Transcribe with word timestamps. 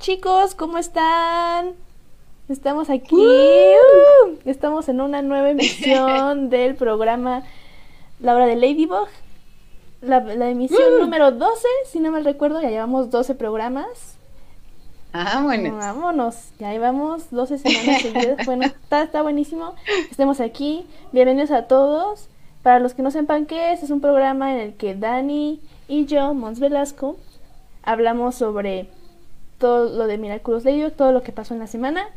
Chicos, 0.00 0.54
¿cómo 0.54 0.78
están? 0.78 1.72
Estamos 2.48 2.88
aquí. 2.88 3.16
Uh, 3.16 4.36
estamos 4.44 4.88
en 4.88 5.00
una 5.00 5.22
nueva 5.22 5.50
emisión 5.50 6.50
del 6.50 6.76
programa 6.76 7.42
La 8.20 8.34
Hora 8.34 8.46
de 8.46 8.56
Ladybug. 8.56 9.08
La, 10.00 10.20
la 10.20 10.48
emisión 10.50 10.80
Uh. 10.96 11.00
número 11.00 11.32
12, 11.32 11.66
si 11.86 11.98
no 12.00 12.12
mal 12.12 12.24
recuerdo, 12.24 12.60
ya 12.62 12.70
llevamos 12.70 13.10
12 13.10 13.34
programas. 13.34 14.16
Ah, 15.12 15.40
bueno. 15.42 15.76
Vámonos, 15.76 16.50
ya 16.60 16.70
llevamos 16.70 17.30
12 17.30 17.58
semanas 17.58 18.02
seguidas. 18.02 18.46
Bueno, 18.46 18.66
está, 18.66 19.02
está 19.02 19.22
buenísimo. 19.22 19.74
Estemos 20.10 20.40
aquí. 20.40 20.86
Bienvenidos 21.12 21.50
a 21.50 21.66
todos. 21.66 22.28
Para 22.62 22.78
los 22.78 22.94
que 22.94 23.02
no 23.02 23.10
sepan 23.10 23.46
qué 23.46 23.72
es, 23.72 23.82
es 23.82 23.90
un 23.90 24.00
programa 24.00 24.52
en 24.54 24.60
el 24.60 24.74
que 24.74 24.94
Dani 24.94 25.60
y 25.88 26.04
yo, 26.06 26.34
Mons 26.34 26.60
Velasco, 26.60 27.16
hablamos 27.82 28.34
sobre 28.34 28.88
todo 29.58 29.88
lo 29.96 30.06
de 30.06 30.18
Miraculous 30.18 30.64
Ladybug, 30.64 30.92
todo 30.92 31.12
lo 31.12 31.22
que 31.22 31.32
pasó 31.32 31.54
en 31.54 31.60
la 31.60 31.66
semana. 31.66 32.08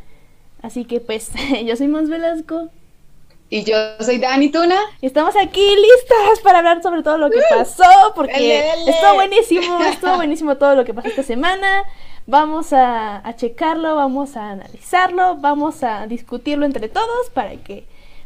Así 0.62 0.86
que 0.86 0.99
pues, 0.99 1.32
yo 1.66 1.76
soy 1.76 1.88
Mons 1.88 2.09
Velasco 2.09 2.70
Y 3.49 3.63
yo 3.63 3.76
soy 3.99 4.20
Dani 4.20 4.49
Tuna. 4.49 4.80
y 5.02 5.08
estamos 5.08 5.36
aquí 5.36 5.59
listas 5.76 6.40
para 6.44 6.59
hablar 6.59 6.82
sobre 6.84 7.04
todo 7.04 7.18
lo 7.18 7.30
que 7.30 7.41
pasó, 7.49 7.84
porque 8.16 8.34
Dale, 8.34 8.66
dale. 8.68 8.91
estuvo 8.91 9.13
buenísimo, 9.16 9.80
estuvo 9.84 10.16
buenísimo 10.16 10.58
todo 10.58 10.76
lo 10.76 10.85
que 10.85 10.94
pasó 10.94 11.08
esta 11.09 11.23
semana. 11.23 11.84
Vamos 12.27 12.72
a, 12.72 13.27
a 13.27 13.35
checarlo, 13.35 13.96
vamos 13.96 14.38
a 14.38 14.52
analizarlo, 14.52 15.35
vamos 15.38 15.84
a 15.84 16.05
discutirlo 16.08 16.66
entre 16.68 16.88
todos 16.88 17.30
para 17.34 17.55
que 17.58 17.85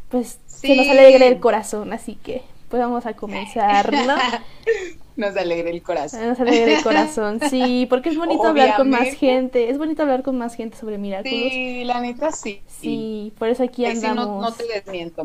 pues 0.09 0.38
se 0.48 0.76
nos 0.76 0.86
Sí. 0.86 0.92
alegre 0.92 1.28
el 1.28 1.40
corazón. 1.40 1.94
Así 1.94 2.16
que 2.16 2.44
pues 2.70 2.82
vamos 2.82 3.06
a 3.06 3.14
comenzar, 3.14 3.92
¿no? 3.94 4.16
Nos 5.18 5.36
alegra 5.38 5.70
el 5.70 5.82
corazón. 5.82 6.28
nos 6.28 6.40
alegre 6.40 6.76
el 6.76 6.84
corazón, 6.84 7.40
sí, 7.50 7.86
porque 7.90 8.10
es 8.10 8.18
bonito 8.18 8.44
hablar 8.44 8.76
con 8.76 8.90
más 8.90 9.08
gente, 9.14 9.70
es 9.70 9.78
bonito 9.78 10.02
hablar 10.02 10.23
con 10.23 10.38
más 10.38 10.56
gente 10.56 10.76
sobre 10.78 10.98
Miraculous. 10.98 11.52
Sí, 11.54 11.84
la 11.86 12.02
neta 12.02 12.32
sí. 12.32 12.62
Sí, 12.68 13.31
por 13.39 13.48
eso 13.48 13.64
aquí 13.64 13.86
Ahí 13.86 13.95
sí, 13.95 14.06
andamos. 14.06 14.42
no, 14.42 14.50
no 14.50 14.52
te 14.54 14.66
desmiento. 14.67 15.23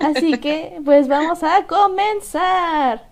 Así 0.00 0.38
que, 0.38 0.80
pues 0.84 1.08
vamos 1.08 1.42
a 1.42 1.66
comenzar. 1.66 3.08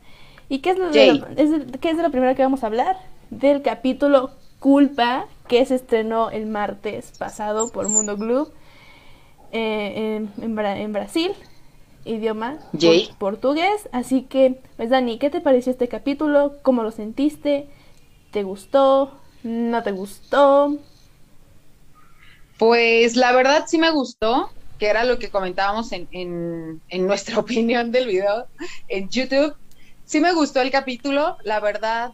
¿Y 0.49 0.59
qué 0.61 0.71
es, 0.71 0.79
lo 0.79 0.91
de 0.91 1.15
lo, 1.15 1.27
es 1.37 1.51
de- 1.51 1.79
qué 1.79 1.91
es 1.91 1.97
de 1.97 2.03
lo 2.03 2.11
primero 2.11 2.35
que 2.35 2.43
vamos 2.43 2.63
a 2.65 2.67
hablar? 2.67 2.97
Del 3.31 3.63
capítulo 3.63 4.31
Culpa, 4.59 5.27
que 5.47 5.65
se 5.67 5.75
estrenó 5.77 6.31
el 6.31 6.47
martes 6.47 7.13
pasado 7.19 7.71
por 7.71 7.89
Mundo 7.89 8.17
Club 8.17 8.51
eh, 9.53 10.17
en, 10.39 10.43
en 10.43 10.57
Bra- 10.57 10.79
en 10.79 10.93
Brasil, 10.93 11.33
idioma 12.09 12.59
portugués. 13.19 13.89
Así 13.93 14.23
que, 14.23 14.61
pues 14.77 14.91
Dani, 14.91 15.19
¿qué 15.19 15.31
te 15.31 15.41
pareció 15.41 15.73
este 15.73 15.89
capítulo? 15.89 16.57
¿Cómo 16.63 16.83
lo 16.83 16.91
sentiste? 16.91 17.69
¿Te 18.31 18.43
gustó? 18.43 19.13
¿No 19.43 19.83
te 19.83 19.93
gustó? 19.93 20.79
Pues 22.59 23.17
la 23.17 23.33
verdad 23.33 23.65
sí 23.69 23.79
me 23.79 23.91
gustó, 23.91 24.51
que 24.79 24.89
era 24.89 25.05
lo 25.05 25.19
que 25.19 25.31
comentábamos 25.31 25.93
en, 25.93 26.09
en, 26.11 26.81
en 26.89 27.07
nuestra 27.07 27.39
opinión 27.41 27.93
del 27.93 28.07
video 28.07 28.47
en 28.89 29.09
YouTube. 29.09 29.55
Sí 30.05 30.21
me 30.21 30.33
gustó 30.33 30.61
el 30.61 30.71
capítulo, 30.71 31.37
la 31.45 31.61
verdad. 31.61 32.13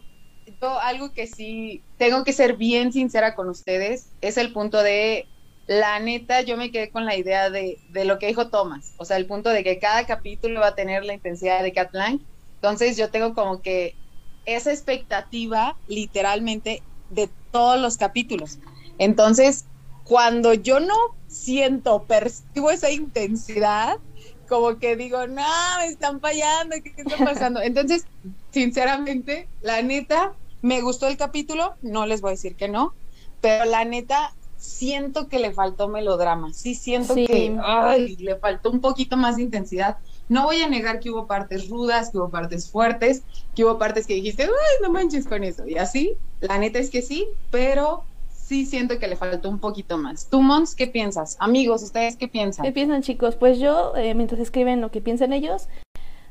Yo 0.61 0.79
algo 0.79 1.11
que 1.11 1.25
sí 1.25 1.81
tengo 1.97 2.23
que 2.23 2.33
ser 2.33 2.55
bien 2.57 2.93
sincera 2.93 3.33
con 3.33 3.49
ustedes 3.49 4.09
es 4.21 4.37
el 4.37 4.53
punto 4.53 4.83
de, 4.83 5.27
la 5.67 5.99
neta, 5.99 6.41
yo 6.41 6.57
me 6.57 6.71
quedé 6.71 6.91
con 6.91 7.05
la 7.05 7.15
idea 7.17 7.49
de, 7.49 7.81
de 7.87 8.05
lo 8.05 8.19
que 8.19 8.27
dijo 8.27 8.49
Thomas, 8.49 8.93
o 8.97 9.05
sea, 9.05 9.17
el 9.17 9.27
punto 9.27 9.49
de 9.49 9.63
que 9.63 9.79
cada 9.79 10.05
capítulo 10.05 10.61
va 10.61 10.67
a 10.67 10.75
tener 10.75 11.03
la 11.05 11.13
intensidad 11.13 11.63
de 11.63 11.73
Cat 11.73 11.91
Blanc. 11.91 12.21
Entonces 12.61 12.97
yo 12.97 13.11
tengo 13.11 13.33
como 13.33 13.61
que 13.61 13.97
esa 14.45 14.71
expectativa 14.71 15.79
literalmente 15.87 16.85
de 17.09 17.33
todos 17.51 17.79
los 17.79 17.97
capítulos. 17.97 18.59
Entonces, 18.97 19.69
cuando 20.03 20.53
yo 20.53 20.79
no 20.79 20.93
siento, 21.27 22.05
percibo 22.07 22.71
esa 22.71 22.91
intensidad, 22.91 23.95
como 24.47 24.77
que 24.79 24.95
digo, 24.95 25.27
no, 25.27 25.43
me 25.79 25.87
están 25.87 26.19
fallando, 26.21 26.75
¿qué, 26.83 26.93
qué 26.93 27.01
está 27.01 27.17
pasando? 27.23 27.61
Entonces, 27.63 28.07
sinceramente, 28.51 29.49
la 29.59 29.81
neta, 29.81 30.37
me 30.61 30.81
gustó 30.81 31.07
el 31.07 31.17
capítulo, 31.17 31.77
no 31.81 32.05
les 32.05 32.21
voy 32.21 32.29
a 32.29 32.31
decir 32.31 32.55
que 32.55 32.69
no, 32.69 32.97
pero 33.39 33.65
la 33.65 33.85
neta, 33.85 34.35
siento 34.65 35.27
que 35.29 35.39
le 35.39 35.53
faltó 35.53 35.87
melodrama, 35.87 36.53
sí 36.53 36.75
siento 36.75 37.13
Sí. 37.13 37.27
que 37.27 37.57
ay, 37.63 38.15
le 38.17 38.35
faltó 38.35 38.71
un 38.71 38.81
poquito 38.81 39.15
más 39.17 39.37
de 39.37 39.43
intensidad. 39.43 39.97
No 40.27 40.43
voy 40.45 40.61
a 40.61 40.67
negar 40.69 40.99
que 40.99 41.11
hubo 41.11 41.27
partes 41.27 41.69
rudas, 41.69 42.09
que 42.09 42.17
hubo 42.17 42.29
partes 42.29 42.69
fuertes, 42.69 43.21
que 43.55 43.63
hubo 43.63 43.77
partes 43.77 44.07
que 44.07 44.15
dijiste, 44.15 44.43
ay, 44.43 44.49
no 44.81 44.91
manches 44.91 45.27
con 45.27 45.43
eso, 45.43 45.67
y 45.67 45.77
así, 45.77 46.13
la 46.41 46.57
neta 46.57 46.79
es 46.79 46.89
que 46.89 47.01
sí, 47.01 47.27
pero 47.51 48.03
sí 48.33 48.65
siento 48.65 48.99
que 48.99 49.07
le 49.07 49.15
faltó 49.15 49.49
un 49.49 49.59
poquito 49.59 49.97
más. 49.97 50.27
¿Tú, 50.29 50.41
Mons, 50.41 50.75
qué 50.75 50.87
piensas? 50.87 51.37
Amigos, 51.39 51.83
¿ustedes 51.83 52.15
qué 52.15 52.27
piensan? 52.27 52.65
¿Qué 52.65 52.71
piensan 52.71 53.01
chicos? 53.01 53.35
Pues 53.35 53.59
yo, 53.59 53.95
eh, 53.95 54.13
mientras 54.15 54.39
escriben 54.41 54.81
lo 54.81 54.91
que 54.91 55.01
piensan 55.01 55.31
ellos, 55.33 55.67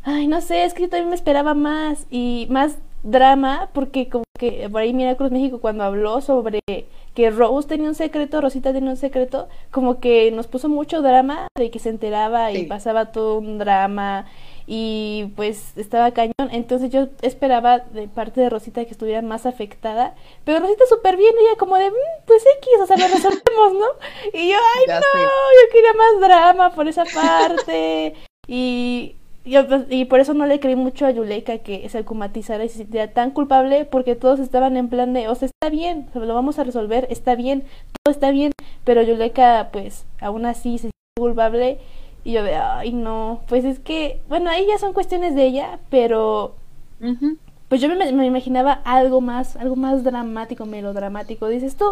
ay, 0.02 0.26
no 0.26 0.40
sé, 0.40 0.64
es 0.64 0.74
que 0.74 0.82
yo 0.82 0.88
también 0.88 1.10
me 1.10 1.16
esperaba 1.16 1.54
más 1.54 2.06
y 2.10 2.46
más 2.50 2.76
drama, 3.04 3.70
porque 3.72 4.08
como 4.08 4.23
que 4.38 4.68
por 4.68 4.80
ahí 4.82 4.92
Miraculous 4.92 5.32
México 5.32 5.60
cuando 5.60 5.84
habló 5.84 6.20
sobre 6.20 6.60
que 6.66 7.30
Rose 7.30 7.68
tenía 7.68 7.88
un 7.88 7.94
secreto, 7.94 8.40
Rosita 8.40 8.72
tenía 8.72 8.90
un 8.90 8.96
secreto, 8.96 9.48
como 9.70 10.00
que 10.00 10.32
nos 10.32 10.48
puso 10.48 10.68
mucho 10.68 11.02
drama 11.02 11.46
de 11.56 11.70
que 11.70 11.78
se 11.78 11.90
enteraba 11.90 12.50
y 12.50 12.64
pasaba 12.64 13.12
todo 13.12 13.38
un 13.38 13.58
drama 13.58 14.26
y 14.66 15.26
pues 15.36 15.76
estaba 15.76 16.10
cañón, 16.10 16.32
entonces 16.50 16.90
yo 16.90 17.06
esperaba 17.22 17.78
de 17.78 18.08
parte 18.08 18.40
de 18.40 18.50
Rosita 18.50 18.84
que 18.84 18.90
estuviera 18.90 19.22
más 19.22 19.46
afectada, 19.46 20.16
pero 20.44 20.58
Rosita 20.58 20.84
súper 20.88 21.16
bien, 21.16 21.32
ella 21.40 21.56
como 21.56 21.76
de, 21.76 21.90
"Mm, 21.90 21.94
pues 22.26 22.42
X, 22.58 22.68
o 22.82 22.86
sea, 22.88 22.96
lo 22.96 23.06
resolvemos, 23.06 23.72
¿no? 23.74 23.86
Y 24.32 24.48
yo, 24.50 24.56
ay, 24.78 24.84
Ya 24.88 24.98
no, 24.98 25.06
yo 25.22 25.72
quería 25.72 25.92
más 25.92 26.20
drama 26.28 26.74
por 26.74 26.88
esa 26.88 27.04
parte. 27.04 28.14
y, 28.48 29.14
yo, 29.44 29.66
pues, 29.66 29.84
y 29.90 30.06
por 30.06 30.20
eso 30.20 30.32
no 30.34 30.46
le 30.46 30.60
creí 30.60 30.76
mucho 30.76 31.04
a 31.06 31.10
Yuleika 31.10 31.58
que 31.58 31.86
se 31.88 31.98
alcumatizara 31.98 32.64
y 32.64 32.68
se 32.68 32.78
sintiera 32.78 33.12
tan 33.12 33.30
culpable 33.30 33.84
porque 33.84 34.16
todos 34.16 34.40
estaban 34.40 34.76
en 34.76 34.88
plan 34.88 35.12
de, 35.12 35.28
o 35.28 35.34
sea, 35.34 35.46
está 35.46 35.68
bien, 35.70 36.08
lo 36.14 36.34
vamos 36.34 36.58
a 36.58 36.64
resolver, 36.64 37.06
está 37.10 37.34
bien, 37.34 37.64
todo 38.02 38.12
está 38.12 38.30
bien. 38.30 38.52
Pero 38.84 39.02
Yuleika, 39.02 39.68
pues, 39.72 40.06
aún 40.20 40.46
así 40.46 40.78
se 40.78 40.88
siente 40.88 41.20
culpable. 41.20 41.78
Y 42.24 42.32
yo 42.32 42.42
de, 42.42 42.54
ay, 42.56 42.92
no, 42.92 43.40
pues 43.48 43.66
es 43.66 43.78
que, 43.78 44.22
bueno, 44.28 44.48
ahí 44.48 44.66
ya 44.66 44.78
son 44.78 44.94
cuestiones 44.94 45.34
de 45.34 45.44
ella, 45.44 45.78
pero 45.90 46.54
pues 47.68 47.82
yo 47.82 47.88
me, 47.88 48.12
me 48.12 48.26
imaginaba 48.26 48.80
algo 48.84 49.20
más, 49.20 49.56
algo 49.56 49.76
más 49.76 50.04
dramático, 50.04 50.64
melodramático, 50.64 51.48
dices 51.48 51.76
tú. 51.76 51.84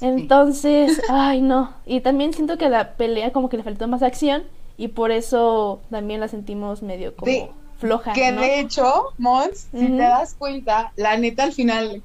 Entonces, 0.00 1.02
ay 1.08 1.40
no. 1.40 1.70
Y 1.84 2.00
también 2.00 2.32
siento 2.32 2.58
que 2.58 2.66
a 2.66 2.68
la 2.68 2.92
pelea 2.92 3.32
como 3.32 3.48
que 3.48 3.56
le 3.56 3.64
faltó 3.64 3.88
más 3.88 4.02
acción 4.02 4.44
y 4.76 4.88
por 4.88 5.10
eso 5.10 5.80
también 5.90 6.20
la 6.20 6.28
sentimos 6.28 6.82
medio 6.82 7.14
como 7.16 7.30
Sí, 7.30 7.48
floja, 7.78 8.12
Que 8.12 8.32
¿no? 8.32 8.40
de 8.40 8.60
hecho, 8.60 9.12
Mons, 9.18 9.68
si 9.72 9.86
te 9.86 9.96
das 9.96 10.34
cuenta, 10.34 10.92
la 10.96 11.16
neta 11.16 11.44
al 11.44 11.52
final 11.52 12.02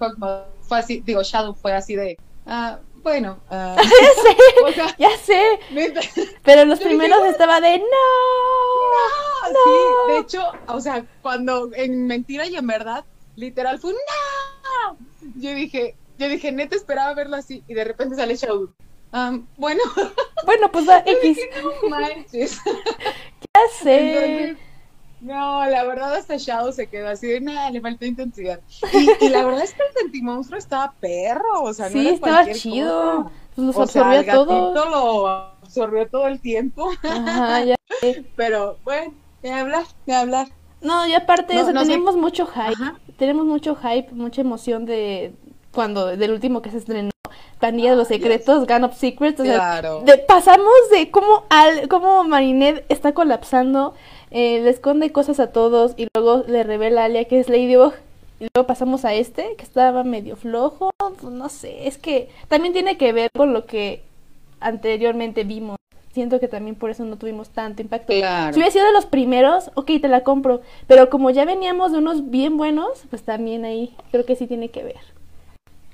fue 0.62 0.80
así, 0.80 1.02
digo, 1.02 1.22
Shadow 1.24 1.54
fue 1.54 1.74
así 1.74 1.96
de, 1.96 2.18
ah, 2.46 2.80
bueno, 3.04 3.40
ah, 3.50 3.76
o 4.66 4.72
sea, 4.72 4.96
Ya 4.98 5.10
sé, 5.18 5.60
neta, 5.72 6.02
pero 6.44 6.66
los 6.66 6.80
Yo 6.80 6.86
dije, 6.86 6.98
primeros 6.98 7.26
estaba 7.28 7.60
de 7.60 7.80
no. 7.80 7.86
No. 9.52 9.60
sí, 9.64 10.14
de 10.14 10.20
hecho, 10.20 10.44
o 10.68 10.80
sea, 10.80 11.06
cuando 11.22 11.72
en 11.74 12.06
mentira 12.08 12.46
y 12.46 12.56
en 12.56 12.68
verdad, 12.68 13.06
literal 13.36 13.80
fue 13.80 13.94
no. 13.94 14.98
Yo 15.38 15.54
dije, 15.54 15.96
yo 16.18 16.30
dije, 16.30 16.52
neta 16.52 16.76
esperaba 16.76 17.14
verlo 17.14 17.36
así 17.38 17.64
y 17.68 17.74
de 17.74 17.84
repente 17.84 18.16
sale 18.16 18.36
Shadow. 18.36 18.72
Ah, 19.12 19.38
bueno, 19.58 19.82
Bueno, 20.46 20.72
pues 20.72 20.88
va 20.88 21.00
X. 21.06 21.38
no 21.84 21.90
manches. 21.90 22.60
Sé. 23.82 24.46
Entonces, 24.48 24.58
no, 25.22 25.66
la 25.68 25.84
verdad 25.84 26.16
hasta 26.16 26.38
Shadow 26.38 26.72
se 26.72 26.88
quedó 26.88 27.10
así 27.10 27.28
de 27.28 27.42
nada, 27.42 27.70
le 27.70 27.80
faltó 27.82 28.06
intensidad. 28.06 28.60
Y, 28.94 29.26
y 29.26 29.30
la 29.30 29.46
verdad 29.46 29.64
es 29.64 29.74
que 29.74 29.84
el 29.84 29.94
sentimonstruo 30.02 30.58
estaba 30.58 30.94
perro, 31.00 31.62
o 31.64 31.74
sea, 31.74 31.88
no 31.88 31.92
Sí, 31.94 32.00
era 32.08 32.16
estaba 32.16 32.34
cualquier 32.38 32.56
chido. 32.58 33.16
cosa. 33.24 33.32
Pues 33.56 33.68
los 33.68 33.76
O 33.78 33.88
sea, 33.88 34.16
el 34.18 34.26
gatito 34.26 34.46
todo. 34.74 34.90
lo 34.90 35.28
absorbió 35.28 36.08
todo 36.10 36.28
el 36.28 36.40
tiempo, 36.40 36.90
Ajá, 37.04 37.64
ya 37.66 37.76
sé. 38.00 38.24
pero 38.36 38.78
bueno, 38.84 39.14
de 39.44 39.52
hablar, 39.52 39.84
de 40.08 40.16
hablar. 40.16 40.48
No, 40.82 41.06
y 41.06 41.14
aparte 41.14 41.54
No, 41.54 41.62
eso, 41.62 41.74
no 41.74 41.82
sé. 41.82 41.88
tenemos 41.92 42.16
mucho 42.16 42.48
hype. 42.48 42.74
Ajá. 42.74 43.00
Tenemos 43.18 43.46
mucho 43.46 43.76
hype, 43.76 44.12
mucha 44.14 44.42
emoción 44.42 44.86
de 44.86 45.34
cuando, 45.74 46.08
del 46.18 46.32
último 46.32 46.62
que 46.62 46.72
se 46.72 46.78
estrenó, 46.78 47.12
Pandilla 47.60 47.92
de 47.92 47.96
los 47.98 48.08
Ah. 48.08 48.14
Secretos, 48.16 48.66
Gun 48.68 48.84
of 48.86 48.98
Secrets. 48.98 49.40
O 49.40 49.44
sea, 49.44 49.54
Claro. 49.54 50.02
de- 50.04 50.18
pasamos 50.18 50.66
de 50.92 51.12
cómo, 51.12 51.44
al, 51.50 51.88
cómo 51.88 52.24
Marinette 52.24 52.84
está 52.90 53.14
colapsando, 53.14 53.94
eh, 54.32 54.62
le 54.62 54.70
esconde 54.72 55.12
cosas 55.12 55.40
a 55.40 55.52
todos 55.52 55.94
y 55.96 56.08
luego 56.16 56.44
le 56.48 56.64
revela 56.64 57.02
a 57.04 57.06
Alia 57.06 57.26
que 57.26 57.40
es 57.40 57.50
Ladybug. 57.50 57.94
Y 58.40 58.48
luego 58.56 58.66
pasamos 58.66 59.06
a 59.06 59.14
este, 59.14 59.56
que 59.58 59.64
estaba 59.64 60.04
medio 60.04 60.36
flojo. 60.36 60.90
pues, 60.98 61.24
no 61.32 61.50
sé, 61.50 61.88
es 61.88 61.98
que 62.00 62.30
también 62.48 62.74
tiene 62.74 62.98
que 62.98 63.14
ver 63.14 63.30
con 63.32 63.54
lo 63.54 63.66
que 63.68 64.02
anteriormente 64.60 65.44
vimos. 65.44 65.78
Siento 66.14 66.40
que 66.40 66.48
también 66.48 66.76
por 66.76 66.90
eso 66.90 67.06
no 67.06 67.16
tuvimos 67.18 67.50
tanto 67.50 67.82
impacto. 67.82 68.12
Claro. 68.12 68.54
Si 68.54 68.60
hubiera 68.60 68.72
sido 68.72 68.86
de 68.86 68.92
los 68.92 69.06
primeros, 69.06 69.72
ok, 69.76 69.92
te 70.02 70.08
la 70.10 70.24
compro. 70.24 70.62
Pero 70.88 71.10
como 71.10 71.30
ya 71.30 71.46
veníamos 71.46 71.92
de 71.92 72.00
unos 72.00 72.30
bien 72.30 72.58
buenos, 72.58 73.04
pues 73.10 73.24
también 73.24 73.64
ahí 73.66 73.96
creo 74.12 74.26
que 74.26 74.36
sí 74.36 74.48
tiene 74.48 74.70
que 74.70 74.84
ver. 74.84 74.98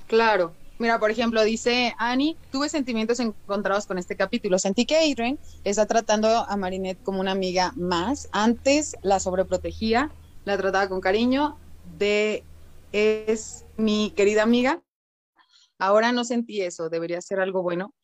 Claro. 0.08 0.56
Mira, 0.78 0.98
por 0.98 1.10
ejemplo, 1.10 1.42
dice 1.42 1.92
Annie, 1.98 2.38
tuve 2.50 2.68
sentimientos 2.68 3.20
encontrados 3.20 3.86
con 3.86 3.98
este 3.98 4.16
capítulo. 4.16 4.58
Sentí 4.58 4.86
que 4.86 4.96
Adrian 4.96 5.38
está 5.64 5.86
tratando 5.86 6.28
a 6.28 6.56
Marinette 6.56 7.02
como 7.02 7.20
una 7.20 7.32
amiga 7.32 7.72
más. 7.76 8.28
Antes 8.32 8.94
la 9.02 9.20
sobreprotegía, 9.20 10.12
la 10.44 10.56
trataba 10.56 10.88
con 10.88 11.00
cariño, 11.00 11.60
de 11.82 12.46
es 12.92 13.66
mi 13.76 14.12
querida 14.16 14.44
amiga. 14.44 14.82
Ahora 15.78 16.10
no 16.12 16.24
sentí 16.24 16.62
eso, 16.62 16.88
debería 16.88 17.20
ser 17.20 17.40
algo 17.40 17.62
bueno. 17.62 17.94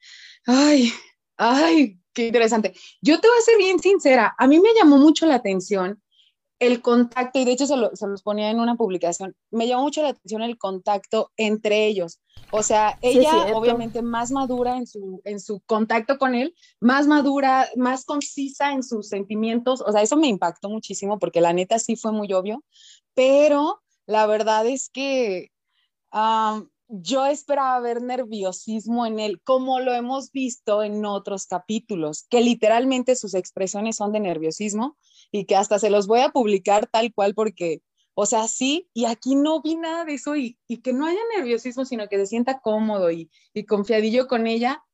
Ay, 0.46 0.92
ay, 1.36 1.98
qué 2.12 2.26
interesante. 2.26 2.74
Yo 3.00 3.20
te 3.20 3.28
voy 3.28 3.38
a 3.38 3.42
ser 3.42 3.56
bien 3.56 3.78
sincera, 3.78 4.34
a 4.36 4.46
mí 4.46 4.60
me 4.60 4.74
llamó 4.74 4.98
mucho 4.98 5.26
la 5.26 5.36
atención 5.36 6.02
el 6.58 6.80
contacto, 6.82 7.38
y 7.38 7.44
de 7.44 7.52
hecho 7.52 7.66
se, 7.66 7.76
los 7.76 8.22
ponía 8.22 8.50
en 8.50 8.60
una 8.60 8.76
publicación, 8.76 9.36
me 9.50 9.66
llamó 9.66 9.82
mucho 9.82 10.02
la 10.02 10.10
atención 10.10 10.42
el 10.42 10.56
contacto 10.56 11.32
entre 11.36 11.86
ellos. 11.86 12.20
O 12.50 12.62
sea, 12.62 12.98
ella 13.02 13.54
obviamente 13.54 14.02
más 14.02 14.30
madura 14.30 14.76
en 14.76 14.86
su, 14.86 15.20
en 15.24 15.40
su 15.40 15.60
contacto 15.66 16.18
con 16.18 16.34
él, 16.34 16.54
más 16.80 17.06
madura, 17.06 17.68
más 17.76 18.04
concisa 18.04 18.72
en 18.72 18.82
sus 18.82 19.08
sentimientos. 19.08 19.82
O 19.84 19.92
sea, 19.92 20.02
eso 20.02 20.16
me 20.16 20.28
impactó 20.28 20.68
muchísimo 20.68 21.18
porque 21.18 21.40
la 21.40 21.52
neta 21.52 21.78
sí 21.78 21.96
fue 21.96 22.12
muy 22.12 22.32
obvio, 22.32 22.64
pero 23.14 23.82
la 24.06 24.26
verdad 24.26 24.66
es 24.66 24.88
que 24.88 25.50
yo 26.88 27.26
esperaba 27.26 27.80
ver 27.80 28.02
nerviosismo 28.02 29.06
en 29.06 29.18
él, 29.18 29.40
como 29.42 29.80
lo 29.80 29.92
hemos 29.92 30.30
visto 30.30 30.82
en 30.82 31.04
otros 31.04 31.46
capítulos, 31.46 32.26
que 32.28 32.40
literalmente 32.40 33.16
sus 33.16 33.34
expresiones 33.34 33.96
son 33.96 34.12
de 34.12 34.20
nerviosismo 34.20 34.96
y 35.34 35.46
que 35.46 35.56
hasta 35.56 35.80
se 35.80 35.90
los 35.90 36.06
voy 36.06 36.20
a 36.20 36.28
publicar 36.28 36.86
tal 36.86 37.12
cual 37.12 37.34
porque, 37.34 37.82
o 38.14 38.24
sea, 38.24 38.46
sí, 38.46 38.88
y 38.94 39.06
aquí 39.06 39.34
no 39.34 39.60
vi 39.60 39.74
nada 39.74 40.04
de 40.04 40.14
eso 40.14 40.36
y, 40.36 40.56
que 40.84 40.92
no 40.92 41.06
haya 41.06 41.18
nerviosismo, 41.36 41.84
sino 41.84 42.06
que 42.06 42.18
se 42.18 42.26
sienta 42.26 42.60
cómodo 42.60 43.10
y, 43.10 43.28
y 43.52 43.64
confiadillo 43.64 44.28
con 44.28 44.46
ella, 44.46 44.84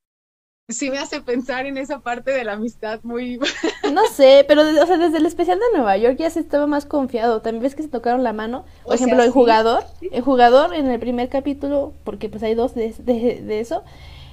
sí 0.71 0.91
me 0.91 0.97
hace 0.97 1.21
pensar 1.21 1.67
en 1.67 1.77
esa 1.77 2.01
parte 2.01 2.31
de 2.31 2.45
la 2.45 2.55
amistad 2.55 3.01
muy... 3.03 3.39
No 3.93 4.07
sé, 4.07 4.47
pero 4.49 4.63
o 4.63 4.87
sea, 4.87 4.97
desde 4.97 5.19
el 5.19 5.27
especial 5.27 5.59
de 5.59 5.77
Nueva 5.77 5.99
York 5.99 6.17
ya 6.19 6.31
se 6.31 6.41
estaba 6.41 6.67
más 6.67 6.87
confiado. 6.87 7.43
También 7.43 7.65
ves 7.65 7.75
que 7.75 7.83
se 7.83 7.89
tocaron 7.89 8.23
la 8.23 8.33
mano. 8.33 8.65
Por 8.85 8.95
ejemplo, 8.95 9.23
el 9.23 9.33
jugador, 9.33 9.85
el 10.01 10.23
jugador 10.23 10.73
en 10.75 10.87
el 10.87 11.01
primer 11.01 11.29
capítulo, 11.29 11.93
porque 12.05 12.31
pues 12.31 12.43
hay 12.43 12.55
dos 12.55 12.75
de, 12.75 13.61
eso, 13.61 13.83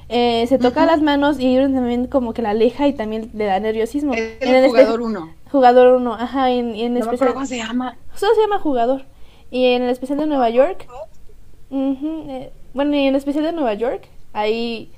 eh, 0.08 0.46
se 0.48 0.58
toca 0.58 0.86
las 0.86 1.02
manos 1.02 1.38
y 1.40 1.58
también 1.58 2.08
como 2.08 2.34
que 2.34 2.44
la 2.44 2.52
aleja 2.52 2.88
y 2.88 2.94
también 2.94 3.32
le 3.34 3.46
da 3.46 3.60
nerviosismo. 3.60 4.14
Es 4.14 4.38
el, 4.40 4.68
jugador 4.68 5.02
uno. 5.02 5.37
Jugador 5.52 5.96
uno, 5.96 6.14
ajá, 6.14 6.52
en, 6.52 6.76
en 6.76 6.94
no 6.94 7.00
especial... 7.00 7.34
¿Cómo 7.34 7.46
se 7.46 7.58
llama? 7.58 7.98
Solo 8.16 8.36
se 8.36 8.42
llama 8.42 8.60
jugador. 8.60 9.06
Y 9.52 9.66
en 9.66 9.84
el 9.84 9.90
especial 9.90 10.20
de 10.20 10.26
Nueva 10.28 10.50
York... 10.50 10.88
Eh, 11.70 12.52
bueno, 12.74 12.96
y 12.96 13.00
en 13.00 13.08
el 13.08 13.16
especial 13.16 13.44
de 13.44 13.52
Nueva 13.52 13.74
York, 13.74 14.08
ahí 14.34 14.92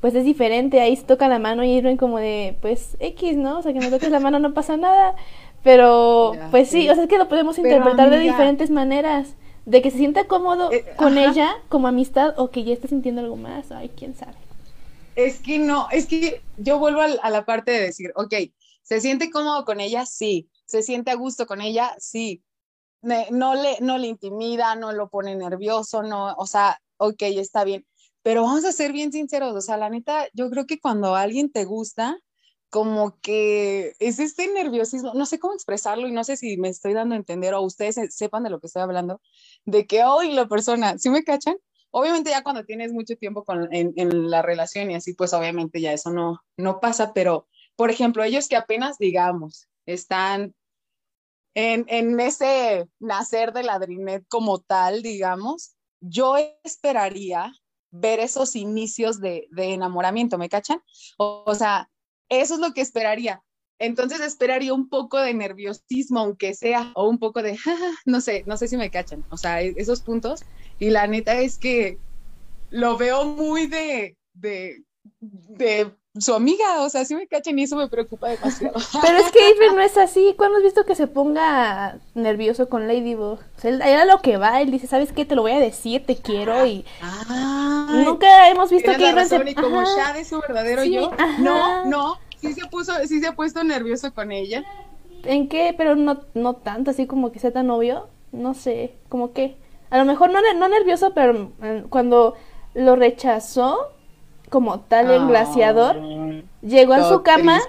pues 0.00 0.14
es 0.14 0.24
diferente, 0.24 0.80
ahí 0.80 0.94
se 0.94 1.04
toca 1.04 1.28
la 1.28 1.38
mano 1.38 1.64
y 1.64 1.72
irme 1.72 1.96
como 1.96 2.18
de, 2.18 2.56
pues 2.60 2.96
X, 3.00 3.36
¿no? 3.36 3.58
O 3.58 3.62
sea, 3.62 3.72
que 3.72 3.80
me 3.80 3.90
toques 3.90 4.10
la 4.10 4.20
mano 4.20 4.38
no 4.38 4.54
pasa 4.54 4.76
nada, 4.76 5.16
pero 5.62 6.32
pues 6.50 6.68
sí, 6.68 6.88
o 6.88 6.94
sea, 6.94 7.04
es 7.04 7.08
que 7.08 7.18
lo 7.18 7.28
podemos 7.28 7.58
interpretar 7.58 8.10
de 8.10 8.20
diferentes 8.20 8.70
maneras, 8.70 9.34
de 9.64 9.82
que 9.82 9.90
se 9.90 9.98
sienta 9.98 10.24
cómodo 10.24 10.70
eh, 10.70 10.84
con 10.96 11.18
ella 11.18 11.56
como 11.68 11.88
amistad 11.88 12.38
o 12.38 12.50
que 12.50 12.62
ya 12.62 12.72
esté 12.72 12.88
sintiendo 12.88 13.20
algo 13.20 13.36
más, 13.36 13.72
ay, 13.72 13.90
quién 13.96 14.14
sabe. 14.14 14.34
Es 15.16 15.40
que 15.40 15.58
no, 15.58 15.88
es 15.90 16.06
que 16.06 16.40
yo 16.58 16.78
vuelvo 16.78 17.00
a, 17.00 17.30
la 17.30 17.44
parte 17.44 17.72
de 17.72 17.80
decir, 17.80 18.12
ok, 18.14 18.34
¿se 18.86 19.00
siente 19.00 19.30
cómodo 19.30 19.64
con 19.64 19.80
ella? 19.80 20.06
Sí. 20.06 20.48
¿Se 20.64 20.82
siente 20.82 21.10
a 21.10 21.16
gusto 21.16 21.46
con 21.46 21.60
ella? 21.60 21.94
Sí. 21.98 22.42
no, 23.02 23.54
le, 23.54 23.78
no 23.80 23.98
le 23.98 24.06
intimida, 24.08 24.74
no 24.76 24.92
lo 24.92 25.08
pone 25.10 25.36
nervioso, 25.36 26.02
no, 26.02 26.34
o 26.34 26.46
sea, 26.46 26.80
ok, 26.96 27.22
está 27.22 27.64
bien 27.64 27.86
pero 28.26 28.42
vamos 28.42 28.64
a 28.64 28.72
ser 28.72 28.92
bien 28.92 29.12
sinceros, 29.12 29.54
o 29.54 29.60
sea, 29.60 29.76
la 29.76 29.88
neta, 29.88 30.26
yo 30.34 30.50
creo 30.50 30.66
que 30.66 30.80
cuando 30.80 31.14
alguien 31.14 31.48
te 31.52 31.64
gusta, 31.64 32.18
como 32.70 33.20
que 33.20 33.92
es 34.00 34.18
este 34.18 34.48
nerviosismo, 34.48 35.14
no 35.14 35.26
sé 35.26 35.38
cómo 35.38 35.54
expresarlo 35.54 36.08
y 36.08 36.12
no 36.12 36.24
sé 36.24 36.36
si 36.36 36.56
me 36.56 36.68
estoy 36.68 36.92
dando 36.92 37.14
a 37.14 37.18
entender 37.18 37.54
o 37.54 37.62
ustedes 37.62 37.96
sepan 38.12 38.42
de 38.42 38.50
lo 38.50 38.58
que 38.58 38.66
estoy 38.66 38.82
hablando, 38.82 39.20
de 39.64 39.86
que 39.86 40.02
hoy 40.02 40.32
la 40.32 40.48
persona, 40.48 40.98
¿sí 40.98 41.08
me 41.08 41.22
cachan? 41.22 41.54
Obviamente 41.92 42.30
ya 42.30 42.42
cuando 42.42 42.64
tienes 42.64 42.92
mucho 42.92 43.14
tiempo 43.14 43.44
con, 43.44 43.72
en, 43.72 43.92
en, 43.94 44.28
la 44.28 44.42
relación 44.42 44.90
y 44.90 44.96
así, 44.96 45.14
pues 45.14 45.32
obviamente 45.32 45.80
ya 45.80 45.92
eso 45.92 46.10
no, 46.10 46.40
no 46.56 46.80
pasa, 46.80 47.12
pero 47.14 47.46
por 47.76 47.90
ejemplo, 47.90 48.24
ellos 48.24 48.48
que 48.48 48.56
apenas, 48.56 48.98
digamos, 48.98 49.68
están 49.86 50.54
en, 51.54 51.86
en 51.88 52.18
ese 52.20 52.88
nacer 52.98 53.52
de 53.52 53.62
ladrinet 53.62 54.24
como 54.28 54.60
tal, 54.60 55.02
digamos, 55.02 55.76
yo 56.00 56.36
esperaría 56.64 57.52
ver 57.90 58.20
esos 58.20 58.56
inicios 58.56 59.20
de, 59.20 59.48
enamoramiento, 59.56 60.38
¿me 60.38 60.48
cachan? 60.48 60.80
O, 61.18 61.54
sea, 61.54 61.88
eso 62.28 62.54
es 62.54 62.60
lo 62.60 62.72
que 62.72 62.80
esperaría. 62.80 63.42
Entonces 63.78 64.20
esperaría 64.20 64.72
un 64.72 64.88
poco 64.88 65.18
de 65.18 65.34
nerviosismo, 65.34 66.20
aunque 66.20 66.54
sea, 66.54 66.92
o 66.94 67.08
un 67.08 67.18
poco 67.18 67.42
de, 67.42 67.58
no 68.06 68.20
sé, 68.20 68.44
no 68.46 68.56
sé 68.56 68.68
si 68.68 68.76
me 68.76 68.90
cachan, 68.90 69.24
o 69.30 69.36
sea, 69.36 69.62
e, 69.62 69.74
esos 69.76 70.02
puntos. 70.02 70.42
Y 70.78 70.90
la 70.90 71.06
neta 71.06 71.38
es 71.40 71.58
que 71.58 71.98
lo 72.70 72.96
veo 72.96 73.24
muy 73.24 73.66
de, 73.66 74.16
de, 74.34 74.82
de 75.20 75.94
su 76.18 76.34
amiga, 76.34 76.82
o 76.82 76.88
sea, 76.88 77.04
sí 77.04 77.14
me 77.14 77.26
cachan 77.26 77.58
y 77.58 77.64
eso 77.64 77.76
me 77.76 77.88
preocupa 77.88 78.28
demasiado. 78.28 78.74
Pero 79.02 79.18
es 79.18 79.30
que 79.30 79.40
Avery 79.40 79.74
no 79.74 79.80
es 79.80 79.96
así. 79.96 80.34
¿Cuándo 80.36 80.58
has 80.58 80.64
visto 80.64 80.84
que 80.84 80.94
se 80.94 81.06
ponga 81.06 81.98
nervioso 82.14 82.68
con 82.68 82.86
Ladybug? 82.86 83.38
O 83.38 83.60
sea, 83.60 83.70
él 83.70 83.82
era 83.82 84.04
lo 84.04 84.20
que 84.22 84.36
va, 84.36 84.60
él 84.60 84.70
dice, 84.70 84.86
¿sabes 84.86 85.12
qué? 85.12 85.24
Te 85.24 85.34
lo 85.34 85.42
voy 85.42 85.52
a 85.52 85.58
decir, 85.58 86.04
te 86.06 86.16
quiero 86.16 86.66
y... 86.66 86.84
Nunca 88.04 88.48
hemos 88.50 88.70
visto 88.70 88.92
que 88.96 89.08
Avery 89.08 89.28
se... 89.28 89.50
Y 89.50 89.54
como 89.54 89.82
Shad 89.84 90.16
es 90.16 90.28
su 90.28 90.40
verdadero 90.40 90.84
yo, 90.84 91.10
no, 91.38 91.84
no, 91.86 92.18
sí 92.40 92.52
se 92.52 92.66
puso, 92.66 92.92
sí 93.06 93.20
se 93.20 93.28
ha 93.28 93.34
puesto 93.34 93.62
nervioso 93.64 94.12
con 94.12 94.32
ella. 94.32 94.64
¿En 95.24 95.48
qué? 95.48 95.74
Pero 95.76 95.96
no, 95.96 96.22
no 96.34 96.54
tanto, 96.54 96.90
así 96.90 97.06
como 97.06 97.32
que 97.32 97.38
sea 97.38 97.52
tan 97.52 97.70
obvio. 97.70 98.08
No 98.32 98.54
sé, 98.54 98.96
como 99.08 99.32
que... 99.32 99.56
A 99.88 99.98
lo 99.98 100.04
mejor 100.04 100.30
no, 100.30 100.40
no 100.54 100.68
nervioso, 100.68 101.12
pero 101.14 101.52
eh, 101.62 101.84
cuando 101.88 102.34
lo 102.74 102.96
rechazó 102.96 103.92
como 104.48 104.80
tal 104.80 105.10
el 105.10 105.26
glaciador, 105.26 105.96
llegó 106.62 106.94
a 106.94 107.08
su 107.08 107.22
cama, 107.22 107.60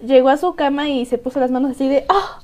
llegó 0.00 0.28
a 0.28 0.36
su 0.36 0.54
cama 0.54 0.88
y 0.88 1.06
se 1.06 1.18
puso 1.18 1.40
las 1.40 1.50
manos 1.50 1.72
así 1.72 1.88
de, 1.88 2.04
¡oh! 2.08 2.40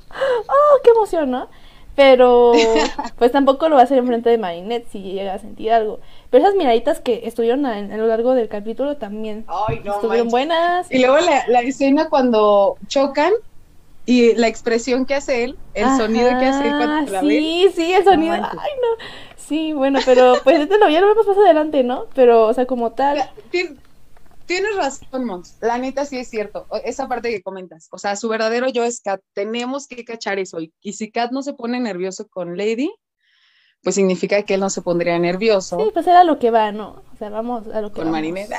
¡oh! 0.47 0.81
¡qué 0.83 0.91
emoción, 0.91 1.31
¿no? 1.31 1.47
Pero 1.95 2.53
pues 3.17 3.31
tampoco 3.31 3.69
lo 3.69 3.75
va 3.75 3.81
a 3.81 3.85
hacer 3.85 3.97
enfrente 3.97 4.29
de 4.29 4.37
Marinette 4.37 4.87
si 4.91 5.01
llega 5.01 5.33
a 5.33 5.39
sentir 5.39 5.71
algo. 5.71 5.99
Pero 6.29 6.43
esas 6.43 6.55
miraditas 6.55 6.99
que 6.99 7.21
estuvieron 7.25 7.65
a, 7.65 7.81
lo 7.81 8.05
largo 8.07 8.35
del 8.35 8.47
capítulo 8.49 8.97
también 8.97 9.45
estuvieron 9.83 10.29
buenas. 10.29 10.91
Y 10.91 10.99
luego 10.99 11.17
la, 11.47 11.61
escena 11.61 12.07
cuando 12.09 12.77
chocan 12.87 13.33
y 14.05 14.35
la 14.35 14.47
expresión 14.47 15.05
que 15.05 15.15
hace 15.15 15.43
él, 15.43 15.57
el 15.73 15.97
sonido 15.97 16.29
que 16.39 16.45
hace 16.45 16.67
él 16.67 16.75
cuando 16.77 17.11
la 17.11 17.21
Sí, 17.21 17.67
sí, 17.75 17.91
el 17.91 18.03
sonido. 18.03 18.35
Ay, 18.35 18.41
no. 18.41 19.26
Sí, 19.47 19.71
bueno, 19.71 19.99
pero 20.05 20.35
pues 20.43 20.59
este 20.59 20.77
lo, 20.77 20.89
ya 20.89 20.99
lo 20.99 21.07
vemos 21.07 21.25
más 21.25 21.37
adelante, 21.37 21.83
¿no? 21.83 22.07
Pero, 22.13 22.47
o 22.47 22.53
sea, 22.53 22.65
como 22.65 22.91
tal. 22.91 23.29
Tienes 24.45 24.75
razón, 24.77 25.25
Mons. 25.25 25.57
La 25.61 25.77
neta 25.77 26.05
sí 26.05 26.17
es 26.17 26.29
cierto. 26.29 26.65
Esa 26.83 27.07
parte 27.07 27.29
que 27.29 27.41
comentas. 27.41 27.87
O 27.91 27.97
sea, 27.97 28.15
su 28.15 28.29
verdadero 28.29 28.69
yo 28.69 28.83
es 28.83 29.01
Kat. 29.01 29.21
Tenemos 29.33 29.87
que 29.87 30.05
cachar 30.05 30.39
eso. 30.39 30.59
Y, 30.59 30.93
si 30.93 31.11
Kat 31.11 31.31
no 31.31 31.43
se 31.43 31.53
pone 31.53 31.79
nervioso 31.79 32.27
con 32.27 32.57
Lady, 32.57 32.89
pues 33.83 33.95
significa 33.95 34.41
que 34.43 34.55
él 34.55 34.61
no 34.61 34.69
se 34.69 34.81
pondría 34.81 35.19
nervioso. 35.19 35.77
Sí, 35.77 35.91
pues 35.93 36.07
era 36.07 36.23
lo 36.23 36.39
que 36.39 36.49
va, 36.51 36.71
¿no? 36.71 37.03
O 37.13 37.17
sea, 37.17 37.29
vamos 37.29 37.67
a 37.67 37.81
lo 37.81 37.91
que 37.91 38.01
Con 38.01 38.11
Marinette. 38.11 38.51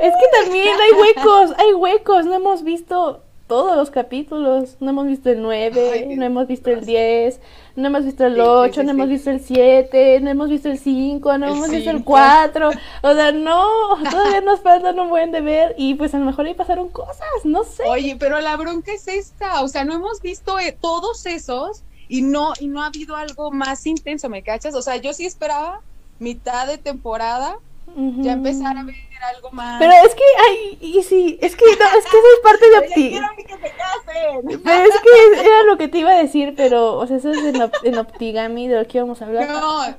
Es 0.00 0.12
que 0.14 0.42
también 0.42 0.68
hay 0.68 0.92
huecos, 0.98 1.52
hay 1.58 1.74
huecos. 1.74 2.24
No 2.26 2.34
hemos 2.34 2.62
visto 2.64 3.22
todos 3.52 3.76
los 3.76 3.90
capítulos. 3.90 4.76
No 4.80 4.92
hemos 4.92 5.06
visto 5.06 5.28
el 5.28 5.42
9, 5.42 6.14
no 6.16 6.24
hemos 6.24 6.46
visto 6.46 6.70
el 6.70 6.86
10, 6.86 7.38
no 7.76 7.88
hemos 7.88 8.06
visto 8.06 8.24
el 8.24 8.40
8, 8.40 8.82
no 8.82 8.92
hemos 8.92 9.10
visto 9.10 9.28
el 9.28 9.44
7, 9.44 10.20
no 10.22 10.30
hemos 10.30 10.48
visto 10.48 10.70
el 10.70 10.78
5, 10.78 11.36
no 11.36 11.48
hemos 11.48 11.68
visto 11.68 11.90
el 11.90 12.02
4. 12.02 12.70
O 13.02 13.12
sea, 13.12 13.32
no, 13.32 13.62
todavía 14.10 14.40
nos 14.40 14.60
faltan 14.60 14.98
un 14.98 15.10
buen 15.10 15.32
de 15.32 15.42
ver 15.42 15.74
y 15.76 15.96
pues 15.96 16.14
a 16.14 16.18
lo 16.18 16.24
mejor 16.24 16.46
ahí 16.46 16.54
pasaron 16.54 16.88
cosas, 16.88 17.28
no 17.44 17.62
sé. 17.62 17.82
Oye, 17.86 18.16
pero 18.18 18.40
la 18.40 18.56
bronca 18.56 18.90
es 18.90 19.06
esta, 19.06 19.60
o 19.60 19.68
sea, 19.68 19.84
no 19.84 19.92
hemos 19.92 20.22
visto 20.22 20.58
eh, 20.58 20.74
todos 20.80 21.26
esos 21.26 21.82
y 22.08 22.22
no, 22.22 22.54
y 22.58 22.68
no 22.68 22.82
ha 22.82 22.86
habido 22.86 23.16
algo 23.16 23.50
más 23.50 23.84
intenso, 23.84 24.30
¿me 24.30 24.42
cachas? 24.42 24.74
O 24.74 24.80
sea, 24.80 24.96
yo 24.96 25.12
sí 25.12 25.26
esperaba 25.26 25.82
mitad 26.20 26.66
de 26.66 26.78
temporada 26.78 27.58
ya 27.96 28.32
empezar 28.32 28.76
a 28.76 28.84
ver 28.84 28.94
algo 29.34 29.50
más. 29.52 29.78
Pero 29.78 29.92
es 30.04 30.14
que, 30.14 30.22
ay, 30.48 30.78
y 30.80 31.02
sí, 31.02 31.38
es 31.40 31.54
que, 31.56 31.64
no, 31.64 31.98
es 31.98 32.04
que 32.04 32.16
eso 32.16 32.26
es 32.34 32.40
parte 32.42 32.70
de 32.70 32.78
optimismo. 32.86 33.28
Pero 34.64 34.84
es 34.84 35.00
que 35.00 35.40
era 35.40 35.62
lo 35.64 35.78
que 35.78 35.88
te 35.88 35.98
iba 35.98 36.10
a 36.10 36.16
decir, 36.16 36.54
pero, 36.56 36.98
o 36.98 37.06
sea, 37.06 37.16
eso 37.16 37.30
es 37.30 37.38
en, 37.38 37.70
en 37.84 37.98
Optigami, 37.98 38.68
de 38.68 38.78
lo 38.78 38.86
que 38.86 38.98
íbamos 38.98 39.22
a 39.22 39.26
hablar. 39.26 39.48
No, 39.48 39.96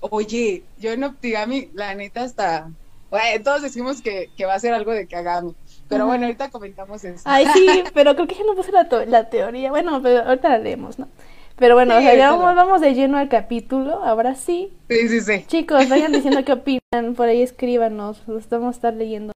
oye, 0.00 0.64
yo 0.78 0.92
en 0.92 1.04
Optigami, 1.04 1.70
la 1.72 1.94
neta, 1.94 2.22
hasta, 2.22 2.70
bueno, 3.10 3.44
todos 3.44 3.62
decimos 3.62 4.02
que, 4.02 4.30
que 4.36 4.44
va 4.44 4.54
a 4.54 4.60
ser 4.60 4.74
algo 4.74 4.92
de 4.92 5.06
Kagami. 5.06 5.54
Pero 5.88 6.06
bueno, 6.06 6.24
ahorita 6.26 6.50
comentamos 6.50 7.04
eso. 7.04 7.22
Ay, 7.24 7.46
sí, 7.54 7.84
pero 7.94 8.14
creo 8.14 8.26
que 8.26 8.34
ya 8.34 8.44
no 8.44 8.54
puse 8.54 8.72
la, 8.72 8.88
la 9.06 9.28
teoría. 9.28 9.70
Bueno, 9.70 10.00
pero 10.02 10.24
ahorita 10.24 10.48
la 10.48 10.58
leemos, 10.58 10.98
¿no? 10.98 11.08
Pero 11.56 11.74
bueno, 11.74 11.96
o 11.96 12.00
sea, 12.00 12.12
Sí, 12.12 12.18
ya 12.18 12.30
vamos, 12.32 12.54
vamos 12.56 12.80
de 12.80 12.94
lleno 12.94 13.16
al 13.16 13.28
capítulo, 13.28 14.02
ahora 14.04 14.34
sí. 14.34 14.72
Sí, 14.88 15.08
sí, 15.08 15.20
sí. 15.20 15.44
Chicos, 15.46 15.88
vayan 15.88 16.12
diciendo 16.12 16.44
qué 16.44 16.52
opinan, 16.52 17.14
por 17.14 17.28
ahí 17.28 17.42
escríbanos, 17.42 18.22
los 18.26 18.48
vamos 18.48 18.68
a 18.68 18.76
estar 18.76 18.94
leyendo. 18.94 19.32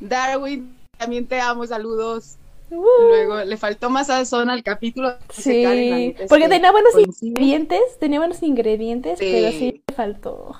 Darwin, 0.00 0.76
también 0.98 1.26
te 1.26 1.40
amo, 1.40 1.66
saludos. 1.66 2.36
Uh, 2.70 2.82
Luego 3.08 3.44
le 3.44 3.56
faltó 3.56 3.88
más 3.90 4.08
sazón 4.08 4.50
al 4.50 4.62
capítulo. 4.62 5.10
Karen, 5.10 5.30
sí, 5.32 6.14
es 6.18 6.28
porque 6.28 6.44
que 6.44 6.50
tenía 6.50 6.72
buenos 6.72 6.92
ingredientes, 7.22 7.80
tenía 8.00 8.18
buenos 8.18 8.42
ingredientes, 8.42 9.18
Sí. 9.18 9.28
pero 9.32 9.50
sí 9.50 9.82
le 9.86 9.94
faltó. 9.94 10.56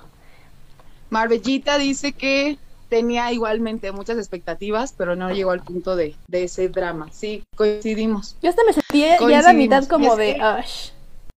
Marbellita 1.09 1.77
dice 1.77 2.13
que 2.13 2.57
tenía 2.89 3.31
igualmente 3.31 3.91
muchas 3.91 4.17
expectativas, 4.17 4.93
pero 4.97 5.15
no 5.15 5.31
llegó 5.31 5.51
al 5.51 5.61
punto 5.61 5.95
de, 5.95 6.17
de 6.27 6.43
ese 6.45 6.69
drama. 6.69 7.09
Sí, 7.11 7.43
coincidimos. 7.55 8.37
Yo 8.41 8.49
hasta 8.49 8.63
me 8.63 8.73
sentí 8.73 8.99
ya 9.01 9.39
a 9.39 9.41
la 9.41 9.53
mitad 9.53 9.85
como 9.87 10.11
es 10.13 10.17
de, 10.17 10.33
que- 10.35 10.41
"Ash, 10.41 10.89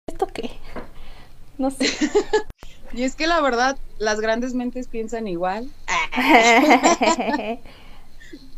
¿esto 0.07 0.27
qué? 0.27 0.51
No 1.59 1.71
sé. 1.71 1.87
Y 2.93 3.03
es 3.03 3.15
que 3.17 3.27
la 3.27 3.41
verdad, 3.43 3.77
las 3.99 4.19
grandes 4.21 4.55
mentes 4.55 4.89
piensan 4.89 5.29
igual. 5.29 5.69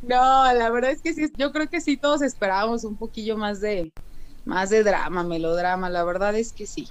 No, 0.02 0.52
la 0.54 0.70
verdad 0.70 0.90
es 0.92 1.02
que 1.02 1.12
sí, 1.12 1.26
yo 1.36 1.52
creo 1.52 1.68
que 1.68 1.80
sí 1.80 1.96
todos 1.96 2.22
esperábamos 2.22 2.84
un 2.84 2.96
poquillo 2.96 3.36
más 3.36 3.60
de 3.60 3.92
más 4.44 4.70
de 4.70 4.82
drama, 4.82 5.22
melodrama, 5.22 5.90
la 5.90 6.02
verdad 6.04 6.34
es 6.34 6.52
que 6.52 6.66
sí. 6.66 6.88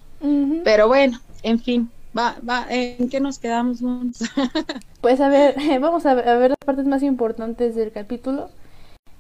Pero 0.64 0.88
bueno, 0.88 1.20
en 1.42 1.60
fin, 1.60 1.92
va, 2.18 2.36
va, 2.48 2.66
¿en 2.70 3.10
qué 3.10 3.20
nos 3.20 3.40
quedamos? 3.40 3.80
Pues 5.02 5.22
a 5.22 5.30
ver, 5.30 5.56
vamos 5.80 6.06
a 6.06 6.14
ver, 6.14 6.28
a 6.28 6.36
ver 6.36 6.50
las 6.52 6.58
partes 6.66 6.86
más 6.86 7.04
importantes 7.04 7.74
del 7.76 7.92
capítulo. 7.92 8.50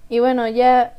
Y 0.09 0.19
bueno, 0.19 0.47
ya 0.47 0.97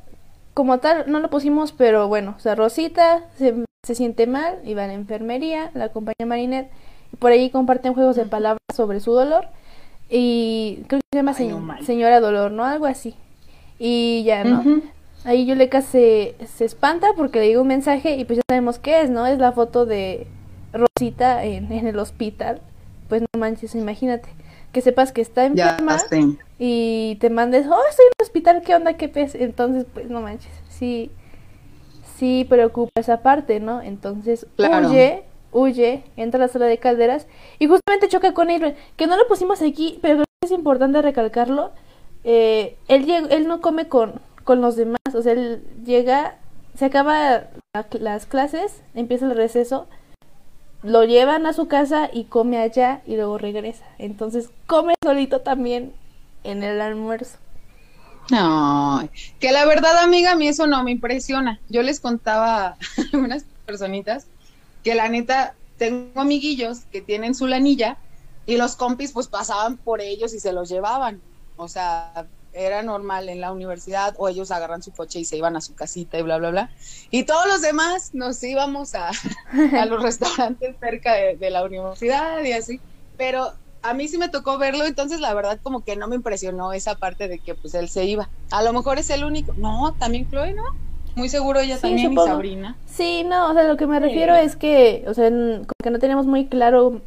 como 0.54 0.78
tal 0.78 1.04
no 1.11 1.20
lo 1.20 1.28
pusimos, 1.30 1.73
pero 1.73 2.09
bueno, 2.09 2.35
o 2.37 2.40
sea, 2.40 2.54
Rosita 2.54 3.25
se, 3.37 3.54
se 3.87 3.94
siente 3.94 4.26
mal 4.26 4.59
y 4.64 4.75
va 4.75 4.85
a 4.85 4.87
la 4.87 4.94
enfermería, 4.94 5.70
la 5.75 5.87
acompaña 5.87 6.25
Marinette 6.26 6.70
y 7.12 7.16
por 7.16 7.30
ahí 7.32 7.50
comparten 7.50 7.92
juegos 7.94 8.16
de 8.16 8.25
palabras 8.25 8.59
sobre 8.75 9.00
su 9.00 9.12
dolor 9.12 9.47
y 10.09 10.82
creo 10.88 11.00
que 11.00 11.06
se 11.12 11.18
llama 11.18 11.32
Ay, 11.37 11.47
se- 11.47 11.50
no 11.50 11.61
manches. 11.61 11.87
señora 11.87 12.20
dolor, 12.20 12.50
¿no? 12.52 12.64
Algo 12.64 12.87
así. 12.87 13.14
Y 13.78 14.23
ya, 14.25 14.44
¿no? 14.44 14.61
Ujú. 14.61 14.82
Ahí 15.25 15.44
Yuleka 15.44 15.82
se, 15.82 16.35
se 16.56 16.64
espanta 16.64 17.09
porque 17.16 17.40
le 17.40 17.49
digo 17.49 17.62
un 17.62 17.68
mensaje 17.68 18.16
y 18.16 18.25
pues 18.25 18.38
ya 18.38 18.42
sabemos 18.49 18.78
qué 18.78 19.02
es, 19.02 19.11
¿no? 19.11 19.26
Es 19.26 19.38
la 19.38 19.52
foto 19.52 19.85
de 19.87 20.26
Rosita 20.72 21.44
en, 21.44 21.70
en 21.72 21.86
el 21.86 21.98
hospital. 21.98 22.60
Pues 23.08 23.22
no 23.22 23.40
manches, 23.40 23.74
imagínate. 23.74 24.28
Que 24.72 24.80
sepas 24.82 25.10
que 25.12 25.20
está 25.20 25.48
Ya 25.52 25.70
enferma 25.78 25.98
y 26.58 27.16
te 27.20 27.28
mandes, 27.30 27.66
oh, 27.66 27.80
estoy 27.90 28.04
en 28.06 28.12
el 28.18 28.24
hospital, 28.24 28.62
¿qué 28.64 28.74
onda? 28.74 28.94
¿Qué 28.94 29.08
pez? 29.08 29.34
Entonces, 29.34 29.84
pues 29.92 30.08
no 30.08 30.20
manches. 30.20 30.52
Sí, 30.68 31.10
sí 32.16 32.46
preocupa 32.48 32.92
esa 33.00 33.22
parte, 33.22 33.60
¿no? 33.60 33.80
Entonces 33.82 34.46
Claro. 34.56 34.88
huye, 34.88 35.24
huye, 35.52 36.04
entra 36.16 36.38
a 36.38 36.46
la 36.46 36.52
sala 36.52 36.66
de 36.66 36.78
calderas 36.78 37.26
y 37.58 37.66
justamente 37.66 38.08
choca 38.08 38.34
con 38.34 38.50
Adrian, 38.50 38.74
que 38.96 39.06
no 39.06 39.16
lo 39.16 39.26
pusimos 39.26 39.60
aquí, 39.62 39.98
pero 40.02 40.14
creo 40.16 40.24
que 40.40 40.46
es 40.46 40.52
importante 40.52 41.02
recalcarlo. 41.02 41.72
Eh, 42.24 42.76
él, 42.88 43.10
él 43.30 43.48
no 43.48 43.60
come 43.60 43.88
con, 43.88 44.20
con 44.44 44.60
los 44.60 44.76
demás, 44.76 44.98
o 45.14 45.22
sea, 45.22 45.32
él 45.32 45.64
llega, 45.84 46.36
se 46.76 46.84
acaba 46.84 47.44
la- 47.74 47.86
las 47.98 48.26
clases, 48.26 48.82
empieza 48.94 49.24
el 49.26 49.34
receso, 49.36 49.86
lo 50.82 51.04
llevan 51.04 51.46
a 51.46 51.52
su 51.52 51.68
casa 51.68 52.08
y 52.12 52.25
come 52.25 52.58
allá 52.58 53.02
y 53.06 53.16
luego 53.16 53.38
regresa. 53.38 53.84
Entonces 53.99 54.50
come 54.66 54.94
solito 55.02 55.40
también 55.40 55.92
en 56.44 56.62
el 56.62 56.80
almuerzo. 56.80 57.38
Ay, 58.30 59.10
que 59.40 59.52
la 59.52 59.64
verdad, 59.66 59.99
amiga, 59.99 60.32
a 60.32 60.37
mí 60.37 60.49
eso 60.49 60.66
no 60.66 60.82
me 60.84 60.92
impresiona. 60.92 61.60
Yo 61.68 61.82
les 61.82 62.00
contaba 62.00 62.76
a 63.12 63.16
unas 63.16 63.44
personitas 63.66 64.26
que 64.84 64.94
la 64.94 65.08
neta, 65.08 65.54
tengo 65.76 66.20
amiguillos 66.20 66.80
que 66.92 67.00
tienen 67.00 67.34
su 67.34 67.46
lanilla 67.46 67.96
y 68.46 68.56
los 68.56 68.76
compis 68.76 69.12
pues 69.12 69.28
pasaban 69.28 69.76
por 69.76 70.00
ellos 70.00 70.34
y 70.34 70.40
se 70.40 70.52
los 70.52 70.68
llevaban. 70.68 71.20
O 71.56 71.68
sea, 71.68 72.26
era 72.52 72.83
normal 72.83 73.28
en 73.28 73.40
la 73.40 73.52
universidad 73.52 74.14
o 74.19 74.28
ellos 74.28 74.50
agarran 74.50 74.83
su 74.83 74.92
coche 74.92 75.21
y 75.21 75.25
se 75.25 75.37
iban 75.37 75.57
a 75.57 75.61
su 75.61 75.75
casita 75.75 76.19
y 76.19 76.23
bla, 76.23 76.38
bla, 76.38 76.50
bla. 76.50 76.71
Y 77.11 77.25
todos 77.25 77.47
los 77.47 77.61
demás 77.62 78.11
nos 78.12 78.42
íbamos 78.42 78.95
a, 78.95 79.11
a 79.80 79.87
los 79.87 80.02
restaurantes 80.02 80.76
cerca 80.80 81.14
de, 81.14 81.37
de 81.37 81.50
la 81.50 81.62
universidad 81.64 82.42
y 82.42 82.52
así. 82.52 82.80
Pero 83.16 83.52
a 83.83 83.95
mí 83.95 84.09
sí 84.09 84.19
me 84.19 84.28
tocó 84.28 84.59
verlo, 84.59 84.85
entonces 84.85 85.21
la 85.21 85.33
verdad 85.35 85.59
como 85.62 85.83
que 85.85 85.97
no 85.97 86.09
me 86.09 86.16
impresionó 86.16 86.73
esa 86.73 86.97
parte 86.97 87.28
de 87.28 87.38
que 87.38 87.54
pues 87.54 87.75
él 87.75 87.88
se 87.88 88.04
iba. 88.04 88.28
A 88.50 88.62
lo 88.62 88.73
mejor 88.73 88.99
es 88.99 89.11
el 89.11 89.25
único. 89.25 89.52
No, 89.57 89.95
también 89.99 90.28
Chloe, 90.28 90.52
¿no? 90.54 90.62
Muy 91.16 91.28
seguro 91.28 91.61
ella 91.61 91.76
Sí, 91.76 91.83
también 91.83 92.11
supongo. 92.11 92.25
y 92.25 92.28
Sabrina. 92.28 92.76
Sí, 92.87 93.25
no, 93.25 93.50
o 93.50 93.54
sea, 93.54 93.64
lo 93.64 93.76
que 93.76 93.87
me 93.87 93.99
Sí. 93.99 94.04
refiero 94.04 94.35
es 94.37 94.57
que, 94.57 95.04
o 95.07 95.14
sea, 95.14 95.28
como 95.30 95.64
que 95.83 95.90
no 95.90 95.99
teníamos 95.99 96.26
muy 96.26 96.47
claro, 96.47 97.00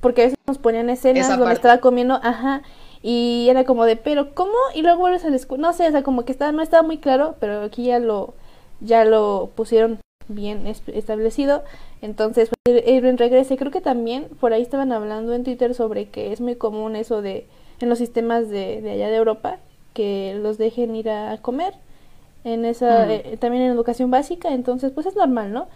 porque 0.00 0.22
a 0.22 0.24
veces 0.24 0.38
nos 0.46 0.58
ponían 0.58 0.90
escenas 0.90 1.28
donde 1.28 1.54
estaba 1.54 1.78
comiendo, 1.78 2.20
ajá, 2.22 2.62
y 3.02 3.46
era 3.50 3.64
como 3.64 3.84
de, 3.84 3.96
pero 3.96 4.34
¿cómo? 4.34 4.52
Y 4.74 4.82
luego 4.82 5.00
vuelves 5.00 5.24
a 5.24 5.30
la 5.30 5.36
escuela, 5.36 5.68
no 5.68 5.72
sé, 5.72 5.88
o 5.88 5.90
sea, 5.90 6.02
como 6.02 6.24
que 6.24 6.32
estaba, 6.32 6.52
no 6.52 6.62
estaba 6.62 6.82
muy 6.82 6.98
claro, 6.98 7.34
pero 7.40 7.62
aquí 7.62 7.84
ya 7.84 7.98
lo, 7.98 8.34
ya 8.80 9.04
lo 9.04 9.50
pusieron 9.54 9.98
bien 10.28 10.66
es- 10.66 10.82
establecido, 10.86 11.62
entonces 12.00 12.48
pues, 12.64 12.82
Adrian 12.84 13.18
regresa, 13.18 13.54
y 13.54 13.56
creo 13.56 13.72
que 13.72 13.80
también 13.80 14.28
por 14.40 14.52
ahí 14.52 14.62
estaban 14.62 14.92
hablando 14.92 15.34
en 15.34 15.44
Twitter 15.44 15.74
sobre 15.74 16.08
que 16.08 16.32
es 16.32 16.40
muy 16.40 16.54
común 16.56 16.94
eso 16.96 17.22
de, 17.22 17.46
en 17.80 17.88
los 17.88 17.98
sistemas 17.98 18.48
de, 18.48 18.80
de 18.80 18.92
allá 18.92 19.08
de 19.10 19.16
Europa, 19.16 19.58
que 19.94 20.38
los 20.40 20.56
dejen 20.58 20.94
ir 20.96 21.10
a 21.10 21.36
comer, 21.42 21.74
en 22.44 22.64
esa 22.64 23.06
Mm. 23.06 23.10
eh, 23.10 23.36
también 23.40 23.64
en 23.64 23.72
educación 23.72 24.10
básica, 24.10 24.52
entonces 24.52 24.90
pues 24.92 25.06
es 25.06 25.16
normal, 25.16 25.52
¿no? 25.52 25.66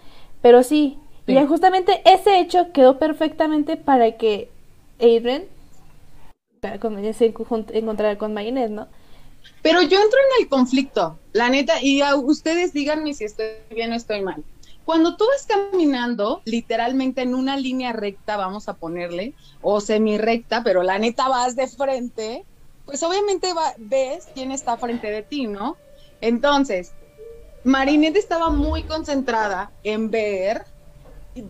Pero 0.43 0.63
sí, 0.63 0.99
Sí. 1.27 1.37
y 1.37 1.45
justamente 1.47 2.03
ese 2.05 2.39
hecho 2.39 2.73
quedó 2.73 2.99
perfectamente 3.01 3.77
para 3.77 4.13
que 4.13 4.49
Adrian 5.01 5.43
para 6.67 6.81
con- 6.81 7.15
se 7.15 7.33
encon- 7.33 7.71
encontrara 7.73 8.19
con 8.19 8.35
Marinette, 8.35 8.71
¿no? 8.71 8.89
Pero 9.63 9.81
yo 9.83 10.01
entro 10.01 10.19
en 10.19 10.43
el 10.43 10.49
conflicto, 10.49 11.19
la 11.33 11.49
neta, 11.49 11.81
y 11.81 12.01
a 12.01 12.17
ustedes 12.17 12.73
díganme 12.73 13.15
si 13.15 13.25
estoy 13.25 13.47
bien 13.71 13.93
o 13.93 13.95
estoy 13.95 14.21
mal. 14.23 14.45
Cuando 14.85 15.17
tú 15.17 15.25
vas 15.27 15.47
caminando, 15.47 16.43
literalmente 16.45 17.23
en 17.23 17.35
una 17.35 17.57
línea 17.57 17.93
recta, 17.93 18.37
vamos 18.37 18.69
a 18.69 18.75
ponerle, 18.75 19.35
o 19.63 19.81
semi-recta, 19.81 20.63
pero 20.63 20.83
la 20.83 20.99
neta 20.99 21.29
vas 21.29 21.57
de 21.57 21.67
frente, 21.69 22.45
pues 22.85 23.03
obviamente 23.03 23.49
ves 23.79 24.29
quién 24.35 24.53
está 24.53 24.77
frente 24.77 25.11
de 25.11 25.23
ti, 25.23 25.47
¿no? 25.47 25.77
Entonces, 26.21 26.93
Marinette 27.65 28.17
estaba 28.17 28.51
muy 28.51 28.85
concentrada 28.85 29.73
en 29.83 30.11
ver, 30.11 30.65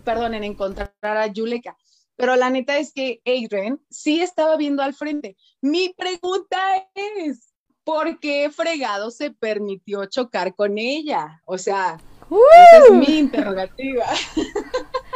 perdón, 0.03 0.33
en 0.33 0.43
encontrar 0.43 0.91
a 1.03 1.27
Yuleka, 1.27 1.77
pero 2.17 2.35
la 2.35 2.49
neta 2.49 2.77
es 2.77 2.91
que 2.91 3.21
Adrian 3.25 3.79
sí 3.89 4.21
estaba 4.21 4.57
viendo 4.57 4.83
al 4.83 4.93
frente. 4.93 5.37
Mi 5.61 5.93
pregunta 5.97 6.57
es, 6.93 7.53
¿por 7.83 8.19
qué 8.19 8.49
fregado 8.51 9.11
se 9.11 9.31
permitió 9.31 10.05
chocar 10.07 10.55
con 10.55 10.77
ella? 10.77 11.41
O 11.45 11.57
sea, 11.57 11.99
esa 12.29 12.85
es 12.85 12.91
mi 12.91 13.19
interrogativa. 13.19 14.05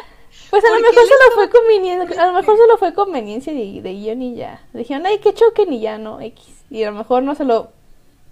Pues 0.50 0.65
a 0.65 0.67
lo 0.67 0.74
¿Por 0.74 0.84
qué 0.84 0.89
mejor 0.89 1.03
le 1.03 1.10
solo 1.10 1.31
fue 1.34 1.50
conveniencia, 1.50 2.24
a 2.24 2.25
lo 2.27 2.34
mejor 2.34 2.58
solo 2.58 2.77
fue 2.77 2.93
conveniencia 2.93 3.53
de, 3.53 3.81
de 3.81 3.93
guion 3.93 4.22
y 4.22 4.36
ya. 4.36 4.62
Dijeron, 4.74 5.05
ay, 5.05 5.20
que 5.20 5.34
choquen 5.34 5.72
y 5.72 5.79
ya, 5.79 5.98
no, 5.98 6.20
X. 6.20 6.65
Y 6.70 6.84
a 6.84 6.91
lo 6.91 6.98
mejor 6.98 7.24
no 7.24 7.36
se 7.36 7.46
lo 7.46 7.72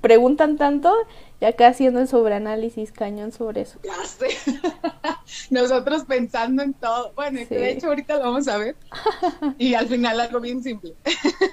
preguntan 0.01 0.57
tanto, 0.57 0.93
ya 1.41 1.49
acá 1.49 1.67
haciendo 1.67 1.99
el 2.01 2.07
sobreanálisis 2.07 2.91
cañón 2.91 3.31
sobre 3.31 3.61
eso. 3.61 3.79
Ya 3.83 3.95
sé. 4.05 4.27
Nosotros 5.49 6.05
pensando 6.05 6.63
en 6.63 6.73
todo. 6.73 7.13
Bueno, 7.15 7.39
Sí. 7.47 7.55
de 7.55 7.71
hecho 7.71 7.87
ahorita 7.87 8.15
lo 8.17 8.21
vamos 8.25 8.47
a 8.47 8.57
ver. 8.57 8.75
Y 9.57 9.73
al 9.73 9.87
final 9.87 10.19
algo 10.19 10.39
bien 10.39 10.61
simple. 10.63 10.95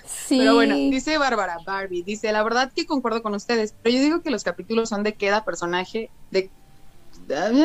Sí. 0.07 0.39
Pero 0.39 0.55
bueno, 0.55 0.75
dice 0.75 1.19
Bárbara, 1.19 1.59
Barbie, 1.65 2.03
dice, 2.03 2.33
la 2.33 2.43
verdad 2.43 2.73
que 2.75 2.87
concuerdo 2.87 3.23
con 3.23 3.35
ustedes, 3.35 3.75
pero 3.83 3.97
yo 3.97 4.03
digo 4.03 4.23
que 4.23 4.31
los 4.31 4.43
capítulos 4.45 4.89
son 4.89 5.03
de 5.03 5.15
cada 5.15 5.45
personaje, 5.45 6.11
de 6.31 6.51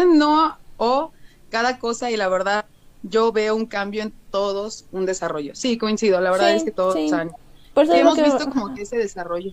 no, 0.07 0.57
o 0.77 1.11
cada 1.49 1.79
cosa, 1.79 2.11
y 2.11 2.17
la 2.17 2.27
verdad, 2.29 2.65
yo 3.03 3.31
veo 3.31 3.55
un 3.55 3.65
cambio 3.65 4.03
en 4.03 4.13
todos, 4.31 4.85
un 4.91 5.05
desarrollo. 5.05 5.55
Sí, 5.55 5.77
coincido, 5.77 6.21
la 6.21 6.31
verdad 6.31 6.51
Sí, 6.51 6.57
es 6.57 6.63
que 6.63 6.71
todos 6.71 6.93
sí. 6.95 7.09
han- 7.11 7.31
Por 7.73 7.83
eso 7.85 7.93
sí 7.93 7.99
hemos 7.99 8.15
que- 8.15 8.23
visto 8.23 8.49
como 8.49 8.73
que 8.73 8.81
ese 8.83 8.97
desarrollo. 8.97 9.51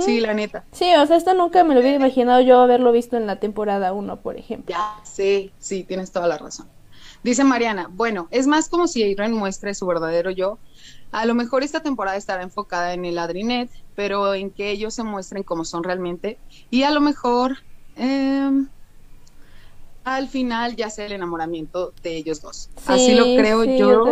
Sí, 0.00 0.20
la 0.20 0.34
neta. 0.34 0.66
Sí, 0.72 0.86
o 0.96 1.06
sea, 1.06 1.16
esto 1.16 1.34
nunca 1.34 1.64
me 1.64 1.74
lo 1.74 1.80
hubiera 1.80 1.96
imaginado 1.96 2.40
yo 2.40 2.60
haberlo 2.60 2.92
visto 2.92 3.16
en 3.16 3.26
la 3.26 3.40
temporada 3.40 3.92
1, 3.92 4.20
por 4.20 4.36
ejemplo. 4.36 4.74
Ya 4.74 5.00
sé, 5.04 5.52
sí, 5.58 5.84
tienes 5.84 6.12
toda 6.12 6.26
la 6.28 6.38
razón. 6.38 6.70
Dice 7.22 7.42
Mariana, 7.42 7.88
bueno, 7.90 8.28
es 8.30 8.46
más 8.46 8.68
como 8.68 8.86
si 8.86 9.02
Adrian 9.02 9.32
muestre 9.32 9.74
su 9.74 9.86
verdadero 9.86 10.30
yo. 10.30 10.58
A 11.10 11.24
lo 11.24 11.34
mejor 11.34 11.62
esta 11.62 11.80
temporada 11.80 12.16
estará 12.18 12.42
enfocada 12.42 12.92
en 12.92 13.04
el 13.06 13.18
Adrinet, 13.18 13.70
pero 13.94 14.34
en 14.34 14.50
que 14.52 14.70
ellos 14.70 14.94
se 14.94 15.04
muestren 15.04 15.42
como 15.42 15.64
son 15.64 15.84
realmente. 15.84 16.38
Y 16.70 16.82
a 16.82 16.90
lo 16.90 17.00
mejor, 17.00 17.56
em, 17.94 18.68
al 20.04 20.28
final 20.28 20.76
ya 20.76 20.90
sea 20.90 21.06
el 21.06 21.12
enamoramiento 21.12 21.94
de 22.02 22.16
ellos 22.16 22.42
dos. 22.42 22.68
Así 22.86 23.14
lo 23.14 23.24
creo 23.24 23.64
yo. 23.64 24.04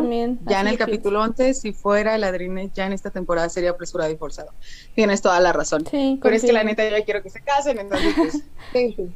Ya 0.47 0.61
en 0.63 0.67
el 0.67 0.79
capítulo 0.79 1.21
11, 1.21 1.55
si 1.55 1.73
fuera 1.73 2.15
el 2.15 2.25
Adrine, 2.25 2.71
ya 2.75 2.87
en 2.87 2.95
esta 2.95 3.11
temporada 3.11 3.49
sería 3.51 3.71
apresurado 3.71 4.11
y 4.11 4.17
forzado. 4.17 4.53
Tienes 4.95 5.21
toda 5.21 5.39
la 5.41 5.53
razón. 5.53 5.85
Pero 5.91 6.35
es 6.35 6.43
que 6.43 6.53
la 6.53 6.65
neta 6.65 6.83
yo 6.85 6.97
ya 6.97 7.05
quiero 7.05 7.23
que 7.23 7.31
se 7.31 7.43
casen, 7.43 7.79
entonces 7.79 8.15
pues, 8.17 8.35
es, 8.75 8.95
que 8.97 9.09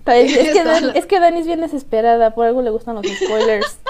es 0.95 1.07
que 1.07 1.21
Dani 1.21 1.41
es 1.41 1.47
bien 1.47 1.61
desesperada, 1.61 2.35
por 2.35 2.47
algo 2.47 2.61
le 2.61 2.71
gustan 2.71 2.97
los 2.97 3.07
spoilers. 3.07 3.79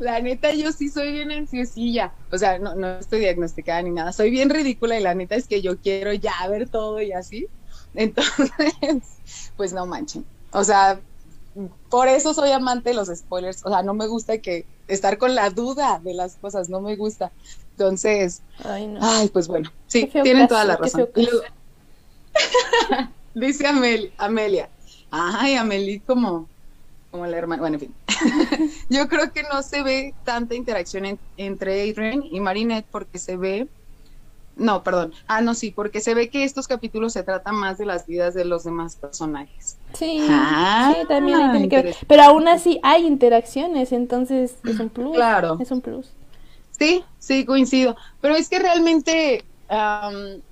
La 0.00 0.20
neta, 0.20 0.52
yo 0.52 0.72
sí 0.72 0.88
soy 0.88 1.12
bien 1.12 1.30
ansiosilla. 1.30 2.12
O 2.32 2.38
sea, 2.38 2.58
no, 2.58 2.74
no 2.74 2.98
estoy 2.98 3.20
diagnosticada 3.20 3.82
ni 3.82 3.90
nada. 3.90 4.12
Soy 4.12 4.30
bien 4.30 4.50
ridícula 4.50 4.98
y 4.98 5.02
la 5.02 5.14
neta 5.14 5.36
es 5.36 5.46
que 5.46 5.62
yo 5.62 5.78
quiero 5.78 6.12
ya 6.12 6.34
ver 6.48 6.68
todo 6.68 7.00
y 7.00 7.12
así. 7.12 7.46
Entonces, 7.94 8.50
pues 9.56 9.72
no 9.72 9.86
manchen. 9.86 10.24
O 10.52 10.64
sea, 10.64 11.00
por 11.88 12.08
eso 12.08 12.34
soy 12.34 12.50
amante 12.50 12.90
de 12.90 12.96
los 12.96 13.08
spoilers. 13.08 13.64
O 13.64 13.70
sea, 13.70 13.82
no 13.82 13.94
me 13.94 14.06
gusta 14.06 14.38
que 14.38 14.66
estar 14.88 15.18
con 15.18 15.34
la 15.34 15.50
duda 15.50 16.00
de 16.02 16.14
las 16.14 16.36
cosas, 16.36 16.68
no 16.68 16.80
me 16.80 16.96
gusta. 16.96 17.32
Entonces, 17.72 18.42
ay, 18.64 18.86
no. 18.86 19.00
ay 19.02 19.28
pues 19.28 19.48
bueno, 19.48 19.70
sí, 19.86 20.10
tienen 20.22 20.48
toda 20.48 20.64
la 20.64 20.76
razón. 20.76 21.08
Dice 23.34 23.66
Amelia. 24.18 24.68
Ay, 25.10 25.54
Amelie 25.54 26.02
como 26.06 26.48
como 27.16 27.26
la 27.26 27.38
hermana, 27.38 27.62
bueno, 27.62 27.76
en 27.76 27.80
fin. 27.80 27.94
Yo 28.90 29.08
creo 29.08 29.32
que 29.32 29.42
no 29.42 29.62
se 29.62 29.82
ve 29.82 30.14
tanta 30.24 30.54
interacción 30.54 31.18
entre 31.36 31.90
Adrian 31.90 32.22
y 32.30 32.40
Marinette 32.40 32.86
porque 32.90 33.18
se 33.18 33.38
ve, 33.38 33.68
no, 34.56 34.82
perdón, 34.82 35.12
ah, 35.28 35.42
no, 35.42 35.54
sí, 35.54 35.70
porque 35.70 36.00
se 36.00 36.14
ve 36.14 36.30
que 36.30 36.44
estos 36.44 36.66
capítulos 36.66 37.12
se 37.12 37.22
tratan 37.22 37.54
más 37.56 37.76
de 37.76 37.84
las 37.84 38.06
vidas 38.06 38.32
de 38.32 38.46
los 38.46 38.64
demás 38.64 38.96
personajes. 38.96 39.76
Sí, 39.92 40.26
ah, 40.30 40.94
sí, 40.94 41.06
también 41.06 41.50
tiene 41.52 41.68
que 41.68 41.82
ver. 41.82 41.96
Pero 42.08 42.22
aún 42.22 42.48
así 42.48 42.80
hay 42.82 43.06
interacciones, 43.06 43.92
entonces 43.92 44.56
es 44.64 44.80
un 44.80 44.88
plus. 44.88 45.14
Claro. 45.14 45.58
Es 45.60 45.70
un 45.70 45.82
plus. 45.82 46.10
Sí, 46.70 47.04
sí, 47.18 47.44
coincido. 47.44 47.96
Pero 48.20 48.34
es 48.34 48.48
que 48.48 48.58
realmente 48.58 49.44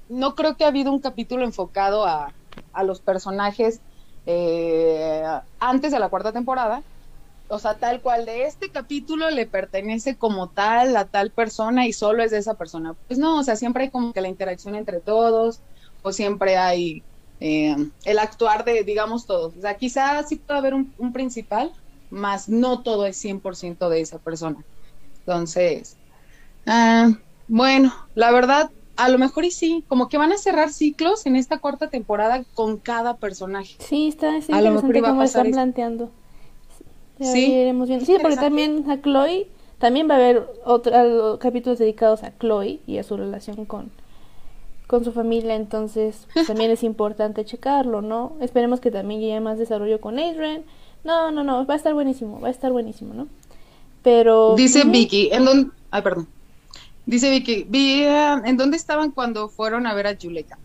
no 0.08 0.34
creo 0.34 0.56
que 0.56 0.64
ha 0.64 0.68
habido 0.68 0.92
un 0.92 0.98
capítulo 1.00 1.44
enfocado 1.44 2.06
a, 2.06 2.32
a 2.72 2.82
los 2.84 3.00
personajes 3.00 3.80
eh, 4.26 5.22
antes 5.58 5.92
de 5.92 5.98
la 5.98 6.08
cuarta 6.08 6.32
temporada. 6.32 6.82
O 7.48 7.58
sea, 7.58 7.74
tal 7.74 8.00
cual 8.00 8.24
de 8.24 8.46
este 8.46 8.70
capítulo 8.70 9.30
le 9.30 9.46
pertenece 9.46 10.16
como 10.16 10.48
tal 10.48 10.96
a 10.96 11.04
tal 11.04 11.30
persona 11.30 11.86
y 11.86 11.92
solo 11.92 12.22
es 12.22 12.30
de 12.30 12.38
esa 12.38 12.54
persona. 12.54 12.94
Pues 13.06 13.18
no, 13.18 13.38
o 13.38 13.42
sea, 13.42 13.56
siempre 13.56 13.84
hay 13.84 13.90
como 13.90 14.12
que 14.12 14.22
la 14.22 14.28
interacción 14.28 14.74
entre 14.74 15.00
todos 15.00 15.60
o 16.02 16.12
siempre 16.12 16.56
hay 16.56 17.02
eh, 17.40 17.76
el 18.04 18.18
actuar 18.18 18.64
de, 18.64 18.84
digamos, 18.84 19.26
todos. 19.26 19.56
O 19.56 19.60
sea, 19.60 19.76
quizás 19.76 20.28
sí 20.28 20.36
puede 20.36 20.58
haber 20.58 20.74
un, 20.74 21.12
principal, 21.12 21.72
más 22.10 22.48
no 22.48 22.82
todo 22.82 23.06
es 23.06 23.22
100% 23.22 23.88
de 23.88 24.00
esa 24.00 24.18
persona. 24.18 24.64
Entonces, 25.18 25.96
ah, 26.66 27.10
bueno, 27.48 27.94
la 28.14 28.30
verdad, 28.30 28.70
a 28.96 29.08
lo 29.08 29.18
mejor 29.18 29.44
y 29.44 29.50
sí, 29.50 29.84
como 29.88 30.08
que 30.08 30.16
van 30.16 30.32
a 30.32 30.38
cerrar 30.38 30.72
ciclos 30.72 31.26
en 31.26 31.36
esta 31.36 31.58
cuarta 31.58 31.90
temporada 31.90 32.44
con 32.54 32.78
cada 32.78 33.16
personaje. 33.16 33.76
Sí, 33.78 34.08
está, 34.08 34.36
es 34.36 34.48
interesante 34.48 35.02
cómo 35.02 35.22
están 35.22 35.50
planteando. 35.50 36.10
Sí, 37.20 37.70
sí 38.04 38.16
porque 38.20 38.36
también 38.36 38.90
a 38.90 39.00
Chloe, 39.00 39.46
también 39.78 40.08
va 40.08 40.14
a 40.14 40.16
haber 40.16 40.48
otros 40.64 41.38
capítulos 41.38 41.78
dedicados 41.78 42.22
a 42.22 42.36
Chloe 42.38 42.80
y 42.86 42.98
a 42.98 43.02
su 43.04 43.16
relación 43.16 43.64
con, 43.66 43.90
con 44.86 45.04
su 45.04 45.12
familia, 45.12 45.54
entonces 45.54 46.26
pues, 46.32 46.46
también 46.46 46.70
es 46.70 46.82
importante 46.84 47.44
checarlo, 47.44 48.02
¿no? 48.02 48.36
Esperemos 48.40 48.80
que 48.80 48.90
también 48.90 49.20
llegue 49.20 49.40
más 49.40 49.58
desarrollo 49.58 50.00
con 50.00 50.18
Adrian. 50.18 50.62
No, 51.04 51.30
no, 51.30 51.44
no, 51.44 51.66
va 51.66 51.74
a 51.74 51.76
estar 51.76 51.94
buenísimo, 51.94 52.40
va 52.40 52.48
a 52.48 52.50
estar 52.50 52.72
buenísimo, 52.72 53.14
¿no? 53.14 53.28
Pero... 54.02 54.54
Dice 54.56 54.84
Vicky, 54.84 55.28
en 55.32 55.44
dónde... 55.44 55.70
Ay, 55.90 56.02
perdón. 56.02 56.28
Dice 57.06 57.30
Vicky, 57.30 57.66
vi, 57.68 58.02
¿en 58.04 58.56
dónde 58.56 58.76
estaban 58.76 59.10
cuando 59.10 59.48
fueron 59.48 59.86
a 59.86 59.94
ver 59.94 60.06
a 60.06 60.12
Yuleka? 60.12 60.58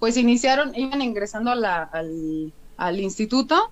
Pues 0.00 0.16
iniciaron, 0.16 0.74
iban 0.74 1.00
ingresando 1.02 1.50
a 1.50 1.54
la, 1.54 1.82
al, 1.84 2.52
al, 2.76 3.00
instituto, 3.00 3.70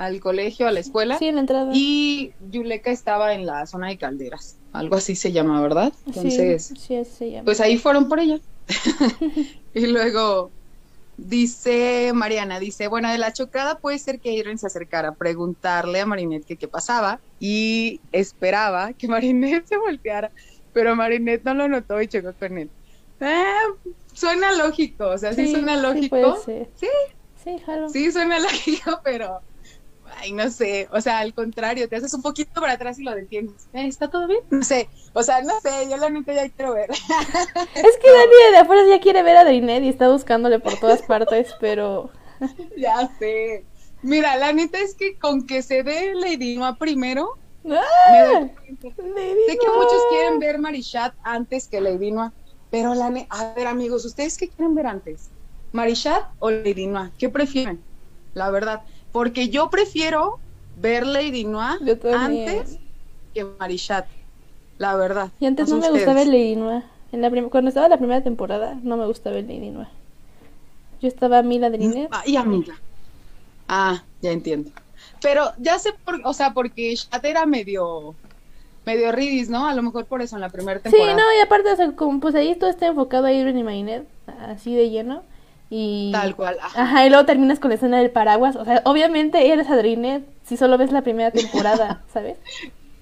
al 0.00 0.18
colegio, 0.20 0.66
a 0.66 0.72
la 0.72 0.80
escuela. 0.80 1.18
Sí, 1.18 1.26
en 1.26 1.34
la 1.34 1.40
entrada. 1.42 1.70
Y 1.74 2.32
Yuleka 2.50 2.90
estaba 2.90 3.34
en 3.34 3.44
la 3.44 3.66
zona 3.66 3.88
de 3.88 3.98
calderas, 3.98 4.56
algo 4.72 4.96
así 4.96 5.14
se 5.14 5.30
llama, 5.30 5.60
¿verdad? 5.60 5.92
Entonces, 6.06 6.68
sí, 6.68 6.74
sí 6.76 7.04
se 7.04 7.30
llama. 7.30 7.44
Pues 7.44 7.60
ahí 7.60 7.76
fueron 7.76 8.08
por 8.08 8.18
ella. 8.18 8.40
y 9.74 9.86
luego 9.86 10.50
dice 11.18 12.12
Mariana, 12.14 12.58
dice, 12.58 12.88
bueno, 12.88 13.10
de 13.12 13.18
la 13.18 13.34
chocada 13.34 13.78
puede 13.78 13.98
ser 13.98 14.20
que 14.20 14.32
Irene 14.32 14.56
se 14.56 14.68
acercara 14.68 15.10
a 15.10 15.14
preguntarle 15.14 16.00
a 16.00 16.06
Marinette 16.06 16.46
que 16.46 16.56
qué 16.56 16.66
pasaba 16.66 17.20
y 17.38 18.00
esperaba 18.10 18.94
que 18.94 19.06
Marinette 19.08 19.66
se 19.66 19.76
volteara 19.76 20.30
pero 20.72 20.96
Marinette 20.96 21.44
no 21.44 21.54
lo 21.54 21.68
notó 21.68 22.00
y 22.00 22.08
chocó 22.08 22.32
con 22.38 22.56
él. 22.56 22.70
Ah, 23.20 23.66
suena 24.14 24.52
lógico, 24.52 25.08
o 25.08 25.18
sea, 25.18 25.34
sí, 25.34 25.50
suena 25.50 25.76
lógico. 25.76 26.38
Sí, 26.46 26.66
sí, 26.76 26.88
sí, 27.42 27.58
jalo. 27.66 27.88
sí, 27.88 28.10
suena 28.12 28.38
lógico, 28.38 29.00
pero 29.04 29.40
ay, 30.18 30.32
no 30.32 30.50
sé, 30.50 30.88
o 30.92 31.00
sea, 31.00 31.18
al 31.18 31.34
contrario, 31.34 31.88
te 31.88 31.96
haces 31.96 32.12
un 32.14 32.22
poquito 32.22 32.60
para 32.60 32.74
atrás 32.74 32.98
y 32.98 33.04
lo 33.04 33.14
detienes. 33.14 33.68
¿Eh, 33.72 33.86
¿Está 33.86 34.08
todo 34.08 34.26
bien? 34.26 34.40
No 34.50 34.62
sé, 34.62 34.88
o 35.12 35.22
sea, 35.22 35.42
no 35.42 35.60
sé, 35.60 35.88
yo 35.90 35.96
la 35.96 36.10
neta 36.10 36.32
ya 36.32 36.48
quiero 36.48 36.74
ver. 36.74 36.90
es 36.90 36.96
que 36.96 38.10
Dani 38.10 38.52
de 38.52 38.58
afuera 38.58 38.82
ya 38.88 39.00
quiere 39.00 39.22
ver 39.22 39.36
a 39.36 39.44
Drinette 39.44 39.84
y 39.84 39.88
está 39.88 40.08
buscándole 40.08 40.58
por 40.58 40.78
todas 40.78 41.02
partes, 41.02 41.54
pero... 41.60 42.10
ya 42.76 43.10
sé. 43.18 43.64
Mira, 44.02 44.36
la 44.36 44.52
neta 44.52 44.78
es 44.78 44.94
que 44.94 45.18
con 45.18 45.46
que 45.46 45.62
se 45.62 45.82
dé 45.82 46.14
Lady 46.14 46.56
Noa 46.56 46.76
primero, 46.76 47.36
¡Ah! 47.68 48.48
sé 48.66 49.58
que 49.58 49.68
muchos 49.68 50.02
quieren 50.08 50.38
ver 50.38 50.58
Marichat 50.58 51.14
antes 51.22 51.68
que 51.68 51.80
Lady 51.80 52.10
Noir, 52.10 52.30
pero 52.70 52.94
la 52.94 53.12
a 53.28 53.54
ver 53.54 53.66
amigos, 53.66 54.04
¿ustedes 54.04 54.38
qué 54.38 54.48
quieren 54.48 54.74
ver 54.74 54.86
antes? 54.86 55.30
¿Marichat 55.72 56.24
o 56.38 56.50
Lady 56.50 56.86
Noir? 56.86 57.10
¿Qué 57.18 57.28
prefieren? 57.28 57.82
La 58.34 58.50
verdad, 58.50 58.82
porque 59.12 59.48
yo 59.48 59.70
prefiero 59.70 60.38
ver 60.80 61.06
Lady 61.06 61.44
Noir 61.44 61.78
antes 62.14 62.78
que 63.34 63.44
Marichat, 63.44 64.06
la 64.78 64.94
verdad. 64.96 65.30
Y 65.40 65.46
antes 65.46 65.68
no, 65.68 65.76
me 65.76 65.90
gustaba 65.90 66.14
ver 66.14 66.26
Lady 66.26 66.56
Noir. 66.56 66.82
En 67.12 67.22
la 67.22 67.30
cuando 67.48 67.68
estaba 67.68 67.88
la 67.88 67.98
primera 67.98 68.22
temporada, 68.22 68.78
no 68.82 68.96
me 68.96 69.06
gustaba 69.06 69.36
ver 69.36 69.44
Lady 69.44 69.70
Noir. 69.70 69.88
Yo 71.00 71.08
estaba 71.08 71.38
a 71.38 71.42
Mila 71.42 71.70
de 71.70 72.08
Ah, 72.10 72.22
y. 72.26 72.36
Ah, 73.68 74.02
ya 74.20 74.32
entiendo. 74.32 74.70
Pero 75.22 75.52
ya 75.58 75.78
sé, 75.78 75.92
por, 76.04 76.20
o 76.24 76.32
sea, 76.32 76.52
porque 76.52 76.94
Chat 76.94 77.24
era 77.24 77.46
medio 77.46 78.14
medio 78.84 79.12
ridis, 79.12 79.48
¿no? 79.48 79.66
A 79.66 79.74
lo 79.74 79.82
mejor 79.82 80.06
por 80.06 80.22
eso 80.22 80.36
en 80.36 80.40
la 80.40 80.48
primera 80.48 80.80
temporada. 80.80 81.10
Sí, 81.10 81.16
no, 81.16 81.22
y 81.38 81.40
aparte, 81.42 81.70
o 81.70 81.76
sea, 81.76 81.92
como, 81.92 82.20
pues 82.20 82.34
ahí 82.34 82.54
todo 82.54 82.70
está 82.70 82.86
enfocado 82.86 83.26
a 83.26 83.32
Irene 83.32 83.60
y 83.60 83.62
Maynard, 83.62 84.04
así 84.48 84.74
de 84.74 84.90
lleno. 84.90 85.22
Y... 85.70 86.10
Tal 86.12 86.34
cual. 86.34 86.58
Ajá. 86.60 87.06
y 87.06 87.10
luego 87.10 87.24
terminas 87.24 87.60
con 87.60 87.70
la 87.70 87.76
escena 87.76 87.98
del 87.98 88.10
paraguas. 88.10 88.56
O 88.56 88.64
sea, 88.64 88.82
obviamente 88.84 89.52
eres 89.52 89.70
Adrinet 89.70 90.24
si 90.44 90.56
solo 90.56 90.76
ves 90.76 90.90
la 90.90 91.02
primera 91.02 91.30
temporada, 91.30 92.02
¿sabes? 92.12 92.36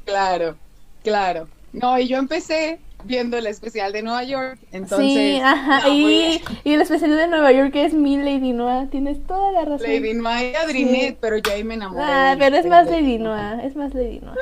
Claro, 0.04 0.56
claro. 1.02 1.48
No, 1.72 1.98
y 1.98 2.06
yo 2.06 2.18
empecé 2.18 2.78
viendo 3.04 3.38
el 3.38 3.46
especial 3.46 3.92
de 3.92 4.02
Nueva 4.02 4.24
York, 4.24 4.58
entonces... 4.72 5.06
Sí, 5.06 5.40
ajá, 5.42 5.88
y, 5.88 6.42
y, 6.64 6.72
el 6.72 6.80
especial 6.80 7.16
de 7.16 7.26
Nueva 7.28 7.52
York 7.52 7.74
es 7.76 7.94
mi 7.94 8.16
Lady 8.16 8.52
Noah, 8.52 8.88
tienes 8.90 9.24
toda 9.26 9.52
la 9.52 9.64
razón. 9.64 9.86
Lady 9.86 10.14
Noah 10.14 10.44
y 10.44 10.54
Adrinet, 10.54 11.16
pero 11.20 11.38
yo 11.38 11.52
ahí 11.52 11.64
me 11.64 11.74
enamoré. 11.74 12.02
Ah, 12.04 12.36
pero 12.38 12.56
es 12.56 12.66
más 12.66 12.90
Lady 12.90 13.18
Noah, 13.18 13.62
es 13.64 13.76
más 13.76 13.94
Lady 13.94 14.20
Noah. 14.20 14.34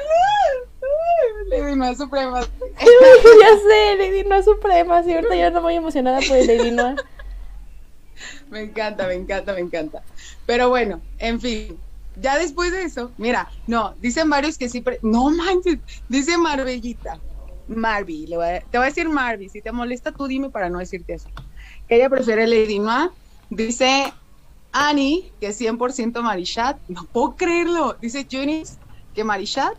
Lady 1.48 1.76
Noah 1.76 1.94
Suprema. 1.94 2.40
ya 2.40 3.56
sé, 3.68 3.96
Lady 3.98 4.24
Noah 4.24 4.42
Suprema, 4.42 5.02
sí, 5.02 5.12
ahorita 5.12 5.36
yo 5.36 5.50
no 5.50 5.62
muy 5.62 5.74
emocionada 5.74 6.18
por 6.26 6.36
Lady 6.36 6.70
Noah. 6.70 6.96
Me 8.50 8.60
encanta, 8.62 9.06
me 9.06 9.14
encanta, 9.14 9.52
me 9.52 9.60
encanta. 9.60 10.02
Pero 10.46 10.68
bueno, 10.68 11.00
en 11.18 11.40
fin, 11.40 11.78
ya 12.20 12.38
después 12.38 12.72
de 12.72 12.82
eso, 12.82 13.10
mira, 13.18 13.50
no, 13.66 13.94
dicen 14.00 14.30
varios 14.30 14.56
que 14.56 14.68
sí, 14.68 14.82
no 15.02 15.30
manches, 15.30 15.78
dice 16.08 16.38
Marbellita, 16.38 17.20
Marby, 17.68 18.26
te 18.26 18.36
voy 18.78 18.84
a 18.84 18.88
decir 18.88 19.08
Marby, 19.08 19.48
si 19.48 19.60
te 19.60 19.72
molesta 19.72 20.12
tú 20.12 20.26
dime 20.26 20.50
para 20.50 20.70
no 20.70 20.78
decirte 20.78 21.14
eso. 21.14 21.28
ella 21.88 22.08
prefiere 22.08 22.46
Lady 22.46 22.78
Noir, 22.78 23.10
dice 23.50 24.12
Annie, 24.72 25.32
que 25.40 25.48
es 25.48 25.60
100% 25.60 26.22
Marichat, 26.22 26.78
no 26.88 27.04
puedo 27.04 27.36
creerlo, 27.36 27.96
dice 28.00 28.26
Junis, 28.30 28.78
que 29.14 29.24
Marichat, 29.24 29.74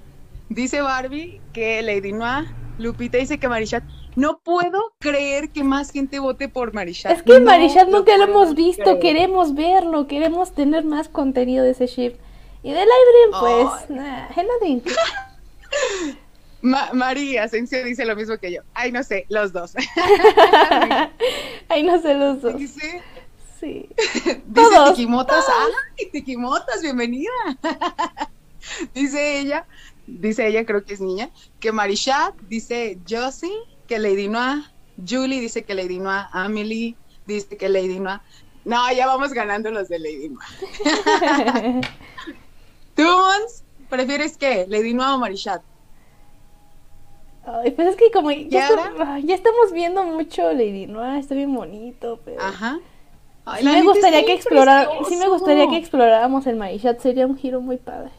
dice 0.50 0.82
Barbie, 0.82 1.42
que 1.54 1.82
Lady 1.82 2.12
Noir, 2.12 2.46
Lupita 2.78 3.18
dice 3.18 3.38
que 3.38 3.48
Marichat, 3.48 3.84
no 4.18 4.40
puedo 4.40 4.96
creer 4.98 5.52
que 5.52 5.64
más 5.64 5.92
gente 5.92 6.18
vote 6.18 6.50
por 6.50 6.74
Marichat. 6.74 7.12
Es 7.12 7.22
que 7.22 7.40
Marichat 7.40 7.88
nunca 7.88 8.18
lo 8.18 8.24
hemos 8.24 8.56
visto, 8.56 8.98
queremos 9.00 9.54
verlo, 9.54 10.08
queremos 10.08 10.54
tener 10.54 10.84
más 10.84 11.08
contenido 11.08 11.64
de 11.64 11.72
ese 11.72 11.86
ship. 11.86 12.16
Y 12.64 12.72
de 12.72 12.80
Adrian, 12.80 13.40
pues, 13.40 13.90
nah, 13.92 14.28
María 16.94 17.44
Asensio 17.44 17.86
dice 17.86 18.06
lo 18.06 18.16
mismo 18.16 18.40
que 18.40 18.54
yo. 18.54 18.62
Ay, 18.74 18.92
no 18.92 19.04
sé, 19.04 19.28
los 19.30 19.54
dos. 19.54 19.74
Ay, 21.70 21.84
no 21.84 22.02
sé, 22.02 22.16
los 22.16 22.42
dos. 22.42 22.58
Dice, 22.58 23.04
Sí. 23.60 23.88
Dice 23.98 24.42
Todos, 24.54 24.96
Tikimotas, 24.96 25.46
¡ay, 25.48 26.10
Tikimotas, 26.12 26.82
bienvenida! 26.82 27.32
dice 28.94 29.40
ella, 29.40 29.66
dice 30.06 30.48
ella, 30.48 30.66
creo 30.66 30.84
que 30.86 30.94
es 30.94 31.02
niña, 31.02 31.30
que 31.60 31.72
Marishat 31.72 32.36
dice 32.50 33.00
Josie, 33.10 33.50
que 33.88 34.00
Lady 34.00 34.28
Noah, 34.28 34.72
Julie 35.08 35.40
dice 35.40 35.64
que 35.64 35.74
Lady 35.74 36.00
Noah, 36.00 36.30
Amelie 36.32 36.96
dice 37.26 37.58
que 37.58 37.70
Lady 37.70 38.00
Noah. 38.00 38.22
No, 38.66 38.92
ya 38.94 39.08
vamos 39.08 39.32
ganando 39.34 39.72
los 39.72 39.88
de 39.88 40.00
Lady 40.00 40.30
Noah. 40.30 41.82
¿Tú, 42.96 43.04
Mons, 43.04 43.64
prefieres 43.90 44.38
qué? 44.38 44.66
¿Lady 44.68 44.94
Noah 44.94 45.16
o 45.16 45.20
Marishat? 45.20 45.62
Ay, 47.46 47.72
pues 47.72 47.88
es 47.90 47.96
que 47.96 48.12
como 48.12 48.30
¿Y 48.32 48.50
ya, 48.50 48.68
está- 48.68 49.20
estamos 49.20 49.72
viendo 49.72 50.04
mucho 50.04 50.52
Lady 50.52 50.86
Noah, 50.86 51.18
está 51.20 51.34
bien 51.34 51.56
bonito, 51.56 52.20
pero 52.26 52.42
Ajá. 52.42 52.78
Ay, 53.46 53.64
sí 53.64 53.70
me 53.70 53.84
gustaría 53.84 54.20
que 54.20 54.26
bien 54.26 54.38
explorara, 54.38 54.84
sí 54.86 54.90
me 54.98 55.08
precioso. 55.08 55.30
gustaría 55.32 55.70
que 55.70 55.78
exploráramos 55.78 56.46
el 56.48 56.58
Marishat, 56.58 57.00
sería 57.00 57.26
un 57.26 57.38
giro 57.38 57.62
muy 57.62 57.78
padre. 57.78 58.12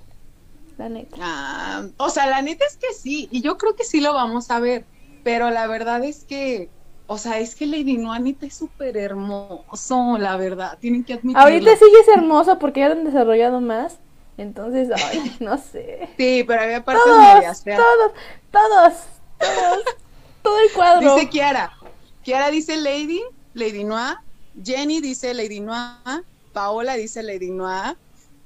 La 0.78 0.88
neta. 0.88 1.16
Ah, 1.20 1.82
o 1.98 2.08
sea, 2.08 2.26
la 2.26 2.40
neta 2.40 2.64
es 2.64 2.78
que 2.78 2.94
sí, 2.94 3.28
y 3.30 3.42
yo 3.42 3.58
creo 3.58 3.74
que 3.76 3.84
sí 3.84 4.00
lo 4.00 4.14
vamos 4.14 4.50
a 4.50 4.60
ver, 4.60 4.86
pero 5.24 5.50
la 5.50 5.66
verdad 5.66 6.04
es 6.04 6.24
que, 6.24 6.68
o 7.06 7.18
sea, 7.18 7.38
es 7.38 7.54
que 7.54 7.66
Lady 7.66 7.96
Noah 7.96 8.18
neta 8.18 8.46
es 8.46 8.54
súper 8.54 8.96
hermoso, 8.96 10.18
la 10.18 10.36
verdad, 10.36 10.78
tienen 10.80 11.04
que 11.04 11.14
admitirlo. 11.14 11.40
Ahorita 11.40 11.76
sí 11.76 11.84
es 12.00 12.08
hermoso 12.08 12.58
porque 12.58 12.80
ya 12.80 12.88
lo 12.88 12.94
han 12.94 13.04
desarrollado 13.04 13.60
más. 13.60 13.98
Entonces, 14.36 14.88
ay, 14.94 15.36
no 15.40 15.58
sé. 15.58 16.08
Sí, 16.16 16.44
pero 16.46 16.62
había 16.62 16.84
partes 16.84 17.04
Todos, 17.04 17.18
medias 17.18 17.62
feas. 17.62 17.80
todos, 17.80 18.12
todos, 18.50 18.94
todos, 19.38 19.84
todo 20.42 20.60
el 20.60 20.72
cuadro. 20.72 21.14
Dice 21.14 21.28
Kiara. 21.28 21.72
Kiara 22.22 22.50
dice 22.50 22.76
Lady, 22.76 23.22
Lady 23.54 23.84
Noah. 23.84 24.22
Jenny 24.62 25.00
dice 25.00 25.34
Lady 25.34 25.60
Noah. 25.60 26.22
Paola 26.52 26.94
dice 26.94 27.22
Lady 27.22 27.50
Noah. 27.50 27.96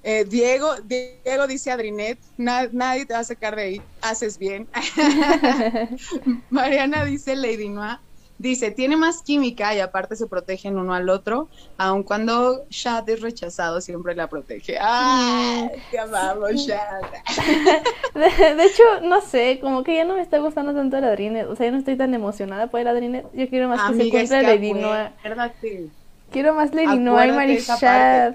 Eh, 0.04 0.24
Diego, 0.24 0.74
Diego 0.84 1.46
dice 1.46 1.70
Adrinet. 1.70 2.18
Na- 2.36 2.68
nadie 2.72 3.06
te 3.06 3.14
va 3.14 3.20
a 3.20 3.24
sacar 3.24 3.56
de 3.56 3.62
ahí. 3.62 3.82
Haces 4.00 4.38
bien. 4.38 4.68
Mariana 6.50 7.04
dice 7.04 7.36
Lady 7.36 7.68
Noah. 7.68 8.00
Dice, 8.38 8.72
tiene 8.72 8.96
más 8.96 9.22
química 9.22 9.72
y 9.72 9.78
aparte 9.78 10.16
se 10.16 10.26
protegen 10.26 10.76
uno 10.76 10.94
al 10.94 11.08
otro, 11.10 11.48
aun 11.78 12.02
cuando 12.02 12.64
Shad 12.70 13.08
es 13.08 13.20
rechazado, 13.20 13.80
siempre 13.80 14.16
la 14.16 14.26
protege. 14.26 14.78
¡Ay! 14.80 15.68
Te 15.92 15.98
amamos, 16.00 16.50
Shad. 16.54 17.02
De, 18.14 18.54
de 18.56 18.64
hecho, 18.64 18.82
no 19.04 19.20
sé, 19.20 19.60
como 19.60 19.84
que 19.84 19.94
ya 19.94 20.04
no 20.04 20.14
me 20.14 20.22
está 20.22 20.38
gustando 20.38 20.74
tanto 20.74 20.96
el 20.96 21.04
Adrinet. 21.04 21.46
O 21.46 21.54
sea, 21.54 21.66
ya 21.66 21.72
no 21.72 21.78
estoy 21.78 21.96
tan 21.96 22.12
emocionada 22.14 22.66
por 22.66 22.80
el 22.80 22.88
Adrinet. 22.88 23.26
Yo 23.32 23.48
quiero 23.48 23.68
más 23.68 23.80
que 23.82 23.94
se 23.94 24.02
Amiga, 24.02 24.20
es 24.20 24.30
que 24.30 24.42
Lady 24.42 24.70
acuérdate. 24.72 25.90
Quiero 26.32 26.54
más 26.54 26.74
Lady 26.74 26.98
Noah 26.98 27.26
y 27.28 27.32
Marishad. 27.32 28.34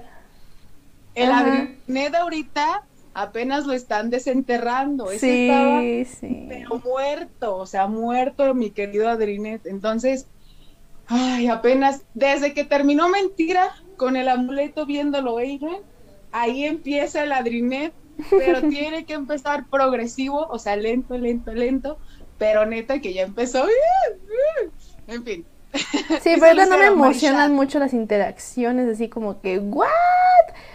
El. 1.24 1.32
Adrinet 1.32 2.14
ahorita 2.14 2.84
apenas 3.14 3.66
lo 3.66 3.72
están 3.72 4.10
desenterrando. 4.10 5.10
Ese 5.10 5.48
estaba 5.48 5.80
sí. 5.80 6.46
pero 6.48 6.80
muerto, 6.84 7.56
o 7.56 7.66
sea, 7.66 7.86
muerto 7.86 8.54
mi 8.54 8.70
querido 8.70 9.08
Adrinet. 9.08 9.66
Entonces, 9.66 10.26
ay, 11.06 11.48
apenas, 11.48 12.02
desde 12.14 12.54
que 12.54 12.64
terminó 12.64 13.08
Mentira 13.08 13.74
con 13.96 14.16
el 14.16 14.28
amuleto 14.28 14.86
viéndolo 14.86 15.38
Adrian, 15.38 15.82
ahí 16.30 16.64
empieza 16.64 17.24
el 17.24 17.32
Adrinet, 17.32 17.92
pero 18.30 18.60
tiene 18.68 19.04
que 19.04 19.14
empezar 19.14 19.66
progresivo, 19.68 20.46
o 20.48 20.58
sea, 20.58 20.76
lento, 20.76 21.18
lento, 21.18 21.52
lento, 21.52 21.98
pero 22.38 22.66
neta 22.66 23.00
que 23.00 23.12
ya 23.12 23.22
empezó. 23.22 23.66
En 25.08 25.24
fin. 25.24 25.44
Sí, 26.22 26.36
pero 26.40 26.66
no 26.66 26.78
me 26.78 26.86
emocionan 26.86 27.54
mucho 27.54 27.78
las 27.78 27.92
interacciones, 27.92 28.88
así 28.88 29.08
como 29.08 29.40
que, 29.40 29.58
¿what? 29.58 29.86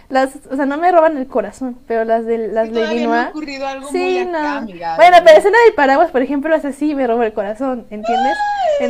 Las, 0.08 0.36
o 0.50 0.56
sea, 0.56 0.66
no 0.66 0.76
me 0.76 0.92
roban 0.92 1.16
el 1.16 1.26
corazón, 1.26 1.78
pero 1.86 2.04
las 2.04 2.24
de 2.26 2.48
las 2.48 2.68
Sí, 2.68 2.74
Lady 2.74 2.74
todavía 2.80 3.06
no 3.08 3.14
ha 3.14 3.24
Noah. 3.24 3.28
ocurrido 3.30 3.66
algo 3.66 3.88
Sí, 3.88 3.98
muy 3.98 4.18
acá, 4.18 4.30
no. 4.30 4.58
amiga. 4.58 4.96
Bueno, 4.96 5.16
pero 5.24 5.38
escena 5.38 5.58
del 5.66 5.74
paraguas, 5.74 6.10
por 6.10 6.22
ejemplo, 6.22 6.54
es 6.54 6.64
así, 6.64 6.94
me 6.94 7.06
roba 7.06 7.26
el 7.26 7.32
corazón, 7.32 7.86
¿entiendes? 7.90 8.44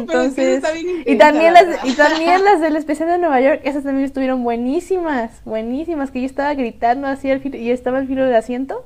pero 0.07 0.23
es 0.23 0.35
que 0.35 0.53
Entonces, 0.53 0.57
está 0.57 0.73
bien 0.73 1.03
y 1.07 1.17
también 1.17 1.53
la 1.55 1.63
las, 1.63 1.85
y 1.85 1.95
también 1.95 2.45
las 2.45 2.61
del 2.61 2.77
especial 2.77 3.09
de 3.09 3.19
Nueva 3.19 3.41
York, 3.41 3.61
esas 3.65 3.85
también 3.85 4.05
estuvieron 4.05 4.43
buenísimas, 4.45 5.31
buenísimas, 5.45 6.11
que 6.11 6.21
yo 6.21 6.27
estaba 6.27 6.55
gritando 6.55 7.07
así 7.07 7.31
al 7.31 7.41
filo, 7.41 7.57
y 7.57 7.71
estaba 7.71 7.99
al 7.99 8.07
filo 8.09 8.25
del 8.25 8.35
asiento, 8.35 8.85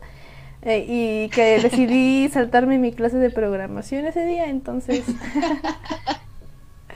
eh, 0.63 0.85
y 0.89 1.29
que 1.31 1.61
decidí 1.61 2.29
saltarme 2.33 2.79
mi 2.79 2.93
clase 2.93 3.17
de 3.19 3.31
programación 3.31 4.07
ese 4.07 4.25
día, 4.27 4.47
entonces, 4.49 5.05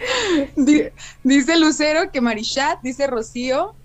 Dice 1.23 1.57
Lucero 1.59 2.11
que 2.13 2.21
Marichat, 2.21 2.79
dice 2.83 3.07
Rocío. 3.07 3.77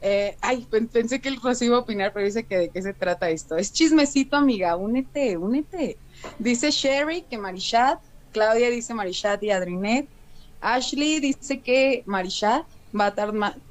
eh, 0.00 0.36
ay, 0.42 0.66
pen- 0.70 0.88
pensé 0.88 1.20
que 1.20 1.28
el 1.28 1.40
Rocío 1.40 1.68
iba 1.68 1.76
a 1.78 1.80
opinar, 1.80 2.12
pero 2.12 2.24
dice 2.26 2.46
que 2.46 2.56
de 2.58 2.70
qué 2.70 2.82
se 2.82 2.94
trata 2.94 3.30
esto. 3.30 3.56
Es 3.56 3.72
chismecito, 3.72 4.36
amiga, 4.36 4.76
únete, 4.76 5.36
únete. 5.36 6.00
Dice 6.38 6.70
Sherry 6.70 7.26
que 7.28 7.38
Marichat. 7.38 8.00
Claudia 8.32 8.70
dice 8.70 8.94
Marichat 8.94 9.42
y 9.42 9.50
Adrinet. 9.50 10.10
Ashley 10.60 11.20
dice 11.20 11.62
que 11.62 12.02
Marichat 12.06 12.64
va 12.98 13.06
a, 13.08 13.26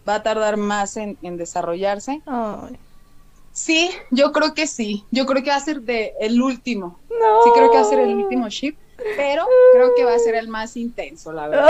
va 0.07 0.15
a 0.15 0.23
tardar 0.23 0.57
más 0.57 0.97
en, 0.97 1.17
en 1.21 1.38
desarrollarse. 1.38 2.23
Sí, 3.51 3.89
yo 4.12 4.31
creo 4.31 4.53
que 4.53 4.67
sí. 4.67 5.07
Yo 5.12 5.25
creo 5.25 5.43
que 5.43 5.49
va 5.49 5.57
a 5.57 5.59
ser 5.59 5.81
de 5.81 6.13
el 6.19 6.41
último. 6.41 7.03
no. 7.09 7.41
Sí, 7.43 7.51
creo 7.51 7.69
que 7.69 7.77
va 7.77 7.81
a 7.81 7.85
ser 7.85 7.99
el 7.99 8.15
último 8.15 8.49
ship, 8.49 8.77
pero 9.15 9.45
creo 9.73 9.91
que 9.95 10.03
va 10.03 10.15
a 10.15 10.19
ser 10.19 10.35
el 10.35 10.47
más 10.47 10.75
intenso, 10.77 11.31
la 11.31 11.47
verdad. 11.47 11.69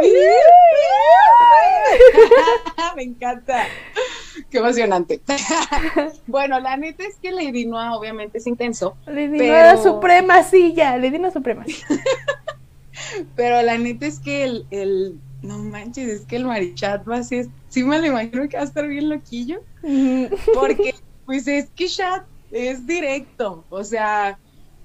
Me 2.96 3.02
encanta. 3.02 3.64
Qué 4.50 4.58
emocionante. 4.58 5.20
bueno, 6.26 6.60
la 6.60 6.76
neta 6.76 7.04
es 7.04 7.16
que 7.16 7.30
Lady 7.30 7.66
Noah 7.66 7.96
obviamente 7.96 8.38
es 8.38 8.46
intenso, 8.46 8.96
Lady 9.06 9.38
Pero- 9.38 9.74
Noah 9.74 9.82
supremacía, 9.82 10.96
Lady 10.96 11.18
Noah 11.18 11.32
supremacía. 11.32 11.86
pero 13.36 13.62
la 13.62 13.78
neta 13.78 14.06
es 14.06 14.18
que 14.18 14.44
el, 14.44 14.66
el- 14.70 15.18
no 15.42 15.58
manches, 15.58 16.08
es 16.08 16.26
que 16.26 16.36
el 16.36 16.44
Marichat 16.44 17.08
va 17.08 17.16
a 17.16 17.22
ser, 17.22 17.46
sí 17.68 17.82
me 17.82 17.98
lo 17.98 18.06
imagino 18.06 18.48
que 18.48 18.56
va 18.56 18.62
a 18.62 18.66
estar 18.66 18.86
bien 18.86 19.08
loquillo, 19.08 19.62
porque 20.54 20.94
pues 21.24 21.46
es 21.48 21.70
que 21.70 21.86
Chat 21.86 22.24
es 22.50 22.86
directo, 22.86 23.64
o 23.70 23.82
sea, 23.84 24.38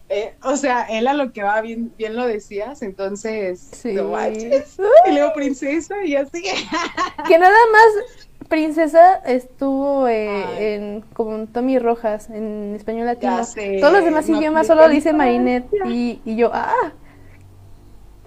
eh, 0.10 0.36
o 0.44 0.56
sea, 0.56 0.84
él 0.84 1.08
a 1.08 1.14
lo 1.14 1.32
que 1.34 1.42
va 1.44 1.62
bien, 1.62 1.92
bien 1.98 2.16
lo 2.16 2.26
decías, 2.28 2.82
entonces, 2.82 3.60
Sí. 3.72 3.94
no 3.94 4.10
manches, 4.10 4.78
y 5.08 5.12
luego 5.12 5.34
princesa 5.34 6.04
y 6.04 6.16
así. 6.16 6.44
Que 7.28 7.38
nada 7.40 7.58
más 7.72 8.26
Princesa 8.48 9.16
estuvo 9.26 10.08
eh, 10.08 10.76
en 10.76 11.02
como 11.14 11.48
Tommy 11.48 11.80
Rojas 11.80 12.30
en 12.30 12.76
español 12.76 13.08
latino. 13.08 13.44
Sé, 13.44 13.80
Todos 13.80 13.94
los 13.94 14.06
demás 14.06 14.30
idiomas 14.30 14.68
solo 14.68 14.88
dice 14.88 15.14
Marinette 15.14 15.68
y, 15.88 16.22
y 16.26 16.36
yo, 16.36 16.52
ah, 16.54 16.94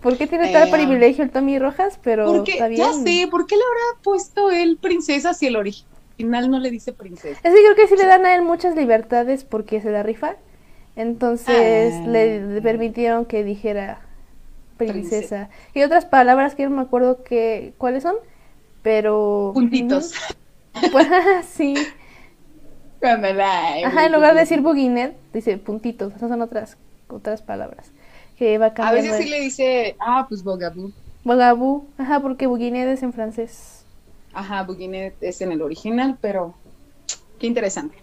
¿por 0.01 0.17
qué 0.19 0.27
tiene 0.27 0.53
tal 0.53 0.71
privilegio 0.71 1.23
el 1.23 1.31
Tommy 1.31 1.61
Rojas? 1.61 2.01
Pero 2.03 2.27
Porque, 2.27 2.53
está 2.53 2.67
bien. 2.67 2.81
ya 2.81 2.93
sé, 2.93 3.29
¿por 3.31 3.47
qué 3.47 3.57
le 3.57 3.63
habrá 3.63 4.03
puesto 4.03 4.51
él 4.51 4.77
princesa 4.81 5.35
si 5.35 5.47
el 5.47 5.55
original 5.57 6.51
no 6.51 6.59
le 6.59 6.73
dice 6.73 6.93
princesa? 6.93 7.39
Es 7.45 7.55
que 7.55 7.61
creo 7.63 7.77
que 7.77 7.87
sí 7.87 7.97
le 7.97 8.07
dan 8.07 8.27
a 8.27 8.35
él 8.35 8.43
muchas 8.43 8.75
libertades 8.75 9.45
porque 9.45 9.81
se 9.81 9.91
la 9.91 10.03
rifa. 10.03 10.35
Entonces 10.99 11.95
Ah. 11.95 12.07
le, 12.09 12.61
permitieron 12.61 13.25
que 13.25 13.45
dijera 13.45 14.01
princesa. 14.77 15.49
Y 15.73 15.83
otras 15.83 16.05
palabras 16.05 16.55
que 16.55 16.65
no 16.65 16.71
me 16.77 16.83
acuerdo 16.83 17.23
que, 17.23 17.73
cuáles 17.79 18.03
son, 18.03 18.17
pero... 18.83 19.53
Puntitos. 19.55 20.13
Pues 20.93 21.07
sí. 21.49 21.75
Ajá, 23.01 24.07
en 24.07 24.13
lugar 24.13 24.35
de 24.35 24.41
decir 24.41 24.61
buginet, 24.61 25.17
dice 25.33 25.57
puntitos. 25.57 26.15
Esas 26.15 26.29
son 26.29 26.43
otras, 26.43 26.77
otras 27.09 27.43
palabras. 27.43 27.93
Que 28.37 28.59
va 28.59 28.67
A 28.67 28.75
cambiando. 28.75 29.13
veces 29.13 29.25
sí 29.25 29.31
le 29.31 29.41
dice, 29.41 29.97
ah, 30.01 30.27
pues 30.29 30.43
bogaboo. 30.43 30.91
Bogaboo. 31.25 31.87
Ajá, 31.97 32.21
porque 32.21 32.47
buginet 32.47 32.89
es 32.89 33.03
en 33.03 33.13
francés. 33.13 33.85
Ajá, 34.33 34.63
Buginet 34.63 35.15
es 35.23 35.41
en 35.41 35.53
el 35.53 35.63
original, 35.63 36.19
pero 36.21 36.55
qué 37.39 37.47
interesante. 37.47 37.97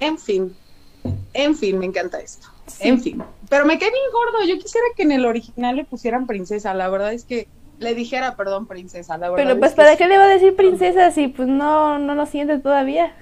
En 0.00 0.18
fin, 0.18 0.54
en 1.32 1.56
fin, 1.56 1.78
me 1.78 1.86
encanta 1.86 2.20
esto. 2.20 2.48
Sí. 2.66 2.88
En 2.88 3.00
fin, 3.00 3.22
pero 3.48 3.64
me 3.66 3.78
quedé 3.78 3.90
bien 3.90 4.02
gordo. 4.12 4.46
Yo 4.46 4.58
quisiera 4.62 4.86
que 4.96 5.02
en 5.02 5.12
el 5.12 5.26
original 5.26 5.76
le 5.76 5.84
pusieran 5.84 6.26
princesa. 6.26 6.72
La 6.74 6.88
verdad 6.88 7.12
es 7.12 7.24
que 7.24 7.48
le 7.78 7.94
dijera, 7.94 8.36
perdón, 8.36 8.66
princesa. 8.66 9.18
La 9.18 9.30
verdad 9.30 9.44
Pero 9.44 9.58
pues, 9.58 9.72
¿para 9.72 9.96
qué 9.96 10.06
le 10.06 10.18
va 10.18 10.24
a 10.24 10.28
decir 10.28 10.54
princesa 10.54 11.10
si 11.10 11.28
pues 11.28 11.48
no, 11.48 11.98
no 11.98 12.14
lo 12.14 12.26
siente 12.26 12.58
todavía? 12.58 13.14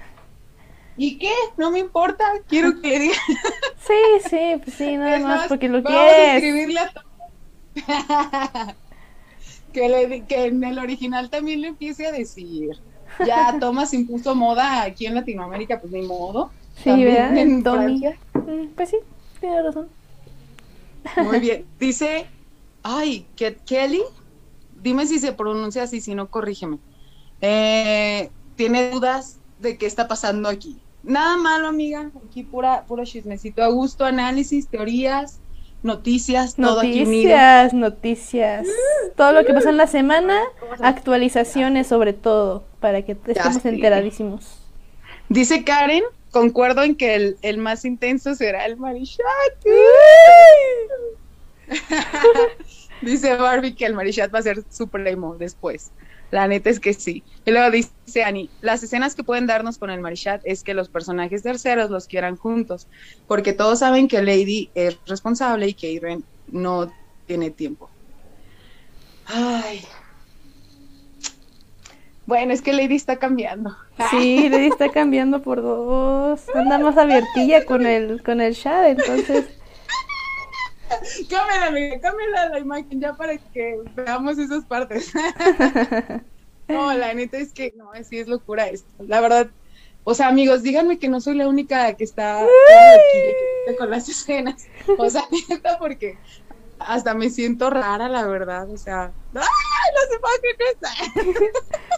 ¿Y 0.97 1.17
qué? 1.17 1.31
No 1.57 1.71
me 1.71 1.79
importa. 1.79 2.25
Quiero 2.47 2.79
que 2.81 2.89
le 2.89 2.99
diga. 2.99 3.15
Sí, 3.79 4.29
sí, 4.29 4.61
pues 4.63 4.75
sí, 4.75 4.97
nada 4.97 5.17
más 5.19 5.37
más, 5.39 5.47
porque 5.47 5.69
lo 5.69 5.81
vamos 5.81 5.99
a 5.99 6.05
quieres. 6.05 6.35
escribirle 6.35 6.79
a 6.81 6.89
to- 6.89 7.01
que, 9.73 9.89
le, 9.89 10.25
que 10.25 10.45
en 10.45 10.63
el 10.63 10.77
original 10.77 11.29
también 11.29 11.61
le 11.61 11.69
empiece 11.69 12.05
a 12.05 12.11
decir. 12.11 12.77
Ya 13.25 13.57
Thomas 13.59 13.93
impuso 13.93 14.35
moda 14.35 14.83
aquí 14.83 15.05
en 15.05 15.15
Latinoamérica, 15.15 15.79
pues 15.79 15.91
ni 15.91 16.01
modo. 16.01 16.51
Sí, 16.83 16.89
También 16.89 17.13
¿verdad? 17.15 17.37
en. 17.37 17.63
Francia. 17.63 18.17
Mm, 18.33 18.67
Pues 18.75 18.89
sí, 18.89 18.97
tiene 19.39 19.61
razón. 19.63 19.89
Muy 21.17 21.39
bien. 21.41 21.65
Dice, 21.79 22.25
ay, 22.83 23.25
que 23.35 23.55
Kelly, 23.65 24.01
dime 24.81 25.05
si 25.05 25.19
se 25.19 25.33
pronuncia 25.33 25.83
así, 25.83 26.01
si 26.01 26.15
no, 26.15 26.29
corrígeme. 26.29 26.77
eh, 27.41 28.29
tiene 28.55 28.89
dudas 28.91 29.39
de 29.59 29.77
qué 29.77 29.85
está 29.85 30.07
pasando 30.07 30.49
aquí. 30.49 30.77
Nada 31.03 31.37
malo, 31.37 31.67
amiga. 31.67 32.11
Aquí 32.27 32.43
pura, 32.43 32.83
puro 32.85 33.05
chismecito 33.05 33.63
a 33.63 33.67
gusto, 33.67 34.03
análisis, 34.03 34.67
teorías, 34.67 35.39
noticias, 35.81 36.55
todo 36.55 36.81
aquí 36.81 37.03
unido. 37.03 37.29
Noticias, 37.29 37.73
noticias. 37.73 38.67
Todo 39.15 39.31
lo 39.31 39.45
que 39.45 39.53
pasó 39.53 39.69
en 39.69 39.77
la 39.77 39.87
semana, 39.87 40.41
actualizaciones 40.81 41.87
sobre 41.87 42.11
todo, 42.11 42.63
para 42.81 43.01
que 43.03 43.13
estemos 43.27 43.65
enteradísimos. 43.65 44.59
Dice 45.29 45.63
Karen, 45.63 46.03
concuerdo 46.31 46.83
en 46.83 46.95
que 46.95 47.15
el, 47.15 47.37
el 47.41 47.57
más 47.57 47.85
intenso 47.85 48.35
será 48.35 48.65
el 48.65 48.77
Marishat. 48.77 49.25
Dice 53.01 53.35
Barbie 53.35 53.75
que 53.75 53.85
el 53.85 53.93
Marishat 53.93 54.33
va 54.33 54.39
a 54.39 54.43
ser 54.43 54.63
supremo 54.69 55.35
después. 55.35 55.91
La 56.31 56.47
neta 56.47 56.69
es 56.69 56.79
que 56.79 56.93
sí. 56.93 57.23
Y 57.45 57.51
luego 57.51 57.71
dice 57.71 58.23
Annie, 58.23 58.49
las 58.61 58.83
escenas 58.83 59.15
que 59.15 59.23
pueden 59.23 59.47
darnos 59.47 59.77
con 59.77 59.89
el 59.89 59.99
Marishat 59.99 60.41
es 60.43 60.63
que 60.63 60.75
los 60.75 60.89
personajes 60.89 61.41
terceros 61.41 61.89
los 61.89 62.07
quieran 62.07 62.35
juntos, 62.35 62.87
porque 63.27 63.53
todos 63.53 63.79
saben 63.79 64.07
que 64.07 64.21
Lady 64.21 64.69
es 64.75 64.97
responsable 65.07 65.69
y 65.69 65.73
que 65.73 65.91
Irene 65.91 66.23
no 66.47 66.91
tiene 67.25 67.49
tiempo. 67.49 67.89
Ay. 69.25 69.81
Bueno, 72.29 72.53
es 72.53 72.61
que 72.61 72.73
Lady 72.73 72.93
está 72.95 73.15
cambiando. 73.15 73.75
Sí, 74.11 74.49
Lady 74.49 74.67
está 74.67 74.89
cambiando 74.89 75.41
por 75.41 75.63
dos. 75.63 76.39
Anda 76.53 76.77
más 76.77 76.95
abiertilla 76.95 77.65
con 77.65 77.87
el, 77.87 78.21
con 78.21 78.39
el 78.39 78.55
chat, 78.55 78.85
entonces. 78.85 79.47
Cámbiala, 81.27 81.65
amiga, 81.65 81.99
cámbiala 81.99 82.49
la 82.49 82.59
imagen 82.59 83.01
ya 83.01 83.15
para 83.15 83.35
que 83.35 83.79
veamos 83.95 84.37
esas 84.37 84.63
partes. 84.63 85.11
no, 86.67 86.93
la 86.93 87.15
neta 87.15 87.39
es 87.39 87.51
que 87.51 87.73
no, 87.75 87.89
sí 88.07 88.19
es 88.19 88.27
locura 88.27 88.67
esto. 88.67 88.87
La 89.07 89.21
verdad, 89.21 89.47
o 90.03 90.13
sea, 90.13 90.27
amigos, 90.27 90.61
díganme 90.61 90.99
que 90.99 91.09
no 91.09 91.21
soy 91.21 91.33
la 91.33 91.47
única 91.47 91.91
que 91.95 92.03
está 92.03 92.41
aquí 92.43 93.75
con 93.75 93.89
las 93.89 94.07
escenas. 94.07 94.67
O 94.99 95.09
sea, 95.09 95.23
neta, 95.49 95.79
porque 95.79 96.15
hasta 96.79 97.13
me 97.13 97.29
siento 97.29 97.69
rara, 97.69 98.09
la 98.09 98.25
verdad. 98.25 98.69
O 98.69 98.77
sea, 98.77 99.11
¡ay, 99.35 99.41
las 99.95 100.19
imágenes! 100.19 101.51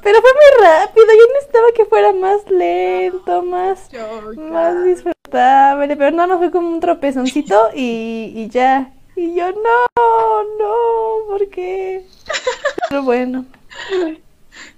Pero 0.03 0.21
fue 0.21 0.31
muy 0.33 0.65
rápido, 0.65 1.05
yo 1.07 1.33
necesitaba 1.33 1.67
que 1.75 1.85
fuera 1.85 2.13
más 2.13 2.49
lento, 2.49 3.43
más, 3.43 3.89
más 4.37 4.83
disfrutable, 4.83 5.95
pero 5.95 6.11
no, 6.11 6.27
no 6.27 6.37
fue 6.39 6.51
como 6.51 6.69
un 6.69 6.79
tropezoncito 6.79 7.69
y, 7.75 8.33
y 8.35 8.49
ya. 8.49 8.93
Y 9.15 9.35
yo, 9.35 9.51
no, 9.51 10.43
no, 10.57 11.27
¿por 11.27 11.47
qué? 11.49 12.05
Pero 12.89 13.03
bueno. 13.03 13.45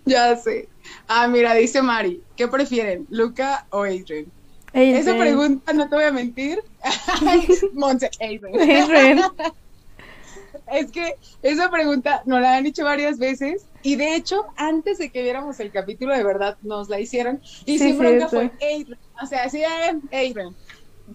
Ya 0.06 0.36
sé. 0.36 0.70
Ah, 1.08 1.28
mira, 1.28 1.56
dice 1.56 1.82
Mari, 1.82 2.22
¿qué 2.36 2.48
prefieren, 2.48 3.08
Luca 3.10 3.66
o 3.70 3.84
Adrian? 3.84 4.26
Esa 4.74 5.12
Adrian. 5.12 5.20
pregunta, 5.20 5.74
no 5.74 5.89
te 5.89 5.96
voy 5.96 6.04
a 6.06 6.12
mentir. 6.12 6.60
Monse, 7.74 8.10
Adrian. 8.20 8.84
Adrian. 8.84 9.22
Es 10.73 10.91
que 10.91 11.15
esa 11.41 11.69
pregunta 11.69 12.21
nos 12.25 12.41
la 12.41 12.57
han 12.57 12.65
hecho 12.65 12.83
varias 12.86 13.17
veces 13.17 13.69
y 13.81 13.95
de 13.95 14.15
hecho 14.15 14.43
antes 14.55 14.97
de 14.97 15.12
que 15.12 15.21
viéramos 15.23 15.59
el 15.59 15.71
capítulo 15.71 16.13
de 16.15 16.23
verdad 16.23 16.57
nos 16.62 16.89
la 16.89 16.99
hicieron 16.99 17.41
y 17.65 17.79
Sí, 17.79 17.79
sin 17.79 17.97
bronca 17.97 18.29
fue. 18.29 18.45
Adrian, 18.62 18.99
o 19.21 19.25
sea, 19.27 19.43
así 19.45 19.62
Adrian. 19.63 20.55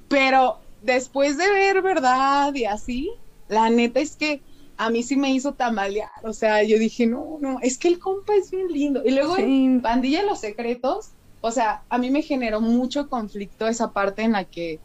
Pero 0.09 0.65
después 0.81 1.37
de 1.39 1.51
ver 1.51 1.83
verdad 1.83 2.55
y 2.55 2.65
así, 2.67 3.11
la 3.49 3.71
neta 3.71 4.01
es 4.01 4.17
que 4.17 4.45
a 4.77 4.91
mí 4.91 5.03
sí 5.03 5.17
me 5.17 5.33
hizo 5.33 5.55
tambalear, 5.55 6.11
o 6.23 6.33
sea, 6.33 6.63
yo 6.63 6.79
dije, 6.79 7.07
no, 7.07 7.39
no, 7.41 7.59
es 7.63 7.79
que 7.79 7.89
el 7.89 7.99
compa 7.99 8.35
es 8.37 8.51
bien 8.51 8.69
lindo. 8.69 9.03
Y 9.05 9.11
luego 9.11 9.37
en 9.39 9.47
Sí. 9.77 9.81
Pandilla 9.83 10.21
de 10.21 10.27
los 10.27 10.41
Secretos, 10.41 11.17
o 11.41 11.51
sea, 11.51 11.85
a 11.89 11.99
mí 11.99 12.11
me 12.11 12.23
generó 12.23 12.61
mucho 12.61 13.09
conflicto 13.09 13.67
esa 13.67 13.93
parte 13.93 14.23
en 14.23 14.33
la 14.33 14.45
que 14.45 14.81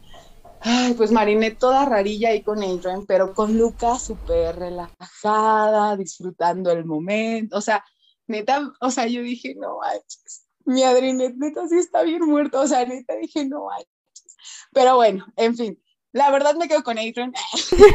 Ay, 0.66 0.94
pues 0.94 1.12
Marinette 1.12 1.58
toda 1.58 1.84
rarilla 1.84 2.30
ahí 2.30 2.42
con 2.42 2.62
Adrian, 2.62 3.04
pero 3.04 3.34
con 3.34 3.58
Luca 3.58 3.98
súper 3.98 4.56
relajada, 4.56 5.94
disfrutando 5.94 6.70
el 6.70 6.86
momento. 6.86 7.58
O 7.58 7.60
sea, 7.60 7.84
neta, 8.26 8.72
o 8.80 8.90
sea, 8.90 9.06
yo 9.06 9.22
dije, 9.22 9.54
no 9.56 9.78
manches, 9.80 10.46
mi 10.64 10.82
Adrinet 10.82 11.34
neta 11.36 11.68
sí 11.68 11.76
está 11.76 12.02
bien 12.02 12.24
muerto. 12.24 12.62
O 12.62 12.66
sea, 12.66 12.86
neta 12.86 13.14
dije, 13.16 13.44
no 13.44 13.66
manches. 13.66 14.36
Pero 14.72 14.96
bueno, 14.96 15.26
en 15.36 15.54
fin, 15.54 15.78
la 16.12 16.30
verdad 16.30 16.54
me 16.54 16.66
quedo 16.66 16.82
con 16.82 16.96
Adrian. 16.96 17.34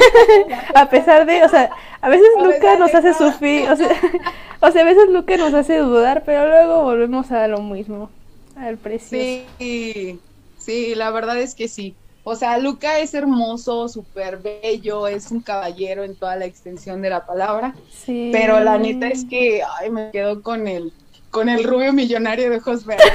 A 0.76 0.90
pesar 0.92 1.26
de, 1.26 1.44
o 1.44 1.50
sea, 1.50 1.72
a 2.02 2.10
veces 2.10 2.30
A 2.38 2.44
Luca 2.44 2.76
nos 2.78 2.94
hace 2.94 3.16
sufrir, 3.16 3.68
o 3.68 3.76
sea, 3.76 3.90
o 4.62 4.72
sea, 4.72 4.82
a 4.84 4.86
veces 4.86 5.10
Luca 5.10 5.38
nos 5.38 5.56
hace 5.56 5.78
dudar, 5.78 6.24
pero 6.24 6.46
luego 6.48 6.84
volvemos 6.84 7.32
a 7.32 7.48
lo 7.48 7.62
mismo, 7.62 8.12
al 8.56 8.78
precioso. 8.78 9.50
Sí, 9.58 10.20
sí, 10.58 10.94
la 10.94 11.10
verdad 11.10 11.40
es 11.40 11.56
que 11.56 11.68
sí. 11.68 11.96
O 12.24 12.36
sea, 12.36 12.58
Luca 12.58 13.00
es 13.00 13.14
hermoso, 13.14 13.88
súper 13.88 14.38
bello, 14.38 15.08
es 15.08 15.32
un 15.32 15.42
caballero 15.42 16.04
en 16.04 16.16
toda 16.16 16.36
la 16.36 16.46
extensión 16.46 17.02
de 17.02 17.10
la 17.10 17.26
palabra. 17.26 17.74
Sí. 17.92 18.30
Pero 18.32 18.60
la 18.60 18.78
neta 18.78 19.08
es 19.08 19.26
que 19.26 19.62
ay, 19.80 19.90
me 19.90 20.12
quedo 20.12 20.42
con 20.42 20.68
el 20.68 20.94
con 21.32 21.48
el 21.48 21.64
rubio 21.64 21.94
millonario 21.94 22.50
de 22.50 22.58
ojos 22.58 22.86
verdes. 22.86 23.06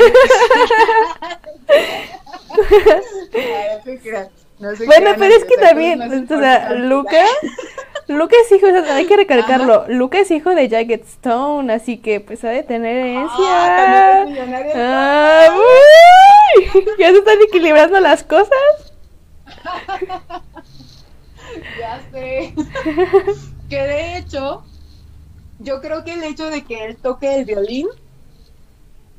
No 4.59 4.75
se 4.77 4.87
Bueno, 4.87 5.11
pero 5.19 5.35
es 5.35 5.45
que 5.45 5.57
también, 5.57 6.01
o 6.01 6.39
sea, 6.39 6.73
Luca, 6.75 7.25
Luca 8.07 8.37
es 8.41 8.53
hijo, 8.53 8.69
o 8.69 8.71
sea, 8.71 8.95
hay 8.97 9.07
que 9.07 9.17
recalcarlo, 9.17 9.85
Luca 9.89 10.21
es 10.21 10.31
hijo 10.31 10.55
de 10.55 10.69
Jagged 10.69 11.01
Stone, 11.03 11.73
así 11.73 11.99
que 11.99 12.21
pues 12.21 12.45
ha 12.45 12.51
de 12.51 12.63
tener 12.63 13.17
Ah, 13.19 13.75
también 13.77 13.99
es 13.99 14.39
herencia. 14.39 14.45
millonario. 14.47 14.73
Ah, 14.77 15.57
uy, 16.65 16.85
ya 16.99 17.11
se 17.11 17.19
están 17.19 17.39
equilibrando 17.49 17.99
las 17.99 18.23
cosas. 18.23 18.94
Ya 21.79 22.01
sé. 22.11 22.55
que 23.69 23.83
de 23.83 24.19
hecho, 24.19 24.63
yo 25.59 25.81
creo 25.81 26.05
que 26.05 26.15
el 26.15 26.25
hecho 26.25 26.49
de 26.51 26.65
que 26.65 26.85
él 26.87 26.97
toque 26.97 27.35
el 27.35 27.45
violín 27.45 27.87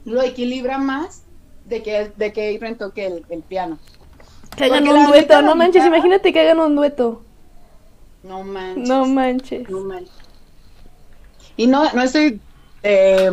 lo 0.05 0.21
equilibra 0.21 0.77
más 0.77 1.23
de 1.65 1.81
que, 1.83 2.11
de 2.15 2.33
que 2.33 2.75
toque 2.77 3.05
el, 3.07 3.25
el 3.29 3.43
piano. 3.43 3.77
Que 4.55 4.65
hagan 4.65 4.85
Porque 4.85 4.99
un 4.99 5.05
dueto, 5.07 5.41
no 5.41 5.55
manches, 5.55 5.83
guitarra- 5.83 5.97
imagínate 5.97 6.33
que 6.33 6.39
hagan 6.39 6.59
un 6.59 6.75
dueto. 6.75 7.21
No 8.23 8.43
manches. 8.43 8.87
No 8.87 9.05
manches. 9.05 9.69
No 9.69 9.79
manches. 9.81 10.13
Y 11.57 11.67
no, 11.67 11.91
no 11.93 12.01
estoy 12.01 12.41
eh, 12.83 13.31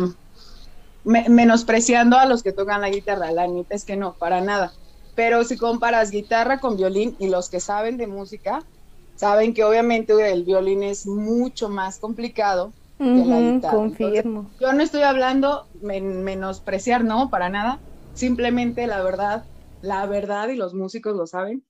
me- 1.03 1.29
menospreciando 1.29 2.17
a 2.17 2.25
los 2.25 2.43
que 2.43 2.51
tocan 2.51 2.81
la 2.81 2.89
guitarra, 2.89 3.31
la 3.31 3.47
neta 3.47 3.75
es 3.75 3.85
que 3.85 3.95
no, 3.97 4.13
para 4.13 4.41
nada. 4.41 4.71
Pero 5.15 5.43
si 5.43 5.57
comparas 5.57 6.11
guitarra 6.11 6.59
con 6.59 6.77
violín 6.77 7.15
y 7.19 7.29
los 7.29 7.49
que 7.49 7.59
saben 7.59 7.97
de 7.97 8.07
música, 8.07 8.67
saben 9.15 9.53
que 9.53 9.63
obviamente 9.63 10.31
el 10.31 10.43
violín 10.43 10.83
es 10.83 11.05
mucho 11.05 11.69
más 11.69 11.99
complicado 11.99 12.75
que 13.13 13.25
la 13.25 13.41
guitarra. 13.41 13.87
confirmo. 13.89 13.89
Entonces, 13.89 14.25
yo 14.59 14.73
no 14.73 14.83
estoy 14.83 15.03
hablando 15.03 15.69
men- 15.73 16.23
menospreciar, 16.23 17.03
no, 17.03 17.29
para 17.29 17.49
nada. 17.49 17.83
Simplemente 18.13 18.87
la 18.87 19.01
verdad, 19.03 19.47
la 19.81 20.05
verdad, 20.07 20.49
y 20.49 20.55
los 20.55 20.73
músicos 20.73 21.15
lo 21.15 21.27
saben, 21.27 21.65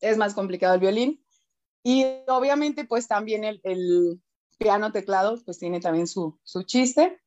es 0.00 0.16
más 0.18 0.34
complicado 0.34 0.74
el 0.74 0.80
violín. 0.80 1.24
Y 1.82 2.06
obviamente, 2.28 2.84
pues 2.84 3.08
también 3.08 3.44
el, 3.44 3.60
el 3.64 4.22
piano 4.58 4.92
teclado, 4.92 5.38
pues 5.44 5.58
tiene 5.58 5.80
también 5.80 6.06
su, 6.06 6.38
su 6.44 6.62
chiste 6.64 7.20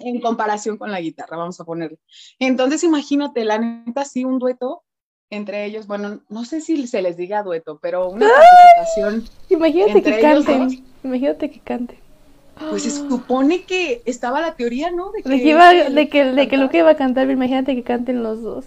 en 0.00 0.20
comparación 0.20 0.76
con 0.76 0.90
la 0.90 1.00
guitarra, 1.00 1.36
vamos 1.36 1.60
a 1.60 1.64
ponerlo. 1.64 1.98
Entonces, 2.38 2.84
imagínate, 2.84 3.44
la 3.44 3.58
neta, 3.58 4.04
sí, 4.04 4.24
un 4.24 4.38
dueto 4.38 4.82
entre 5.30 5.64
ellos, 5.64 5.86
bueno, 5.86 6.20
no 6.28 6.44
sé 6.44 6.60
si 6.60 6.86
se 6.88 7.02
les 7.02 7.16
diga 7.16 7.44
dueto, 7.44 7.78
pero 7.80 8.10
una 8.10 8.26
participación, 8.28 9.24
Imagínate 9.48 9.92
entre 9.92 10.18
que 10.18 10.26
ellos 10.26 10.44
canten. 10.44 10.68
dos. 10.68 10.78
Imagínate 11.04 11.50
que 11.50 11.60
canten. 11.60 11.98
pues 12.68 12.82
se 12.82 12.90
supone 12.90 13.62
que 13.62 14.02
estaba 14.06 14.40
la 14.40 14.56
teoría, 14.56 14.90
¿no? 14.90 15.12
De 15.12 15.22
que, 15.22 15.36
iba, 15.36 15.72
de 15.72 16.08
que, 16.08 16.24
de 16.24 16.48
que 16.48 16.56
Luca 16.56 16.78
iba 16.78 16.90
a 16.90 16.96
cantar, 16.96 17.30
imagínate 17.30 17.76
que 17.76 17.84
canten 17.84 18.24
los 18.24 18.42
dos. 18.42 18.64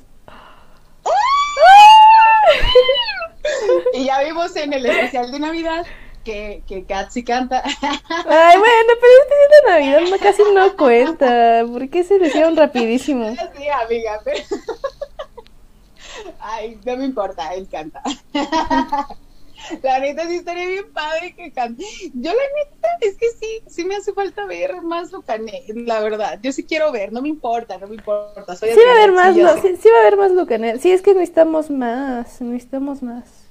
Y 3.94 4.06
ya 4.06 4.24
vimos 4.24 4.56
en 4.56 4.74
el 4.74 4.86
especial 4.86 5.32
de 5.32 5.40
Navidad 5.40 5.86
que, 6.24 6.64
que 6.68 6.86
Katsi 6.86 7.24
canta. 7.24 7.64
Ay, 7.64 8.58
bueno, 8.58 8.94
pero 9.02 9.14
este 9.22 9.36
día 9.36 9.50
de 9.50 9.62
Navidad 9.70 10.02
no, 10.10 10.18
casi 10.24 10.42
no 10.54 10.76
cuenta. 10.76 11.66
¿Por 11.72 11.90
qué 11.90 12.04
se 12.04 12.18
hicieron 12.18 12.56
rapidísimo? 12.56 13.36
Sí, 13.58 13.68
amiga, 13.68 14.20
pero... 14.24 14.40
Ay, 16.40 16.80
no 16.86 16.98
me 16.98 17.06
importa, 17.06 17.54
él 17.54 17.68
canta. 17.70 18.02
La 19.82 20.00
neta 20.00 20.28
sí 20.28 20.36
estaría 20.36 20.68
bien 20.68 20.92
padre 20.92 21.34
que 21.36 21.52
cante. 21.52 21.86
Yo 22.14 22.32
la 22.32 22.34
neta 22.34 22.88
es 23.02 23.18
que 23.18 23.28
sí, 23.40 23.64
sí 23.68 23.86
me 23.86 23.96
hace 23.96 24.14
falta 24.14 24.46
ver 24.46 24.82
más 24.82 25.12
Lucanet, 25.12 25.70
la 25.76 26.00
verdad. 26.02 26.40
Yo 26.42 26.52
sí 26.52 26.66
quiero 26.66 26.92
ver, 26.92 27.14
no 27.14 27.22
me 27.22 27.30
importa, 27.30 27.78
no 27.78 27.88
me 27.88 27.96
importa. 27.96 28.56
Soy 28.56 28.72
Sí 28.72 28.80
va 28.86 28.92
a 28.92 28.96
haber 28.96 29.12
más, 29.14 29.36
sí, 29.36 29.42
sí, 29.62 29.78
sí 29.82 29.90
va 29.90 29.98
a 29.98 30.02
haber 30.02 30.18
más 30.18 30.32
Lucanet. 30.32 30.82
Sí, 30.82 30.92
es 30.92 31.02
que 31.02 31.14
necesitamos 31.14 31.70
más, 31.70 32.42
necesitamos 32.42 33.02
más. 33.02 33.43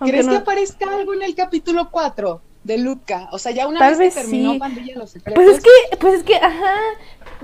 ¿Crees 0.00 0.26
no- 0.26 0.32
que 0.32 0.38
aparezca 0.38 0.94
algo 0.94 1.14
en 1.14 1.22
el 1.22 1.34
capítulo 1.34 1.90
4? 1.90 2.40
de 2.64 2.78
Luca. 2.78 3.28
O 3.30 3.38
sea, 3.38 3.52
ya 3.52 3.68
una 3.68 3.78
Tal 3.78 3.90
vez 3.90 3.98
vez 3.98 4.14
que 4.16 4.20
terminó 4.22 4.54
sí. 4.54 4.58
Pandilla 4.58 4.96
los 4.96 5.10
Secretos. 5.10 5.34
Pues 5.44 5.56
es 5.56 5.62
que, 5.62 5.96
pues 5.98 6.14
es 6.14 6.22
que, 6.24 6.34
ajá. 6.34 6.74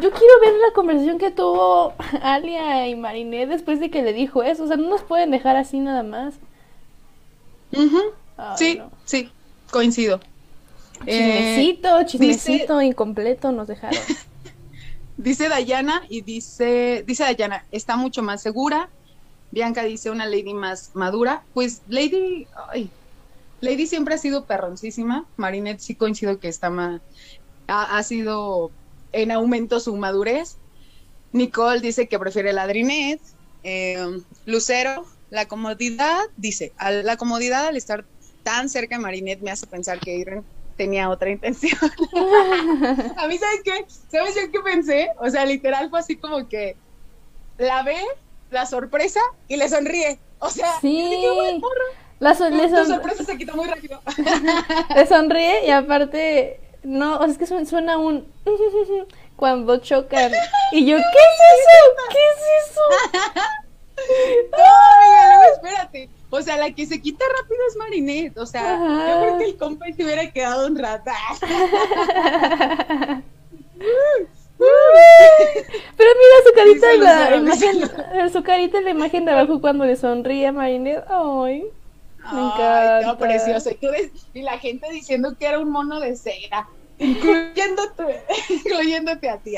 Yo 0.00 0.10
quiero 0.10 0.40
ver 0.40 0.52
la 0.54 0.74
conversación 0.74 1.18
que 1.18 1.30
tuvo 1.30 1.92
Alia 2.22 2.88
y 2.88 2.96
Marinette 2.96 3.48
después 3.50 3.78
de 3.78 3.88
que 3.88 4.02
le 4.02 4.12
dijo 4.14 4.42
eso. 4.42 4.64
O 4.64 4.66
sea, 4.66 4.76
no 4.76 4.88
nos 4.88 5.02
pueden 5.02 5.30
dejar 5.30 5.54
así 5.54 5.78
nada 5.78 6.02
más. 6.02 6.34
Ujú. 7.72 8.00
Ay, 8.36 8.54
sí, 8.56 8.74
no. 8.78 8.90
sí, 9.04 9.30
coincido. 9.70 10.20
Eh, 11.06 11.54
Chismecito, 11.56 12.02
chismecito 12.04 12.82
incompleto 12.82 13.52
nos 13.52 13.68
dejaron. 13.68 14.00
Dice 15.16 15.48
Dayana 15.48 16.02
y 16.08 16.22
dice, 16.22 17.04
dice 17.06 17.22
Dayana, 17.22 17.64
está 17.70 17.96
mucho 17.96 18.22
más 18.24 18.42
segura. 18.42 18.88
Bianca 19.52 19.84
dice 19.84 20.10
una 20.10 20.26
lady 20.26 20.54
más 20.54 20.90
madura. 20.94 21.44
Pues 21.52 21.82
Lady, 21.86 22.48
ay, 22.72 22.90
Lady 23.60 23.86
siempre 23.86 24.14
ha 24.14 24.18
sido 24.18 24.46
perroncísima. 24.46 25.28
Marinette 25.36 25.80
sí 25.80 25.94
coincido 25.94 26.40
que 26.40 26.48
está 26.48 26.70
más, 26.70 27.00
ha, 27.68 27.96
ha 27.96 28.02
sido 28.02 28.72
en 29.12 29.30
aumento 29.30 29.78
su 29.78 29.96
madurez. 29.96 30.58
Nicole 31.32 31.80
dice 31.80 32.08
que 32.08 32.18
prefiere 32.18 32.52
la 32.52 32.66
Drinette. 32.66 33.22
Eh, 33.62 34.04
Lucero, 34.46 35.06
la 35.30 35.46
comodidad, 35.46 36.18
dice, 36.36 36.72
a 36.76 36.90
la 36.90 37.16
comodidad 37.16 37.66
al 37.66 37.76
estar 37.76 38.06
tan 38.42 38.68
cerca 38.68 38.96
de 38.96 39.02
Marinette 39.02 39.42
me 39.42 39.50
hace 39.50 39.66
pensar 39.66 40.00
que 40.00 40.16
Irene 40.16 40.44
tenía 40.76 41.10
otra 41.10 41.30
intención. 41.30 41.78
A 43.16 43.28
mí, 43.28 43.38
¿sabes 43.38 43.60
qué? 43.64 43.84
¿Sabes 44.10 44.34
yo 44.34 44.50
qué 44.50 44.60
pensé? 44.60 45.08
O 45.20 45.30
sea, 45.30 45.44
literal 45.44 45.90
fue 45.90 46.00
así 46.00 46.18
como 46.18 46.48
que 46.48 46.76
la 47.56 47.82
ve, 47.82 47.98
la 48.52 48.66
sorpresa 48.66 49.20
y 49.48 49.56
le 49.56 49.68
sonríe. 49.68 50.18
O 50.38 50.48
sea, 50.50 50.78
Sí. 50.80 51.02
yo 51.02 51.08
dije, 51.10 51.30
"Güey, 51.30 51.58
morra, 51.58 51.84
La 52.20 52.34
son- 52.34 52.52
tu 52.56 52.84
sorpresa 52.86 53.24
se 53.24 53.36
quitó 53.38 53.54
muy 53.56 53.66
rápido. 53.66 54.00
le 54.96 55.06
sonríe 55.06 55.66
y 55.66 55.70
aparte, 55.70 56.60
no, 56.84 57.16
o 57.16 57.22
sea, 57.24 57.32
es 57.32 57.38
que 57.38 57.46
su- 57.46 57.66
suena 57.66 57.96
un 57.98 58.26
cuando 59.36 59.76
chocan. 59.78 60.30
Y 60.72 60.86
yo, 60.86 60.96
¿qué 60.98 61.02
es 61.02 61.40
eso? 61.58 61.78
¿Qué 62.10 62.18
es 62.34 62.70
eso? 62.70 62.80
No, 64.50 64.58
luego 64.58 65.54
espérate. 65.54 66.08
O 66.30 66.40
sea, 66.40 66.56
la 66.56 66.70
que 66.72 66.86
se 66.86 67.00
quita 67.02 67.24
rápido 67.40 67.60
es 67.68 67.76
Marinette. 67.76 68.38
O 68.38 68.46
sea, 68.46 68.74
Ajá. 68.74 69.12
yo 69.12 69.20
creo 69.20 69.38
que 69.38 69.44
el 69.44 69.56
compa 69.56 69.86
se 69.94 70.02
hubiera 70.04 70.30
quedado 70.32 70.66
un 70.66 70.76
rato. 70.78 71.10
Pero 75.96 76.10
mira 76.18 76.36
su 76.46 76.52
carita, 76.54 76.92
en 76.92 77.00
la 77.00 77.36
imagen, 77.36 78.32
su 78.32 78.42
carita 78.42 78.78
en 78.78 78.84
la 78.84 78.90
imagen 78.90 79.24
de 79.24 79.32
abajo 79.32 79.60
cuando 79.60 79.84
le 79.84 79.96
sonríe 79.96 80.46
a 80.46 80.52
Marinette. 80.52 81.04
Ay, 81.08 81.62
me 81.62 82.28
Ay, 82.28 82.44
encanta. 82.44 83.00
no, 83.06 83.18
precioso. 83.18 83.70
Y, 84.34 84.42
la 84.42 84.58
gente 84.58 84.90
diciendo 84.90 85.34
que 85.38 85.46
era 85.46 85.58
un 85.58 85.70
mono 85.70 86.00
de 86.00 86.16
cera, 86.16 86.68
incluyéndote, 86.98 88.22
incluyéndote 88.48 89.28
a 89.28 89.38
ti. 89.38 89.54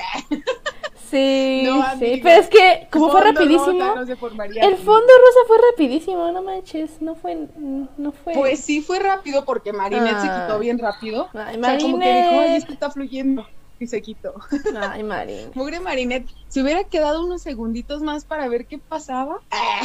Sí, 1.10 1.62
No, 1.66 1.82
sí, 1.82 1.88
amiga. 1.92 2.20
pero 2.22 2.40
es 2.40 2.48
que 2.48 2.88
como 2.90 3.10
fue 3.10 3.20
rapidísimo, 3.20 3.78
rosa, 3.78 3.94
no 3.94 4.06
se 4.06 4.16
formaría 4.16 4.62
el 4.64 4.76
fondo 4.76 4.92
rosa 5.06 5.40
fue 5.46 5.56
rapidísimo, 5.70 6.32
no 6.32 6.42
manches, 6.42 7.00
no 7.00 7.14
fue, 7.14 7.46
no 7.56 8.12
fue. 8.12 8.32
Pues 8.34 8.60
sí 8.60 8.80
fue 8.80 8.98
rápido 8.98 9.44
porque 9.44 9.72
Marinette 9.72 10.20
se 10.22 10.26
Ah. 10.28 10.46
quitó 10.46 10.58
bien 10.58 10.78
rápido. 10.78 11.28
Ay, 11.34 11.56
o 11.60 11.64
sea, 11.64 11.78
como 11.78 11.98
que 12.00 12.06
dijo, 12.06 12.28
ay, 12.30 12.34
Marinette. 12.36 12.56
esto 12.56 12.72
está 12.72 12.90
fluyendo. 12.90 13.46
Y 13.80 13.86
se 13.86 14.00
quitó. 14.02 14.34
Ay, 14.76 15.02
Marín. 15.02 15.50
Mugre 15.54 15.80
Marinette, 15.80 16.28
se 16.48 16.62
hubiera 16.62 16.84
quedado 16.84 17.24
unos 17.24 17.42
segunditos 17.42 18.02
más 18.02 18.24
para 18.24 18.48
ver 18.48 18.66
qué 18.66 18.78
pasaba. 18.78 19.40
Ah. 19.50 19.82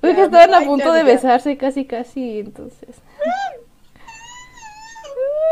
Porque 0.00 0.16
Ya, 0.16 0.24
estaban 0.24 0.54
a 0.54 0.66
punto 0.66 0.92
de 0.92 1.02
besarse 1.02 1.56
casi, 1.56 1.84
casi, 1.84 2.40
entonces. 2.40 2.96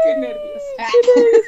Qué 0.04 0.16
nervios. 0.16 0.62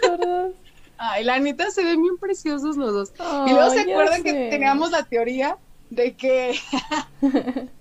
Sordos. 0.03 0.55
Ay, 0.99 1.25
la 1.25 1.39
neta 1.39 1.71
se 1.71 1.85
ven 1.85 2.03
bien 2.03 2.17
preciosos 2.19 2.77
los 2.77 2.93
dos. 2.93 3.13
y 3.47 3.51
luego 3.51 3.71
se 3.71 3.81
acuerdan 3.81 4.23
que 4.23 4.49
teníamos 4.51 4.91
la 4.91 5.05
teoría 5.05 5.59
de 5.91 6.15
que 6.15 6.55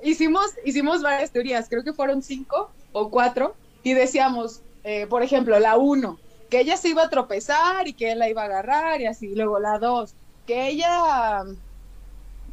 hicimos, 0.04 0.54
hicimos 0.66 1.02
varias 1.02 1.32
teorías, 1.32 1.70
creo 1.70 1.84
que 1.84 1.94
fueron 1.94 2.22
cinco 2.22 2.72
o 2.92 3.10
cuatro, 3.10 3.56
y 3.84 3.94
decíamos, 3.94 4.62
eh, 4.84 5.08
por 5.08 5.24
ejemplo, 5.24 5.60
la 5.60 5.78
uno, 5.78 6.20
que 6.50 6.60
ella 6.62 6.78
se 6.78 6.90
iba 6.90 7.04
a 7.04 7.10
tropezar 7.10 7.88
y 7.88 7.96
que 7.96 8.12
él 8.12 8.20
la 8.20 8.30
iba 8.30 8.44
a 8.44 8.46
agarrar 8.46 9.02
y 9.02 9.06
así, 9.08 9.34
luego 9.36 9.60
la 9.60 9.80
dos, 9.80 10.16
que 10.46 10.68
ella, 10.70 11.44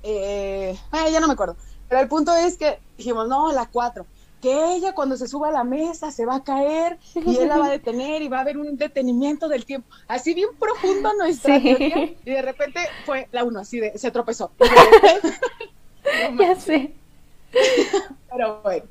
eh, 0.02 0.76
ay, 0.90 1.12
ya 1.12 1.20
no 1.20 1.26
me 1.28 1.34
acuerdo, 1.34 1.56
pero 1.88 2.00
el 2.00 2.08
punto 2.08 2.34
es 2.34 2.56
que 2.58 2.82
dijimos, 2.96 3.28
no, 3.28 3.52
la 3.52 3.66
cuatro, 3.70 4.06
que 4.40 4.74
ella 4.74 4.92
cuando 4.94 5.16
se 5.16 5.28
suba 5.28 5.48
a 5.48 5.52
la 5.52 5.64
mesa 5.64 6.10
se 6.10 6.26
va 6.26 6.36
a 6.36 6.42
caer 6.44 6.98
y 7.14 7.36
él 7.36 7.48
la 7.48 7.58
va 7.58 7.66
a 7.66 7.70
detener 7.70 8.22
y 8.22 8.28
va 8.28 8.38
a 8.38 8.40
haber 8.40 8.58
un 8.58 8.76
detenimiento 8.76 9.48
del 9.48 9.64
tiempo, 9.64 9.88
así 10.08 10.34
bien 10.34 10.48
profundo 10.58 11.10
nuestra 11.18 11.54
Sí. 11.58 11.62
teoría, 11.62 11.96
y 12.24 12.30
de 12.32 12.42
repente 12.42 12.80
fue 13.04 13.28
la 13.30 13.44
uno, 13.44 13.60
así 13.60 13.78
de, 13.78 13.96
se 13.98 14.10
tropezó. 14.10 14.52
No 16.34 16.42
Ya 16.42 16.56
sé. 16.56 16.98
pero 18.30 18.62
bueno, 18.62 18.88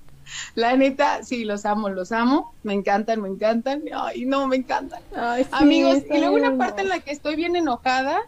la 0.55 0.75
neta, 0.75 1.23
sí, 1.23 1.45
los 1.45 1.65
amo, 1.65 1.89
los 1.89 2.11
amo. 2.11 2.53
Me 2.63 2.73
encantan, 2.73 3.21
me 3.21 3.29
encantan. 3.29 3.83
Ay, 3.93 4.25
no, 4.25 4.47
me 4.47 4.57
encantan. 4.57 5.01
Ay, 5.15 5.43
sí, 5.43 5.49
Amigos, 5.53 5.99
y 6.09 6.17
luego 6.19 6.35
una 6.35 6.57
parte 6.57 6.81
en 6.81 6.89
la 6.89 6.99
que 6.99 7.11
estoy 7.11 7.35
bien 7.35 7.55
enojada, 7.55 8.19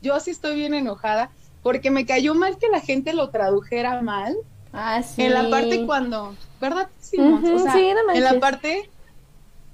yo 0.00 0.18
sí 0.20 0.30
estoy 0.30 0.56
bien 0.56 0.74
enojada, 0.74 1.30
porque 1.62 1.90
me 1.90 2.06
cayó 2.06 2.34
mal 2.34 2.58
que 2.58 2.68
la 2.68 2.80
gente 2.80 3.12
lo 3.12 3.30
tradujera 3.30 4.00
mal. 4.02 4.36
Ah, 4.72 5.02
sí. 5.02 5.22
En 5.22 5.34
la 5.34 5.50
parte 5.50 5.84
cuando, 5.84 6.34
¿verdad? 6.60 6.88
Sí, 7.00 7.18
o 7.18 7.58
sea, 7.58 7.72
sí, 7.72 7.90
no 7.92 8.14
en 8.14 8.24
la 8.24 8.40
parte 8.40 8.88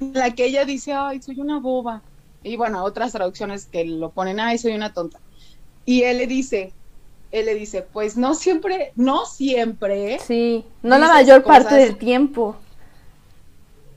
en 0.01 0.13
la 0.13 0.35
que 0.35 0.47
ella 0.47 0.65
dice, 0.65 0.93
ay, 0.93 1.23
soy 1.23 1.41
una 1.41 1.61
boba. 1.61 2.03
Y 2.43 2.57
bueno, 2.57 2.85
otras 2.85 3.13
traducciones 3.13 3.67
que 3.67 3.85
lo 3.85 4.11
ponen, 4.11 4.41
ay, 4.41 4.59
soy 4.59 4.73
una 4.73 4.93
tonta. 4.93 5.19
Y 5.85 6.03
él 6.03 6.19
le 6.19 6.27
dice, 6.27 6.73
él 7.31 7.47
le 7.47 7.55
dice, 7.55 7.83
pues 7.83 8.17
no 8.17 8.35
siempre, 8.35 8.93
no 8.97 9.27
siempre, 9.27 10.19
Sí, 10.21 10.65
no 10.83 10.99
la 10.99 11.09
mayor 11.09 11.43
parte 11.45 11.75
del 11.75 11.97
tiempo. 11.97 12.57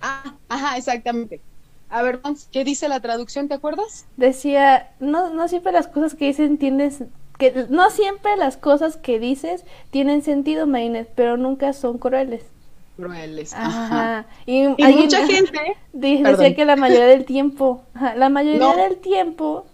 Ah, 0.02 0.34
ajá, 0.50 0.78
exactamente. 0.78 1.42
A 1.90 2.02
ver, 2.02 2.22
¿qué 2.52 2.64
dice 2.64 2.88
la 2.88 3.00
traducción? 3.02 3.48
¿Te 3.48 3.54
acuerdas? 3.54 4.06
Decía, 4.18 4.92
no, 5.00 5.30
no 5.30 5.48
siempre 5.48 5.72
las 5.72 5.88
cosas 5.88 6.16
que 6.16 6.26
dicen 6.28 6.58
tienes, 6.58 7.04
que 7.38 7.66
no 7.70 7.90
siempre 7.90 8.36
las 8.38 8.58
cosas 8.58 8.98
que 8.98 9.20
dices 9.20 9.64
tienen 9.92 10.22
sentido, 10.24 10.68
Mainet, 10.68 11.10
pero 11.16 11.38
nunca 11.38 11.74
son 11.74 11.98
crueles. 11.98 12.44
Crueles. 12.98 13.54
Ajá. 13.54 14.26
Y, 14.46 14.64
Y 14.78 14.84
hay 14.84 14.96
mucha 14.96 15.20
una- 15.20 15.28
gente, 15.34 15.60
decía 15.94 16.56
que 16.56 16.66
la 16.66 16.76
mayoría 16.76 17.08
del 17.08 17.26
tiempo, 17.26 17.84
ajá, 17.94 18.16
la 18.16 18.30
mayoría 18.30 18.60
No. 18.60 18.76
del 18.78 18.98
tiempo, 18.98 19.66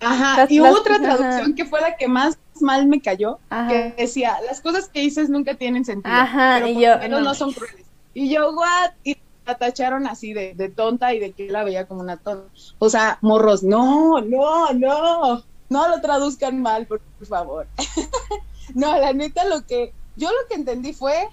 ajá, 0.00 0.36
Las- 0.38 0.50
y 0.50 0.60
hubo 0.60 0.66
las- 0.68 0.76
otra 0.76 0.96
ajá. 0.96 1.16
traducción 1.16 1.54
que 1.54 1.64
fue 1.64 1.80
la 1.80 1.96
que 1.96 2.08
más 2.08 2.36
mal 2.62 2.86
me 2.86 3.00
cayó, 3.00 3.38
Ajá. 3.50 3.68
que 3.68 3.94
decía, 4.02 4.36
las 4.46 4.60
cosas 4.60 4.88
que 4.88 5.00
dices 5.00 5.28
nunca 5.28 5.54
tienen 5.54 5.84
sentido, 5.84 6.14
Ajá, 6.14 6.54
pero 6.58 6.68
y 6.68 6.74
por 6.74 6.82
yo, 6.82 6.90
lo 6.94 6.98
menos 6.98 7.20
no 7.20 7.28
no 7.28 7.34
son 7.34 7.52
crueles. 7.52 7.86
Y 8.14 8.28
yo, 8.30 8.50
what? 8.52 8.92
Y 9.04 9.16
la 9.46 9.56
tacharon 9.56 10.06
así 10.06 10.32
de, 10.32 10.54
de 10.54 10.68
tonta 10.68 11.12
y 11.14 11.18
de 11.18 11.32
que 11.32 11.48
la 11.48 11.64
veía 11.64 11.86
como 11.86 12.00
una 12.00 12.16
tonta. 12.16 12.48
O 12.78 12.88
sea, 12.88 13.18
morros, 13.22 13.62
no, 13.62 14.20
no, 14.20 14.72
no, 14.72 15.42
no 15.68 15.88
lo 15.88 16.00
traduzcan 16.00 16.60
mal, 16.62 16.86
por, 16.86 17.00
por 17.00 17.26
favor. 17.26 17.66
no, 18.74 18.96
la 18.98 19.12
neta, 19.12 19.44
lo 19.44 19.66
que, 19.66 19.92
yo 20.16 20.28
lo 20.28 20.48
que 20.48 20.54
entendí 20.54 20.92
fue 20.92 21.28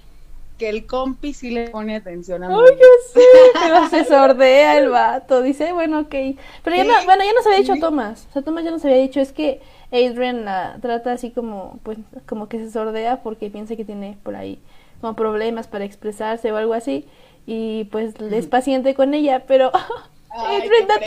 que 0.57 0.69
el 0.69 0.85
compi 0.85 1.33
sí 1.33 1.51
le 1.51 1.69
pone 1.69 1.95
atención 1.95 2.43
a 2.43 2.47
Ay, 2.47 2.53
María. 2.55 2.77
yo 2.77 2.87
sé, 3.13 3.21
pero 3.53 3.89
se 3.89 4.03
sordea 4.03 4.77
el 4.77 4.89
vato. 4.89 5.41
Dice, 5.41 5.71
bueno, 5.71 5.99
ok. 6.01 6.15
Pero 6.63 6.75
ya 6.75 6.83
no, 6.83 6.93
bueno, 7.05 7.23
ya 7.23 7.33
nos 7.33 7.45
había 7.45 7.59
dicho. 7.59 7.75
Tomás. 7.79 8.27
O 8.29 8.33
sea, 8.33 8.41
Tomás 8.41 8.63
ya 8.65 8.71
nos 8.71 8.83
había 8.83 8.97
dicho, 8.97 9.21
es 9.21 9.31
que 9.31 9.61
Adrian 9.91 10.45
la 10.45 10.77
trata 10.81 11.13
así 11.13 11.31
como, 11.31 11.79
pues, 11.83 11.97
como 12.27 12.47
que 12.47 12.59
se 12.59 12.71
sordea 12.71 13.23
porque 13.23 13.49
piensa 13.49 13.75
que 13.75 13.85
tiene 13.85 14.17
por 14.23 14.35
ahí 14.35 14.59
como 15.01 15.15
problemas 15.15 15.67
para 15.67 15.85
expresarse 15.85 16.51
o 16.51 16.57
algo 16.57 16.73
así. 16.73 17.05
Y 17.45 17.85
pues 17.85 18.13
es 18.19 18.47
paciente 18.47 18.93
con 18.93 19.13
ella, 19.13 19.45
pero 19.47 19.71
Ay, 20.31 20.61
Adrian, 20.61 20.87
date, 20.87 21.05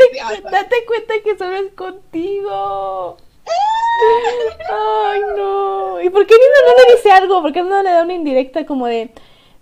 date 0.51 0.77
cuenta 0.87 1.15
que 1.23 1.39
solo 1.39 1.57
es 1.57 1.73
contigo. 1.75 3.17
Ay, 5.07 5.21
no. 5.37 6.01
¿Y 6.03 6.11
por 6.11 6.27
qué 6.27 6.35
Nina 6.35 6.55
no 6.67 6.85
le 6.85 6.97
dice 6.97 7.13
algo? 7.13 7.43
¿Por 7.43 7.53
qué 7.53 7.63
no 7.63 7.83
le 7.83 7.91
da 7.91 8.03
una 8.03 8.15
indirecta 8.15 8.67
como 8.67 8.87
de, 8.87 9.11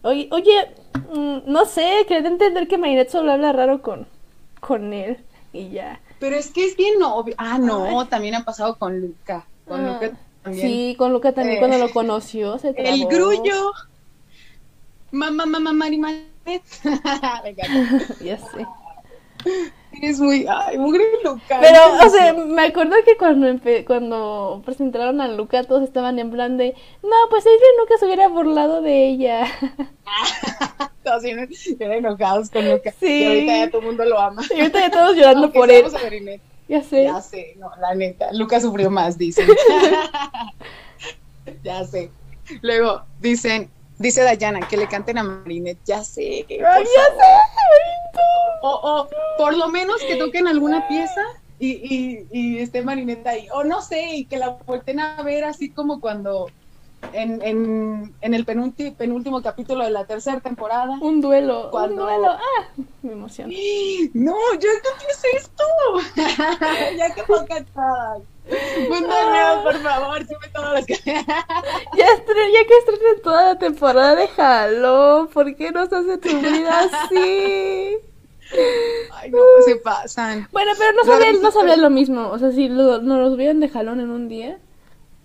oye, 0.02 0.28
oye 0.30 0.70
mm, 1.12 1.38
no 1.44 1.66
sé, 1.66 2.06
que 2.08 2.22
de 2.22 2.28
entender 2.28 2.68
que 2.68 2.78
Marinette 2.78 3.10
solo 3.10 3.32
habla 3.32 3.52
raro 3.52 3.82
con, 3.82 4.06
con 4.60 4.92
él 4.92 5.18
y 5.52 5.70
ya. 5.70 6.00
Pero 6.20 6.36
es 6.36 6.50
que 6.52 6.64
es 6.66 6.76
bien 6.76 7.02
obvio. 7.02 7.34
Ah, 7.38 7.58
no, 7.58 8.06
también 8.06 8.34
ha 8.36 8.44
pasado 8.44 8.76
con 8.76 9.00
Luca. 9.00 9.46
Con 9.66 9.84
Ah, 9.84 9.92
Luca 9.94 10.16
también. 10.44 10.68
Sí, 10.68 10.94
con 10.96 11.12
Luca 11.12 11.32
también 11.32 11.56
Eh, 11.56 11.58
cuando 11.60 11.78
lo 11.78 11.90
conoció 11.90 12.58
se 12.58 12.72
trabó. 12.74 12.88
El 12.88 13.06
grullo. 13.06 13.72
Mamá, 15.10 15.44
mamá, 15.46 15.72
encanta. 17.50 18.14
ya 18.22 18.38
sé. 18.38 18.66
Es 20.02 20.20
muy, 20.20 20.46
ay, 20.48 20.78
mugre 20.78 21.02
Luca. 21.24 21.58
Pero, 21.60 21.78
o 22.06 22.08
sea, 22.10 22.32
me 22.32 22.62
acuerdo 22.62 22.94
que 23.04 23.16
cuando 23.16 23.48
empe- 23.48 23.84
cuando 23.84 24.62
presentaron 24.64 25.20
a 25.20 25.28
Luca 25.28 25.64
todos 25.64 25.82
estaban 25.82 26.18
en 26.18 26.30
plan 26.30 26.56
de, 26.56 26.74
no, 27.02 27.10
pues 27.28 27.44
Adrian 27.44 27.76
nunca 27.78 27.98
se 27.98 28.06
hubiera 28.06 28.28
burlado 28.28 28.82
de 28.82 29.08
ella. 29.08 29.46
Todos 31.04 31.22
bien 31.22 31.48
enojados 31.80 32.50
con 32.50 32.68
Luca. 32.70 32.92
Sí. 33.00 33.22
Y 33.22 33.26
ahorita 33.26 33.56
ya 33.56 33.70
todo 33.70 33.80
el 33.80 33.86
mundo 33.88 34.04
lo 34.04 34.20
ama. 34.20 34.42
Y 34.54 34.60
ahorita 34.60 34.80
ya 34.80 34.90
todos 34.90 35.16
llorando 35.16 35.44
Aunque 35.44 35.58
por 35.58 35.70
él. 35.70 36.40
Ya 36.68 36.82
sé. 36.82 37.04
Ya 37.04 37.20
sé, 37.20 37.54
no, 37.58 37.70
la 37.80 37.94
neta. 37.94 38.32
Luca 38.32 38.60
sufrió 38.60 38.90
más, 38.90 39.18
dicen. 39.18 39.48
ya 41.64 41.84
sé. 41.84 42.10
Luego 42.62 43.02
dicen, 43.20 43.70
dice 44.00 44.22
Dayana, 44.22 44.66
que 44.68 44.76
le 44.76 44.88
canten 44.88 45.18
a 45.18 45.22
Marinette. 45.22 45.80
Ya 45.84 46.02
sé. 46.02 46.44
Ay, 46.48 46.84
ya 46.84 47.04
sé. 47.14 47.30
O, 48.62 48.68
o 48.70 49.08
por 49.38 49.56
lo 49.56 49.68
menos 49.68 49.96
que 50.02 50.16
toquen 50.16 50.46
alguna 50.48 50.86
pieza 50.88 51.22
y, 51.58 51.70
y, 51.70 52.26
y 52.32 52.58
esté 52.58 52.82
Marinette 52.82 53.26
ahí. 53.26 53.48
O 53.54 53.62
no 53.64 53.80
sé, 53.82 54.16
y 54.16 54.24
que 54.24 54.36
la 54.38 54.50
vuelten 54.66 55.00
a 55.00 55.22
ver 55.22 55.44
así 55.44 55.70
como 55.70 56.00
cuando 56.00 56.48
en, 57.14 57.40
en, 57.42 58.14
en 58.20 58.34
el 58.34 58.44
penúltimo, 58.44 58.94
penúltimo 58.94 59.40
capítulo 59.42 59.84
de 59.84 59.90
la 59.90 60.04
tercera 60.04 60.40
temporada. 60.40 60.98
Un 61.00 61.20
duelo. 61.22 61.68
Cuando- 61.70 62.02
Un 62.02 62.08
duelo. 62.10 62.28
Ah, 62.32 62.68
me 63.02 63.12
emociona. 63.12 63.52
No, 64.14 64.34
ya 64.54 64.68
que 64.98 65.06
es 65.10 65.24
esto. 65.42 65.64
ya 66.96 67.14
que 67.14 67.22
toca 67.22 67.64
todas. 68.50 68.88
Mándame, 68.90 69.62
por 69.62 69.82
favor, 69.82 70.18
sube 70.26 70.48
todas 70.52 70.72
las 70.74 70.86
que. 70.86 70.94
Ya, 71.04 72.06
estre- 72.06 72.52
ya 72.52 72.66
que 72.66 72.78
estrenen 72.78 73.22
toda 73.22 73.44
la 73.54 73.58
temporada, 73.58 74.14
déjalo. 74.16 75.28
¿Por 75.32 75.54
qué 75.56 75.70
nos 75.72 75.92
hace 75.92 76.14
sufrir 76.14 76.66
así? 76.68 77.96
Ay, 79.14 79.30
no, 79.30 79.38
se 79.64 79.76
pasan. 79.76 80.48
Bueno, 80.52 80.72
pero 80.76 80.92
no 80.92 81.04
sabría, 81.04 81.32
no 81.40 81.50
sabría 81.52 81.76
lo 81.76 81.90
mismo. 81.90 82.28
O 82.30 82.38
sea, 82.38 82.50
si 82.52 82.68
lo, 82.68 83.00
nos 83.00 83.18
los 83.20 83.34
hubieran 83.34 83.60
de 83.60 83.68
jalón 83.68 84.00
en 84.00 84.10
un 84.10 84.28
día, 84.28 84.58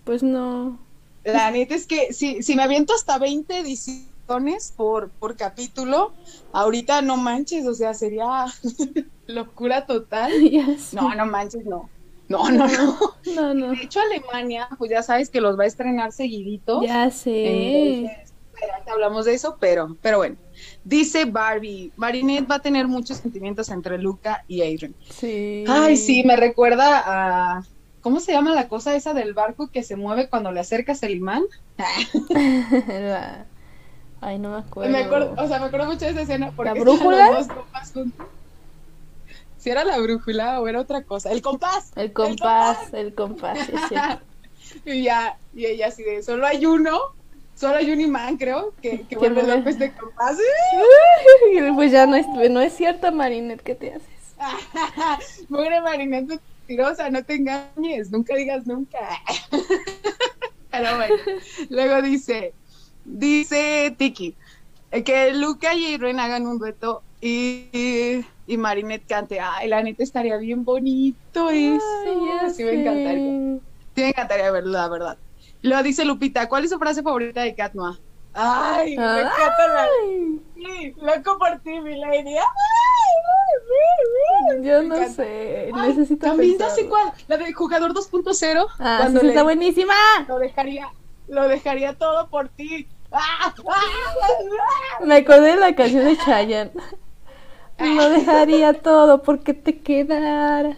pues 0.03 0.21
no. 0.23 0.80
La 1.23 1.49
neta 1.49 1.73
es 1.73 1.88
que 1.88 2.13
si, 2.13 2.43
si 2.43 2.55
me 2.55 2.61
aviento 2.63 2.93
hasta 2.93 3.17
20 3.17 3.57
ediciones 3.59 4.73
por, 4.78 5.09
por 5.09 5.36
capítulo, 5.36 6.13
ahorita 6.53 7.01
no 7.01 7.17
manches, 7.17 7.65
o 7.65 7.73
sea, 7.73 7.95
sería 7.95 8.45
locura 9.28 9.88
total. 9.88 10.32
No, 10.93 11.15
no 11.15 11.26
manches, 11.26 11.65
no. 11.65 11.89
No, 12.28 12.49
no, 12.49 12.67
no. 12.67 12.97
No, 13.36 13.53
no. 13.53 13.71
De 13.71 13.84
hecho, 13.84 13.99
Alemania, 13.99 14.67
pues 14.78 14.91
ya 14.91 15.03
sabes 15.03 15.30
que 15.30 15.41
los 15.41 15.57
va 15.59 15.63
a 15.63 15.67
estrenar 15.67 16.11
seguidito. 16.11 16.82
Ya 16.82 17.09
sé. 17.11 17.97
Entonces, 17.99 18.34
hablamos 18.91 19.26
de 19.26 19.34
eso, 19.34 19.57
pero, 19.59 19.95
pero 20.01 20.17
bueno. 20.17 20.36
Dice 20.84 21.26
Barbie, 21.26 21.91
Marinette 21.95 22.49
va 22.49 22.55
a 22.55 22.61
tener 22.61 22.88
muchos 22.88 23.17
sentimientos 23.17 23.69
entre 23.69 23.97
Luca 23.97 24.43
y 24.47 24.61
Adrian. 24.61 24.95
Sí. 25.09 25.65
Ay, 25.67 25.97
sí, 25.97 26.23
me 26.23 26.36
recuerda 26.36 27.03
a... 27.05 27.63
¿Cómo 28.01 28.19
se 28.19 28.34
llama 28.34 28.53
la 28.53 28.67
cosa 28.67 28.95
esa 28.95 29.13
del 29.15 29.34
barco 29.34 29.69
que 29.71 29.82
se 29.82 29.95
mueve 29.95 30.30
cuando 30.30 30.51
le 30.51 30.59
acercas 30.59 31.01
el 31.03 31.15
imán? 31.15 31.43
Ay, 34.21 34.39
no 34.39 34.51
me 34.51 34.57
acuerdo. 34.57 34.91
Me 34.91 34.99
acuerdo, 35.03 35.36
o 35.38 35.47
sea, 35.47 35.59
me 35.59 35.65
acuerdo 35.65 35.88
mucho 35.88 36.05
de 36.05 36.11
esa 36.11 36.21
escena 36.21 36.51
porque 36.55 36.73
¿La 36.73 36.80
brújula? 36.80 37.32
los 37.32 37.47
dos 37.47 37.57
juntos. 37.93 38.28
Si 39.66 39.72
era 39.72 39.84
la 39.84 39.97
brújula 39.97 40.61
o 40.61 40.68
era 40.68 40.80
otra 40.80 41.01
cosa, 41.01 41.32
el 41.32 41.41
compás. 41.41 41.91
El 41.95 42.13
compás, 42.13 42.93
el 42.93 43.16
compás, 43.16 43.57
sí. 43.66 43.95
Y 44.86 45.05
ya, 45.05 45.39
y 45.55 45.66
ella 45.66 45.88
así 45.88 46.03
de, 46.03 46.22
solo 46.22 46.45
hay 46.45 46.68
uno, 46.68 46.99
solo 47.55 47.78
hay 47.78 47.89
un 47.89 47.99
imán, 47.99 48.38
creo, 48.38 48.76
que, 48.80 49.07
que 49.07 49.18
vuelve 49.18 49.41
mueve. 49.41 49.57
loco 49.57 49.70
este 49.70 49.91
compás. 49.93 50.38
pues 51.76 51.91
ya 51.91 52.05
no 52.05 52.16
es, 52.16 52.28
no 52.28 52.61
es 52.61 52.74
cierto, 52.74 53.11
Marinette, 53.11 53.63
¿qué 53.63 53.74
te 53.74 53.93
haces? 53.95 55.47
Pobre 55.49 55.82
Marinette 55.82 56.39
mentirosa, 56.68 57.09
no 57.09 57.24
te 57.24 57.34
engañes, 57.34 58.11
nunca 58.11 58.36
digas 58.36 58.68
nunca. 58.68 58.99
Pero 60.70 60.95
bueno, 60.95 61.16
luego 61.70 62.03
dice, 62.03 62.53
dice 63.03 63.95
Tiki, 63.97 64.36
eh, 64.91 65.03
que 65.03 65.34
Luca 65.34 65.74
y 65.74 65.95
Irene 65.95 66.22
hagan 66.22 66.45
un 66.45 66.59
dueto 66.59 67.01
y, 67.28 68.26
y 68.45 68.57
Marinette 68.57 69.07
cante. 69.07 69.39
Ay, 69.39 69.67
la 69.67 69.82
neta 69.82 70.03
estaría 70.03 70.38
bien 70.38 70.63
bonito 70.63 71.49
eso. 71.49 71.86
Ay, 72.41 72.51
sí 72.51 72.63
me 72.63 72.69
sé. 72.71 72.82
encantaría. 72.82 73.59
Sí 73.95 74.01
me 74.01 74.07
encantaría 74.09 74.51
verlo, 74.51 74.71
la 74.71 74.88
verdad. 74.89 75.17
Luego 75.61 75.82
dice 75.84 76.05
Lupita, 76.05 76.47
¿cuál 76.47 76.65
es 76.65 76.69
su 76.69 76.78
frase 76.78 77.01
favorita 77.01 77.41
de 77.41 77.55
Katma? 77.55 77.99
Ay, 78.34 78.97
me 78.97 79.03
encanta 79.21 79.67
la... 79.73 79.84
Ay, 79.84 80.39
Sí, 80.55 80.93
loco 80.97 81.38
por 81.39 81.59
ti, 81.61 81.80
mi 81.80 81.97
lady. 81.97 82.36
Ay, 82.38 82.43
yo 84.63 84.82
Me 84.82 84.88
no 84.89 84.95
encanta. 84.95 85.07
sé, 85.13 85.71
Ay, 85.73 85.89
necesito 85.89 86.28
También 86.28 86.57
ya 86.57 86.69
sé 86.69 86.88
cuál, 86.88 87.11
la 87.28 87.38
de 87.38 87.53
jugador 87.53 87.93
2.0. 87.93 88.67
Ah, 88.80 88.97
cuando 89.01 89.19
sí, 89.19 89.26
le- 89.26 89.32
está 89.32 89.43
buenísima. 89.43 89.93
lo 90.28 90.38
dejaría, 90.39 90.89
lo 91.28 91.47
dejaría 91.47 91.93
todo 91.95 92.30
por 92.30 92.49
ti. 92.49 92.88
¡Ah! 93.11 93.53
¡Ah! 93.69 93.82
¡Ah! 94.99 95.05
Me 95.05 95.15
acordé 95.17 95.51
de 95.51 95.57
la 95.57 95.76
canción 95.76 96.05
de 96.05 96.17
Chayanne. 96.17 96.71
Lo 97.78 98.09
dejaría 98.09 98.73
todo 98.73 99.21
porque 99.21 99.53
te 99.53 99.80
quedaras. 99.80 100.78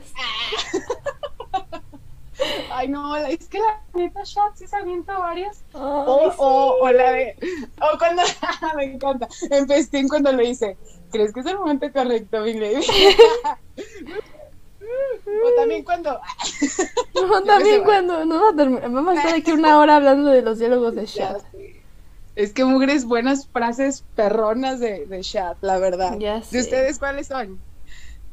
Ay, 2.72 2.88
no, 2.88 3.16
es 3.16 3.48
que 3.48 3.60
la 3.60 3.82
neta 3.94 4.22
Shat 4.24 4.56
sí 4.56 4.68
se 4.68 4.76
avienta 4.76 5.18
varias. 5.18 5.64
Ay, 5.74 5.82
O, 5.82 6.32
sí. 6.32 6.38
o, 6.40 6.78
o 6.82 6.92
la 6.92 7.12
de, 7.12 7.36
o 7.82 7.98
cuando, 7.98 8.22
me 8.76 8.84
encanta, 8.86 9.28
en 9.50 9.68
Festín 9.68 10.08
cuando 10.08 10.32
le 10.32 10.44
dice, 10.44 10.78
¿crees 11.12 11.34
que 11.34 11.40
es 11.40 11.46
el 11.48 11.58
momento 11.58 11.92
correcto, 11.92 12.42
mi 12.42 12.54
lady? 12.54 12.86
o 15.44 15.54
también 15.56 15.84
cuando, 15.84 16.20
No, 17.16 17.44
también 17.44 17.84
cuando 17.84 18.26
no 18.26 18.54
vamos 18.54 19.16
a 19.16 19.20
estar 19.20 19.36
aquí 19.36 19.52
una 19.52 19.80
hora 19.80 19.96
hablando 19.98 20.30
de 20.30 20.42
los 20.42 20.60
diálogos 20.60 20.96
de 20.96 21.06
Shad. 21.06 21.42
Es 22.38 22.54
que 22.54 22.64
mugres 22.66 23.04
buenas 23.06 23.48
frases 23.48 24.04
perronas 24.16 24.80
de, 24.80 25.08
de 25.08 25.22
chat, 25.22 25.58
la 25.62 25.80
verdad. 25.80 26.18
Ya 26.20 26.44
¿De 26.52 26.60
ustedes 26.62 27.00
cuáles 27.00 27.26
son? 27.28 27.60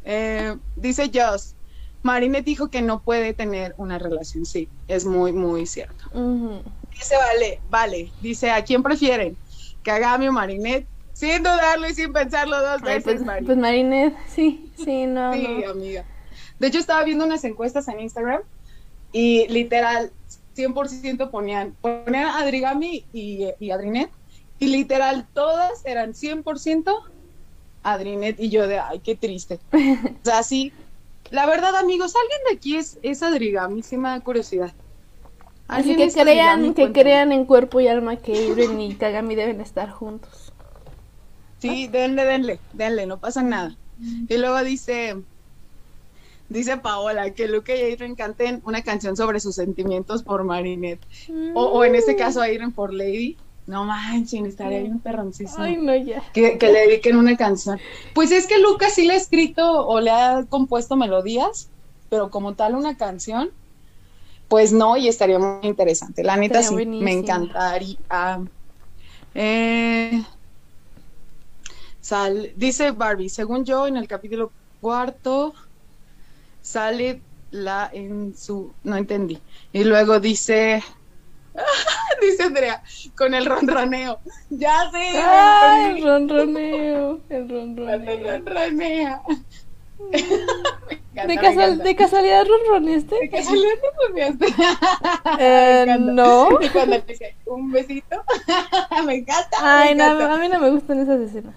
Eh, 0.04 0.54
dice 0.76 1.10
Joss, 1.12 1.54
Marinette 2.02 2.44
dijo 2.44 2.68
que 2.68 2.82
no 2.82 3.00
puede 3.00 3.32
tener 3.32 3.74
una 3.78 3.98
relación. 3.98 4.44
Sí, 4.44 4.68
es 4.88 5.06
muy, 5.06 5.32
muy 5.32 5.64
cierto. 5.64 6.04
Dice 6.92 7.14
Vale, 7.16 7.60
Vale, 7.70 8.12
dice, 8.20 8.50
¿a 8.50 8.62
quién 8.62 8.82
prefieren? 8.82 9.38
¿Que 9.82 9.90
a 9.90 9.98
Gami 9.98 10.28
o 10.28 10.32
Marinette? 10.32 10.86
Sin 11.14 11.42
dudarlo 11.42 11.88
y 11.88 11.94
sin 11.94 12.12
pensarlo 12.12 12.60
dos 12.60 12.82
Ay, 12.82 12.96
veces, 12.96 13.04
pues, 13.04 13.22
Mari. 13.24 13.46
pues 13.46 13.56
Marinette, 13.56 14.16
sí, 14.28 14.70
sí, 14.76 15.06
no, 15.06 15.32
Sí, 15.32 15.48
no. 15.64 15.70
amiga. 15.70 16.04
De 16.58 16.66
hecho, 16.66 16.78
estaba 16.78 17.02
viendo 17.04 17.24
unas 17.24 17.42
encuestas 17.44 17.88
en 17.88 18.00
Instagram 18.00 18.42
y 19.12 19.48
literal, 19.48 20.12
100% 20.54 21.30
ponían, 21.30 21.74
ponían 21.80 22.26
a 22.26 22.38
Adrigami 22.38 23.04
y, 23.12 23.48
y 23.58 23.70
Adrinet 23.70 24.10
y 24.58 24.68
literal 24.68 25.26
todas 25.32 25.84
eran 25.84 26.12
100% 26.12 26.94
Adrinet 27.82 28.40
y 28.40 28.48
yo 28.48 28.66
de, 28.66 28.78
ay, 28.78 29.00
qué 29.00 29.14
triste. 29.14 29.60
O 29.72 30.24
sea, 30.24 30.42
sí. 30.42 30.72
La 31.30 31.46
verdad, 31.46 31.74
amigos, 31.76 32.14
alguien 32.14 32.40
de 32.48 32.56
aquí 32.56 32.76
es, 32.76 32.98
es 33.02 33.22
Adrigami, 33.22 33.82
sí 33.82 33.96
me 33.96 34.08
da 34.08 34.20
curiosidad. 34.20 34.72
Así 35.66 35.90
¿Alguien 35.90 36.10
que 36.10 36.20
crean, 36.20 36.74
que 36.74 36.92
crean 36.92 37.32
en 37.32 37.46
cuerpo 37.46 37.80
y 37.80 37.88
alma 37.88 38.16
que 38.16 38.32
Iren 38.32 38.80
y 38.80 38.94
Kagami 38.94 39.34
deben 39.34 39.60
estar 39.60 39.90
juntos. 39.90 40.52
Sí, 41.58 41.88
denle, 41.88 42.26
denle, 42.26 42.60
denle, 42.74 43.06
no 43.06 43.18
pasa 43.18 43.42
nada. 43.42 43.74
Y 44.28 44.36
luego 44.36 44.62
dice, 44.62 45.16
dice 46.48 46.76
Paola 46.76 47.30
que 47.30 47.48
Luke 47.48 47.76
y 47.76 47.92
Adrian 47.92 48.14
canten 48.14 48.62
una 48.64 48.82
canción 48.82 49.16
sobre 49.16 49.40
sus 49.40 49.54
sentimientos 49.54 50.22
por 50.22 50.44
Marinette. 50.44 51.04
O, 51.54 51.64
o 51.64 51.84
en 51.84 51.94
este 51.94 52.16
caso 52.16 52.40
Adrian 52.42 52.72
por 52.72 52.92
Lady. 52.92 53.36
No 53.66 53.84
manchen, 53.84 54.44
estaría 54.44 54.80
bien 54.80 54.98
perroncísimo. 55.00 55.64
Ay, 55.64 55.78
no, 55.78 55.96
ya. 55.96 56.22
Que, 56.34 56.58
que 56.58 56.70
le 56.70 56.80
dediquen 56.80 57.16
una 57.16 57.34
canción. 57.34 57.80
Pues 58.14 58.30
es 58.30 58.46
que 58.46 58.58
Lucas 58.58 58.92
sí 58.94 59.06
le 59.06 59.14
ha 59.14 59.16
escrito 59.16 59.86
o 59.86 60.00
le 60.00 60.10
ha 60.10 60.44
compuesto 60.50 60.96
melodías, 60.96 61.70
pero 62.10 62.30
como 62.30 62.54
tal 62.54 62.74
una 62.74 62.98
canción, 62.98 63.50
pues 64.48 64.72
no, 64.72 64.98
y 64.98 65.08
estaría 65.08 65.38
muy 65.38 65.66
interesante. 65.66 66.22
La 66.22 66.36
neta 66.36 66.60
Estaría 66.60 66.84
sí, 66.84 66.90
me 67.02 67.12
encantaría. 67.12 67.96
Eh, 69.34 70.22
sal, 72.02 72.52
dice 72.56 72.90
Barbie, 72.90 73.30
según 73.30 73.64
yo, 73.64 73.86
en 73.86 73.96
el 73.96 74.06
capítulo 74.06 74.52
cuarto 74.82 75.54
sale 76.64 77.20
la 77.50 77.90
en 77.92 78.34
su. 78.36 78.72
No 78.82 78.96
entendí. 78.96 79.38
Y 79.72 79.84
luego 79.84 80.18
dice. 80.18 80.82
dice 82.20 82.42
Andrea, 82.42 82.82
con 83.16 83.34
el 83.34 83.46
ronroneo. 83.46 84.18
Ya 84.50 84.90
sé. 84.90 85.20
Ay, 85.22 85.98
el 85.98 86.02
ronroneo, 86.02 87.20
el 87.28 87.48
ronroneo. 87.48 88.40
ronronea. 88.40 89.22
Encanta, 91.14 91.26
¿De, 91.32 91.36
casual. 91.38 91.78
¿De 91.78 91.94
casualidad 91.94 92.44
ronroneaste? 92.44 93.14
¿De 93.20 93.30
casualidad 93.30 93.74
ronroneaste? 93.82 94.46
Eh, 95.38 95.96
no. 96.00 96.48
Y 96.60 96.68
cuando 96.70 96.98
dice 97.00 97.36
un 97.46 97.70
besito, 97.70 98.16
me 99.06 99.16
encanta. 99.16 99.56
Ay, 99.60 99.94
me 99.94 99.96
no, 99.96 100.14
encanta. 100.14 100.34
a 100.34 100.38
mí 100.38 100.48
no 100.48 100.60
me 100.60 100.70
gustan 100.70 101.00
esas 101.00 101.20
escenas. 101.20 101.54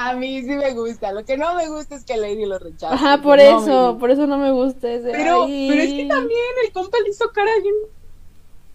A 0.00 0.14
mí 0.14 0.42
sí 0.42 0.50
me 0.50 0.74
gusta. 0.74 1.10
Lo 1.10 1.24
que 1.24 1.36
no 1.36 1.56
me 1.56 1.68
gusta 1.68 1.96
es 1.96 2.04
que 2.04 2.16
Lady 2.16 2.46
lo 2.46 2.60
rechace. 2.60 2.94
Ajá, 2.94 3.20
por 3.20 3.36
No 3.38 3.42
eso, 3.42 3.96
por 3.98 4.12
eso 4.12 4.28
no 4.28 4.38
me 4.38 4.52
gusta 4.52 4.88
ese. 4.88 5.10
Pero, 5.10 5.42
ay, 5.42 5.66
pero 5.68 5.82
es 5.82 5.92
que 5.92 6.06
también 6.06 6.40
el 6.64 6.72
compa 6.72 6.98
le 7.02 7.10
hizo 7.10 7.28
cara 7.32 7.50
bien, 7.60 7.74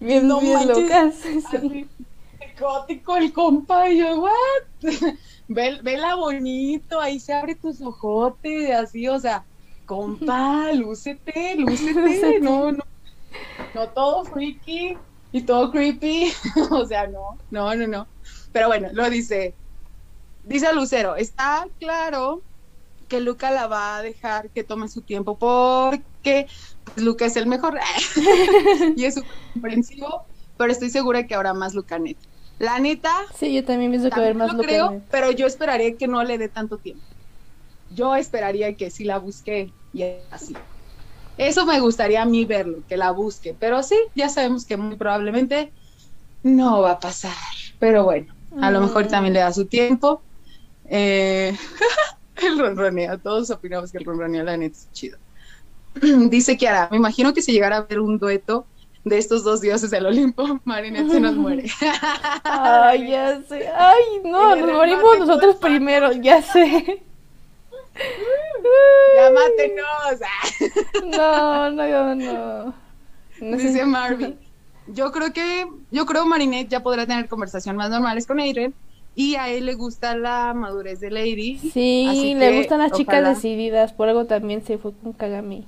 bien, 0.02 0.28
no 0.28 0.42
bien 0.42 0.54
manches, 0.54 0.78
locas. 0.78 1.16
así, 1.54 1.88
gótico 2.60 3.16
el 3.16 3.32
compa. 3.32 3.90
Y 3.90 4.00
yo, 4.00 4.20
¿what? 4.20 4.34
Ve, 5.48 5.80
vela 5.82 6.16
bonito, 6.16 7.00
ahí 7.00 7.22
se 7.22 7.32
abre 7.32 7.56
tus 7.56 7.80
ojotes, 7.82 8.72
así, 8.72 9.08
o 9.08 9.18
sea, 9.18 9.46
compa, 9.86 10.72
lúcete, 10.74 11.56
lúcete. 11.56 12.02
Lúcete. 12.02 12.40
No, 12.42 12.70
no. 12.74 12.84
No 13.74 13.88
todo 13.88 14.26
freaky 14.26 14.98
y 15.32 15.42
todo 15.44 15.72
creepy. 15.72 16.34
o 16.70 16.86
sea, 16.86 17.08
no, 17.08 17.38
no, 17.50 17.74
no, 17.76 17.88
no. 17.88 18.08
Pero 18.52 18.68
bueno, 18.68 18.90
lo 18.92 19.10
dice. 19.10 19.54
Dice 20.44 20.74
Lucero, 20.74 21.16
está 21.16 21.66
claro 21.80 22.44
que 23.08 23.20
Luca 23.22 23.52
la 23.52 23.68
va 23.68 23.98
a 23.98 24.02
dejar 24.02 24.52
que 24.52 24.64
tome 24.64 24.90
su 24.90 25.04
tiempo 25.04 25.38
porque 25.38 26.48
pues, 26.84 27.06
Luca 27.06 27.26
es 27.26 27.36
el 27.38 27.48
mejor 27.48 27.80
y 28.96 29.06
es 29.06 29.16
súper 29.16 29.36
comprensivo, 29.54 30.24
pero 30.58 30.72
estoy 30.72 30.90
segura 30.90 31.28
que 31.28 31.36
habrá 31.36 31.54
más 31.54 31.74
Lucanet. 31.76 32.18
La 32.60 32.80
neta, 32.80 33.14
Sí, 33.36 33.54
yo 33.54 33.66
también 33.66 33.92
pienso 33.92 34.10
que 34.10 34.16
también 34.16 34.38
más 34.38 34.54
lo 34.54 34.60
creo, 34.64 34.86
Lucanet. 34.86 35.04
pero 35.12 35.32
yo 35.32 35.48
esperaría 35.48 35.98
que 35.98 36.08
no 36.08 36.24
le 36.24 36.38
dé 36.38 36.50
tanto 36.50 36.80
tiempo. 36.80 37.06
Yo 37.90 38.16
esperaría 38.16 38.76
que 38.76 38.92
si 38.92 39.04
la 39.06 39.20
busque 39.20 39.76
y 39.92 40.04
así. 40.32 40.56
Eso 41.38 41.66
me 41.66 41.80
gustaría 41.80 42.22
a 42.22 42.26
mí 42.26 42.46
verlo, 42.46 42.84
que 42.88 42.98
la 42.98 43.12
busque, 43.12 43.56
pero 43.60 43.84
sí, 43.84 43.96
ya 44.16 44.30
sabemos 44.30 44.66
que 44.66 44.78
muy 44.78 44.98
probablemente 44.98 45.74
no 46.44 46.82
va 46.82 46.92
a 46.94 47.00
pasar. 47.00 47.34
Pero 47.80 48.04
bueno, 48.04 48.34
a 48.62 48.72
lo 48.72 48.82
mejor 48.82 49.06
Mm. 49.06 49.10
también 49.10 49.34
le 49.34 49.40
da 49.42 49.54
su 49.54 49.68
tiempo. 49.68 50.26
Eh, 50.96 51.58
el 52.36 52.60
ronroneo, 52.60 53.18
todos 53.18 53.50
opinamos 53.50 53.92
que 53.92 53.98
el 53.98 54.06
ronroneo 54.06 54.44
la 54.44 54.56
neta 54.56 54.78
es 54.78 54.92
chido. 54.92 55.18
Dice 56.30 56.56
Kiara, 56.56 56.88
me 56.92 56.98
imagino 56.98 57.34
que 57.34 57.42
si 57.42 57.52
llegara 57.52 57.78
a 57.78 57.82
ver 57.82 58.00
un 58.00 58.20
dueto 58.20 58.68
de 59.04 59.18
estos 59.18 59.44
dos 59.44 59.60
dioses 59.60 59.90
del 59.90 60.06
Olimpo, 60.06 60.60
Marinette 60.66 61.10
se 61.10 61.20
nos 61.20 61.36
muere. 61.36 61.66
Ay, 62.44 63.10
ya 63.10 63.42
sé. 63.42 63.68
Ay, 63.76 64.22
no, 64.24 64.56
nos 64.56 64.72
morimos 64.72 65.18
nosotros 65.18 65.56
primero, 65.56 66.12
ya 66.12 66.44
sé. 66.44 67.04
ya 69.16 69.32
mátenos. 69.32 70.20
No, 71.06 71.72
no, 71.72 71.88
no, 71.88 72.16
no. 72.16 72.76
No 73.42 73.58
sé. 73.58 73.68
Dice 73.68 73.84
Marvin. 73.84 74.38
Yo 74.86 75.12
creo 75.12 75.34
que, 75.34 75.66
yo 75.90 76.06
creo 76.06 76.28
Marinette 76.28 76.70
ya 76.70 76.84
podrá 76.84 77.08
tener 77.08 77.28
conversación 77.28 77.78
más 77.78 77.90
normales 77.90 78.28
con 78.28 78.40
Adrian 78.40 78.76
y 79.16 79.36
a 79.36 79.50
él 79.50 79.66
le 79.66 79.76
gusta 79.76 80.16
la 80.16 80.54
madurez 80.54 81.00
de 81.00 81.12
Lady. 81.12 81.58
Sí, 81.58 82.08
así 82.10 82.34
le 82.36 82.50
que 82.52 82.58
gustan 82.58 82.80
las 82.80 82.92
chicas 82.92 83.24
decididas, 83.24 83.94
por 83.94 84.10
algo 84.10 84.26
también 84.26 84.64
se 84.66 84.78
fue 84.78 84.94
con 84.94 85.14
Kagami. 85.14 85.68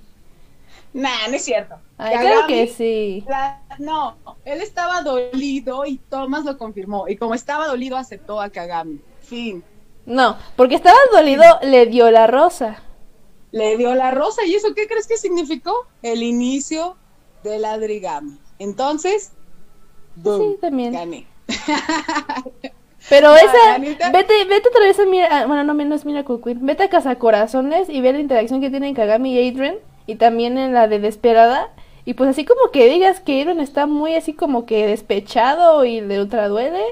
Nah, 0.93 1.27
no 1.29 1.35
es 1.35 1.43
cierto. 1.43 1.75
Ay, 1.97 2.17
claro 2.17 2.47
que 2.47 2.67
sí. 2.67 3.23
la- 3.27 3.61
no, 3.79 4.15
él 4.45 4.61
estaba 4.61 5.01
dolido 5.01 5.85
y 5.85 5.97
Thomas 5.97 6.45
lo 6.45 6.57
confirmó. 6.57 7.07
Y 7.09 7.17
como 7.17 7.33
estaba 7.33 7.67
dolido, 7.67 7.97
aceptó 7.97 8.39
a 8.39 8.49
Kagami. 8.49 8.99
Fin. 9.21 9.63
No, 10.05 10.37
porque 10.55 10.75
estaba 10.75 10.97
dolido, 11.11 11.43
le 11.63 11.87
dio 11.87 12.09
la 12.11 12.27
rosa. 12.27 12.81
Le 13.51 13.75
dio 13.77 13.93
la 13.95 14.11
rosa. 14.11 14.45
¿Y 14.45 14.53
eso 14.55 14.73
qué 14.75 14.87
crees 14.87 15.07
que 15.07 15.17
significó? 15.17 15.85
El 16.01 16.23
inicio 16.23 16.95
de 17.43 17.59
la 17.59 17.77
Drigami. 17.77 18.37
Entonces, 18.59 19.31
boom, 20.15 20.53
Sí, 20.53 20.57
también. 20.61 20.93
gané. 20.93 21.27
Pero 23.09 23.29
No, 23.29 23.35
esa, 23.35 23.77
vete, 23.79 24.45
vete 24.45 24.69
otra 24.69 24.81
vez 24.81 24.99
a 24.99 25.05
Mira, 25.05 25.45
bueno, 25.45 25.63
no, 25.63 25.73
no 25.73 25.95
es 25.95 26.05
Miracle 26.05 26.39
Queen, 26.43 26.65
vete 26.65 26.83
a 26.83 26.89
Cazacorazones 26.89 27.89
y 27.89 28.01
ve 28.01 28.13
la 28.13 28.19
interacción 28.19 28.61
que 28.61 28.69
tienen 28.69 28.95
Kagami 28.95 29.33
y 29.33 29.49
Adrian, 29.49 29.75
y 30.07 30.15
también 30.15 30.57
en 30.57 30.73
la 30.73 30.87
de 30.87 30.99
Desperada, 30.99 31.69
y 32.05 32.13
pues 32.13 32.29
así 32.29 32.45
como 32.45 32.71
que 32.71 32.89
digas 32.89 33.19
que 33.19 33.41
Adrian 33.41 33.59
está 33.59 33.87
muy 33.87 34.15
así 34.15 34.33
como 34.33 34.65
que 34.65 34.87
despechado 34.87 35.85
y 35.85 36.01
le 36.01 36.19
ultra 36.21 36.47
duele, 36.47 36.83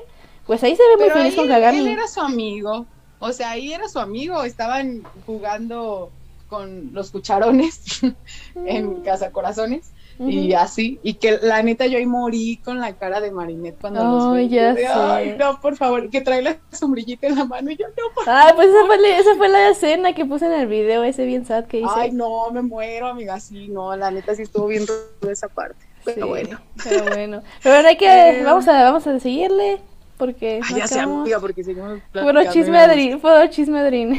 pues 0.45 0.63
ahí 0.63 0.75
se 0.75 0.83
ve 0.83 0.97
muy 0.97 1.05
Pero 1.05 1.15
feliz 1.15 1.31
ahí 1.31 1.35
con 1.35 1.47
Kagami. 1.47 1.79
él 1.79 1.87
era 1.87 2.07
su 2.07 2.19
amigo. 2.21 2.85
O 3.19 3.31
sea, 3.31 3.51
ahí 3.51 3.71
era 3.71 3.87
su 3.87 3.99
amigo. 3.99 4.43
Estaban 4.43 5.03
jugando 5.25 6.11
con 6.49 6.93
los 6.93 7.11
cucharones 7.11 8.01
en 8.65 9.01
Casa 9.03 9.31
Corazones 9.31 9.92
y 10.19 10.49
Ujú. 10.53 10.57
así. 10.57 10.99
Y 11.03 11.15
que 11.15 11.39
la 11.41 11.61
neta 11.63 11.85
yo 11.87 11.97
ahí 11.97 12.05
morí 12.05 12.57
con 12.63 12.79
la 12.79 12.93
cara 12.93 13.19
de 13.19 13.31
Marinette 13.31 13.79
cuando 13.79 14.03
los 14.03 14.35
Ay, 14.35 14.47
vi. 14.47 14.55
ya 14.55 14.73
de, 14.73 14.81
sé. 14.81 14.87
Ay, 14.87 15.35
no, 15.37 15.59
por 15.59 15.75
favor, 15.75 16.09
que 16.09 16.21
trae 16.21 16.41
la 16.41 16.57
sombrillita 16.71 17.27
en 17.27 17.35
la 17.35 17.45
mano. 17.45 17.71
Y 17.71 17.77
yo, 17.77 17.87
no, 17.87 18.13
por 18.13 18.23
Ay, 18.27 18.53
pues 18.55 18.67
esa 18.69 18.85
fue, 18.85 18.97
la, 18.99 19.17
esa 19.17 19.35
fue 19.35 19.49
la 19.49 19.69
escena 19.69 20.13
que 20.13 20.25
puse 20.25 20.45
en 20.45 20.53
el 20.53 20.67
video, 20.67 21.03
ese 21.03 21.25
bien 21.25 21.45
sad 21.45 21.65
que 21.65 21.79
hice. 21.79 21.89
Ay, 21.95 22.11
no, 22.11 22.49
me 22.51 22.61
muero, 22.61 23.07
amiga. 23.07 23.39
Sí, 23.39 23.67
no, 23.69 23.95
la 23.95 24.11
neta 24.11 24.35
sí 24.35 24.43
estuvo 24.43 24.67
bien 24.67 24.85
rudo 24.87 25.31
esa 25.31 25.47
parte. 25.47 25.85
Pero 26.05 26.25
Sí, 26.25 26.29
bueno. 26.29 26.59
Pero 26.83 27.03
bueno. 27.05 27.41
Pero 27.63 27.75
bueno, 27.75 27.89
hay 27.89 27.97
que, 27.97 28.05
Eh, 28.39 28.43
vamos 28.43 28.67
a, 28.67 28.83
vamos 28.83 29.07
a 29.07 29.19
seguirle, 29.19 29.79
porque 30.17 30.59
Ay, 30.63 30.75
ya 30.77 30.87
se 30.87 30.95
acabamos. 30.99 31.21
amiga, 31.23 31.39
porque 31.39 31.63
seguimos 31.63 31.99
y 31.99 32.49
chisme 32.49 32.77
adrin, 32.77 33.21
chisme 33.49 33.79
adrin. 33.79 34.17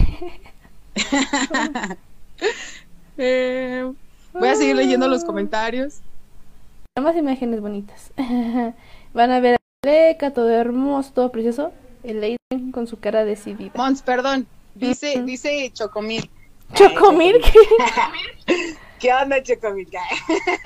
Eh, 3.16 3.63
voy 4.34 4.48
a 4.48 4.56
seguir 4.56 4.76
leyendo 4.76 5.08
los 5.08 5.24
comentarios. 5.24 6.00
Más 7.00 7.16
imágenes 7.16 7.60
bonitas. 7.60 8.12
Van 9.14 9.30
a 9.30 9.40
ver 9.40 9.54
a 9.54 9.86
Leca, 9.86 10.32
todo 10.32 10.50
hermoso, 10.50 11.12
todo 11.12 11.32
precioso. 11.32 11.72
El 12.02 12.22
Aiden 12.22 12.72
con 12.72 12.86
su 12.86 13.00
cara 13.00 13.24
decidida. 13.24 13.72
Mons, 13.74 14.02
perdón. 14.02 14.46
Dice, 14.74 15.22
dice 15.22 15.70
Chocomil. 15.72 16.28
Chocomil, 16.74 17.36
¿Qué 19.00 19.12
onda, 19.12 19.42
Chocomil? 19.42 19.88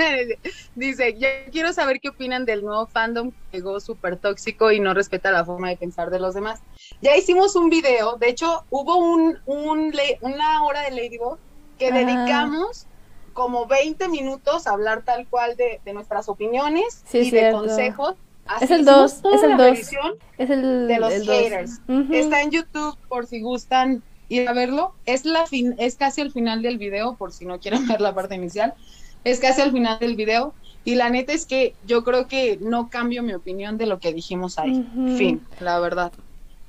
Dice, 0.74 1.18
yo 1.18 1.28
quiero 1.50 1.72
saber 1.72 2.00
qué 2.00 2.08
opinan 2.08 2.44
del 2.44 2.62
nuevo 2.62 2.86
fandom 2.86 3.32
que 3.50 3.58
llegó 3.58 3.80
súper 3.80 4.16
tóxico 4.16 4.70
y 4.70 4.80
no 4.80 4.94
respeta 4.94 5.30
la 5.30 5.44
forma 5.44 5.68
de 5.68 5.76
pensar 5.76 6.10
de 6.10 6.20
los 6.20 6.34
demás. 6.34 6.60
Ya 7.02 7.16
hicimos 7.16 7.56
un 7.56 7.68
video, 7.68 8.16
de 8.16 8.30
hecho, 8.30 8.64
hubo 8.70 8.96
un, 8.96 9.38
una 9.46 10.64
hora 10.64 10.82
de 10.82 10.90
Ladybug 10.92 11.38
que 11.78 11.88
Ajá. 11.88 11.98
dedicamos 11.98 12.87
como 13.38 13.66
20 13.66 14.08
minutos 14.08 14.66
a 14.66 14.72
hablar 14.72 15.02
tal 15.04 15.28
cual 15.28 15.56
de, 15.56 15.80
de 15.84 15.92
nuestras 15.92 16.28
opiniones 16.28 17.02
Sí, 17.06 17.18
y 17.18 17.30
de 17.30 17.52
consejos. 17.52 18.14
Así 18.46 18.64
Es 18.64 18.70
el 18.72 18.80
hicimos 18.80 19.00
dos, 19.12 19.22
toda 19.22 19.36
es 19.36 19.42
el 19.44 19.50
la 19.50 19.56
dos. 19.56 19.66
revisión 19.66 20.12
es 20.38 20.50
el 20.50 20.88
de 20.88 20.98
los 20.98 21.12
el 21.12 21.22
haters. 21.24 21.80
Está 22.10 22.42
en 22.42 22.50
YouTube 22.50 22.96
por 23.08 23.26
si 23.26 23.40
gustan 23.40 24.02
ir 24.28 24.48
a 24.48 24.52
verlo. 24.54 24.92
Es 25.06 25.24
la 25.24 25.46
fin, 25.46 25.76
es 25.78 25.94
casi 25.94 26.20
al 26.20 26.32
final 26.32 26.62
del 26.62 26.78
video, 26.78 27.14
por 27.14 27.30
si 27.30 27.44
no 27.46 27.60
quieren 27.60 27.86
ver 27.88 28.00
la 28.00 28.12
parte 28.12 28.34
inicial. 28.34 28.74
Es 29.22 29.38
casi 29.38 29.60
al 29.60 29.70
final 29.70 30.00
del 30.00 30.16
video. 30.16 30.52
Y 30.84 30.96
la 30.96 31.08
neta 31.10 31.32
es 31.32 31.46
que 31.46 31.74
yo 31.86 32.02
creo 32.02 32.26
que 32.26 32.58
no 32.60 32.88
cambio 32.90 33.22
mi 33.22 33.34
opinión 33.34 33.78
de 33.78 33.86
lo 33.86 34.00
que 34.00 34.12
dijimos 34.12 34.58
ahí. 34.58 34.84
Fin, 35.16 35.42
la 35.60 35.78
verdad. 35.78 36.10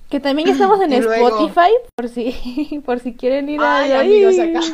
Que 0.09 0.19
también 0.19 0.49
estamos 0.49 0.79
en 0.83 1.01
luego- 1.03 1.29
Spotify, 1.29 1.71
por 1.95 2.09
si, 2.09 2.81
por 2.85 2.99
si 2.99 3.13
quieren 3.13 3.49
ir 3.49 3.59
a 3.61 3.77
ahí. 3.77 3.91
amigos, 3.93 4.35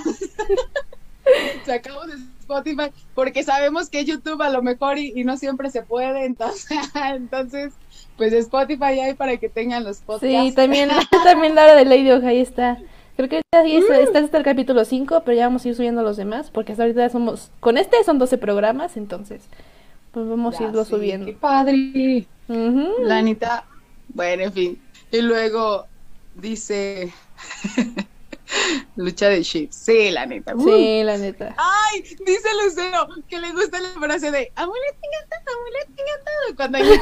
sacamos, 1.65 2.07
Spotify 2.39 2.91
porque 3.15 3.43
sabemos 3.43 3.89
que 3.89 4.05
YouTube 4.05 4.41
a 4.41 4.49
lo 4.49 4.61
mejor 4.61 4.99
y, 4.99 5.13
y 5.15 5.23
no 5.23 5.37
siempre 5.37 5.69
se 5.71 5.81
puede. 5.81 6.25
Entonces, 6.25 6.77
entonces 6.95 7.73
pues 8.17 8.33
Spotify 8.33 8.99
hay 8.99 9.13
para 9.13 9.37
que 9.37 9.49
tengan 9.49 9.83
los 9.83 9.97
podcasts. 9.97 10.47
Sí, 10.47 10.53
también, 10.53 10.89
también 11.23 11.55
la 11.55 11.63
hora 11.63 11.75
de 11.75 11.85
Lady 11.85 12.11
Oja, 12.11 12.29
ahí 12.29 12.39
está. 12.39 12.77
Creo 13.15 13.29
que 13.29 13.41
sí 13.63 13.77
está, 13.77 13.99
está 13.99 14.19
hasta 14.19 14.37
el 14.37 14.43
capítulo 14.43 14.83
5, 14.83 15.21
pero 15.23 15.37
ya 15.37 15.47
vamos 15.47 15.63
a 15.63 15.69
ir 15.69 15.75
subiendo 15.75 16.03
los 16.03 16.17
demás, 16.17 16.51
porque 16.51 16.73
hasta 16.73 16.83
ahorita 16.83 17.07
somos, 17.09 17.49
con 17.61 17.77
este 17.77 18.03
son 18.03 18.19
12 18.19 18.37
programas, 18.37 18.97
entonces, 18.97 19.41
pues 20.11 20.27
vamos 20.27 20.55
a 20.55 20.59
Ya 20.59 20.67
irlo 20.67 20.83
subiendo. 20.83 21.25
Qué 21.25 21.33
padre. 21.33 22.27
Ujú. 22.49 23.03
La 23.03 23.17
Anita, 23.17 23.65
bueno, 24.09 24.43
en 24.43 24.53
fin. 24.53 24.81
Y 25.11 25.21
luego 25.21 25.85
dice 26.35 27.13
lucha 28.95 29.29
de 29.29 29.41
chips. 29.41 29.75
Sí, 29.75 30.11
la 30.11 30.25
neta. 30.25 30.55
Uh. 30.55 30.63
Sí, 30.63 31.03
la 31.03 31.17
neta. 31.17 31.55
Ay, 31.57 32.01
dice 32.01 32.49
Lucero 32.63 33.07
que 33.27 33.39
le 33.39 33.51
gusta 33.51 33.79
la 33.79 33.89
frase 33.89 34.31
de 34.31 34.51
amuleto 34.55 34.97
encantado, 35.03 35.57
amuleto 35.57 35.91
encantado. 35.91 36.55
Cuando 36.55 36.77
hay 36.77 36.83
Sí, 36.85 36.99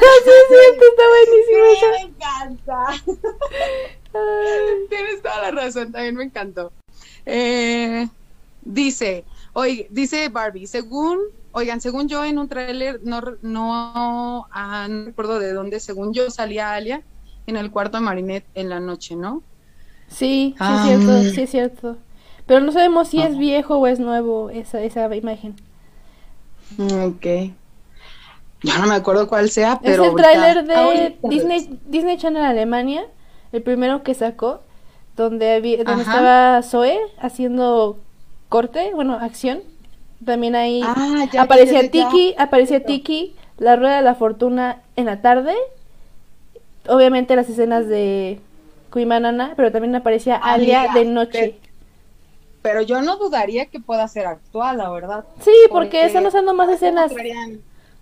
cierto, 0.48 0.84
está 0.90 1.02
buenísimo 1.08 1.64
eso. 1.72 1.86
me 1.90 2.00
encanta. 2.10 2.86
Tienes 4.88 5.22
toda 5.22 5.42
la 5.42 5.50
razón, 5.50 5.92
también 5.92 6.14
me 6.14 6.24
encantó. 6.24 6.72
Eh, 7.26 8.08
dice, 8.62 9.24
oye, 9.52 9.88
dice 9.90 10.28
Barbie, 10.28 10.66
según, 10.66 11.18
oigan, 11.52 11.80
según 11.80 12.08
yo 12.08 12.24
en 12.24 12.38
un 12.38 12.48
tráiler, 12.48 13.00
no, 13.02 13.20
no, 13.42 14.46
ah, 14.52 14.86
no 14.88 15.06
recuerdo 15.06 15.38
de 15.38 15.52
dónde, 15.52 15.80
según 15.80 16.12
yo 16.12 16.30
salía 16.30 16.72
Alia 16.74 17.02
en 17.46 17.56
el 17.56 17.70
cuarto 17.70 17.98
de 17.98 18.04
Marinette 18.04 18.46
en 18.54 18.68
la 18.68 18.80
noche, 18.80 19.16
¿no? 19.16 19.42
Sí, 20.08 20.50
sí 20.52 20.54
Ah. 20.58 20.86
es 20.88 20.88
cierto, 21.04 21.22
sí 21.34 21.40
es 21.42 21.50
cierto. 21.50 21.96
Pero 22.46 22.60
no 22.60 22.72
sabemos 22.72 23.08
si 23.08 23.20
es 23.22 23.34
Ah. 23.34 23.38
viejo 23.38 23.76
o 23.78 23.86
es 23.86 23.98
nuevo 24.00 24.50
esa, 24.50 24.80
esa 24.82 25.14
imagen. 25.14 25.54
Ok. 26.78 27.52
Ya 28.62 28.78
no 28.78 28.86
me 28.86 28.94
acuerdo 28.94 29.28
cuál 29.28 29.50
sea, 29.50 29.74
Es 29.74 29.78
pero 29.82 30.04
el 30.04 30.10
ahorita- 30.10 30.30
tráiler 30.32 30.64
de 30.66 30.74
ahorita 30.74 31.28
Disney, 31.28 31.78
Disney 31.86 32.16
Channel 32.16 32.42
Alemania, 32.44 33.04
el 33.52 33.62
primero 33.62 34.02
que 34.02 34.14
sacó, 34.14 34.60
donde, 35.16 35.60
donde 35.84 36.02
estaba 36.02 36.62
Zoe 36.62 36.98
haciendo 37.20 37.98
corte, 38.48 38.90
bueno, 38.94 39.14
acción. 39.14 39.60
También 40.24 40.54
ahí 40.54 40.80
ah, 40.82 41.26
aparecía 41.38 41.90
Tiki, 41.90 42.34
aparecía 42.38 42.84
Tiki, 42.84 43.34
la 43.58 43.76
rueda 43.76 43.96
de 43.96 44.02
la 44.02 44.14
fortuna 44.14 44.80
en 44.96 45.06
la 45.06 45.20
tarde. 45.20 45.54
Obviamente 46.88 47.36
las 47.36 47.48
escenas 47.48 47.86
de 47.86 48.40
Kuimanana, 48.94 49.54
pero 49.56 49.72
también 49.72 49.92
aparecía 49.96 50.36
Alia 50.36 50.92
de 50.94 51.04
noche. 51.04 51.58
Pero, 52.62 52.80
yo 52.80 53.02
no 53.02 53.16
dudaría 53.16 53.66
que 53.66 53.80
pueda 53.80 54.06
ser 54.06 54.24
actual, 54.26 54.78
la 54.78 54.88
verdad. 54.88 55.24
Sí, 55.40 55.50
porque, 55.68 56.04
están 56.04 56.24
usando 56.24 56.54
más 56.54 56.68
escenas. 56.70 57.12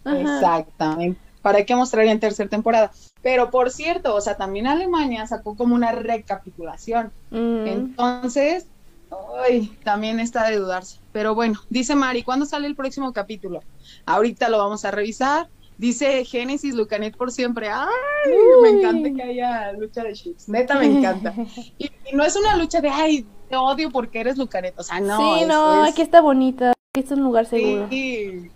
Exactamente. 0.04 1.18
¿Para 1.40 1.64
qué 1.64 1.74
mostrarían 1.74 2.20
tercera 2.20 2.50
temporada? 2.50 2.92
Pero 3.22 3.50
por 3.50 3.70
cierto, 3.70 4.14
o 4.14 4.20
sea, 4.20 4.36
también 4.36 4.66
Alemania 4.66 5.26
sacó 5.26 5.56
como 5.56 5.74
una 5.74 5.92
recapitulación. 5.92 7.10
Mm. 7.30 7.66
Entonces, 7.66 8.66
Ay, 9.42 9.74
también 9.82 10.20
está 10.20 10.48
de 10.48 10.58
dudarse. 10.58 10.98
Pero 11.12 11.34
bueno, 11.34 11.58
dice 11.70 11.94
Mari, 11.94 12.22
¿cuándo 12.22 12.44
sale 12.44 12.66
el 12.66 12.76
próximo 12.76 13.12
capítulo? 13.12 13.62
Ahorita 14.04 14.50
lo 14.50 14.58
vamos 14.58 14.84
a 14.84 14.90
revisar. 14.90 15.48
Dice 15.82 16.24
Génesis 16.24 16.76
Lucanet 16.76 17.16
por 17.16 17.32
siempre. 17.32 17.68
Ay, 17.68 17.88
me 18.62 18.68
encanta 18.68 19.10
que 19.10 19.20
haya 19.20 19.72
lucha 19.72 20.04
de 20.04 20.12
chips. 20.12 20.48
Neta, 20.48 20.78
me 20.78 20.86
encanta. 20.86 21.34
Y, 21.76 21.90
no 22.12 22.22
es 22.22 22.36
una 22.36 22.56
lucha 22.56 22.80
de, 22.80 22.88
ay, 22.88 23.26
te 23.48 23.56
odio 23.56 23.90
porque 23.90 24.20
eres 24.20 24.38
Lucanet. 24.38 24.78
O 24.78 24.84
sea, 24.84 25.00
no. 25.00 25.18
Sí, 25.18 25.44
no, 25.44 25.82
aquí 25.82 26.00
está 26.00 26.20
bonita. 26.20 26.68
Aquí 26.70 27.00
está 27.00 27.16
un 27.16 27.24
lugar 27.24 27.46
seguro. 27.46 27.88
Sí. 27.90 28.48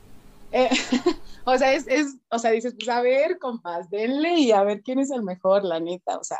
Eh, 0.53 0.71
o 1.45 1.59
sea, 1.59 1.73
es, 1.73 1.89
es, 1.89 2.15
o 2.29 2.39
sea, 2.39 2.53
dices, 2.53 2.75
pues 2.79 2.89
a 2.89 3.01
ver, 3.01 3.41
compás, 3.41 3.91
denle 3.91 4.39
y 4.39 4.53
a 4.53 4.63
ver 4.63 4.83
quién 4.83 5.01
es 5.01 5.11
el 5.11 5.25
mejor, 5.25 5.65
la 5.65 5.81
neta. 5.81 6.19
O 6.19 6.23
sea. 6.23 6.39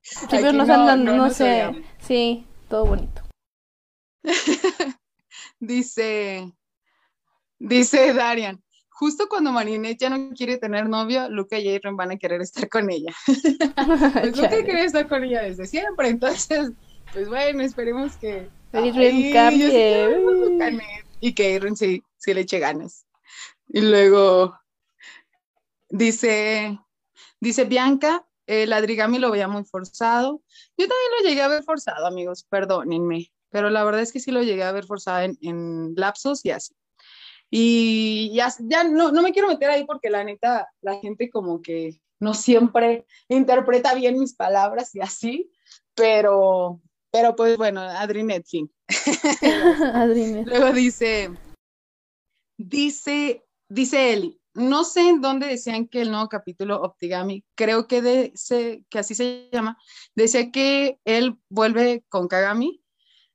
Sí, 0.00 0.26
pero 0.30 0.52
nos 0.52 0.68
andan, 0.68 1.04
no, 1.04 1.28
sé. 1.30 1.82
Sí, 1.98 2.46
todo 2.68 2.86
bonito. 2.86 3.22
dice, 5.58 6.52
dice 7.58 8.14
Darian, 8.14 8.62
justo 9.02 9.28
cuando 9.28 9.50
Marinette 9.50 9.98
ya 9.98 10.10
no 10.10 10.30
quiere 10.30 10.58
tener 10.58 10.88
novio, 10.88 11.28
Luca 11.28 11.58
y 11.58 11.68
Aaron 11.74 11.96
van 11.96 12.12
a 12.12 12.16
querer 12.18 12.40
estar 12.40 12.68
con 12.68 12.88
ella. 12.88 13.12
pues 14.22 14.36
Luca 14.36 14.64
quería 14.64 14.84
estar 14.84 15.08
con 15.08 15.24
ella 15.24 15.42
desde 15.42 15.66
siempre, 15.66 16.08
entonces, 16.08 16.70
pues 17.12 17.28
bueno, 17.28 17.64
esperemos 17.64 18.16
que 18.16 18.48
Aaron 18.72 19.32
cambie. 19.32 20.86
y 21.18 21.34
que 21.34 21.56
Aaron 21.56 21.76
sí, 21.76 22.04
sí 22.16 22.32
le 22.32 22.42
eche 22.42 22.60
ganas. 22.60 23.04
Y 23.66 23.80
luego 23.80 24.56
dice, 25.90 26.78
dice 27.40 27.64
Bianca, 27.64 28.24
el 28.46 28.72
adrigami 28.72 29.18
lo 29.18 29.32
veía 29.32 29.48
muy 29.48 29.64
forzado. 29.64 30.42
Yo 30.76 30.86
también 30.86 31.10
lo 31.18 31.28
llegué 31.28 31.42
a 31.42 31.48
ver 31.48 31.64
forzado, 31.64 32.06
amigos, 32.06 32.44
perdónenme, 32.48 33.32
pero 33.50 33.68
la 33.68 33.82
verdad 33.82 34.02
es 34.02 34.12
que 34.12 34.20
sí 34.20 34.30
lo 34.30 34.44
llegué 34.44 34.62
a 34.62 34.70
ver 34.70 34.84
forzado 34.84 35.28
en, 35.40 35.92
lapsos 35.96 36.44
y 36.44 36.52
así. 36.52 36.72
Y 37.54 38.32
ya, 38.34 38.48
ya 38.60 38.82
no, 38.82 39.12
no 39.12 39.20
me 39.20 39.30
quiero 39.30 39.46
meter 39.46 39.68
ahí 39.68 39.84
porque 39.84 40.08
la 40.08 40.24
neta, 40.24 40.70
la 40.80 40.98
gente 41.00 41.28
como 41.28 41.60
que 41.60 42.00
no 42.18 42.32
siempre 42.32 43.04
interpreta 43.28 43.94
bien 43.94 44.18
mis 44.18 44.34
palabras 44.34 44.94
y 44.94 45.00
así, 45.00 45.52
pero, 45.94 46.80
pero 47.10 47.36
pues 47.36 47.58
bueno, 47.58 47.82
Adrinet, 47.82 48.46
fin. 48.46 48.72
Adrinet. 49.92 50.46
Luego 50.46 50.72
dice, 50.72 51.30
dice, 52.56 53.44
dice 53.68 54.14
Eli, 54.14 54.40
no 54.54 54.84
sé 54.84 55.08
en 55.08 55.20
dónde 55.20 55.46
decían 55.46 55.88
que 55.88 56.00
el 56.00 56.10
nuevo 56.10 56.30
capítulo 56.30 56.80
Optigami, 56.80 57.44
creo 57.54 57.86
que, 57.86 58.00
de, 58.00 58.32
que 58.88 58.98
así 58.98 59.14
se 59.14 59.50
llama, 59.52 59.76
decía 60.14 60.50
que 60.50 60.98
él 61.04 61.38
vuelve 61.50 62.02
con 62.08 62.28
Kagami. 62.28 62.82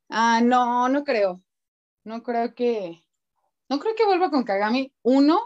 Ah, 0.09 0.41
no, 0.43 0.89
no 0.89 1.03
creo. 1.03 1.43
No 2.03 2.23
creo 2.23 2.55
que, 2.55 3.03
no 3.69 3.79
creo 3.79 3.95
que 3.95 4.05
vuelva 4.05 4.29
con 4.29 4.43
Kagami. 4.43 4.93
Uno, 5.03 5.39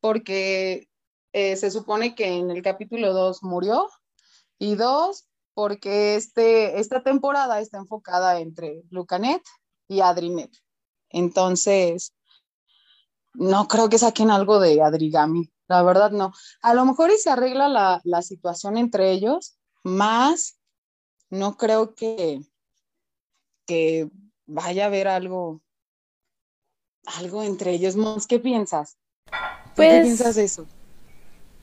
porque 0.00 0.88
eh, 1.32 1.56
se 1.56 1.70
supone 1.70 2.14
que 2.14 2.26
en 2.26 2.50
el 2.50 2.62
capítulo 2.62 3.12
2 3.12 3.42
murió. 3.42 3.88
Y 4.58 4.74
dos, 4.74 5.28
porque 5.52 6.16
este, 6.16 6.80
esta 6.80 7.02
temporada 7.02 7.60
está 7.60 7.78
enfocada 7.78 8.40
entre 8.40 8.82
Lucanet 8.90 9.42
y 9.88 10.00
Adrinet. 10.00 10.50
Entonces, 11.10 12.14
no 13.34 13.68
creo 13.68 13.88
que 13.88 13.98
saquen 13.98 14.30
algo 14.30 14.58
de 14.60 14.82
Adrigami, 14.82 15.50
la 15.68 15.82
verdad 15.82 16.10
no. 16.10 16.32
A 16.62 16.74
lo 16.74 16.84
mejor 16.84 17.10
y 17.10 17.18
se 17.18 17.30
arregla 17.30 18.00
la, 18.02 18.22
situación 18.22 18.76
entre 18.76 19.12
ellos, 19.12 19.58
más 19.82 20.58
no 21.30 21.56
creo 21.56 21.94
que, 21.94 22.40
que 23.66 24.10
vaya 24.46 24.84
a 24.84 24.86
haber 24.86 25.08
algo, 25.08 25.62
algo 27.18 27.42
entre 27.42 27.72
ellos. 27.72 27.96
¿Qué 28.26 28.38
piensas? 28.38 28.96
¿Qué 29.26 29.32
pues, 29.74 30.02
piensas 30.02 30.36
de 30.36 30.44
eso? 30.44 30.66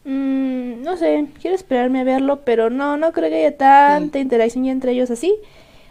Mm, 0.06 0.82
no 0.82 0.98
sé, 0.98 1.28
quiero 1.41 1.56
esperarme 1.56 2.02
a 2.02 2.04
verlo, 2.04 2.41
pero 2.44 2.70
no, 2.70 2.98
no 2.98 3.12
creo 3.14 3.30
que 3.30 3.46
haya 3.46 3.58
tanta 3.58 4.20
interacción 4.20 4.66
entre 4.66 4.91
ellos 4.91 5.12
así. 5.12 5.36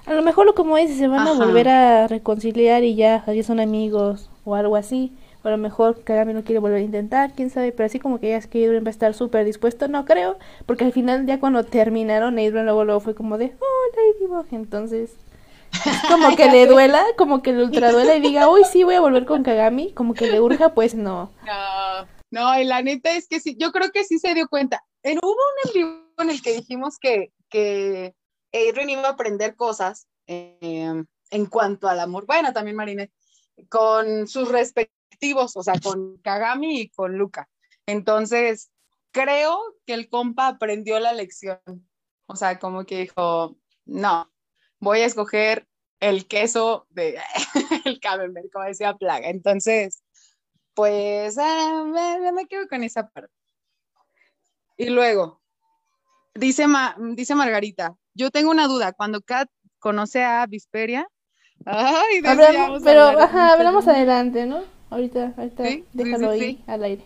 A 0.05 0.14
lo 0.14 0.22
mejor, 0.22 0.46
lo 0.46 0.55
como 0.55 0.76
dices, 0.76 0.98
se 0.98 1.09
van 1.09 1.26
a 1.26 1.32
volver 1.32 1.68
a 1.68 2.09
reconciliar 2.09 2.82
y 2.82 2.96
ya, 2.96 3.24
ya 3.24 3.42
son 3.42 3.61
amigos 3.61 4.30
o 4.44 4.55
algo 4.55 4.76
así 4.76 5.12
a 5.44 5.50
lo 5.50 5.59
mejor 5.59 6.03
Kagami 6.05 6.34
no 6.34 6.44
quiere 6.44 6.61
volver 6.61 6.78
a 6.78 6.82
intentar, 6.82 7.32
quién 7.32 7.50
sabe, 7.50 7.72
pero 7.72 7.86
así 7.86 7.98
como 7.98 8.20
que 8.20 8.30
ya 8.30 8.36
es 8.36 8.46
que 8.46 8.64
Adrian 8.64 8.84
va 8.84 8.88
a 8.88 8.90
estar 8.90 9.14
súper 9.14 9.44
dispuesto, 9.44 9.88
no 9.88 10.05
creo, 10.05 10.36
porque 10.66 10.84
al 10.84 10.92
final 10.92 11.26
ya 11.26 11.40
cuando 11.40 11.64
terminaron, 11.64 12.38
Adrian 12.38 12.64
luego, 12.64 12.84
luego 12.84 13.00
fue 13.00 13.14
como 13.14 13.38
de, 13.38 13.53
oh, 13.59 14.20
Ladybug, 14.20 14.46
entonces 14.53 15.14
como 16.08 16.36
que 16.36 16.46
le 16.50 16.66
duela, 16.66 17.04
como 17.16 17.42
que 17.42 17.52
le 17.52 17.64
ultra 17.64 17.92
duela 17.92 18.14
y 18.14 18.20
diga, 18.20 18.48
uy, 18.48 18.62
sí, 18.64 18.84
voy 18.84 18.94
a 18.94 19.00
volver 19.00 19.24
con 19.24 19.42
Kagami, 19.42 19.92
como 19.92 20.14
que 20.14 20.26
le 20.26 20.40
urja, 20.40 20.74
pues 20.74 20.94
no. 20.94 21.32
No, 21.44 22.06
no, 22.30 22.60
y 22.60 22.64
la 22.64 22.82
neta 22.82 23.12
es 23.12 23.26
que 23.28 23.40
sí, 23.40 23.56
yo 23.58 23.72
creo 23.72 23.90
que 23.90 24.04
sí 24.04 24.18
se 24.18 24.34
dio 24.34 24.48
cuenta. 24.48 24.82
En, 25.02 25.18
hubo 25.18 25.30
un 25.30 25.80
en 25.80 26.02
en 26.18 26.30
el 26.30 26.42
que 26.42 26.54
dijimos 26.54 26.98
que, 27.00 27.32
que 27.48 28.14
Adrian 28.52 28.90
iba 28.90 29.08
a 29.08 29.12
aprender 29.12 29.56
cosas 29.56 30.06
eh, 30.26 31.02
en 31.30 31.46
cuanto 31.46 31.88
al 31.88 32.00
amor, 32.00 32.26
bueno, 32.26 32.52
también 32.52 32.76
Marinette, 32.76 33.12
con 33.68 34.28
sus 34.28 34.48
respectivos 34.48 35.02
o 35.54 35.62
sea, 35.62 35.74
con 35.82 36.18
Kagami 36.18 36.80
y 36.80 36.88
con 36.88 37.16
Luca. 37.16 37.48
Entonces, 37.86 38.70
creo 39.12 39.58
que 39.86 39.94
el 39.94 40.08
compa 40.08 40.48
aprendió 40.48 40.98
la 40.98 41.12
lección. 41.12 41.60
O 42.26 42.36
sea, 42.36 42.58
como 42.58 42.84
que 42.84 43.00
dijo, 43.00 43.56
no, 43.84 44.31
voy 44.82 44.98
a 44.98 45.06
escoger 45.06 45.66
el 46.00 46.26
queso 46.26 46.86
de 46.90 47.18
el 47.86 48.00
camembert, 48.00 48.50
como 48.52 48.66
decía 48.66 48.94
Plaga. 48.94 49.28
Entonces, 49.30 50.02
pues 50.74 51.38
eh, 51.38 52.30
me, 52.34 52.46
quedo 52.46 52.66
con 52.68 52.82
esa 52.82 53.08
parte. 53.08 53.32
Y 54.76 54.90
luego, 54.90 55.40
dice, 56.34 56.66
dice 57.14 57.34
Margarita, 57.36 57.94
yo 58.14 58.30
tengo 58.30 58.50
una 58.50 58.66
duda, 58.66 58.92
cuando 58.92 59.22
Kat 59.22 59.48
conoce 59.78 60.24
a 60.24 60.44
Visperia, 60.46 61.06
ay, 61.64 62.20
pero 62.82 63.20
ajá, 63.20 63.52
hablamos 63.52 63.86
adelante, 63.86 64.46
¿no? 64.46 64.64
Ahorita, 64.90 65.32
ahorita 65.36 65.62
déjalo 65.92 66.30
ahí 66.30 66.62
al 66.66 66.82
aire. 66.82 67.04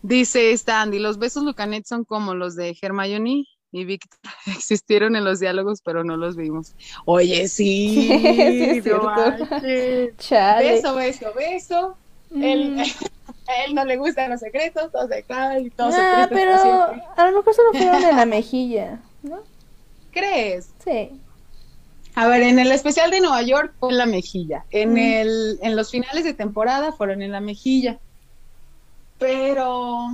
Dice 0.00 0.56
Standy, 0.56 0.98
los 0.98 1.18
besos 1.18 1.42
Lucanet 1.42 1.84
son 1.84 2.04
como 2.04 2.34
los 2.34 2.56
de 2.56 2.74
Hermione 2.80 3.44
y 3.72 3.84
Victor. 3.84 4.18
Existieron 4.46 5.16
en 5.16 5.24
los 5.24 5.40
diálogos, 5.40 5.80
pero 5.82 6.04
no 6.04 6.16
los 6.16 6.36
vimos. 6.36 6.74
Oye, 7.04 7.48
sí. 7.48 8.08
sí 8.08 8.80
Beso, 10.20 10.94
beso, 10.94 11.32
beso. 11.34 11.96
Él, 12.34 12.76
mm. 12.76 12.80
a 12.80 13.64
él 13.64 13.74
no 13.74 13.84
le 13.84 13.96
gustan 13.96 14.30
los 14.30 14.40
secretos, 14.40 14.92
todo 14.92 15.08
se 15.08 15.24
cae 15.24 15.62
y 15.62 15.70
todo 15.70 15.90
ah, 15.92 16.28
pero 16.30 16.52
a 17.16 17.30
lo 17.30 17.38
mejor 17.38 17.54
solo 17.54 17.72
fueron 17.72 18.04
en 18.04 18.16
la 18.16 18.24
mejilla, 18.24 19.00
¿no? 19.24 19.40
¿Crees? 20.12 20.70
Sí. 20.84 21.20
A 22.14 22.28
ver, 22.28 22.42
en 22.42 22.58
el 22.58 22.70
especial 22.70 23.10
de 23.10 23.20
Nueva 23.20 23.42
York 23.42 23.72
fue 23.80 23.90
en 23.90 23.98
la 23.98 24.06
mejilla. 24.06 24.64
En, 24.70 24.96
el, 24.96 25.58
en 25.62 25.74
los 25.74 25.90
finales 25.90 26.24
de 26.24 26.34
temporada 26.34 26.92
fueron 26.92 27.22
en 27.22 27.32
la 27.32 27.40
mejilla. 27.40 27.98
Pero. 29.18 30.12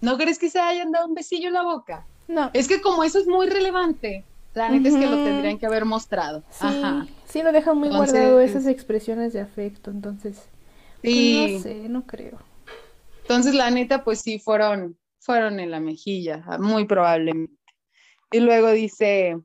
¿No 0.00 0.16
crees 0.16 0.38
que 0.38 0.50
se 0.50 0.58
hayan 0.58 0.92
dado 0.92 1.06
un 1.06 1.14
besillo 1.14 1.48
en 1.48 1.54
la 1.54 1.62
boca? 1.62 2.06
No. 2.28 2.50
Es 2.52 2.68
que 2.68 2.80
como 2.80 3.04
eso 3.04 3.18
es 3.18 3.26
muy 3.26 3.48
relevante, 3.48 4.24
la 4.54 4.68
neta 4.68 4.88
es 4.88 4.94
que 4.94 5.06
lo 5.06 5.16
tendrían 5.22 5.58
que 5.58 5.66
haber 5.66 5.84
mostrado. 5.84 6.42
Sí, 6.50 6.66
Ajá. 6.66 7.06
sí 7.28 7.42
lo 7.42 7.52
dejan 7.52 7.78
muy 7.78 7.88
guardado 7.88 8.40
esas 8.40 8.66
expresiones 8.66 9.32
de 9.32 9.40
afecto, 9.40 9.90
entonces. 9.90 10.48
Pues, 11.02 11.14
sí. 11.14 11.52
no 11.52 11.58
sé, 11.60 11.74
no 11.88 12.06
creo. 12.06 12.38
Entonces, 13.22 13.54
la 13.54 13.70
neta, 13.70 14.02
pues 14.04 14.20
sí, 14.20 14.38
fueron, 14.38 14.98
fueron 15.20 15.60
en 15.60 15.70
la 15.70 15.80
mejilla, 15.80 16.44
muy 16.58 16.84
probablemente. 16.84 17.54
Y 18.32 18.40
luego 18.40 18.70
dice, 18.70 19.38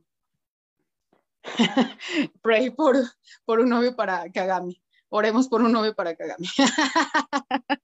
Pray 2.42 2.72
por, 2.72 2.98
por 3.46 3.60
un 3.60 3.70
novio 3.70 3.96
para 3.96 4.32
Kagami. 4.32 4.82
Oremos 5.10 5.48
por 5.48 5.62
un 5.62 5.72
novio 5.72 5.94
para 5.96 6.16
Kagami. 6.16 6.48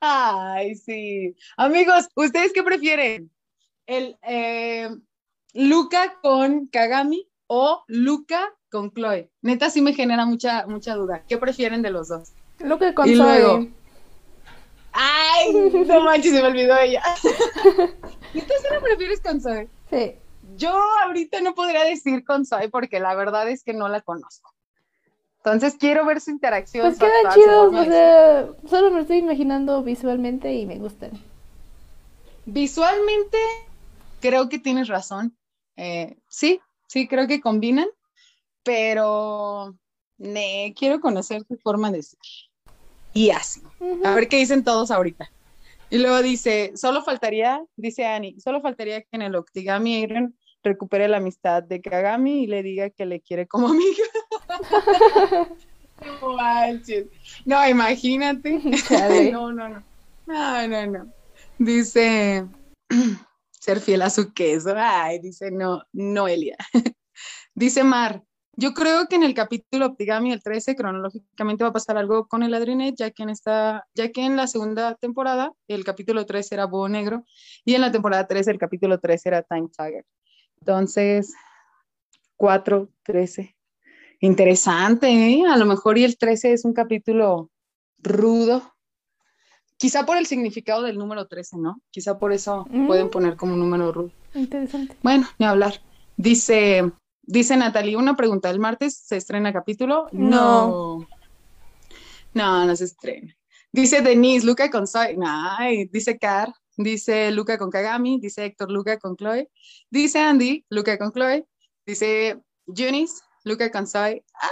Ay, 0.00 0.74
sí. 0.74 1.34
Amigos, 1.56 2.08
¿ustedes 2.14 2.52
qué 2.52 2.62
prefieren? 2.62 3.30
El, 3.86 4.16
eh, 4.22 4.88
Luca 5.54 6.18
con 6.22 6.66
Kagami 6.68 7.28
o 7.46 7.82
Luca 7.88 8.52
con 8.70 8.92
Chloe. 8.92 9.30
Neta 9.42 9.68
sí 9.70 9.80
me 9.82 9.92
genera 9.94 10.24
mucha, 10.24 10.66
mucha 10.66 10.94
duda. 10.94 11.24
¿Qué 11.28 11.38
prefieren 11.38 11.82
de 11.82 11.90
los 11.90 12.08
dos? 12.08 12.32
Luca 12.60 12.94
con 12.94 13.08
Y 13.08 13.14
luego- 13.16 13.66
Ay, 14.92 15.52
no 15.86 16.00
manches, 16.02 16.32
se 16.32 16.42
me 16.42 16.48
olvidó 16.48 16.76
ella. 16.78 17.02
¿Neta 18.34 18.54
sí 18.60 18.66
la 18.70 18.80
prefieres 18.80 19.20
con 19.20 19.40
Zoe? 19.40 19.68
Sí. 19.90 20.14
Yo 20.56 20.72
ahorita 21.04 21.40
no 21.40 21.54
podría 21.54 21.84
decir 21.84 22.24
con 22.24 22.44
Zoe 22.44 22.68
porque 22.68 22.98
la 23.00 23.14
verdad 23.14 23.48
es 23.48 23.62
que 23.62 23.72
no 23.72 23.88
la 23.88 24.00
conozco. 24.00 24.52
Entonces 25.44 25.76
quiero 25.78 26.04
ver 26.04 26.20
su 26.20 26.30
interacción. 26.30 26.86
Pues 26.86 26.98
quedan 26.98 27.34
chidos, 27.34 27.74
o 27.74 27.84
sea, 27.84 28.48
solo 28.68 28.90
me 28.90 29.00
estoy 29.00 29.18
imaginando 29.18 29.82
visualmente 29.82 30.52
y 30.52 30.66
me 30.66 30.78
gustan. 30.78 31.12
Visualmente, 32.44 33.38
creo 34.20 34.50
que 34.50 34.58
tienes 34.58 34.88
razón. 34.88 35.34
Eh, 35.76 36.18
sí, 36.28 36.60
sí, 36.88 37.08
creo 37.08 37.26
que 37.26 37.40
combinan, 37.40 37.86
pero 38.62 39.74
ne, 40.18 40.74
quiero 40.78 41.00
conocer 41.00 41.44
tu 41.44 41.56
forma 41.56 41.90
de 41.90 42.02
ser. 42.02 42.20
Y 43.14 43.30
así. 43.30 43.62
A 44.04 44.14
ver 44.14 44.28
qué 44.28 44.36
dicen 44.36 44.62
todos 44.62 44.90
ahorita. 44.90 45.30
Y 45.88 45.98
luego 45.98 46.22
dice, 46.22 46.72
solo 46.76 47.02
faltaría, 47.02 47.64
dice 47.76 48.04
Annie, 48.04 48.38
solo 48.38 48.60
faltaría 48.60 49.00
que 49.00 49.08
en 49.12 49.22
el 49.22 49.34
Octigami 49.34 50.02
Eren 50.02 50.38
recupere 50.62 51.08
la 51.08 51.18
amistad 51.18 51.62
de 51.62 51.80
Kagami 51.80 52.44
y 52.44 52.46
le 52.46 52.62
diga 52.62 52.90
que 52.90 53.06
le 53.06 53.20
quiere 53.20 53.46
como 53.46 53.68
amiga. 53.68 54.04
No 57.44 57.68
imagínate. 57.68 58.60
No, 59.32 59.52
no, 59.52 59.68
no. 59.68 59.82
No, 60.26 60.68
no, 60.68 60.86
no. 60.86 61.12
Dice 61.58 62.46
ser 63.50 63.80
fiel 63.80 64.02
a 64.02 64.10
su 64.10 64.32
queso. 64.32 64.74
Ay, 64.76 65.18
dice 65.18 65.50
no, 65.50 65.82
Noelia. 65.92 66.56
Dice 67.54 67.82
Mar, 67.84 68.22
yo 68.56 68.74
creo 68.74 69.06
que 69.06 69.16
en 69.16 69.22
el 69.22 69.34
capítulo 69.34 69.86
Optigami, 69.86 70.32
el 70.32 70.42
13, 70.42 70.76
cronológicamente 70.76 71.64
va 71.64 71.70
a 71.70 71.72
pasar 71.72 71.96
algo 71.96 72.26
con 72.28 72.42
el 72.42 72.54
Adrinet, 72.54 72.94
ya 72.96 73.10
que 73.10 73.22
en 73.22 73.30
esta, 73.30 73.86
ya 73.94 74.10
que 74.12 74.24
en 74.24 74.36
la 74.36 74.46
segunda 74.46 74.94
temporada 74.94 75.52
el 75.66 75.84
capítulo 75.84 76.26
3 76.26 76.52
era 76.52 76.66
Búho 76.66 76.88
Negro 76.88 77.24
y 77.64 77.74
en 77.74 77.80
la 77.80 77.90
temporada 77.90 78.26
3 78.26 78.48
el 78.48 78.58
capítulo 78.58 79.00
3 79.00 79.26
era 79.26 79.42
Time 79.42 79.68
Tiger. 79.76 80.04
Entonces, 80.60 81.32
4, 82.36 82.88
13. 83.04 83.56
Interesante, 84.20 85.08
¿eh? 85.08 85.42
A 85.50 85.56
lo 85.56 85.64
mejor 85.64 85.96
y 85.96 86.04
el 86.04 86.18
13 86.18 86.52
es 86.52 86.64
un 86.64 86.74
capítulo 86.74 87.50
rudo. 87.98 88.74
Quizá 89.78 90.04
por 90.04 90.18
el 90.18 90.26
significado 90.26 90.82
del 90.82 90.98
número 90.98 91.26
13, 91.26 91.56
¿no? 91.56 91.80
Quizá 91.90 92.18
por 92.18 92.32
eso 92.32 92.66
Mm. 92.70 92.86
pueden 92.86 93.08
poner 93.08 93.36
como 93.36 93.54
un 93.54 93.60
número 93.60 93.90
rudo. 93.92 94.12
Interesante. 94.34 94.94
Bueno, 95.02 95.26
ni 95.38 95.46
hablar. 95.46 95.80
Dice, 96.18 96.92
dice 97.22 97.56
Natalie, 97.56 97.96
una 97.96 98.14
pregunta, 98.14 98.50
¿el 98.50 98.58
martes 98.60 98.98
se 98.98 99.16
estrena 99.16 99.54
capítulo? 99.54 100.08
No. 100.12 101.06
No, 102.34 102.66
no 102.66 102.76
se 102.76 102.84
estrena. 102.84 103.34
Dice 103.72 104.02
Denise, 104.02 104.44
Luca 104.46 104.70
con 104.70 104.86
Zoe. 104.86 105.16
Ay, 105.26 105.86
dice 105.86 106.18
Car, 106.18 106.52
dice 106.82 107.30
Luca 107.30 107.58
con 107.58 107.70
Kagami, 107.70 108.18
dice 108.20 108.44
Héctor, 108.44 108.70
Luca 108.70 108.98
con 108.98 109.16
Chloe. 109.16 109.50
Dice 109.90 110.18
Andy, 110.18 110.64
Luca 110.68 110.98
con 110.98 111.10
Chloe. 111.12 111.46
Dice 111.86 112.40
Eunice, 112.66 113.22
Luca 113.44 113.70
con 113.70 113.86
Zoe. 113.86 114.24
Ah, 114.34 114.48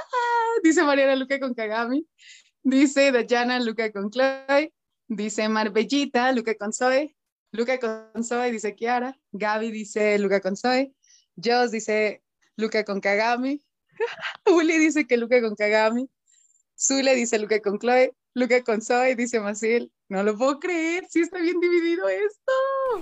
dice 0.62 0.82
Mariana, 0.82 1.16
Luca 1.16 1.38
con 1.38 1.54
Kagami. 1.54 2.06
Dice 2.62 3.12
Dayana, 3.12 3.60
Luca 3.60 3.92
con 3.92 4.10
Chloe. 4.10 4.72
Dice 5.06 5.48
Marbellita, 5.48 6.32
Luca 6.32 6.54
con 6.54 6.72
Zoe. 6.72 7.14
Luca 7.52 7.78
con 7.78 8.24
Zoe, 8.24 8.50
dice 8.50 8.74
Kiara. 8.74 9.18
Gaby 9.32 9.70
dice 9.70 10.18
Luca 10.18 10.40
con 10.40 10.56
Zoe. 10.56 10.92
Joss 11.36 11.70
dice 11.70 12.22
Luca 12.56 12.84
con 12.84 13.00
Kagami. 13.00 13.62
Uli 14.46 14.78
dice 14.78 15.06
que 15.06 15.16
Luca 15.16 15.40
con 15.40 15.54
Kagami. 15.54 16.08
Zule 16.76 17.14
dice 17.14 17.38
Luca 17.38 17.60
con 17.60 17.78
Chloe. 17.78 18.14
Luca 18.34 18.62
con 18.62 18.80
Zoe, 18.82 19.16
dice 19.16 19.40
Maciel. 19.40 19.90
No 20.08 20.22
lo 20.22 20.36
puedo 20.36 20.58
creer, 20.58 21.06
sí 21.10 21.20
está 21.20 21.38
bien 21.38 21.60
dividido 21.60 22.08
esto. 22.08 22.52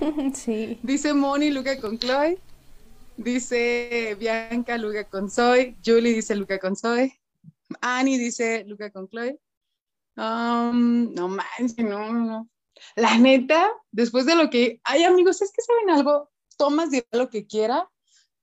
Sí. 0.33 0.79
Dice 0.83 1.13
Moni, 1.13 1.49
Luca 1.51 1.79
con 1.79 1.97
Chloe. 1.97 2.37
Dice 3.15 4.15
Bianca, 4.19 4.77
Luca 4.77 5.05
con 5.05 5.29
Zoe. 5.29 5.75
Julie 5.83 6.13
dice 6.13 6.35
Luca 6.35 6.59
con 6.59 6.75
Zoe. 6.75 7.19
Annie 7.81 8.17
dice 8.19 8.63
Luca 8.65 8.91
con 8.91 9.07
Chloe. 9.07 9.39
Um, 10.17 11.13
no 11.13 11.27
manches, 11.27 11.77
no, 11.77 12.11
no, 12.11 12.25
no. 12.25 12.49
La 12.95 13.17
neta, 13.17 13.71
después 13.91 14.25
de 14.25 14.35
lo 14.35 14.49
que. 14.49 14.79
Ay, 14.83 15.03
amigos, 15.03 15.41
es 15.41 15.51
que 15.51 15.61
saben 15.61 15.89
algo. 15.89 16.29
Tomás 16.57 16.91
dirá 16.91 17.05
lo 17.11 17.29
que 17.29 17.45
quiera, 17.47 17.89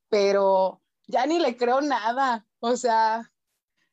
pero 0.08 0.80
ya 1.06 1.26
ni 1.26 1.38
le 1.38 1.56
creo 1.56 1.80
nada. 1.80 2.46
O 2.60 2.76
sea, 2.76 3.30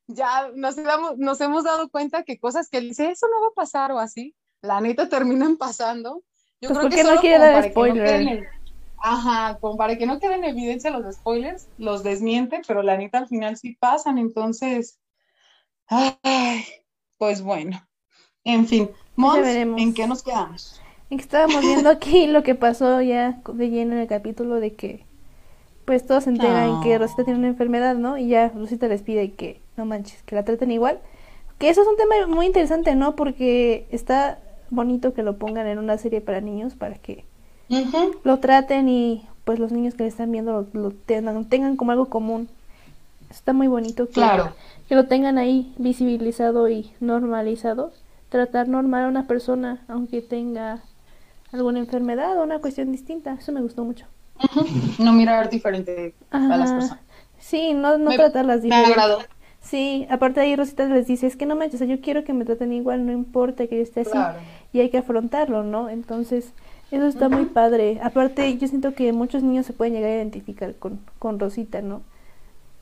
ya 0.06 0.50
nos, 0.54 0.76
damos- 0.76 1.16
nos 1.18 1.40
hemos 1.40 1.64
dado 1.64 1.90
cuenta 1.90 2.22
que 2.24 2.38
cosas 2.40 2.68
que 2.68 2.78
él 2.78 2.88
dice, 2.88 3.10
eso 3.10 3.26
no 3.28 3.40
va 3.40 3.48
a 3.48 3.54
pasar 3.54 3.92
o 3.92 3.98
así, 3.98 4.34
la 4.62 4.80
neta 4.80 5.08
terminan 5.08 5.56
pasando. 5.56 6.22
Yo 6.60 6.68
Pues 6.68 6.78
creo 6.78 6.90
que 6.90 7.04
no 7.04 7.20
quiere 7.20 7.38
dar 7.38 7.64
no 7.64 7.70
spoiler. 7.70 8.04
queden 8.06 8.28
en- 8.28 8.46
Ajá, 9.04 9.58
como 9.60 9.76
para 9.76 9.98
que 9.98 10.06
no 10.06 10.20
queden 10.20 10.44
en 10.44 10.50
evidencia 10.50 10.90
los 10.90 11.16
spoilers, 11.16 11.66
los 11.76 12.04
desmiente, 12.04 12.62
pero 12.68 12.82
la 12.84 12.96
neta 12.96 13.18
al 13.18 13.26
final 13.26 13.56
sí 13.56 13.76
pasan, 13.80 14.16
entonces, 14.18 15.00
ay, 15.88 16.64
pues 17.18 17.42
bueno. 17.42 17.84
En 18.44 18.66
fin, 18.66 18.90
Mons. 19.16 19.46
¿en 19.46 19.94
qué 19.94 20.06
nos 20.06 20.22
quedamos? 20.22 20.80
En 21.10 21.18
que 21.18 21.22
estábamos 21.24 21.62
viendo 21.62 21.90
aquí 21.90 22.26
lo 22.28 22.42
que 22.42 22.54
pasó 22.54 23.00
ya 23.02 23.40
de 23.52 23.70
lleno 23.70 23.92
en 23.94 23.98
el 24.00 24.08
capítulo 24.08 24.56
de 24.56 24.74
que 24.74 25.04
pues 25.84 26.06
todos 26.06 26.24
se 26.24 26.30
enteran 26.30 26.80
que 26.82 26.92
No. 26.94 26.98
Rosita 26.98 27.24
tiene 27.24 27.38
una 27.40 27.48
enfermedad, 27.48 27.96
¿no? 27.96 28.16
Y 28.18 28.28
ya 28.28 28.48
Rosita 28.50 28.86
les 28.88 29.02
pide 29.02 29.32
que 29.32 29.60
no 29.76 29.84
manches, 29.84 30.22
que 30.22 30.34
la 30.36 30.44
traten 30.44 30.70
igual. 30.70 31.00
Que 31.58 31.68
eso 31.70 31.82
es 31.82 31.88
un 31.88 31.96
tema 31.96 32.26
muy 32.28 32.46
interesante, 32.46 32.94
¿no? 32.94 33.16
Porque 33.16 33.86
está 33.90 34.38
bonito 34.72 35.14
que 35.14 35.22
lo 35.22 35.36
pongan 35.36 35.66
en 35.66 35.78
una 35.78 35.98
serie 35.98 36.20
para 36.20 36.40
niños 36.40 36.74
para 36.74 36.96
que 36.96 37.24
lo 38.24 38.38
traten 38.38 38.88
y 38.88 39.26
pues 39.44 39.58
los 39.58 39.72
niños 39.72 39.94
que 39.94 40.02
le 40.04 40.08
están 40.08 40.30
viendo 40.32 40.52
lo, 40.72 40.80
lo 40.80 40.90
tengan, 40.90 41.44
tengan 41.46 41.76
como 41.76 41.92
algo 41.92 42.06
común. 42.06 42.48
Está 43.30 43.52
muy 43.52 43.66
bonito 43.68 44.06
que, 44.06 44.12
Claro. 44.12 44.52
que 44.88 44.94
lo 44.94 45.06
tengan 45.06 45.38
ahí 45.38 45.72
visibilizado 45.78 46.68
y 46.68 46.90
normalizado. 47.00 47.92
Tratar 48.28 48.68
normal 48.68 49.04
a 49.04 49.08
una 49.08 49.26
persona 49.26 49.80
aunque 49.88 50.20
tenga 50.22 50.80
alguna 51.52 51.78
enfermedad 51.78 52.38
o 52.38 52.42
una 52.44 52.58
cuestión 52.60 52.92
distinta. 52.92 53.34
Eso 53.34 53.52
me 53.52 53.60
gustó 53.62 53.84
mucho. 53.84 54.06
No 54.98 55.12
mirar 55.12 55.48
diferente 55.50 56.14
a 56.30 56.38
las 56.56 56.72
personas. 56.72 56.98
Sí, 57.38 57.74
no, 57.74 57.98
no 57.98 58.10
Me- 58.10 58.16
tratarlas 58.16 58.58
Me 58.58 58.64
diferente. 58.64 58.90
agradó. 58.92 59.18
Sí, 59.62 60.06
aparte 60.10 60.40
de 60.40 60.46
ahí 60.46 60.56
Rosita 60.56 60.86
les 60.86 61.06
dice, 61.06 61.26
es 61.26 61.36
que 61.36 61.46
no 61.46 61.56
manches, 61.56 61.76
o 61.80 61.84
sea, 61.84 61.86
yo 61.86 62.00
quiero 62.02 62.24
que 62.24 62.32
me 62.32 62.44
traten 62.44 62.72
igual, 62.72 63.06
no 63.06 63.12
importa 63.12 63.66
que 63.66 63.76
yo 63.76 63.82
esté 63.82 64.00
así. 64.00 64.18
Y 64.72 64.80
hay 64.80 64.90
que 64.90 64.98
afrontarlo, 64.98 65.62
¿no? 65.62 65.88
Entonces, 65.88 66.52
eso 66.90 67.06
está 67.06 67.28
muy 67.28 67.46
padre. 67.46 68.00
Aparte, 68.02 68.56
yo 68.58 68.66
siento 68.68 68.94
que 68.94 69.12
muchos 69.12 69.42
niños 69.42 69.66
se 69.66 69.72
pueden 69.72 69.94
llegar 69.94 70.10
a 70.10 70.16
identificar 70.16 70.74
con, 70.76 71.00
con 71.18 71.38
Rosita, 71.38 71.80
¿no? 71.82 72.02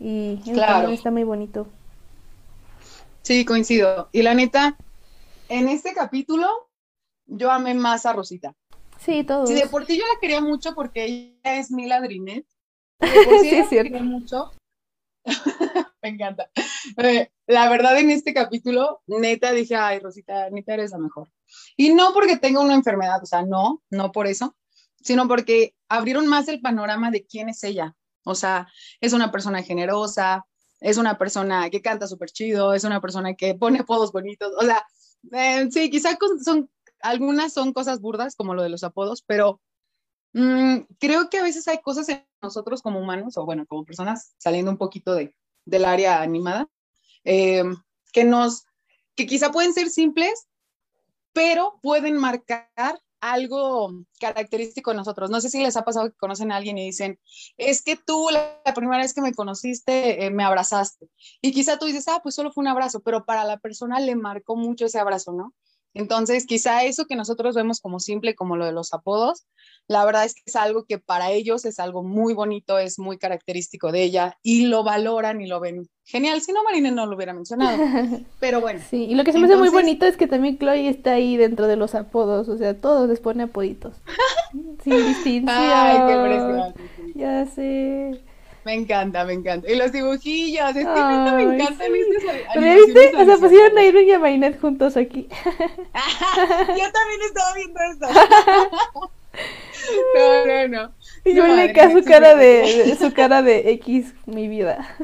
Y 0.01 0.39
eso 0.47 0.53
Claro. 0.55 0.75
también 0.79 0.93
está 0.95 1.11
muy 1.11 1.25
bonito. 1.25 1.67
Sí, 3.23 3.45
coincido. 3.45 4.09
Y 4.13 4.23
la 4.23 4.35
neta, 4.35 4.77
en 5.49 5.69
este 5.69 5.93
capítulo, 5.95 6.49
yo 7.27 7.51
amé 7.51 7.75
más 7.75 8.07
a 8.07 8.13
Rosita. 8.13 8.55
Sí, 8.99 9.25
todos. 9.25 9.49
Sí, 9.49 9.55
de 9.55 9.67
por 9.69 9.87
sí 9.87 9.99
yo 9.99 10.05
la 10.13 10.21
quería 10.21 10.41
mucho 10.41 10.75
porque 10.75 11.05
ella 11.05 11.59
es 11.59 11.71
mi 11.71 11.87
ladrinet. 11.87 12.47
De 13.01 13.09
por 13.09 13.39
sí 13.39 13.51
Sí, 13.51 13.57
la 13.57 13.69
cierto. 13.69 13.93
quería 13.93 14.03
mucho. 14.05 14.51
Me 16.03 16.09
encanta. 16.09 16.51
Eh, 16.97 17.31
la 17.47 17.69
verdad, 17.69 17.99
en 17.99 18.11
este 18.11 18.33
capítulo, 18.33 19.03
neta, 19.07 19.53
dije, 19.53 19.77
ay, 19.77 19.99
Rosita, 19.99 20.51
neta, 20.51 20.75
eres 20.75 20.93
la 20.93 20.99
mejor. 20.99 21.31
Y 21.77 21.93
no 21.93 22.13
porque 22.13 22.37
tenga 22.37 22.61
una 22.61 22.75
enfermedad, 22.75 23.23
o 23.23 23.27
sea, 23.27 23.43
no, 23.43 23.83
no 23.91 24.13
por 24.13 24.27
eso, 24.27 24.57
sino 25.03 25.29
porque 25.29 25.75
abrieron 25.89 26.27
más 26.27 26.49
el 26.49 26.61
panorama 26.61 27.11
de 27.11 27.27
quién 27.27 27.49
es 27.49 27.63
ella. 27.65 27.95
O 28.25 28.35
sea, 28.35 28.69
es 29.01 29.13
una 29.13 29.31
persona 29.31 29.63
generosa, 29.63 30.47
es 30.81 30.97
una 30.97 31.19
persona 31.19 31.69
que 31.71 31.83
canta 31.83 32.07
súper 32.07 32.31
chido, 32.31 32.75
es 32.75 32.85
una 32.85 33.01
persona 33.01 33.35
que 33.35 33.55
pone 33.55 33.81
apodos 33.81 34.13
bonitos. 34.13 34.53
O 34.59 34.63
sea, 34.63 34.85
eh, 35.33 35.69
sí, 35.71 35.91
quizá 35.91 36.17
son, 36.43 36.71
algunas 37.01 37.53
son 37.53 37.73
cosas 37.73 38.01
burdas, 38.01 38.37
como 38.37 38.55
lo 38.55 38.63
de 38.63 38.71
los 38.71 38.85
apodos, 38.85 39.23
pero 39.27 39.61
mm, 40.33 40.81
creo 40.99 41.29
que 41.31 41.39
a 41.39 41.43
veces 41.43 41.69
hay 41.69 41.81
cosas 41.81 42.09
en 42.09 42.25
nosotros 42.43 42.83
como 42.83 43.01
humanos, 43.01 43.37
o 43.37 43.45
bueno, 43.45 43.67
como 43.67 43.85
personas, 43.85 44.35
saliendo 44.39 44.71
un 44.71 44.79
poquito 44.79 45.15
de, 45.15 45.35
del 45.65 45.85
área 45.85 46.23
animada, 46.23 46.69
eh, 47.25 47.65
que 48.13 48.25
nos, 48.25 48.65
que 49.15 49.27
quizá 49.27 49.51
pueden 49.51 49.75
ser 49.75 49.89
simples, 49.91 50.49
pero 51.33 51.79
pueden 51.83 52.17
marcar 52.17 52.69
algo 53.21 53.93
característico 54.19 54.91
de 54.91 54.97
nosotros. 54.97 55.31
No 55.31 55.41
sé 55.41 55.51
si 55.51 55.63
les 55.63 55.77
ha 55.77 55.85
pasado 55.85 56.11
que 56.11 56.17
conocen 56.17 56.53
a 56.53 56.57
alguien 56.57 56.79
y 56.79 56.87
dicen, 56.87 57.21
es 57.59 57.83
que 57.83 57.97
tú 57.97 58.29
la, 58.33 58.61
la 58.65 58.75
primera 58.75 59.03
vez 59.03 59.15
que 59.15 59.21
me 59.21 59.35
conociste 59.35 60.25
eh, 60.25 60.31
me 60.31 60.43
abrazaste. 60.43 61.09
Y 61.43 61.53
quizá 61.53 61.79
tú 61.79 61.87
dices, 61.87 62.09
ah, 62.09 62.21
pues 62.23 62.35
solo 62.35 62.51
fue 62.51 62.63
un 62.63 62.69
abrazo, 62.69 63.01
pero 63.01 63.25
para 63.25 63.45
la 63.45 63.59
persona 63.59 64.01
le 64.01 64.17
marcó 64.17 64.57
mucho 64.57 64.87
ese 64.87 64.99
abrazo, 64.99 65.33
¿no? 65.33 65.55
Entonces, 65.93 66.47
quizá 66.47 66.85
eso 66.85 67.07
que 67.07 67.17
nosotros 67.17 67.55
vemos 67.55 67.81
como 67.81 67.99
simple, 67.99 68.35
como 68.35 68.57
lo 68.57 68.65
de 68.65 68.73
los 68.73 68.95
apodos, 68.95 69.47
La 69.91 70.05
verdad 70.05 70.25
es 70.25 70.35
que 70.35 70.43
es 70.47 70.55
algo 70.55 70.85
que 70.85 71.01
para 71.01 71.33
ellos 71.33 71.65
es 71.65 71.81
algo 71.81 72.05
muy 72.05 72.33
bonito, 72.33 72.79
es 72.79 73.01
muy 73.01 73.19
característico 73.19 73.91
de 73.91 74.05
ella 74.05 74.39
y 74.41 74.67
lo 74.67 74.85
valoran 74.85 75.41
y 75.41 75.49
lo 75.49 75.59
ven 75.59 75.89
genial. 76.05 76.41
Si 76.43 76.53
no, 76.53 76.63
Marina 76.63 76.93
no 76.93 77.07
lo 77.07 77.17
hubiera 77.17 77.33
mencionado. 77.33 77.77
Pero 78.39 78.61
bueno. 78.61 78.79
Sí, 78.89 79.07
y 79.11 79.17
lo 79.17 79.25
que 79.25 79.33
se 79.33 79.41
me 79.41 79.47
hace 79.47 79.57
muy 79.57 79.69
bonito 79.69 80.07
es 80.07 80.17
que 80.17 80.29
también 80.29 80.59
Chloe 80.59 80.89
está 80.89 81.15
ahí 81.15 81.37
dentro 81.37 81.67
de 81.67 81.75
los 81.75 81.97
apodos, 81.97 82.49
o 82.49 82.57
sea, 82.57 82.81
todos 82.81 83.09
les 83.09 83.19
pone 83.19 83.43
apoditos. 83.43 83.97
Sin 84.85 84.97
distinción. 85.09 85.49
Ay, 85.49 85.99
qué 86.07 86.23
precioso. 86.23 86.75
Ya 87.17 87.47
sé. 87.47 88.23
Me 88.65 88.75
encanta, 88.75 89.25
me 89.25 89.33
encanta. 89.33 89.69
Y 89.69 89.75
los 89.75 89.91
dibujillos, 89.91 90.69
es 90.69 90.75
que 90.75 90.85
neta 90.85 91.35
me 91.35 91.43
encantan 91.43 91.89
estas 91.97 92.63
¿Me 92.63 92.77
viste? 92.77 93.17
O 93.17 93.25
sea, 93.25 93.37
pusieron 93.39 93.77
a 93.77 93.83
Irving 93.83 94.07
y 94.07 94.13
a 94.13 94.21
Marinette 94.21 94.61
juntos 94.61 94.97
aquí. 94.97 95.27
Yo 95.49 96.93
también 96.93 97.21
estaba 97.27 97.55
viendo 97.57 97.81
eso. 97.81 99.11
No, 100.15 100.47
no, 100.47 100.69
no. 100.69 100.93
Y 101.25 101.35
yo 101.35 101.47
le 101.47 101.73
cae 101.73 101.93
su 101.93 102.05
cara 102.05 102.35
de, 102.35 102.97
su 102.99 103.13
cara 103.13 103.43
de 103.43 103.71
X, 103.73 104.15
mi 104.27 104.49
vida. 104.49 104.97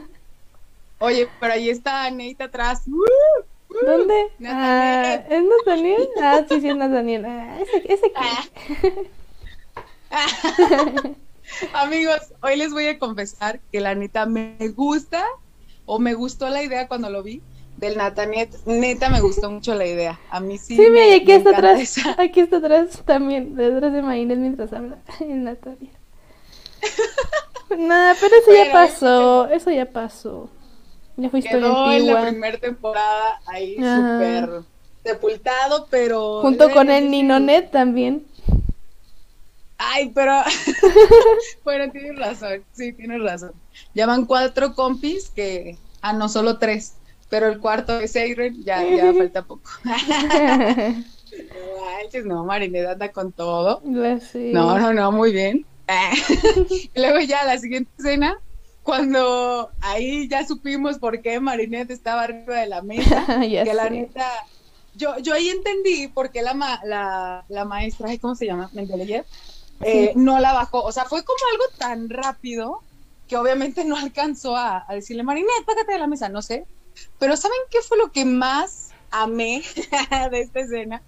Oye, 0.98 1.28
pero 1.40 1.52
ahí 1.52 1.68
está 1.68 2.10
Neita 2.10 2.44
atrás. 2.44 2.82
¿Dónde? 3.84 4.28
Ah, 4.46 5.20
¿Es 5.28 5.42
Nathaniel? 5.42 6.08
Ah, 6.22 6.42
sí, 6.48 6.60
sí, 6.60 6.68
es 6.68 6.76
Nathaniel. 6.76 7.24
Ah, 7.26 7.58
ese, 7.60 7.92
ese 7.92 8.12
ah. 8.16 8.44
Amigos, 11.82 12.32
hoy 12.42 12.56
les 12.56 12.72
voy 12.72 12.86
a 12.86 12.98
confesar 12.98 13.60
que 13.70 13.80
la 13.80 13.94
neta 13.94 14.26
me 14.26 14.56
gusta 14.74 15.24
o 15.84 15.98
me 15.98 16.14
gustó 16.14 16.48
la 16.48 16.62
idea 16.62 16.88
cuando 16.88 17.10
lo 17.10 17.22
vi 17.22 17.42
del 17.76 17.96
Nataniel. 17.96 18.48
Neta 18.64 19.08
me 19.10 19.20
gustó 19.20 19.50
mucho 19.50 19.74
la 19.74 19.86
idea. 19.86 20.20
A 20.30 20.40
mí 20.40 20.58
sí. 20.58 20.76
Sí, 20.76 20.90
mira, 20.90 21.16
aquí 21.16 21.32
está 21.32 21.50
atrás. 21.50 21.96
Aquí 22.18 22.40
está 22.40 22.56
atrás 22.58 23.02
también, 23.04 23.54
detrás 23.54 23.92
de 23.92 24.02
Mainel 24.02 24.38
mientras 24.38 24.72
habla 24.72 24.98
el 25.20 25.44
Natalia. 25.44 25.90
Nada, 27.76 28.14
pero 28.20 28.36
eso 28.36 28.52
ya 28.52 28.72
pasó, 28.72 29.48
eso 29.48 29.70
ya 29.70 29.86
pasó. 29.86 30.48
Ya 31.16 31.30
fue 31.30 31.40
historia 31.40 31.96
en 31.96 32.06
la 32.06 32.22
primera 32.22 32.58
temporada 32.58 33.40
ahí 33.46 33.76
súper 33.76 34.62
sepultado, 35.02 35.86
pero... 35.90 36.42
Junto 36.42 36.70
con 36.70 36.90
el 36.90 37.10
Ninonet 37.10 37.70
también. 37.70 38.26
Ay, 39.78 40.10
pero. 40.14 40.32
bueno, 41.64 41.90
tienes 41.92 42.18
razón. 42.18 42.64
Sí, 42.72 42.92
tienes 42.92 43.22
razón. 43.22 43.52
Llaman 43.94 44.24
cuatro 44.24 44.74
compis 44.74 45.30
que. 45.30 45.76
Ah, 46.00 46.12
no, 46.12 46.28
solo 46.28 46.58
tres. 46.58 46.94
Pero 47.28 47.48
el 47.48 47.58
cuarto 47.58 47.98
es 48.00 48.14
Eiren, 48.14 48.62
ya, 48.62 48.84
ya 48.84 49.12
falta 49.12 49.42
poco. 49.42 49.70
no 49.84 49.92
manches, 51.84 52.24
no, 52.24 52.44
Marinette 52.44 52.88
anda 52.88 53.10
con 53.10 53.32
todo. 53.32 53.80
No, 53.84 54.78
no, 54.78 54.92
no, 54.92 55.12
muy 55.12 55.32
bien. 55.32 55.66
y 56.70 57.00
luego 57.00 57.20
ya 57.20 57.44
la 57.44 57.58
siguiente 57.58 57.90
escena, 57.98 58.38
cuando 58.82 59.70
ahí 59.80 60.28
ya 60.28 60.46
supimos 60.46 60.98
por 60.98 61.20
qué 61.20 61.40
Marinette 61.40 61.90
estaba 61.90 62.24
arriba 62.24 62.56
de 62.56 62.66
la 62.66 62.82
mesa, 62.82 63.26
que 63.40 63.74
la 63.74 63.90
neta, 63.90 64.26
yo, 64.94 65.18
yo 65.18 65.34
ahí 65.34 65.48
entendí 65.48 66.08
por 66.08 66.30
qué 66.30 66.42
la, 66.42 66.54
la, 66.84 67.44
la 67.48 67.64
maestra, 67.64 68.08
¿cómo 68.20 68.34
se 68.34 68.46
llama? 68.46 68.70
Mendeleyev, 68.72 69.24
eh, 69.80 70.12
no 70.14 70.38
la 70.38 70.52
bajó. 70.52 70.82
O 70.82 70.92
sea, 70.92 71.04
fue 71.04 71.24
como 71.24 71.38
algo 71.52 71.64
tan 71.78 72.08
rápido 72.08 72.80
que 73.28 73.36
obviamente 73.36 73.84
no 73.84 73.96
alcanzó 73.96 74.56
a, 74.56 74.86
decirle, 74.90 75.22
Marinette, 75.22 75.64
págate 75.66 75.92
de 75.92 75.98
la 75.98 76.06
mesa, 76.06 76.28
no 76.28 76.42
sé. 76.42 76.64
Pero 77.18 77.36
¿saben 77.36 77.58
qué 77.70 77.78
fue 77.86 77.98
lo 77.98 78.12
que 78.12 78.24
más 78.24 78.90
amé 79.10 79.62
de 80.30 80.40
esta 80.40 80.60
escena? 80.60 81.02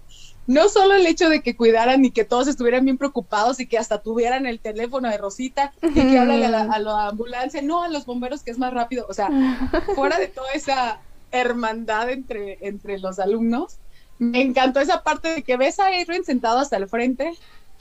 No 0.46 0.70
solo 0.70 0.94
el 0.94 1.06
hecho 1.06 1.28
de 1.28 1.42
que 1.42 1.56
cuidaran 1.56 2.04
y 2.06 2.10
que 2.10 2.24
todos 2.24 2.48
estuvieran 2.48 2.84
bien 2.84 2.96
preocupados 2.96 3.60
y 3.60 3.66
que 3.66 3.76
hasta 3.76 4.00
tuvieran 4.00 4.46
el 4.46 4.60
teléfono 4.60 5.10
de 5.10 5.18
Rosita 5.18 5.74
y 5.82 5.92
que 5.92 6.18
hablan 6.18 6.42
a 6.42 6.48
la, 6.48 6.62
a 6.62 6.78
la 6.78 7.08
ambulancia, 7.08 7.60
no 7.60 7.82
a 7.82 7.88
los 7.88 8.06
bomberos 8.06 8.42
que 8.42 8.50
es 8.50 8.58
más 8.58 8.72
rápido, 8.72 9.04
o 9.10 9.12
sea, 9.12 9.28
fuera 9.94 10.18
de 10.18 10.28
toda 10.28 10.50
esa 10.52 11.00
hermandad 11.30 12.08
entre, 12.08 12.58
entre 12.66 12.98
los 12.98 13.18
alumnos, 13.18 13.76
me 14.18 14.40
encantó 14.40 14.80
esa 14.80 15.02
parte 15.02 15.28
de 15.28 15.42
que 15.42 15.56
ves 15.56 15.78
a 15.78 15.88
Adrian 15.88 16.24
sentado 16.24 16.58
hasta 16.58 16.76
el 16.76 16.88
frente 16.88 17.34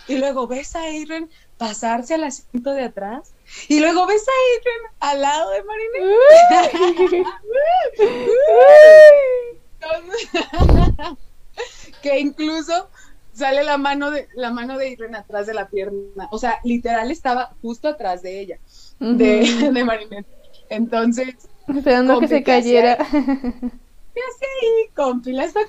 y 0.07 0.17
luego 0.17 0.47
ves 0.47 0.75
a 0.75 0.81
Adrian 0.81 1.29
pasarse 1.57 2.13
al 2.13 2.23
asiento 2.23 2.71
de 2.71 2.83
atrás 2.83 3.33
y 3.67 3.79
luego 3.79 4.05
ves 4.05 4.23
a 4.27 4.31
Adrian 4.57 4.79
al 4.99 5.21
lado 5.21 5.49
de 5.51 5.63
Marinette. 5.63 7.27
que 12.01 12.19
incluso 12.19 12.89
sale 13.33 13.63
la 13.63 13.77
mano 13.77 14.11
de 14.11 14.27
la 14.35 14.51
mano 14.51 14.77
de 14.77 14.93
Adrian 14.93 15.15
atrás 15.15 15.47
de 15.47 15.53
la 15.53 15.67
pierna, 15.67 16.27
o 16.31 16.37
sea, 16.39 16.59
literal 16.63 17.11
estaba 17.11 17.55
justo 17.61 17.87
atrás 17.87 18.21
de 18.21 18.39
ella, 18.39 18.59
de, 18.99 19.71
de 19.71 19.83
Marinette. 19.83 20.27
Entonces, 20.69 21.35
esperando 21.67 22.19
que 22.19 22.27
se 22.27 22.43
cayera. 22.43 22.97
¿Qué 22.97 24.21
hace 24.23 24.45
ahí, 24.45 24.89
compi? 24.95 25.31
La 25.31 25.45
está 25.45 25.61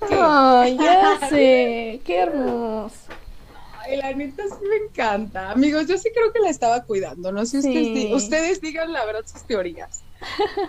cuidando. 0.00 0.26
Ay, 0.26 0.76
ya 0.78 1.18
sé, 1.28 2.00
qué 2.04 2.18
hermoso. 2.20 2.96
Ay, 3.84 3.96
la 3.96 4.12
neta 4.12 4.42
sí 4.44 4.64
me 4.68 4.76
encanta. 4.88 5.50
Amigos, 5.50 5.86
yo 5.86 5.98
sí 5.98 6.10
creo 6.14 6.32
que 6.32 6.40
la 6.40 6.50
estaba 6.50 6.82
cuidando. 6.84 7.32
No 7.32 7.44
sé 7.44 7.62
si 7.62 8.12
ustedes, 8.12 8.60
digan 8.60 8.92
la 8.92 9.04
verdad 9.04 9.22
sus 9.26 9.42
teorías. 9.44 10.02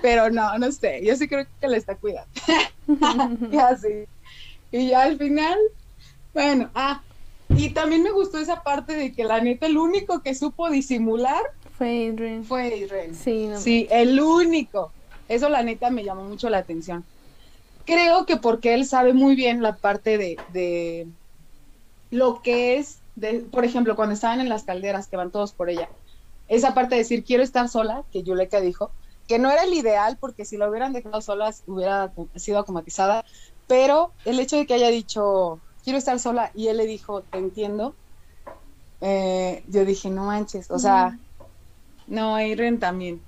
Pero 0.01 0.29
no, 0.29 0.57
no 0.57 0.71
sé. 0.71 1.01
Yo 1.03 1.15
sí 1.15 1.27
creo 1.27 1.45
que 1.59 1.67
la 1.67 1.77
está 1.77 1.95
cuidando. 1.95 2.29
y 3.51 3.57
así. 3.57 4.05
Y 4.71 4.89
ya 4.89 5.03
al 5.03 5.17
final, 5.17 5.57
bueno, 6.33 6.69
ah, 6.75 7.01
y 7.49 7.69
también 7.69 8.03
me 8.03 8.11
gustó 8.11 8.39
esa 8.39 8.61
parte 8.63 8.93
de 8.93 9.13
que 9.13 9.23
la 9.23 9.39
neta 9.39 9.67
el 9.67 9.77
único 9.77 10.21
que 10.21 10.35
supo 10.35 10.69
disimular 10.69 11.41
fue 11.77 12.09
Adrian. 12.09 12.43
Fue 12.43 12.67
Adrian. 12.67 13.15
Sí, 13.15 13.49
sí, 13.57 13.87
el 13.91 14.19
único. 14.19 14.91
Eso 15.27 15.49
la 15.49 15.63
neta 15.63 15.89
me 15.89 16.03
llamó 16.03 16.23
mucho 16.23 16.49
la 16.49 16.59
atención. 16.59 17.05
Creo 17.85 18.25
que 18.25 18.37
porque 18.37 18.73
él 18.73 18.85
sabe 18.85 19.13
muy 19.13 19.35
bien 19.35 19.61
la 19.61 19.75
parte 19.75 20.17
de, 20.17 20.37
de 20.53 21.07
lo 22.11 22.41
que 22.41 22.77
es 22.77 23.04
por 23.51 23.65
ejemplo, 23.65 23.95
cuando 23.95 24.13
estaban 24.13 24.39
en 24.39 24.49
las 24.49 24.63
calderas, 24.63 25.07
que 25.07 25.17
van 25.17 25.31
todos 25.31 25.53
por 25.53 25.69
ella, 25.69 25.89
esa 26.47 26.73
parte 26.73 26.95
de 26.95 27.01
decir 27.01 27.23
quiero 27.23 27.43
estar 27.43 27.69
sola, 27.69 28.03
que 28.11 28.23
Yuleka 28.23 28.61
dijo, 28.61 28.91
que 29.27 29.39
no 29.39 29.49
era 29.49 29.63
el 29.63 29.73
ideal, 29.73 30.17
porque 30.19 30.45
si 30.45 30.57
la 30.57 30.69
hubieran 30.69 30.93
dejado 30.93 31.21
solas 31.21 31.63
hubiera 31.67 32.11
sido 32.35 32.59
acomatizada, 32.59 33.25
pero 33.67 34.11
el 34.25 34.39
hecho 34.39 34.57
de 34.57 34.65
que 34.65 34.75
haya 34.75 34.89
dicho 34.89 35.59
quiero 35.83 35.97
estar 35.97 36.19
sola 36.19 36.51
y 36.53 36.67
él 36.67 36.77
le 36.77 36.85
dijo 36.85 37.21
te 37.21 37.37
entiendo, 37.37 37.95
eh, 39.01 39.63
yo 39.67 39.85
dije 39.85 40.09
no 40.09 40.25
manches, 40.25 40.69
o 40.69 40.79
sea, 40.79 41.17
no, 42.07 42.39
Irene 42.39 42.77
también. 42.77 43.21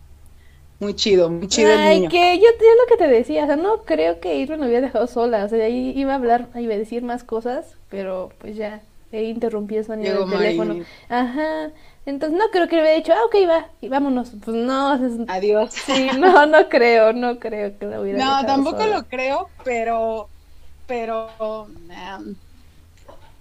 Muy 0.79 0.93
chido, 0.93 1.31
muy 1.31 1.47
chido 1.47 1.71
el 1.71 1.89
niño. 1.89 2.09
que 2.09 2.37
yo, 2.37 2.43
yo 2.43 2.75
lo 2.79 2.87
que 2.87 2.97
te 2.97 3.07
decía, 3.07 3.45
o 3.45 3.47
sea, 3.47 3.55
no 3.55 3.83
creo 3.83 4.19
que 4.19 4.35
Irene 4.35 4.61
me 4.61 4.67
hubiera 4.67 4.85
dejado 4.85 5.07
sola, 5.07 5.45
o 5.45 5.49
sea, 5.49 5.65
ahí 5.65 5.91
iba 5.95 6.11
a 6.11 6.15
hablar, 6.17 6.49
iba 6.53 6.75
a 6.75 6.77
decir 6.77 7.01
más 7.01 7.23
cosas, 7.23 7.75
pero 7.89 8.29
pues 8.37 8.55
ya, 8.55 8.83
e 9.11 9.23
interrumpí 9.23 9.77
eso 9.77 9.93
en 9.93 10.05
el 10.05 10.29
teléfono. 10.29 10.83
Ajá. 11.09 11.71
Entonces 12.05 12.39
no 12.39 12.45
creo 12.51 12.69
que 12.69 12.77
le 12.77 12.83
hubiera 12.83 12.97
dicho, 12.97 13.13
ah, 13.13 13.25
ok, 13.25 13.35
va, 13.49 13.67
y 13.81 13.89
vámonos. 13.89 14.31
Pues 14.43 14.55
no. 14.55 14.97
Adiós. 15.27 15.73
Sí, 15.85 16.09
no, 16.17 16.45
no 16.45 16.69
creo, 16.69 17.11
no 17.13 17.37
creo 17.37 17.77
que 17.77 17.85
lo 17.85 18.01
hubiera 18.01 18.23
No, 18.23 18.45
tampoco 18.45 18.85
lo 18.85 19.03
creo, 19.03 19.49
pero, 19.63 20.29
pero, 20.87 21.29
um, 21.39 22.35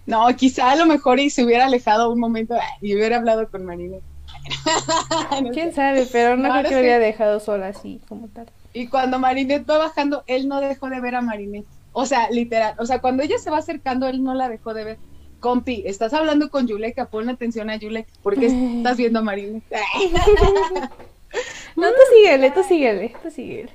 no, 0.05 0.27
quizá 0.37 0.73
a 0.73 0.77
lo 0.77 0.87
mejor 0.87 1.21
y 1.21 1.31
se 1.31 1.45
hubiera 1.45 1.67
alejado 1.67 2.11
un 2.11 2.19
momento 2.19 2.57
y 2.81 2.95
hubiera 2.95 3.19
hablado 3.19 3.49
con 3.49 3.65
Marinette. 3.65 4.03
Quién 5.53 5.73
sabe, 5.73 6.07
pero 6.11 6.37
no, 6.37 6.51
creo 6.51 6.65
que 6.65 6.75
lo 6.75 6.81
hubiera 6.81 6.99
dejado 6.99 7.39
sola 7.39 7.69
así, 7.69 8.01
como 8.09 8.29
tal. 8.29 8.47
Y 8.73 8.89
cuando 8.89 9.19
Marinette 9.19 9.69
va 9.69 9.79
bajando, 9.79 10.25
él 10.27 10.49
no 10.49 10.61
dejó 10.61 10.89
de 10.91 11.01
ver 11.01 11.15
a 11.15 11.23
Marinette. 11.23 11.67
O 11.93 12.05
sea, 12.05 12.31
literal, 12.31 12.75
o 12.79 12.85
sea, 12.85 13.01
cuando 13.01 13.23
ella 13.23 13.39
se 13.39 13.51
va 13.51 13.59
acercando, 13.59 14.09
él 14.09 14.23
no 14.23 14.35
la 14.35 14.49
dejó 14.49 14.75
de 14.75 14.85
ver 14.85 14.99
compi, 15.47 15.85
estás 15.87 16.13
hablando 16.13 16.51
con 16.51 16.67
Yuleka, 16.67 17.09
pon 17.09 17.29
atención 17.29 17.71
a 17.71 17.77
Yuleka, 17.77 18.11
porque 18.21 18.47
estás 18.47 18.97
viendo 18.97 19.21
a 19.21 19.23
Marilyn. 19.23 19.63
no, 21.77 21.89
tú 21.89 22.03
síguele, 22.13 22.51
tú 22.51 22.65
síguele, 22.65 23.15
tú 23.23 23.31
síguele. 23.31 23.71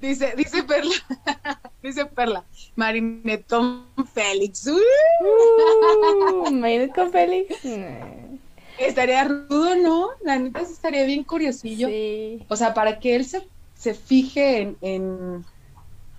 Dice, 0.00 0.32
dice 0.34 0.62
Perla, 0.62 0.94
dice 1.82 2.06
Perla, 2.06 2.46
Marinette 2.76 3.46
con 3.46 3.88
Félix. 4.14 4.66
Uh, 4.68 6.50
Marinette 6.50 6.94
con 6.94 7.12
Félix. 7.12 7.58
Estaría 8.78 9.24
rudo, 9.24 9.76
¿no? 9.76 10.08
La 10.24 10.38
neta 10.38 10.62
estaría 10.62 11.04
bien 11.04 11.24
curiosillo. 11.24 11.88
Sí. 11.88 12.42
O 12.48 12.56
sea, 12.56 12.72
para 12.72 13.00
que 13.00 13.16
él 13.16 13.26
se, 13.26 13.46
se 13.74 13.92
fije 13.92 14.62
en, 14.62 14.78
en, 14.80 15.44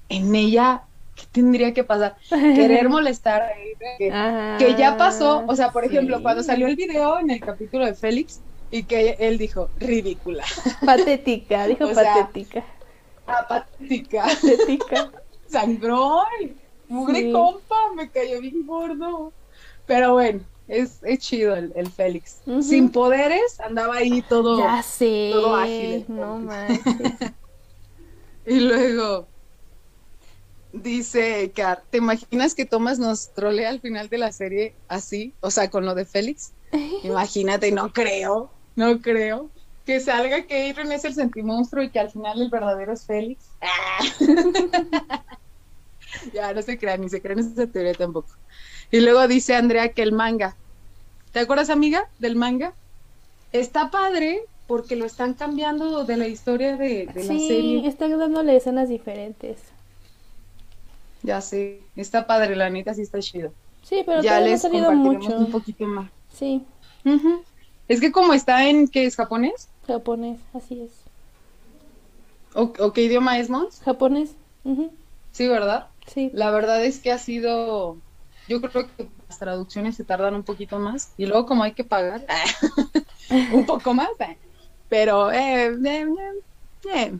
en 0.09 0.35
ella 0.35 0.83
¿qué 1.23 1.29
tendría 1.31 1.73
que 1.73 1.83
pasar? 1.83 2.15
Querer 2.29 2.89
molestar 2.89 3.53
que, 3.97 4.11
que, 4.59 4.75
ya 4.75 4.97
pasó, 4.97 5.43
o 5.47 5.55
sea, 5.55 5.71
por 5.71 5.85
ejemplo, 5.85 6.21
cuando 6.21 6.43
salió 6.43 6.67
el 6.67 6.75
video 6.75 7.19
en 7.19 7.29
el 7.29 7.39
capítulo 7.39 7.85
de 7.85 7.93
Félix 7.93 8.41
y 8.71 8.83
que 8.83 9.15
él 9.19 9.37
dijo, 9.37 9.69
ridícula. 9.79 10.43
Patética, 10.85 11.67
dijo 11.67 11.89
patética. 11.93 12.63
Ah, 13.27 13.45
patética. 13.47 14.23
Patética. 14.23 15.11
Sangrón, 15.47 16.25
mugre 16.87 17.31
compa, 17.31 17.93
me 17.95 18.09
cayó 18.09 18.41
bien 18.41 18.65
gordo. 18.65 19.31
Pero 19.85 20.13
bueno, 20.13 20.41
es, 20.67 20.99
es 21.03 21.19
chido 21.19 21.55
el, 21.55 21.71
el 21.75 21.89
Félix. 21.89 22.41
Sin 22.61 22.89
poderes, 22.89 23.59
andaba 23.59 23.97
ahí 23.97 24.23
todo. 24.23 24.57
Ya 24.57 24.81
sé. 24.81 25.29
todo 25.31 25.55
ágil, 25.55 26.05
No 26.07 26.37
manches. 26.39 26.83
Y 28.45 28.59
luego 28.59 29.25
dice 30.73 31.51
Car, 31.55 31.83
¿te 31.89 31.99
imaginas 31.99 32.53
que 32.55 32.65
Thomas 32.65 32.99
nos 32.99 33.29
trolea 33.33 33.69
al 33.69 33.79
final 33.79 34.09
de 34.09 34.17
la 34.17 34.31
serie 34.31 34.73
así? 34.87 35.33
O 35.39 35.49
sea, 35.51 35.69
con 35.69 35.85
lo 35.85 35.95
de 35.95 36.05
Félix. 36.05 36.51
Imagínate, 37.03 37.71
no 37.71 37.93
creo, 37.93 38.51
no 38.75 38.99
creo. 39.01 39.49
Que 39.85 39.99
salga 39.99 40.43
que 40.47 40.69
Adrian 40.69 40.91
es 40.93 41.03
el 41.05 41.13
sentimonstruo 41.13 41.83
y 41.83 41.89
que 41.89 41.99
al 41.99 42.09
final 42.09 42.41
el 42.41 42.49
verdadero 42.49 42.93
es 42.93 43.05
Félix. 43.05 43.45
Ah. 43.61 43.99
ya, 46.33 46.53
no 46.53 46.61
se 46.61 46.77
crean, 46.77 47.01
ni 47.01 47.09
se 47.09 47.21
crean 47.21 47.39
esa 47.39 47.67
teoría 47.67 47.93
tampoco. 47.93 48.29
Y 48.91 49.01
luego 49.01 49.27
dice 49.27 49.55
Andrea 49.55 49.89
que 49.89 50.01
el 50.03 50.11
manga. 50.11 50.55
¿Te 51.31 51.39
acuerdas, 51.39 51.69
amiga, 51.69 52.07
del 52.19 52.35
manga? 52.35 52.73
Está 53.51 53.91
padre 53.91 54.41
porque 54.67 54.95
lo 54.95 55.05
están 55.05 55.33
cambiando 55.33 56.05
de 56.05 56.15
la 56.17 56.27
historia 56.27 56.77
de, 56.77 57.07
de 57.13 57.23
la 57.23 57.33
Sí, 57.33 57.47
serie. 57.47 57.87
están 57.87 58.17
dándole 58.17 58.55
escenas 58.55 58.87
diferentes. 58.87 59.59
Ya 61.23 61.41
sé, 61.41 61.81
está 61.95 62.27
padre, 62.27 62.55
la 62.55 62.69
neta 62.69 62.93
sí 62.93 63.01
está 63.01 63.19
chido. 63.19 63.53
Sí, 63.83 64.03
pero 64.05 64.21
ya 64.21 64.39
no 64.39 64.45
ha 64.45 64.49
les 64.49 64.61
salido 64.61 64.91
mucho. 64.91 65.37
un 65.37 65.51
poquito 65.51 65.85
más. 65.85 66.11
Sí, 66.33 66.61
Ujú. 67.05 67.43
Es 67.87 67.99
que 67.99 68.11
como 68.11 68.33
está 68.33 68.67
en, 68.67 68.87
¿qué 68.87 69.05
es? 69.05 69.15
¿Japonés? 69.15 69.69
japonés, 69.87 70.39
así 70.53 70.81
es. 70.81 71.03
¿O, 72.55 72.71
o 72.79 72.93
qué 72.93 73.03
idioma 73.03 73.39
es, 73.39 73.49
Mons? 73.49 73.81
Japonés, 73.81 74.35
ujú, 74.63 74.91
Sí, 75.31 75.47
¿verdad? 75.47 75.87
sí. 76.07 76.29
La 76.33 76.51
verdad 76.51 76.83
es 76.85 76.99
que 77.01 77.11
ha 77.11 77.17
sido, 77.17 77.97
yo 78.47 78.61
creo 78.61 78.87
que 78.95 79.09
las 79.27 79.39
traducciones 79.39 79.95
se 79.95 80.05
tardan 80.05 80.35
un 80.35 80.43
poquito 80.43 80.77
más 80.79 81.13
y 81.17 81.25
luego 81.25 81.45
como 81.45 81.63
hay 81.63 81.73
que 81.73 81.83
pagar, 81.83 82.25
un 83.53 83.65
poco 83.65 83.93
más, 83.93 84.09
eh. 84.19 84.37
pero 84.89 85.31
eh, 85.31 85.65
eh, 85.67 85.77
eh, 85.85 86.07
eh. 86.93 87.19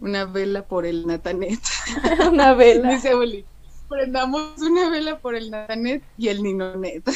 Una 0.00 0.24
vela 0.24 0.62
por 0.62 0.86
el 0.86 1.06
Natanet, 1.06 1.60
Una 2.32 2.54
vela. 2.54 2.90
dice 2.90 3.14
Uli. 3.14 3.44
Prendamos 3.88 4.56
una 4.60 4.88
vela 4.88 5.18
por 5.18 5.34
el 5.34 5.50
Natanet 5.50 6.02
y 6.16 6.28
el 6.28 6.42
Ninonet. 6.42 7.02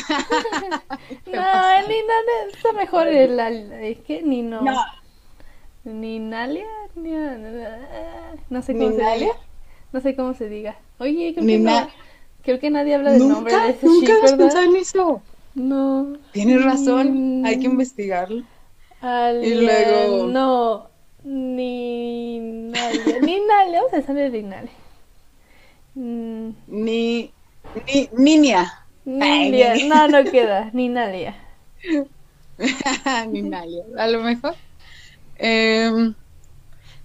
No, 1.26 1.70
el 1.70 1.88
Nina 1.88 2.14
está 2.52 2.72
mejor 2.72 3.06
el 3.08 3.38
al- 3.38 3.72
es 3.72 3.98
que 4.00 4.22
Nino. 4.22 4.60
No, 4.62 4.74
Ninalia, 5.84 6.66
Ni- 6.94 7.10
no 8.50 8.62
sé 8.62 8.72
cómo 8.72 8.90
se 8.90 8.96
¿Ninalia? 8.96 9.26
diga. 9.26 9.38
No 9.92 10.00
sé 10.00 10.16
cómo 10.16 10.34
se 10.34 10.48
diga. 10.48 10.76
Oye, 10.98 11.32
creo 11.34 11.44
Nina- 11.46 11.86
que 11.86 11.92
no, 11.92 12.02
creo 12.42 12.58
que 12.60 12.70
nadie 12.70 12.94
habla 12.94 13.12
del 13.12 13.28
nombre 13.28 13.52
nunca, 13.52 13.66
de 13.66 13.72
ese 13.72 13.86
nunca 13.86 14.12
has 14.24 14.32
pensado 14.34 14.64
en 14.64 14.76
eso. 14.76 15.22
No. 15.54 16.14
Tienes 16.32 16.64
razón, 16.64 17.42
hay 17.44 17.58
que 17.60 17.68
Mm, 17.68 17.72
investigarlo. 17.72 18.42
Alia- 19.00 20.06
luego- 20.08 20.26
No. 20.28 20.88
Ninalia. 22.34 23.20
Dejarle 24.06 24.30
Ninalia. 24.30 24.70
Mm, 25.94 26.50
Ni, 26.66 27.32
ni, 27.86 28.08
niña. 28.12 28.72
Ay, 29.06 29.50
Nilia. 29.50 29.74
ni- 29.74 29.88
No, 29.88 30.08
no 30.08 30.24
queda. 30.30 30.70
Ninalia. 30.72 31.34
ni 33.28 33.42
Nalia, 33.42 33.84
a 33.98 34.06
lo 34.06 34.20
mejor. 34.22 34.54
Em, 35.36 36.14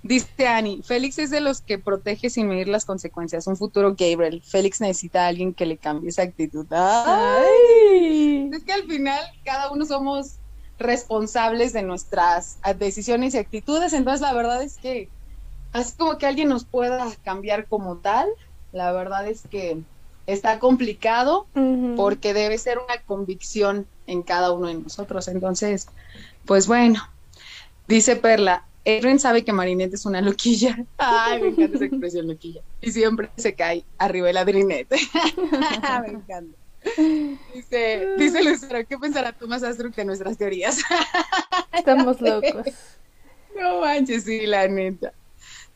dice 0.03 0.47
Annie, 0.47 0.81
Félix 0.83 1.17
es 1.19 1.29
de 1.31 1.39
los 1.41 1.61
que 1.61 1.79
protege 1.79 2.29
sin 2.29 2.47
medir 2.47 2.67
las 2.67 2.85
consecuencias. 2.85 3.47
Un 3.47 3.55
futuro 3.57 3.95
Gabriel. 3.97 4.41
Félix 4.45 4.81
necesita 4.81 5.23
a 5.25 5.27
alguien 5.27 5.53
que 5.53 5.65
le 5.65 5.77
cambie 5.77 6.09
esa 6.09 6.23
actitud. 6.23 6.67
Ay, 6.71 8.49
es 8.53 8.63
que 8.63 8.73
al 8.73 8.83
final 8.83 9.19
cada 9.43 9.71
uno 9.71 9.85
somos 9.85 10.35
responsables 10.77 11.73
de 11.73 11.81
nuestras 11.83 12.59
decisiones 12.77 13.33
y 13.33 13.37
actitudes. 13.37 13.93
Entonces 13.93 14.21
la 14.21 14.33
verdad 14.33 14.61
es 14.61 14.77
que 14.77 15.09
así 15.73 15.95
como 15.97 16.17
que 16.17 16.25
alguien 16.25 16.49
nos 16.49 16.65
pueda 16.65 17.07
cambiar 17.23 17.67
como 17.67 17.97
tal, 17.97 18.27
la 18.71 18.91
verdad 18.91 19.27
es 19.27 19.43
que 19.49 19.79
está 20.27 20.59
complicado 20.59 21.47
porque 21.95 22.33
debe 22.33 22.57
ser 22.57 22.77
una 22.77 23.01
convicción 23.01 23.87
en 24.05 24.21
cada 24.21 24.51
uno 24.51 24.67
de 24.67 24.75
nosotros. 24.75 25.27
Entonces, 25.27 25.87
pues 26.45 26.67
bueno, 26.67 27.01
dice 27.87 28.15
Perla, 28.15 28.65
Adrian 28.85 29.19
sabe 29.19 29.43
que 29.43 29.53
Marinette 29.53 29.95
es 29.95 30.05
una 30.05 30.21
loquilla. 30.21 30.77
Ay, 30.97 31.41
me 31.41 31.47
encanta 31.49 31.77
esa 31.77 31.85
expresión 31.85 32.27
loquilla. 32.27 32.61
Y 32.81 32.91
siempre 32.91 33.29
se 33.37 33.55
cae 33.55 33.83
arriba 33.97 34.29
el 34.29 34.37
Adrinette. 34.37 34.89
me 36.01 36.09
encanta. 36.09 36.57
Dice, 37.53 38.15
dice 38.17 38.43
Lucero, 38.43 38.79
¿qué 38.87 38.97
pensará 38.97 39.33
Tomás 39.33 39.63
Astruc 39.63 39.95
de 39.95 40.05
nuestras 40.05 40.37
teorías? 40.37 40.79
Estamos 41.73 42.21
locos. 42.21 42.67
no 43.59 43.81
manches, 43.81 44.23
sí, 44.23 44.45
la 44.45 44.67
neta. 44.67 45.11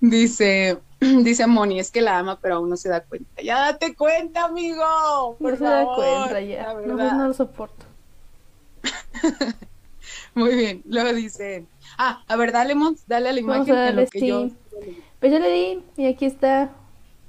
Dice, 0.04 0.80
dice 1.00 1.48
Moni, 1.48 1.80
es 1.80 1.90
que 1.90 2.02
la 2.02 2.20
ama, 2.20 2.38
pero 2.42 2.56
aún 2.56 2.70
no 2.70 2.76
se 2.76 2.90
da 2.90 3.06
cuenta. 3.06 3.42
Ya 3.42 3.72
date 3.72 3.96
cuenta, 3.96 4.44
amigo. 4.44 5.38
Por 5.40 5.52
no 5.52 5.58
se 5.58 5.64
da 5.64 5.86
favor, 5.86 5.96
cuenta 5.96 6.42
ya. 6.42 6.74
No, 6.74 6.98
pues 6.98 7.14
no 7.14 7.28
lo 7.30 7.34
soporto. 7.34 7.86
Muy 10.36 10.56
bien. 10.56 10.82
Luego 10.86 11.14
dice, 11.14 11.66
ah, 11.98 12.22
a 12.28 12.36
ver, 12.36 12.52
dale, 12.52 12.76
Mons, 12.76 13.08
dale 13.08 13.30
a 13.30 13.32
la 13.32 13.42
Vamos 13.42 13.66
imagen 13.66 13.76
a 13.78 13.92
lo 13.92 14.06
que 14.08 14.28
yo. 14.28 14.50
Pues 15.22 15.32
ya 15.32 15.40
le 15.40 15.50
di, 15.50 15.84
y 15.96 16.08
aquí 16.08 16.26
está. 16.26 16.72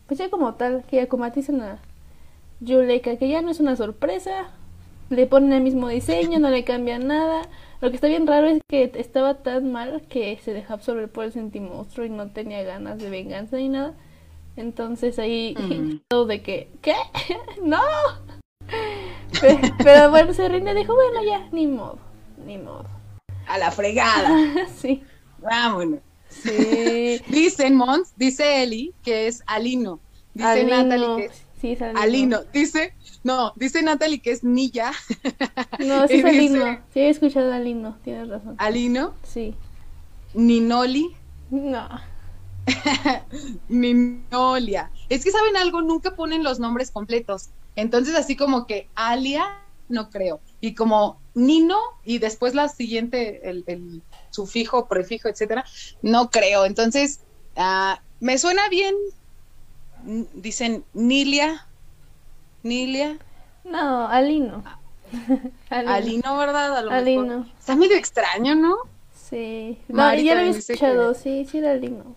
Pues 0.09 0.19
ya 0.19 0.29
como 0.29 0.55
tal, 0.55 0.85
que 0.91 1.01
acomatizan 1.01 1.61
a 1.61 1.79
Yuleka, 2.59 3.19
que 3.19 3.29
ya 3.29 3.41
no 3.41 3.53
es 3.53 3.61
una 3.61 3.77
sorpresa. 3.77 4.51
Le 5.11 5.27
ponen 5.27 5.53
el 5.53 5.63
mismo 5.63 5.87
diseño, 5.87 6.41
no 6.41 6.51
le 6.51 6.65
cambian 6.65 7.07
nada. 7.07 7.43
Lo 7.85 7.91
que 7.91 7.97
está 7.97 8.09
bien 8.09 8.27
raro 8.27 8.47
es 8.47 8.63
que 8.67 8.91
estaba 8.95 9.43
tan 9.43 9.71
mal 9.71 10.03
que 10.09 10.39
se 10.43 10.55
dejó 10.55 10.73
absorber 10.73 11.11
por 11.13 11.25
el 11.27 11.33
sentimonstruo 11.33 12.07
y 12.07 12.09
no 12.11 12.31
tenía 12.31 12.63
ganas 12.63 12.99
de 12.99 13.11
venganza 13.11 13.59
ni 13.59 13.69
nada. 13.69 13.93
Entonces 14.57 15.19
ahí 15.19 15.55
Mm. 15.59 16.01
todo 16.09 16.25
de 16.25 16.41
que, 16.43 16.71
¿qué? 16.81 16.95
¡No! 17.63 17.83
Pe- 19.39 19.61
Pero 19.83 20.11
bueno, 20.11 20.33
se 20.33 20.49
rinde 20.49 20.71
y 20.73 20.77
dijo, 20.77 20.95
bueno, 20.95 21.23
ya, 21.25 21.47
ni 21.53 21.67
modo, 21.67 21.99
ni 22.47 22.57
modo. 22.57 22.87
A 23.47 23.59
la 23.59 23.71
fregada. 23.71 24.31
sí, 24.77 25.03
Vámonos. 25.39 26.01
sí. 26.31 27.21
Dicen 27.29 27.75
Mons, 27.75 28.15
dice 28.17 28.63
Eli, 28.63 28.95
que 29.03 29.27
es 29.27 29.43
Alino. 29.47 30.01
Dice 30.33 30.49
Alino. 30.49 30.83
Natalie 30.85 31.17
que 31.17 31.25
es 31.27 31.45
Sí, 31.61 31.73
es 31.73 31.83
Alino. 31.83 32.01
Alino. 32.01 32.39
Dice, 32.53 32.95
no, 33.25 33.53
dice 33.57 33.83
Natalie 33.83 34.21
que 34.23 34.31
es 34.31 34.45
Nilla. 34.45 34.93
No, 35.81 36.05
Y 36.09 36.13
es 36.15 36.25
Alino. 36.25 36.65
dice- 36.65 36.81
Sí, 36.93 37.01
he 37.01 37.09
escuchado 37.09 37.53
a 37.53 37.57
Alino, 37.57 37.99
tienes 38.05 38.29
razón. 38.29 38.55
Alino, 38.59 39.15
Sí. 39.25 39.55
Ninoli, 40.35 41.15
No. 41.51 41.89
Ninolia. 43.69 44.91
Es 45.09 45.25
que 45.25 45.31
saben 45.31 45.57
algo, 45.57 45.83
nunca 45.83 46.15
ponen 46.17 46.43
los 46.43 46.59
nombres 46.61 46.91
completos. 46.91 47.51
Entonces, 47.77 48.15
así 48.15 48.37
como 48.37 48.67
que 48.67 48.89
Alia, 48.95 49.45
no 49.89 50.11
creo. 50.11 50.41
Y 50.61 50.75
como 50.75 51.21
Nino, 51.35 51.79
y 52.05 52.19
después 52.19 52.55
la 52.55 52.69
siguiente, 52.69 53.49
el, 53.49 53.65
el 53.67 54.03
sufijo, 54.31 54.89
prefijo, 54.89 55.29
etcétera, 55.29 55.65
no 56.03 56.31
creo. 56.31 56.65
Entonces, 56.65 57.21
ah, 57.57 58.01
me 58.21 58.39
suena 58.39 58.69
bien. 58.69 58.95
N- 60.07 60.27
Dicen 60.35 60.85
Nilia, 60.95 61.67
Nilia, 62.65 63.19
No, 63.65 64.09
Alino. 64.09 64.65
Alino. 65.71 65.91
Alino, 65.93 66.37
¿verdad? 66.39 66.77
A 66.79 66.83
lo 66.83 66.91
mejor. 66.91 67.03
Alino. 67.03 67.47
Está 67.59 67.77
medio 67.77 67.97
extraño, 67.97 68.55
¿no? 68.57 68.77
Sí. 69.15 69.79
No, 69.89 70.13
ya 70.15 70.35
lo 70.35 70.45
dice 70.45 70.73
escuchado. 70.73 71.15
Sí, 71.15 71.47
sí 71.49 71.59
era 71.59 71.73
Alino. 71.73 72.17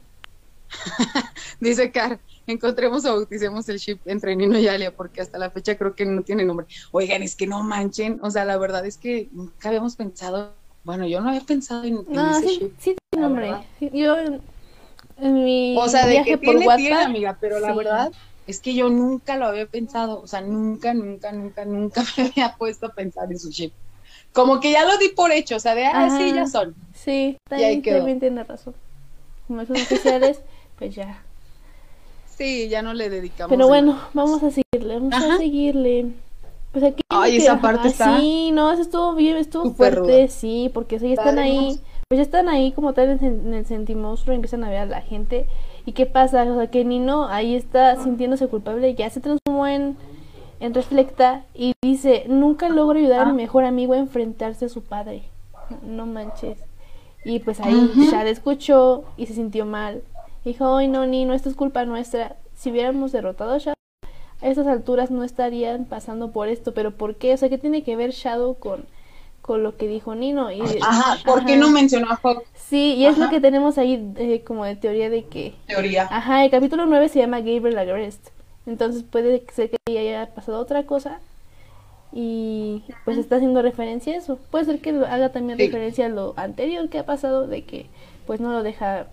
Dice 1.61 1.91
Car, 1.91 2.19
encontremos 2.45 3.05
o 3.05 3.13
bauticemos 3.13 3.67
el 3.69 3.77
ship 3.77 3.99
entre 4.05 4.35
Nino 4.35 4.57
y 4.59 4.67
Alia, 4.67 4.93
porque 4.95 5.21
hasta 5.21 5.37
la 5.37 5.49
fecha 5.49 5.77
creo 5.77 5.95
que 5.95 6.05
no 6.05 6.21
tiene 6.23 6.43
nombre. 6.43 6.67
Oigan, 6.91 7.23
es 7.23 7.35
que 7.35 7.47
no 7.47 7.63
manchen, 7.63 8.19
o 8.21 8.29
sea, 8.31 8.43
la 8.45 8.57
verdad 8.57 8.85
es 8.85 8.97
que 8.97 9.29
nunca 9.31 9.69
habíamos 9.69 9.95
pensado, 9.95 10.53
bueno, 10.83 11.07
yo 11.07 11.21
no 11.21 11.29
había 11.29 11.41
pensado 11.41 11.83
en, 11.85 11.97
en 11.99 12.05
No, 12.09 12.37
ese 12.37 12.47
sí, 12.47 12.57
ship. 12.59 12.71
sí 12.79 12.95
tiene 13.09 13.27
nombre. 13.27 13.45
verdad. 13.51 13.63
Yo 13.93 14.17
en, 14.17 14.41
mi 15.43 15.75
O 15.79 15.87
sea, 15.87 16.05
de 16.05 16.11
viaje 16.11 16.31
que 16.31 16.37
por 16.37 16.49
tiene, 16.55 16.67
WhatsApp. 16.67 16.77
tiene, 16.85 17.01
amiga, 17.03 17.37
pero 17.39 17.59
la 17.59 17.73
verdad 17.73 18.11
es 18.47 18.59
que 18.59 18.73
yo 18.73 18.89
nunca 18.89 19.35
lo 19.37 19.45
había 19.45 19.65
pensado, 19.67 20.21
o 20.21 20.27
sea, 20.27 20.41
nunca, 20.41 20.93
nunca, 20.93 21.31
nunca, 21.31 21.65
nunca 21.65 22.03
me 22.17 22.23
había 22.25 22.55
puesto 22.57 22.87
a 22.87 22.93
pensar 22.93 23.31
en 23.31 23.39
su 23.39 23.49
ship. 23.51 23.71
Como 24.33 24.59
que 24.59 24.71
ya 24.71 24.85
lo 24.85 24.97
di 24.97 25.09
por 25.09 25.31
hecho, 25.31 25.55
o 25.55 25.59
sea, 25.59 25.75
de, 25.75 25.85
ah, 25.85 26.09
sí, 26.17 26.33
ya 26.33 26.45
son. 26.47 26.75
Sí, 26.93 27.37
también, 27.49 27.81
también 27.81 28.19
tiene 28.19 28.43
razón. 28.43 28.73
Como 29.47 29.65
son 29.65 29.77
oficiales, 29.77 30.39
pues 30.77 30.95
ya. 30.95 31.23
Sí, 32.37 32.69
ya 32.69 32.81
no 32.81 32.93
le 32.93 33.09
dedicamos. 33.09 33.49
Pero 33.49 33.63
el- 33.63 33.69
bueno, 33.69 33.99
vamos 34.13 34.43
a 34.43 34.51
seguirle, 34.51 34.95
vamos 34.95 35.13
Ajá. 35.13 35.35
a 35.35 35.37
seguirle. 35.37 36.07
Pues 36.71 36.83
aquí. 36.83 37.01
Ay, 37.09 37.31
que- 37.31 37.37
esa 37.37 37.59
parte 37.59 37.87
está 37.87 38.19
Sí, 38.19 38.51
no, 38.53 38.71
eso 38.71 38.81
estuvo 38.83 39.15
bien, 39.15 39.37
estuvo 39.37 39.73
fuerte, 39.73 39.99
ruda. 39.99 40.27
sí, 40.27 40.69
porque 40.73 40.97
o 40.97 40.99
sea, 40.99 41.07
ya 41.07 41.15
están 41.15 41.39
ahí, 41.39 41.79
pues 42.07 42.17
ya 42.17 42.21
están 42.23 42.47
ahí 42.49 42.71
como 42.73 42.93
tal 42.93 43.09
en, 43.09 43.23
en 43.23 43.53
el 43.55 43.65
sentimonstruo, 43.65 44.35
empiezan 44.35 44.63
a 44.63 44.69
ver 44.69 44.79
a 44.79 44.85
la 44.85 45.01
gente. 45.01 45.47
¿Y 45.87 45.93
qué 45.93 46.05
pasa? 46.05 46.43
O 46.43 46.55
sea, 46.57 46.67
que 46.67 46.83
Nino 46.83 47.27
ahí 47.29 47.55
está 47.55 47.95
sintiéndose 47.95 48.47
culpable, 48.49 48.93
ya 48.93 49.09
se 49.09 49.21
transformó 49.21 49.65
en, 49.67 49.95
en 50.59 50.73
Reflecta 50.73 51.45
y 51.55 51.71
dice, 51.81 52.25
nunca 52.27 52.67
logro 52.67 52.99
ayudar 52.99 53.21
a 53.21 53.25
mi 53.27 53.31
Ah. 53.31 53.33
mejor 53.35 53.63
amigo 53.63 53.93
a 53.93 53.97
enfrentarse 53.97 54.65
a 54.65 54.69
su 54.69 54.83
padre. 54.83 55.23
No 55.81 56.05
manches. 56.05 56.59
Y 57.25 57.39
pues 57.39 57.61
ahí 57.61 57.73
Ujú. 57.73 58.11
Shad 58.11 58.27
escuchó 58.27 59.05
y 59.15 59.27
se 59.27 59.33
sintió 59.33 59.65
mal. 59.65 60.01
Dijo, 60.45 60.75
ay 60.75 60.87
no, 60.89 61.05
ni 61.05 61.23
no, 61.25 61.33
esto 61.33 61.49
es 61.49 61.55
culpa 61.55 61.85
nuestra. 61.85 62.35
Si 62.53 62.69
hubiéramos 62.69 63.11
derrotado 63.13 63.51
a 63.53 63.57
Shadow, 63.57 63.73
a 64.41 64.47
estas 64.47 64.67
alturas 64.67 65.09
no 65.09 65.23
estarían 65.23 65.85
pasando 65.85 66.31
por 66.31 66.49
esto. 66.49 66.73
Pero 66.73 66.91
¿por 66.91 67.15
qué? 67.15 67.33
O 67.33 67.37
sea, 67.37 67.47
¿qué 67.49 67.57
tiene 67.57 67.83
que 67.83 67.95
ver 67.95 68.11
Shadow 68.11 68.55
con, 68.55 68.85
con 69.47 69.63
lo 69.63 69.77
que 69.77 69.87
dijo 69.87 70.13
Nino? 70.13 70.51
Y, 70.51 70.61
Ajá, 70.81 71.17
¿por 71.25 71.45
qué 71.45 71.55
no 71.57 71.69
mencionó 71.71 72.11
a 72.11 72.19
Hawk? 72.21 72.43
Sí, 72.53 72.95
y 72.95 73.05
es 73.07 73.17
lo 73.17 73.29
que 73.29 73.39
tenemos 73.39 73.77
ahí 73.77 74.13
eh, 74.17 74.43
como 74.45 74.65
de 74.65 74.75
teoría 74.75 75.09
de 75.09 75.23
que... 75.23 75.55
Teoría. 75.67 76.07
Ajá, 76.11 76.43
el 76.43 76.51
capítulo 76.51 76.85
9 76.85 77.07
se 77.09 77.19
llama 77.19 77.39
Gabriel 77.39 77.79
Agrest. 77.79 78.27
Entonces 78.65 79.03
puede 79.03 79.41
ser 79.53 79.69
que 79.69 79.77
ahí 79.87 79.97
haya 79.97 80.27
pasado 80.35 80.59
otra 80.59 80.83
cosa 80.83 81.19
y 82.11 82.83
pues 83.05 83.17
está 83.17 83.37
haciendo 83.37 83.61
referencia 83.61 84.13
a 84.13 84.17
eso. 84.17 84.37
Puede 84.51 84.65
ser 84.65 84.79
que 84.79 84.89
haga 84.89 85.29
también 85.31 85.57
Sí. 85.57 85.65
referencia 85.67 86.05
a 86.07 86.09
lo 86.09 86.33
anterior 86.37 86.89
que 86.89 86.99
ha 86.99 87.05
pasado 87.05 87.47
de 87.47 87.63
que 87.63 87.85
pues 88.25 88.39
no 88.41 88.51
lo 88.51 88.63
deja 88.63 89.07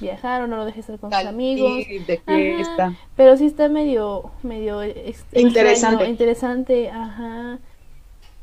viajar 0.00 0.42
o 0.42 0.46
no 0.46 0.56
lo 0.56 0.64
deja 0.66 0.80
estar 0.80 0.98
con 0.98 1.10
sus 1.10 1.24
amigos. 1.24 1.82
sí, 1.86 1.98
de 2.00 2.20
Ajá, 2.26 2.36
fiesta. 2.36 2.94
Pero 3.16 3.36
sí 3.38 3.46
está 3.46 3.68
medio 3.68 4.30
medio 4.42 4.84
Interesante. 4.84 5.70
extraño, 5.70 6.04
interesante, 6.04 6.90
ajá. 6.90 7.58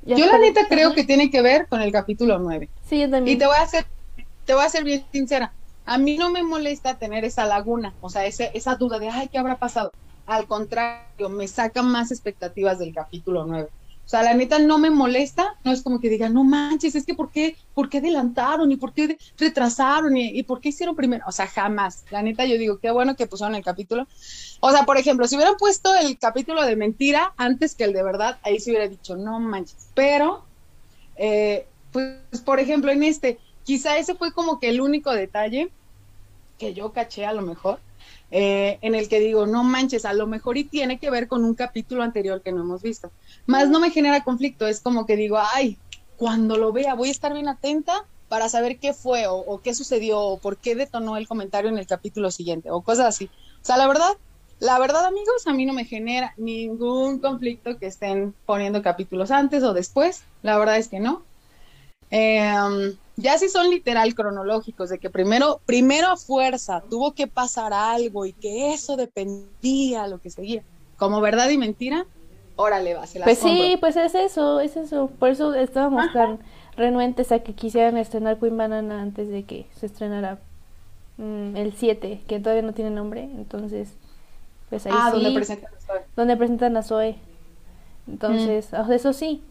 Yo 0.06 0.26
la 0.28 0.38
neta 0.38 0.68
creo 0.70 0.94
que 0.94 1.04
tiene 1.04 1.32
que 1.32 1.42
ver 1.42 1.68
con 1.68 1.82
el 1.82 1.92
capítulo 1.92 2.38
9. 2.38 2.70
Sí, 2.88 3.00
yo 3.00 3.10
también. 3.10 3.36
Y 3.36 3.40
te 3.40 3.48
voy 3.48 3.56
a 3.56 3.64
hacer, 3.64 3.86
te 4.46 4.54
voy 4.54 4.64
a 4.64 4.70
ser 4.70 4.84
bien 4.84 5.04
sincera. 5.12 5.52
A 5.86 5.98
mí 5.98 6.18
no 6.18 6.30
me 6.30 6.44
molesta 6.44 6.98
tener 6.98 7.26
esa 7.26 7.46
laguna, 7.46 7.94
o 8.02 8.10
sea, 8.10 8.26
ese, 8.26 8.52
esa 8.54 8.76
duda 8.76 9.00
de, 9.00 9.10
ay, 9.10 9.30
¿qué 9.30 9.38
habrá 9.38 9.58
pasado? 9.58 9.92
Al 10.26 10.48
contrario, 10.48 11.30
me 11.30 11.48
saca 11.48 11.84
más 11.84 12.12
expectativas 12.12 12.80
del 12.80 12.94
capítulo 12.94 13.46
9. 13.46 13.70
O 14.06 14.08
sea, 14.08 14.22
la 14.22 14.36
neta 14.36 14.60
no 14.60 14.78
me 14.78 14.92
molesta, 14.92 15.56
no 15.64 15.72
es 15.72 15.82
como 15.82 16.00
que 16.00 16.10
diga, 16.10 16.30
no 16.30 16.44
manches, 16.44 16.94
es 16.94 17.06
que 17.06 17.16
¿por 17.16 17.32
qué, 17.32 17.56
por 17.74 17.90
qué 17.90 17.98
adelantaron 17.98 18.72
y 18.72 18.78
por 18.78 18.94
qué 18.94 19.18
retrasaron 19.38 20.16
y, 20.16 20.28
y 20.28 20.44
por 20.44 20.62
qué 20.62 20.70
hicieron 20.70 20.96
primero? 20.96 21.24
O 21.28 21.32
sea, 21.32 21.48
jamás. 21.48 22.06
La 22.12 22.22
neta 22.22 22.46
yo 22.46 22.58
digo, 22.58 22.78
qué 22.78 22.92
bueno 22.92 23.16
que 23.16 23.26
pusieron 23.26 23.56
el 23.56 23.64
capítulo. 23.64 24.08
O 24.60 24.72
sea, 24.72 24.86
por 24.86 24.98
ejemplo, 24.98 25.28
si 25.28 25.36
hubieran 25.36 25.58
puesto 25.58 25.96
el 25.96 26.20
capítulo 26.20 26.64
de 26.64 26.76
mentira 26.76 27.34
antes 27.36 27.74
que 27.74 27.84
el 27.84 27.94
de 27.94 28.04
verdad, 28.04 28.38
ahí 28.44 28.60
se 28.60 28.70
hubiera 28.70 28.88
dicho, 28.88 29.16
no 29.16 29.40
manches. 29.40 29.88
Pero 29.96 30.46
eh, 31.16 31.66
pues, 31.92 32.42
por 32.44 32.60
ejemplo, 32.60 32.92
en 32.92 33.04
este, 33.04 33.40
quizá 33.64 33.98
ese 33.98 34.16
fue 34.16 34.34
como 34.34 34.60
que 34.60 34.70
el 34.70 34.82
único 34.82 35.12
detalle 35.12 35.72
que 36.58 36.74
yo 36.74 36.92
caché 36.92 37.26
a 37.26 37.34
lo 37.34 37.42
mejor, 37.42 37.80
eh, 38.32 38.80
en 38.82 38.96
el 38.96 39.08
que 39.08 39.20
digo, 39.20 39.46
no 39.46 39.64
manches, 39.64 40.06
a 40.06 40.14
lo 40.14 40.28
mejor 40.28 40.58
y 40.58 40.64
tiene 40.64 41.00
que 41.00 41.10
ver 41.10 41.28
con 41.28 41.46
un 41.46 41.56
capítulo 41.56 42.04
anterior 42.04 42.42
que 42.42 42.52
no 42.52 42.62
hemos 42.62 42.82
visto. 42.82 43.12
Más 43.46 43.70
no 43.70 43.80
me 43.80 43.92
genera 43.92 44.24
conflicto, 44.24 44.68
es 44.68 44.82
como 44.82 45.06
que 45.06 45.16
digo, 45.16 45.38
ay, 45.54 45.78
cuando 46.18 46.58
lo 46.58 46.72
vea 46.72 46.96
voy 46.96 47.10
a 47.10 47.12
estar 47.12 47.34
bien 47.34 47.48
atenta 47.48 48.06
para 48.30 48.50
saber 48.50 48.80
qué 48.80 48.94
fue 48.94 49.26
o, 49.28 49.62
qué 49.64 49.76
sucedió 49.76 50.20
o 50.20 50.40
por 50.40 50.58
qué 50.58 50.76
detonó 50.76 51.18
el 51.18 51.28
comentario 51.28 51.70
en 51.70 51.78
el 51.78 51.88
capítulo 51.88 52.32
siguiente 52.32 52.72
o 52.72 52.82
cosas 52.82 53.08
así. 53.08 53.26
O 53.62 53.66
sea, 53.66 53.78
la 53.78 53.88
verdad, 53.88 54.12
la 54.60 54.80
verdad, 54.80 55.06
amigos, 55.06 55.46
a 55.46 55.54
mí 55.54 55.66
no 55.66 55.74
me 55.74 55.86
genera 55.86 56.34
ningún 56.38 57.20
conflicto 57.20 57.78
que 57.78 57.88
estén 57.88 58.34
poniendo 58.46 58.82
capítulos 58.82 59.32
antes 59.32 59.64
o 59.64 59.74
después. 59.74 60.24
La 60.42 60.58
verdad 60.58 60.78
es 60.78 60.88
que 60.88 61.00
no. 61.00 61.24
Eh, 62.10 62.96
ya 63.18 63.38
si 63.38 63.50
son 63.50 63.70
literal 63.70 64.14
cronológicos, 64.14 64.90
de 64.90 65.00
que 65.00 65.10
primero, 65.10 65.62
primero 65.66 66.08
a 66.08 66.18
fuerza 66.18 66.84
tuvo 66.90 67.14
que 67.14 67.28
pasar 67.28 67.74
algo 67.74 68.26
y 68.26 68.34
que 68.34 68.74
eso 68.74 68.98
dependía 68.98 70.08
lo 70.08 70.20
que 70.20 70.30
seguía, 70.30 70.64
como 70.98 71.22
verdad 71.22 71.50
y 71.50 71.58
mentira, 71.58 72.06
órale, 72.56 72.94
va, 72.94 73.08
se 73.08 73.20
las 73.20 73.26
Pues 73.28 73.40
sí, 73.40 73.78
pues 73.80 73.96
es 73.96 74.16
eso, 74.16 74.60
es 74.60 74.78
eso. 74.78 75.10
Por 75.20 75.30
eso 75.30 75.54
estábamos 75.54 76.12
tan 76.14 76.40
renuentes 76.78 77.32
a 77.32 77.40
que 77.40 77.54
quisieran 77.54 77.98
estrenar 77.98 78.38
Queen 78.40 78.58
Banana 78.58 79.02
antes 79.02 79.30
de 79.30 79.44
que 79.44 79.66
se 79.80 79.86
estrenara 79.86 80.40
mm, 81.18 81.56
el 81.56 81.74
7, 81.74 82.22
que 82.28 82.40
todavía 82.40 82.64
no 82.64 82.74
tiene 82.74 82.92
nombre. 82.92 83.24
Entonces, 83.24 83.90
pues 84.70 84.86
ahí 84.86 84.94
Ah, 84.96 85.12
sí, 85.12 85.16
donde 85.16 85.32
presentan 85.32 85.72
la 85.72 85.78
historia. 85.80 86.06
donde 86.16 86.38
presentan 86.38 86.78
a 86.78 86.84
Zoe. 86.84 87.16
Entonces, 88.08 88.68
sea, 88.68 88.88
eso 88.94 89.14
sí. 89.14 89.42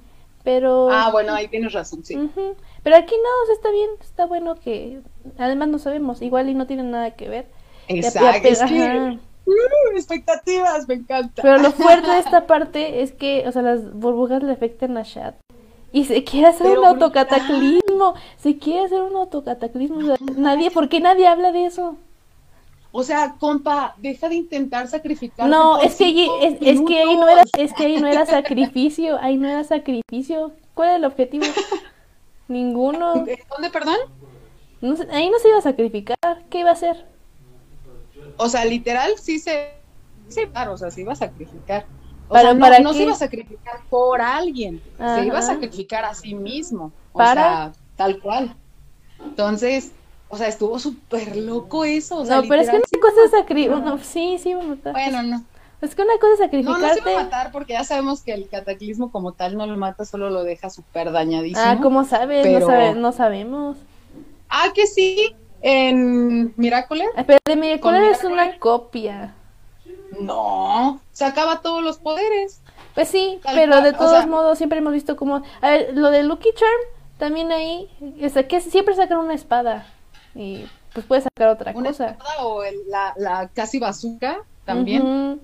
Pero. 0.44 0.90
Ah, 0.90 1.10
bueno, 1.10 1.32
ahí 1.32 1.48
tienes 1.48 1.72
razón, 1.72 2.04
sí. 2.04 2.16
Ujú. 2.16 2.54
Pero 2.85 2.97
aquí 2.97 3.14
no, 3.16 3.43
o 3.43 3.47
sea, 3.47 3.55
está 3.55 3.70
bien, 3.70 3.91
está 4.01 4.26
bueno 4.26 4.55
que. 4.55 5.01
Además, 5.39 5.68
no 5.68 5.78
sabemos, 5.78 6.22
igual 6.22 6.49
y 6.49 6.55
no 6.55 6.66
tienen 6.66 6.91
nada 6.91 7.12
que 7.12 7.28
ver. 7.28 7.47
Exacto, 7.89 8.47
es 8.47 8.62
que, 8.62 9.18
uh, 9.47 9.97
expectativas, 9.97 10.87
me 10.87 10.95
encanta. 10.95 11.43
Pero 11.43 11.59
lo 11.59 11.72
fuerte 11.72 12.11
de 12.11 12.18
esta 12.18 12.47
parte 12.47 13.03
es 13.03 13.12
que, 13.12 13.49
o 13.49 13.53
sea, 13.53 13.62
las 13.62 13.93
burbujas 13.93 14.43
le 14.43 14.53
afectan 14.53 14.97
a 14.97 15.03
Shad. 15.03 15.35
Y 15.93 16.05
se 16.05 16.24
quiere 16.24 16.49
hacer 16.49 16.66
Pero 16.66 16.80
un 16.80 16.87
autocataclismo. 16.89 18.14
Se 18.37 18.59
quiere 18.59 18.87
hacer 18.87 19.01
un 19.01 19.16
autocataclismo. 19.16 19.99
o 19.99 20.03
sea, 20.03 20.16
nadie, 20.37 20.70
¿por 20.70 20.89
qué 20.89 21.01
nadie 21.01 21.26
habla 21.26 21.53
de 21.53 21.66
eso? 21.66 21.97
O 22.91 23.03
sea, 23.03 23.37
compa, 23.41 23.95
deja 23.99 24.28
de 24.28 24.35
intentar 24.37 24.89
sacrificar. 24.89 25.49
No, 25.49 25.80
es 25.80 25.97
que, 25.97 26.05
allí- 26.05 26.30
es, 26.43 26.55
es 26.61 26.80
que 26.82 27.01
ahí 27.01 27.16
no 27.16 27.28
era, 27.28 27.45
es 27.59 27.72
que 27.72 27.85
ahí 27.87 28.01
no 28.01 28.07
era 28.07 28.26
sacrificio, 28.26 29.18
ahí 29.20 29.37
no 29.37 29.49
era 29.49 29.64
sacrificio. 29.64 30.53
¿Cuál 30.74 30.89
era 30.91 30.97
el 30.99 31.05
objetivo? 31.05 31.45
Ninguno. 32.49 33.14
¿Dónde, 33.14 33.70
perdón? 33.72 33.97
No 34.80 34.95
ahí 35.12 35.30
no 35.30 35.38
se 35.38 35.49
iba 35.49 35.59
a 35.59 35.62
sacrificar. 35.62 36.16
¿Qué 36.51 36.59
iba 36.61 36.70
a 36.70 36.74
hacer? 36.74 37.07
O 38.36 38.49
sea, 38.49 38.64
literal, 38.64 39.12
sí 39.20 39.38
se. 39.38 39.72
Sí, 40.28 40.42
claro, 40.53 40.72
o 40.74 40.76
sea, 40.76 40.90
se 40.90 41.03
iba 41.03 41.12
a 41.12 41.16
sacrificar. 41.16 41.86
O 42.28 42.32
¿Para- 42.32 42.42
sea, 42.42 42.55
no, 42.55 42.61
para 42.61 42.78
no 42.80 42.92
se 42.92 43.03
iba 43.03 43.12
a 43.12 43.16
sacrificar 43.16 43.80
por 43.90 44.20
alguien, 44.20 44.82
se 44.97 45.26
iba 45.26 45.38
a 45.38 45.42
sacrificar 45.42 46.05
a 46.05 46.14
sí 46.14 46.34
mismo. 46.34 46.92
O 47.12 47.18
¿Para? 47.18 47.42
sea, 47.42 47.72
tal 47.97 48.18
cual. 48.20 48.57
Entonces, 49.22 49.92
o 50.28 50.36
sea, 50.36 50.49
estuvo 50.49 50.78
súper 50.78 51.36
loco 51.36 51.84
eso. 51.84 52.18
O 52.18 52.24
sea, 52.26 52.36
no, 52.36 52.49
pero 52.49 52.62
es 52.62 52.70
que 52.70 52.76
literal, 52.78 52.90
una 53.01 53.11
cosa 53.11 53.24
es 53.24 53.30
sacrificar. 53.30 53.80
No, 53.82 53.99
sí, 53.99 54.38
sí 54.42 54.51
iba 54.51 54.62
a 54.62 54.66
matar. 54.66 54.92
Bueno, 54.92 55.22
no. 55.22 55.45
Es 55.80 55.94
que 55.94 56.02
una 56.02 56.14
cosa 56.18 56.32
es 56.32 56.38
No, 56.40 56.44
sacrificarte. 56.46 56.86
no 56.86 56.94
se 56.94 57.00
iba 57.10 57.20
a 57.20 57.24
matar 57.24 57.52
porque 57.52 57.74
ya 57.74 57.84
sabemos 57.84 58.22
que 58.22 58.32
el 58.32 58.48
cataclismo 58.48 59.10
como 59.12 59.32
tal 59.32 59.56
no 59.56 59.66
lo 59.66 59.76
mata, 59.76 60.04
solo 60.04 60.30
lo 60.30 60.42
deja 60.44 60.70
súper 60.70 61.12
dañadísimo. 61.12 61.60
ah, 61.62 61.78
¿cómo 61.82 62.04
sabes? 62.04 62.42
Pero- 62.42 62.60
No, 62.60 62.66
sabe- 62.66 62.94
no 62.94 63.12
sabemos. 63.12 63.76
Ah, 64.48 64.68
que 64.74 64.86
sí, 64.86 65.34
en 65.60 66.54
Miraculous. 66.56 67.08
Ah, 67.16 67.24
Pero 67.26 67.38
de 67.44 67.56
Miracle 67.56 67.90
es 68.10 68.22
Miracle. 68.24 68.28
una 68.32 68.58
copia. 68.58 69.34
No, 70.20 71.00
sacaba 71.12 71.60
todos 71.60 71.82
los 71.82 71.98
poderes. 71.98 72.60
Pues 72.94 73.08
sí, 73.08 73.40
Tal 73.42 73.54
pero 73.56 73.72
cual, 73.72 73.82
de 73.84 73.90
o 73.90 73.94
todos 73.94 74.10
sea- 74.12 74.26
modos 74.26 74.58
siempre 74.58 74.78
hemos 74.78 74.92
visto 74.92 75.16
como... 75.16 75.42
A 75.60 75.70
ver, 75.70 75.90
lo 75.94 76.10
de 76.10 76.22
Lucky 76.22 76.50
Charm, 76.54 76.80
también 77.18 77.50
ahí, 77.50 77.90
o 78.24 78.28
sea, 78.28 78.46
que 78.46 78.60
siempre 78.60 78.94
sacan 78.94 79.18
una 79.18 79.34
espada. 79.34 79.86
Y 80.34 80.66
pues 80.92 81.04
puedes 81.06 81.24
sacar 81.24 81.48
otra 81.48 81.72
Una 81.74 81.88
cosa. 81.90 82.10
espada 82.10 82.44
o 82.46 82.62
el- 82.62 82.88
la, 82.88 83.12
la 83.16 83.48
casi 83.48 83.80
bazooka 83.80 84.38
también. 84.64 85.02
Ujú. 85.02 85.40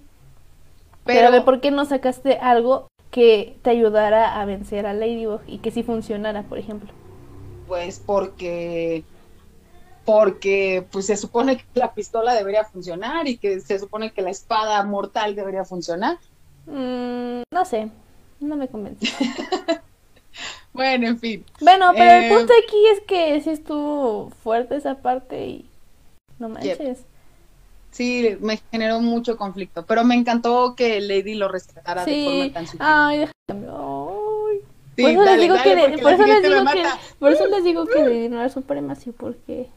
Pero, 1.05 1.31
ver, 1.31 1.45
¿por 1.45 1.61
qué 1.61 1.71
no 1.71 1.85
sacaste 1.85 2.39
algo 2.39 2.89
que 3.11 3.59
te 3.63 3.71
ayudara 3.71 4.41
a 4.41 4.45
vencer 4.45 4.87
a 4.87 4.95
Ladybug 4.95 5.43
y 5.47 5.59
que 5.59 5.71
sí 5.71 5.83
funcionara, 5.83 6.45
por 6.45 6.59
ejemplo? 6.59 6.91
Pues 7.67 8.01
porque 8.01 9.05
porque 10.05 10.87
pues 10.91 11.07
se 11.07 11.17
supone 11.17 11.57
que 11.59 11.65
la 11.75 11.95
pistola 11.95 12.35
debería 12.35 12.65
funcionar 12.65 13.29
y 13.29 13.39
que 13.39 13.61
se 13.61 13.79
supone 13.79 14.13
que 14.13 14.23
la 14.23 14.31
espada 14.31 14.83
mortal 14.85 15.35
debería 15.37 15.65
funcionar. 15.65 16.19
Mm, 16.67 17.43
no 17.53 17.65
sé, 17.65 17.91
no 18.41 18.57
me 18.57 18.69
convence. 18.69 19.07
Bueno, 20.73 21.09
en 21.09 21.19
fin. 21.19 21.45
Bueno, 21.61 21.93
pero 21.97 22.13
el 22.13 22.25
Eh, 22.25 22.29
punto 22.29 22.53
aquí 22.65 22.87
es 22.93 23.01
que 23.01 23.41
sí 23.41 23.51
estuvo 23.51 24.31
fuerte 24.43 24.77
esa 24.77 24.97
parte 25.03 25.47
y 25.47 25.71
no 26.39 26.49
manches. 26.49 27.05
Sí, 27.91 28.37
me 28.41 28.61
generó 28.71 29.01
mucho 29.01 29.37
conflicto, 29.37 29.85
pero 29.85 30.05
me 30.05 30.15
encantó 30.15 30.75
que 30.77 31.01
Lady 31.01 31.35
lo 31.35 31.49
rescatara 31.49 32.05
de 32.05 32.13
Sí, 32.15 32.25
forma 32.25 32.53
tan 32.53 32.67
sutil. 32.67 32.81
ay, 32.83 33.19
déjame. 33.19 33.67
Ay. 33.69 34.59
Sí, 34.97 35.03
por 35.03 35.11
eso 35.11 35.21
dale, 35.25 35.31
les 35.37 35.41
digo 35.43 35.55
dale, 35.57 35.97
que, 35.97 36.03
por 36.03 36.13
eso 36.13 36.27
les 36.27 36.43
digo 36.43 36.65
que, 36.65 36.83
por 37.19 37.33
eso 37.33 37.47
les 37.47 37.65
digo 37.65 37.87
que 37.87 38.25
era 38.27 38.49
supremacia, 38.49 39.13
porque 39.17 39.69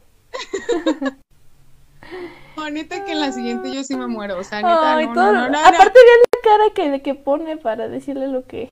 No, 2.56 2.70
neta 2.70 3.04
que 3.04 3.12
en 3.12 3.20
la 3.20 3.32
siguiente 3.32 3.72
yo 3.72 3.82
sí 3.84 3.96
me 3.96 4.06
muero, 4.06 4.38
o 4.38 4.44
sea, 4.44 4.58
neta, 4.58 4.96
ay, 4.96 5.06
no, 5.06 5.14
todo, 5.14 5.26
no, 5.26 5.32
no, 5.32 5.40
no, 5.46 5.48
no. 5.50 5.58
aparte 5.58 5.98
vean 5.98 6.20
la 6.20 6.40
cara 6.42 6.64
que, 6.92 7.02
que 7.02 7.14
pone 7.14 7.56
para 7.56 7.88
decirle 7.88 8.28
lo 8.28 8.44
que 8.46 8.68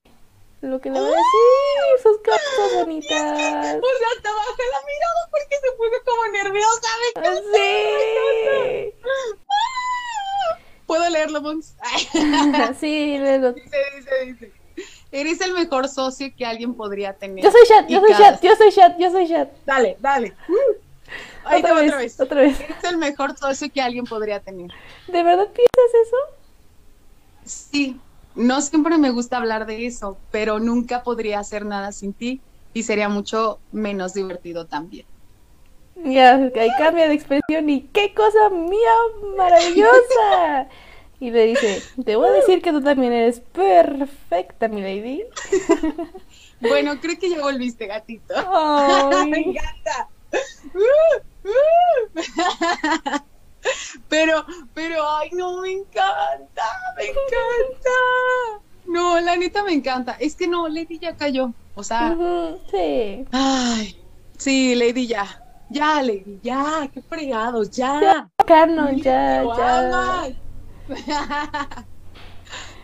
lo 0.63 0.81
que 0.81 0.91
le 0.91 1.01
va 1.01 1.07
a 1.07 1.11
decir, 1.11 2.03
sus 2.03 2.19
cosas 2.19 2.75
bonitas. 2.75 3.11
O 3.21 3.37
sea, 3.37 3.49
hasta 3.59 4.33
bajé 4.33 4.63
la 4.71 4.81
mirada 4.87 5.29
porque 5.31 5.57
se 5.61 5.73
puso 5.73 5.97
como 6.07 6.27
nerviosa. 6.33 6.89
me 7.01 7.21
encanta, 7.21 7.41
me 7.53 8.79
encanta. 8.87 9.47
¿Puedo 10.87 11.09
leerlo, 11.11 11.41
Mons? 11.43 11.75
sí, 12.81 13.17
luego. 13.19 13.53
Dice, 13.53 13.77
dice, 13.97 14.25
dice. 14.27 14.53
Eres 15.11 15.41
el 15.41 15.53
mejor 15.53 15.89
socio 15.89 16.29
que 16.37 16.47
alguien 16.47 16.75
podría 16.75 17.13
tener. 17.13 17.45
Yo 17.45 17.51
soy 17.51 17.63
chat, 17.67 17.89
yo 17.89 18.01
soy 18.01 18.13
cada- 18.13 18.33
chat, 18.33 18.43
yo 18.43 18.57
soy 18.57 18.73
chat, 18.73 18.99
yo 18.99 19.11
soy 19.11 19.29
chat. 19.29 19.49
Dale, 19.67 19.97
dale. 20.01 20.35
Uh. 20.49 20.55
Ahí 21.45 21.61
te 21.61 21.71
Otra 21.73 21.81
vez, 21.81 21.91
otra 21.91 21.99
vez. 21.99 22.21
otra 22.21 22.41
vez. 22.41 22.61
Eres 22.61 22.85
el 22.85 22.97
mejor 22.99 23.37
socio 23.37 23.69
que 23.73 23.83
alguien 23.83 24.05
podría 24.05 24.41
tener. 24.41 24.71
¿De 25.09 25.23
verdad 25.23 25.49
piensas 25.49 25.95
eso? 26.07 26.17
Sí. 27.45 28.01
No 28.35 28.61
siempre 28.61 28.99
me 28.99 29.11
gusta 29.11 29.39
hablar 29.39 29.67
de 29.67 29.87
eso, 29.87 30.19
pero 30.31 30.59
nunca 30.59 31.03
podría 31.03 31.39
hacer 31.39 31.65
nada 31.65 31.93
sin 31.93 32.13
ti 32.13 32.41
y 32.75 32.83
sería 32.83 33.09
mucho 33.09 33.59
menos 33.73 34.15
divertido 34.15 34.67
también. 34.67 35.07
Ya, 36.05 36.35
ahí 36.35 36.71
cambia 36.79 37.07
de 37.07 37.15
expresión 37.15 37.69
y 37.69 37.83
qué 37.93 38.15
cosa 38.15 38.51
mía 38.51 38.91
maravillosa. 39.37 40.69
Y 41.21 41.31
le 41.31 41.47
dice, 41.47 41.83
te 42.05 42.17
voy 42.17 42.29
a 42.29 42.33
decir 42.33 42.63
que 42.63 42.73
tú 42.73 42.83
también 42.83 43.13
eres 43.13 43.41
perfecta, 43.41 44.69
mi 44.69 44.81
lady. 44.81 45.25
Bueno, 46.63 47.01
creo 47.01 47.19
que 47.19 47.29
ya 47.29 47.41
volviste, 47.41 47.89
gatito. 47.89 48.35
Ay. 48.37 49.27
me 49.31 49.41
encanta. 49.41 50.09
Pero, 54.09 54.45
pero, 54.75 55.09
ay, 55.17 55.31
no, 55.33 55.61
me 55.61 55.71
encanta, 55.71 56.65
me 56.97 57.05
encanta. 57.05 57.91
No, 58.87 59.21
la 59.21 59.37
neta 59.37 59.63
me 59.63 59.73
encanta. 59.73 60.17
Es 60.19 60.35
que 60.35 60.49
no, 60.49 60.69
Lady 60.69 60.99
ya 60.99 61.17
cayó. 61.17 61.55
O 61.75 61.83
sea, 61.85 62.17
sí. 62.71 63.27
ay, 63.31 63.97
sí, 64.39 64.75
Lady 64.75 65.07
ya. 65.07 65.43
Ya, 65.71 66.03
Lady, 66.03 66.41
ya, 66.43 66.91
qué 66.93 67.01
fregados, 67.03 67.71
ya. 67.71 68.31
Ya, 68.47 68.67
Lo 68.67 69.57
ya. 69.57 69.79
amas. 69.79 70.31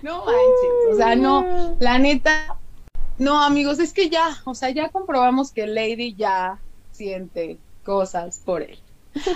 No 0.00 0.24
manches, 0.24 0.92
o 0.92 0.96
sea, 0.96 1.16
no, 1.16 1.76
la 1.80 1.98
neta, 1.98 2.58
no, 3.18 3.42
amigos, 3.42 3.80
es 3.80 3.92
que 3.92 4.08
ya, 4.08 4.28
o 4.44 4.54
sea, 4.54 4.70
ya 4.70 4.90
comprobamos 4.90 5.52
que 5.52 5.66
Lady 5.66 6.14
ya 6.14 6.62
siente 6.92 7.60
cosas 7.82 8.40
por 8.44 8.62
él. 8.62 8.80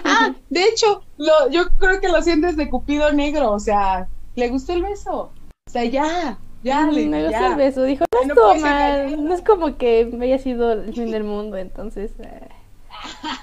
Ah, 0.04 0.34
de 0.50 0.64
hecho, 0.64 1.02
lo, 1.18 1.50
yo 1.50 1.68
creo 1.78 2.00
que 2.00 2.08
lo 2.08 2.22
sientes 2.22 2.56
de 2.56 2.68
Cupido 2.70 3.12
negro, 3.12 3.50
o 3.52 3.58
sea, 3.60 4.08
le 4.34 4.48
gustó 4.48 4.72
el 4.72 4.82
beso. 4.82 5.30
O 5.66 5.70
sea, 5.70 5.84
ya, 5.84 6.38
ya, 6.62 6.86
Lady, 6.86 7.06
Me 7.06 7.22
gustó 7.24 7.40
ya. 7.40 7.46
el 7.48 7.56
beso. 7.56 7.82
Dijo, 7.84 8.04
no 8.12 8.20
No 8.20 8.32
estuvo 8.34 8.54
mal. 8.66 9.24
No 9.24 9.34
es 9.34 9.42
como 9.42 9.76
que 9.76 10.10
haya 10.20 10.38
sido 10.38 10.72
el 10.72 10.92
fin 10.94 11.10
del 11.10 11.24
mundo, 11.24 11.56
entonces. 11.56 12.12
eh, 12.20 12.48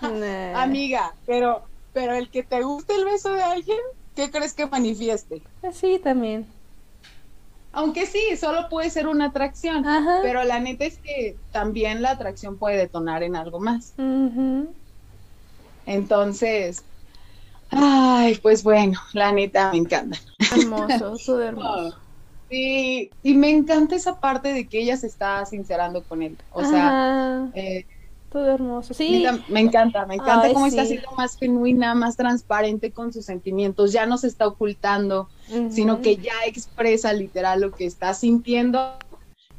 nah. 0.53 0.61
Amiga, 0.61 1.13
pero, 1.25 1.63
pero 1.93 2.13
el 2.13 2.29
que 2.29 2.43
te 2.43 2.61
guste 2.61 2.95
el 2.95 3.05
beso 3.05 3.33
de 3.33 3.43
alguien, 3.43 3.79
¿qué 4.15 4.31
crees 4.31 4.53
que 4.53 4.67
manifieste? 4.67 5.41
Sí, 5.73 5.99
también. 6.03 6.45
Aunque 7.71 8.05
sí, 8.07 8.35
solo 8.35 8.67
puede 8.69 8.89
ser 8.89 9.07
una 9.07 9.25
atracción. 9.25 9.85
Ajá. 9.87 10.19
Pero 10.23 10.43
la 10.43 10.59
neta 10.59 10.85
es 10.85 10.97
que 10.97 11.37
también 11.51 12.01
la 12.01 12.11
atracción 12.11 12.57
puede 12.57 12.77
detonar 12.77 13.21
en 13.21 13.35
algo 13.35 13.59
más. 13.59 13.93
Entonces, 15.85 16.83
ay, 17.69 18.35
pues 18.41 18.63
bueno, 18.63 18.99
la 19.13 19.31
neta 19.31 19.71
me 19.71 19.77
encanta. 19.77 20.17
Hermoso, 20.55 21.15
todo 21.25 21.41
hermoso. 21.43 21.97
Sí, 22.49 23.11
y 23.21 23.33
me 23.35 23.51
encanta 23.51 23.95
esa 23.95 24.19
parte 24.19 24.53
de 24.53 24.67
que 24.67 24.79
ella 24.79 24.97
se 24.97 25.07
está 25.07 25.45
sincerando 25.45 26.03
con 26.03 26.23
él. 26.23 26.37
O 26.51 26.63
sea, 26.63 27.51
eh, 27.53 27.85
todo 28.29 28.47
hermoso. 28.51 28.93
Sí, 28.93 29.23
me 29.49 29.59
encanta, 29.59 30.05
me 30.07 30.15
encanta 30.15 30.47
Ay, 30.47 30.53
cómo 30.53 30.65
está 30.65 30.85
siendo 30.85 31.11
más 31.15 31.37
genuina, 31.37 31.93
más 31.93 32.15
transparente 32.15 32.91
con 32.91 33.13
sus 33.13 33.25
sentimientos. 33.25 33.91
Ya 33.91 34.05
no 34.07 34.17
se 34.17 34.27
está 34.27 34.47
ocultando, 34.47 35.29
sino 35.69 36.01
que 36.01 36.17
ya 36.17 36.33
expresa 36.45 37.13
literal 37.13 37.61
lo 37.61 37.71
que 37.71 37.85
está 37.85 38.13
sintiendo. 38.13 38.97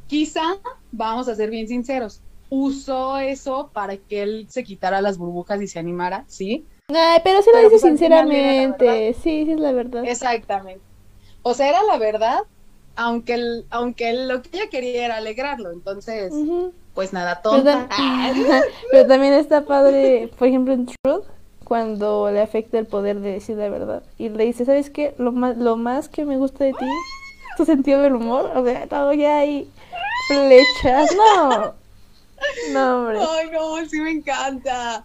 Quizá, 0.07 0.43
vamos 0.91 1.29
a 1.29 1.37
ser 1.37 1.51
bien 1.51 1.69
sinceros, 1.69 2.23
usó 2.51 3.19
eso 3.19 3.71
para 3.73 3.97
que 3.97 4.23
él 4.23 4.47
se 4.51 4.65
quitara 4.65 5.01
las 5.01 5.17
burbujas 5.19 5.63
y 5.63 5.69
se 5.69 5.79
animara, 5.79 6.25
¿sí? 6.29 6.67
Ay, 6.89 7.21
pero 7.25 7.41
sí 7.43 7.51
lo 7.53 7.59
dice 7.61 7.71
pues, 7.71 7.83
sinceramente. 7.83 9.15
Sí, 9.15 9.45
sí 9.45 9.53
es 9.53 9.61
la 9.61 9.73
verdad. 9.73 10.05
Exactamente. 10.05 10.83
O 11.43 11.55
sea, 11.55 11.69
era 11.71 11.83
la 11.85 11.97
verdad, 11.97 12.41
aunque, 12.97 13.35
el- 13.35 13.67
aunque 13.71 14.13
lo 14.13 14.43
que 14.43 14.51
ella 14.53 14.69
quería 14.69 15.07
era 15.07 15.17
alegrarlo. 15.17 15.71
Entonces, 15.71 16.35
pues 16.95 17.13
nada, 17.13 17.41
Pero, 17.43 17.63
tam- 17.63 17.89
pero 18.91 19.07
también 19.07 19.33
está 19.35 19.65
padre, 19.65 20.31
por 20.39 20.49
ejemplo, 20.49 20.75
en 20.75 20.87
Truth, 20.87 21.25
cuando 21.65 22.31
le 22.33 22.41
afecta 22.43 22.79
el 22.79 22.87
poder 22.87 23.21
de 23.21 23.33
decir 23.33 23.57
la 23.57 23.69
verdad. 23.69 24.03
Y 24.19 24.29
le 24.29 24.45
dice, 24.45 24.65
¿sabes 24.65 24.91
qué? 24.91 25.15
Lo 25.19 25.31
más, 25.31 25.57
lo 25.57 25.77
más 25.77 26.09
que 26.09 26.25
me 26.25 26.37
gusta 26.37 26.65
de 26.65 26.73
ti, 26.73 26.87
tu 27.57 27.65
sentido 27.65 28.01
del 28.03 28.17
humor. 28.17 28.51
O 28.57 28.65
sea, 28.65 28.89
todo 28.89 29.13
ya 29.13 29.39
hay 29.39 29.71
flechas. 30.29 31.15
No. 31.17 31.80
No, 32.73 33.01
hombre. 33.01 33.19
Ay, 33.19 33.51
no, 33.51 33.89
sí 33.89 34.01
me 34.01 34.11
encanta. 34.11 35.05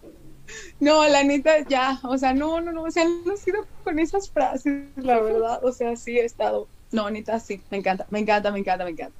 No, 0.78 1.06
la 1.08 1.24
neta, 1.24 1.66
ya, 1.68 1.98
o 2.04 2.16
sea, 2.18 2.32
no, 2.32 2.60
no, 2.60 2.72
no, 2.72 2.84
o 2.84 2.90
sea, 2.90 3.04
no 3.04 3.32
he 3.32 3.36
sido 3.36 3.66
con 3.82 3.98
esas 3.98 4.30
frases, 4.30 4.84
la 4.96 5.20
verdad, 5.20 5.64
o 5.64 5.72
sea, 5.72 5.96
sí 5.96 6.18
he 6.18 6.24
estado, 6.24 6.68
no, 6.92 7.10
neta, 7.10 7.40
sí, 7.40 7.60
me 7.70 7.78
encanta, 7.78 8.06
me 8.10 8.20
encanta, 8.20 8.52
me 8.52 8.60
encanta, 8.60 8.84
me 8.84 8.90
encanta. 8.90 9.16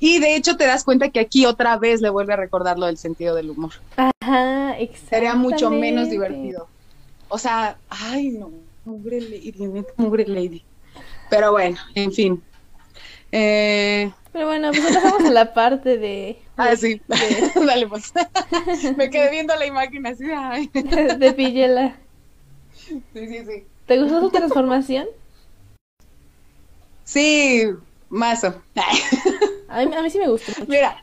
Y 0.00 0.18
de 0.18 0.34
hecho 0.34 0.56
te 0.56 0.66
das 0.66 0.84
cuenta 0.84 1.10
que 1.10 1.20
aquí 1.20 1.46
otra 1.46 1.76
vez 1.78 2.00
le 2.00 2.10
vuelve 2.10 2.32
a 2.32 2.36
recordar 2.36 2.78
lo 2.78 2.86
del 2.86 2.98
sentido 2.98 3.36
del 3.36 3.50
humor. 3.50 3.72
Ajá, 3.96 4.76
exacto. 4.80 5.10
Sería 5.10 5.34
mucho 5.34 5.70
menos 5.70 6.10
divertido. 6.10 6.66
O 7.28 7.38
sea, 7.38 7.76
ay, 7.88 8.30
no, 8.30 8.50
mugre 8.84 9.20
lady, 9.20 9.54
mugre 9.96 10.26
lady. 10.26 10.64
Pero 11.30 11.52
bueno, 11.52 11.78
en 11.94 12.12
fin. 12.12 12.42
Eh, 13.30 14.10
Pero 14.32 14.46
bueno, 14.48 14.70
pues 14.72 14.94
pasamos 14.94 15.24
a 15.24 15.30
la 15.30 15.54
parte 15.54 15.96
de, 15.98 16.42
ah, 16.70 16.76
sí, 16.76 17.00
de, 17.06 17.52
dale 17.66 17.88
pues. 17.88 18.12
Me 18.96 19.10
quedé 19.10 19.30
viendo 19.30 19.54
la 19.56 19.66
imagen 19.66 20.06
así, 20.06 20.24
ay. 20.30 20.68
de 21.18 21.32
Pillela. 21.32 22.00
Sí, 22.74 23.02
sí, 23.12 23.44
sí. 23.44 23.66
¿Te 23.86 23.98
gustó 24.00 24.20
su 24.20 24.30
transformación? 24.30 25.06
Sí, 27.04 27.64
mazo. 28.08 28.62
A 29.68 29.84
mí, 29.84 29.94
a 29.94 30.02
mí 30.02 30.10
sí 30.10 30.18
me 30.18 30.28
mucho. 30.28 30.52
Mira, 30.68 31.02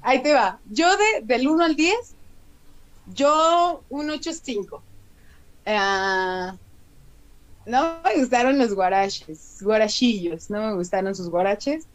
ahí 0.00 0.22
te 0.22 0.32
va. 0.32 0.60
Yo 0.66 0.96
de, 0.96 1.22
del 1.24 1.48
1 1.48 1.64
al 1.64 1.76
10, 1.76 1.94
yo 3.14 3.84
un 3.88 4.08
8.5. 4.08 4.82
Ah, 5.66 6.56
no 7.66 8.00
me 8.02 8.16
gustaron 8.16 8.58
los 8.58 8.74
guaraches, 8.74 9.58
guarachillos, 9.60 10.50
no 10.50 10.66
me 10.66 10.74
gustaron 10.74 11.14
sus 11.14 11.28
guaraches. 11.28 11.86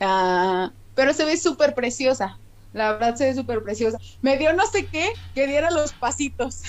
Ah, 0.00 0.72
pero 0.94 1.12
se 1.12 1.24
ve 1.24 1.36
súper 1.36 1.74
preciosa. 1.74 2.38
La 2.74 2.92
verdad 2.92 3.14
se 3.14 3.24
ve 3.26 3.34
súper 3.34 3.62
preciosa. 3.62 3.98
Me 4.20 4.36
dio 4.36 4.52
no 4.52 4.66
sé 4.66 4.84
qué, 4.86 5.08
que 5.34 5.46
diera 5.46 5.70
los 5.70 5.92
pasitos. 5.94 6.62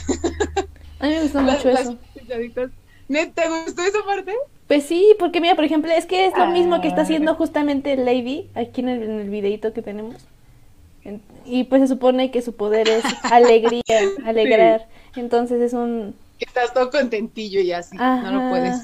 A 1.00 1.08
mí 1.08 1.14
me 1.16 1.22
gustó 1.24 1.42
mucho 1.42 1.70
las 1.72 1.82
eso. 1.82 1.98
pilladitas. 2.18 2.70
¿Net- 3.10 3.34
¿Te 3.34 3.50
gustó 3.50 3.82
esa 3.84 4.04
parte? 4.06 4.34
Pues 4.68 4.84
sí, 4.86 5.16
porque 5.20 5.42
mira, 5.42 5.56
por 5.56 5.64
ejemplo, 5.66 5.92
es 5.92 6.06
que 6.06 6.26
es 6.26 6.38
lo 6.38 6.48
mismo 6.48 6.80
que 6.82 6.88
está 6.88 7.02
Ah. 7.02 7.04
haciendo 7.04 7.36
justamente 7.36 7.98
Lady 7.98 8.50
aquí 8.56 8.82
en 8.82 8.90
el, 8.90 9.04
en 9.04 9.20
el 9.20 9.30
videito 9.30 9.74
que 9.74 9.82
tenemos. 9.82 10.16
En- 11.04 11.22
Y 11.46 11.66
pues 11.66 11.82
se 11.82 11.88
supone 11.88 12.32
que 12.32 12.42
su 12.42 12.54
poder 12.56 12.88
es 12.88 13.04
alegría, 13.24 13.84
alegrar. 14.26 14.88
Entonces 15.16 15.62
es 15.62 15.74
un... 15.74 16.16
Estás 16.40 16.74
todo 16.74 16.90
contentillo 16.92 17.60
y 17.62 17.72
así. 17.72 17.96
No 17.98 18.32
lo 18.32 18.50
puedes. 18.50 18.82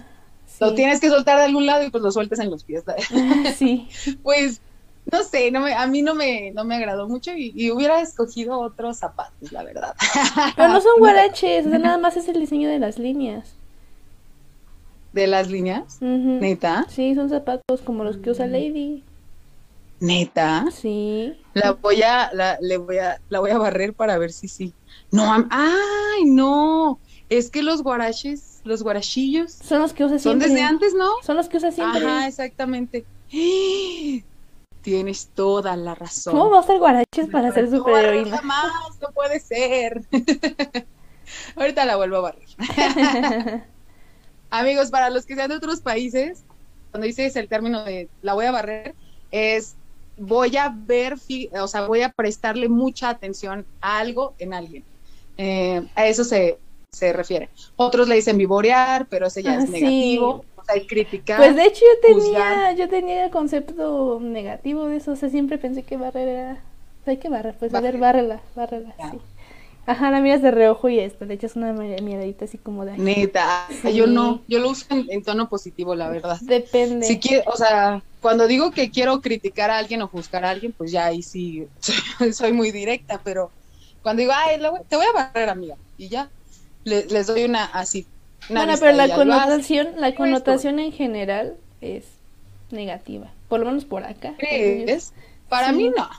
sí. 0.47 0.57
Lo 0.59 0.73
tienes 0.75 0.99
que 0.99 1.09
soltar 1.09 1.37
de 1.39 1.45
algún 1.45 1.65
lado 1.65 1.83
y 1.83 1.89
pues 1.89 2.03
lo 2.03 2.11
sueltas 2.11 2.39
en 2.39 2.49
los 2.51 2.63
pies. 2.63 2.83
Sí. 3.57 3.87
Pues, 4.23 4.61
no 5.09 5.23
sé, 5.23 5.51
no 5.51 5.61
me, 5.61 5.73
a 5.73 5.87
mí 5.87 6.01
no 6.01 6.13
me, 6.15 6.51
no 6.51 6.63
me 6.63 6.75
agradó 6.75 7.07
mucho 7.07 7.31
y, 7.33 7.51
y 7.55 7.71
hubiera 7.71 8.01
escogido 8.01 8.59
otros 8.59 8.97
zapatos, 8.97 9.51
la 9.51 9.63
verdad. 9.63 9.95
Pero 10.55 10.67
no 10.69 10.81
son 10.81 10.99
guaraches, 10.99 11.65
o 11.65 11.69
sea, 11.69 11.79
nada 11.79 11.97
más 11.97 12.17
es 12.17 12.27
el 12.27 12.39
diseño 12.39 12.69
de 12.69 12.79
las 12.79 12.99
líneas. 12.99 13.55
¿De 15.13 15.27
las 15.27 15.49
líneas? 15.49 15.97
¿Neta? 15.99 16.85
Sí, 16.89 17.15
son 17.15 17.29
zapatos 17.29 17.81
como 17.83 18.03
los 18.03 18.17
que 18.17 18.29
usa 18.31 18.47
Lady. 18.47 19.03
¿Neta? 19.99 20.65
Sí. 20.71 21.37
La 21.53 21.73
voy 21.73 22.01
a, 22.01 22.31
la, 22.33 22.57
le 22.61 22.77
voy 22.77 22.97
a, 22.97 23.19
la 23.29 23.39
voy 23.39 23.51
a 23.51 23.57
barrer 23.57 23.93
para 23.93 24.17
ver 24.17 24.31
si 24.31 24.47
sí. 24.47 24.73
No, 25.11 25.31
ay, 25.49 26.25
no. 26.25 26.99
Es 27.29 27.49
que 27.49 27.61
los 27.61 27.83
guaraches, 27.83 28.61
los 28.63 28.83
guarachillos, 28.83 29.51
Son 29.51 29.81
los 29.81 29.93
que 29.93 30.05
usa 30.05 30.17
son 30.17 30.39
siempre. 30.39 30.47
desde 30.47 30.61
antes, 30.63 30.93
¿no? 30.93 31.09
Son 31.23 31.35
los 31.35 31.49
que 31.49 31.57
usa 31.57 31.71
siempre. 31.71 32.05
Ajá, 32.05 32.27
exactamente. 32.27 33.05
Tienes 34.81 35.27
toda 35.35 35.75
la 35.75 35.93
razón. 35.95 36.33
¿Cómo 36.33 36.49
va 36.49 36.57
a 36.57 36.61
usar 36.61 36.79
guaraches 36.79 37.27
para 37.31 37.51
ser 37.51 37.69
superheroína? 37.69 38.37
Jamás, 38.37 38.71
no 39.01 39.09
puede 39.13 39.39
ser. 39.39 40.01
Ahorita 41.55 41.85
la 41.85 41.95
vuelvo 41.97 42.17
a 42.17 42.21
barrer. 42.21 42.47
Amigos, 44.49 44.89
para 44.89 45.09
los 45.09 45.25
que 45.25 45.35
sean 45.35 45.49
de 45.49 45.55
otros 45.55 45.79
países, 45.81 46.43
cuando 46.91 47.07
dices 47.07 47.35
el 47.35 47.47
término 47.47 47.83
de 47.83 48.09
la 48.21 48.33
voy 48.33 48.45
a 48.45 48.51
barrer, 48.51 48.95
es 49.31 49.75
voy 50.17 50.57
a 50.57 50.73
ver, 50.75 51.15
o 51.53 51.67
sea, 51.67 51.87
voy 51.87 52.01
a 52.01 52.09
prestarle 52.09 52.67
mucha 52.67 53.09
atención 53.09 53.65
a 53.79 53.99
algo 53.99 54.33
en 54.39 54.53
alguien. 54.53 54.83
Eh, 55.37 55.87
a 55.95 56.05
eso 56.07 56.23
se, 56.23 56.59
se 56.91 57.13
refiere. 57.13 57.49
Otros 57.77 58.07
le 58.09 58.15
dicen 58.15 58.37
vivorear, 58.37 59.07
pero 59.07 59.27
ese 59.27 59.41
ya 59.41 59.53
Ah, 59.53 59.55
es 59.59 59.65
sí. 59.65 59.71
negativo. 59.71 60.45
O 60.61 60.63
sea, 60.65 60.75
el 60.75 60.87
criticar. 60.87 61.39
Pues 61.39 61.55
de 61.55 61.65
hecho 61.65 61.81
yo 61.81 62.01
tenía, 62.01 62.73
juzgar. 62.73 62.75
yo 62.75 62.89
tenía 62.89 63.25
el 63.25 63.31
concepto 63.31 64.19
negativo 64.21 64.85
de 64.85 64.97
eso, 64.97 65.13
o 65.13 65.15
sea, 65.15 65.29
siempre 65.29 65.57
pensé 65.57 65.83
que 65.83 65.97
barrer 65.97 66.27
era, 66.27 66.51
o 67.01 67.03
sea, 67.05 67.11
hay 67.11 67.17
que 67.17 67.29
barrer, 67.29 67.55
pues 67.57 67.73
a 67.73 67.79
ver, 67.81 67.97
bárrela, 67.97 68.41
bárrela, 68.55 68.93
sí. 69.09 69.19
Ajá, 69.87 70.11
la 70.11 70.21
miras 70.21 70.41
de 70.41 70.51
reojo 70.51 70.89
y 70.89 70.99
esto, 70.99 71.25
le 71.25 71.33
echas 71.35 71.55
una 71.55 71.73
mi- 71.73 72.01
miradita 72.01 72.45
así 72.45 72.57
como 72.57 72.85
de, 72.85 72.93
Neta, 72.97 73.67
Sí. 73.81 73.95
yo 73.95 74.05
no, 74.07 74.43
yo 74.47 74.59
lo 74.59 74.69
uso 74.69 74.85
en, 74.89 75.05
en 75.09 75.23
tono 75.23 75.47
positivo, 75.47 75.95
la 75.95 76.09
verdad. 76.09 76.37
depende. 76.39 77.07
Si 77.07 77.19
o 77.45 77.55
sea, 77.55 78.03
cuando 78.19 78.47
digo 78.47 78.71
que 78.71 78.91
quiero 78.91 79.21
criticar 79.21 79.71
a 79.71 79.77
alguien 79.77 80.01
o 80.01 80.07
juzgar 80.09 80.43
a 80.45 80.49
alguien, 80.49 80.73
pues 80.77 80.91
ya 80.91 81.05
ahí 81.05 81.23
sí 81.23 81.67
soy, 82.33 82.51
muy 82.53 82.71
directa, 82.71 83.21
pero 83.23 83.53
cuando 84.01 84.21
digo, 84.21 84.33
ay, 84.35 84.59
te 84.89 84.95
voy 84.97 85.05
a 85.05 85.13
barrer, 85.13 85.49
amiga, 85.49 85.77
y 85.95 86.09
ya, 86.09 86.31
les 86.83 87.27
doy 87.27 87.45
una 87.45 87.65
así. 87.65 88.07
Bueno, 88.49 88.73
pero 88.79 88.91
la 88.95 89.13
connotación, 89.13 89.89
la 89.97 90.15
connotación 90.15 90.79
en 90.79 90.91
general 90.91 91.55
es 91.81 92.05
negativa, 92.71 93.31
por 93.47 93.59
lo 93.59 93.65
menos 93.65 93.85
por 93.85 94.03
acá. 94.03 94.33
¿Crees? 94.37 95.13
Para 95.49 95.71
mí 95.71 95.89
no. 95.89 96.09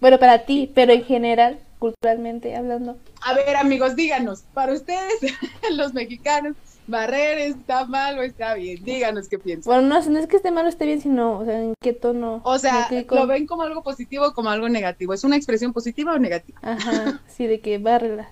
Bueno, 0.00 0.18
para 0.18 0.40
ti, 0.44 0.70
pero 0.74 0.92
en 0.92 1.04
general, 1.04 1.58
culturalmente 1.78 2.54
hablando. 2.54 2.96
A 3.22 3.34
ver, 3.34 3.56
amigos, 3.56 3.96
díganos, 3.96 4.44
para 4.54 4.72
ustedes, 4.72 5.14
los 5.72 5.94
mexicanos, 5.94 6.54
¿barrer 6.86 7.38
está 7.38 7.86
mal 7.86 8.18
o 8.18 8.22
está 8.22 8.54
bien? 8.54 8.84
Díganos 8.84 9.28
qué 9.28 9.38
piensan. 9.38 9.70
Bueno, 9.70 9.88
no, 9.88 10.10
no 10.10 10.18
es 10.18 10.26
que 10.26 10.36
esté 10.36 10.50
mal 10.50 10.66
o 10.66 10.68
esté 10.68 10.86
bien, 10.86 11.00
sino, 11.00 11.38
o 11.38 11.44
sea, 11.44 11.60
en 11.60 11.74
qué 11.82 11.92
tono. 11.92 12.40
O 12.44 12.58
sea, 12.58 12.88
¿lo 13.10 13.26
ven 13.26 13.46
como 13.46 13.62
algo 13.62 13.82
positivo 13.82 14.26
o 14.26 14.34
como 14.34 14.50
algo 14.50 14.68
negativo? 14.68 15.14
¿Es 15.14 15.24
una 15.24 15.36
expresión 15.36 15.72
positiva 15.72 16.14
o 16.14 16.18
negativa? 16.18 16.58
Ajá, 16.62 17.20
sí, 17.26 17.46
de 17.46 17.60
que 17.60 17.78
barrela. 17.78 18.28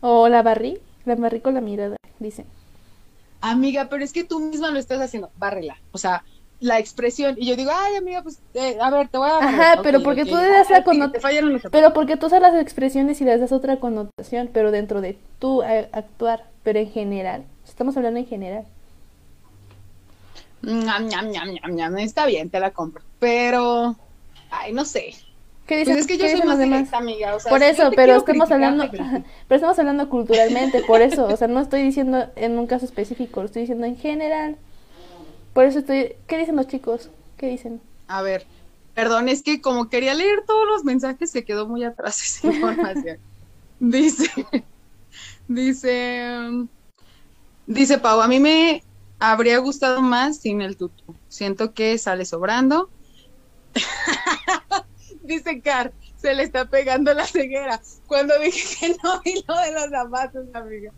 O 0.00 0.28
la 0.28 0.42
barrí, 0.42 0.78
la 1.06 1.14
barrí 1.14 1.40
con 1.40 1.54
la 1.54 1.60
mirada, 1.60 1.96
dicen. 2.24 2.46
Amiga, 3.40 3.88
pero 3.88 4.02
es 4.02 4.12
que 4.12 4.24
tú 4.24 4.40
misma 4.40 4.70
lo 4.70 4.78
estás 4.78 5.00
haciendo, 5.00 5.30
bárrela. 5.36 5.76
O 5.92 5.98
sea, 5.98 6.24
la 6.60 6.78
expresión 6.78 7.36
y 7.38 7.46
yo 7.46 7.56
digo, 7.56 7.70
ay 7.74 7.96
amiga, 7.96 8.22
pues 8.22 8.40
eh, 8.54 8.78
a 8.80 8.90
ver, 8.90 9.08
te 9.08 9.18
voy 9.18 9.28
a... 9.28 9.38
Ajá, 9.38 9.80
pero 9.82 10.02
porque 10.02 10.24
tú 10.24 10.34
le 10.36 10.48
das 10.48 10.70
la 10.70 10.82
connotación, 10.82 11.60
pero 11.70 11.92
porque 11.92 12.16
tú 12.16 12.26
usas 12.26 12.40
las 12.40 12.54
expresiones 12.60 13.20
y 13.20 13.24
les 13.24 13.40
das 13.40 13.52
otra 13.52 13.78
connotación, 13.78 14.48
pero 14.52 14.70
dentro 14.70 15.00
de 15.00 15.18
tú 15.38 15.62
actuar, 15.62 16.44
pero 16.62 16.78
en 16.78 16.90
general, 16.90 17.44
estamos 17.66 17.96
hablando 17.96 18.18
en 18.18 18.26
general. 18.26 18.64
Está 21.98 22.24
bien, 22.24 22.48
te 22.48 22.60
la 22.60 22.70
compro, 22.70 23.02
pero, 23.18 23.96
ay, 24.50 24.72
no 24.72 24.86
sé. 24.86 25.14
¿Qué 25.66 25.78
dices? 25.78 25.94
Pues 25.94 26.00
es 26.00 26.06
que 26.06 26.18
yo 26.18 26.28
soy 26.28 26.46
más 26.46 26.58
directa, 26.58 26.98
amiga. 26.98 27.34
O 27.34 27.40
sea, 27.40 27.50
por 27.50 27.62
eso, 27.62 27.90
pero 27.96 28.16
estamos 28.16 28.50
hablando, 28.50 28.90
pero... 28.90 29.04
pero 29.48 29.56
estamos 29.56 29.78
hablando 29.78 30.08
culturalmente, 30.10 30.82
por 30.82 31.00
eso, 31.00 31.26
o 31.26 31.36
sea, 31.36 31.48
no 31.48 31.60
estoy 31.60 31.82
diciendo 31.82 32.26
en 32.36 32.58
un 32.58 32.66
caso 32.66 32.84
específico, 32.84 33.40
lo 33.40 33.46
estoy 33.46 33.62
diciendo 33.62 33.86
en 33.86 33.96
general. 33.96 34.56
Por 35.54 35.64
eso 35.64 35.78
estoy... 35.78 36.16
¿Qué 36.26 36.36
dicen 36.36 36.56
los 36.56 36.68
chicos? 36.68 37.08
¿Qué 37.38 37.46
dicen? 37.46 37.80
A 38.08 38.20
ver, 38.20 38.44
perdón, 38.94 39.28
es 39.28 39.42
que 39.42 39.62
como 39.62 39.88
quería 39.88 40.14
leer 40.14 40.44
todos 40.46 40.66
los 40.66 40.84
mensajes, 40.84 41.30
se 41.30 41.44
quedó 41.44 41.66
muy 41.66 41.82
atrás 41.82 42.22
esa 42.22 42.46
información. 42.52 43.18
dice, 43.80 44.30
dice, 45.48 46.28
dice 47.66 47.98
Pau, 47.98 48.20
a 48.20 48.28
mí 48.28 48.38
me 48.38 48.82
habría 49.18 49.58
gustado 49.58 50.02
más 50.02 50.38
sin 50.38 50.60
el 50.60 50.76
tutu. 50.76 51.14
Siento 51.28 51.72
que 51.72 51.96
sale 51.96 52.26
sobrando. 52.26 52.90
dice 55.24 55.60
Car, 55.60 55.92
se 56.16 56.34
le 56.34 56.42
está 56.42 56.64
pegando 56.64 57.12
la 57.14 57.26
ceguera. 57.26 57.80
Cuando 58.06 58.38
dije 58.38 58.76
que 58.80 58.96
no 59.02 59.20
vi 59.22 59.44
lo 59.46 59.56
de 59.58 59.72
los 59.72 59.90
zapatos, 59.90 60.46
amiga. 60.54 60.92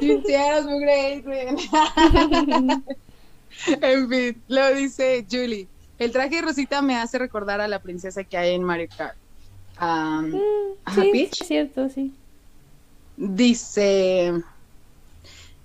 Sinceros, 0.00 0.64
muy 0.64 0.80
great. 0.80 1.24
en 3.82 4.08
fin, 4.08 4.42
lo 4.48 4.74
dice 4.74 5.26
Julie. 5.30 5.68
El 5.98 6.10
traje 6.10 6.36
de 6.36 6.42
Rosita 6.42 6.82
me 6.82 6.96
hace 6.96 7.18
recordar 7.18 7.60
a 7.60 7.68
la 7.68 7.80
princesa 7.80 8.24
que 8.24 8.36
hay 8.36 8.54
en 8.54 8.64
Mario 8.64 8.88
Kart. 8.96 9.16
Mm, 9.80 10.34
sí, 10.94 11.10
Peach. 11.12 11.40
Es 11.40 11.48
cierto, 11.48 11.88
sí. 11.88 12.12
Dice. 13.16 14.32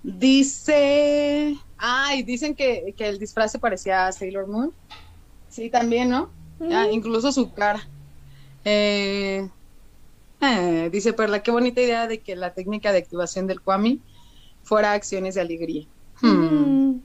Dice. 0.02 1.56
Ay, 1.76 2.22
dicen 2.22 2.54
que, 2.54 2.94
el 2.98 3.18
disfraz 3.18 3.52
se 3.52 3.58
parecía 3.58 4.06
a 4.06 4.12
Sailor 4.12 4.46
Moon. 4.46 4.72
Sí, 5.48 5.70
también, 5.70 6.10
¿no? 6.10 6.30
Incluso 6.90 7.32
su 7.32 7.52
cara. 7.52 7.86
Eh, 8.64 9.48
eh, 10.40 10.88
dice 10.92 11.12
Perla, 11.12 11.42
qué 11.42 11.50
bonita 11.50 11.80
idea 11.80 12.06
de 12.06 12.20
que 12.20 12.36
la 12.36 12.54
técnica 12.54 12.92
de 12.92 12.98
activación 12.98 13.46
del 13.46 13.60
Kwami 13.60 14.00
fuera 14.62 14.92
acciones 14.92 15.34
de 15.34 15.40
alegría. 15.40 15.86
Hmm. 16.20 16.28
Mm. 16.28 17.00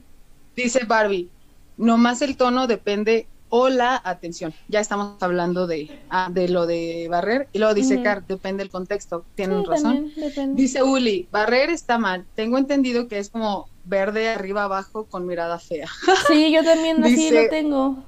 Dice 0.55 0.85
Barbie, 0.85 1.29
nomás 1.77 2.21
el 2.21 2.37
tono 2.37 2.67
depende 2.67 3.27
o 3.49 3.69
la 3.69 4.01
atención. 4.03 4.53
Ya 4.67 4.79
estamos 4.79 5.21
hablando 5.21 5.67
de, 5.67 5.89
ah, 6.09 6.29
de 6.31 6.49
lo 6.49 6.65
de 6.65 7.07
barrer. 7.09 7.47
Y 7.53 7.59
luego 7.59 7.73
dice 7.73 8.01
Car, 8.01 8.25
depende 8.25 8.63
del 8.63 8.71
contexto. 8.71 9.25
Tienen 9.35 9.63
razón. 9.65 10.11
dice 10.53 10.83
Uli, 10.83 11.27
barrer 11.31 11.69
está 11.69 11.97
mal. 11.97 12.25
Tengo 12.35 12.57
entendido 12.57 13.07
que 13.07 13.19
es 13.19 13.29
como 13.29 13.69
verde 13.85 14.29
arriba 14.29 14.63
abajo 14.63 15.05
con 15.05 15.25
mirada 15.25 15.59
fea. 15.59 15.87
Sí, 16.27 16.51
yo 16.51 16.63
también 16.63 17.03
así 17.03 17.31
lo 17.31 17.47
tengo. 17.49 18.03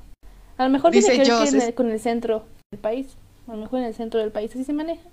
A 0.58 0.64
lo 0.64 0.70
mejor 0.70 0.92
dice 0.92 1.22
que 1.22 1.74
con 1.76 1.90
el 1.92 2.00
centro 2.00 2.48
del 2.72 2.82
país. 2.82 3.16
A 3.48 3.52
lo 3.52 3.58
mejor 3.58 3.80
en 3.80 3.86
el 3.86 3.96
centro 3.96 4.20
del 4.20 4.32
país 4.32 4.52
así 4.52 4.64
se 4.64 4.74
maneja. 4.74 5.10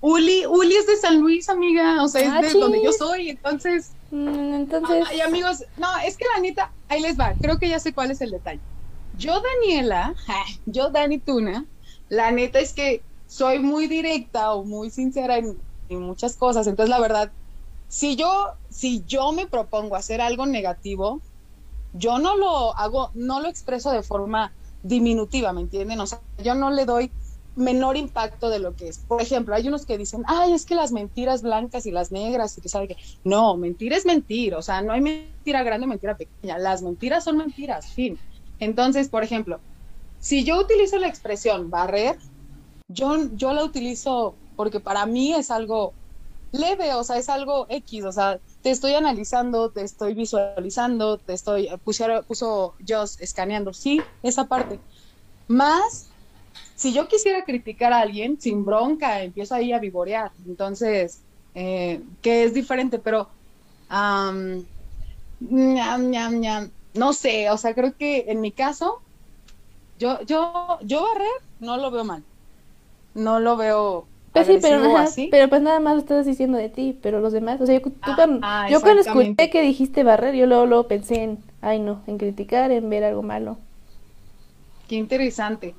Uli, 0.00 0.46
Uli 0.46 0.76
es 0.76 0.86
de 0.86 0.96
San 0.96 1.20
Luis, 1.20 1.48
amiga, 1.48 2.02
o 2.02 2.08
sea, 2.08 2.20
es 2.20 2.28
ah, 2.28 2.40
de 2.40 2.60
donde 2.60 2.82
yo 2.82 2.92
soy, 2.92 3.30
entonces. 3.30 3.92
Mm, 4.10 4.54
entonces. 4.54 5.04
Ay, 5.08 5.20
amigos, 5.20 5.64
no, 5.78 5.88
es 6.04 6.16
que 6.16 6.24
la 6.34 6.40
neta, 6.40 6.72
ahí 6.88 7.00
les 7.00 7.18
va, 7.18 7.34
creo 7.40 7.58
que 7.58 7.68
ya 7.68 7.80
sé 7.80 7.92
cuál 7.92 8.10
es 8.10 8.20
el 8.20 8.30
detalle. 8.30 8.60
Yo, 9.12 9.40
Daniela, 9.40 10.14
yo, 10.66 10.90
Dani 10.90 11.18
Tuna, 11.18 11.66
la 12.08 12.30
neta 12.30 12.60
es 12.60 12.72
que 12.72 13.02
soy 13.26 13.58
muy 13.58 13.88
directa 13.88 14.52
o 14.52 14.64
muy 14.64 14.90
sincera 14.90 15.38
en, 15.38 15.60
en 15.88 16.02
muchas 16.02 16.36
cosas, 16.36 16.66
entonces 16.66 16.90
la 16.90 17.00
verdad, 17.00 17.32
si 17.88 18.16
yo, 18.16 18.52
si 18.70 19.04
yo 19.06 19.32
me 19.32 19.46
propongo 19.46 19.96
hacer 19.96 20.20
algo 20.20 20.46
negativo, 20.46 21.22
yo 21.92 22.18
no 22.18 22.36
lo 22.36 22.76
hago, 22.76 23.10
no 23.14 23.40
lo 23.40 23.48
expreso 23.48 23.90
de 23.90 24.02
forma 24.02 24.54
diminutiva, 24.86 25.52
¿me 25.52 25.62
entienden? 25.62 26.00
O 26.00 26.06
sea, 26.06 26.22
yo 26.38 26.54
no 26.54 26.70
le 26.70 26.84
doy 26.84 27.12
menor 27.54 27.96
impacto 27.96 28.50
de 28.50 28.58
lo 28.58 28.74
que 28.74 28.88
es. 28.88 28.98
Por 29.06 29.20
ejemplo, 29.20 29.54
hay 29.54 29.66
unos 29.66 29.86
que 29.86 29.98
dicen, 29.98 30.22
ay, 30.26 30.52
es 30.52 30.66
que 30.66 30.74
las 30.74 30.92
mentiras 30.92 31.42
blancas 31.42 31.86
y 31.86 31.90
las 31.90 32.12
negras 32.12 32.56
y 32.56 32.60
que 32.60 32.68
sabe 32.68 32.88
que 32.88 32.96
no, 33.24 33.56
mentira 33.56 33.96
es 33.96 34.04
mentir, 34.04 34.54
o 34.54 34.62
sea, 34.62 34.82
no 34.82 34.92
hay 34.92 35.00
mentira 35.00 35.62
grande, 35.62 35.86
mentira 35.86 36.16
pequeña, 36.16 36.58
las 36.58 36.82
mentiras 36.82 37.24
son 37.24 37.38
mentiras, 37.38 37.86
fin. 37.92 38.18
Entonces, 38.58 39.08
por 39.08 39.24
ejemplo, 39.24 39.60
si 40.18 40.44
yo 40.44 40.60
utilizo 40.60 40.98
la 40.98 41.08
expresión 41.08 41.70
barrer, 41.70 42.18
yo, 42.88 43.16
yo 43.32 43.52
la 43.52 43.64
utilizo 43.64 44.36
porque 44.54 44.80
para 44.80 45.06
mí 45.06 45.34
es 45.34 45.50
algo 45.50 45.94
leve, 46.52 46.94
o 46.94 47.04
sea, 47.04 47.16
es 47.16 47.28
algo 47.28 47.66
X, 47.68 48.04
o 48.04 48.12
sea, 48.12 48.40
te 48.66 48.72
estoy 48.72 48.94
analizando, 48.94 49.70
te 49.70 49.82
estoy 49.82 50.14
visualizando, 50.14 51.18
te 51.18 51.34
estoy, 51.34 51.68
puso, 51.84 52.04
puso 52.26 52.74
yo 52.80 53.04
escaneando, 53.20 53.72
sí, 53.72 54.02
esa 54.24 54.46
parte. 54.46 54.80
Más 55.46 56.08
si 56.74 56.92
yo 56.92 57.06
quisiera 57.06 57.44
criticar 57.44 57.92
a 57.92 58.00
alguien, 58.00 58.40
sin 58.40 58.64
bronca, 58.64 59.22
empiezo 59.22 59.54
ahí 59.54 59.72
a 59.72 59.78
vivorear. 59.78 60.32
Entonces, 60.44 61.22
eh, 61.54 62.02
que 62.20 62.42
es 62.42 62.54
diferente, 62.54 62.98
pero 62.98 63.30
no 66.92 67.12
sé, 67.12 67.48
o 67.50 67.58
sea, 67.58 67.72
creo 67.72 67.96
que 67.96 68.24
en 68.26 68.40
mi 68.40 68.50
caso, 68.50 69.00
yo, 69.96 70.20
yo, 70.22 70.80
yo 70.82 71.04
barrer 71.04 71.30
no 71.60 71.76
lo 71.76 71.92
veo 71.92 72.02
mal. 72.02 72.24
No 73.14 73.38
lo 73.38 73.56
veo 73.56 74.08
pues 74.44 74.46
sí, 74.46 74.58
pero, 74.60 75.30
pero 75.30 75.48
pues 75.48 75.62
nada 75.62 75.80
más 75.80 75.94
lo 75.94 76.00
estás 76.00 76.26
diciendo 76.26 76.58
de 76.58 76.68
ti, 76.68 76.98
pero 77.00 77.20
los 77.20 77.32
demás, 77.32 77.60
o 77.60 77.66
sea, 77.66 77.78
yo, 77.78 77.88
ah, 78.02 78.12
cuando, 78.16 78.40
ah, 78.42 78.68
yo 78.70 78.80
cuando 78.80 79.00
escuché 79.00 79.50
que 79.50 79.62
dijiste 79.62 80.02
barrer, 80.04 80.34
yo 80.34 80.46
luego, 80.46 80.66
luego 80.66 80.88
pensé 80.88 81.22
en, 81.22 81.38
ay 81.62 81.80
no, 81.80 82.02
en 82.06 82.18
criticar, 82.18 82.70
en 82.70 82.88
ver 82.90 83.04
algo 83.04 83.22
malo. 83.22 83.58
Qué 84.88 84.96
interesante. 84.96 85.74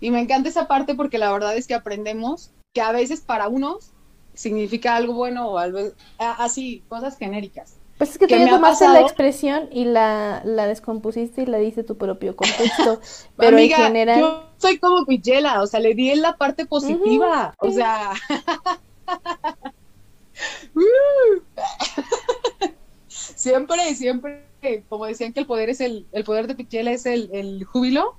Y 0.00 0.10
me 0.10 0.20
encanta 0.20 0.48
esa 0.48 0.66
parte 0.66 0.94
porque 0.94 1.18
la 1.18 1.32
verdad 1.32 1.56
es 1.56 1.66
que 1.66 1.74
aprendemos 1.74 2.50
que 2.74 2.80
a 2.80 2.92
veces 2.92 3.20
para 3.20 3.48
unos 3.48 3.90
significa 4.34 4.96
algo 4.96 5.14
bueno 5.14 5.48
o 5.48 5.58
algo 5.58 5.78
así, 6.18 6.82
cosas 6.88 7.16
genéricas. 7.16 7.76
Pues 8.02 8.10
es 8.10 8.18
que, 8.18 8.26
tú 8.26 8.34
tomaste 8.50 8.88
la 8.88 9.00
expresión 9.00 9.68
y 9.70 9.84
la, 9.84 10.42
la 10.44 10.66
descompusiste 10.66 11.42
y 11.42 11.46
la 11.46 11.58
dice 11.58 11.84
tu 11.84 11.96
propio 11.96 12.34
contexto. 12.34 13.00
pero 13.36 13.56
en 13.56 13.70
general. 13.70 14.18
Yo 14.18 14.44
soy 14.58 14.78
como 14.78 15.06
Pichela, 15.06 15.62
o 15.62 15.68
sea, 15.68 15.78
le 15.78 15.94
di 15.94 16.10
en 16.10 16.20
la 16.20 16.36
parte 16.36 16.66
positiva. 16.66 17.54
O 17.58 17.70
sea. 17.70 18.10
siempre, 23.06 23.94
siempre, 23.94 24.46
como 24.88 25.06
decían 25.06 25.32
que 25.32 25.38
el 25.38 25.46
poder 25.46 25.70
es 25.70 25.80
el, 25.80 26.04
el 26.10 26.24
poder 26.24 26.48
de 26.48 26.56
Pichela 26.56 26.90
es 26.90 27.06
el, 27.06 27.30
el 27.32 27.62
júbilo 27.62 28.16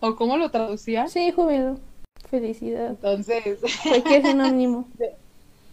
¿O 0.00 0.16
cómo 0.16 0.36
lo 0.36 0.50
traducía? 0.50 1.06
Sí, 1.06 1.30
júbilo. 1.30 1.78
Felicidad. 2.28 2.88
Entonces. 2.88 3.60
Cualquier 3.84 4.26
sinónimo. 4.26 4.88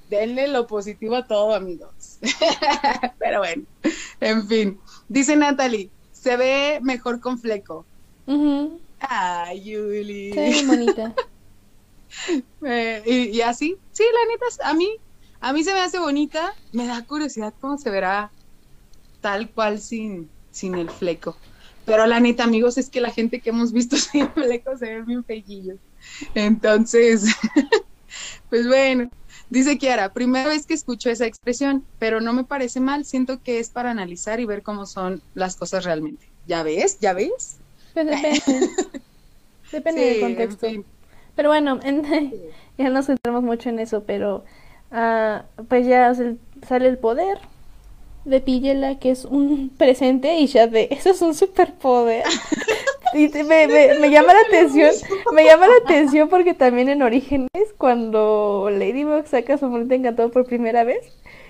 denle 0.10 0.48
lo 0.48 0.68
positivo 0.68 1.15
a 1.15 1.26
todo, 1.26 1.53
amigos. 1.53 2.19
Pero 3.19 3.40
bueno, 3.40 3.64
en 4.19 4.48
fin. 4.48 4.80
Dice 5.07 5.36
Natalie, 5.36 5.90
se 6.11 6.38
ve 6.38 6.80
mejor 6.82 7.19
con 7.19 7.38
fleco. 7.40 7.86
Ay, 8.99 9.64
Yuli. 9.64 10.34
Se 10.34 10.40
ve 10.40 10.65
bonita. 10.65 11.14
Eh, 12.65 13.30
y, 13.34 13.41
así, 13.41 13.76
sí, 13.91 14.03
la 14.03 14.32
neta, 14.32 14.69
a 14.69 14.73
mí, 14.73 14.90
a 15.41 15.52
mí 15.52 15.65
se 15.65 15.73
me 15.73 15.82
hace 15.82 15.99
bonita. 15.99 16.53
Me 16.72 16.88
da 16.88 17.03
curiosidad 17.06 17.53
cómo 17.60 17.77
se 17.77 17.90
verá 17.90 18.32
tal 19.19 19.49
cual 19.49 19.80
sin, 19.80 20.30
sin 20.49 20.76
el 20.76 20.90
fleco. 20.90 21.36
Pero 21.86 22.06
la 22.07 22.19
neta, 22.19 22.45
amigos, 22.45 22.77
es 22.77 22.90
que 22.90 23.02
la 23.02 23.11
gente 23.11 23.41
que 23.41 23.49
hemos 23.49 23.73
visto 23.73 23.98
sin 23.98 24.30
flecos 24.32 24.80
se 24.80 24.86
ve 24.86 25.02
bien 25.02 25.26
feillillos. 25.26 25.77
Entonces, 26.34 27.26
pues 28.49 28.68
bueno, 28.68 29.10
dice 29.49 29.77
Kiara, 29.77 30.13
primera 30.13 30.49
vez 30.49 30.65
que 30.65 30.73
escucho 30.73 31.09
esa 31.09 31.26
expresión, 31.26 31.84
pero 31.99 32.22
no 32.22 32.34
me 32.34 32.43
parece 32.43 32.80
mal, 32.80 33.05
siento 33.05 33.41
que 33.41 33.59
es 33.59 33.69
para 33.69 33.91
analizar 33.91 34.39
y 34.39 34.45
ver 34.45 34.63
cómo 34.63 34.85
son 34.85 35.22
las 35.34 35.55
cosas 35.55 35.84
realmente. 35.85 36.26
¿Ya 36.47 36.63
ves? 36.63 36.97
¿Ya 36.99 37.13
ves? 37.13 37.57
Pues 37.93 38.05
depende. 38.07 38.41
depende 39.72 40.01
Sí, 40.01 40.07
del 40.07 40.15
en 40.15 40.22
contexto. 40.22 40.67
fin. 40.69 40.85
Pero 41.35 41.49
bueno, 41.49 41.80
en- 41.84 42.31
ya 42.77 42.89
nos 42.89 43.07
centramos 43.07 43.43
mucho 43.43 43.69
en 43.69 43.80
eso, 43.80 44.03
pero 44.03 44.43
ah, 44.91 45.43
pues 45.67 45.85
ya 45.88 46.13
sale 46.67 46.88
el 46.88 46.97
poder 46.97 47.39
de 48.26 48.41
Pillela, 48.41 48.97
que 48.99 49.11
es 49.11 49.26
un 49.26 49.69
presente, 49.77 50.35
y 50.39 50.47
ya 50.47 50.67
de, 50.67 50.88
eso 50.91 51.09
es 51.11 51.22
un 51.22 51.35
superpoder. 51.35 52.23
Y 53.15 53.29
te- 53.29 53.43
me, 53.43 53.67
me- 53.67 53.99
me 53.99 54.09
llama 54.09 54.33
la 54.33 54.41
atención, 54.41 54.91
me 55.33 55.45
llama 55.45 55.67
la 55.67 55.73
atención 55.83 56.29
porque 56.29 56.53
también 56.53 56.89
en 56.89 57.01
Orígenes, 57.01 57.49
cuando 57.77 58.69
Ladybug 58.71 59.25
saca 59.27 59.57
su 59.57 59.65
amuleto 59.65 59.93
encantado 59.93 60.29
por 60.31 60.45
primera 60.45 60.83
vez, 60.83 60.99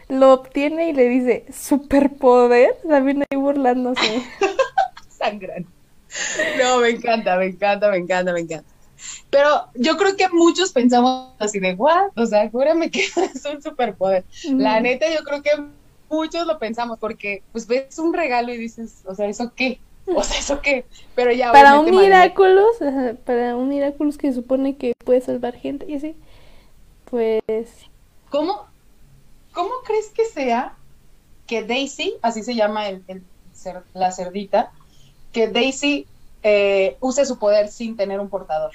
lo 0.08 0.34
obtiene 0.34 0.90
y 0.90 0.94
le 0.94 1.10
dice, 1.10 1.46
superpoder, 1.52 2.76
también 2.88 3.24
ahí 3.30 3.38
burlándose. 3.38 4.24
Sangran. 5.10 5.66
No, 6.60 6.80
me 6.80 6.90
encanta, 6.90 7.36
me 7.38 7.46
encanta, 7.48 7.90
me 7.90 7.98
encanta, 7.98 8.32
me 8.34 8.40
encanta. 8.42 8.70
Pero 9.30 9.66
yo 9.76 9.98
creo 9.98 10.16
que 10.16 10.30
muchos 10.30 10.72
pensamos 10.72 11.34
así 11.40 11.60
de, 11.60 11.74
¿what? 11.74 12.12
O 12.16 12.26
sea, 12.26 12.50
júrame 12.50 12.90
que 12.92 13.02
es 13.34 13.46
un 13.46 13.62
superpoder. 13.62 14.24
La 14.44 14.80
neta, 14.80 15.08
yo 15.10 15.24
creo 15.24 15.42
que 15.42 15.52
muchos 16.10 16.46
lo 16.48 16.58
pensamos 16.60 16.98
porque, 17.00 17.44
pues, 17.52 17.68
ves 17.68 17.98
un 18.00 18.14
regalo 18.14 18.54
y 18.54 18.58
dices, 18.58 19.02
o 19.06 19.16
sea, 19.16 19.28
¿eso 19.28 19.52
qué? 19.56 19.80
O 20.08 20.24
sea, 20.24 20.40
¿eso 20.40 20.62
qué? 20.62 20.86
Pero 21.16 21.32
ya, 21.32 21.52
Para 21.52 21.80
un 21.80 21.86
ajá, 22.82 23.16
para 23.26 23.56
un 23.56 23.70
Miraculous 23.70 24.18
que 24.18 24.34
supone 24.34 24.78
que 24.78 24.94
puede 25.04 25.22
salvar 25.22 25.56
gente 25.56 25.86
y 25.90 25.96
así, 25.96 26.16
pues 27.10 27.42
¿Cómo, 28.30 28.66
¿Cómo 29.54 29.72
crees 29.86 30.12
que 30.12 30.26
sea 30.26 30.78
que 31.48 31.64
Daisy, 31.64 32.16
así 32.22 32.44
se 32.44 32.56
llama 32.56 32.90
el, 32.90 33.04
el 33.08 33.24
cer- 33.54 33.84
la 33.94 34.12
cerdita, 34.12 34.72
que 35.32 35.48
Daisy 35.48 36.08
eh, 36.44 36.98
use 37.02 37.26
su 37.26 37.38
poder 37.40 37.70
sin 37.70 37.96
tener 37.98 38.20
un 38.20 38.30
portador? 38.30 38.72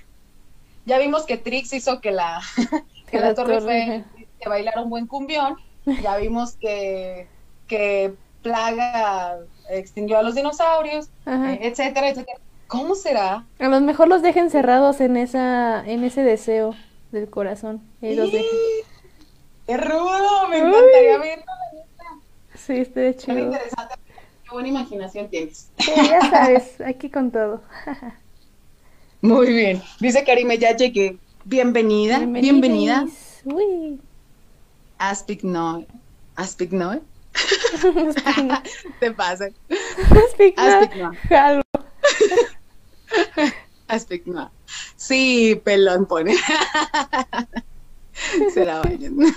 Ya 0.87 0.99
vimos 0.99 1.25
que 1.27 1.37
Trix 1.37 1.73
hizo 1.73 2.01
que 2.01 2.11
la, 2.13 2.41
que 3.11 3.19
Que 3.19 3.21
la 3.21 3.29
la 3.29 3.35
torre 3.35 3.59
torre, 3.59 4.05
fue 4.13 4.25
que 4.41 4.49
bailara 4.49 4.83
un 4.83 4.91
buen 4.91 5.07
cumbión. 5.07 5.57
Ya 5.99 6.17
vimos 6.17 6.57
que, 6.57 7.29
que 7.67 8.15
Plaga 8.43 9.39
extinguió 9.79 10.19
a 10.19 10.23
los 10.23 10.35
dinosaurios, 10.35 11.09
eh, 11.27 11.59
etcétera, 11.63 12.09
etcétera. 12.11 12.39
¿Cómo 12.67 12.95
será? 12.95 13.47
a 13.59 13.69
lo 13.69 13.81
mejor 13.81 14.09
los 14.09 14.23
dejen 14.23 14.49
cerrados 14.51 15.01
en 15.01 15.17
esa 15.17 15.85
en 15.85 16.05
ese 16.05 16.23
deseo 16.23 16.75
del 17.11 17.29
corazón. 17.29 17.83
Y 18.01 18.15
los 18.15 18.31
dejen. 18.31 18.49
¡Qué 19.67 19.77
rudo! 19.77 20.49
Me 20.49 20.59
encantaría 20.59 21.19
verlo. 21.19 21.45
Sí, 22.55 22.85
Qué 22.95 23.17
chido. 23.17 23.39
interesante. 23.39 23.95
Qué 24.45 24.51
buena 24.51 24.69
imaginación 24.69 25.29
tienes. 25.29 25.71
Sí, 25.79 25.93
ya 25.97 26.21
sabes, 26.31 26.81
aquí 26.81 27.09
con 27.09 27.31
todo. 27.31 27.63
Muy 29.23 29.53
bien. 29.53 29.83
Dice 30.01 30.25
Karime, 30.25 30.59
ya 30.59 30.77
llegué. 30.77 31.19
Bienvenida, 31.45 32.19
bienvenida. 32.19 33.07
Uy. 33.45 34.01
Aspic 34.99 35.43
no. 35.43 35.85
Te 39.01 39.13
pasa. 39.13 39.49
Aspic 40.27 40.57
no. 40.57 40.63
Aspic 40.63 40.97
no. 40.97 41.13
Jalo. 41.29 41.63
Aspic 43.89 44.27
no. 44.27 44.51
Sí, 44.97 45.61
pelón 45.65 46.07
pone. 46.07 46.37
Se 48.55 48.65
la 48.65 48.81
bañan. 48.81 49.17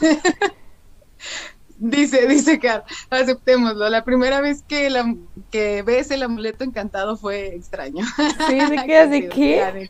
Dice, 1.79 2.27
dice 2.27 2.59
Car, 2.59 2.85
aceptémoslo. 3.09 3.89
La 3.89 4.05
primera 4.05 4.39
vez 4.39 4.63
que, 4.63 4.89
la, 4.89 5.15
que 5.51 5.81
ves 5.81 6.11
el 6.11 6.23
amuleto 6.23 6.63
encantado 6.63 7.17
fue 7.17 7.55
extraño. 7.55 8.05
Sí, 8.47 8.57
te 8.69 8.85
quedas 8.85 9.09
de 9.09 9.27
Qué 9.27 9.89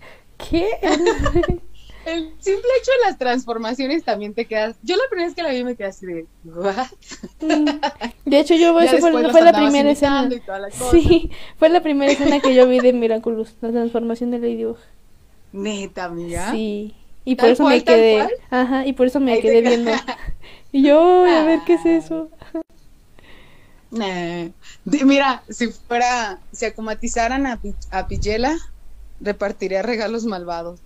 qué? 0.49 1.61
El 2.05 2.33
simple 2.39 2.69
hecho 2.81 2.91
de 2.91 3.09
las 3.09 3.17
transformaciones 3.17 4.03
también 4.03 4.33
te 4.33 4.45
quedas. 4.45 4.75
Yo 4.83 4.95
la 4.97 5.03
primera 5.09 5.27
vez 5.27 5.35
que 5.35 5.43
la 5.43 5.51
vi 5.51 5.63
me 5.63 5.75
quedé 5.75 5.87
así 5.87 6.05
de, 6.05 6.25
¿what? 6.43 6.87
De 8.25 8.39
hecho, 8.39 8.55
yo 8.55 8.77
eso 8.81 8.97
fue, 8.97 9.31
fue 9.31 9.41
la 9.41 9.53
primera 9.53 9.89
escena. 9.91 10.23
imitando 10.23 10.35
y 10.35 10.39
toda 10.41 10.59
la 10.59 10.69
cosa. 10.69 10.91
Sí, 10.91 11.31
fue 11.57 11.69
la 11.69 11.81
primera 11.81 12.11
escena 12.11 12.39
que 12.39 12.53
yo 12.53 12.67
vi 12.67 12.79
de 12.79 12.93
Miraculous, 12.93 13.55
la 13.61 13.71
transformación 13.71 14.31
de 14.31 14.39
Ladybug. 14.39 14.77
Neta, 15.53 16.05
amiga. 16.05 16.51
Sí, 16.51 16.93
y 17.25 17.35
por 17.35 17.43
¿Tal 17.45 17.51
eso 17.53 17.63
cual, 17.63 17.75
me 17.75 17.83
quedé, 17.83 18.15
cual? 18.17 18.31
ajá, 18.49 18.85
y 18.85 18.93
por 18.93 19.07
eso 19.07 19.19
me 19.19 19.33
Ahí 19.33 19.41
quedé 19.41 19.61
viendo. 19.61 19.91
Y 20.71 20.83
yo, 20.83 21.25
a 21.25 21.43
ver 21.43 21.59
qué 21.65 21.75
es 21.75 21.85
eso. 21.85 22.29
Nah. 23.91 24.49
Mira, 24.85 25.43
si 25.49 25.67
fuera, 25.67 26.39
si 26.51 26.65
acomatizaran 26.65 27.45
a, 27.45 27.59
a 27.91 28.07
Pillela, 28.07 28.57
repartiría 29.19 29.83
regalos 29.83 30.25
malvados. 30.25 30.79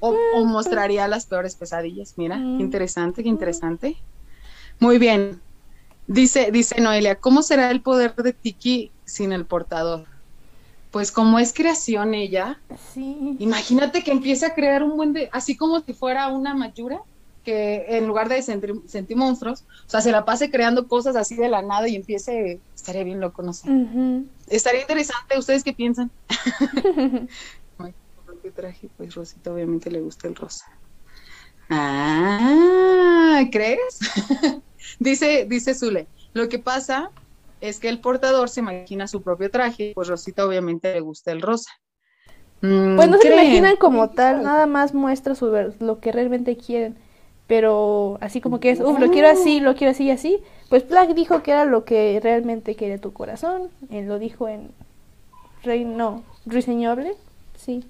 O, 0.00 0.16
o 0.34 0.44
mostraría 0.44 1.08
las 1.08 1.26
peores 1.26 1.56
pesadillas. 1.56 2.14
Mira, 2.16 2.36
Mm. 2.36 2.56
qué 2.56 2.62
interesante, 2.62 3.22
qué 3.22 3.28
interesante. 3.28 3.96
Muy 4.80 4.98
bien. 4.98 5.42
Dice, 6.06 6.50
dice 6.52 6.80
Noelia, 6.80 7.14
¿cómo 7.16 7.42
será 7.42 7.70
el 7.70 7.80
poder 7.82 8.14
de 8.16 8.32
Tiki 8.32 8.92
sin 9.06 9.32
el 9.32 9.46
portador? 9.46 10.06
Pues 10.90 11.10
como 11.10 11.38
es 11.38 11.52
creación 11.52 12.14
ella, 12.14 12.62
Sí. 12.92 13.36
imagínate 13.38 14.02
que 14.04 14.10
empiece 14.12 14.46
a 14.46 14.54
crear 14.54 14.82
un 14.82 14.96
buen 14.96 15.12
de, 15.12 15.28
así 15.32 15.56
como 15.56 15.80
si 15.80 15.92
fuera 15.94 16.28
una 16.28 16.54
Mayura, 16.54 17.00
que 17.42 17.84
en 17.88 18.06
lugar 18.06 18.28
de 18.28 18.40
sentir, 18.42 18.74
sentir 18.86 19.16
monstruos, 19.16 19.62
o 19.62 19.90
sea, 19.90 20.00
se 20.00 20.12
la 20.12 20.24
pase 20.24 20.50
creando 20.50 20.86
cosas 20.88 21.14
así 21.16 21.36
de 21.36 21.48
la 21.48 21.62
nada 21.62 21.88
y 21.88 21.96
empiece, 21.96 22.62
estaría 22.74 23.04
bien 23.04 23.20
loco, 23.20 23.42
no 23.42 23.52
sé. 23.52 23.68
Estaría 24.46 24.82
interesante, 24.82 25.38
¿ustedes 25.38 25.64
qué 25.64 25.72
piensan? 25.72 26.10
Ay, 28.44 28.50
¿qué 28.50 28.50
traje? 28.52 28.90
Pues 28.96 29.14
Rosita 29.14 29.52
obviamente 29.52 29.90
le 29.90 30.00
gusta 30.00 30.28
el 30.28 30.34
rosa. 30.36 30.64
Ah, 31.70 33.42
¿crees? 33.50 33.98
dice, 34.98 35.46
dice 35.48 35.74
Zule, 35.74 36.08
lo 36.34 36.48
que 36.48 36.58
pasa 36.58 37.10
es 37.60 37.80
que 37.80 37.88
el 37.88 38.00
portador 38.00 38.50
se 38.50 38.60
imagina 38.60 39.08
su 39.08 39.22
propio 39.22 39.50
traje, 39.50 39.92
pues 39.94 40.08
Rosita 40.08 40.46
obviamente 40.46 40.92
le 40.92 41.00
gusta 41.00 41.32
el 41.32 41.40
rosa. 41.40 41.70
Mm, 42.60 42.96
Pues 42.96 43.08
no 43.08 43.18
se 43.18 43.28
imaginan 43.32 43.76
como 43.76 44.10
tal, 44.10 44.42
nada 44.42 44.66
más 44.66 44.92
muestra 44.94 45.34
su 45.34 45.50
ver- 45.50 45.74
lo 45.80 46.00
que 46.00 46.12
realmente 46.12 46.56
quieren. 46.56 46.96
Pero 47.46 48.18
así 48.20 48.40
como 48.40 48.60
que 48.60 48.70
es, 48.70 48.80
uff, 48.80 48.98
lo 48.98 49.10
quiero 49.10 49.28
así, 49.28 49.60
lo 49.60 49.74
quiero 49.74 49.90
así 49.92 50.04
y 50.04 50.10
así. 50.10 50.42
Pues 50.70 50.82
Plague 50.82 51.14
dijo 51.14 51.42
que 51.42 51.50
era 51.52 51.64
lo 51.66 51.84
que 51.84 52.18
realmente 52.22 52.74
quería 52.74 52.98
tu 52.98 53.12
corazón. 53.12 53.70
Él 53.90 54.06
lo 54.08 54.18
dijo 54.18 54.48
en 54.48 54.70
Rey, 55.62 55.84
no, 55.84 56.22
Ruiseñoble, 56.46 57.14
sí, 57.56 57.84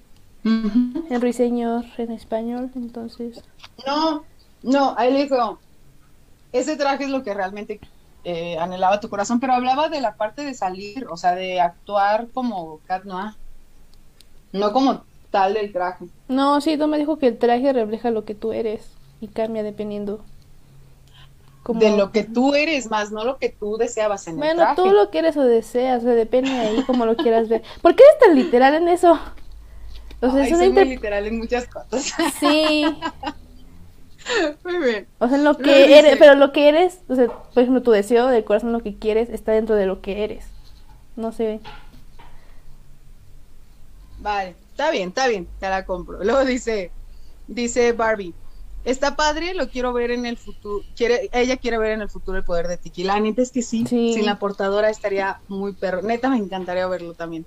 Ujú. 0.45 1.05
en 1.09 1.21
Ruiseñor 1.21 1.85
en 1.97 2.11
español, 2.11 2.71
entonces. 2.75 3.43
No, 3.85 4.23
no, 4.61 4.93
ahí 4.97 5.11
le 5.11 5.23
dijo, 5.23 5.57
ese 6.51 6.77
traje 6.77 7.05
es 7.05 7.09
lo 7.09 7.23
que 7.23 7.33
realmente 7.33 7.79
eh, 8.23 8.57
anhelaba 8.59 8.99
tu 8.99 9.09
corazón, 9.09 9.39
pero 9.39 9.53
hablaba 9.53 9.89
de 9.89 10.01
la 10.01 10.15
parte 10.15 10.43
de 10.43 10.53
salir, 10.53 11.07
o 11.09 11.17
sea, 11.17 11.35
de 11.35 11.59
actuar 11.59 12.27
como 12.33 12.79
Cat 12.87 13.05
Noir, 13.05 13.31
no 14.51 14.71
como 14.71 15.03
tal 15.31 15.55
del 15.55 15.73
traje. 15.73 16.05
No, 16.27 16.61
sí, 16.61 16.77
tú 16.77 16.87
me 16.87 16.97
dijo 16.97 17.17
que 17.17 17.27
el 17.27 17.37
traje 17.37 17.73
refleja 17.73 18.11
lo 18.11 18.23
que 18.23 18.35
tú 18.35 18.53
eres 18.53 18.87
y 19.21 19.27
cambia 19.27 19.63
dependiendo. 19.63 20.23
Como... 21.63 21.79
De 21.79 21.97
lo 21.97 22.11
que 22.11 22.23
tú 22.23 22.53
eres 22.53 22.89
más, 22.91 23.11
no 23.11 23.23
lo 23.25 23.37
que 23.37 23.49
tú 23.49 23.77
deseabas 23.77 24.27
en 24.27 24.35
el 24.35 24.39
Bueno, 24.39 24.61
traje. 24.61 24.75
tú 24.75 24.91
lo 24.91 25.09
quieres 25.09 25.35
o 25.37 25.43
deseas, 25.43 26.03
o 26.03 26.05
sea, 26.05 26.13
depende 26.13 26.51
ahí 26.51 26.83
como 26.83 27.07
lo 27.07 27.15
quieras 27.15 27.49
ver. 27.49 27.63
¿Por 27.81 27.95
qué 27.95 28.03
eres 28.03 28.19
tan 28.19 28.35
literal 28.35 28.75
en 28.75 28.87
eso? 28.87 29.19
Ay, 30.33 30.41
es 30.47 30.47
una 30.49 30.57
soy 30.57 30.57
muy 30.57 30.67
inter- 30.67 30.87
literal 30.87 31.27
en 31.27 31.37
muchas 31.37 31.67
cosas. 31.67 32.13
Sí, 32.39 32.85
muy 34.63 34.77
bien. 34.79 35.07
o 35.19 35.27
sea, 35.27 35.37
en 35.37 35.43
lo 35.43 35.57
que 35.57 35.97
eres, 35.99 36.17
pero 36.17 36.35
lo 36.35 36.51
que 36.51 36.69
eres, 36.69 36.99
o 37.07 37.15
sea, 37.15 37.27
por 37.27 37.61
ejemplo, 37.63 37.81
tu 37.81 37.91
deseo 37.91 38.27
del 38.27 38.43
corazón, 38.43 38.71
lo 38.71 38.81
que 38.81 38.95
quieres, 38.97 39.29
está 39.29 39.51
dentro 39.51 39.75
de 39.75 39.85
lo 39.85 40.01
que 40.01 40.23
eres. 40.23 40.45
No 41.15 41.31
sé. 41.31 41.59
Vale, 44.19 44.55
está 44.71 44.91
bien, 44.91 45.09
está 45.09 45.27
bien, 45.27 45.47
te 45.59 45.69
la 45.69 45.85
compro. 45.85 46.23
Luego 46.23 46.43
dice, 46.45 46.91
dice 47.47 47.91
Barbie, 47.91 48.33
está 48.85 49.15
padre, 49.15 49.53
lo 49.53 49.69
quiero 49.69 49.93
ver 49.93 50.11
en 50.11 50.25
el 50.25 50.37
futuro, 50.37 50.83
quiere, 50.95 51.29
ella 51.33 51.57
quiere 51.57 51.77
ver 51.77 51.91
en 51.91 52.01
el 52.01 52.09
futuro 52.09 52.37
el 52.37 52.43
poder 52.43 52.67
de 52.67 52.77
Tiki. 52.77 53.03
La 53.03 53.19
neta 53.19 53.41
es 53.41 53.51
que 53.51 53.61
sí, 53.61 53.85
Sí. 53.87 54.13
sin 54.13 54.25
la 54.25 54.39
portadora 54.39 54.89
estaría 54.89 55.39
muy 55.47 55.73
perro. 55.73 56.01
Neta 56.01 56.29
me 56.29 56.37
encantaría 56.37 56.87
verlo 56.87 57.13
también. 57.13 57.45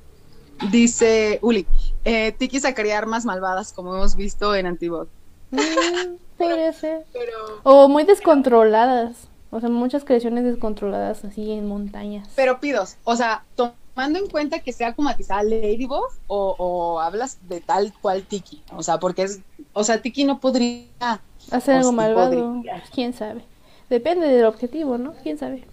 Dice 0.70 1.38
Uli, 1.42 1.66
eh, 2.04 2.32
Tiki 2.32 2.60
sacaría 2.60 2.98
armas 2.98 3.24
malvadas 3.24 3.72
como 3.72 3.94
hemos 3.94 4.16
visto 4.16 4.54
en 4.54 4.66
Antibot. 4.66 5.08
Mm, 5.50 6.16
podría 6.36 6.72
ser. 6.72 7.04
Pero 7.12 7.60
O 7.62 7.88
muy 7.88 8.04
descontroladas. 8.04 9.28
O 9.50 9.60
sea, 9.60 9.68
muchas 9.70 10.04
creaciones 10.04 10.44
descontroladas 10.44 11.24
así 11.24 11.52
en 11.52 11.66
montañas. 11.66 12.28
Pero 12.36 12.60
pidos, 12.60 12.96
o 13.04 13.16
sea, 13.16 13.44
tomando 13.54 14.18
en 14.18 14.28
cuenta 14.28 14.58
que 14.58 14.74
sea 14.74 14.94
comatizada 14.94 15.42
Ladybug 15.42 16.04
o, 16.26 16.54
o 16.58 17.00
hablas 17.00 17.38
de 17.48 17.60
tal 17.62 17.94
cual 18.02 18.24
Tiki, 18.24 18.62
o 18.76 18.82
sea, 18.82 18.98
porque 18.98 19.22
es, 19.22 19.40
o 19.72 19.84
sea, 19.84 20.02
Tiki 20.02 20.24
no 20.24 20.38
podría 20.38 21.20
Hacer 21.50 21.76
algo 21.76 21.90
sí 21.90 21.96
malvado, 21.96 22.52
podría. 22.54 22.82
quién 22.94 23.14
sabe. 23.14 23.42
Depende 23.88 24.26
del 24.28 24.44
objetivo, 24.44 24.98
¿no? 24.98 25.14
¿Quién 25.22 25.38
sabe? 25.38 25.64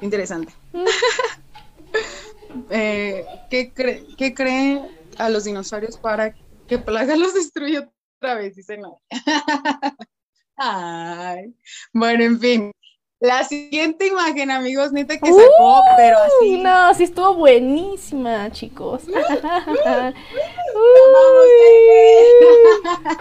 Interesante. 0.00 0.54
Mm. 0.72 0.84
Eh, 2.70 3.24
¿qué, 3.50 3.72
cree, 3.72 4.04
¿Qué 4.16 4.34
cree 4.34 4.80
a 5.18 5.28
los 5.28 5.44
dinosaurios 5.44 5.96
para 5.96 6.34
que 6.66 6.78
Plaga 6.78 7.16
los 7.16 7.34
destruya 7.34 7.88
otra 8.18 8.34
vez? 8.34 8.56
Dice 8.56 8.76
no. 8.78 9.00
Ay. 10.56 11.54
Bueno, 11.92 12.24
en 12.24 12.38
fin. 12.40 12.70
La 13.20 13.44
siguiente 13.44 14.08
imagen, 14.08 14.50
amigos, 14.50 14.90
neta 14.92 15.16
que 15.16 15.28
sacó, 15.32 15.80
pero 15.96 16.18
así. 16.18 16.58
No, 16.60 16.92
sí 16.94 17.04
estuvo 17.04 17.34
buenísima, 17.34 18.50
chicos. 18.50 19.04
Uy. 19.06 19.12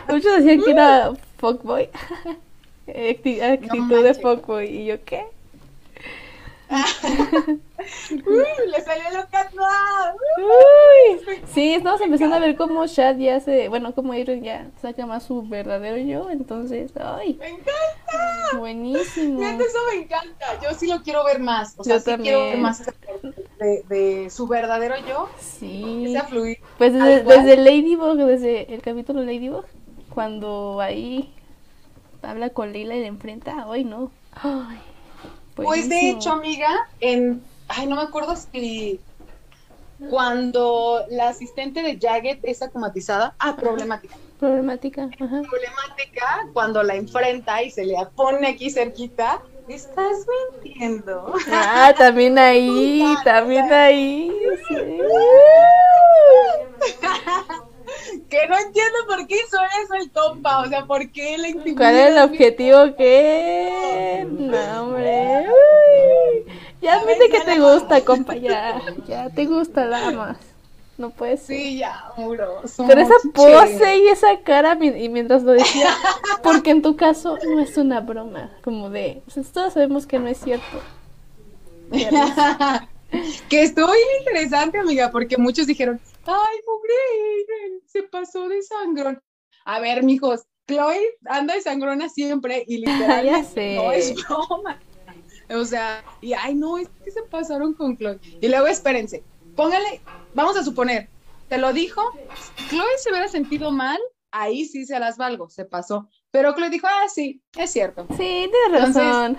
Muchos 0.10 0.38
decían 0.38 0.62
que 0.64 0.72
era 0.72 1.14
fuckboy. 1.38 1.90
Acti- 2.88 3.42
Actitud 3.42 3.90
de 3.90 4.02
manches. 4.04 4.22
fuckboy. 4.22 4.68
¿Y 4.68 4.86
yo 4.86 5.04
qué? 5.06 5.26
Uy, 6.72 8.70
le 8.70 8.82
salió 8.82 9.04
lo 9.18 9.28
casual. 9.30 10.16
Uy. 10.38 11.42
Sí, 11.54 11.74
estamos 11.74 12.00
empezando 12.02 12.36
a 12.36 12.40
ver 12.40 12.56
cómo 12.56 12.86
Shad 12.86 13.18
ya 13.18 13.40
se. 13.40 13.68
Bueno, 13.68 13.94
como 13.94 14.14
Iron 14.14 14.42
ya 14.42 14.70
saca 14.82 15.06
más 15.06 15.24
su 15.24 15.42
verdadero 15.48 15.98
yo. 15.98 16.30
Entonces, 16.30 16.92
¡ay! 16.98 17.36
Me 17.40 17.50
encanta. 17.50 18.58
Buenísimo. 18.58 19.42
Eso 19.42 19.80
me 19.92 20.02
encanta. 20.04 20.46
Yo 20.64 20.74
sí 20.78 20.88
lo 20.88 21.02
quiero 21.02 21.24
ver 21.26 21.40
más. 21.40 21.74
O 21.78 21.84
sea, 21.84 21.96
Yo 21.98 22.02
sí 22.02 22.18
quiero 22.22 22.42
ver 22.46 22.58
más 22.58 22.84
de, 23.60 23.84
de 23.90 24.30
su 24.30 24.48
verdadero 24.48 24.96
yo. 25.08 25.30
Que 25.36 25.42
Sí. 25.44 26.10
sea 26.12 26.24
fluir. 26.24 26.60
Pues 26.78 26.94
desde, 26.94 27.24
desde 27.24 27.58
Ladybug, 27.58 28.16
desde 28.16 28.74
el 28.74 28.82
capítulo 28.82 29.24
Ladybug, 29.24 29.66
cuando 30.14 30.80
ahí 30.82 31.34
habla 32.22 32.50
con 32.52 32.72
Leila 32.72 32.96
y 32.96 33.00
le 33.02 33.08
enfrenta, 33.08 33.66
¡ay 33.70 33.84
no! 33.84 34.12
Ay, 34.34 34.78
Pues 35.56 35.90
de 35.90 36.10
hecho, 36.10 36.32
amiga, 36.32 36.70
en. 37.00 37.44
Ay, 37.68 37.88
no 37.88 37.96
me 37.96 38.04
acuerdo 38.04 38.36
si. 38.36 39.02
Cuando 40.10 41.06
la 41.10 41.30
asistente 41.30 41.84
de 41.84 42.00
Jagged 42.00 42.40
es 42.44 42.62
acomatizada. 42.62 43.36
Ah, 43.40 43.56
problemática. 43.56 44.18
Problemática, 44.40 45.04
ajá. 45.04 45.42
Problemática, 45.42 46.50
cuando 46.54 46.82
la 46.82 46.96
enfrenta 46.96 47.62
y 47.62 47.70
se 47.70 47.86
le 47.86 47.96
pone 48.16 48.48
aquí 48.48 48.72
cerquita. 48.72 49.42
Estás 49.68 50.26
mintiendo. 50.64 51.34
Ah, 51.52 51.94
también 51.96 52.40
ahí, 52.40 53.04
también 53.24 53.72
ahí. 53.72 54.34
sí. 54.68 54.76
que 58.30 58.48
no 58.48 58.58
entiendo 58.58 58.98
por 59.08 59.28
qué 59.28 59.36
hizo 59.36 59.58
eso 59.84 59.94
el 59.96 60.12
compa. 60.12 60.62
O 60.62 60.68
sea, 60.68 60.86
por 60.86 61.12
qué 61.12 61.36
intimida. 61.36 61.76
¿Cuál 61.78 61.96
es 61.96 62.08
el 62.12 62.18
objetivo 62.20 62.96
que? 62.96 64.28
No, 64.30 64.84
hombre. 64.84 65.46
Uy. 65.48 66.54
Ya 66.82 67.00
admite 67.00 67.30
que 67.30 67.42
te 67.42 67.60
gusta, 67.60 68.02
compa, 68.04 68.36
ya. 68.36 68.82
Ya 69.08 69.30
te 69.30 69.46
gusta, 69.46 69.86
la 69.86 70.08
amas. 70.08 70.38
No 70.98 71.10
puede 71.10 71.38
ser. 71.38 71.58
Sí, 71.58 71.78
ya, 71.80 72.12
muro. 72.16 72.62
Pero 72.88 73.02
esa 73.02 73.16
pose 73.34 73.98
y 73.98 74.08
esa 74.10 74.40
cara, 74.44 74.78
y 74.80 75.10
mientras 75.10 75.42
lo 75.42 75.54
decía, 75.54 75.90
porque 76.44 76.70
en 76.70 76.84
tu 76.84 76.96
caso 76.96 77.40
no 77.44 77.60
es 77.60 77.76
una 77.78 78.02
broma, 78.02 78.52
como 78.64 78.92
de, 78.92 79.24
o 79.28 79.32
sea, 79.32 79.42
todos 79.52 79.74
sabemos 79.74 80.06
que 80.06 80.20
no 80.20 80.28
es 80.28 80.38
cierto. 80.38 80.80
Que 83.50 83.64
estuvo 83.64 83.88
bien 83.88 84.08
interesante, 84.20 84.78
amiga, 84.78 85.12
porque 85.12 85.38
muchos 85.38 85.68
dijeron, 85.68 86.00
ay, 86.34 86.58
pobre 86.66 86.94
Aiden, 86.94 87.82
se 87.86 88.04
pasó 88.04 88.48
de 88.48 88.62
sangrón. 88.62 89.22
A 89.66 89.80
ver, 89.80 90.04
mijos, 90.04 90.42
Chloe 90.68 91.00
anda 91.26 91.56
de 91.56 91.62
sangrona 91.62 92.10
siempre 92.10 92.64
y 92.68 92.78
literalmente 92.86 93.76
no 93.76 93.92
es 93.92 94.14
broma. 94.16 94.80
O 95.50 95.66
sea, 95.66 96.04
y 96.22 96.34
ay, 96.34 96.56
no, 96.56 96.78
es 96.78 96.88
que 97.04 97.12
se 97.12 97.24
pasaron 97.24 97.74
con 97.74 97.98
Chloe. 97.98 98.20
Y 98.40 98.48
luego 98.48 98.68
espérense, 98.68 99.24
póngale, 99.56 100.02
vamos 100.34 100.58
a 100.58 100.64
suponer, 100.64 101.10
te 101.50 101.58
lo 101.58 101.74
dijo, 101.74 102.02
Chloe 102.70 102.98
se 102.98 103.10
hubiera 103.10 103.28
sentido 103.28 103.72
mal, 103.72 104.00
ahí 104.32 104.66
sí 104.66 104.86
se 104.86 105.00
las 105.00 105.18
valgo, 105.18 105.50
se 105.50 105.66
pasó. 105.66 106.08
Pero 106.32 106.56
Chloe 106.56 106.70
dijo, 106.70 106.88
ah, 106.90 107.10
sí, 107.14 107.42
es 107.58 107.72
cierto. 107.72 108.08
Sí, 108.12 108.16
tienes 108.18 108.54
Entonces- 108.88 109.04
razón, 109.04 109.38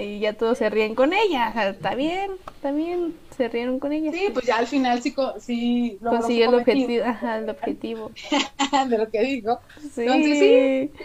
y 0.00 0.20
ya 0.20 0.34
todos 0.34 0.56
se 0.58 0.70
ríen 0.70 0.94
con 0.94 1.12
ella, 1.12 1.52
está 1.68 1.96
bien, 1.96 2.30
está 2.54 2.70
bien, 2.70 3.16
se 3.36 3.48
rieron 3.48 3.80
con 3.80 3.92
ella. 3.92 4.12
Sí, 4.12 4.28
pues 4.32 4.46
ya 4.46 4.58
al 4.58 4.68
final 4.68 5.02
sí, 5.02 5.12
sí 5.40 5.98
Consiguió 6.02 6.48
el 6.50 6.54
objetivo, 6.54 7.04
ajá, 7.04 7.38
el 7.38 7.50
objetivo. 7.50 8.12
de 8.88 8.98
lo 8.98 9.10
que 9.10 9.20
dijo. 9.20 9.58
Sí. 9.92 10.02
Entonces, 10.02 10.38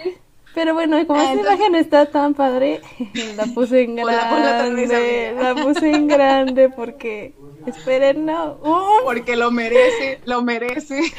sí. 0.04 0.16
Pero 0.54 0.76
bueno, 0.76 1.04
como 1.08 1.20
Ah, 1.20 1.24
esta 1.24 1.34
entonces- 1.34 1.56
imagen 1.58 1.76
está 1.76 2.06
tan 2.06 2.36
padre, 2.36 2.82
la 3.36 3.46
puse 3.48 3.82
en 3.82 3.96
grande, 3.96 4.84
amiga. 4.84 5.54
la 5.56 5.64
puse 5.64 5.90
en 5.90 6.08
grande 6.08 6.70
porque, 6.70 7.34
esperen, 7.66 8.28
no, 8.28 8.60
¡Uh! 8.64 9.04
Porque 9.04 9.36
lo 9.36 9.50
merece, 9.50 10.20
lo 10.26 10.44
merece. 10.44 11.02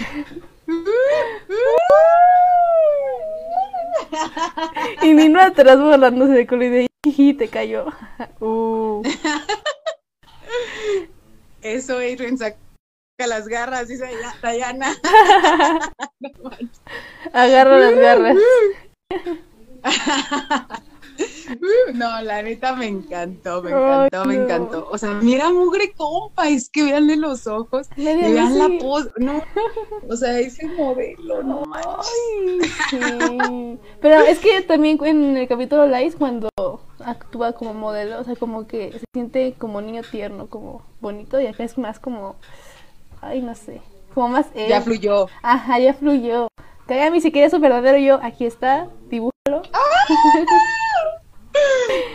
Y 5.03 5.15
Nino 5.15 5.41
atrás 5.41 5.79
volándose 5.79 6.33
de 6.33 6.47
culo 6.47 6.65
y 6.65 6.69
de 6.69 6.87
jiji, 7.05 7.35
te 7.35 7.49
cayó. 7.49 7.87
Uh. 8.41 9.03
Eso, 11.63 11.97
Adrian, 11.99 12.39
saca 12.39 12.57
las 13.19 13.49
garras, 13.49 13.89
dice 13.89 14.09
Dayana. 14.43 14.95
Agarra 17.33 17.79
las 17.79 17.95
garras. 17.95 18.37
No, 21.95 22.23
la 22.23 22.43
neta 22.43 22.75
me 22.75 22.87
encantó, 22.87 23.63
me 23.63 23.73
Ay, 23.73 23.77
encantó, 24.09 24.25
me 24.25 24.37
no. 24.37 24.43
encantó. 24.45 24.89
O 24.91 24.99
sea, 24.99 25.11
mira, 25.11 25.51
mugre 25.51 25.93
compa, 25.93 26.49
es 26.49 26.69
que 26.69 26.83
veanle 26.83 27.17
los 27.17 27.47
ojos, 27.47 27.89
vean 27.97 28.59
la 28.59 28.69
pose, 28.81 29.11
no, 29.19 29.43
o 30.09 30.17
sea, 30.17 30.39
ese 30.39 30.67
modelo, 30.69 31.43
no 31.43 31.63
manches. 31.63 32.11
Ay, 32.11 32.61
sí. 32.91 33.79
Pero 34.01 34.21
es 34.23 34.39
que 34.39 34.63
también 34.63 34.99
en 35.05 35.37
el 35.37 35.47
capítulo 35.47 35.87
Lice 35.87 36.17
cuando 36.17 36.49
actúa 37.05 37.53
como 37.53 37.75
modelo, 37.75 38.21
o 38.21 38.25
sea, 38.25 38.37
como 38.37 38.67
que 38.67 38.93
se 38.93 39.05
siente 39.13 39.55
como 39.59 39.81
niño 39.81 40.03
tierno, 40.11 40.47
como 40.49 40.83
bonito, 41.01 41.41
y 41.41 41.47
acá 41.47 41.65
es 41.65 41.77
más 41.79 41.99
como, 42.01 42.37
ay, 43.21 43.43
no 43.43 43.55
sé, 43.55 43.83
como 44.15 44.29
más 44.29 44.47
él. 44.55 44.69
Ya 44.69 44.81
fluyó. 44.81 45.29
Ajá, 45.43 45.79
ya 45.79 45.95
fluyó. 45.95 46.49
Kagami, 46.87 47.21
si 47.21 47.33
quieres 47.33 47.51
su 47.51 47.61
verdadero 47.61 47.99
yo, 47.99 48.19
aquí 48.23 48.45
está, 48.45 48.89
dibújalo. 49.09 49.63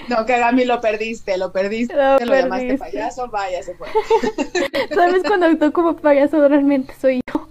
No, 0.07 0.25
Kagami, 0.25 0.65
lo 0.65 0.81
perdiste, 0.81 1.37
lo 1.37 1.51
perdiste, 1.51 1.95
Lo 1.95 2.19
lo, 2.19 2.33
llamaste 2.35 2.77
payaso, 2.77 3.27
vaya, 3.29 3.61
se 3.63 3.75
fue. 3.75 3.87
¿Sabes 4.93 5.23
cuando 5.25 5.45
actuó 5.47 5.71
como 5.71 5.95
payaso 5.95 6.45
realmente 6.47 6.93
soy 6.99 7.21
yo? 7.31 7.47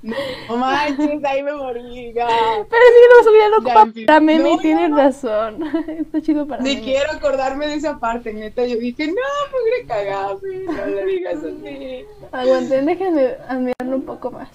No 0.00 0.56
manches, 0.56 1.24
ahí 1.24 1.42
me 1.42 1.52
morí. 1.54 2.12
Pero 2.14 2.28
sí 2.28 3.02
lo 3.16 3.24
subieron 3.24 3.92
fin. 3.92 4.06
para 4.06 4.20
meme 4.20 4.50
y 4.50 4.56
No, 4.56 4.62
tienes 4.62 4.90
no. 4.90 4.96
razón. 4.96 5.62
Está 5.88 6.20
chido 6.22 6.46
para 6.46 6.62
Ni 6.62 6.74
meme. 6.76 6.84
quiero 6.84 7.10
acordarme 7.12 7.66
de 7.66 7.74
esa 7.74 7.98
parte, 7.98 8.32
neta. 8.32 8.64
Yo 8.64 8.76
dije, 8.78 9.08
no, 9.08 9.14
mugre 9.50 9.86
Kagami, 9.88 10.66
no 10.66 10.86
le 10.86 11.04
digas 11.06 11.38
así. 11.38 12.04
Aguanten, 12.30 12.86
déjenme 12.86 13.36
admirarlo 13.48 13.96
un 13.96 14.02
poco 14.04 14.30
más. 14.30 14.48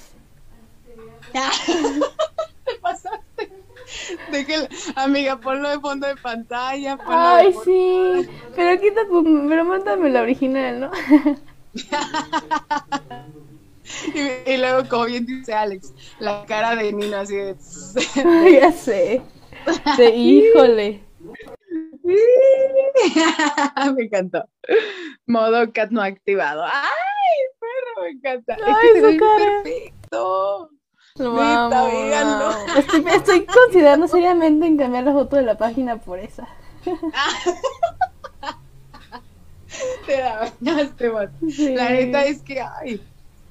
Te 1.33 2.75
pasaste. 2.81 3.22
Déjala, 4.31 4.69
amiga, 4.95 5.39
ponlo 5.39 5.69
de 5.69 5.79
fondo 5.79 6.07
de 6.07 6.15
pantalla. 6.15 6.95
de 6.95 7.01
Ay, 7.07 7.53
sí. 7.63 8.27
Pero 8.55 8.81
quita. 8.81 9.01
Pero 9.47 9.65
mándame 9.65 10.09
la 10.09 10.21
original, 10.21 10.79
¿no? 10.79 10.91
Y, 14.13 14.51
y 14.51 14.57
luego, 14.57 14.87
como 14.89 15.05
bien 15.05 15.25
dice 15.25 15.53
Alex, 15.53 15.93
la 16.19 16.45
cara 16.45 16.75
de 16.75 16.93
Nino 16.93 17.17
así 17.17 17.35
de. 17.35 17.55
ya 18.59 18.71
sé. 18.85 19.21
De, 19.97 20.09
híjole. 20.15 21.01
me 22.03 24.03
encantó. 24.03 24.47
Modo 25.25 25.71
cat 25.73 25.89
no 25.91 26.01
activado. 26.01 26.63
¡Ay, 26.65 27.39
perro! 27.59 28.03
Me 28.03 28.09
encanta. 28.11 28.57
Ay, 28.65 28.73
es 28.73 28.93
que 28.93 29.01
se 29.01 29.07
ve 29.07 29.19
perfecto. 29.63 30.69
Lo 31.19 31.39
amo. 31.39 32.49
Estoy, 32.75 33.05
estoy 33.07 33.45
considerando 33.45 34.07
seriamente 34.07 34.65
en 34.65 34.77
cambiar 34.77 35.03
la 35.03 35.13
foto 35.13 35.35
de 35.35 35.43
la 35.43 35.55
página 35.57 35.97
por 35.97 36.17
esa. 36.19 36.47
Te 40.05 40.17
la 40.17 40.51
bañaste. 40.61 41.11
Sí. 41.51 41.75
La 41.75 41.89
neta 41.89 42.25
es 42.25 42.41
que, 42.41 42.61
ay, 42.61 42.99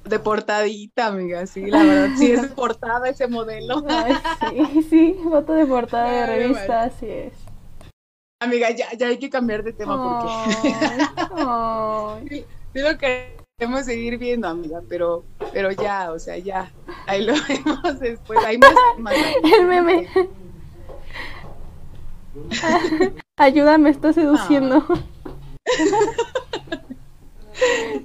de 0.03 0.19
portadita, 0.19 1.07
amiga, 1.07 1.47
sí, 1.47 1.65
la 1.65 1.83
verdad, 1.83 2.09
sí 2.17 2.31
es 2.31 2.47
portada 2.55 3.07
ese 3.09 3.27
modelo. 3.27 3.83
Ay, 3.87 4.13
sí, 4.49 4.83
sí, 4.89 5.15
foto 5.23 5.53
de 5.53 5.65
portada 5.65 6.11
de 6.11 6.19
Ay, 6.23 6.39
revista, 6.39 6.83
así 6.83 7.07
es. 7.07 7.33
Amiga, 8.41 8.71
ya, 8.71 8.91
ya 8.97 9.07
hay 9.07 9.17
que 9.17 9.29
cambiar 9.29 9.63
de 9.63 9.71
tema 9.71 9.95
porque 9.95 10.33
ay. 11.37 12.45
sí 12.73 12.79
lo 12.79 12.97
queremos 12.97 13.85
seguir 13.85 14.17
viendo, 14.17 14.49
amiga, 14.49 14.81
pero, 14.89 15.23
pero 15.53 15.71
ya, 15.71 16.11
o 16.11 16.19
sea, 16.19 16.37
ya. 16.37 16.71
Ahí 17.07 17.23
lo 17.23 17.33
vemos 17.47 17.99
después. 17.99 18.39
Hay 18.45 18.57
más, 18.57 18.73
más 18.97 19.13
El 19.59 19.67
meme. 19.67 20.07
Ayúdame, 23.37 23.89
está 23.89 24.13
seduciendo. 24.13 24.85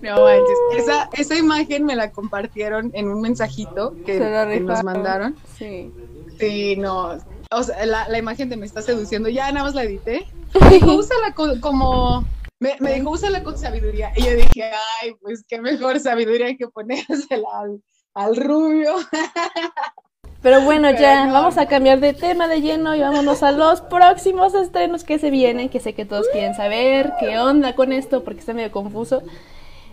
No 0.03 0.25
manches. 0.25 0.59
Esa, 0.77 1.09
esa 1.12 1.37
imagen 1.37 1.85
me 1.85 1.97
la 1.97 2.11
compartieron 2.12 2.91
en 2.95 3.09
un 3.09 3.20
mensajito 3.20 3.95
que, 4.05 4.19
nos 4.61 4.85
mandaron. 4.85 5.37
Sí. 5.57 5.93
Sí, 6.39 6.77
no. 6.77 7.19
O 7.51 7.62
sea, 7.62 7.85
la, 7.87 8.09
la 8.09 8.19
imagen 8.19 8.49
de 8.51 8.57
me 8.57 8.66
está 8.66 8.83
seduciendo. 8.83 9.29
Ya 9.29 9.51
nada 9.51 9.65
más 9.65 9.75
la 9.75 9.85
edité. 9.85 10.27
Me 10.61 10.70
dijo, 10.70 10.95
úsala 10.95 11.33
co- 11.35 11.61
como. 11.61 12.25
Me, 12.60 12.76
me 12.80 12.94
dijo, 12.94 13.10
úsala 13.10 13.43
con 13.43 13.56
sabiduría. 13.56 14.12
Y 14.16 14.24
yo 14.24 14.35
dije, 14.35 14.70
ay, 15.01 15.14
pues 15.20 15.44
qué 15.48 15.60
mejor 15.60 16.01
sabiduría 16.01 16.56
que 16.56 16.68
ponérsela 16.68 17.48
al, 17.55 17.82
al 18.14 18.36
rubio. 18.36 18.97
Pero 20.43 20.60
bueno, 20.62 20.89
Pero 20.89 21.01
ya 21.01 21.26
no. 21.26 21.32
vamos 21.32 21.59
a 21.59 21.66
cambiar 21.66 21.98
de 21.98 22.14
tema 22.14 22.47
de 22.47 22.60
lleno 22.60 22.94
y 22.94 23.01
vámonos 23.01 23.43
a 23.43 23.51
los 23.51 23.80
próximos 23.80 24.55
estrenos 24.55 25.02
que 25.02 25.18
se 25.18 25.30
vienen, 25.30 25.68
que 25.68 25.80
sé 25.80 25.94
que 25.94 26.05
todos 26.05 26.28
quieren 26.32 26.55
saber 26.55 27.12
qué 27.18 27.39
onda 27.39 27.74
con 27.74 27.93
esto 27.93 28.22
porque 28.22 28.40
está 28.40 28.55
medio 28.55 28.70
confuso. 28.70 29.22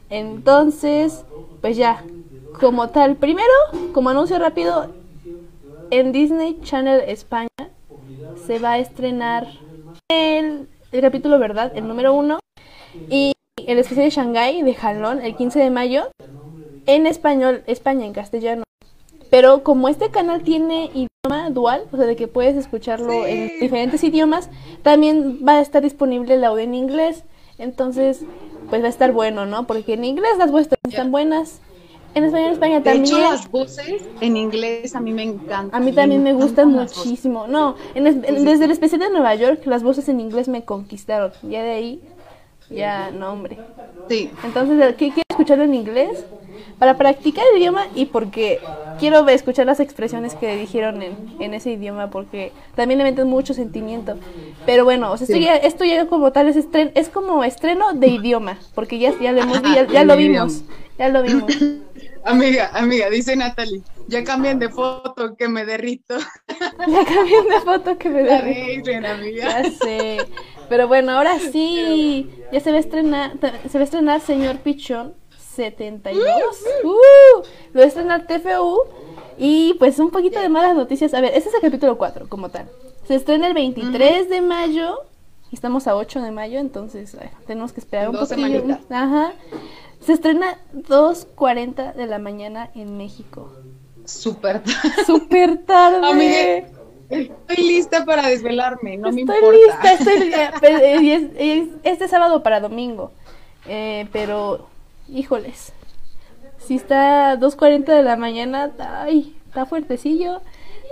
Entonces, 0.10 1.26
pues 1.62 1.78
ya, 1.78 2.04
como 2.60 2.90
tal, 2.90 3.16
primero, 3.16 3.52
como 3.92 4.10
anuncio 4.12 4.38
rápido, 4.38 4.94
en 5.90 6.12
Disney 6.12 6.60
Channel 6.62 7.02
España 7.08 7.50
se 8.46 8.60
va 8.60 8.74
a 8.74 8.80
estrenar 8.80 9.48
el, 10.10 10.70
el 10.96 11.02
capítulo 11.02 11.38
Verdad, 11.40 11.74
el 11.76 11.88
número 11.88 12.14
uno, 12.14 12.40
y 13.10 13.34
el 13.68 13.78
especial 13.80 14.06
de 14.06 14.10
Shanghai 14.12 14.62
de 14.62 14.74
Jalón 14.74 15.22
el 15.22 15.36
15 15.36 15.60
de 15.60 15.70
mayo, 15.70 16.10
en 16.86 17.06
español, 17.06 17.64
España, 17.68 18.06
en 18.06 18.14
castellano. 18.14 18.64
Pero 19.30 19.64
como 19.64 19.90
este 19.90 20.10
canal 20.10 20.44
tiene 20.44 20.92
idioma 20.94 21.50
dual, 21.50 21.84
o 21.92 21.98
sea, 21.98 22.06
de 22.06 22.16
que 22.16 22.28
puedes 22.28 22.56
escucharlo 22.56 23.26
en 23.26 23.60
diferentes 23.60 24.04
idiomas, 24.04 24.50
también 24.84 25.40
va 25.46 25.54
a 25.54 25.62
estar 25.62 25.84
disponible 25.84 26.36
el 26.36 26.44
audio 26.44 26.64
en 26.64 26.76
inglés. 26.76 27.24
Entonces, 27.58 28.22
pues 28.70 28.82
va 28.82 28.88
a 28.88 28.90
estar 28.90 29.12
bueno, 29.12 29.46
¿no? 29.46 29.68
Porque 29.68 29.94
en 29.94 30.06
inglés 30.06 30.38
las 30.38 30.48
también 30.48 30.70
están 30.84 31.12
buenas. 31.12 31.60
En 32.16 32.24
español, 32.24 32.52
España 32.54 32.80
De 32.80 32.92
hecho, 32.94 33.12
también. 33.12 33.32
las 33.32 33.52
voces 33.52 34.04
en 34.22 34.38
inglés 34.38 34.96
a 34.96 35.02
mí 35.02 35.12
me 35.14 35.24
encantan. 35.24 35.70
A 35.74 35.80
mí 35.84 35.92
también 35.92 36.24
me 36.24 36.34
gustan 36.34 36.76
las 36.76 36.88
voces. 36.94 37.06
muchísimo. 37.06 37.46
No, 37.48 37.76
en 37.94 38.08
en- 38.08 38.22
desde 38.46 38.66
el 38.66 38.72
especial 38.72 39.02
de 39.02 39.10
Nueva 39.10 39.36
York, 39.36 39.62
las 39.66 39.84
voces 39.84 40.08
en 40.10 40.20
inglés 40.22 40.48
me 40.48 40.64
conquistaron. 40.64 41.32
Ya 41.44 41.62
de 41.62 41.72
ahí, 41.72 42.00
ya, 42.70 43.12
no, 43.12 43.32
hombre. 43.34 43.58
Sí. 44.10 44.32
Entonces, 44.44 44.96
¿qué 44.96 45.10
quiero 45.10 45.22
escucharlo 45.30 45.66
en 45.66 45.76
inglés? 45.76 46.26
Para 46.80 46.98
practicar 46.98 47.44
el 47.54 47.60
idioma 47.60 47.88
y 47.96 48.06
porque 48.06 48.60
quiero 49.00 49.28
escuchar 49.30 49.66
las 49.66 49.80
expresiones 49.82 50.36
que 50.36 50.56
dijeron 50.58 51.02
en, 51.02 51.16
en 51.40 51.54
ese 51.54 51.72
idioma, 51.72 52.10
porque 52.10 52.52
también 52.76 52.98
le 52.98 53.04
meten 53.04 53.28
mucho 53.28 53.54
sentimiento. 53.54 54.16
Pero 54.66 54.84
bueno, 54.86 55.12
o 55.12 55.18
sea, 55.18 55.26
esto, 55.26 55.38
ya, 55.38 55.56
esto 55.58 55.84
ya 55.86 56.06
como 56.08 56.32
tal 56.32 56.48
es, 56.48 56.56
estren- 56.56 56.92
es 56.96 57.10
como 57.10 57.44
estreno 57.44 57.94
de 57.94 58.08
idioma, 58.08 58.58
porque 58.74 59.00
ya, 59.00 59.14
ya 59.22 59.32
lo, 59.34 59.42
hemos, 59.42 59.62
ya, 59.64 59.86
ya 59.88 60.04
lo 60.06 60.16
vimos. 60.16 60.64
Ya 60.98 61.10
lo 61.10 61.22
vimos. 61.24 61.52
Amiga, 62.26 62.72
amiga, 62.74 63.10
dice 63.10 63.36
Natalie, 63.36 63.84
ya 64.08 64.24
cambien 64.24 64.58
de 64.58 64.70
foto 64.70 65.36
que 65.36 65.48
me 65.48 65.64
derrito. 65.64 66.18
ya 66.88 67.06
cambié 67.06 67.44
de 67.44 67.62
foto 67.62 67.98
que 68.00 68.10
me 68.10 68.32
amiga. 69.08 69.62
Ya 69.62 69.72
sé. 69.72 70.18
Pero 70.68 70.88
bueno, 70.88 71.12
ahora 71.12 71.38
sí. 71.40 72.30
Ya 72.52 72.60
se 72.60 72.72
va 72.72 72.78
a 72.78 72.80
estrenar, 72.80 73.34
se 73.70 73.78
va 73.78 73.82
a 73.82 73.84
estrenar 73.84 74.22
Señor 74.22 74.58
Pichón 74.58 75.14
72. 75.56 76.26
Uh, 76.84 76.88
lo 77.74 77.80
va 77.80 77.84
a 77.84 77.88
estrenar 77.88 78.26
TFU. 78.26 78.82
Y 79.38 79.76
pues 79.76 80.00
un 80.00 80.10
poquito 80.10 80.40
de 80.40 80.50
malas 80.50 80.76
noticias. 80.76 81.14
A 81.14 81.22
ver, 81.22 81.32
este 81.36 81.50
es 81.50 81.56
el 81.56 81.62
capítulo 81.62 81.98
4 81.98 82.28
como 82.28 82.50
tal. 82.50 82.70
Se 83.08 83.16
estrena 83.16 83.48
el 83.48 83.54
23 83.54 84.30
de 84.30 84.42
mayo. 84.42 85.02
Y 85.52 85.56
estamos 85.56 85.88
a 85.88 85.96
8 85.96 86.22
de 86.22 86.32
mayo, 86.32 86.60
entonces 86.60 87.16
tenemos 87.46 87.72
que 87.72 87.80
esperar 87.80 88.10
un 88.10 88.26
semanitas. 88.26 88.80
Ajá. 88.90 89.34
Se 90.06 90.14
estrena 90.14 90.58
2.40 90.74 91.94
de 91.94 92.06
la 92.08 92.20
mañana 92.20 92.70
en 92.76 92.98
México. 92.98 93.52
Súper. 94.06 94.62
Súper 95.06 95.58
tarde. 95.66 95.98
Amiga, 96.08 96.68
estoy 97.10 97.58
lista 97.68 98.06
para 98.06 98.28
desvelarme, 98.28 98.98
no 98.98 99.12
me 99.12 99.22
estoy 99.22 99.36
importa. 99.38 99.58
lista, 99.58 99.94
estoy 99.94 100.20
lista. 100.26 100.54
Pero, 100.62 100.78
eh, 100.80 100.98
y 101.02 101.12
es, 101.12 101.24
es 101.38 101.68
este 101.84 102.08
sábado 102.08 102.44
para 102.44 102.60
domingo. 102.60 103.12
Eh, 103.68 104.08
pero, 104.12 104.68
híjoles. 105.10 105.74
Si 106.60 106.76
está 106.76 107.36
2.40 107.38 107.86
de 107.86 108.04
la 108.04 108.16
mañana, 108.16 108.72
ay, 108.80 109.36
está 109.48 109.66
fuertecillo. 109.66 110.40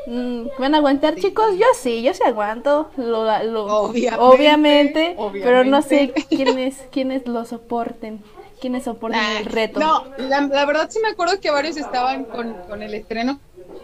Mm, 0.08 0.48
¿Van 0.58 0.74
a 0.74 0.78
aguantar, 0.80 1.16
chicos? 1.16 1.56
Yo 1.58 1.66
sí, 1.76 2.02
yo 2.02 2.14
sí 2.16 2.24
aguanto. 2.26 2.90
Lo, 2.98 3.24
lo- 3.44 3.66
Obviamente, 3.80 5.16
obviamente, 5.18 5.44
pero 5.44 5.64
no 5.64 5.82
sé 5.84 6.14
quiénes, 6.30 6.84
quiénes 6.92 7.28
lo 7.28 7.46
soporten. 7.46 8.22
Quiénes 8.64 8.86
soporten 8.86 9.20
el 9.20 9.44
reto. 9.44 9.78
No, 9.78 10.06
la, 10.16 10.40
la 10.40 10.66
verdad 10.66 10.90
sí 10.90 10.98
me 11.02 11.10
acuerdo 11.10 11.38
que 11.42 11.52
varios 11.52 11.76
estaban 11.76 12.24
con, 12.24 12.54
con 12.66 12.82
el 12.82 12.94
estreno 12.94 13.38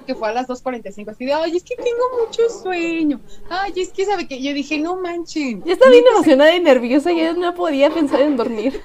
que 0.07 0.15
fue 0.15 0.29
a 0.29 0.31
las 0.31 0.47
2.45, 0.47 1.11
así 1.11 1.25
de, 1.25 1.33
ay, 1.33 1.57
es 1.57 1.63
que 1.63 1.75
tengo 1.75 2.25
mucho 2.25 2.43
sueño, 2.49 3.19
ay, 3.49 3.73
es 3.75 3.91
que 3.91 4.05
sabe 4.05 4.25
que 4.25 4.41
yo 4.41 4.53
dije, 4.53 4.79
no 4.79 4.95
manchen. 4.95 5.61
Yo 5.65 5.73
estaba 5.73 5.91
bien 5.91 6.05
emocionada 6.09 6.55
y 6.55 6.61
nerviosa 6.61 7.11
y 7.11 7.19
yo 7.19 7.33
no 7.33 7.53
podía 7.53 7.89
pensar 7.89 8.21
en 8.21 8.37
dormir. 8.37 8.81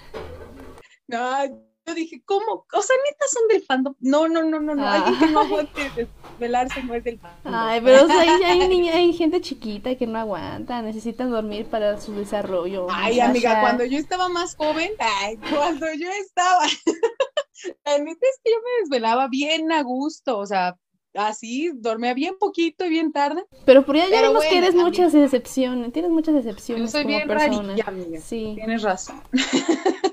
No, 1.07 1.47
yo 1.47 1.95
dije, 1.95 2.21
¿cómo? 2.25 2.67
O 2.73 2.83
sea, 2.83 2.97
neta 2.97 3.27
son 3.29 3.47
del 3.49 3.63
fandom. 3.63 3.95
No, 4.01 4.27
no, 4.27 4.43
no, 4.43 4.59
no, 4.59 4.75
no, 4.75 4.89
alguien 4.89 5.17
que 5.17 5.27
no 5.29 5.43
aguante 5.43 6.09
desvelarse 6.35 6.83
no 6.83 6.95
es 6.95 7.05
del 7.05 7.19
fandom. 7.19 7.55
Ay, 7.55 7.81
pero 7.83 8.05
o 8.05 8.07
sea, 8.07 8.21
hay, 8.21 8.29
hay, 8.43 8.69
niña- 8.69 8.95
hay 8.95 9.13
gente 9.13 9.41
chiquita 9.41 9.95
que 9.97 10.07
no 10.07 10.19
aguanta, 10.19 10.83
necesitan 10.83 11.31
dormir 11.31 11.67
para 11.67 12.01
su 12.01 12.13
desarrollo. 12.15 12.87
Ay, 12.91 13.21
amiga, 13.21 13.61
cuando 13.61 13.85
yo 13.85 13.99
estaba 13.99 14.29
más 14.29 14.57
joven, 14.57 14.91
ay, 14.99 15.37
cuando 15.51 15.87
yo 15.95 16.11
estaba, 16.11 16.65
la 17.87 17.99
neta 17.99 18.27
es 18.31 18.41
que 18.45 18.51
yo 18.53 18.57
me 18.59 18.81
desvelaba 18.83 19.29
bien 19.29 19.73
a 19.73 19.83
gusto, 19.83 20.39
o 20.39 20.47
sea, 20.47 20.77
así, 21.15 21.71
dormía 21.75 22.13
bien 22.13 22.35
poquito 22.39 22.85
y 22.85 22.89
bien 22.91 23.13
tarde. 23.13 23.45
Pero 23.65 23.85
por 23.87 23.97
ya, 23.97 24.05
Pero 24.11 24.29
vemos 24.29 24.45
que 24.45 24.59
eres 24.59 24.75
muchas 24.75 25.13
decepciones, 25.13 25.93
tienes 25.93 26.11
muchas 26.11 26.35
Yo 26.35 26.43
decepciones 26.43 26.91
soy 26.91 27.03
como 27.05 27.17
bien 27.17 27.29
persona. 27.29 27.57
rarilla, 27.63 27.85
amiga. 27.87 28.21
Sí. 28.21 28.53
Tienes 28.57 28.83
razón. 28.83 29.23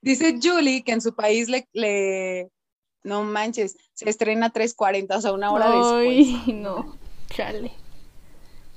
Dice 0.00 0.38
Julie 0.42 0.82
que 0.82 0.92
en 0.92 1.00
su 1.00 1.14
país 1.14 1.48
le, 1.48 1.68
le 1.72 2.50
no 3.04 3.22
manches, 3.24 3.76
se 3.94 4.08
estrena 4.08 4.52
3.40, 4.52 5.16
o 5.16 5.20
sea, 5.20 5.32
una 5.32 5.52
hora 5.52 5.70
después. 5.70 6.44
Ay, 6.46 6.52
no, 6.54 6.96
chale. 7.28 7.72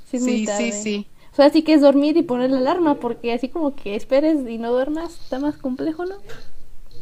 Sí, 0.10 0.20
Sí, 0.20 0.48
sí, 0.48 0.72
sí. 0.72 1.08
O 1.32 1.36
sea, 1.36 1.50
sí 1.50 1.64
que 1.64 1.74
es 1.74 1.82
dormir 1.82 2.16
y 2.16 2.24
poner 2.24 2.50
la 2.50 2.60
alarma, 2.60 2.96
porque 2.96 3.34
así 3.34 3.50
como 3.50 3.76
que 3.76 3.96
esperes 3.96 4.48
y 4.48 4.58
no 4.58 4.72
duermas, 4.72 5.20
está 5.20 5.38
más 5.38 5.58
complejo, 5.58 6.06
¿no? 6.06 6.16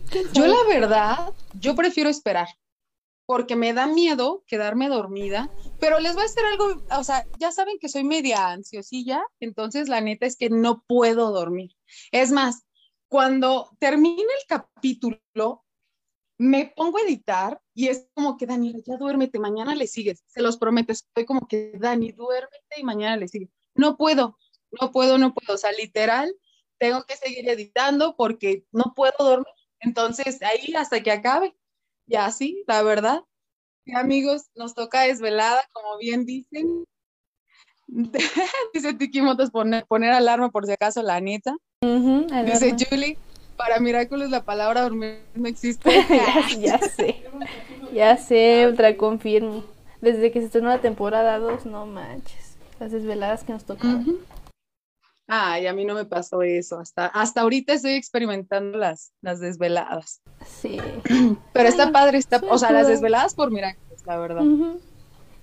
¿Quién 0.10 0.26
Yo 0.34 0.48
la 0.48 0.64
verdad, 0.68 1.34
yo 1.60 1.76
prefiero 1.76 2.10
esperar, 2.10 2.48
porque 3.28 3.56
me 3.56 3.74
da 3.74 3.86
miedo 3.86 4.44
quedarme 4.48 4.90
dormida, 4.90 5.52
pero 5.80 6.00
les 6.00 6.14
voy 6.14 6.24
a 6.24 6.26
hacer 6.26 6.46
algo, 6.46 6.82
o 6.98 7.04
sea, 7.04 7.28
ya 7.38 7.52
saben 7.52 7.78
que 7.80 7.90
soy 7.90 8.04
media 8.04 8.50
ansiosilla, 8.50 9.24
entonces 9.40 9.88
la 9.88 10.02
neta 10.02 10.26
es 10.26 10.36
que 10.36 10.50
no 10.50 10.84
puedo 10.88 11.32
dormir. 11.32 11.76
Es 12.12 12.32
más, 12.32 12.64
cuando 13.08 13.70
termine 13.80 14.24
el 14.24 14.48
capítulo, 14.48 15.63
me 16.44 16.74
pongo 16.76 16.98
a 16.98 17.02
editar 17.04 17.62
y 17.74 17.88
es 17.88 18.10
como 18.14 18.36
que, 18.36 18.46
Dani, 18.46 18.84
ya 18.86 18.98
duérmete, 18.98 19.40
mañana 19.40 19.76
le 19.76 19.88
sigues, 19.88 20.24
se 20.28 20.42
los 20.42 20.58
prometo, 20.58 20.92
estoy 20.92 21.26
como 21.26 21.48
que, 21.48 21.72
Dani, 21.80 22.12
duérmete 22.12 22.80
y 22.80 22.84
mañana 22.84 23.16
le 23.16 23.30
sigues. 23.30 23.50
No 23.76 23.96
puedo, 23.96 24.38
no 24.82 24.92
puedo, 24.92 25.18
no 25.18 25.34
puedo, 25.34 25.54
o 25.54 25.58
sea, 25.58 25.72
literal, 25.72 26.36
tengo 26.78 27.06
que 27.06 27.16
seguir 27.16 27.48
editando 27.48 28.18
porque 28.18 28.66
no 28.74 28.94
puedo 28.94 29.14
dormir. 29.20 29.54
Entonces, 29.80 30.42
ahí 30.42 30.74
hasta 30.76 31.02
que 31.02 31.12
acabe. 31.12 31.56
Y 32.08 32.16
así, 32.16 32.66
la 32.68 32.84
verdad. 32.84 33.22
Y 33.86 33.96
amigos, 33.96 34.50
nos 34.54 34.74
toca 34.74 35.04
desvelada, 35.04 35.64
como 35.72 35.98
bien 35.98 36.26
dicen. 36.26 36.86
Dice 38.74 38.94
Tiki 38.96 39.22
Motos 39.22 39.50
poner, 39.50 39.86
poner 39.86 40.12
alarma 40.12 40.52
por 40.52 40.66
si 40.66 40.74
acaso, 40.74 41.02
la 41.04 41.22
neta. 41.22 41.56
Ujú, 41.82 42.28
Dice 42.46 42.66
alarma. 42.66 42.78
Julie, 42.90 43.18
para 43.58 43.80
Miraculous 43.80 44.30
la 44.30 44.44
palabra 44.44 44.82
dormir 44.82 45.20
no 45.36 45.48
existe. 45.48 45.90
ya, 46.10 46.58
ya 46.60 46.78
sé. 46.80 47.24
Ya 47.94 48.18
sé, 48.18 48.68
otra 48.68 48.96
confirmo. 48.98 49.64
Desde 50.02 50.32
que 50.32 50.40
se 50.40 50.48
estrenó 50.48 50.70
la 50.70 50.82
temporada 50.82 51.40
2, 51.40 51.66
no 51.66 51.86
manches. 51.86 52.58
Las 52.80 52.92
desveladas 52.92 53.44
que 53.44 53.54
nos 53.54 53.64
tocaron. 53.64 54.02
Ujú. 54.02 54.20
Ay, 55.28 55.68
a 55.68 55.74
mí 55.74 55.86
no 55.86 55.94
me 55.94 56.04
pasó 56.06 56.42
eso. 56.42 56.80
Hasta, 56.80 57.06
hasta 57.08 57.42
ahorita 57.42 57.74
estoy 57.74 57.94
experimentando 57.94 58.78
las, 58.78 59.14
las 59.22 59.40
desveladas. 59.40 60.22
Sí. 60.46 60.78
Pero 61.54 61.70
está 61.70 61.92
padre, 61.92 62.18
está, 62.18 62.42
o 62.50 62.58
sea, 62.58 62.72
las 62.72 62.88
desveladas 62.88 63.34
por 63.34 63.52
Miraculous, 63.52 64.06
la 64.06 64.18
verdad. 64.18 64.44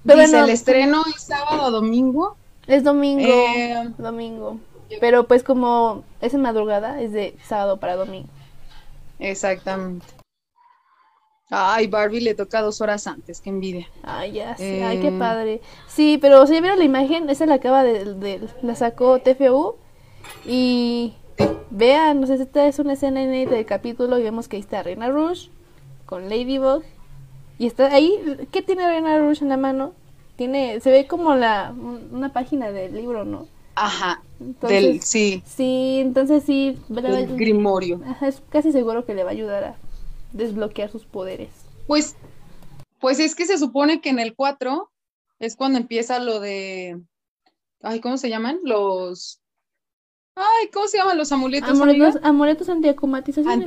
Pero 0.04 0.20
Dice, 0.20 0.38
el 0.38 0.50
estreno 0.50 1.02
es 1.14 1.22
sábado 1.22 1.64
o 1.64 1.70
domingo. 1.70 2.36
es 2.66 2.84
domingo. 2.84 3.22
Eh, 3.26 3.90
Domingo. 3.96 4.58
Pero 4.98 5.24
pues 5.28 5.42
como 5.44 6.02
es 6.20 6.34
en 6.34 6.40
madrugada, 6.42 7.00
es 7.00 7.12
de 7.12 7.36
sábado 7.44 7.78
para 7.78 7.96
domingo. 7.96 8.28
Exactamente. 9.18 10.06
Ay, 11.52 11.88
Barbie 11.88 12.20
le 12.20 12.34
toca 12.34 12.62
dos 12.62 12.80
horas 12.80 13.06
antes, 13.08 13.40
qué 13.40 13.50
envidia. 13.50 13.86
Ay, 14.04 14.32
ya 14.32 14.56
sé, 14.56 14.84
ay, 14.84 15.00
qué 15.00 15.08
Eh. 15.08 15.18
padre. 15.18 15.60
Sí, 15.88 16.16
pero 16.20 16.46
si 16.46 16.60
vieron 16.60 16.78
la 16.78 16.84
imagen, 16.84 17.28
esa 17.28 17.44
la 17.46 17.54
acaba 17.54 17.82
de, 17.82 18.14
de- 18.14 18.48
la 18.62 18.76
sacó 18.76 19.18
TFU 19.18 19.74
y 20.46 21.14
vean, 21.70 22.20
no 22.20 22.26
sé, 22.28 22.34
esta 22.34 22.66
es 22.68 22.78
una 22.78 22.92
escena 22.92 23.20
inédita 23.22 23.56
del 23.56 23.66
capítulo 23.66 24.16
y 24.18 24.22
vemos 24.22 24.46
que 24.46 24.56
ahí 24.56 24.60
está 24.62 24.82
Reina 24.84 25.08
Rouge 25.08 25.50
con 26.06 26.28
Ladybug 26.28 26.82
y 27.58 27.66
está 27.66 27.86
ahí, 27.92 28.46
¿qué 28.52 28.62
tiene 28.62 28.86
Reina 28.86 29.18
Rouge 29.18 29.42
en 29.42 29.48
la 29.48 29.56
mano? 29.56 29.92
Tiene, 30.36 30.80
se 30.80 30.90
ve 30.90 31.06
como 31.08 31.34
la, 31.34 31.74
un- 31.76 32.10
una 32.12 32.32
página 32.32 32.70
del 32.70 32.94
libro, 32.94 33.24
¿no? 33.24 33.46
Ajá, 33.74 34.22
Entonces, 34.40 34.82
del, 34.82 35.02
sí, 35.02 35.42
sí, 35.46 35.98
entonces 36.00 36.44
sí, 36.44 36.78
del 36.88 37.36
grimorio. 37.36 38.00
ajá, 38.04 38.28
es 38.28 38.42
casi 38.50 38.72
seguro 38.72 39.06
que 39.06 39.14
le 39.14 39.22
va 39.22 39.30
a 39.30 39.32
ayudar 39.32 39.64
a 39.64 39.76
desbloquear 40.32 40.90
sus 40.90 41.04
poderes. 41.04 41.50
Pues, 41.86 42.16
pues 42.98 43.20
es 43.20 43.34
que 43.34 43.46
se 43.46 43.58
supone 43.58 44.00
que 44.00 44.10
en 44.10 44.18
el 44.18 44.34
4 44.34 44.90
es 45.38 45.56
cuando 45.56 45.78
empieza 45.78 46.18
lo 46.18 46.40
de, 46.40 47.00
ay, 47.82 48.00
¿cómo 48.00 48.18
se 48.18 48.28
llaman? 48.28 48.60
Los, 48.62 49.40
ay, 50.34 50.68
¿cómo 50.72 50.86
se 50.86 50.98
llaman 50.98 51.18
los 51.18 51.32
amuletos? 51.32 51.70
Amuletos, 51.70 52.16
amiga? 52.16 52.28
amuletos 52.28 52.68
antiacumatización. 52.68 53.64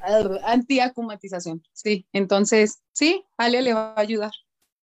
Ah, 0.00 0.52
antiacumatización, 0.52 1.62
sí. 1.72 2.06
Entonces, 2.12 2.82
sí, 2.92 3.24
Alia 3.36 3.62
le 3.62 3.74
va 3.74 3.92
a 3.92 4.00
ayudar. 4.00 4.32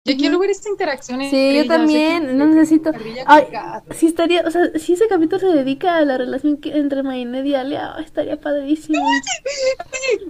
Yo 0.07 0.17
quiero 0.17 0.39
ver 0.39 0.49
esta 0.49 0.71
interacción. 0.71 1.21
Sí, 1.21 1.27
entre 1.37 1.57
yo 1.59 1.67
también, 1.67 2.39
no 2.39 2.47
necesito. 2.47 2.91
Ay, 3.27 3.45
sí 3.91 4.07
estaría, 4.07 4.41
o 4.47 4.51
sea, 4.51 4.63
si 4.79 4.95
ese 4.95 5.07
capítulo 5.09 5.39
se 5.41 5.49
dedica 5.49 5.97
a 5.99 6.05
la 6.07 6.17
relación 6.17 6.57
que, 6.57 6.71
entre 6.75 7.03
Mainet 7.03 7.45
y 7.45 7.55
Alia, 7.55 7.95
ay, 7.97 8.05
estaría 8.05 8.41
padrísimo. 8.41 8.99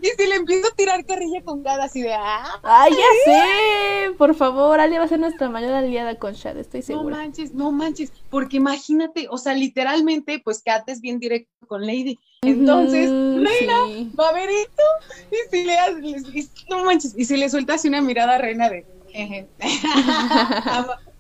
Y 0.02 0.06
si 0.08 0.26
le 0.28 0.34
empiezo 0.36 0.68
a 0.68 0.74
tirar 0.74 1.04
carrilla 1.06 1.42
con 1.42 1.62
gato 1.62 1.82
así 1.82 2.02
de, 2.02 2.12
ah, 2.14 2.58
Ay, 2.62 2.92
ya 2.92 3.06
sé, 3.24 4.12
por 4.16 4.34
favor, 4.34 4.80
Alia 4.80 4.98
va 4.98 5.04
a 5.04 5.08
ser 5.08 5.20
nuestra 5.20 5.48
mayor 5.48 5.72
aliada 5.72 6.16
con 6.18 6.32
Shad, 6.34 6.56
estoy 6.58 6.80
no 6.80 6.86
segura. 6.86 7.16
manches, 7.16 7.54
no 7.54 7.70
manches, 7.70 8.12
porque 8.28 8.56
imagínate, 8.56 9.26
o 9.30 9.38
sea, 9.38 9.54
literalmente, 9.54 10.40
pues 10.44 10.62
Kat 10.62 10.88
es 10.88 11.00
bien 11.00 11.18
directo 11.20 11.50
con 11.66 11.86
Lady. 11.86 12.18
Entonces, 12.42 13.10
Reina 13.10 13.74
sí. 13.86 14.12
va 14.18 14.28
a 14.30 14.32
ver 14.32 14.48
esto 14.50 14.82
y 15.30 15.36
si 15.56 15.64
le 15.64 15.78
hace- 15.78 16.00
y- 16.34 16.48
no 16.70 16.84
manches, 16.84 17.14
y 17.16 17.24
si 17.24 17.36
le 17.36 17.48
suelta 17.48 17.74
así 17.74 17.88
una 17.88 18.00
mirada 18.00 18.34
a 18.36 18.38
Reina 18.38 18.68
de, 18.68 18.84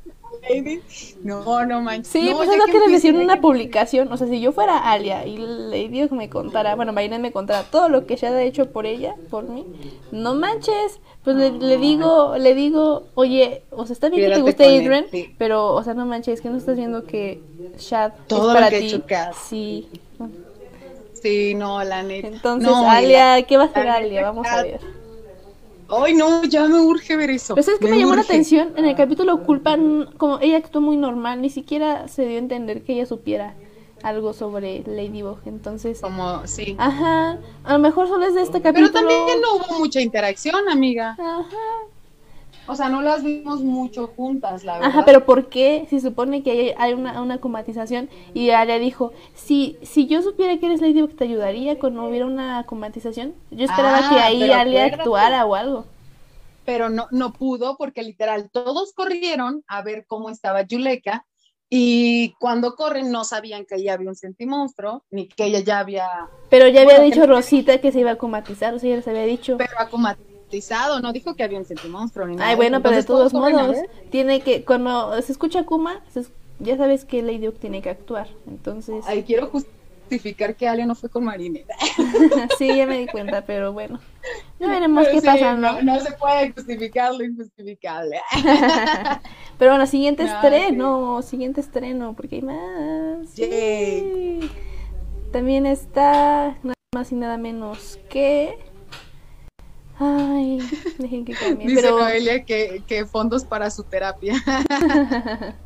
no, 1.22 1.66
no 1.66 1.80
manches. 1.80 2.12
Sí, 2.12 2.30
no, 2.30 2.36
pues 2.36 2.48
ya 2.48 2.54
es 2.54 2.58
lo 2.58 2.66
que 2.66 2.80
les 2.80 2.92
decía 2.92 3.10
en 3.10 3.16
ya 3.16 3.22
una 3.22 3.40
publicación. 3.40 4.12
O 4.12 4.16
sea, 4.16 4.26
si 4.26 4.40
yo 4.40 4.52
fuera 4.52 4.90
Alia 4.90 5.26
y 5.26 5.36
Lady 5.36 6.08
me 6.10 6.30
contara, 6.30 6.74
bueno, 6.76 6.92
Mainet 6.92 7.20
me 7.20 7.32
contara 7.32 7.64
todo 7.64 7.88
lo 7.88 8.06
que 8.06 8.16
Shad 8.16 8.34
ha 8.34 8.42
hecho 8.42 8.70
por 8.70 8.86
ella, 8.86 9.14
por 9.30 9.44
mí, 9.44 9.66
no 10.12 10.34
manches. 10.34 11.00
Pues 11.24 11.36
le, 11.36 11.52
le 11.52 11.76
digo, 11.76 12.36
le 12.38 12.54
digo, 12.54 13.04
oye, 13.14 13.62
o 13.70 13.84
sea, 13.84 13.92
está 13.92 14.08
bien 14.08 14.22
que 14.22 14.28
te 14.28 14.42
Quédate 14.42 14.42
guste 14.42 14.64
Adrian, 14.64 15.04
sí. 15.10 15.34
pero, 15.36 15.74
o 15.74 15.84
sea, 15.84 15.92
no 15.92 16.06
manches, 16.06 16.40
que 16.40 16.48
no 16.48 16.56
estás 16.56 16.76
viendo 16.76 17.04
que 17.04 17.42
Shad 17.78 18.12
Todo 18.26 18.40
es 18.40 18.46
lo 18.46 18.54
para 18.54 18.70
ti. 18.70 19.02
Sí. 19.46 19.88
Sí, 21.20 21.54
no, 21.54 21.84
la 21.84 22.02
neta. 22.02 22.28
Entonces, 22.28 22.70
No, 22.70 22.90
Alia, 22.90 23.42
¿qué 23.42 23.58
va 23.58 23.64
a 23.64 23.66
hacer 23.66 23.88
Alia? 23.88 24.22
Vamos 24.22 24.46
a 24.46 24.62
ver. 24.62 24.80
Ay, 25.90 26.14
no, 26.14 26.44
ya 26.44 26.66
me 26.66 26.80
urge 26.80 27.16
ver 27.16 27.30
eso. 27.30 27.54
Pero 27.54 27.64
¿sabes 27.64 27.80
qué 27.80 27.88
me, 27.88 27.98
llamó 27.98 28.14
la 28.14 28.22
atención? 28.22 28.72
En 28.76 28.84
el 28.84 28.94
capítulo 28.96 29.42
Culpa, 29.42 29.74
n- 29.74 30.06
como 30.16 30.38
ella 30.40 30.58
actuó 30.58 30.80
muy 30.80 30.96
normal, 30.96 31.40
ni 31.42 31.50
siquiera 31.50 32.08
se 32.08 32.24
dio 32.26 32.36
a 32.36 32.38
entender 32.38 32.82
que 32.82 32.92
ella 32.94 33.06
supiera 33.06 33.54
algo 34.02 34.32
sobre 34.32 34.82
Ladybug. 34.86 35.38
Entonces, 35.46 36.00
Como, 36.00 36.46
sí. 36.46 36.74
ajá, 36.78 37.38
a 37.64 37.72
lo 37.72 37.78
mejor 37.80 38.08
solo 38.08 38.24
es 38.26 38.34
de 38.34 38.42
este 38.42 38.60
Pero 38.60 38.74
capítulo. 38.74 38.92
también 38.92 39.40
no 39.40 39.56
hubo 39.56 39.78
mucha 39.78 40.00
interacción, 40.00 40.68
amiga. 40.68 41.16
Ajá. 41.18 41.56
O 42.70 42.76
sea, 42.76 42.88
no 42.88 43.02
las 43.02 43.22
vimos 43.24 43.60
mucho 43.62 44.06
juntas, 44.16 44.62
la 44.64 44.74
verdad. 44.74 44.88
Ajá, 44.88 45.04
pero 45.04 45.24
¿por 45.26 45.48
qué? 45.48 45.86
Si 45.90 46.00
supone 46.00 46.42
que 46.42 46.74
hay, 46.78 46.92
una, 46.92 47.20
una 47.20 47.38
comatización 47.38 48.08
y 48.32 48.50
Alia 48.50 48.78
dijo, 48.78 49.12
si, 49.34 49.76
si 49.82 50.06
yo 50.06 50.22
supiera 50.22 50.56
que 50.58 50.66
eres 50.66 50.80
Ladybug, 50.80 51.14
¿te 51.16 51.24
ayudaría 51.24 51.78
cuando 51.78 52.04
hubiera 52.04 52.26
una 52.26 52.64
comatización? 52.66 53.34
Yo 53.50 53.64
esperaba 53.64 53.98
Ah, 54.02 54.08
que 54.08 54.20
ahí 54.20 54.50
acuérdate. 54.50 54.94
actuara 55.02 55.44
o 55.46 55.54
algo. 55.54 55.84
Pero 56.64 56.88
no, 56.88 57.08
no 57.10 57.32
pudo 57.32 57.76
porque 57.76 58.02
literal 58.02 58.48
todos 58.50 58.92
corrieron 58.92 59.64
a 59.66 59.82
ver 59.82 60.04
cómo 60.06 60.30
estaba 60.30 60.62
Yuleka 60.62 61.26
y 61.68 62.34
cuando 62.38 62.74
corren 62.76 63.10
no 63.10 63.24
sabían 63.24 63.64
que 63.64 63.76
ella 63.76 63.94
había 63.94 64.08
un 64.08 64.16
sentimonstruo 64.16 65.04
ni 65.10 65.26
que 65.28 65.44
ella 65.46 65.60
ya 65.60 65.78
había 65.78 66.08
Pero 66.50 66.66
ya 66.68 66.82
había 66.82 66.94
Bueno, 66.98 67.04
dicho 67.04 67.20
que- 67.22 67.26
Rosita 67.26 67.80
que 67.80 67.92
se 67.92 68.00
iba 68.00 68.12
a 68.12 68.16
comatizar, 68.16 68.74
o 68.74 68.78
sea, 68.78 68.90
ya 68.90 68.96
les 68.96 69.08
había 69.08 69.24
dicho. 69.24 69.56
pero 69.56 69.70
no 71.00 71.12
dijo 71.12 71.34
que 71.34 71.42
había 71.44 71.58
ni 72.26 72.36
nada. 72.36 72.50
Ay, 72.50 72.56
bueno, 72.56 72.82
pero 72.82 72.96
de 72.96 73.04
todos 73.04 73.32
modos, 73.32 73.76
tiene 74.10 74.40
que, 74.40 74.64
cuando 74.64 75.20
se 75.22 75.32
escucha 75.32 75.64
Kuma, 75.64 76.02
se 76.12 76.20
es- 76.20 76.32
ya 76.58 76.76
sabes 76.76 77.04
que 77.04 77.22
Lady 77.22 77.46
Oak 77.46 77.58
tiene 77.58 77.80
que 77.82 77.90
actuar. 77.90 78.28
Entonces, 78.46 79.04
Ay, 79.08 79.22
quiero 79.22 79.46
justificar 79.48 80.54
que 80.56 80.68
Ale 80.68 80.84
no 80.84 80.94
fue 80.94 81.08
con 81.08 81.24
Marinette. 81.24 81.66
sí, 82.58 82.76
ya 82.76 82.86
me 82.86 82.98
di 82.98 83.06
cuenta, 83.06 83.44
pero 83.46 83.72
bueno, 83.72 83.98
ya 84.58 84.68
veremos 84.68 85.04
Pero 85.04 85.14
qué 85.14 85.20
sí, 85.20 85.26
pasa, 85.26 85.54
¿no? 85.54 85.80
no, 85.80 85.94
no 85.94 86.00
se 86.00 86.12
puede 86.12 86.52
justificar 86.52 87.14
lo 87.14 87.24
injustificable. 87.24 88.20
Pero 89.58 89.72
bueno, 89.72 89.86
siguiente 89.86 90.24
No, 90.26 90.32
estreno, 90.34 91.22
siguiente 91.22 91.60
estreno, 91.60 92.14
porque 92.14 92.36
hay 92.36 92.42
más. 92.42 93.34
Yay. 93.36 94.40
Sí. 94.42 94.50
También 95.32 95.64
está 95.66 96.56
nada 96.62 96.74
más 96.94 97.12
y 97.12 97.14
nada 97.14 97.36
menos 97.36 97.98
que. 98.08 98.58
Ay, 100.02 100.58
dejen 100.98 101.26
que 101.26 101.34
cambie. 101.34 101.66
Dice 101.68 101.82
Pero 101.82 101.98
Noelia 101.98 102.44
que, 102.46 102.82
que 102.86 103.04
fondos 103.04 103.44
para 103.44 103.70
su 103.70 103.84
terapia. 103.84 104.34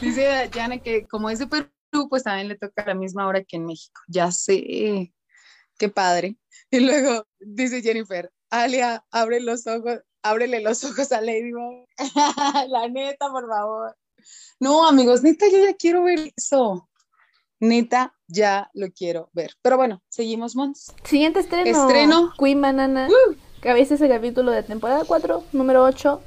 Dice 0.00 0.50
Diana 0.52 0.78
que 0.78 1.06
como 1.06 1.30
es 1.30 1.38
de 1.38 1.46
Perú, 1.46 2.08
pues 2.08 2.24
también 2.24 2.48
le 2.48 2.56
toca 2.56 2.82
a 2.82 2.86
la 2.86 2.94
misma 2.94 3.28
hora 3.28 3.44
que 3.44 3.56
en 3.56 3.66
México. 3.66 4.00
Ya 4.08 4.32
sé. 4.32 5.12
Qué 5.78 5.88
padre. 5.88 6.36
Y 6.70 6.80
luego 6.80 7.26
dice 7.38 7.80
Jennifer, 7.80 8.32
Alia, 8.50 9.04
abre 9.12 9.40
los 9.40 9.66
ojos, 9.68 10.00
ábrele 10.22 10.60
los 10.60 10.82
ojos 10.82 11.12
a 11.12 11.20
Ladybug. 11.20 11.86
la 12.68 12.88
neta, 12.88 13.30
por 13.30 13.48
favor. 13.48 13.96
No, 14.58 14.88
amigos, 14.88 15.22
neta, 15.22 15.46
yo 15.48 15.58
ya 15.58 15.74
quiero 15.74 16.02
ver 16.02 16.32
eso. 16.36 16.88
Neta, 17.60 18.14
ya 18.26 18.70
lo 18.74 18.90
quiero 18.90 19.30
ver. 19.32 19.52
Pero 19.62 19.76
bueno, 19.76 20.02
seguimos, 20.08 20.56
Mons. 20.56 20.92
Siguiente 21.04 21.40
estreno. 21.40 21.70
Estreno. 21.70 22.32
Queen 22.38 22.60
Banana. 22.60 23.08
Que 23.08 23.36
a 23.70 23.74
veces 23.74 23.92
es 23.92 24.00
el 24.02 24.08
capítulo 24.08 24.50
de 24.50 24.62
temporada 24.62 25.04
4, 25.06 25.44
número 25.52 25.84
8. 25.84 26.20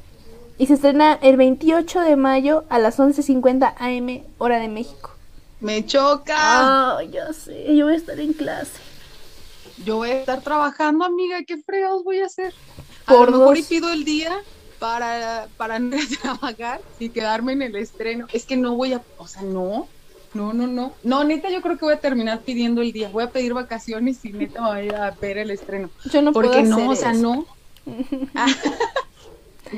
Y 0.59 0.65
se 0.65 0.73
estrena 0.73 1.19
el 1.21 1.37
28 1.37 2.01
de 2.01 2.15
mayo 2.15 2.63
a 2.69 2.79
las 2.79 2.97
11.50 2.97 3.75
am, 3.77 4.23
hora 4.39 4.59
de 4.59 4.67
México. 4.67 5.11
Me 5.59 5.85
choca. 5.85 6.35
Ah, 6.37 7.03
ya 7.03 7.31
sé. 7.33 7.75
Yo 7.75 7.85
voy 7.85 7.93
a 7.93 7.97
estar 7.97 8.19
en 8.19 8.33
clase. 8.33 8.79
Yo 9.85 9.97
voy 9.97 10.09
a 10.09 10.19
estar 10.19 10.41
trabajando, 10.41 11.05
amiga. 11.05 11.43
¿Qué 11.45 11.57
fregados 11.57 12.03
voy 12.03 12.19
a 12.19 12.25
hacer? 12.25 12.53
A 13.05 13.13
Por 13.13 13.31
lo 13.31 13.39
mejor 13.39 13.57
y 13.57 13.63
pido 13.63 13.91
el 13.91 14.03
día 14.03 14.35
para, 14.79 15.47
para 15.57 15.79
no 15.79 15.95
a 15.95 15.99
trabajar 16.21 16.81
y 16.99 17.09
quedarme 17.09 17.53
en 17.53 17.61
el 17.61 17.75
estreno. 17.75 18.27
Es 18.33 18.45
que 18.45 18.57
no 18.57 18.75
voy 18.75 18.93
a, 18.93 19.01
o 19.17 19.27
sea, 19.27 19.43
no, 19.43 19.87
no, 20.37 20.53
no, 20.53 20.67
no. 20.67 20.93
No, 21.03 21.23
neta, 21.23 21.49
yo 21.49 21.61
creo 21.61 21.77
que 21.77 21.85
voy 21.85 21.93
a 21.95 21.99
terminar 21.99 22.41
pidiendo 22.41 22.81
el 22.81 22.91
día. 22.91 23.09
Voy 23.09 23.23
a 23.23 23.31
pedir 23.31 23.53
vacaciones 23.53 24.23
y 24.23 24.31
neta 24.33 24.61
voy 24.67 24.77
a 24.77 24.83
ir 24.83 24.95
a 24.95 25.11
ver 25.11 25.37
el 25.39 25.51
estreno. 25.51 25.89
Yo 26.11 26.21
no 26.21 26.31
Porque 26.31 26.49
puedo 26.49 26.63
no, 26.63 26.75
hacer 26.75 26.87
o 26.89 26.95
sea, 26.95 27.13
no. 27.13 27.45
Ah, 28.35 28.47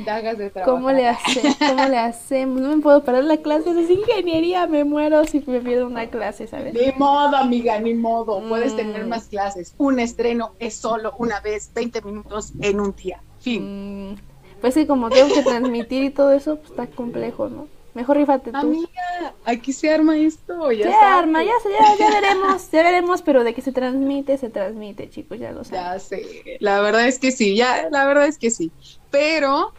Dagas 0.06 0.38
de 0.38 0.52
trabajo. 0.52 0.74
¿Cómo 0.74 0.92
le 0.92 1.08
hacemos? 1.08 1.56
¿Cómo 1.58 1.86
le 1.86 1.98
hacemos? 1.98 2.62
No 2.62 2.76
me 2.76 2.82
puedo 2.84 3.04
parar 3.04 3.24
la 3.24 3.38
clase. 3.38 3.72
Es 3.72 3.90
ingeniería. 3.90 4.68
Me 4.68 4.84
muero 4.84 5.26
si 5.26 5.44
me 5.48 5.60
pierdo 5.62 5.88
una 5.88 6.08
clase, 6.08 6.46
¿sabes? 6.46 6.76
Ni 6.76 6.92
modo, 6.96 7.36
amiga, 7.36 7.80
ni 7.80 7.96
modo. 7.96 8.40
Puedes 8.48 8.74
Mm. 8.74 8.78
tener 8.78 9.08
más 9.08 9.26
clases. 9.30 9.74
Un 9.80 10.00
estreno 10.00 10.52
es 10.60 10.76
solo 10.76 11.16
una 11.18 11.40
vez, 11.40 11.72
20 11.74 12.04
minutos 12.04 12.54
en 12.62 12.80
un 12.80 12.94
día. 12.96 13.20
Fin. 13.40 14.12
Mm, 14.12 14.16
pues 14.62 14.76
sí, 14.76 14.86
como 14.86 15.10
tengo 15.10 15.34
que 15.34 15.42
transmitir 15.42 16.04
y 16.04 16.10
todo 16.12 16.34
eso, 16.34 16.58
pues 16.58 16.70
está 16.70 16.86
complejo, 16.86 17.50
¿no? 17.50 17.68
Mejor 17.94 18.18
rifate 18.18 18.52
tú. 18.52 18.58
Amiga, 18.58 19.34
aquí 19.46 19.74
se 19.74 19.92
arma 19.92 20.18
esto. 20.18 20.72
Ya 20.72 20.90
Se 20.90 20.94
arma, 20.96 21.44
ya, 21.44 21.52
ya, 21.64 21.96
ya 21.98 22.10
veremos, 22.22 22.72
ya 22.72 22.84
veremos, 22.84 23.22
pero 23.22 23.44
de 23.44 23.54
que 23.54 23.62
se 23.62 23.72
transmite, 23.72 24.38
se 24.38 24.50
transmite, 24.50 25.10
chicos, 25.10 25.40
ya 25.40 25.52
lo 25.52 25.64
saben. 25.64 25.82
Ya 25.84 26.00
sé, 26.00 26.58
la 26.60 26.82
verdad 26.82 27.08
es 27.08 27.20
que 27.20 27.32
sí, 27.32 27.56
ya, 27.56 27.90
la 27.90 28.06
verdad 28.06 28.28
es 28.28 28.38
que 28.38 28.52
sí. 28.52 28.72
Pero 29.10 29.74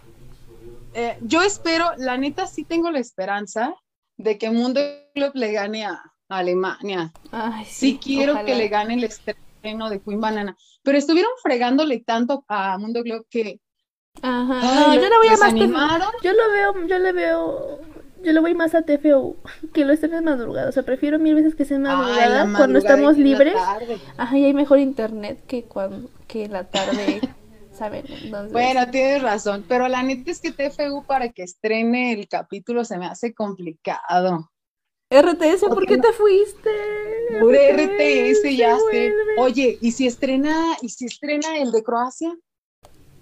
eh, 0.94 1.16
yo 1.22 1.42
espero, 1.42 1.92
la 1.98 2.16
neta 2.16 2.46
sí 2.46 2.64
tengo 2.64 2.90
la 2.90 2.98
esperanza 2.98 3.74
de 4.16 4.38
que 4.38 4.50
Mundo 4.50 4.80
Club 5.14 5.30
le 5.34 5.52
gane 5.52 5.84
a, 5.86 6.02
Alemania. 6.28 7.12
Ay, 7.32 7.64
Sí, 7.64 7.98
quiero 8.02 8.32
ojalá. 8.34 8.46
que 8.46 8.54
le 8.54 8.68
gane 8.68 8.94
el 8.94 9.02
estreno 9.04 9.90
de 9.90 10.00
Queen 10.00 10.20
Banana. 10.20 10.56
Pero 10.82 10.96
estuvieron 10.96 11.30
fregándole 11.42 12.00
tanto 12.00 12.44
a 12.46 12.78
Mundo 12.78 13.02
Club 13.02 13.26
que 13.28 13.58
Ajá, 14.22 14.60
ay, 14.62 14.96
no, 14.98 15.02
yo 15.02 15.08
le 15.08 15.16
voy 15.18 15.26
a 15.28 15.30
más. 15.30 15.40
desanimaron. 15.54 16.08
Yo 16.22 16.32
lo 16.32 16.50
veo, 16.50 16.86
yo 16.86 16.98
le 16.98 17.12
veo. 17.12 17.80
Yo 18.22 18.32
le 18.32 18.40
voy 18.40 18.54
más 18.54 18.74
a 18.74 18.82
TFU, 18.82 19.36
que 19.74 19.84
lo 19.84 19.92
estén 19.92 20.14
en 20.14 20.24
madrugada. 20.24 20.68
O 20.68 20.72
sea, 20.72 20.82
prefiero 20.82 21.18
mil 21.18 21.34
veces 21.34 21.54
que 21.54 21.64
sea 21.64 21.76
en 21.76 21.86
Ay, 21.86 21.96
madrugada 21.96 22.56
cuando 22.56 22.78
estamos 22.78 23.16
libres. 23.16 23.54
Ajá, 24.16 24.38
y 24.38 24.44
hay 24.44 24.54
mejor 24.54 24.78
internet 24.78 25.42
que 25.46 25.64
cuando 25.64 26.08
que 26.26 26.44
en 26.44 26.52
la 26.52 26.64
tarde, 26.64 27.20
¿saben? 27.72 28.04
Entonces, 28.22 28.52
Bueno, 28.52 28.88
tienes 28.90 29.22
razón, 29.22 29.64
pero 29.68 29.88
la 29.88 30.02
neta 30.02 30.30
es 30.30 30.40
que 30.40 30.52
TFU 30.52 31.04
para 31.04 31.30
que 31.30 31.42
estrene 31.42 32.12
el 32.12 32.28
capítulo 32.28 32.84
se 32.84 32.98
me 32.98 33.06
hace 33.06 33.34
complicado. 33.34 34.50
RTS, 35.12 35.64
¿por 35.68 35.86
qué 35.86 35.98
te 35.98 36.12
fuiste? 36.12 36.70
Por 37.40 37.52
RTS, 37.52 38.56
ya 38.56 38.76
sé. 38.92 39.12
Oye, 39.38 39.76
¿y 39.80 39.90
si 39.90 40.06
estrena, 40.06 40.76
y 40.82 40.88
si 40.90 41.06
estrena 41.06 41.58
el 41.58 41.72
de 41.72 41.82
Croacia? 41.82 42.32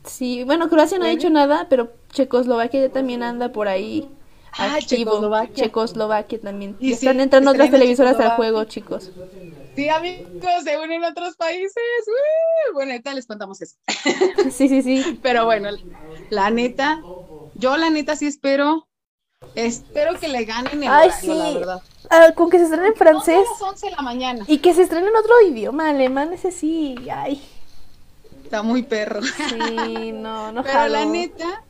Sí, 0.05 0.45
bueno, 0.45 0.69
Croacia 0.69 0.99
no 0.99 1.07
ha 1.07 1.09
dicho 1.09 1.31
nada, 1.31 1.67
pero 1.71 1.91
Checoslovaquia 2.13 2.81
ya 2.81 2.93
también 2.93 3.23
anda 3.23 3.53
por 3.53 3.69
ahí. 3.69 4.07
Ah, 4.57 4.75
activo. 4.75 5.11
Checoslovaquia. 5.13 5.65
Checoslovaquia 5.65 6.41
también. 6.41 6.77
Y 6.81 6.93
están 6.93 7.21
entrando 7.21 7.51
otras 7.51 7.71
televisoras 7.71 8.19
al 8.21 8.31
juego, 8.37 8.65
chicos. 8.65 9.11
Sí, 9.77 9.89
amigos, 9.89 10.65
se 10.65 10.77
unen 10.79 11.05
otros 11.05 11.37
países. 11.37 11.73
¡Uh! 12.07 12.73
Bueno, 12.75 12.93
ahorita 12.93 13.15
les 13.15 13.27
contamos 13.27 13.61
eso. 13.63 13.77
Sí, 14.51 14.69
sí, 14.69 14.83
sí. 14.83 15.19
Pero 15.23 15.45
bueno, 15.45 15.69
la 16.31 16.51
neta, 16.51 17.01
yo 17.55 17.77
la 17.77 17.89
neta 17.91 18.17
sí 18.17 18.27
espero, 18.27 18.89
espero 19.55 20.19
que 20.19 20.27
le 20.29 20.45
ganen 20.45 20.83
el 20.83 20.89
Ay, 20.89 21.09
horario, 21.11 21.35
la 21.35 21.51
verdad. 21.59 21.83
Ah, 22.11 22.33
con 22.35 22.51
que 22.51 22.59
se 22.59 22.65
estrene 22.65 22.89
en 22.89 22.95
francés 22.97 23.37
No, 23.37 23.67
a 23.67 23.71
las 23.71 23.73
11 23.75 23.87
de 23.87 23.93
la 23.93 24.03
mañana. 24.03 24.45
y 24.49 24.59
que 24.59 24.75
se 24.75 24.83
estrene 24.83 25.09
en 25.09 25.17
otro 25.17 25.41
idioma, 25.47 25.91
alemán, 25.91 26.33
ese 26.33 26.51
sí. 26.51 26.97
Ay, 27.13 27.41
Está 28.43 28.63
muy 28.63 28.83
perro. 28.83 29.21
sí, 29.23 30.11
no, 30.13 30.51
no 30.53 30.63
Pero 30.65 30.89
la 30.89 31.05
neta, 31.05 31.63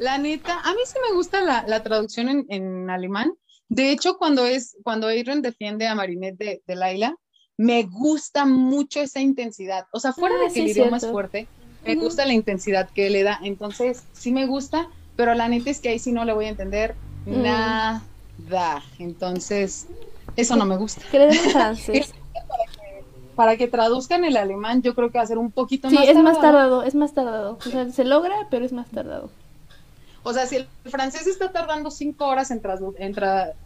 la 0.00 0.18
neta, 0.18 0.60
a 0.60 0.72
mí 0.72 0.80
sí 0.86 0.94
me 1.08 1.14
gusta 1.14 1.42
la, 1.42 1.64
la 1.66 1.82
traducción 1.82 2.28
en, 2.28 2.46
en 2.48 2.90
alemán. 2.90 3.32
De 3.68 3.92
hecho, 3.92 4.16
cuando 4.18 4.44
es, 4.46 4.76
cuando 4.82 5.06
Adrian 5.06 5.42
defiende 5.42 5.86
a 5.86 5.94
Marinette 5.94 6.36
de, 6.38 6.62
de 6.66 6.74
Laila, 6.74 7.14
me 7.56 7.84
gusta 7.84 8.46
mucho 8.46 9.00
esa 9.00 9.20
intensidad. 9.20 9.84
O 9.92 10.00
sea, 10.00 10.12
fuera 10.12 10.34
Ah, 10.36 10.38
de 10.40 10.44
que 10.46 10.50
sí, 10.54 10.60
el 10.62 10.68
idioma 10.68 10.96
es 10.96 11.06
fuerte, 11.06 11.46
me 11.84 11.94
gusta 11.94 12.24
la 12.24 12.32
intensidad 12.32 12.88
que 12.94 13.10
le 13.10 13.22
da. 13.22 13.38
Entonces, 13.42 14.02
sí 14.12 14.32
me 14.32 14.46
gusta, 14.46 14.88
pero 15.16 15.34
la 15.34 15.48
neta 15.48 15.70
es 15.70 15.80
que 15.80 15.90
ahí 15.90 15.98
sí 15.98 16.10
no 16.12 16.24
le 16.24 16.32
voy 16.32 16.46
a 16.46 16.48
entender 16.48 16.94
Mm. 17.26 17.42
nada. 17.42 18.02
Entonces, 18.98 19.86
eso 20.36 20.56
no 20.56 20.64
me 20.64 20.76
gusta. 20.78 21.02
Que 21.10 21.18
le 21.18 21.26
den 21.26 21.50
francés. 21.50 22.12
Para 23.36 23.56
que 23.56 23.68
traduzcan 23.68 24.24
el 24.24 24.36
alemán, 24.36 24.82
yo 24.82 24.94
creo 24.94 25.10
que 25.10 25.18
va 25.18 25.24
a 25.24 25.26
ser 25.26 25.38
un 25.38 25.50
poquito 25.52 25.88
Sí, 25.88 25.94
más 25.96 26.08
es 26.08 26.16
más 26.16 26.40
tardado. 26.40 26.40
tardado, 26.40 26.82
es 26.82 26.94
más 26.94 27.14
tardado. 27.14 27.58
O 27.64 27.70
sea, 27.70 27.88
se 27.90 28.04
logra, 28.04 28.34
pero 28.50 28.64
es 28.66 28.72
más 28.72 28.90
tardado. 28.90 29.30
O 30.22 30.32
sea, 30.34 30.46
si 30.46 30.56
el 30.56 30.66
francés 30.84 31.26
está 31.26 31.50
tardando 31.50 31.90
cinco 31.90 32.26
horas 32.26 32.50
en 32.50 32.60
traducir, 32.60 33.00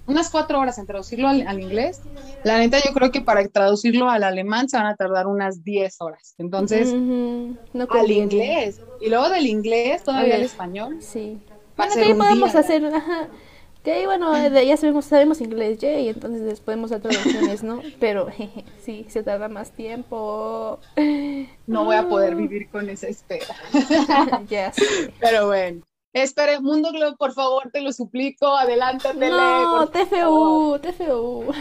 unas 0.06 0.30
cuatro 0.30 0.60
horas 0.60 0.78
en 0.78 0.86
traducirlo 0.86 1.26
al, 1.28 1.46
al 1.48 1.60
inglés, 1.60 2.00
la 2.44 2.58
neta 2.58 2.78
yo 2.78 2.92
creo 2.92 3.10
que 3.10 3.20
para 3.20 3.46
traducirlo 3.48 4.08
al 4.08 4.22
alemán 4.22 4.68
se 4.68 4.76
van 4.76 4.86
a 4.86 4.94
tardar 4.94 5.26
unas 5.26 5.64
10 5.64 6.00
horas. 6.00 6.34
Entonces, 6.38 6.92
no 6.92 7.58
al 7.90 8.10
inglés. 8.10 8.80
Y 9.00 9.08
luego 9.10 9.28
del 9.30 9.46
inglés 9.46 10.04
todavía 10.04 10.34
Al 10.34 10.40
al 10.40 10.44
es- 10.46 10.52
español. 10.52 10.96
Sí. 11.00 11.40
Bueno, 11.76 11.92
que 11.94 12.00
ahí 12.02 12.14
podemos 12.14 12.52
día. 12.52 12.60
hacer, 12.60 12.84
ajá. 12.86 13.28
Que 13.82 13.92
ahí, 13.92 14.06
bueno, 14.06 14.32
de- 14.32 14.66
ya 14.66 14.76
sabemos, 14.76 15.04
sabemos 15.06 15.40
inglés, 15.40 15.78
ya, 15.78 15.98
y 15.98 16.08
entonces 16.08 16.40
les 16.42 16.60
podemos 16.60 16.90
hacer 16.92 17.02
traducciones, 17.10 17.62
¿no? 17.64 17.82
Pero, 18.00 18.28
jeje, 18.30 18.64
sí, 18.80 19.04
se 19.08 19.22
tarda 19.22 19.48
más 19.48 19.72
tiempo. 19.72 20.78
No 21.66 21.84
voy 21.84 21.96
a 21.96 22.08
poder 22.08 22.34
vivir 22.36 22.68
con 22.70 22.88
esa 22.88 23.08
espera. 23.08 23.54
ya 24.48 24.72
sé. 24.72 25.12
Pero 25.20 25.48
bueno. 25.48 25.82
Espere, 26.14 26.60
Mundo 26.60 26.92
Globo, 26.92 27.16
por 27.16 27.32
favor, 27.32 27.70
te 27.72 27.80
lo 27.80 27.92
suplico, 27.92 28.46
adelántatele. 28.56 29.30
No. 29.30 29.88
TFU, 29.88 30.78
TFU. 30.80 31.52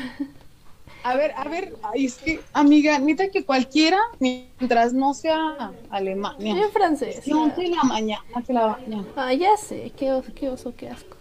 A 1.03 1.15
ver, 1.15 1.33
a 1.35 1.43
ver, 1.45 1.73
ay, 1.81 2.05
es 2.05 2.17
que, 2.17 2.39
amiga, 2.53 2.99
neta 2.99 3.29
que 3.29 3.43
cualquiera, 3.43 3.97
mientras 4.19 4.93
no 4.93 5.15
sea 5.15 5.71
Alemania. 5.89 6.55
En 6.55 6.71
francés. 6.71 7.23
11 7.27 7.61
de 7.61 7.69
la 7.69 7.83
mañana, 7.83 8.23
11 8.35 8.53
de 8.53 8.59
la 8.59 8.67
mañana. 8.67 9.05
Ah, 9.15 9.33
ya 9.33 9.57
sé, 9.57 9.91
qué 9.97 10.13
oso, 10.13 10.31
qué 10.35 10.49
oso, 10.49 10.71
qué 10.77 10.87
asco. 10.89 11.17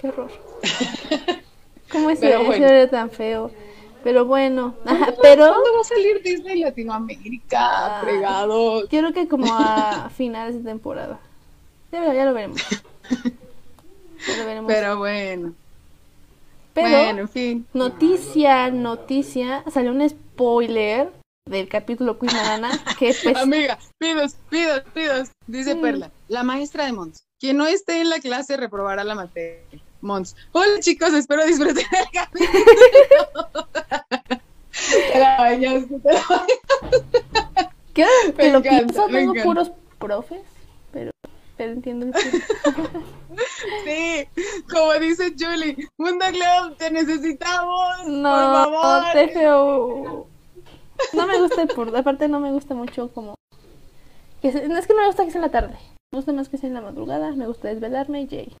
Qué 0.00 0.08
horror. 0.08 0.30
¿Cómo 1.92 2.08
es 2.08 2.18
Pero 2.18 2.38
ese 2.38 2.46
bueno. 2.46 2.66
era 2.66 2.88
tan 2.88 3.10
feo? 3.10 3.50
Pero 4.02 4.24
bueno, 4.24 4.74
ajá, 4.86 5.12
pero 5.20 5.48
¿Cuándo 5.48 5.74
va 5.74 5.80
a 5.82 5.84
salir 5.84 6.22
Disney 6.22 6.60
Latinoamérica? 6.60 7.58
Ah. 7.60 8.00
Fregado. 8.02 8.80
yo 8.84 8.88
creo 8.88 9.12
que 9.12 9.28
como 9.28 9.52
a 9.52 10.08
finales 10.16 10.54
de 10.54 10.70
temporada. 10.70 11.20
Ya, 11.92 12.14
ya 12.14 12.24
lo 12.24 12.34
veremos. 12.34 12.60
Ya 14.26 14.36
lo 14.36 14.44
veremos. 14.44 14.70
Pero 14.70 14.98
bueno, 14.98 15.54
Pero, 16.74 16.88
bueno, 16.90 17.20
en 17.22 17.28
fin. 17.30 17.66
noticia, 17.72 18.68
noticia, 18.70 19.64
salió 19.72 19.92
un 19.92 20.06
spoiler 20.08 21.10
del 21.46 21.68
capítulo 21.68 22.18
Queen 22.18 22.36
que 22.98 23.14
pues 23.22 23.34
Amiga, 23.36 23.78
pidos, 23.98 24.34
pidos, 24.50 24.82
pidos. 24.92 25.28
Dice 25.46 25.74
Mm. 25.74 25.80
Perla, 25.80 26.10
la 26.28 26.42
maestra 26.42 26.84
de 26.84 26.92
Mons. 26.92 27.22
Quien 27.40 27.56
no 27.56 27.66
esté 27.66 28.02
en 28.02 28.10
la 28.10 28.20
clase 28.20 28.58
reprobará 28.58 29.04
la 29.04 29.14
materia. 29.14 29.64
Mons. 30.02 30.36
Hola 30.52 30.80
chicos, 30.80 31.14
espero 31.14 31.46
disfruten 31.46 31.86
el 31.90 32.06
capítulo. 32.12 33.68
Te 35.12 35.18
la 35.18 35.36
bañaste, 35.38 35.98
te 35.98 36.12
la 36.12 36.22
bañaste. 36.28 37.24
que, 37.94 38.04
que 38.04 38.32
Me 38.36 38.52
lo 38.52 38.58
encanta, 38.58 38.68
pienso, 38.84 39.06
tengo 39.06 39.32
encanta. 39.32 39.42
puros 39.44 39.70
profes, 39.98 40.42
pero, 41.60 41.72
entiendo 41.72 42.06
el. 42.06 42.12
Sí, 43.84 44.26
como 44.72 44.94
dice 44.94 45.34
Julie, 45.38 45.76
Mundo 45.98 46.24
Globe, 46.32 46.74
te 46.78 46.90
necesitamos. 46.90 47.96
por 47.98 48.08
No, 48.08 48.30
favor. 48.32 49.02
TFU. 49.12 50.26
No 51.12 51.26
me 51.26 51.38
gusta 51.38 51.60
el 51.62 51.68
por, 51.68 51.94
aparte 51.94 52.28
no 52.28 52.40
me 52.40 52.50
gusta 52.50 52.74
mucho 52.74 53.10
como 53.12 53.34
que 54.40 54.52
se- 54.52 54.68
no 54.68 54.78
es 54.78 54.86
que 54.86 54.94
no 54.94 55.00
me 55.00 55.06
gusta 55.08 55.24
que 55.26 55.30
sea 55.32 55.40
en 55.40 55.46
la 55.46 55.50
tarde. 55.50 55.76
Me 56.12 56.16
gusta 56.18 56.32
más 56.32 56.48
que 56.48 56.56
sea 56.56 56.68
en 56.68 56.74
la 56.74 56.80
madrugada, 56.80 57.32
me 57.32 57.46
gusta 57.46 57.68
desvelarme, 57.68 58.26
Jay. 58.28 58.54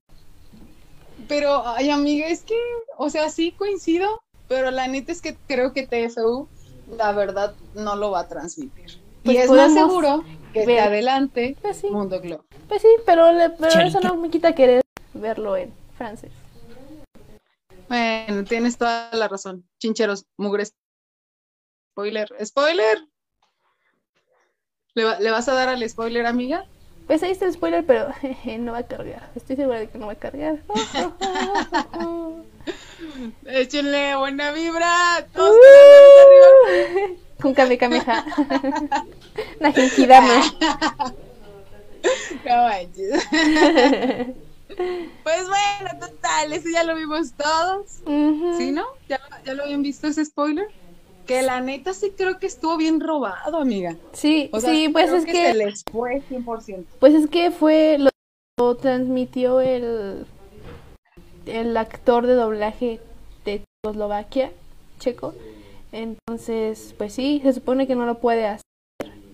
Pero, 1.26 1.66
ay, 1.66 1.88
amiga, 1.90 2.26
es 2.28 2.42
que, 2.42 2.56
o 2.98 3.08
sea, 3.08 3.30
sí 3.30 3.52
coincido, 3.52 4.20
pero 4.48 4.70
la 4.70 4.88
neta 4.88 5.10
es 5.12 5.22
que 5.22 5.36
creo 5.48 5.72
que 5.72 5.86
TFU, 5.86 6.48
la 6.98 7.12
verdad, 7.12 7.54
no 7.74 7.96
lo 7.96 8.10
va 8.10 8.20
a 8.20 8.28
transmitir. 8.28 8.98
Pues 9.24 9.36
y 9.36 9.38
es 9.38 9.50
más 9.50 9.72
seguro 9.72 10.24
que 10.52 10.64
te 10.66 10.80
adelante 10.80 11.56
Pues 11.62 11.76
sí, 11.78 11.88
Mundo 11.90 12.20
Globo. 12.20 12.44
Pues 12.70 12.80
sí, 12.82 12.88
pero, 13.04 13.30
le- 13.32 13.50
pero 13.50 13.80
eso 13.80 14.00
no 14.00 14.16
me 14.16 14.30
quita 14.30 14.54
querer 14.54 14.80
verlo 15.12 15.56
en 15.58 15.74
francés. 15.98 16.30
Bueno, 17.88 18.44
tienes 18.44 18.78
toda 18.78 19.10
la 19.12 19.28
razón. 19.28 19.64
Chincheros, 19.78 20.24
mugres. 20.38 20.72
Spoiler, 21.92 22.28
spoiler. 22.46 22.98
¿Le, 24.94 25.04
va- 25.04 25.18
le 25.18 25.30
vas 25.30 25.48
a 25.48 25.54
dar 25.54 25.68
al 25.68 25.86
spoiler, 25.88 26.24
amiga? 26.26 26.64
Pues 27.08 27.22
ahí 27.24 27.32
está 27.32 27.46
el 27.46 27.52
spoiler, 27.52 27.84
pero 27.84 28.12
jeje, 28.20 28.58
no 28.58 28.72
va 28.72 28.78
a 28.78 28.86
cargar. 28.86 29.28
Estoy 29.34 29.56
segura 29.56 29.80
de 29.80 29.88
que 29.88 29.98
no 29.98 30.06
va 30.06 30.12
a 30.12 30.16
cargar. 30.16 30.58
Échenle 33.46 34.14
buena 34.16 34.52
vibra. 34.52 35.26
Todos 35.34 35.56
Uh. 35.56 36.68
manos 36.68 37.18
Con 37.40 37.54
Kamehameha. 37.54 38.24
La 39.58 39.72
Manches. 42.44 43.26
Pues 45.24 45.46
bueno, 45.48 45.98
total, 45.98 46.52
eso 46.52 46.68
ya 46.72 46.84
lo 46.84 46.94
vimos 46.94 47.32
todos. 47.32 48.02
¿Sí, 48.56 48.70
no? 48.70 48.84
¿Ya, 49.08 49.20
ya 49.44 49.54
lo 49.54 49.64
habían 49.64 49.82
visto 49.82 50.06
ese 50.06 50.24
spoiler? 50.24 50.68
Que 51.26 51.42
la 51.42 51.60
neta 51.60 51.92
sí 51.92 52.12
creo 52.16 52.38
que 52.38 52.46
estuvo 52.46 52.76
bien 52.76 53.00
robado, 53.00 53.58
amiga. 53.58 53.96
Sí, 54.12 54.48
O 54.52 54.60
sea, 54.60 54.72
sí, 54.72 54.88
pues 54.88 55.10
es 55.10 55.26
que, 55.26 55.32
que, 55.32 55.46
se 55.48 55.54
les 55.54 55.82
fue 55.90 56.22
100%. 56.30 56.84
pues 57.00 57.14
es 57.14 57.28
que 57.28 57.50
fue 57.50 57.98
lo, 57.98 58.10
lo 58.58 58.76
transmitió 58.76 59.60
el 59.60 60.24
el 61.46 61.76
actor 61.76 62.26
de 62.26 62.34
doblaje 62.34 63.00
de 63.44 63.64
Checoslovaquia, 63.82 64.52
checo. 64.98 65.34
Entonces, 65.92 66.94
pues 66.96 67.12
sí, 67.12 67.40
se 67.42 67.52
supone 67.52 67.86
que 67.86 67.96
no 67.96 68.06
lo 68.06 68.18
puede 68.18 68.46
hacer, 68.46 68.62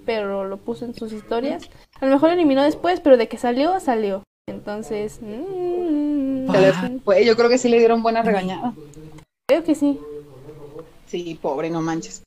pero 0.06 0.44
lo 0.44 0.56
puso 0.56 0.84
en 0.86 0.94
sus 0.94 1.12
historias. 1.12 1.68
A 2.00 2.06
lo 2.06 2.12
mejor 2.12 2.30
lo 2.30 2.34
eliminó 2.36 2.62
después, 2.62 3.00
pero 3.00 3.16
de 3.16 3.28
que 3.28 3.36
salió, 3.36 3.78
salió. 3.80 4.22
Entonces, 4.48 5.18
mm. 5.20 6.46
Yo 7.24 7.36
creo 7.36 7.48
que 7.48 7.58
sí 7.58 7.68
le 7.68 7.78
dieron 7.78 8.02
buena 8.02 8.22
regañada. 8.22 8.72
creo 9.48 9.64
que 9.64 9.74
sí. 9.74 9.98
Sí, 11.06 11.38
pobre, 11.40 11.68
no 11.70 11.82
manches. 11.82 12.22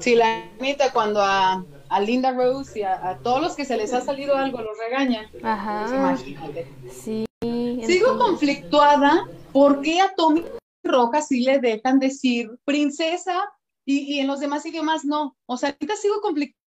Sí, 0.00 0.14
la 0.14 0.44
neta, 0.60 0.92
cuando 0.92 1.20
a, 1.22 1.64
a 1.88 2.00
Linda 2.00 2.32
Rose 2.32 2.78
y 2.80 2.82
a, 2.82 3.08
a 3.10 3.18
todos 3.18 3.40
los 3.42 3.54
que 3.54 3.64
se 3.64 3.76
les 3.76 3.92
ha 3.92 4.00
salido 4.00 4.34
algo 4.36 4.60
los 4.62 4.76
regañan, 4.78 5.26
pues 5.30 5.44
Ajá. 5.44 5.86
imagínate. 5.94 6.66
Sí. 6.90 7.24
Sigo 7.42 7.86
entonces- 7.86 8.16
conflictuada. 8.18 9.26
¿Por 9.52 9.82
qué 9.82 10.00
a 10.00 10.14
Tommy 10.14 10.44
Roja 10.82 11.20
sí 11.20 11.42
le 11.42 11.58
dejan 11.58 11.98
decir 11.98 12.50
princesa 12.64 13.38
y, 13.84 14.14
y 14.14 14.20
en 14.20 14.28
los 14.28 14.40
demás 14.40 14.64
idiomas 14.64 15.04
no? 15.04 15.36
O 15.46 15.56
sea, 15.58 15.68
ahorita 15.70 15.94
sigo 15.96 16.20
conflictuada. 16.22 16.61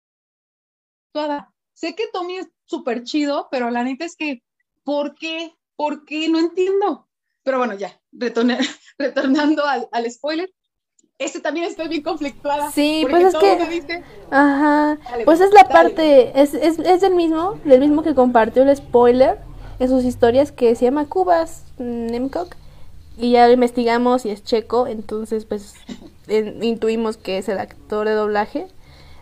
Sé 1.74 1.94
que 1.94 2.04
Tommy 2.12 2.36
es 2.36 2.48
súper 2.64 3.02
chido, 3.02 3.48
pero 3.50 3.70
la 3.70 3.84
neta 3.84 4.04
es 4.04 4.16
que, 4.16 4.42
¿por 4.84 5.14
qué? 5.14 5.54
¿Por 5.76 6.04
qué? 6.04 6.28
No 6.28 6.38
entiendo. 6.38 7.08
Pero 7.42 7.58
bueno, 7.58 7.74
ya, 7.74 8.00
retornando 8.98 9.64
al, 9.64 9.88
al 9.90 10.10
spoiler, 10.10 10.52
este 11.18 11.40
también 11.40 11.66
estoy 11.66 11.88
bien 11.88 12.02
conflictuada. 12.02 12.70
Sí, 12.72 13.06
pues 13.08 13.26
es 13.26 13.36
que... 13.36 14.02
Ajá. 14.30 14.98
pues 15.24 15.40
es 15.40 15.52
la 15.52 15.68
parte, 15.68 16.40
es, 16.40 16.54
es, 16.54 16.78
es 16.78 17.02
el 17.02 17.14
mismo, 17.14 17.58
el 17.64 17.80
mismo 17.80 18.02
que 18.02 18.14
compartió 18.14 18.62
el 18.62 18.76
spoiler 18.76 19.38
en 19.78 19.88
sus 19.88 20.04
historias 20.04 20.52
que 20.52 20.74
se 20.74 20.84
llama 20.84 21.06
Cubas 21.06 21.64
Nemcock. 21.78 22.56
Y 23.18 23.32
ya 23.32 23.46
lo 23.46 23.52
investigamos 23.52 24.24
y 24.24 24.30
es 24.30 24.42
checo, 24.42 24.86
entonces 24.86 25.44
pues 25.44 25.74
intuimos 26.28 27.18
que 27.18 27.38
es 27.38 27.48
el 27.48 27.58
actor 27.58 28.08
de 28.08 28.14
doblaje 28.14 28.68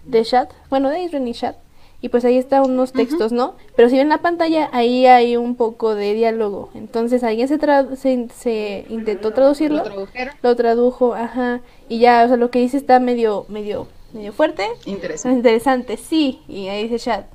de 0.04 0.24
Chat, 0.24 0.52
bueno, 0.68 0.90
de 0.90 1.02
Israel 1.02 1.34
Chat. 1.34 1.56
Y 2.02 2.08
pues 2.08 2.24
ahí 2.24 2.38
están 2.38 2.62
unos 2.62 2.92
textos, 2.92 3.30
¿no? 3.30 3.54
Pero 3.76 3.90
si 3.90 3.96
ven 3.96 4.08
la 4.08 4.22
pantalla, 4.22 4.70
ahí 4.72 5.06
hay 5.06 5.36
un 5.36 5.54
poco 5.54 5.94
de 5.94 6.14
diálogo. 6.14 6.70
Entonces 6.74 7.22
alguien 7.22 7.46
se, 7.46 7.58
se, 7.96 8.28
se, 8.34 8.86
intentó 8.88 9.32
traducirlo. 9.32 9.84
¿Lo 9.84 10.08
Lo 10.42 10.56
tradujo, 10.56 11.14
ajá. 11.14 11.60
Y 11.88 11.98
ya, 11.98 12.24
o 12.24 12.28
sea, 12.28 12.36
lo 12.36 12.50
que 12.50 12.58
dice 12.58 12.78
está 12.78 13.00
medio, 13.00 13.44
medio, 13.48 13.86
medio 14.14 14.32
fuerte. 14.32 14.66
Interesante. 14.86 15.36
Interesante, 15.36 15.96
sí. 15.98 16.40
Y 16.48 16.68
ahí 16.68 16.88
dice 16.88 16.98
chat. 16.98 17.26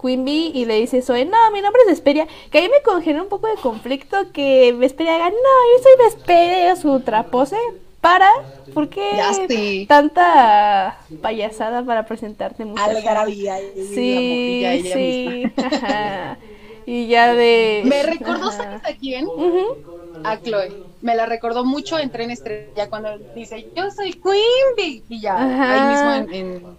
Queen 0.00 0.24
Bee 0.24 0.52
y 0.54 0.64
le 0.64 0.78
dice 0.78 1.02
Zoe, 1.02 1.24
no, 1.24 1.36
mi 1.52 1.60
nombre 1.60 1.82
es 1.82 1.88
Vesperia, 1.88 2.26
que 2.50 2.58
ahí 2.58 2.68
me 2.68 2.82
congeló 2.82 3.22
un 3.22 3.28
poco 3.28 3.48
de 3.48 3.56
conflicto 3.56 4.30
que 4.32 4.72
Vesperia 4.72 5.16
haga, 5.16 5.30
no, 5.30 5.36
yo 5.36 5.82
soy 5.82 6.04
Vesperia, 6.04 6.76
su 6.76 7.00
trapose, 7.00 7.56
para, 8.00 8.30
¿por 8.74 8.88
qué 8.88 9.86
tanta 9.88 10.98
payasada 11.20 11.84
para 11.84 12.06
presentarte 12.06 12.64
música? 12.64 12.84
Algarabía. 12.84 13.58
Sí, 13.74 14.82
sí, 14.92 15.52
y 16.86 17.06
ya 17.08 17.34
de... 17.34 17.82
Me 17.84 18.02
recordó, 18.04 18.50
¿sabes 18.50 18.82
a 18.84 18.92
quién? 18.94 19.26
A 20.24 20.40
Chloe. 20.40 20.72
Me 21.00 21.14
la 21.14 21.26
recordó 21.26 21.64
mucho 21.64 21.98
en 21.98 22.10
Tren 22.10 22.30
Estrella 22.30 22.88
cuando 22.88 23.18
dice, 23.34 23.68
yo 23.74 23.90
soy 23.90 24.12
Queen 24.12 24.74
Bee. 24.76 25.02
Y 25.08 25.20
ya, 25.20 25.36
ahí 25.36 26.22
mismo 26.22 26.34
en 26.34 26.78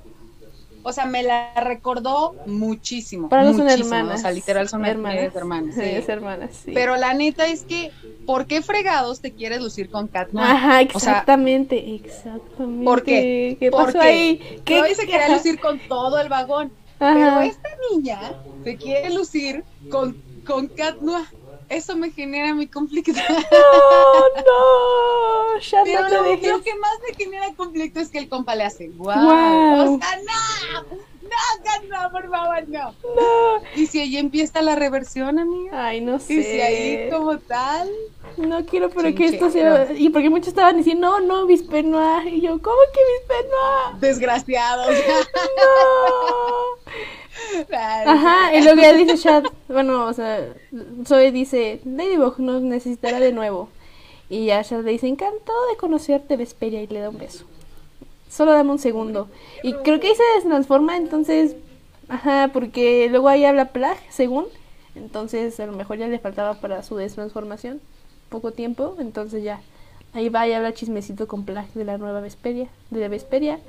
o 0.84 0.94
sea, 0.94 1.06
me 1.06 1.24
la 1.24 1.54
recordó 1.56 2.36
muchísimo. 2.46 3.30
Para 3.30 3.44
muchísimo, 3.44 3.70
son 3.70 3.80
hermanas. 3.80 4.20
O 4.20 4.22
sea, 4.22 4.32
literal 4.32 4.70
son 4.70 4.86
hermanas. 4.86 5.36
hermanas. 5.36 5.76
Sí, 5.76 5.82
es 5.82 6.10
hermanas, 6.10 6.52
sí. 6.66 6.72
Pero 6.74 6.96
la 6.96 7.14
neta 7.14 7.48
es 7.48 7.64
que, 7.64 7.92
¿por 8.26 8.46
qué 8.46 8.62
fregados 8.62 9.22
te 9.22 9.32
quieres 9.32 9.62
lucir 9.62 9.90
con 9.90 10.08
Katma? 10.08 10.52
Ajá, 10.52 10.82
exactamente, 10.82 11.96
exactamente. 11.96 12.86
¿Por 12.86 13.04
qué? 13.04 13.58
¿Qué 13.60 13.72
pasó 13.72 14.00
ahí? 14.00 14.62
¿Qué 14.64 14.96
se 14.96 15.06
quería 15.06 15.30
lucir 15.30 15.60
con 15.60 15.80
todo 15.88 16.20
el 16.20 16.30
vagón. 16.30 16.72
Pero 16.98 17.42
esta 17.42 17.70
niña 17.92 18.20
se 18.64 18.76
quiere 18.76 19.14
lucir 19.14 19.64
con, 19.90 20.22
con 20.46 20.68
Katma 20.68 21.32
eso 21.70 21.96
me 21.96 22.12
genera 22.12 22.54
mi 22.54 22.68
conflicto. 22.68 23.12
No, 23.22 24.44
no, 24.44 25.60
ya 25.60 25.84
Pero 25.84 26.02
no 26.02 26.08
te 26.40 26.48
lo, 26.48 26.62
que 26.62 26.76
más 26.76 26.92
me 27.08 27.16
genera 27.16 27.54
conflicto 27.56 28.00
es 28.00 28.10
que 28.10 28.20
el 28.20 28.30
compa 28.30 28.56
le 28.56 28.64
hace 28.64 28.90
wow. 28.90 29.14
wow. 29.14 29.96
O 29.96 30.00
sea, 30.00 30.18
no, 30.18 30.82
no, 31.30 32.04
no, 32.04 32.12
por 32.12 32.30
favor, 32.30 32.68
no. 32.68 32.94
No. 33.04 33.62
¿Y 33.76 33.88
si 33.88 34.00
ahí 34.00 34.18
empieza 34.18 34.62
la 34.62 34.76
reversión, 34.76 35.40
amiga? 35.40 35.88
Ay, 35.88 36.02
no 36.02 36.20
sé. 36.20 36.34
¿Y 36.34 36.44
si 36.44 36.62
ahí 36.62 37.10
como 37.10 37.38
tal? 37.40 37.90
No 38.38 38.66
quiero, 38.66 38.90
pero 38.90 39.14
que 39.14 39.28
esto 39.28 39.50
sea. 39.50 39.92
Y 39.94 40.10
porque 40.10 40.30
muchos 40.30 40.50
estaban 40.50 40.78
diciendo, 40.78 41.20
no, 41.20 41.26
no, 41.26 41.46
Bispenoa. 41.46 42.26
Y 42.26 42.42
yo, 42.42 42.62
¿cómo 42.62 42.78
que 42.94 43.00
Bispenoa? 43.34 43.98
Desgraciados. 44.00 44.90
no. 45.58 46.94
Ajá, 48.06 48.56
y 48.56 48.62
luego 48.62 48.82
ya 48.82 48.94
dice 48.94 49.18
Chad, 49.18 49.44
bueno, 49.68 50.06
o 50.06 50.14
sea, 50.14 50.54
Zoe 51.06 51.32
dice, 51.32 51.82
Ladybug 51.86 52.40
nos 52.40 52.62
necesitará 52.62 53.20
de 53.20 53.32
nuevo. 53.32 53.70
Y 54.30 54.46
ya 54.46 54.64
Chad 54.64 54.84
le 54.84 54.92
dice, 54.92 55.08
encantado 55.08 55.68
de 55.70 55.78
conocerte, 55.78 56.38
Vesperia, 56.38 56.82
y 56.82 56.88
le 56.88 57.00
da 57.00 57.10
un 57.10 57.18
beso. 57.18 57.46
Solo 58.30 58.52
dame 58.52 58.72
un 58.72 58.80
segundo. 58.80 59.28
Y 59.64 59.74
creo 59.74 60.00
que 60.00 60.08
ahí 60.08 60.14
se 60.16 60.48
transforma, 60.48 60.98
entonces, 60.98 61.56
ajá, 62.08 62.52
porque 62.54 63.08
luego 63.10 63.28
ahí 63.28 63.46
habla 63.46 63.70
Plag, 63.72 63.98
según. 64.10 64.46
Entonces, 64.96 65.60
a 65.60 65.66
lo 65.66 65.72
mejor 65.72 65.98
ya 65.98 66.08
le 66.08 66.20
faltaba 66.20 66.56
para 66.56 66.84
su 66.84 66.96
destransformación 66.96 67.82
poco 68.30 68.52
tiempo, 68.52 68.96
entonces 69.00 69.44
ya. 69.44 69.62
Ahí 70.14 70.30
va 70.30 70.48
y 70.48 70.54
habla 70.54 70.74
chismecito 70.74 71.28
con 71.28 71.46
Plag 71.46 71.72
de 71.74 71.86
la 71.86 71.98
nueva 71.98 72.20
Vesperia, 72.20 72.68
de 72.90 73.00
la 73.00 73.08
Vesperia. 73.08 73.60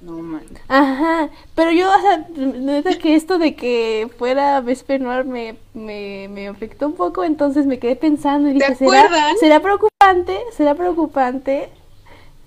No 0.00 0.12
man. 0.18 0.44
Ajá, 0.68 1.30
pero 1.54 1.70
yo, 1.70 1.88
o 1.90 2.00
sea, 2.00 2.26
neta 2.36 2.98
que 2.98 3.14
esto 3.14 3.38
de 3.38 3.56
que 3.56 4.10
fuera 4.18 4.60
Vesper 4.60 5.00
Noir 5.00 5.24
me, 5.24 5.56
me, 5.74 6.28
me 6.28 6.48
afectó 6.48 6.86
un 6.86 6.94
poco, 6.94 7.24
entonces 7.24 7.66
me 7.66 7.78
quedé 7.78 7.96
pensando 7.96 8.48
y 8.48 8.54
dije, 8.54 8.74
¿será, 8.74 9.08
¿será 9.40 9.60
preocupante? 9.60 10.38
¿Será 10.56 10.74
preocupante? 10.74 11.70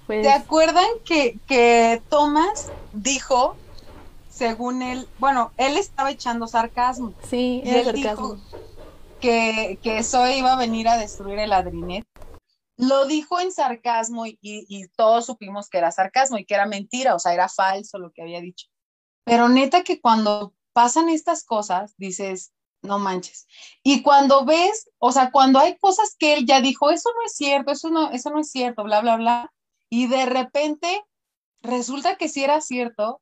Pues... 0.05 0.21
¿Te 0.21 0.31
acuerdan 0.31 0.85
que, 1.05 1.37
que 1.47 2.01
Thomas 2.09 2.71
dijo, 2.93 3.55
según 4.29 4.81
él, 4.81 5.07
bueno, 5.17 5.51
él 5.57 5.77
estaba 5.77 6.11
echando 6.11 6.47
sarcasmo. 6.47 7.13
Sí, 7.29 7.61
él 7.65 7.85
sarcasmo. 7.85 8.35
Dijo 8.35 8.37
que, 9.19 9.79
que 9.81 10.03
Zoe 10.03 10.37
iba 10.37 10.53
a 10.53 10.57
venir 10.57 10.87
a 10.87 10.97
destruir 10.97 11.39
el 11.39 11.51
Adrinet 11.51 12.05
lo 12.79 13.05
dijo 13.05 13.41
en 13.41 13.51
sarcasmo 13.51 14.23
y, 14.25 14.87
todos 14.95 15.25
supimos 15.25 15.67
que 15.67 15.79
era 15.79 15.91
sarcasmo 15.91 16.37
y 16.37 16.45
que 16.45 16.53
era 16.53 16.65
mentira, 16.65 17.13
o 17.13 17.19
sea, 17.19 17.33
era 17.33 17.49
falso 17.49 17.99
lo 17.99 18.13
que 18.13 18.21
había 18.21 18.39
dicho. 18.39 18.67
Pero 19.25 19.49
neta 19.49 19.83
que 19.83 19.99
cuando 19.99 20.53
pasan 20.71 21.09
estas 21.09 21.43
cosas, 21.43 21.93
dices, 21.97 22.53
no 22.81 22.97
manches. 22.97 23.47
Y 23.83 24.01
cuando 24.01 24.45
ves, 24.45 24.89
o 24.97 25.11
sea, 25.11 25.29
cuando 25.29 25.59
hay 25.59 25.77
cosas 25.77 26.15
que 26.17 26.35
él 26.35 26.45
ya 26.45 26.61
dijo, 26.61 26.89
eso 26.89 27.09
no 27.13 27.25
es 27.25 27.35
cierto, 27.35 27.73
eso 27.73 27.89
no, 27.89 28.11
eso 28.11 28.29
no 28.29 28.39
es 28.39 28.49
cierto, 28.49 28.85
bla, 28.85 29.01
bla, 29.01 29.17
bla, 29.17 29.53
y 29.89 30.07
de 30.07 30.25
repente 30.25 31.03
resulta 31.61 32.15
que 32.15 32.29
sí 32.29 32.45
era 32.45 32.61
cierto, 32.61 33.21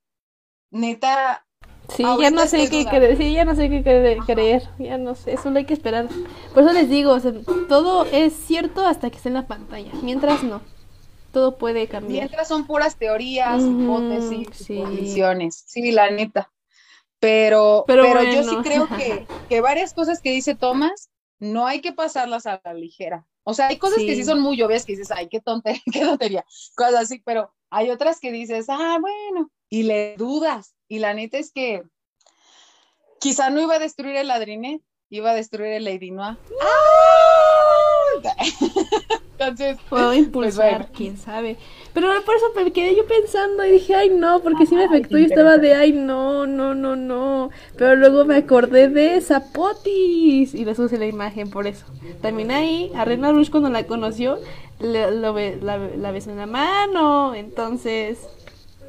neta, 0.70 1.47
Sí, 1.96 2.04
ya 2.04 2.30
no 2.30 2.46
sé 2.48 2.70
qué 2.70 2.86
creer, 2.86 3.18
sí, 3.18 3.34
ya 3.34 3.46
no 3.46 3.56
sé 3.56 3.70
qué 3.70 3.82
creer, 3.82 4.64
ya 4.78 4.98
no 4.98 5.16
sé, 5.16 5.34
eso 5.34 5.50
lo 5.50 5.58
hay 5.58 5.66
que 5.66 5.74
esperar. 5.74 6.08
Por 6.54 6.64
eso 6.64 6.74
les 6.74 6.90
digo, 6.90 7.18
todo 7.70 8.06
es 8.06 8.34
cierto 8.34 8.86
hasta 8.86 9.10
que 9.10 9.18
esté 9.18 9.30
en 9.30 9.36
la 9.36 9.48
pantalla, 9.48 9.92
mientras 10.04 10.44
no, 10.44 10.62
todo 11.32 11.58
puede 11.58 11.88
cambiar. 11.88 12.26
Mientras 12.26 12.48
son 12.48 12.68
puras 12.68 12.98
teorías, 12.98 13.62
hipótesis, 13.62 14.48
sí. 14.54 14.84
sí, 15.50 15.92
la 15.92 16.12
neta. 16.12 16.52
Pero, 17.20 17.84
pero, 17.88 18.22
yo 18.24 18.44
sí 18.44 18.56
creo 18.64 18.88
que, 18.98 19.26
que 19.50 19.62
varias 19.62 19.94
cosas 19.94 20.22
que 20.22 20.32
dice 20.32 20.56
Tomás, 20.56 21.10
no 21.40 21.68
hay 21.68 21.82
que 21.82 21.94
pasarlas 21.94 22.46
a 22.46 22.62
la 22.64 22.74
ligera. 22.74 23.26
O 23.44 23.54
sea, 23.54 23.68
hay 23.68 23.78
cosas 23.78 24.00
que 24.00 24.14
sí 24.14 24.26
son 24.26 24.42
muy 24.42 24.62
obvias 24.62 24.86
que 24.86 24.92
dices, 24.92 25.10
ay, 25.10 25.30
qué 25.30 25.40
tontería, 25.40 25.82
qué 25.92 26.02
tontería, 26.02 26.46
cosas 26.76 26.96
así, 26.96 27.22
pero 27.24 27.54
hay 27.70 27.90
otras 27.90 28.20
que 28.20 28.32
dices, 28.32 28.68
ah, 28.70 28.98
bueno, 29.00 29.50
y 29.70 29.84
le 29.84 30.16
dudas. 30.18 30.76
Y 30.88 31.00
la 31.00 31.14
neta 31.14 31.38
es 31.38 31.52
que 31.52 31.84
quizá 33.20 33.50
no 33.50 33.62
iba 33.62 33.76
a 33.76 33.80
destruir 33.80 34.16
el 34.16 34.28
ladrinet, 34.28 34.82
iba 35.10 35.32
a 35.32 35.36
destruir 35.36 35.74
el 35.74 35.86
Lady 35.86 36.12
Noir. 36.12 36.38
¡Ah! 36.62 37.28
Entonces, 39.32 39.78
puedo 39.90 40.08
pues 40.08 40.20
impulsar, 40.20 40.92
quién 40.92 41.18
sabe. 41.18 41.58
Pero 41.98 42.10
por 42.28 42.36
eso 42.36 42.46
me 42.56 42.72
quedé 42.72 42.96
yo 42.96 43.08
pensando 43.08 43.66
y 43.66 43.72
dije, 43.72 43.96
ay 43.96 44.12
no, 44.12 44.40
porque 44.44 44.68
si 44.68 44.76
me 44.76 44.84
afectó 44.84 45.18
y 45.18 45.24
estaba 45.24 45.58
de, 45.58 45.74
ay 45.74 45.94
no, 45.94 46.46
no, 46.46 46.76
no, 46.76 46.96
no. 46.96 47.50
Pero 47.76 47.96
luego 47.96 48.24
me 48.24 48.36
acordé 48.36 48.88
de 48.88 49.20
Zapotis 49.20 50.54
y 50.54 50.64
les 50.64 50.78
puse 50.78 51.00
la 51.00 51.08
imagen 51.08 51.50
por 51.50 51.66
eso. 51.66 51.88
También 52.22 52.52
ahí, 52.52 52.92
a 52.94 53.04
Reina 53.04 53.32
Rush 53.32 53.50
cuando 53.50 53.72
la 53.72 53.88
conoció, 53.88 54.38
la, 54.78 55.10
la 55.10 56.12
besó 56.12 56.30
en 56.30 56.38
la 56.38 56.46
mano. 56.46 57.34
Entonces, 57.34 58.30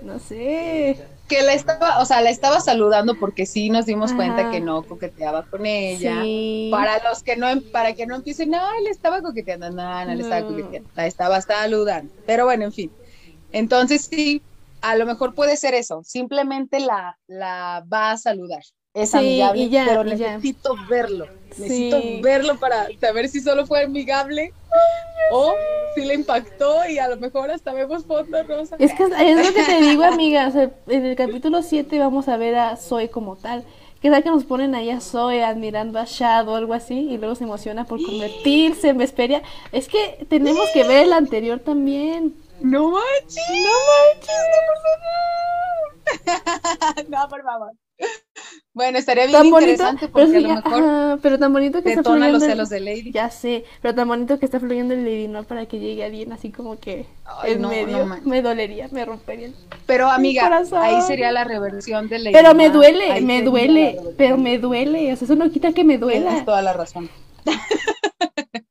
no 0.02 0.18
sé. 0.18 0.98
Que 1.28 1.42
la 1.42 1.52
estaba, 1.52 2.00
o 2.00 2.06
sea, 2.06 2.22
la 2.22 2.30
estaba 2.30 2.60
saludando 2.60 3.14
porque 3.18 3.44
sí 3.44 3.68
nos 3.68 3.86
dimos 3.86 4.14
cuenta 4.14 4.50
que 4.50 4.60
no 4.60 4.82
coqueteaba 4.82 5.44
con 5.44 5.66
ella. 5.66 6.22
Para 6.70 7.02
los 7.08 7.22
que 7.22 7.36
no, 7.36 7.48
para 7.70 7.92
que 7.92 8.06
no 8.06 8.16
empiecen, 8.16 8.50
no, 8.50 8.58
le 8.82 8.90
estaba 8.90 9.20
coqueteando, 9.20 9.70
no, 9.70 10.04
no, 10.04 10.14
le 10.14 10.22
estaba 10.22 10.46
coqueteando, 10.46 10.88
la 10.94 11.06
estaba 11.06 11.40
saludando. 11.42 12.12
Pero 12.26 12.44
bueno, 12.46 12.64
en 12.64 12.72
fin. 12.72 12.92
Entonces 13.52 14.08
sí, 14.10 14.42
a 14.80 14.96
lo 14.96 15.06
mejor 15.06 15.34
puede 15.34 15.56
ser 15.56 15.74
eso, 15.74 16.02
simplemente 16.04 16.80
la, 16.80 17.18
la 17.26 17.84
va 17.92 18.12
a 18.12 18.16
saludar. 18.16 18.62
Es 18.94 19.14
amigable, 19.14 19.68
pero 19.86 20.04
necesito 20.04 20.74
verlo. 20.88 21.26
Necesito 21.50 22.00
verlo 22.22 22.58
para 22.58 22.88
saber 23.00 23.28
si 23.28 23.40
solo 23.40 23.66
fue 23.66 23.84
amigable 23.84 24.52
o 25.30 25.54
si 25.94 26.04
le 26.04 26.14
impactó 26.14 26.88
y 26.88 26.98
a 26.98 27.08
lo 27.08 27.16
mejor 27.16 27.50
hasta 27.50 27.72
vemos 27.72 28.04
fotos 28.04 28.46
rosa. 28.46 28.76
Es 28.78 28.94
que 28.94 29.04
es 29.04 29.46
lo 29.46 29.54
que 29.54 29.62
te 29.62 29.80
digo, 29.80 30.04
amiga. 30.04 30.50
en 30.86 31.06
el 31.06 31.16
capítulo 31.16 31.62
7 31.62 31.98
vamos 31.98 32.28
a 32.28 32.36
ver 32.36 32.56
a 32.56 32.76
Zoe 32.76 33.10
como 33.10 33.36
tal. 33.36 33.64
Que 34.00 34.10
tal 34.10 34.22
que 34.22 34.30
nos 34.30 34.44
ponen 34.44 34.76
ahí 34.76 34.90
a 34.90 35.00
Zoe 35.00 35.42
admirando 35.42 35.98
a 35.98 36.04
Shadow 36.04 36.54
o 36.54 36.56
algo 36.56 36.72
así 36.72 36.94
y 36.94 37.18
luego 37.18 37.34
se 37.34 37.44
emociona 37.44 37.84
por 37.84 38.00
convertirse 38.00 38.90
en 38.90 38.98
Vesperia. 38.98 39.42
Es 39.72 39.88
que 39.88 40.24
tenemos 40.28 40.68
que 40.72 40.84
ver 40.84 41.04
el 41.04 41.12
anterior 41.12 41.58
también. 41.58 42.36
No 42.60 42.90
manches. 42.90 43.44
No 43.50 43.74
manches, 43.90 44.40
no, 44.54 46.24
por 46.24 46.32
favor. 46.94 47.08
no, 47.08 47.28
por 47.28 47.42
favor. 47.42 47.72
Bueno, 48.74 48.96
estaría 48.96 49.26
bien 49.26 49.46
interesante 49.46 50.06
porque 50.06 50.36
a 50.36 50.40
lo 50.40 50.54
mejor 50.54 51.18
pero 51.20 51.36
tan 51.36 51.52
bonito 51.52 51.82
que 51.82 51.88
está 51.90 52.04
fluyendo 52.04 52.38
los 52.38 52.44
celos 52.44 52.68
de 52.68 52.78
Lady. 52.78 53.10
Ya 53.10 53.28
sé, 53.28 53.64
pero 53.82 53.92
tan 53.92 54.06
bonito 54.06 54.38
que 54.38 54.44
está 54.44 54.60
fluyendo 54.60 54.94
el 54.94 55.04
Lady 55.04 55.26
no 55.26 55.42
para 55.42 55.66
que 55.66 55.80
llegue 55.80 56.04
a 56.04 56.08
bien 56.08 56.32
así 56.32 56.52
como 56.52 56.78
que 56.78 57.04
en 57.44 57.60
medio 57.60 58.06
me 58.24 58.40
dolería, 58.40 58.86
me 58.92 59.04
rompería. 59.04 59.50
Pero 59.84 60.08
amiga, 60.08 60.48
ahí 60.80 61.02
sería 61.02 61.32
la 61.32 61.42
reversión 61.42 62.08
de 62.08 62.20
Lady. 62.20 62.32
Pero 62.32 62.54
me 62.54 62.70
duele, 62.70 63.20
me 63.20 63.42
duele, 63.42 63.98
pero 64.16 64.38
me 64.38 64.58
duele, 64.58 65.12
o 65.12 65.16
sea, 65.16 65.24
eso 65.24 65.34
no 65.34 65.50
quita 65.50 65.72
que 65.72 65.82
me 65.82 65.98
duela. 65.98 66.28
Tienes 66.28 66.44
toda 66.44 66.62
la 66.62 66.72
razón. 66.72 67.10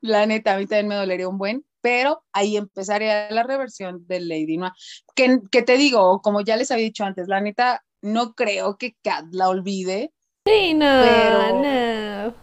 la 0.00 0.24
neta, 0.24 0.54
a 0.54 0.58
mí 0.58 0.66
también 0.66 0.88
me 0.88 0.94
dolería 0.94 1.28
un 1.28 1.36
buen, 1.36 1.66
pero 1.82 2.24
ahí 2.32 2.56
empezaría 2.56 3.30
la 3.30 3.42
reversión 3.42 4.06
de 4.06 4.20
Lady 4.20 4.56
Noir. 4.56 4.72
Que, 5.14 5.40
que 5.50 5.60
te 5.60 5.76
digo, 5.76 6.22
como 6.22 6.40
ya 6.40 6.56
les 6.56 6.70
había 6.70 6.86
dicho 6.86 7.04
antes, 7.04 7.28
la 7.28 7.42
neta, 7.42 7.83
no 8.04 8.34
creo 8.34 8.76
que 8.76 8.96
Kat 9.02 9.26
la 9.32 9.48
olvide. 9.48 10.12
Sí, 10.46 10.74
no, 10.74 10.84
pero, 11.02 11.62
no. 11.62 12.34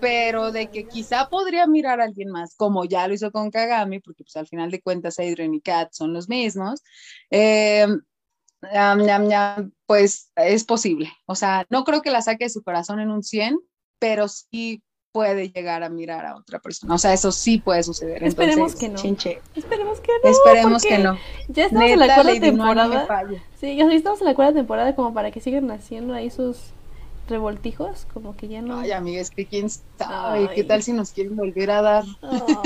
Pero 0.00 0.50
de 0.50 0.68
que 0.68 0.88
quizá 0.88 1.28
podría 1.28 1.66
mirar 1.66 2.00
a 2.00 2.04
alguien 2.04 2.30
más, 2.30 2.56
como 2.56 2.86
ya 2.86 3.06
lo 3.06 3.14
hizo 3.14 3.30
con 3.30 3.50
Kagami, 3.50 4.00
porque 4.00 4.24
pues 4.24 4.36
al 4.36 4.48
final 4.48 4.70
de 4.70 4.80
cuentas 4.80 5.18
Adrian 5.18 5.54
y 5.54 5.60
Kat 5.60 5.92
son 5.92 6.14
los 6.14 6.28
mismos. 6.28 6.82
Eh, 7.30 7.86
pues 9.86 10.30
es 10.36 10.64
posible. 10.64 11.12
O 11.26 11.34
sea, 11.34 11.66
no 11.68 11.84
creo 11.84 12.00
que 12.00 12.10
la 12.10 12.22
saque 12.22 12.44
de 12.44 12.50
su 12.50 12.62
corazón 12.62 12.98
en 12.98 13.10
un 13.10 13.22
100, 13.22 13.58
pero 13.98 14.28
sí 14.28 14.82
puede 15.12 15.50
llegar 15.50 15.82
a 15.82 15.90
mirar 15.90 16.24
a 16.24 16.36
otra 16.36 16.58
persona. 16.58 16.94
O 16.94 16.98
sea, 16.98 17.12
eso 17.12 17.30
sí 17.30 17.58
puede 17.58 17.82
suceder. 17.82 18.24
Esperemos 18.24 18.74
que 18.74 18.88
no. 18.88 18.96
Esperemos 18.96 20.00
que 20.00 20.12
no. 20.24 20.30
Esperemos 20.30 20.82
que 20.82 20.98
no. 20.98 21.18
Ya 21.48 21.66
estamos 21.66 21.90
en 21.90 21.98
la 21.98 22.14
cuarta 22.14 22.40
temporada. 22.40 23.06
sí, 23.60 23.76
ya 23.76 23.84
estamos 23.92 24.20
en 24.22 24.26
la 24.26 24.34
cuarta 24.34 24.54
temporada 24.54 24.96
como 24.96 25.12
para 25.12 25.30
que 25.30 25.40
sigan 25.40 25.70
haciendo 25.70 26.14
ahí 26.14 26.30
sus 26.30 26.58
revoltijos, 27.28 28.06
como 28.12 28.36
que 28.36 28.48
ya 28.48 28.62
no. 28.62 28.80
Ay, 28.80 28.92
amiga, 28.92 29.20
es 29.20 29.30
que 29.30 29.46
quién 29.46 29.68
sabe, 29.70 30.50
¿qué 30.54 30.64
tal 30.64 30.82
si 30.82 30.92
nos 30.92 31.12
quieren 31.12 31.36
volver 31.36 31.70
a 31.70 31.82
dar? 31.82 32.04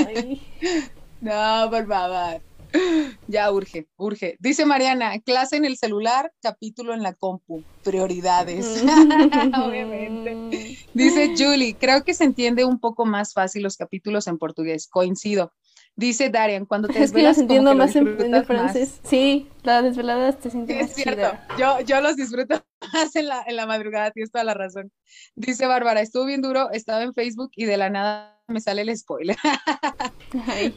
Ay. 0.07 0.41
no, 1.21 1.69
por 1.69 1.85
favor. 1.85 2.41
Ya 3.27 3.51
urge, 3.51 3.87
urge. 3.97 4.37
Dice 4.39 4.65
Mariana, 4.65 5.19
clase 5.19 5.57
en 5.57 5.65
el 5.65 5.77
celular, 5.77 6.31
capítulo 6.41 6.93
en 6.93 7.03
la 7.03 7.13
compu, 7.13 7.63
prioridades. 7.83 8.83
Obviamente. 9.61 10.77
Dice 10.93 11.33
Julie, 11.37 11.75
creo 11.75 12.03
que 12.03 12.13
se 12.13 12.23
entiende 12.23 12.65
un 12.65 12.79
poco 12.79 13.05
más 13.05 13.33
fácil 13.33 13.63
los 13.63 13.77
capítulos 13.77 14.27
en 14.27 14.37
portugués, 14.37 14.87
coincido. 14.87 15.53
Dice 15.95 16.29
Darian, 16.29 16.65
cuando 16.65 16.87
te 16.87 16.99
desvelas, 16.99 17.31
es 17.31 17.37
que 17.37 17.41
entiendo 17.41 17.73
más 17.73 17.95
en, 17.95 18.45
francés. 18.45 18.99
Sí, 19.03 19.49
las 19.63 19.83
desveladas 19.83 20.37
te 20.37 20.51
sientes 20.51 20.91
Es 20.91 20.95
cierto, 20.95 21.35
yo, 21.57 21.79
yo 21.81 22.01
los 22.01 22.15
disfruto 22.15 22.63
más 22.93 23.15
en 23.15 23.27
la, 23.27 23.43
en 23.47 23.55
la 23.55 23.65
madrugada, 23.65 24.11
tienes 24.11 24.31
toda 24.31 24.43
la 24.43 24.53
razón. 24.53 24.91
Dice 25.35 25.65
Bárbara, 25.65 26.01
estuvo 26.01 26.25
bien 26.25 26.43
duro, 26.43 26.69
estaba 26.71 27.01
en 27.01 27.15
Facebook 27.15 27.49
y 27.55 27.65
de 27.65 27.77
la 27.77 27.89
nada 27.89 28.39
me 28.47 28.61
sale 28.61 28.83
el 28.83 28.95
spoiler. 28.95 29.37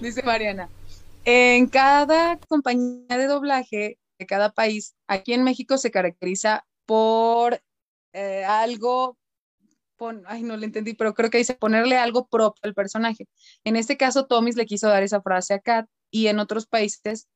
Dice 0.00 0.22
Mariana, 0.22 0.70
en 1.24 1.66
cada 1.68 2.38
compañía 2.48 3.18
de 3.18 3.26
doblaje 3.26 3.98
de 4.18 4.26
cada 4.26 4.52
país, 4.52 4.94
aquí 5.06 5.32
en 5.32 5.44
México 5.44 5.78
se 5.78 5.90
caracteriza 5.90 6.66
por 6.86 7.62
eh, 8.12 8.44
algo, 8.44 9.16
ay, 10.26 10.42
no 10.42 10.56
le 10.56 10.66
entendí, 10.66 10.94
pero 10.94 11.14
creo 11.14 11.30
que 11.30 11.38
dice 11.38 11.54
ponerle 11.54 11.96
algo 11.96 12.26
propio 12.26 12.60
al 12.62 12.74
personaje. 12.74 13.28
En 13.64 13.76
este 13.76 13.96
caso, 13.96 14.26
Tomis 14.26 14.56
le 14.56 14.66
quiso 14.66 14.88
dar 14.88 15.02
esa 15.02 15.22
frase 15.22 15.54
a 15.54 15.60
Kat 15.60 15.86
y 16.10 16.26
en 16.26 16.38
otros 16.38 16.66
países 16.66 17.28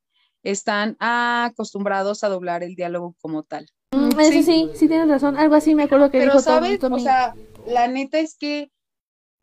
están 0.42 0.96
acostumbrados 1.00 2.22
a 2.22 2.28
doblar 2.28 2.62
el 2.62 2.74
diálogo 2.74 3.16
como 3.20 3.44
tal. 3.44 3.66
Mm, 3.92 4.10
sí, 4.20 4.42
sí, 4.42 4.70
sí, 4.74 4.88
tienes 4.88 5.08
razón. 5.08 5.36
Algo 5.36 5.54
así 5.54 5.74
me 5.74 5.84
acuerdo 5.84 6.10
que 6.10 6.18
pero 6.18 6.32
dijo 6.32 6.42
¿sabes? 6.42 6.82
O 6.82 6.98
sea, 6.98 7.34
la 7.66 7.88
neta 7.88 8.18
es 8.18 8.36
que 8.36 8.70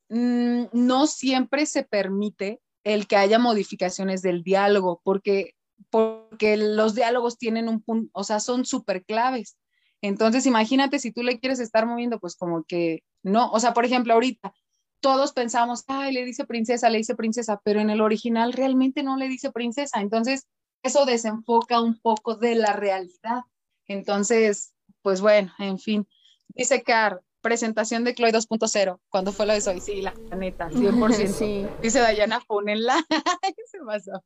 mm, 0.10 0.66
no 0.74 1.08
siempre 1.08 1.66
se 1.66 1.84
permite 1.84 2.60
el 2.84 3.08
que 3.08 3.16
haya 3.16 3.40
modificaciones 3.40 4.22
del 4.22 4.44
diálogo, 4.44 5.02
porque, 5.04 5.56
porque 5.90 6.58
los 6.58 6.96
diálogos 6.96 7.38
tienen 7.38 7.70
un 7.70 7.82
punto, 7.82 8.10
o 8.14 8.24
sea, 8.24 8.40
son 8.40 8.66
súper 8.66 9.04
claves. 9.06 9.58
Entonces, 10.02 10.46
imagínate 10.46 11.00
si 11.00 11.12
tú 11.12 11.22
le 11.24 11.40
quieres 11.40 11.60
estar 11.60 11.86
moviendo, 11.86 12.20
pues 12.20 12.36
como 12.36 12.64
que 12.64 13.04
no, 13.24 13.52
o 13.52 13.60
sea, 13.60 13.74
por 13.74 13.86
ejemplo, 13.86 14.14
ahorita 14.14 14.54
todos 15.00 15.34
pensamos, 15.34 15.84
ay, 15.88 16.14
le 16.14 16.26
dice 16.26 16.46
princesa, 16.46 16.90
le 16.90 17.00
dice 17.00 17.16
princesa, 17.16 17.60
pero 17.64 17.82
en 17.82 17.90
el 17.90 18.02
original 18.02 18.54
realmente 18.54 19.04
no 19.04 19.18
le 19.18 19.28
dice 19.28 19.52
princesa. 19.52 20.00
Entonces, 20.00 20.48
eso 20.84 21.06
desenfoca 21.06 21.82
un 21.82 22.00
poco 22.00 22.36
de 22.36 22.56
la 22.56 22.74
realidad. 22.74 23.42
Entonces, 23.88 24.74
pues 25.02 25.22
bueno, 25.22 25.52
en 25.60 25.80
fin. 25.80 26.08
Dice 26.50 26.84
Car, 26.84 27.22
presentación 27.42 28.04
de 28.04 28.14
Chloe 28.14 28.32
2.0, 28.32 29.00
cuando 29.10 29.32
fue 29.32 29.46
lo 29.46 29.54
de 29.54 29.62
Soy, 29.62 29.82
sí, 29.82 30.02
la, 30.02 30.14
neta, 30.38 30.70
100%. 30.70 31.28
Sí. 31.28 31.68
Dice 31.82 32.00
Dayana, 32.00 32.42
pónenla. 32.48 33.04
se 33.72 33.80
pasó. 33.86 34.24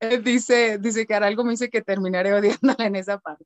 Eh, 0.00 0.18
dice, 0.18 0.78
dice 0.78 1.06
que 1.06 1.14
algo 1.14 1.42
me 1.42 1.50
dice 1.50 1.70
que 1.70 1.82
terminaré 1.82 2.32
odiándola 2.32 2.86
en 2.86 2.94
esa 2.94 3.18
parte. 3.18 3.44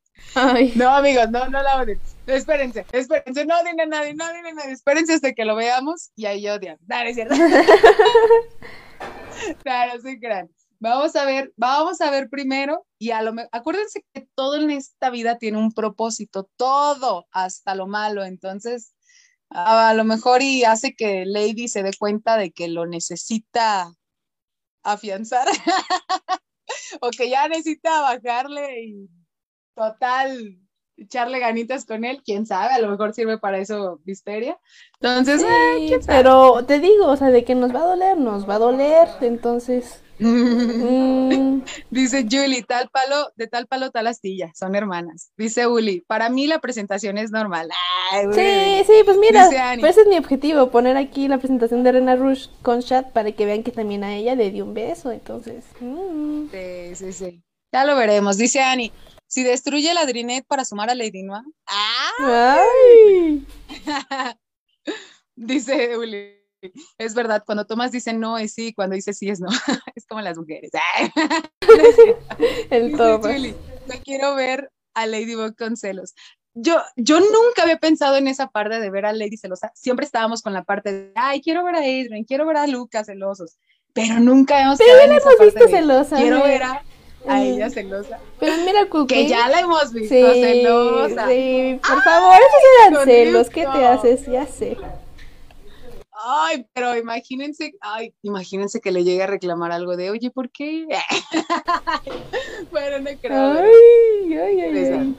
No, 0.76 0.90
amigos, 0.90 1.30
no, 1.30 1.48
no 1.48 1.62
la 1.62 1.80
odien. 1.80 1.98
Espérense, 2.26 2.84
espérense, 2.92 3.46
no 3.46 3.58
odien 3.58 3.80
a 3.80 3.86
nadie, 3.86 4.14
no 4.14 4.26
odien 4.26 4.46
a 4.46 4.52
nadie. 4.52 4.72
Espérense 4.72 5.14
hasta 5.14 5.32
que 5.32 5.46
lo 5.46 5.56
veamos 5.56 6.10
y 6.14 6.26
ahí 6.26 6.46
odian. 6.48 6.76
Dale, 6.82 7.14
cierto. 7.14 7.34
claro, 9.62 9.98
sí, 10.02 10.16
gran. 10.16 10.50
Vamos 10.82 11.14
a 11.14 11.24
ver, 11.24 11.52
vamos 11.56 12.00
a 12.00 12.10
ver 12.10 12.28
primero 12.28 12.84
y 12.98 13.12
a 13.12 13.22
lo 13.22 13.32
acuérdense 13.52 14.04
que 14.12 14.26
todo 14.34 14.56
en 14.56 14.72
esta 14.72 15.10
vida 15.10 15.38
tiene 15.38 15.58
un 15.58 15.70
propósito, 15.70 16.50
todo, 16.56 17.28
hasta 17.30 17.76
lo 17.76 17.86
malo, 17.86 18.24
entonces 18.24 18.92
a, 19.48 19.94
lo 19.94 20.02
mejor 20.02 20.42
y 20.42 20.64
hace 20.64 20.96
que 20.96 21.24
Lady 21.24 21.68
se 21.68 21.84
dé 21.84 21.92
cuenta 21.96 22.36
de 22.36 22.50
que 22.50 22.66
lo 22.66 22.84
necesita 22.86 23.94
afianzar 24.82 25.46
o 27.00 27.10
que 27.10 27.30
ya 27.30 27.46
necesita 27.46 28.00
bajarle 28.00 28.82
y 28.82 29.08
total 29.76 30.58
echarle 30.96 31.38
ganitas 31.38 31.84
con 31.84 32.04
él, 32.04 32.22
quién 32.24 32.44
sabe, 32.44 32.74
a 32.74 32.80
lo 32.80 32.90
mejor 32.90 33.14
sirve 33.14 33.38
para 33.38 33.58
eso 33.58 34.00
Misteria. 34.04 34.58
Entonces, 35.00 35.44
pero 36.08 36.66
te 36.66 36.80
digo, 36.80 37.06
o 37.06 37.16
sea, 37.16 37.28
de 37.28 37.44
que 37.44 37.54
nos 37.54 37.72
va 37.72 37.82
a 37.82 37.86
doler, 37.86 38.18
nos 38.18 38.48
va 38.50 38.56
a 38.56 38.58
doler, 38.58 39.06
entonces 39.20 40.02
Mm. 40.22 41.62
Dice 41.90 42.26
Julie, 42.30 42.62
tal 42.62 42.88
palo, 42.90 43.32
de 43.36 43.46
tal 43.46 43.66
palo, 43.66 43.90
tal 43.90 44.06
astilla, 44.06 44.52
son 44.54 44.74
hermanas. 44.74 45.32
Dice 45.36 45.66
Uli, 45.66 46.02
para 46.06 46.28
mí 46.28 46.46
la 46.46 46.60
presentación 46.60 47.18
es 47.18 47.30
normal. 47.30 47.70
sí, 48.32 48.82
sí, 48.86 48.92
pues 49.04 49.18
mira, 49.18 49.48
ese 49.74 50.00
es 50.00 50.06
mi 50.06 50.16
objetivo, 50.16 50.70
poner 50.70 50.96
aquí 50.96 51.28
la 51.28 51.38
presentación 51.38 51.82
de 51.82 51.92
Rena 51.92 52.16
Rush 52.16 52.48
con 52.62 52.82
chat 52.82 53.10
para 53.12 53.32
que 53.32 53.46
vean 53.46 53.62
que 53.62 53.72
también 53.72 54.04
a 54.04 54.14
ella 54.14 54.34
le 54.34 54.50
dio 54.50 54.64
un 54.64 54.74
beso, 54.74 55.10
entonces. 55.12 55.64
Mm. 55.80 56.46
Sí, 56.50 56.94
sí, 56.94 57.12
sí. 57.12 57.42
Ya 57.72 57.84
lo 57.84 57.96
veremos. 57.96 58.36
Dice 58.36 58.60
Annie, 58.60 58.92
si 59.26 59.42
destruye 59.42 59.94
la 59.94 60.04
Drinet 60.04 60.46
para 60.46 60.64
sumar 60.64 60.90
a 60.90 60.94
Lady 60.94 61.22
Noir. 61.22 61.42
¡Ay! 61.66 63.46
Dice 65.34 65.96
Uli, 65.96 66.41
es 66.98 67.14
verdad, 67.14 67.42
cuando 67.44 67.66
Tomás 67.66 67.92
dice 67.92 68.12
no 68.12 68.38
es 68.38 68.54
sí, 68.54 68.72
cuando 68.72 68.94
dice 68.96 69.12
sí 69.12 69.28
es 69.28 69.40
no. 69.40 69.48
es 69.94 70.06
como 70.06 70.20
las 70.20 70.38
mujeres. 70.38 70.70
El 72.70 72.96
Tomás. 72.96 73.38
no 73.86 73.94
quiero 74.04 74.34
ver 74.34 74.70
a 74.94 75.06
Ladybug 75.06 75.56
con 75.56 75.76
celos. 75.76 76.14
Yo, 76.54 76.76
yo 76.96 77.18
nunca 77.18 77.62
había 77.62 77.78
pensado 77.78 78.16
en 78.16 78.28
esa 78.28 78.48
parte 78.48 78.78
de 78.78 78.90
ver 78.90 79.06
a 79.06 79.12
Lady 79.12 79.38
celosa. 79.38 79.72
Siempre 79.74 80.04
estábamos 80.04 80.42
con 80.42 80.52
la 80.52 80.64
parte 80.64 80.92
de, 80.92 81.12
ay, 81.14 81.40
quiero 81.40 81.64
ver 81.64 81.76
a 81.76 81.78
Adrian, 81.78 82.24
quiero 82.24 82.46
ver 82.46 82.58
a 82.58 82.66
Lucas 82.66 83.06
celosos. 83.06 83.56
Pero 83.94 84.20
nunca 84.20 84.60
hemos 84.62 84.78
Pero 84.78 84.96
la 84.96 85.04
hemos 85.04 85.38
visto 85.40 85.68
celosa. 85.68 86.16
Quiero 86.16 86.42
ver 86.42 86.62
a, 86.62 87.42
ella 87.42 87.70
celosa. 87.70 88.18
Pero 88.38 88.54
mira, 88.64 88.86
Cookie. 88.88 89.14
Que 89.14 89.28
ya 89.28 89.48
la 89.48 89.60
hemos 89.60 89.92
visto 89.92 90.14
celosa. 90.14 91.28
Sí, 91.28 91.80
por 91.86 92.02
favor, 92.02 92.34
esos 92.34 92.92
eran 92.92 93.04
celos. 93.04 93.50
¿Qué 93.50 93.62
te 93.62 93.86
haces? 93.86 94.26
Ya 94.26 94.46
sé. 94.46 94.76
Ay, 96.24 96.64
pero 96.72 96.96
imagínense, 96.96 97.74
ay, 97.80 98.14
imagínense 98.22 98.80
que 98.80 98.92
le 98.92 99.02
llegue 99.02 99.24
a 99.24 99.26
reclamar 99.26 99.72
algo 99.72 99.96
de, 99.96 100.10
oye, 100.10 100.30
¿por 100.30 100.50
qué? 100.50 100.86
bueno, 102.70 103.00
no 103.00 103.10
creo. 103.20 103.52
Ay, 103.52 104.34
ay, 104.34 104.60
ay, 104.60 105.16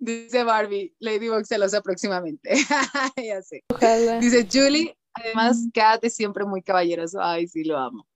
Dice 0.00 0.42
Barbie, 0.44 0.94
Ladybug 1.00 1.44
celosa 1.44 1.82
próximamente. 1.82 2.50
ya 3.22 3.42
sé. 3.42 3.62
Ojalá. 3.70 4.20
Dice 4.20 4.48
Julie, 4.50 4.96
además, 5.12 5.68
Kat 5.74 6.02
es 6.02 6.16
siempre 6.16 6.46
muy 6.46 6.62
caballeroso. 6.62 7.20
Ay, 7.20 7.46
sí, 7.46 7.62
lo 7.64 7.76
amo. 7.76 8.06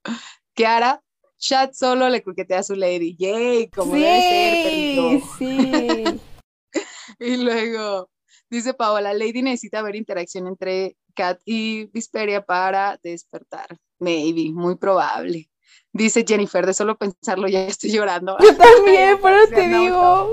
Kiara, 0.55 1.03
Chat 1.37 1.73
solo 1.73 2.09
le 2.09 2.23
coquetea 2.23 2.59
a 2.59 2.63
su 2.63 2.75
lady. 2.75 3.15
Yay, 3.15 3.69
como 3.69 3.93
sí, 3.93 4.01
debe 4.01 5.21
ser, 5.21 5.21
Sí. 5.37 6.03
y 7.19 7.37
luego, 7.37 8.09
dice 8.49 8.73
Paola, 8.73 9.13
Lady 9.13 9.41
necesita 9.41 9.81
ver 9.81 9.95
interacción 9.95 10.47
entre 10.47 10.97
Cat 11.11 11.39
y 11.45 11.85
Visperia 11.87 12.43
para 12.45 12.99
despertar. 13.03 13.77
Maybe, 13.99 14.51
muy 14.51 14.75
probable. 14.75 15.49
Dice 15.93 16.23
Jennifer, 16.27 16.65
de 16.65 16.73
solo 16.73 16.97
pensarlo 16.97 17.47
ya 17.47 17.65
estoy 17.65 17.91
llorando. 17.91 18.37
Yo 18.39 18.55
también, 18.55 19.19
pero 19.21 19.47
te 19.47 19.67
digo. 19.67 20.29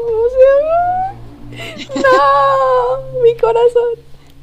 No, 1.96 3.22
mi 3.22 3.36
corazón. 3.36 4.08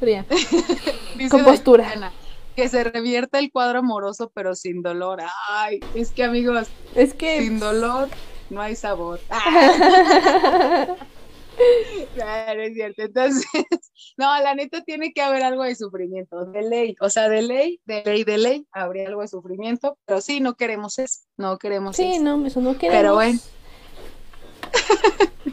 Dice 1.16 1.30
Con 1.30 1.44
postura. 1.44 2.12
Que 2.54 2.68
se 2.68 2.84
revierta 2.84 3.38
el 3.38 3.50
cuadro 3.50 3.78
amoroso, 3.80 4.30
pero 4.34 4.54
sin 4.54 4.82
dolor. 4.82 5.20
Ay, 5.48 5.80
es 5.94 6.10
que 6.10 6.24
amigos, 6.24 6.68
es 6.94 7.14
que 7.14 7.40
sin 7.40 7.58
dolor 7.60 8.08
no 8.50 8.60
hay 8.60 8.76
sabor. 8.76 9.20
Claro, 12.14 12.62
es 12.62 12.74
cierto. 12.74 13.02
Entonces, 13.02 13.44
no, 14.16 14.26
la 14.40 14.54
neta 14.54 14.82
tiene 14.82 15.12
que 15.12 15.22
haber 15.22 15.42
algo 15.42 15.64
de 15.64 15.74
sufrimiento, 15.74 16.44
de 16.46 16.62
ley. 16.62 16.96
O 17.00 17.10
sea, 17.10 17.28
de 17.28 17.42
ley, 17.42 17.80
de 17.84 18.02
ley, 18.04 18.24
de 18.24 18.38
ley, 18.38 18.66
habría 18.72 19.08
algo 19.08 19.22
de 19.22 19.28
sufrimiento. 19.28 19.98
Pero 20.06 20.20
sí, 20.20 20.40
no 20.40 20.54
queremos 20.54 20.98
eso. 20.98 21.20
No 21.36 21.58
queremos 21.58 21.96
sí, 21.96 22.14
eso. 22.14 22.22
no, 22.22 22.46
eso 22.46 22.60
no 22.60 22.78
queremos. 22.78 23.00
Pero 23.00 23.14
bueno. 23.14 23.38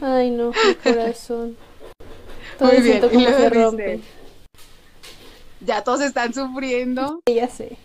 Ay, 0.02 0.30
no, 0.30 0.50
mi 0.50 0.74
corazón. 0.82 1.56
Todo 2.58 2.72
Muy 2.72 2.82
bien, 2.82 3.00
como 3.00 3.20
se 3.20 3.50
rompe. 3.50 4.00
Ya 5.60 5.82
todos 5.82 6.02
están 6.02 6.34
sufriendo. 6.34 7.20
Sí, 7.26 7.34
ya 7.34 7.48
sé. 7.48 7.76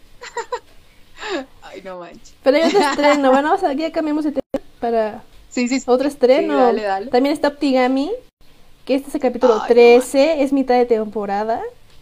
Ay, 1.61 1.81
no 1.83 1.99
manches. 1.99 2.35
Pero 2.43 2.57
hay 2.57 2.63
otro 2.63 2.79
estreno. 2.79 3.31
Bueno, 3.31 3.49
vamos 3.49 3.63
a, 3.63 3.73
ya 3.73 3.91
cambiamos 3.91 4.25
de 4.25 4.31
tema 4.31 4.63
para 4.79 5.23
Sí, 5.49 5.67
sí, 5.67 5.79
sí. 5.79 5.85
otro 5.89 6.07
estreno. 6.07 6.53
Sí, 6.53 6.59
dale, 6.59 6.81
dale. 6.83 7.07
También 7.11 7.33
está 7.33 7.49
Optigami, 7.49 8.11
que 8.85 8.95
este 8.95 9.09
es 9.09 9.15
el 9.15 9.21
capítulo 9.21 9.53
Ay, 9.55 9.59
no 9.61 9.65
13, 9.67 10.43
es 10.43 10.53
mitad 10.53 10.75
de 10.75 10.85
temporada. 10.85 11.61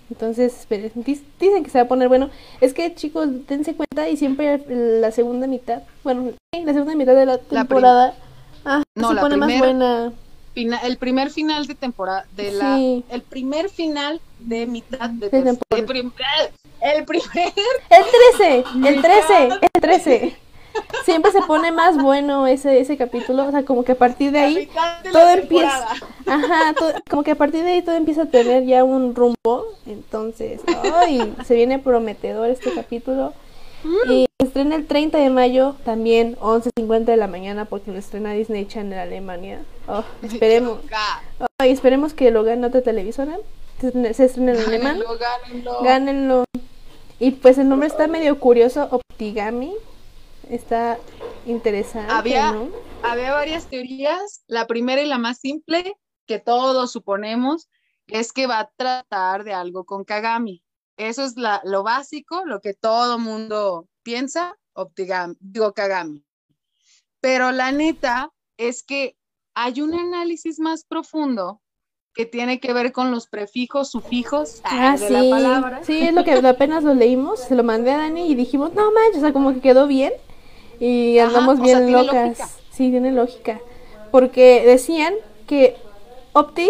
Entonces, 0.09 0.65
dicen 0.69 1.63
que 1.63 1.69
se 1.69 1.77
va 1.79 1.83
a 1.83 1.87
poner 1.87 2.07
bueno. 2.07 2.29
Es 2.61 2.73
que, 2.73 2.95
chicos, 2.95 3.27
dense 3.47 3.75
cuenta 3.75 4.07
y 4.07 4.15
siempre 4.15 4.61
la 4.67 5.11
segunda 5.11 5.47
mitad, 5.47 5.81
bueno, 6.03 6.31
la 6.53 6.71
segunda 6.73 6.95
mitad 6.95 7.13
de 7.13 7.25
la 7.25 7.37
temporada 7.39 8.15
ah, 8.63 8.83
No, 8.95 9.09
se 9.09 9.13
la 9.15 9.21
pone 9.21 9.35
más 9.37 9.47
primera. 9.47 9.65
buena. 9.73 10.13
Fina- 10.53 10.79
el 10.79 10.97
primer 10.97 11.29
final 11.29 11.67
de 11.67 11.75
temporada 11.75 12.25
de 12.35 12.51
la 12.51 12.77
Sí. 12.77 13.03
el 13.09 13.21
primer 13.21 13.69
final 13.69 14.19
de 14.39 14.65
mitad 14.65 15.09
de, 15.09 15.29
temporada. 15.29 15.59
el, 15.77 15.85
prim- 15.85 16.11
el 16.81 17.03
primer 17.05 17.53
El 17.89 18.03
13, 18.37 18.63
el 18.87 19.01
13, 19.01 19.49
el 19.61 19.81
13. 19.81 20.37
Siempre 21.05 21.31
se 21.31 21.41
pone 21.41 21.71
más 21.71 21.97
bueno 22.01 22.47
ese, 22.47 22.79
ese 22.79 22.97
capítulo, 22.97 23.45
o 23.47 23.51
sea, 23.51 23.63
como 23.63 23.83
que 23.83 23.93
a 23.93 23.97
partir 23.97 24.31
de 24.31 24.39
ahí 24.39 24.55
de 25.03 25.11
todo 25.11 25.29
empieza, 25.29 25.87
ajá, 26.25 26.73
todo- 26.77 26.93
como 27.09 27.23
que 27.23 27.31
a 27.31 27.35
partir 27.35 27.63
de 27.63 27.71
ahí 27.71 27.81
todo 27.81 27.95
empieza 27.95 28.23
a 28.23 28.25
tener 28.25 28.65
ya 28.65 28.83
un 28.83 29.15
rumbo, 29.15 29.65
entonces, 29.85 30.61
ay, 30.93 31.33
se 31.45 31.55
viene 31.55 31.79
prometedor 31.79 32.49
este 32.49 32.73
capítulo. 32.73 33.33
Y 34.09 34.25
se 34.39 34.47
estrena 34.47 34.75
el 34.75 34.85
30 34.85 35.17
de 35.19 35.29
mayo, 35.29 35.75
también 35.85 36.35
11.50 36.41 37.05
de 37.05 37.15
la 37.17 37.27
mañana, 37.27 37.65
porque 37.65 37.91
lo 37.91 37.97
estrena 37.99 38.33
Disney 38.33 38.65
Channel 38.65 38.99
Alemania. 38.99 39.61
Oh, 39.87 40.03
esperemos, 40.23 40.79
esperemos 41.59 42.13
que 42.13 42.31
lo 42.31 42.43
gane 42.43 42.65
otra 42.67 42.81
televisora. 42.81 43.37
Se 43.79 43.87
estrena- 43.89 44.53
en 44.53 44.59
alemán. 44.67 44.99
Gánenlo. 45.83 46.43
Y 47.19 47.31
pues 47.31 47.57
el 47.59 47.69
nombre 47.69 47.87
está 47.87 48.07
medio 48.07 48.39
curioso, 48.39 48.87
Optigami. 48.91 49.73
Está 50.49 50.97
interesante, 51.45 52.11
Había- 52.11 52.51
¿no? 52.51 52.69
Había 53.03 53.33
varias 53.33 53.67
teorías. 53.67 54.43
La 54.47 54.65
primera 54.67 55.01
y 55.01 55.05
la 55.05 55.17
más 55.17 55.39
simple, 55.39 55.97
que 56.25 56.39
todos 56.39 56.91
suponemos, 56.91 57.69
es 58.07 58.33
que 58.33 58.47
va 58.47 58.59
a 58.59 58.71
tratar 58.75 59.43
de 59.43 59.53
algo 59.53 59.85
con 59.85 60.03
Kagami. 60.03 60.63
Eso 60.97 61.23
es 61.23 61.35
la- 61.37 61.61
lo 61.63 61.83
básico, 61.83 62.43
lo 62.45 62.59
que 62.59 62.73
todo 62.73 63.19
mundo 63.19 63.87
piensa, 64.03 64.57
Optigami, 64.73 65.35
digo 65.39 65.73
Kagami. 65.73 66.23
Pero 67.19 67.51
la 67.51 67.71
neta 67.71 68.31
es 68.57 68.83
que 68.83 69.17
hay 69.55 69.81
un 69.81 69.93
análisis 69.93 70.59
más 70.59 70.83
profundo 70.85 71.61
que 72.13 72.25
tiene 72.25 72.59
que 72.59 72.73
ver 72.73 72.91
con 72.91 73.11
los 73.11 73.27
prefijos, 73.27 73.91
sufijos 73.91 74.61
Ah, 74.63 74.97
de 74.97 75.07
sí. 75.07 75.13
la 75.13 75.29
palabra. 75.29 75.83
Sí, 75.83 75.99
es 75.99 76.13
lo 76.13 76.23
que 76.23 76.33
apenas 76.33 76.83
lo 76.83 76.93
leímos, 76.95 77.39
se 77.39 77.55
lo 77.55 77.63
mandé 77.63 77.91
a 77.91 77.97
Dani 77.97 78.31
y 78.31 78.35
dijimos, 78.35 78.73
no 78.73 78.91
manches, 78.91 79.17
o 79.17 79.21
sea, 79.21 79.33
como 79.33 79.53
que 79.53 79.61
quedó 79.61 79.85
bien. 79.87 80.13
Y 80.79 81.19
andamos 81.19 81.59
bien 81.59 81.77
sea, 81.77 81.85
tiene 81.85 82.03
locas. 82.03 82.27
lógica. 82.29 82.47
Sí, 82.71 82.89
tiene 82.91 83.11
lógica. 83.11 83.59
Porque 84.11 84.63
decían 84.65 85.13
que 85.47 85.75
opti, 86.33 86.69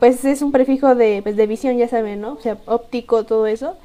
pues 0.00 0.24
es 0.24 0.42
un 0.42 0.52
prefijo 0.52 0.94
de, 0.94 1.20
pues, 1.22 1.36
de 1.36 1.46
visión, 1.46 1.76
ya 1.76 1.88
saben, 1.88 2.20
¿no? 2.20 2.32
O 2.34 2.40
sea, 2.40 2.58
óptico, 2.66 3.24
todo 3.24 3.46
eso. 3.46 3.76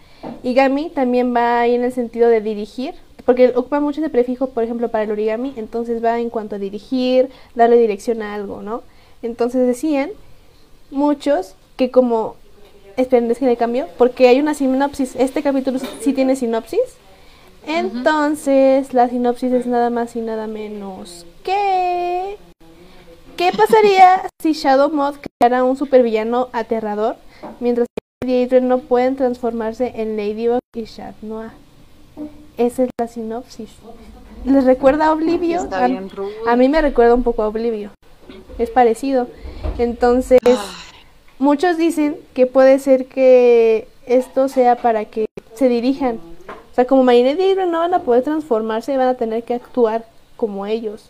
Y 0.44 0.54
gami 0.54 0.90
también 0.90 1.36
va 1.36 1.62
ahí 1.62 1.76
en 1.76 1.84
el 1.84 1.92
sentido 1.92 2.30
de 2.30 2.42
dirigir, 2.42 2.94
porque 3.26 3.50
ocupa 3.50 3.80
mucho 3.80 4.02
ese 4.02 4.10
prefijo, 4.10 4.48
por 4.48 4.64
ejemplo, 4.64 4.90
para 4.90 5.04
el 5.04 5.12
origami, 5.12 5.54
entonces 5.58 6.04
va 6.04 6.20
en 6.20 6.30
cuanto 6.30 6.56
a 6.56 6.60
dirigir, 6.60 7.30
darle 7.56 7.78
dirección 7.78 8.22
a 8.22 8.34
algo, 8.34 8.62
¿no? 8.62 8.84
Entonces 9.22 9.66
decían 9.68 10.12
muchos 10.90 11.56
que 11.78 11.92
como 11.92 12.36
esperen 12.98 13.32
es 13.32 13.40
que 13.40 13.46
le 13.46 13.56
cambio 13.56 13.88
porque 13.98 14.28
hay 14.28 14.40
una 14.40 14.54
sinopsis 14.54 15.16
este 15.16 15.42
capítulo 15.42 15.80
sí 16.02 16.12
tiene 16.12 16.36
sinopsis 16.36 16.82
entonces 17.66 18.94
la 18.94 19.10
sinopsis 19.10 19.52
es 19.54 19.66
nada 19.66 19.90
más 19.90 20.16
y 20.16 20.22
nada 20.22 20.48
menos 20.48 21.26
que 21.44 22.38
qué 23.38 23.52
pasaría 23.52 24.28
si 24.42 24.54
Shadow 24.54 24.92
Moth 24.92 25.18
creara 25.40 25.64
un 25.64 25.78
supervillano 25.78 26.50
aterrador 26.54 27.16
mientras 27.60 27.88
que 27.88 28.28
Lady 28.28 28.44
Adrian 28.44 28.68
no 28.68 28.80
pueden 28.80 29.16
transformarse 29.16 29.94
en 29.96 30.18
Ladybug 30.18 30.60
y 30.76 30.84
Chat 30.84 31.16
Noir 31.22 31.52
esa 32.58 32.84
es 32.84 32.90
la 33.00 33.08
sinopsis. 33.08 33.70
Les 34.46 34.66
recuerda 34.66 35.08
a 35.08 35.14
Oblivio 35.14 35.68
a, 35.72 35.88
a 36.48 36.56
mí 36.56 36.70
me 36.70 36.82
recuerda 36.82 37.16
un 37.16 37.24
poco 37.24 37.42
a 37.42 37.48
Oblivio. 37.48 37.92
Es 38.60 38.70
parecido. 38.70 39.28
Entonces 39.80 40.40
Muchos 41.42 41.76
dicen 41.76 42.18
que 42.36 42.46
puede 42.46 42.78
ser 42.78 43.08
que 43.08 43.88
esto 44.06 44.48
sea 44.48 44.76
para 44.76 45.06
que 45.06 45.26
se 45.56 45.70
dirijan. 45.70 46.20
O 46.72 46.74
sea, 46.74 46.86
como 46.86 47.04
Marinette 47.04 47.40
y 47.40 47.52
Adrian 47.52 47.72
no 47.72 47.80
van 47.80 47.94
a 47.94 48.00
poder 48.00 48.24
transformarse, 48.24 48.96
van 48.98 49.10
a 49.10 49.16
tener 49.16 49.44
que 49.44 49.54
actuar 49.56 50.06
como 50.38 50.66
ellos. 50.66 51.10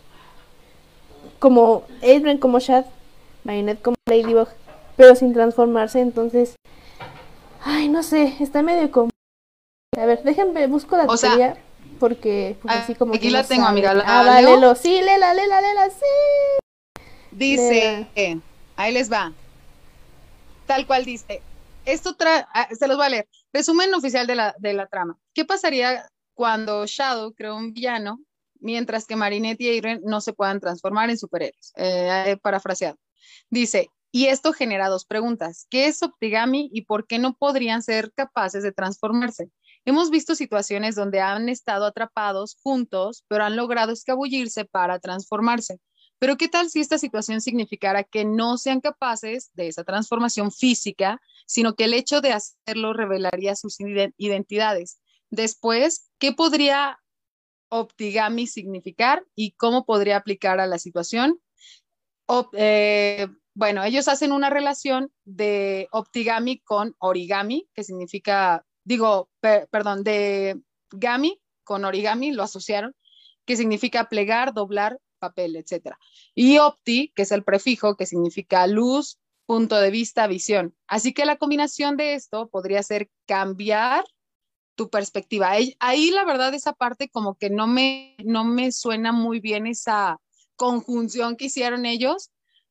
Como 1.38 1.84
Adrian 2.02 2.38
como 2.38 2.58
Shad, 2.58 2.84
Marinette 3.44 3.80
como 3.82 3.96
Ladybug, 4.08 4.48
pero 4.96 5.14
sin 5.14 5.32
transformarse, 5.32 6.00
entonces... 6.00 6.56
Ay, 7.64 7.88
no 7.88 8.02
sé, 8.02 8.34
está 8.40 8.62
medio 8.62 8.90
como... 8.90 9.10
A 9.96 10.06
ver, 10.06 10.22
déjenme, 10.24 10.66
busco 10.66 10.96
la 10.96 11.04
O 11.04 11.16
sea, 11.16 11.30
teoría, 11.30 11.56
porque 12.00 12.56
pues, 12.62 12.74
así 12.74 12.94
como 12.94 13.14
aquí 13.14 13.26
que 13.28 13.30
la 13.32 13.42
no 13.42 13.48
tengo, 13.48 13.62
sabe. 13.62 13.72
amiga, 13.72 13.94
¿la 13.94 14.04
Ah, 14.06 14.24
va, 14.24 14.40
leo? 14.40 14.54
léelo. 14.56 14.74
Sí, 14.74 15.00
léela, 15.00 15.32
léela, 15.34 15.60
léela, 15.60 15.90
sí. 15.90 17.02
Dice, 17.30 18.06
ahí 18.76 18.92
les 18.92 19.12
va. 19.12 19.32
Tal 20.66 20.86
cual 20.86 21.04
dice. 21.04 21.42
Esto 21.84 22.14
tra 22.14 22.48
ah, 22.52 22.68
se 22.76 22.88
los 22.88 22.96
voy 22.96 23.06
a 23.06 23.10
leer. 23.10 23.28
Resumen 23.52 23.94
oficial 23.94 24.26
de 24.26 24.34
la, 24.34 24.86
trama. 24.90 25.18
¿Qué 25.34 25.44
pasaría 25.44 26.08
cuando 26.34 26.86
Shadow 26.86 27.34
creó 27.34 27.56
un 27.56 27.72
villano 27.72 28.20
mientras 28.60 29.06
que 29.06 29.16
Marinette 29.16 29.60
y 29.60 29.78
Adrian 29.78 30.00
no 30.04 30.20
se 30.20 30.32
puedan 30.32 30.60
transformar 30.60 31.10
en 31.10 31.18
superhéroes? 31.18 31.72
Eh, 31.76 32.24
he 32.26 32.36
parafraseado. 32.36 32.96
Dice, 33.50 33.90
y 34.10 34.26
esto 34.26 34.52
genera 34.52 34.88
dos 34.88 35.04
preguntas. 35.04 35.66
¿Qué 35.70 35.86
es 35.86 36.02
Optigami 36.02 36.70
y 36.72 36.82
por 36.82 37.06
qué 37.06 37.18
no 37.18 37.34
podrían 37.34 37.82
ser 37.82 38.12
capaces 38.12 38.62
de 38.62 38.72
transformarse? 38.72 39.50
Hemos 39.84 40.10
visto 40.10 40.34
situaciones 40.34 40.94
donde 40.94 41.20
han 41.20 41.48
estado 41.48 41.86
atrapados 41.86 42.56
juntos, 42.62 43.24
pero 43.26 43.44
han 43.44 43.56
logrado 43.56 43.92
escabullirse 43.92 44.64
para 44.64 44.98
transformarse. 44.98 45.80
Pero 46.22 46.36
¿qué 46.36 46.46
tal 46.46 46.70
si 46.70 46.78
esta 46.78 46.98
situación 46.98 47.40
significara 47.40 48.04
que 48.04 48.24
no 48.24 48.56
sean 48.56 48.80
capaces 48.80 49.50
de 49.54 49.66
esa 49.66 49.82
transformación 49.82 50.52
física, 50.52 51.20
sino 51.46 51.74
que 51.74 51.86
el 51.86 51.94
hecho 51.94 52.20
de 52.20 52.30
hacerlo 52.32 52.92
revelaría 52.92 53.56
sus 53.56 53.80
ide- 53.80 54.14
identidades? 54.18 55.00
Después, 55.30 56.12
¿qué 56.20 56.30
podría 56.30 57.00
Optigami 57.70 58.46
significar 58.46 59.26
y 59.34 59.50
cómo 59.54 59.84
podría 59.84 60.16
aplicar 60.16 60.60
a 60.60 60.68
la 60.68 60.78
situación? 60.78 61.40
Eh, 62.52 63.26
bueno, 63.54 63.82
ellos 63.82 64.06
hacen 64.06 64.30
una 64.30 64.48
relación 64.48 65.12
de 65.24 65.88
Optigami 65.90 66.60
con 66.60 66.94
origami, 67.00 67.68
que 67.74 67.82
significa, 67.82 68.64
digo, 68.84 69.28
per- 69.40 69.66
perdón, 69.72 70.04
de 70.04 70.60
gami 70.92 71.42
con 71.64 71.84
origami, 71.84 72.30
lo 72.30 72.44
asociaron, 72.44 72.94
que 73.44 73.56
significa 73.56 74.08
plegar, 74.08 74.54
doblar 74.54 75.00
papel, 75.22 75.56
etcétera. 75.56 75.98
Y 76.34 76.58
opti, 76.58 77.12
que 77.14 77.22
es 77.22 77.32
el 77.32 77.44
prefijo 77.44 77.96
que 77.96 78.06
significa 78.06 78.66
luz, 78.66 79.18
punto 79.46 79.76
de 79.80 79.90
vista, 79.90 80.26
visión. 80.26 80.74
Así 80.86 81.14
que 81.14 81.24
la 81.24 81.36
combinación 81.36 81.96
de 81.96 82.14
esto 82.14 82.48
podría 82.48 82.82
ser 82.82 83.08
cambiar 83.26 84.04
tu 84.74 84.90
perspectiva. 84.90 85.50
Ahí, 85.50 85.76
ahí, 85.78 86.10
la 86.10 86.24
verdad 86.24 86.52
esa 86.54 86.72
parte 86.72 87.08
como 87.08 87.36
que 87.36 87.50
no 87.50 87.66
me, 87.66 88.16
no 88.24 88.44
me 88.44 88.72
suena 88.72 89.12
muy 89.12 89.40
bien 89.40 89.66
esa 89.66 90.18
conjunción 90.56 91.36
que 91.36 91.46
hicieron 91.46 91.86
ellos, 91.86 92.30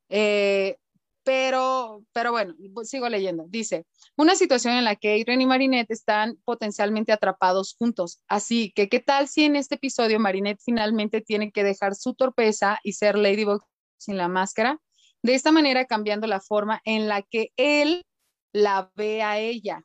eh, 0.10 0.78
pero, 1.24 2.04
pero 2.14 2.32
bueno, 2.32 2.56
sigo 2.84 3.08
leyendo. 3.10 3.46
Dice, 3.48 3.86
una 4.18 4.36
situación 4.36 4.76
en 4.76 4.84
la 4.86 4.96
que 4.96 5.14
Adrian 5.14 5.42
y 5.42 5.46
Marinette 5.46 5.92
están 5.92 6.38
potencialmente 6.46 7.12
atrapados 7.12 7.76
juntos. 7.78 8.22
Así 8.28 8.72
que, 8.76 8.90
¿qué 8.90 9.00
tal 9.00 9.28
si 9.28 9.44
en 9.44 9.56
este 9.56 9.76
episodio 9.76 10.20
Marinette 10.20 10.62
finalmente 10.64 11.22
tiene 11.22 11.52
que 11.52 11.64
dejar 11.64 11.96
su 11.96 12.14
torpeza 12.14 12.80
y 12.84 12.94
ser 12.94 13.18
Ladybug 13.18 13.64
sin 13.98 14.18
la 14.18 14.28
máscara? 14.28 14.80
de 15.24 15.36
esta 15.36 15.52
manera 15.52 15.86
cambiando 15.86 16.28
la 16.28 16.42
forma 16.42 16.82
en 16.86 17.08
la 17.08 17.22
que 17.22 17.52
él 17.58 18.06
la 18.54 18.92
ve 18.96 19.22
a 19.22 19.40
ella. 19.40 19.84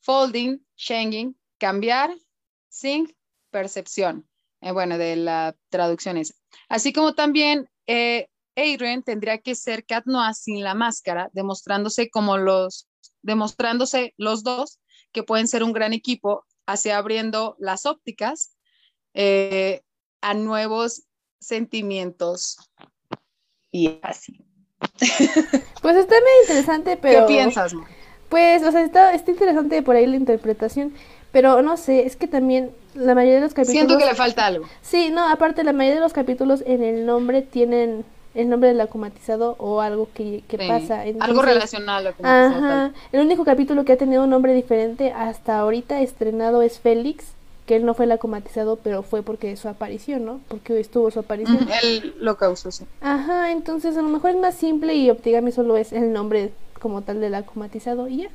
Folding, 0.00 0.64
changing, 0.76 1.36
cambiar, 1.58 2.14
sync, 2.68 3.12
percepción. 3.50 4.28
Eh, 4.60 4.72
bueno, 4.72 4.98
de 4.98 5.16
la 5.16 5.56
traducción 5.70 6.16
es. 6.16 6.40
Así 6.68 6.92
como 6.92 7.14
también 7.14 7.68
eh, 7.86 8.28
Adrian 8.56 9.02
tendría 9.02 9.38
que 9.38 9.54
ser 9.54 9.84
Cat 9.84 10.06
Noir 10.06 10.34
sin 10.34 10.64
la 10.64 10.74
máscara, 10.74 11.30
demostrándose 11.32 12.08
como 12.10 12.38
los, 12.38 12.88
demostrándose 13.22 14.14
los 14.16 14.42
dos 14.42 14.80
que 15.12 15.22
pueden 15.22 15.46
ser 15.46 15.62
un 15.62 15.72
gran 15.72 15.92
equipo, 15.92 16.44
así 16.66 16.90
abriendo 16.90 17.56
las 17.58 17.86
ópticas 17.86 18.56
eh, 19.14 19.82
a 20.20 20.34
nuevos 20.34 21.04
sentimientos. 21.40 22.56
Y 23.70 23.98
así. 24.02 24.44
Pues 25.82 25.96
está 25.96 26.16
muy 26.16 26.30
interesante, 26.42 26.96
pero. 26.96 27.26
¿Qué 27.26 27.34
piensas? 27.34 27.72
Pues, 28.28 28.64
o 28.64 28.72
sea, 28.72 28.82
está, 28.82 29.14
está 29.14 29.30
interesante 29.30 29.82
por 29.82 29.94
ahí 29.94 30.04
la 30.04 30.16
interpretación, 30.16 30.92
pero 31.30 31.62
no 31.62 31.76
sé, 31.76 32.06
es 32.06 32.16
que 32.16 32.26
también 32.26 32.72
la 32.94 33.14
mayoría 33.14 33.36
de 33.36 33.42
los 33.42 33.54
capítulos... 33.54 33.86
Siento 33.86 33.98
que 33.98 34.06
le 34.06 34.16
falta 34.16 34.46
algo. 34.46 34.66
Sí, 34.82 35.10
no, 35.10 35.28
aparte 35.28 35.62
la 35.62 35.72
mayoría 35.72 35.96
de 35.96 36.00
los 36.00 36.12
capítulos 36.12 36.64
en 36.66 36.82
el 36.82 37.06
nombre 37.06 37.42
tienen 37.42 38.04
el 38.36 38.48
nombre 38.48 38.68
del 38.68 38.80
acumatizado 38.80 39.56
o 39.58 39.80
algo 39.80 40.08
que, 40.14 40.42
pasa. 40.68 41.02
algo 41.20 41.42
relacionado 41.42 42.08
al 42.08 42.14
Ajá. 42.22 42.92
El 43.12 43.20
único 43.20 43.44
capítulo 43.44 43.84
que 43.84 43.92
ha 43.92 43.96
tenido 43.96 44.24
un 44.24 44.30
nombre 44.30 44.54
diferente 44.54 45.12
hasta 45.12 45.58
ahorita 45.58 46.02
estrenado 46.02 46.62
es 46.62 46.78
Félix, 46.78 47.24
que 47.66 47.76
él 47.76 47.84
no 47.84 47.94
fue 47.94 48.04
el 48.04 48.12
acumatizado, 48.12 48.76
pero 48.76 49.02
fue 49.02 49.22
porque 49.22 49.56
su 49.56 49.68
aparición, 49.68 50.24
¿no? 50.24 50.40
Porque 50.48 50.78
estuvo 50.78 51.10
su 51.10 51.18
aparición. 51.18 51.66
él 51.82 52.14
lo 52.20 52.36
causó, 52.36 52.70
sí. 52.70 52.84
Ajá, 53.00 53.50
entonces 53.50 53.96
a 53.96 54.02
lo 54.02 54.08
mejor 54.08 54.30
es 54.30 54.36
más 54.36 54.54
simple 54.54 54.94
y 54.94 55.10
Optigami 55.10 55.50
solo 55.50 55.76
es 55.76 55.92
el 55.92 56.12
nombre 56.12 56.52
como 56.80 57.02
tal 57.02 57.20
del 57.20 57.34
acumatizado 57.34 58.08
y 58.08 58.18
ya. 58.18 58.28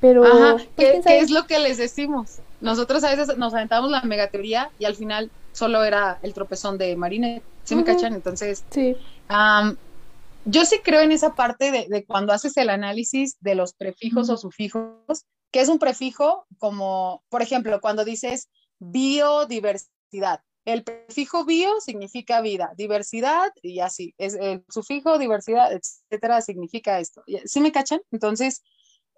Pero, 0.00 0.24
Ajá, 0.24 0.56
pues, 0.74 1.00
¿qué, 1.04 1.18
es 1.18 1.30
lo 1.30 1.46
que 1.46 1.58
les 1.58 1.78
decimos? 1.78 2.38
Nosotros 2.60 3.04
a 3.04 3.14
veces 3.14 3.36
nos 3.36 3.54
aventamos 3.54 3.90
la 3.90 4.02
megateoría 4.02 4.70
y 4.78 4.86
al 4.86 4.96
final 4.96 5.30
solo 5.52 5.84
era 5.84 6.18
el 6.22 6.34
tropezón 6.34 6.76
de 6.78 6.96
Marine. 6.96 7.42
¿Sí 7.62 7.74
me 7.74 7.84
cachan? 7.84 8.12
Entonces, 8.12 8.64
sí. 8.68 8.96
Yo 9.28 10.64
sí 10.64 10.80
creo 10.84 11.00
en 11.00 11.12
esa 11.12 11.34
parte 11.34 11.70
de, 11.70 12.04
cuando 12.06 12.32
haces 12.32 12.56
el 12.56 12.70
análisis 12.70 13.36
de 13.40 13.54
los 13.54 13.74
prefijos 13.74 14.30
o 14.30 14.36
sufijos, 14.36 15.24
que 15.50 15.60
es 15.60 15.68
un 15.68 15.78
prefijo 15.78 16.46
como, 16.58 17.22
por 17.28 17.42
ejemplo, 17.42 17.80
cuando 17.80 18.04
dices 18.04 18.48
biodiversidad. 18.78 20.40
El 20.64 20.82
prefijo 20.82 21.44
bio 21.44 21.80
significa 21.80 22.40
vida, 22.40 22.72
diversidad 22.76 23.52
y 23.62 23.80
así. 23.80 24.14
Es 24.16 24.34
el 24.34 24.64
sufijo 24.68 25.18
diversidad, 25.18 25.70
etcétera, 25.72 26.40
significa 26.40 26.98
esto. 27.00 27.22
¿Sí 27.44 27.60
me 27.60 27.70
cachan? 27.70 28.00
Entonces, 28.10 28.62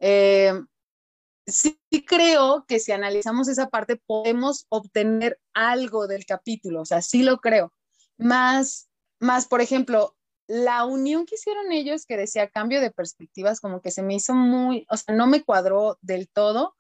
eh, 0.01 0.53
sí 1.47 1.79
creo 2.07 2.65
que 2.67 2.81
si 2.81 2.93
analizamos 2.93 3.49
esa 3.49 3.69
parte 3.69 3.97
podemos 4.07 4.67
obtener 4.69 5.39
algo 5.55 6.07
del 6.07 6.27
capítulo, 6.27 6.83
o 6.83 6.85
sea, 6.85 7.01
sí 7.01 7.23
lo 7.23 7.39
creo. 7.39 7.73
Más, 8.19 8.89
más, 9.21 9.47
por 9.47 9.61
ejemplo, 9.61 10.15
la 10.47 10.85
unión 10.85 11.27
que 11.27 11.35
hicieron 11.35 11.73
ellos 11.73 12.07
que 12.07 12.17
decía 12.17 12.49
cambio 12.49 12.81
de 12.81 12.91
perspectivas, 12.91 13.61
como 13.61 13.81
que 13.81 13.91
se 13.91 14.03
me 14.03 14.15
hizo 14.15 14.35
muy, 14.35 14.87
o 14.91 14.97
sea, 14.97 15.15
no 15.15 15.27
me 15.27 15.43
cuadró 15.43 15.99
del 16.03 16.29
todo, 16.29 16.75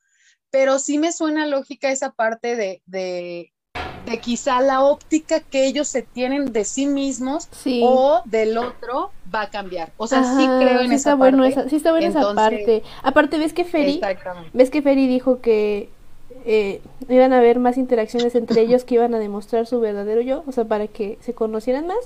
pero 0.50 0.78
sí 0.78 0.98
me 0.98 1.12
suena 1.12 1.46
lógica 1.46 1.90
esa 1.90 2.12
parte 2.12 2.54
de, 2.56 2.82
de, 2.86 3.52
de 4.06 4.20
quizá 4.20 4.60
la 4.60 4.82
óptica 4.82 5.40
que 5.40 5.66
ellos 5.66 5.88
se 5.88 6.02
tienen 6.02 6.52
de 6.52 6.64
sí 6.64 6.86
mismos 6.86 7.48
o 7.82 8.22
del 8.24 8.56
otro 8.56 9.10
va 9.34 9.42
a 9.42 9.50
cambiar. 9.50 9.92
O 9.96 10.06
sea, 10.06 10.22
sí 10.36 10.46
creo 10.60 10.80
en 10.80 10.92
esa 10.92 11.14
bueno 11.16 11.42
parte. 11.42 11.68
sí 11.68 11.76
está 11.76 11.90
buena 11.90 12.06
esa 12.06 12.34
parte. 12.34 12.84
Aparte, 13.02 13.38
ves 13.38 13.52
que 13.52 13.64
Ferry, 13.64 14.00
ves 14.52 14.70
que 14.70 14.80
Ferry 14.82 15.08
dijo 15.08 15.40
que 15.40 15.90
eh, 16.44 16.80
iban 17.08 17.32
a 17.32 17.38
haber 17.38 17.58
más 17.58 17.76
interacciones 17.76 18.36
entre 18.36 18.60
ellos 18.60 18.84
que 18.84 18.94
iban 18.94 19.14
a 19.14 19.18
demostrar 19.18 19.66
su 19.66 19.80
verdadero 19.80 20.20
yo, 20.20 20.44
o 20.46 20.52
sea, 20.52 20.64
para 20.64 20.86
que 20.86 21.18
se 21.20 21.34
conocieran 21.34 21.88
más. 21.88 21.98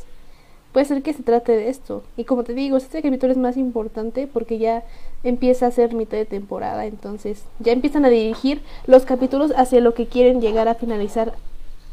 Puede 0.72 0.86
ser 0.86 1.02
que 1.02 1.12
se 1.12 1.22
trate 1.22 1.52
de 1.52 1.68
esto. 1.68 2.04
Y 2.16 2.24
como 2.24 2.44
te 2.44 2.54
digo, 2.54 2.76
este 2.76 3.02
capítulo 3.02 3.32
es 3.32 3.38
más 3.38 3.56
importante 3.56 4.28
porque 4.32 4.58
ya 4.58 4.84
empieza 5.24 5.66
a 5.66 5.70
ser 5.70 5.94
mitad 5.94 6.16
de 6.16 6.26
temporada, 6.26 6.86
entonces 6.86 7.44
ya 7.58 7.72
empiezan 7.72 8.04
a 8.04 8.08
dirigir 8.08 8.62
los 8.86 9.04
capítulos 9.04 9.52
hacia 9.56 9.80
lo 9.80 9.94
que 9.94 10.06
quieren 10.06 10.40
llegar 10.40 10.68
a 10.68 10.74
finalizar 10.74 11.34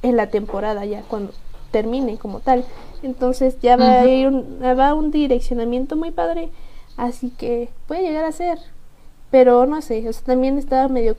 en 0.04 0.16
la 0.16 0.28
temporada 0.28 0.86
ya 0.86 1.02
cuando 1.08 1.34
termine 1.72 2.18
como 2.18 2.40
tal. 2.40 2.64
Entonces 3.04 3.60
ya 3.62 3.78
va 3.78 4.02
a 4.02 4.06
ir 4.06 4.28
un, 4.28 4.60
va 4.62 4.94
un 4.94 5.12
direccionamiento 5.12 5.96
muy 5.96 6.12
padre, 6.12 6.50
así 6.96 7.32
que 7.32 7.70
puede 7.88 8.04
llegar 8.04 8.26
a 8.26 8.32
ser. 8.32 8.60
Pero 9.32 9.66
no 9.66 9.82
sé, 9.82 10.08
o 10.08 10.14
sea, 10.14 10.24
también 10.24 10.58
estaba 10.58 10.88
medio 10.88 11.16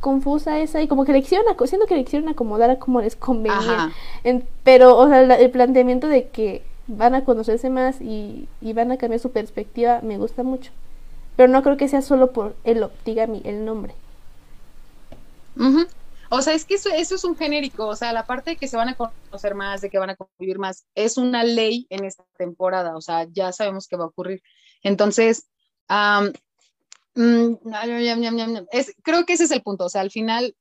confusa 0.00 0.60
esa 0.60 0.80
y 0.80 0.86
como 0.86 1.04
que 1.04 1.12
le 1.12 1.22
quisieron, 1.22 1.46
siento 1.66 1.86
que 1.86 1.96
le 1.96 2.04
quisieron 2.04 2.28
acomodar 2.28 2.70
a 2.70 2.78
como 2.78 3.00
les 3.00 3.16
convenía. 3.16 3.92
pero, 4.62 4.96
o 4.96 5.08
sea, 5.08 5.22
el 5.22 5.50
planteamiento 5.50 6.06
de 6.08 6.28
que 6.28 6.62
van 6.88 7.14
a 7.14 7.24
conocerse 7.24 7.70
más 7.70 8.00
y, 8.00 8.48
y, 8.60 8.72
van 8.72 8.90
a 8.90 8.96
cambiar 8.98 9.20
su 9.20 9.30
perspectiva 9.30 10.00
me 10.02 10.18
gusta 10.18 10.42
mucho. 10.42 10.72
Pero 11.36 11.52
no 11.52 11.62
creo 11.62 11.76
que 11.76 11.88
sea 11.88 12.02
solo 12.02 12.32
por 12.32 12.56
el 12.64 12.82
optigami, 12.82 13.42
el 13.44 13.64
nombre. 13.64 13.94
O 16.30 16.42
sea, 16.42 16.54
es 16.54 16.64
que 16.64 16.74
eso, 16.74 16.90
eso, 16.90 17.14
es 17.14 17.24
un 17.24 17.36
genérico, 17.36 17.86
o 17.86 17.96
sea, 17.96 18.12
la 18.12 18.26
parte 18.26 18.50
de 18.50 18.56
que 18.56 18.68
se 18.68 18.76
van 18.76 18.88
a 18.88 18.96
conocer 18.96 19.54
más, 19.54 19.80
de 19.80 19.90
que 19.90 19.98
van 19.98 20.10
a 20.10 20.16
convivir 20.16 20.58
más, 20.58 20.86
es 20.94 21.16
una 21.16 21.42
ley 21.42 21.86
en 21.90 22.04
esta 22.04 22.24
temporada, 22.36 22.96
o 22.96 23.00
sea, 23.00 23.26
ya 23.30 23.52
sabemos 23.52 23.88
que 23.88 23.96
va 23.96 24.04
a 24.04 24.08
ocurrir. 24.08 24.42
Entonces, 24.82 25.48
mm, 27.14 27.54
es, 28.72 28.94
creo 29.02 29.24
que 29.24 29.32
ese 29.32 29.44
es 29.44 29.50
el 29.50 29.62
punto, 29.62 29.86
o 29.86 29.88
sea, 29.88 30.02
al 30.02 30.10
final 30.10 30.54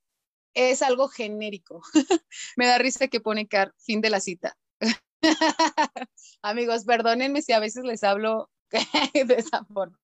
es 0.53 0.81
algo 0.81 1.07
genérico. 1.09 1.81
Me 2.55 2.65
da 2.67 2.77
risa 2.77 3.07
que 3.07 3.19
pone 3.19 3.47
Car, 3.47 3.73
fin 3.77 4.01
de 4.01 4.09
la 4.09 4.19
cita. 4.19 4.57
Amigos, 6.41 6.85
perdónenme 6.85 7.41
si 7.41 7.53
a 7.53 7.59
veces 7.59 7.83
les 7.83 8.03
hablo 8.03 8.49
de 9.13 9.35
esa 9.35 9.65
forma. 9.65 9.99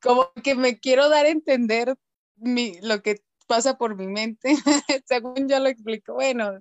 Como 0.00 0.32
que 0.42 0.54
me 0.54 0.78
quiero 0.78 1.08
dar 1.08 1.26
a 1.26 1.30
entender 1.30 1.96
lo 2.36 3.02
que 3.02 3.22
pasa 3.46 3.76
por 3.76 3.96
mi 3.96 4.06
mente, 4.06 4.54
según 5.06 5.48
yo 5.48 5.58
lo 5.58 5.68
explico. 5.68 6.14
Bueno, 6.14 6.60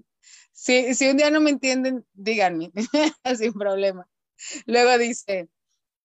si, 0.52 0.94
si 0.96 1.08
un 1.08 1.18
día 1.18 1.30
no 1.30 1.40
me 1.40 1.52
entienden, 1.52 2.06
díganme, 2.14 2.72
sin 3.38 3.54
problema. 3.54 4.08
Luego 4.66 4.98
dice, 4.98 5.50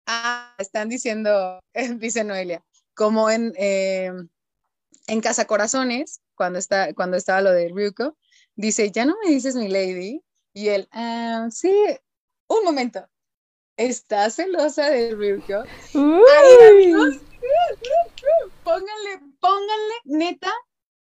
ah, 0.06 0.56
están 0.58 0.90
diciendo, 0.90 1.60
dice 1.98 2.24
Noelia, 2.24 2.64
como 2.94 3.30
en, 3.30 3.54
eh, 3.58 4.12
en 5.08 5.22
Casa 5.22 5.46
Corazones, 5.46 6.22
cuando, 6.36 6.60
está, 6.60 6.94
cuando 6.94 7.18
estaba 7.18 7.42
lo 7.42 7.52
de 7.52 7.70
Ryuko, 7.70 8.18
dice, 8.56 8.92
ya 8.92 9.06
no 9.06 9.16
me 9.24 9.30
dices 9.30 9.56
mi 9.56 9.70
lady. 9.70 10.22
Y 10.54 10.68
él, 10.70 10.88
ah, 10.92 11.48
sí, 11.50 11.74
un 12.48 12.64
momento, 12.64 13.08
¿estás 13.76 14.36
celosa 14.36 14.90
de 14.90 15.16
Ryuko? 15.16 15.64
Ay, 15.96 16.70
amigos, 16.70 17.16
pónganle, 18.64 19.34
pónganle, 19.40 19.96
neta, 20.06 20.54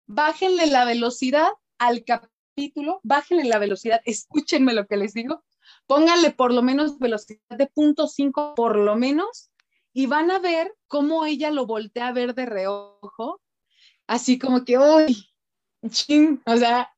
bájenle 0.07 0.67
la 0.67 0.85
velocidad 0.85 1.49
al 1.79 2.05
capítulo, 2.05 3.01
bájenle 3.05 3.45
la 3.45 3.59
velocidad, 3.59 4.01
escúchenme 4.05 4.73
lo 4.73 4.89
que 4.89 4.97
les 4.97 5.15
digo, 5.15 5.45
pónganle 5.87 6.33
por 6.33 6.53
lo 6.53 6.63
menos 6.63 6.99
velocidad 6.99 7.41
de 7.51 7.67
punto 7.69 8.09
cinco, 8.09 8.55
por 8.57 8.77
lo 8.77 8.97
menos, 8.97 9.53
y 9.93 10.07
van 10.07 10.33
a 10.33 10.41
ver 10.41 10.75
cómo 10.89 11.25
ella 11.25 11.53
lo 11.53 11.67
voltea 11.67 12.09
a 12.09 12.13
ver 12.13 12.35
de 12.35 12.47
reojo, 12.47 13.41
así 14.09 14.41
como 14.41 14.65
que, 14.65 14.77
uy, 14.77 15.31
ching, 15.89 16.43
o 16.47 16.57
sea, 16.57 16.96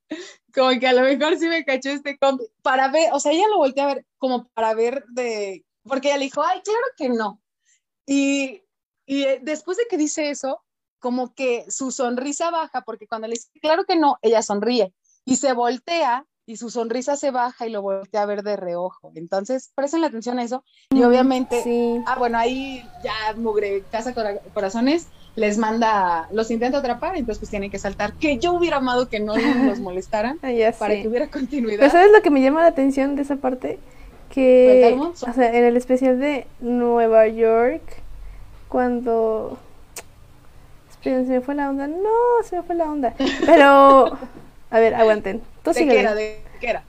como 0.55 0.71
que 0.79 0.87
a 0.87 0.93
lo 0.93 1.03
mejor 1.03 1.37
sí 1.39 1.49
me 1.49 1.65
cachó 1.65 1.91
este 1.91 2.19
compi, 2.19 2.45
para 2.63 2.89
ver, 2.89 3.11
o 3.13 3.21
sea, 3.21 3.33
ella 3.33 3.49
lo 3.49 3.59
voltea 3.59 3.85
a 3.85 3.95
ver 3.95 4.07
como 4.19 4.49
para 4.49 4.75
ver 4.75 5.05
de, 5.09 5.65
porque 5.83 6.09
ella 6.09 6.19
le 6.19 6.25
dijo, 6.25 6.43
ay, 6.43 6.61
claro 6.63 6.87
que 6.97 7.09
no. 7.09 7.41
Y 8.07 8.63
y 9.09 9.23
eh, 9.25 9.41
después 9.43 9.79
de 9.79 9.87
que 9.89 9.97
dice 9.97 10.29
eso, 10.29 10.63
como 11.01 11.33
que 11.35 11.65
su 11.71 11.91
sonrisa 11.91 12.51
baja, 12.51 12.83
porque 12.83 13.09
cuando 13.09 13.27
le 13.27 13.35
dice, 13.35 13.49
claro 13.61 13.85
que 13.85 13.97
no, 13.97 14.19
ella 14.21 14.43
sonríe 14.43 14.93
y 15.25 15.37
se 15.37 15.55
voltea 15.55 16.27
y 16.45 16.59
su 16.59 16.69
sonrisa 16.69 17.17
se 17.17 17.31
baja 17.31 17.67
y 17.67 17.71
lo 17.71 17.81
voltea 17.81 18.23
a 18.23 18.27
ver 18.27 18.43
de 18.43 18.57
reojo. 18.57 19.13
Entonces, 19.15 19.71
presten 19.75 20.03
la 20.03 20.09
atención 20.09 20.39
a 20.39 20.43
eso. 20.45 20.63
Y 20.91 21.03
obviamente, 21.03 21.63
sí. 21.63 22.03
ah, 22.07 22.19
bueno, 22.19 22.39
ahí 22.39 22.83
ya 23.03 23.35
Mugre 23.37 23.83
Casa 23.91 24.15
Corazones 24.55 25.07
les 25.39 25.57
manda, 25.57 26.29
los 26.33 26.51
intenta 26.51 26.79
atrapar, 26.79 27.17
entonces 27.17 27.39
pues 27.39 27.51
tienen 27.51 27.71
que 27.71 27.79
saltar. 27.79 28.13
Que 28.15 28.39
yo 28.39 28.53
hubiera 28.53 28.79
amado 28.79 29.09
que 29.09 29.21
no 29.21 29.35
los 29.67 29.79
molestaran 29.79 30.39
para 30.39 30.95
que 30.95 31.09
hubiera 31.09 31.29
continuidad. 31.29 31.79
Pero 31.79 31.93
¿sabes 31.93 32.11
lo 32.13 32.21
que 32.23 32.31
me 32.31 32.43
llama 32.43 32.63
la 32.63 32.69
atención 32.69 33.15
de 33.15 33.23
esa 33.23 33.37
parte? 33.37 33.79
Que, 34.31 34.99
o 34.99 35.15
sea, 35.33 35.57
en 35.57 35.65
el 35.65 35.77
especial 35.77 36.19
de 36.19 36.47
Nueva 36.61 37.29
York, 37.29 37.83
cuando... 38.69 39.59
Esperen, 40.91 41.27
se 41.27 41.35
me 41.35 41.41
fue 41.41 41.55
la 41.55 41.71
onda. 41.71 41.87
No, 41.87 42.43
se 42.45 42.57
me 42.57 42.63
fue 42.63 42.75
la 42.75 42.91
onda. 42.91 43.15
Pero... 43.47 44.19
A 44.71 44.79
ver, 44.81 44.95
aguanten. 44.95 45.41
¿De 45.65 45.73
qué 45.73 46.01
era? 46.01 46.15
¿De 46.15 46.43
qué 46.61 46.71
era? 46.71 46.83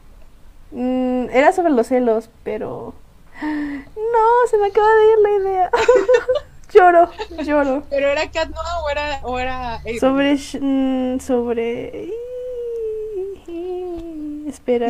Mm, 0.71 1.29
era 1.31 1.53
sobre 1.53 1.71
los 1.71 1.87
celos, 1.87 2.29
pero... 2.43 2.93
No, 3.41 4.49
se 4.49 4.57
me 4.57 4.67
acaba 4.67 4.87
de 4.87 5.11
ir 5.11 5.19
la 5.19 5.29
idea. 5.31 5.71
lloro, 6.73 7.11
lloro. 7.43 7.83
¿Pero 7.89 8.07
era 8.09 8.29
Cat 8.31 8.49
Noir 8.49 8.65
o 8.83 8.89
era, 8.89 9.19
o 9.23 9.39
era 9.39 9.81
Sobre. 9.99 10.35
mm, 10.35 11.19
sobre. 11.19 12.09
Espera. 14.47 14.89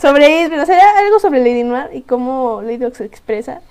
Sobre 0.00 0.42
Adrian. 0.44 0.60
O 0.60 0.66
sea, 0.66 0.76
era 0.76 0.98
algo 0.98 1.20
sobre 1.20 1.38
Lady 1.40 1.62
Noir 1.64 1.90
y 1.94 2.02
cómo 2.02 2.60
Lady 2.62 2.84
Ox 2.84 2.98
se 2.98 3.04
expresa. 3.04 3.62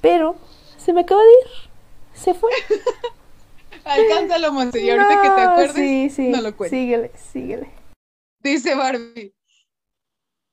Pero 0.00 0.36
se 0.78 0.92
me 0.92 1.02
acaba 1.02 1.20
de 1.22 1.28
ir. 1.28 1.70
Se 2.14 2.34
fue. 2.34 2.50
Alcánzalo, 3.84 4.52
Monse, 4.52 4.80
y 4.82 4.90
ahorita 4.90 5.22
que 5.22 5.28
te 5.30 5.34
No, 5.44 5.50
acuerdes, 5.50 5.74
sí, 5.74 6.10
sí. 6.10 6.28
no 6.28 6.40
lo 6.40 6.56
cuento. 6.56 6.74
Síguele, 6.76 7.10
síguele. 7.32 7.68
Dice 8.40 8.74
Barbie. 8.74 9.34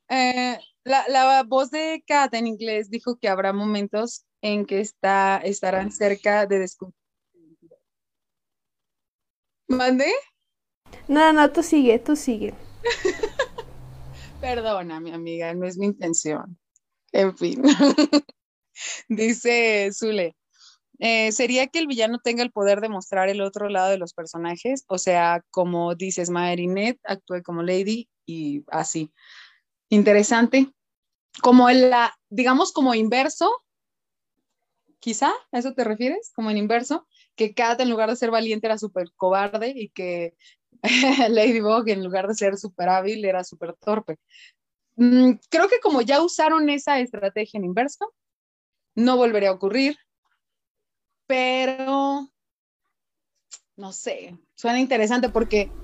eh, 0.09 0.57
la, 0.83 1.05
la 1.07 1.43
voz 1.43 1.71
de 1.71 2.03
Kat 2.07 2.33
en 2.33 2.47
inglés 2.47 2.89
dijo 2.89 3.17
que 3.17 3.27
habrá 3.27 3.53
momentos 3.53 4.24
en 4.45 4.67
que 4.67 4.79
está, 4.79 5.37
estarán 5.37 5.91
cerca 5.91 6.45
de 6.45 6.59
descubrir. 6.59 6.93
¿Mande? 9.67 10.13
No, 11.07 11.33
no, 11.33 11.51
tú 11.51 11.63
sigue, 11.63 11.97
tú 11.97 12.15
sigue. 12.15 12.53
Perdona, 14.41 14.99
mi 14.99 15.11
amiga, 15.11 15.51
no 15.55 15.65
es 15.65 15.77
mi 15.79 15.87
intención. 15.87 16.59
En 17.11 17.35
fin. 17.35 17.63
Dice 19.09 19.89
Zule. 19.91 20.35
eh, 20.99 21.31
¿sería 21.31 21.65
que 21.65 21.79
el 21.79 21.87
villano 21.87 22.19
tenga 22.19 22.43
el 22.43 22.51
poder 22.51 22.81
de 22.81 22.89
mostrar 22.89 23.29
el 23.29 23.41
otro 23.41 23.67
lado 23.67 23.89
de 23.89 23.97
los 23.97 24.13
personajes? 24.13 24.85
O 24.87 24.99
sea, 24.99 25.43
como 25.49 25.95
dices, 25.95 26.29
Marinette 26.29 26.99
actúe 27.03 27.41
como 27.43 27.63
Lady 27.63 28.07
y 28.27 28.63
así. 28.67 29.11
Interesante. 29.89 30.71
Como 31.41 31.67
en 31.67 31.89
la, 31.89 32.15
digamos, 32.29 32.71
como 32.71 32.93
inverso, 32.93 33.51
quizá, 35.05 35.31
¿a 35.51 35.59
eso 35.59 35.75
te 35.75 35.83
refieres? 35.83 36.31
Como 36.35 36.49
en 36.49 36.57
inverso, 36.57 37.07
que 37.35 37.53
Kat 37.53 37.79
en 37.79 37.91
lugar 37.91 38.09
de 38.09 38.15
ser 38.15 38.31
valiente 38.31 38.65
era 38.65 38.79
súper 38.79 39.11
cobarde 39.15 39.71
y 39.75 39.89
que 39.89 40.33
Ladybug 41.29 41.87
en 41.89 42.03
lugar 42.03 42.27
de 42.27 42.33
ser 42.33 42.57
súper 42.57 42.89
hábil 42.89 43.23
era 43.23 43.43
súper 43.43 43.75
torpe. 43.75 44.17
Mm, 44.95 45.33
creo 45.51 45.69
que 45.69 45.79
como 45.79 46.01
ya 46.01 46.23
usaron 46.23 46.69
esa 46.71 46.99
estrategia 46.99 47.59
en 47.59 47.65
inverso, 47.65 48.15
no 48.95 49.17
volvería 49.17 49.49
a 49.49 49.53
ocurrir, 49.53 49.95
pero 51.27 52.27
no 53.75 53.91
sé, 53.91 54.37
suena 54.55 54.79
interesante 54.79 55.29
porque, 55.29 55.75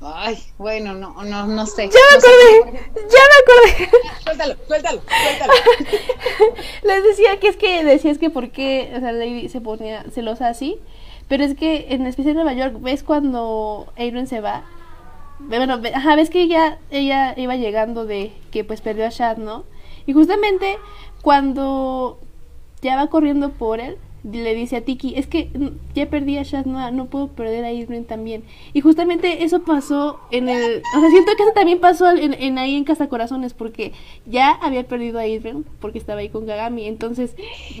ay, 0.00 0.38
bueno, 0.58 0.94
no, 0.94 1.22
no, 1.24 1.46
no 1.46 1.66
sé. 1.66 1.88
¡Ya 1.88 1.98
me 2.10 2.14
No 2.14 2.20
sé 2.20 2.28
acordé! 2.28 2.80
¡Ya 2.94 3.18
me 3.28 3.82
acordé! 3.82 3.90
Suéltalo, 4.22 4.56
suéltalo, 4.66 5.02
suéltalo. 5.02 5.52
Les 6.82 7.04
decía 7.04 7.40
que 7.40 7.48
es 7.48 7.56
que 7.56 7.84
decías 7.84 8.18
que 8.18 8.30
por 8.30 8.50
qué, 8.50 8.92
o 8.96 9.00
sea, 9.00 9.12
Lady 9.12 9.48
se 9.48 9.60
ponía 9.60 10.04
celosa 10.12 10.48
así, 10.48 10.78
pero 11.28 11.44
es 11.44 11.54
que 11.56 11.86
en 11.90 12.06
especial 12.06 12.36
en 12.36 12.44
Nueva 12.44 12.54
York, 12.54 12.76
¿ves 12.80 13.02
cuando 13.02 13.92
Adrian 13.96 14.26
se 14.26 14.40
va? 14.40 14.64
Bueno, 15.40 15.80
ajá, 15.94 16.16
ves 16.16 16.30
que 16.30 16.42
ella, 16.42 16.78
ella 16.90 17.34
iba 17.36 17.56
llegando 17.56 18.04
de 18.04 18.32
que 18.50 18.64
pues 18.64 18.80
perdió 18.80 19.06
a 19.06 19.10
Shad, 19.10 19.36
¿no? 19.36 19.64
Y 20.06 20.12
justamente 20.12 20.78
cuando 21.22 22.18
ya 22.80 22.96
va 22.96 23.08
corriendo 23.08 23.50
por 23.50 23.80
él, 23.80 23.98
le 24.24 24.54
dice 24.54 24.76
a 24.76 24.80
Tiki, 24.84 25.14
es 25.16 25.26
que 25.26 25.50
mm, 25.54 25.94
ya 25.94 26.08
perdí 26.10 26.38
a 26.38 26.42
Shad, 26.42 26.66
no, 26.66 26.90
no 26.90 27.06
puedo 27.06 27.28
perder 27.28 27.64
a 27.64 27.68
Adrian 27.68 28.04
también. 28.04 28.44
Y 28.72 28.80
justamente 28.80 29.44
eso 29.44 29.62
pasó 29.62 30.20
en 30.30 30.48
el... 30.48 30.82
O 30.96 31.00
sea, 31.00 31.10
siento 31.10 31.32
que 31.36 31.42
eso 31.44 31.52
también 31.52 31.80
pasó 31.80 32.10
en, 32.10 32.34
en 32.34 32.58
ahí 32.58 32.76
en 32.76 32.84
Casa 32.84 33.08
Corazones, 33.08 33.54
porque 33.54 33.92
ya 34.26 34.50
había 34.52 34.86
perdido 34.86 35.18
a 35.18 35.22
Adrian, 35.22 35.64
porque 35.80 35.98
estaba 35.98 36.20
ahí 36.20 36.28
con 36.28 36.46
Gagami, 36.46 36.86
entonces 36.86 37.34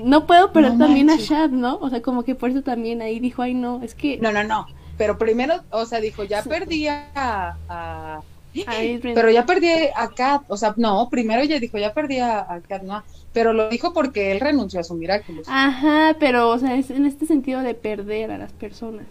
no 0.04 0.26
puedo 0.26 0.52
perder 0.52 0.74
No 0.74 0.78
también 0.78 1.06
manches. 1.06 1.18
a 1.18 1.18
Shad, 1.18 1.50
¿no? 1.50 1.76
O 1.80 1.90
sea, 1.90 2.02
como 2.02 2.22
que 2.24 2.34
por 2.34 2.50
eso 2.50 2.62
también 2.62 3.02
ahí 3.02 3.20
dijo, 3.20 3.42
ay 3.42 3.54
no, 3.54 3.82
es 3.82 3.94
que... 3.94 4.18
No, 4.18 4.32
no, 4.32 4.44
no. 4.44 4.66
Pero 4.96 5.18
primero, 5.18 5.62
o 5.70 5.86
sea, 5.86 6.00
dijo, 6.00 6.24
ya 6.24 6.42
perdí 6.42 6.88
a, 6.88 7.58
a-. 7.68 8.22
Pero 9.14 9.30
ya 9.30 9.46
perdí 9.46 9.68
a 9.94 10.08
Kat, 10.14 10.42
o 10.48 10.56
sea, 10.56 10.74
no, 10.76 11.08
primero 11.10 11.42
ella 11.42 11.60
dijo, 11.60 11.78
ya 11.78 11.92
perdí 11.94 12.18
a, 12.18 12.40
a 12.40 12.60
Kat, 12.62 12.82
no, 12.82 13.02
pero 13.38 13.52
lo 13.52 13.68
dijo 13.68 13.92
porque 13.92 14.32
él 14.32 14.40
renunció 14.40 14.80
a 14.80 14.82
su 14.82 14.94
Miraculous. 14.94 15.46
Ajá, 15.48 16.16
pero, 16.18 16.48
o 16.50 16.58
sea, 16.58 16.74
es 16.74 16.90
en 16.90 17.06
este 17.06 17.24
sentido 17.24 17.60
de 17.60 17.74
perder 17.74 18.32
a 18.32 18.36
las 18.38 18.50
personas, 18.52 19.06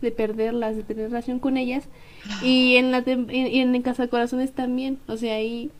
de 0.00 0.12
perderlas, 0.12 0.76
de 0.76 0.84
tener 0.84 1.10
relación 1.10 1.40
con 1.40 1.56
ellas. 1.56 1.88
Y 2.40 2.76
en 2.76 2.92
la 2.92 3.04
tem- 3.04 3.28
y 3.32 3.58
en, 3.58 3.74
en 3.74 3.82
Casa 3.82 4.06
Corazones 4.06 4.52
también, 4.52 4.98
o 5.08 5.16
sea, 5.16 5.34
ahí 5.34 5.72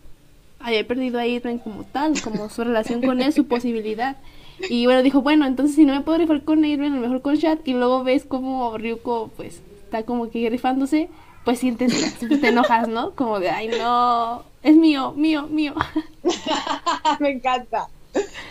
había 0.58 0.84
perdido 0.88 1.20
a 1.20 1.22
Adrian 1.22 1.58
como 1.58 1.84
tal, 1.84 2.20
como 2.20 2.48
su 2.48 2.64
relación 2.64 3.00
con 3.00 3.20
él, 3.22 3.32
su 3.32 3.46
posibilidad. 3.54 4.16
Y 4.68 4.86
bueno, 4.86 5.04
dijo, 5.04 5.22
bueno, 5.22 5.46
entonces 5.46 5.76
si 5.76 5.84
no 5.84 5.94
me 5.94 6.00
puedo 6.00 6.18
rifar 6.18 6.42
con 6.42 6.58
Adrian, 6.64 6.94
a 6.94 6.96
lo 6.96 7.00
mejor 7.00 7.22
con 7.22 7.36
Shad. 7.36 7.58
Y 7.64 7.74
luego 7.74 8.02
ves 8.02 8.24
como 8.24 8.76
Ryuko, 8.76 9.30
pues, 9.36 9.62
está 9.84 10.02
como 10.02 10.30
que 10.30 10.50
rifándose, 10.50 11.08
pues 11.44 11.60
sientes, 11.60 12.18
te 12.18 12.48
enojas, 12.48 12.88
¿no? 12.88 13.12
Como 13.12 13.38
de, 13.38 13.50
ay, 13.50 13.68
no, 13.68 14.42
es 14.64 14.76
mío, 14.76 15.12
mío, 15.12 15.46
mío. 15.46 15.74
Me 17.20 17.30
encanta. 17.30 17.86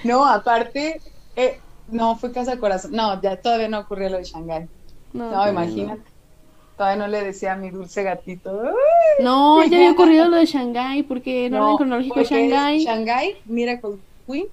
No, 0.04 0.26
aparte, 0.26 1.02
eh, 1.36 1.60
no, 1.90 2.16
fue 2.16 2.32
Casa 2.32 2.58
Corazón. 2.58 2.92
No, 2.92 3.22
ya 3.22 3.36
todavía 3.36 3.68
no 3.68 3.80
ocurrió 3.80 4.10
lo 4.10 4.18
de 4.18 4.24
Shanghai. 4.24 4.68
No, 5.12 5.50
imagínate. 5.50 6.02
Todavía 6.78 7.04
no 7.06 7.08
le 7.08 7.24
decía 7.24 7.54
a 7.54 7.56
mi 7.56 7.70
dulce 7.70 8.04
gatito. 8.04 8.62
"Ay". 8.64 9.24
No, 9.24 9.64
ya 9.66 9.78
había 9.78 9.92
ocurrido 9.92 10.28
lo 10.28 10.38
de 10.38 10.46
Shanghái, 10.46 11.04
porque 11.04 11.46
en 11.48 11.56
orden 11.56 11.78
cronológico 11.78 12.20
de 12.20 12.26
Shanghái. 12.26 12.84
Shanghai, 12.84 13.36
Miracle 13.46 13.98
Queen, 14.26 14.48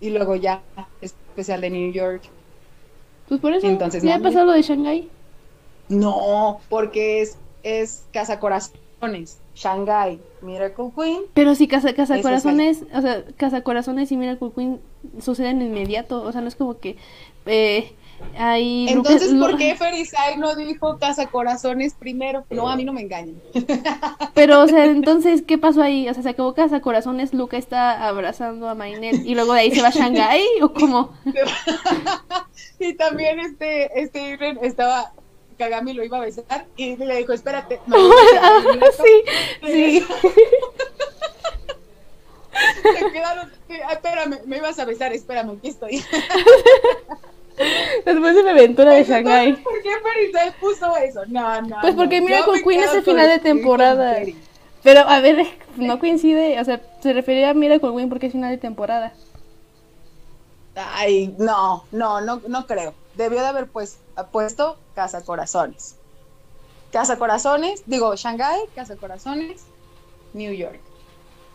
y 0.00 0.10
luego 0.10 0.34
ya 0.36 0.60
especial 1.00 1.60
de 1.60 1.70
New 1.70 1.92
York. 1.92 2.22
Pues 3.28 3.40
por 3.40 3.52
eso, 3.54 3.66
Entonces, 3.66 4.02
ya 4.02 4.16
ha 4.16 4.18
no, 4.18 4.24
pasado 4.24 4.46
lo 4.46 4.52
de 4.52 4.62
Shanghái. 4.62 5.08
No, 5.88 6.60
porque 6.68 7.22
es, 7.22 7.36
es 7.62 8.04
Casa 8.12 8.40
Corazones, 8.40 9.38
Shanghai, 9.54 10.20
Miracle 10.40 10.90
Queen. 10.96 11.22
Pero 11.34 11.54
sí, 11.54 11.68
Casa, 11.68 11.94
casa 11.94 12.20
Corazones, 12.20 12.84
o 12.94 13.00
sea, 13.00 13.24
Casa 13.36 13.62
Corazones 13.62 14.10
y 14.12 14.16
Miracle 14.16 14.50
Queen 14.54 14.80
suceden 15.20 15.58
de 15.58 15.66
inmediato, 15.66 16.22
o 16.22 16.32
sea, 16.32 16.40
no 16.40 16.48
es 16.48 16.56
como 16.56 16.78
que 16.78 16.96
eh, 17.46 17.92
hay... 18.38 18.88
Entonces, 18.88 19.34
¿por 19.34 19.56
qué 19.56 19.74
Ferizai 19.74 20.38
no 20.38 20.54
dijo 20.54 20.98
Casa 20.98 21.26
Corazones 21.26 21.94
primero? 21.94 22.44
No, 22.50 22.68
a 22.68 22.76
mí 22.76 22.84
no 22.84 22.92
me 22.92 23.02
engañan. 23.02 23.40
Pero, 24.34 24.62
o 24.62 24.68
sea, 24.68 24.84
entonces, 24.86 25.42
¿qué 25.42 25.58
pasó 25.58 25.82
ahí? 25.82 26.08
O 26.08 26.14
sea, 26.14 26.22
se 26.22 26.30
acabó 26.30 26.54
Casa 26.54 26.80
Corazones, 26.80 27.34
Luca 27.34 27.56
está 27.56 28.06
abrazando 28.06 28.68
a 28.68 28.74
Mainet 28.74 29.24
y 29.24 29.34
luego 29.34 29.52
de 29.52 29.60
ahí 29.60 29.74
se 29.74 29.82
va 29.82 29.88
a 29.88 29.92
Shanghái, 29.92 30.44
¿o 30.62 30.72
cómo? 30.72 31.10
y 32.78 32.94
también 32.94 33.40
este, 33.40 34.00
este 34.00 34.30
Irren 34.30 34.58
estaba, 34.62 35.12
Kagami 35.58 35.92
lo 35.94 36.04
iba 36.04 36.18
a 36.18 36.20
besar 36.20 36.66
y 36.76 36.96
le 36.96 37.16
dijo, 37.16 37.32
espérate. 37.32 37.80
Ah, 37.90 38.60
sí, 38.96 39.22
sí. 39.66 40.06
Se 42.82 43.12
quedaron, 43.12 43.50
ah, 43.86 43.92
espérame, 43.92 44.40
me 44.46 44.58
ibas 44.58 44.78
a 44.78 44.84
besar, 44.84 45.12
espérame, 45.12 45.56
aquí 45.58 45.68
estoy. 45.68 46.04
Después 48.04 48.34
de 48.34 48.42
mi 48.42 48.48
aventura 48.50 48.92
de 48.92 49.04
Shanghái. 49.04 49.54
¿Por 49.56 49.82
qué 49.82 49.90
Ferizai 50.02 50.52
puso 50.58 50.96
eso? 50.96 51.20
No, 51.26 51.62
no. 51.62 51.76
Pues 51.80 51.94
porque 51.94 52.20
no. 52.20 52.26
Miracle 52.26 52.62
Queen 52.62 52.80
es 52.80 52.94
el 52.94 53.02
final 53.02 53.28
de 53.28 53.38
temporada. 53.38 54.18
Pero, 54.82 55.00
a 55.00 55.20
ver, 55.20 55.46
no 55.76 55.98
coincide, 55.98 56.60
o 56.60 56.64
sea, 56.64 56.80
se 57.00 57.12
refería 57.12 57.50
a 57.50 57.54
Miracle 57.54 57.90
Queen 57.94 58.08
porque 58.08 58.26
es 58.26 58.32
final 58.32 58.50
de 58.50 58.58
temporada. 58.58 59.12
Ay, 60.74 61.34
no, 61.38 61.84
no, 61.92 62.20
no, 62.20 62.40
no 62.48 62.66
creo. 62.66 62.94
Debió 63.16 63.40
de 63.40 63.46
haber 63.46 63.68
pues, 63.68 63.98
puesto 64.30 64.76
Casa 64.94 65.22
Corazones. 65.22 65.96
Casa 66.92 67.18
Corazones, 67.18 67.82
digo, 67.86 68.14
Shanghai, 68.16 68.60
Casa 68.74 68.96
Corazones, 68.96 69.62
New 70.34 70.52
York. 70.52 70.80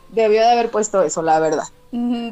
Debió 0.09 0.41
de 0.41 0.49
haber 0.49 0.71
puesto 0.71 1.03
eso, 1.03 1.21
la 1.21 1.39
verdad. 1.39 1.67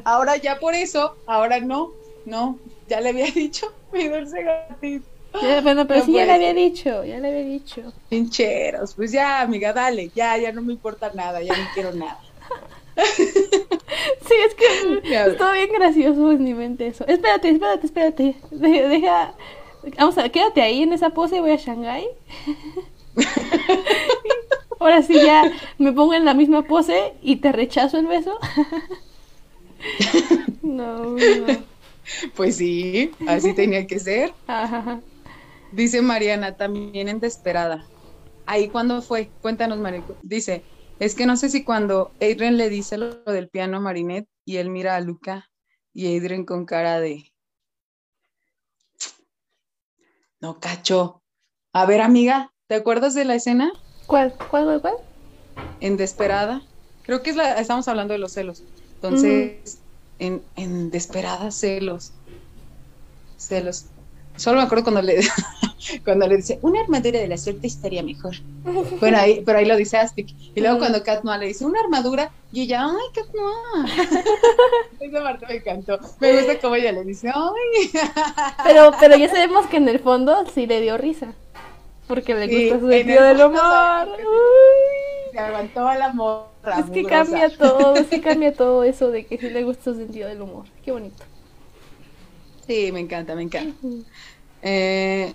Ahora 0.03 0.37
ya 0.37 0.59
por 0.59 0.73
eso, 0.73 1.15
ahora 1.27 1.59
no, 1.59 1.91
no, 2.25 2.57
ya 2.87 3.01
le 3.01 3.09
había 3.09 3.25
dicho 3.31 3.71
mi 3.91 4.07
dulce 4.07 4.43
gatito. 4.43 5.05
Ya, 5.41 5.61
bueno, 5.61 5.85
pero 5.85 5.99
No 5.99 6.05
sí 6.05 6.13
ya 6.13 6.25
le 6.25 6.33
había 6.33 6.53
dicho, 6.53 7.03
ya 7.03 7.19
le 7.19 7.27
había 7.27 7.43
dicho. 7.43 7.91
Pincheros, 8.09 8.93
pues 8.95 9.11
ya, 9.11 9.41
amiga, 9.41 9.73
dale, 9.73 10.09
ya, 10.15 10.37
ya 10.37 10.51
no 10.51 10.61
me 10.61 10.73
importa 10.73 11.11
nada, 11.13 11.41
ya 11.41 11.55
no 11.57 11.63
quiero 11.73 11.91
nada. 11.91 12.19
Sí, 14.27 14.33
es 14.45 14.55
que 14.55 14.65
estuvo 15.29 15.51
bien 15.51 15.69
gracioso 15.71 16.31
en 16.31 16.43
mi 16.43 16.53
mente 16.53 16.87
eso. 16.87 17.05
Espérate, 17.07 17.49
espérate, 17.49 17.85
espérate. 17.85 18.35
De- 18.51 18.87
deja. 18.87 19.33
Vamos 19.97 20.17
a 20.17 20.29
quédate 20.29 20.61
ahí 20.61 20.81
en 20.83 20.93
esa 20.93 21.11
pose, 21.11 21.39
voy 21.41 21.51
a 21.51 21.57
Shanghái. 21.57 22.07
Ahora 24.79 25.01
sí 25.01 25.13
ya 25.13 25.51
me 25.77 25.93
pongo 25.93 26.13
en 26.13 26.25
la 26.25 26.33
misma 26.33 26.63
pose 26.63 27.13
y 27.21 27.37
te 27.37 27.51
rechazo 27.51 27.97
el 27.97 28.07
beso. 28.07 28.37
No, 30.61 31.11
no. 31.11 31.17
Pues 32.35 32.57
sí, 32.57 33.11
así 33.27 33.53
tenía 33.53 33.87
que 33.87 33.99
ser. 33.99 34.33
Ajá. 34.47 34.99
Dice 35.71 36.01
Mariana, 36.01 36.55
también 36.55 37.07
en 37.07 37.19
Desesperada. 37.19 37.85
Ahí 38.45 38.67
cuando 38.69 39.01
fue, 39.01 39.29
cuéntanos, 39.41 39.79
Marico. 39.79 40.15
Dice, 40.21 40.63
es 40.99 41.15
que 41.15 41.25
no 41.25 41.37
sé 41.37 41.49
si 41.49 41.63
cuando 41.63 42.11
Adrian 42.21 42.57
le 42.57 42.69
dice 42.69 42.97
lo 42.97 43.23
del 43.23 43.49
piano 43.49 43.77
a 43.77 43.79
Marinette, 43.79 44.29
y 44.45 44.57
él 44.57 44.69
mira 44.69 44.95
a 44.95 45.01
Luca 45.01 45.49
y 45.93 46.17
Adrian 46.17 46.45
con 46.45 46.65
cara 46.65 46.99
de... 46.99 47.33
No 50.39 50.59
cacho. 50.59 51.23
A 51.73 51.85
ver, 51.85 52.01
amiga, 52.01 52.53
¿te 52.67 52.75
acuerdas 52.75 53.15
de 53.15 53.25
la 53.25 53.35
escena? 53.35 53.71
¿Cuál? 54.05 54.35
¿Cuál, 54.49 54.65
cuál, 54.65 54.81
cuál? 54.81 54.93
En 55.79 55.97
Desperada. 55.97 56.61
Creo 57.01 57.23
que 57.23 57.31
es 57.31 57.35
la, 57.35 57.59
estamos 57.59 57.87
hablando 57.87 58.13
de 58.13 58.19
los 58.19 58.33
celos. 58.33 58.63
Entonces, 58.95 59.83
en, 60.19 60.43
en 60.55 60.91
Desperada, 60.91 61.51
celos. 61.51 62.13
Celos. 63.37 63.94
Solo 64.35 64.57
me 64.57 64.63
acuerdo 64.63 64.83
cuando 64.83 65.01
le, 65.01 65.19
cuando 66.05 66.27
le 66.27 66.37
dice, 66.37 66.59
una 66.61 66.81
armadura 66.81 67.19
de 67.19 67.27
la 67.27 67.37
suerte 67.37 67.67
estaría 67.67 68.03
mejor. 68.03 68.35
Bueno, 68.99 69.17
ahí, 69.17 69.41
pero 69.45 69.59
ahí 69.59 69.65
lo 69.65 69.75
dice 69.77 69.97
Aspic. 69.97 70.29
Y 70.55 70.59
luego 70.61 70.77
cuando 70.79 71.03
Kat 71.03 71.23
Noir 71.23 71.39
le 71.39 71.47
dice, 71.47 71.65
una 71.65 71.79
armadura, 71.79 72.31
y 72.51 72.63
ella, 72.63 72.85
ay, 72.85 73.07
Kat 73.13 73.27
Noir. 73.33 74.09
Esa 74.99 75.23
parte 75.23 75.45
me 75.47 75.55
encantó. 75.55 75.99
Me 76.19 76.33
gusta 76.33 76.59
cómo 76.59 76.75
ella 76.75 76.91
le 76.91 77.03
dice, 77.03 77.29
ay. 77.33 77.91
Pero, 78.63 78.91
pero 78.99 79.15
ya 79.17 79.29
sabemos 79.29 79.67
que 79.67 79.77
en 79.77 79.87
el 79.89 79.99
fondo 79.99 80.45
sí 80.53 80.65
le 80.67 80.81
dio 80.81 80.97
risa. 80.97 81.33
Porque 82.07 82.35
le 82.35 82.47
Sí, 82.47 82.69
gusta 82.69 82.79
su 82.79 82.91
en 82.91 82.91
sentido 82.91 83.23
el 83.25 83.37
del 83.37 83.41
humor. 83.47 84.07
Se 85.31 85.39
aguantó 85.39 85.93
la 85.93 86.13
morra. 86.13 86.79
Es 86.79 86.89
que 86.89 87.03
mugrosa. 87.03 87.09
cambia 87.25 87.57
todo, 87.57 87.95
es 87.95 88.07
que 88.07 88.21
cambia 88.21 88.53
todo 88.55 88.83
eso 88.83 89.11
de 89.11 89.25
que 89.27 89.37
sí 89.37 89.49
le 89.49 89.63
gusta 89.63 89.83
su 89.85 89.95
sentido 89.95 90.27
del 90.29 90.41
humor. 90.41 90.65
Qué 90.83 90.91
bonito. 90.91 91.23
Sí, 92.67 92.91
me 92.91 92.99
encanta, 93.01 93.35
me 93.35 93.43
encanta. 93.43 93.75
Eh, 94.61 95.33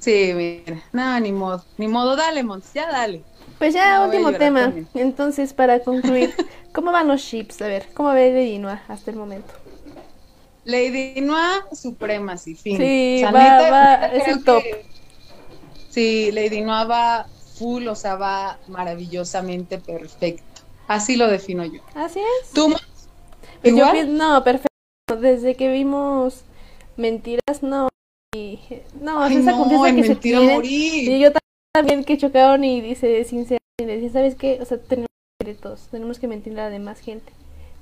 sí, 0.00 0.32
mira, 0.34 0.82
no, 0.92 1.18
ni 1.20 1.32
modo, 1.32 1.64
ni 1.78 1.88
modo, 1.88 2.14
dale, 2.16 2.42
Mons, 2.44 2.72
ya 2.72 2.90
dale. 2.90 3.24
Pues 3.58 3.74
ya, 3.74 3.98
No, 3.98 4.06
último 4.06 4.32
tema. 4.32 4.60
también. 4.66 4.88
Entonces, 4.94 5.52
para 5.52 5.80
concluir, 5.80 6.32
¿cómo 6.72 6.92
van 6.92 7.08
los 7.08 7.20
ships? 7.20 7.60
A 7.62 7.66
ver, 7.68 7.88
¿cómo 7.94 8.10
ve 8.12 8.30
Lady 8.32 8.58
Noir 8.58 8.78
hasta 8.88 9.10
el 9.10 9.16
momento? 9.16 9.52
Lady 10.64 11.20
Noir 11.20 11.62
Supremacy, 11.72 12.54
fin. 12.54 12.78
Sí, 12.78 13.16
O 13.16 13.20
sea, 13.20 13.32
va- 13.32 13.42
neta, 13.42 13.70
va, 13.70 13.96
neta 14.08 14.16
es 14.16 14.28
el 14.28 14.44
top. 14.44 14.62
que- 14.62 14.86
Sí, 15.90 16.32
Lady 16.32 16.60
Noir 16.62 16.90
va 16.90 17.26
full, 17.58 17.86
o 17.86 17.94
sea, 17.94 18.16
va 18.16 18.58
maravillosamente 18.68 19.78
perfecto. 19.78 20.62
Así 20.88 21.16
lo 21.16 21.28
defino 21.28 21.64
yo. 21.64 21.80
Así 21.94 22.18
es. 22.20 22.50
¿Tú, 22.52 22.68
Mons? 22.68 22.82
Pues 23.62 23.74
igual? 23.74 24.16
no, 24.16 24.42
perfecto. 24.44 24.68
Desde 25.08 25.54
que 25.54 25.68
vimos 25.70 26.44
mentiras, 26.96 27.62
no. 27.62 27.88
Y, 28.34 28.58
no, 29.00 29.22
Ay, 29.22 29.36
esa 29.36 29.52
no, 29.52 29.58
confianza 29.58 29.94
que 29.94 30.04
se 30.04 30.16
tienen. 30.16 30.56
morir. 30.56 31.08
Y 31.10 31.20
yo 31.20 31.30
también 31.72 32.04
que 32.04 32.18
chocaron 32.18 32.64
y 32.64 32.80
dice 32.80 33.06
dice, 33.08 33.58
¿sabes 34.10 34.34
qué? 34.34 34.58
O 34.60 34.64
sea, 34.64 34.78
tenemos 34.78 35.08
secretos, 35.40 35.88
tenemos 35.90 36.18
que 36.18 36.26
mentirle 36.26 36.60
a 36.62 36.64
la 36.64 36.70
demás 36.70 37.00
gente. 37.00 37.32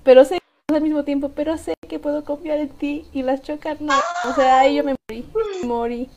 Pero 0.02 0.24
sé 0.24 0.38
al 0.74 0.82
mismo 0.82 1.04
tiempo, 1.04 1.30
pero 1.30 1.56
sé 1.58 1.74
que 1.88 1.98
puedo 1.98 2.24
confiar 2.24 2.58
en 2.58 2.70
ti 2.70 3.04
y 3.12 3.22
las 3.22 3.42
chocar 3.42 3.80
no. 3.80 3.94
O 4.28 4.34
sea, 4.34 4.60
ahí 4.60 4.76
yo 4.76 4.84
me 4.84 4.96
morí, 5.08 5.26
morí. 5.64 6.08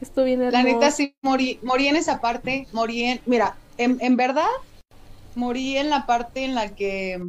Estuvo 0.00 0.24
bien 0.24 0.40
La 0.40 0.46
hermoso. 0.48 0.64
neta 0.64 0.90
sí 0.90 1.14
morí, 1.22 1.58
morí 1.62 1.86
en 1.86 1.94
esa 1.96 2.20
parte, 2.20 2.66
morí 2.72 3.04
en, 3.04 3.20
mira, 3.24 3.56
en, 3.78 3.98
en 4.00 4.16
verdad, 4.16 4.48
morí 5.36 5.76
en 5.76 5.90
la 5.90 6.06
parte 6.06 6.44
en 6.44 6.56
la 6.56 6.74
que, 6.74 7.22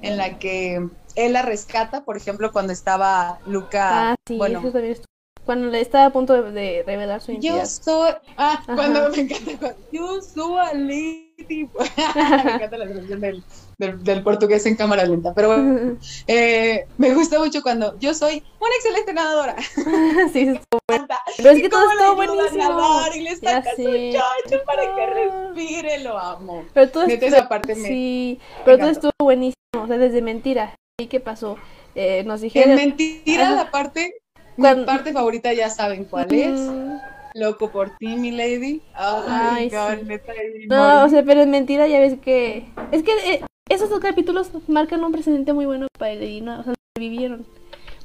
en 0.00 0.16
la 0.16 0.38
que 0.38 0.88
él 1.26 1.32
la 1.34 1.42
rescata, 1.42 2.04
por 2.04 2.16
ejemplo, 2.16 2.52
cuando 2.52 2.72
estaba 2.72 3.38
Luca, 3.46 4.12
Ah, 4.12 4.14
sí, 4.26 4.36
bueno, 4.38 4.60
eso 4.60 4.72
también. 4.72 4.96
Cuando 5.44 5.68
le 5.68 5.80
estaba 5.80 6.04
a 6.06 6.10
punto 6.10 6.34
de, 6.34 6.52
de 6.52 6.82
revelar 6.86 7.22
su 7.22 7.32
yo 7.32 7.54
identidad. 7.54 7.64
soy, 7.64 8.10
ah, 8.36 8.60
Ajá. 8.62 8.74
cuando 8.74 9.08
me 9.08 9.20
encanta, 9.22 9.50
cuando, 9.58 9.78
yo 9.90 10.20
soy 10.20 10.58
a 10.58 10.74
lady, 10.74 11.34
me 12.14 12.52
encanta 12.52 12.76
la 12.76 12.84
traducción 12.84 13.20
del, 13.20 13.42
del, 13.78 14.04
del 14.04 14.22
portugués 14.22 14.66
en 14.66 14.76
cámara 14.76 15.04
lenta, 15.06 15.32
pero 15.34 15.48
bueno, 15.48 15.96
eh, 16.26 16.86
me 16.98 17.14
gusta 17.14 17.38
mucho 17.38 17.62
cuando 17.62 17.98
yo 17.98 18.12
soy 18.12 18.44
una 18.60 18.74
excelente 18.76 19.14
nadadora, 19.14 19.56
sí, 20.34 20.40
estuvo 20.40 20.80
bueno. 20.86 21.06
Pero 21.38 21.50
es 21.50 21.62
que 21.62 21.68
todo 21.70 21.90
estuvo 21.92 22.10
a 22.12 22.14
buenísimo. 22.14 22.62
nadar 22.68 23.16
y 23.16 23.20
le 23.22 23.36
saca 23.36 23.70
su 23.70 23.76
sé. 23.76 24.12
chocho 24.12 24.62
para 24.66 24.82
que 24.82 25.06
respire, 25.54 25.98
lo 26.04 26.18
amo. 26.18 26.64
Pero 26.74 26.90
todo 26.90 27.06
Neta, 27.06 27.24
estuvo, 27.24 27.38
esa 27.38 27.48
parte 27.48 27.74
me- 27.74 27.88
sí, 27.88 28.38
pero 28.66 28.76
todo 28.78 28.88
estuvo 28.90 29.12
buenísimo, 29.18 29.56
o 29.82 29.86
sea, 29.86 29.96
desde 29.96 30.20
mentira. 30.20 30.74
¿Y 31.00 31.06
qué 31.06 31.20
pasó? 31.20 31.56
Eh, 31.94 32.24
nos 32.24 32.40
En 32.40 32.44
dijeron... 32.44 32.74
mentira, 32.74 33.44
Ajá. 33.44 33.54
la 33.54 33.70
parte, 33.70 34.14
Cuando- 34.56 34.80
mi 34.80 34.86
parte 34.86 35.12
favorita 35.12 35.52
ya 35.52 35.70
saben 35.70 36.04
cuál 36.04 36.32
es. 36.34 36.58
Mm, 36.58 36.96
Loco 37.34 37.70
por 37.70 37.96
ti, 37.98 38.16
mi 38.16 38.32
lady. 38.32 38.82
Ay, 38.94 39.20
Ay, 39.28 39.70
God, 39.70 40.00
sí. 40.00 40.06
neta, 40.06 40.32
No, 40.68 41.04
o 41.04 41.08
sea, 41.08 41.22
pero 41.22 41.42
en 41.42 41.50
mentira 41.50 41.86
ya 41.86 42.00
ves 42.00 42.18
que... 42.18 42.64
Es 42.90 43.04
que 43.04 43.12
eh, 43.32 43.44
esos 43.68 43.90
dos 43.90 44.00
capítulos 44.00 44.50
marcan 44.66 45.04
un 45.04 45.12
precedente 45.12 45.52
muy 45.52 45.66
bueno 45.66 45.86
para 45.96 46.12
el 46.12 46.44
no, 46.44 46.58
o 46.60 46.64
sea, 46.64 46.74
vivieron. 46.98 47.46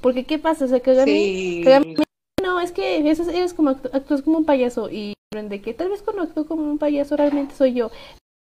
Porque 0.02 0.26
¿qué 0.26 0.38
pasa? 0.38 0.66
O 0.66 0.68
sea, 0.68 0.80
Kagami... 0.80 1.12
Sí. 1.12 1.62
Kagami 1.64 1.96
no, 2.44 2.60
es 2.60 2.72
que 2.72 3.10
eso, 3.10 3.28
eres 3.28 3.56
como 3.56 3.72
actú- 3.72 3.90
actúas 3.92 4.22
como 4.22 4.38
un 4.38 4.46
payaso 4.46 4.90
y 4.92 5.16
de 5.34 5.62
que 5.64 5.74
tal 5.74 5.90
vez 5.90 6.04
cuando 6.04 6.22
actúo 6.22 6.46
como 6.46 6.62
un 6.70 6.78
payaso 6.78 7.18
realmente 7.18 7.56
soy 7.56 7.74
yo. 7.74 7.90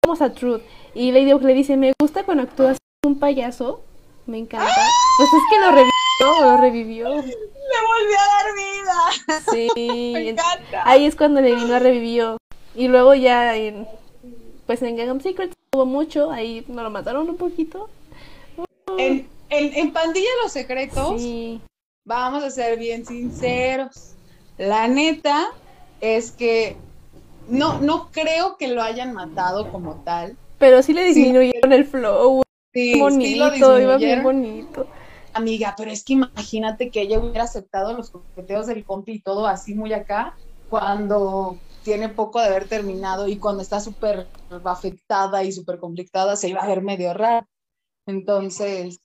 Vamos 0.06 0.22
a 0.22 0.34
Truth 0.34 0.62
y 0.94 1.12
Lady 1.12 1.32
Oak 1.32 1.42
le 1.42 1.56
dice, 1.56 1.78
me 1.78 1.94
gusta 2.00 2.24
cuando 2.26 2.44
actúas 2.44 2.78
como 3.02 3.16
un 3.16 3.20
payaso, 3.20 3.82
me 4.28 4.38
encanta. 4.40 4.74
Pues 5.18 5.30
es 5.34 5.42
que 5.50 5.60
lo 5.60 5.72
revivió, 5.72 6.46
lo 6.52 6.58
revivió. 6.58 7.10
Le 7.10 7.16
volví 7.22 8.14
a 8.14 8.28
dar 8.34 8.56
vida. 8.56 9.42
Sí, 9.52 9.70
Me 10.14 10.30
encanta. 10.30 10.82
ahí 10.90 11.06
es 11.06 11.16
cuando 11.16 11.42
le 11.42 11.56
vino 11.56 11.76
a 11.76 11.80
revivió. 11.80 12.38
Y 12.76 12.88
luego 12.88 13.14
ya 13.16 13.56
en, 13.56 13.88
pues 14.66 14.82
en 14.82 14.96
Gangnam 14.98 15.22
Secret 15.22 15.52
hubo 15.74 15.86
mucho, 15.86 16.32
ahí 16.32 16.64
nos 16.68 16.84
lo 16.84 16.90
mataron 16.90 17.30
un 17.30 17.38
poquito. 17.38 17.90
En, 18.98 19.28
en, 19.50 19.74
en 19.76 19.92
Pandilla 19.94 20.30
Los 20.44 20.52
Secretos, 20.52 21.22
Sí, 21.22 21.62
vamos 22.06 22.44
a 22.44 22.50
ser 22.50 22.78
bien 22.78 23.06
sinceros. 23.06 24.12
La 24.58 24.88
neta 24.88 25.48
es 26.02 26.32
que 26.32 26.76
no, 27.48 27.80
no 27.80 28.10
creo 28.12 28.58
que 28.58 28.68
lo 28.70 28.82
hayan 28.82 29.14
matado 29.14 29.72
como 29.72 29.96
tal. 30.04 30.36
pero 30.60 30.82
sí 30.84 30.94
le 30.94 31.14
Sí. 31.14 31.20
disminuyeron 31.22 31.72
el 31.74 31.86
flow, 31.86 32.42
Sí, 32.76 32.92
sí 32.94 33.36
lo 33.36 33.46
bonito, 33.46 33.80
iba 33.80 33.98
bien 33.98 34.22
bonito. 34.22 34.90
Amiga, 35.34 35.74
pero 35.78 35.92
es 35.92 36.04
que 36.04 36.14
imagínate 36.14 36.92
que 36.92 37.02
ella 37.02 37.20
hubiera 37.20 37.44
aceptado 37.46 37.94
los 37.94 38.12
coqueteos 38.12 38.68
del 38.68 38.84
compi 38.84 39.14
y 39.14 39.22
todo 39.22 39.48
así 39.48 39.76
muy 39.76 39.94
acá, 39.94 40.38
cuando 40.68 41.62
tiene 41.84 42.10
poco 42.10 42.42
de 42.42 42.48
haber 42.48 42.68
terminado 42.68 43.30
y 43.30 43.40
cuando 43.40 43.62
está 43.62 43.80
súper 43.80 44.30
afectada 44.66 45.42
y 45.44 45.54
súper 45.54 45.80
conflictada, 45.80 46.36
se 46.36 46.50
iba 46.50 46.62
a 46.62 46.68
ver 46.68 46.82
medio 46.82 47.14
raro. 47.14 47.48
Entonces, 48.06 49.00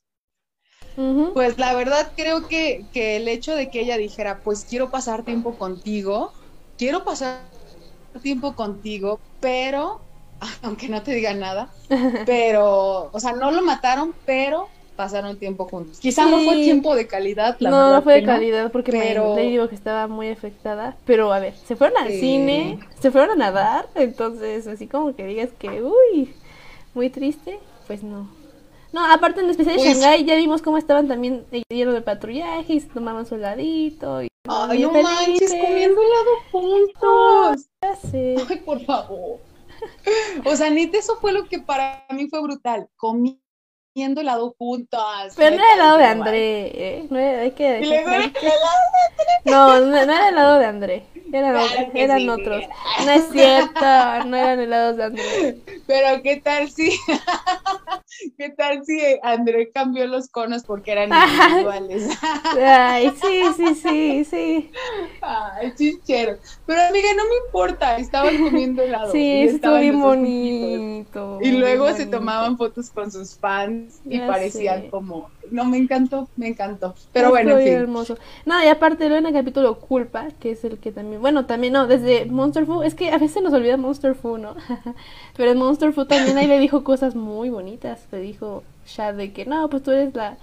pues 1.32 1.56
la 1.58 1.72
verdad 1.74 2.12
creo 2.16 2.48
que, 2.48 2.88
que 2.92 3.18
el 3.18 3.28
hecho 3.28 3.54
de 3.54 3.70
que 3.70 3.82
ella 3.82 3.96
dijera, 3.96 4.40
pues 4.42 4.64
quiero 4.64 4.90
pasar 4.90 5.24
tiempo 5.24 5.56
contigo, 5.56 6.32
quiero 6.76 7.04
pasar 7.04 7.50
tiempo 8.22 8.54
contigo, 8.56 9.20
pero, 9.38 10.02
aunque 10.62 10.88
no 10.88 11.02
te 11.02 11.12
diga 11.14 11.34
nada, 11.34 11.68
pero, 12.26 13.10
o 13.12 13.20
sea, 13.20 13.32
no 13.32 13.50
lo 13.50 13.62
mataron, 13.62 14.14
pero 14.26 14.68
pasaron 14.96 15.38
tiempo 15.38 15.66
juntos. 15.66 15.98
Quizá 15.98 16.26
no 16.26 16.38
fue 16.40 16.56
tiempo 16.56 16.94
de 16.94 17.06
calidad, 17.06 17.56
la 17.60 17.70
no, 17.70 17.76
verdad 17.76 17.92
no 17.96 18.02
fue 18.02 18.14
de 18.14 18.24
calidad 18.24 18.70
porque 18.70 18.92
pero- 18.92 19.34
me, 19.34 19.42
digo 19.42 19.68
que 19.68 19.74
estaba 19.74 20.06
muy 20.08 20.28
afectada. 20.28 20.96
Pero 21.06 21.32
a 21.32 21.38
ver, 21.38 21.54
se 21.54 21.74
fueron 21.74 21.96
al 21.96 22.08
Sí. 22.10 22.20
cine, 22.20 22.78
se 23.00 23.10
fueron 23.10 23.30
a 23.30 23.34
nadar, 23.36 23.88
entonces 23.94 24.66
así 24.66 24.86
como 24.86 25.14
que 25.16 25.24
digas 25.24 25.48
que, 25.58 25.82
uy, 25.82 26.34
muy 26.92 27.08
triste, 27.08 27.58
pues 27.86 28.02
no. 28.02 28.28
No, 28.92 29.04
aparte 29.10 29.38
en 29.40 29.46
el 29.46 29.52
especial 29.52 29.76
de 29.76 29.82
Pues- 29.84 29.98
Shanghai 30.00 30.24
ya 30.24 30.34
vimos 30.36 30.60
cómo 30.62 30.76
estaban 30.76 31.08
también 31.08 31.44
llenos 31.70 31.94
de 31.94 32.02
patrullaje 32.02 32.74
y 32.74 32.80
se 32.80 32.88
tomaban 32.88 33.24
su 33.24 33.36
heladito 33.36 34.22
y 34.22 34.28
Ay, 34.48 34.82
no 34.82 34.90
manches, 34.90 35.50
comiendo 35.54 36.00
helado 36.02 36.30
juntos. 36.50 37.66
Ay, 38.12 38.56
por 38.64 38.80
favor. 38.84 39.38
O 40.44 40.56
sea, 40.56 40.70
neta, 40.70 40.98
eso 40.98 41.16
fue 41.20 41.32
lo 41.32 41.46
que 41.48 41.58
para 41.60 42.04
mí 42.10 42.28
fue 42.28 42.40
brutal. 42.42 42.88
Comiendo 42.96 43.40
helado 44.20 44.54
juntas. 44.58 45.34
Pero 45.36 45.56
no 45.56 45.62
era 45.62 45.72
el 45.72 45.78
lado 45.78 45.96
de 45.96 46.02
dije, 46.02 46.14
"No 46.14 46.22
André, 46.22 46.66
¿eh? 46.98 47.06
No 47.10 47.18
era, 47.18 47.40
hay 47.42 47.50
que 47.52 47.80
Y 47.80 47.86
luego 47.86 48.10
hay 48.10 48.30
que- 48.30 48.50
No, 49.50 49.80
no, 49.80 49.96
era 49.96 50.28
el 50.28 50.34
lado 50.34 50.58
de 50.58 50.66
André. 50.66 51.06
Eran, 51.32 51.52
Claro 51.52 51.64
otros, 51.66 51.92
que 51.92 52.02
eran 52.02 52.18
sí. 52.20 52.28
otros. 52.28 52.64
No 53.04 53.10
es 53.12 53.24
cierto, 53.30 54.24
no 54.26 54.36
eran 54.36 54.60
helados 54.60 54.96
de 54.96 55.04
André. 55.04 55.58
Pero 55.86 56.22
qué 56.22 56.36
tal 56.40 56.68
si, 56.70 56.90
qué 58.38 58.50
tal 58.50 58.84
si 58.84 59.00
André 59.22 59.70
cambió 59.72 60.06
los 60.06 60.28
conos 60.28 60.64
porque 60.64 60.92
eran 60.92 61.12
individuales. 61.14 62.08
Ay, 62.60 63.10
sí, 63.20 63.52
sí, 63.56 63.74
sí, 63.74 64.24
sí. 64.24 64.70
Ay, 65.20 65.74
chichero. 65.74 66.38
Pero 66.66 66.80
amiga, 66.82 67.08
no 67.16 67.24
me 67.28 67.36
importa, 67.46 67.98
estaban 67.98 68.38
comiendo 68.38 68.82
helado. 68.82 69.12
Sí, 69.12 69.42
estuvo 69.42 69.78
bien 69.78 70.00
bonito. 70.00 71.38
Y 71.42 71.52
luego 71.52 71.92
se 71.94 72.06
tomaban 72.06 72.56
fotos 72.56 72.90
con 72.90 73.10
sus 73.10 73.36
fans 73.38 74.02
y 74.08 74.18
Ya 74.18 74.26
parecían 74.26 74.84
sé. 74.84 74.90
como, 74.90 75.30
no, 75.50 75.64
me 75.64 75.78
encantó, 75.78 76.28
me 76.36 76.48
encantó. 76.48 76.94
Pero 77.12 77.28
Estuvo 77.28 77.30
bueno, 77.30 77.58
en 77.58 77.60
fin. 77.60 77.72
hermoso. 77.74 78.18
No, 78.46 78.62
y 78.62 78.68
aparte 78.68 79.04
luego 79.08 79.18
en 79.18 79.26
el 79.26 79.32
capítulo 79.32 79.78
Culpa, 79.80 80.28
que 80.38 80.52
es 80.52 80.64
el 80.64 80.78
que 80.78 80.92
también, 80.92 81.20
bueno, 81.20 81.46
también 81.46 81.72
no, 81.72 81.86
desde 81.86 82.26
Monster 82.26 82.66
Fu, 82.66 82.82
es 82.82 82.94
que 82.94 83.10
a 83.10 83.18
veces 83.18 83.42
nos 83.42 83.52
olvida 83.52 83.76
Monster 83.76 84.14
Fu, 84.14 84.38
¿no? 84.38 84.54
Pero 85.36 85.50
en 85.52 85.58
Monster 85.58 85.92
Fu 85.92 86.04
también 86.06 86.36
ahí 86.38 86.46
le 86.46 86.58
dijo 86.58 86.84
cosas 86.84 87.14
muy 87.14 87.50
bonitas. 87.50 88.06
Le 88.12 88.20
dijo 88.20 88.64
Shad 88.86 89.14
de 89.14 89.32
que 89.32 89.46
no, 89.46 89.68
pues 89.70 89.82
tú 89.82 89.90
eres 89.92 90.14
la, 90.14 90.38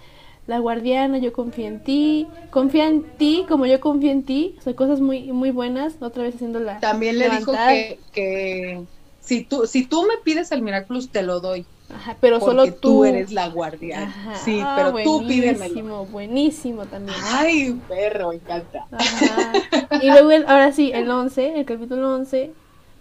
la 0.45 0.59
guardiana, 0.59 1.17
yo 1.17 1.33
confío 1.33 1.67
en 1.67 1.83
ti, 1.83 2.27
confía 2.51 2.87
en 2.87 3.03
ti 3.17 3.45
como 3.47 3.65
yo 3.65 3.79
confío 3.79 4.11
en 4.11 4.23
ti, 4.23 4.55
o 4.59 4.61
sea, 4.61 4.75
cosas 4.75 5.01
muy 5.01 5.31
muy 5.33 5.51
buenas, 5.51 5.97
otra 6.01 6.23
vez 6.23 6.35
haciendo 6.35 6.59
la 6.59 6.79
También 6.79 7.17
le 7.19 7.29
dijo 7.29 7.51
que, 7.53 7.99
que 8.11 8.85
si 9.19 9.43
tú 9.43 9.65
si 9.67 9.87
tú 9.87 10.03
me 10.03 10.15
pides 10.23 10.51
el 10.51 10.61
Miraculous 10.61 11.11
te 11.11 11.21
lo 11.23 11.39
doy. 11.39 11.65
Ajá, 11.89 12.17
pero 12.19 12.39
solo 12.41 12.63
porque 12.65 12.79
tú. 12.79 13.05
eres 13.05 13.31
la 13.31 13.47
guardiana. 13.47 14.07
Ajá. 14.07 14.33
Sí, 14.43 14.59
Ah, 14.61 14.73
pero 14.75 14.91
tú 15.03 15.19
pídemelo. 15.25 15.57
Buenísimo, 15.57 16.05
buenísimo 16.05 16.85
también. 16.85 17.17
Ay, 17.23 17.73
perro, 17.87 18.29
me 18.29 18.35
encanta. 18.35 18.87
Ajá. 18.91 19.53
Y 20.01 20.09
luego, 20.11 20.31
el- 20.31 20.45
ahora 20.47 20.71
sí, 20.73 20.91
el 20.93 21.09
11, 21.09 21.59
el 21.59 21.65
capítulo 21.65 22.13
11, 22.13 22.51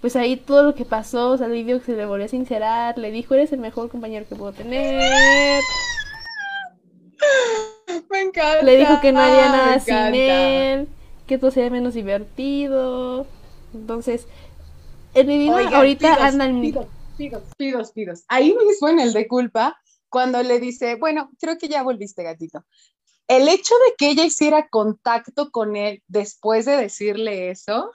pues 0.01 0.17
ahí 0.17 0.37
todo 0.37 0.63
lo 0.63 0.75
que 0.75 0.85
pasó, 0.85 1.31
o 1.31 1.39
sea, 1.39 1.49
Lidio 1.49 1.81
que 1.81 1.87
se 1.87 1.97
le 1.97 2.07
volvió 2.07 2.27
a 2.27 2.29
sincerar, 2.29 2.99
le 2.99 3.11
dijo, 3.11 3.35
eres 3.35 3.53
el 3.53 3.61
mejor 3.61 3.89
compañero 3.91 4.27
que 4.29 4.37
puedo 4.37 4.53
tener. 4.53 5.63
Me 8.11 8.21
encanta. 8.21 8.63
Le 8.63 8.77
dijo 8.77 9.01
que 9.01 9.13
no 9.13 9.21
haría 9.21 9.51
me 9.51 9.57
nada 9.57 9.81
sin 9.81 10.15
él, 10.15 10.89
que 11.27 11.39
todo 11.39 11.51
sería 11.51 11.71
menos 11.71 11.95
divertido. 11.95 13.27
Entonces, 13.73 14.27
el 15.15 15.27
Lidino 15.29 15.57
Oigan, 15.57 15.75
ahorita 15.75 16.15
pidos, 16.15 16.29
anda 16.29 16.45
en... 16.47 16.61
pidos, 16.61 16.87
pidos, 17.17 17.43
pidos, 17.57 17.93
pidos. 17.93 18.25
Ahí 18.29 18.55
mismo 18.55 18.89
en 18.89 19.01
el 19.01 19.13
de 19.13 19.27
culpa, 19.27 19.79
cuando 20.09 20.43
le 20.43 20.61
dice, 20.61 20.97
bueno, 20.97 21.31
creo 21.41 21.59
que 21.59 21.69
ya 21.69 21.83
volviste, 21.83 22.23
gatito. 22.23 22.65
El 23.29 23.49
hecho 23.49 23.75
de 23.87 23.95
que 23.97 24.11
ella 24.11 24.25
hiciera 24.25 24.69
contacto 24.69 25.51
con 25.51 25.77
él 25.77 26.03
después 26.07 26.65
de 26.65 26.77
decirle 26.77 27.51
eso, 27.51 27.91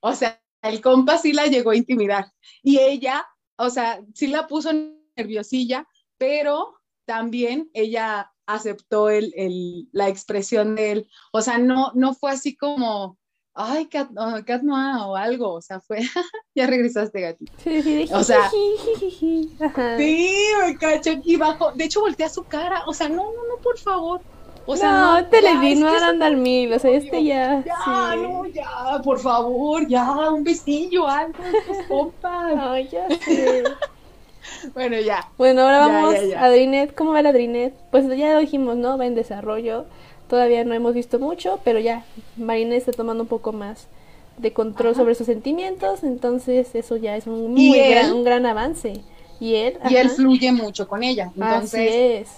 o 0.00 0.12
sea, 0.12 0.40
el 0.68 0.80
compa 0.80 1.18
sí 1.18 1.32
la 1.32 1.46
llegó 1.46 1.70
a 1.70 1.76
intimidar. 1.76 2.32
Y 2.62 2.78
ella, 2.78 3.26
o 3.56 3.70
sea, 3.70 4.00
sí 4.14 4.26
la 4.26 4.46
puso 4.46 4.70
nerviosilla, 5.16 5.86
pero 6.18 6.78
también 7.04 7.70
ella 7.74 8.32
aceptó 8.46 9.08
el, 9.10 9.32
el- 9.36 9.88
la 9.92 10.08
expresión 10.08 10.76
de 10.76 10.92
él. 10.92 11.10
O 11.32 11.40
sea, 11.40 11.58
no, 11.58 11.90
no 11.94 12.14
fue 12.14 12.30
así 12.30 12.56
como, 12.56 13.18
ay, 13.54 13.86
Cat, 13.86 14.10
oh, 14.16 14.38
Cat 14.46 14.62
Noir 14.62 14.96
o 15.04 15.16
algo. 15.16 15.52
O 15.54 15.60
sea, 15.62 15.80
fue, 15.80 15.98
ya 16.54 16.66
regresaste, 16.66 17.20
gatito. 17.20 17.52
O 18.12 18.22
sea-. 18.22 18.50
Sí, 19.98 20.28
me 20.64 20.76
cacho 20.78 21.10
aquí 21.12 21.36
bajo. 21.36 21.72
De 21.72 21.84
hecho, 21.84 22.00
voltea 22.00 22.28
su 22.28 22.44
cara. 22.44 22.82
O 22.86 22.94
sea, 22.94 23.08
no, 23.08 23.16
no, 23.24 23.46
no, 23.48 23.62
por 23.62 23.78
favor. 23.78 24.20
O 24.68 24.76
sea, 24.76 24.90
no, 24.90 25.20
no, 25.22 25.80
no 25.80 25.94
es 25.96 26.02
al 26.02 26.36
mil, 26.36 26.72
o 26.72 26.78
sea, 26.78 26.90
este 26.90 27.22
ya... 27.22 27.62
Ya, 27.64 27.74
sí. 27.84 28.20
no, 28.22 28.46
ya, 28.46 29.00
por 29.04 29.20
favor, 29.20 29.86
ya, 29.86 30.10
un 30.30 30.42
besillo, 30.42 31.06
algo, 31.06 31.38
tus 31.66 31.76
compas. 31.88 32.54
Ay, 32.58 32.88
ya 32.90 33.06
sé. 33.24 33.62
Bueno, 34.74 34.98
ya. 35.00 35.28
Bueno, 35.38 35.62
ahora 35.62 35.78
Ya, 35.78 35.86
vamos 35.86 36.14
ya, 36.14 36.22
ya. 36.24 36.44
a 36.44 36.50
Drinet. 36.50 36.94
¿Cómo 36.94 37.12
va 37.12 37.22
la 37.22 37.32
Drinet? 37.32 37.74
Pues 37.90 38.06
ya 38.16 38.32
lo 38.32 38.40
dijimos, 38.40 38.76
¿no? 38.76 38.98
Va 38.98 39.06
en 39.06 39.14
desarrollo. 39.14 39.84
Todavía 40.28 40.64
no 40.64 40.74
hemos 40.74 40.94
visto 40.94 41.18
mucho, 41.20 41.60
pero 41.62 41.78
ya 41.78 42.04
Marinette 42.36 42.78
está 42.78 42.92
tomando 42.92 43.22
un 43.22 43.28
poco 43.28 43.52
más 43.52 43.86
de 44.38 44.52
control 44.52 44.90
Ajá. 44.92 45.00
sobre 45.00 45.14
sus 45.14 45.26
sentimientos, 45.26 46.02
entonces 46.02 46.74
eso 46.74 46.96
ya 46.96 47.16
es 47.16 47.26
un, 47.28 47.52
muy 47.54 47.78
él- 47.78 47.90
gran, 47.90 48.12
un 48.12 48.24
gran 48.24 48.46
avance. 48.46 49.00
Y 49.38 49.54
él, 49.54 49.78
Y 49.88 49.94
él 49.96 50.10
fluye 50.10 50.50
mucho 50.50 50.88
con 50.88 51.02
ella. 51.04 51.26
así 51.26 51.40
Entonces, 51.40 51.92
es. 51.94 52.28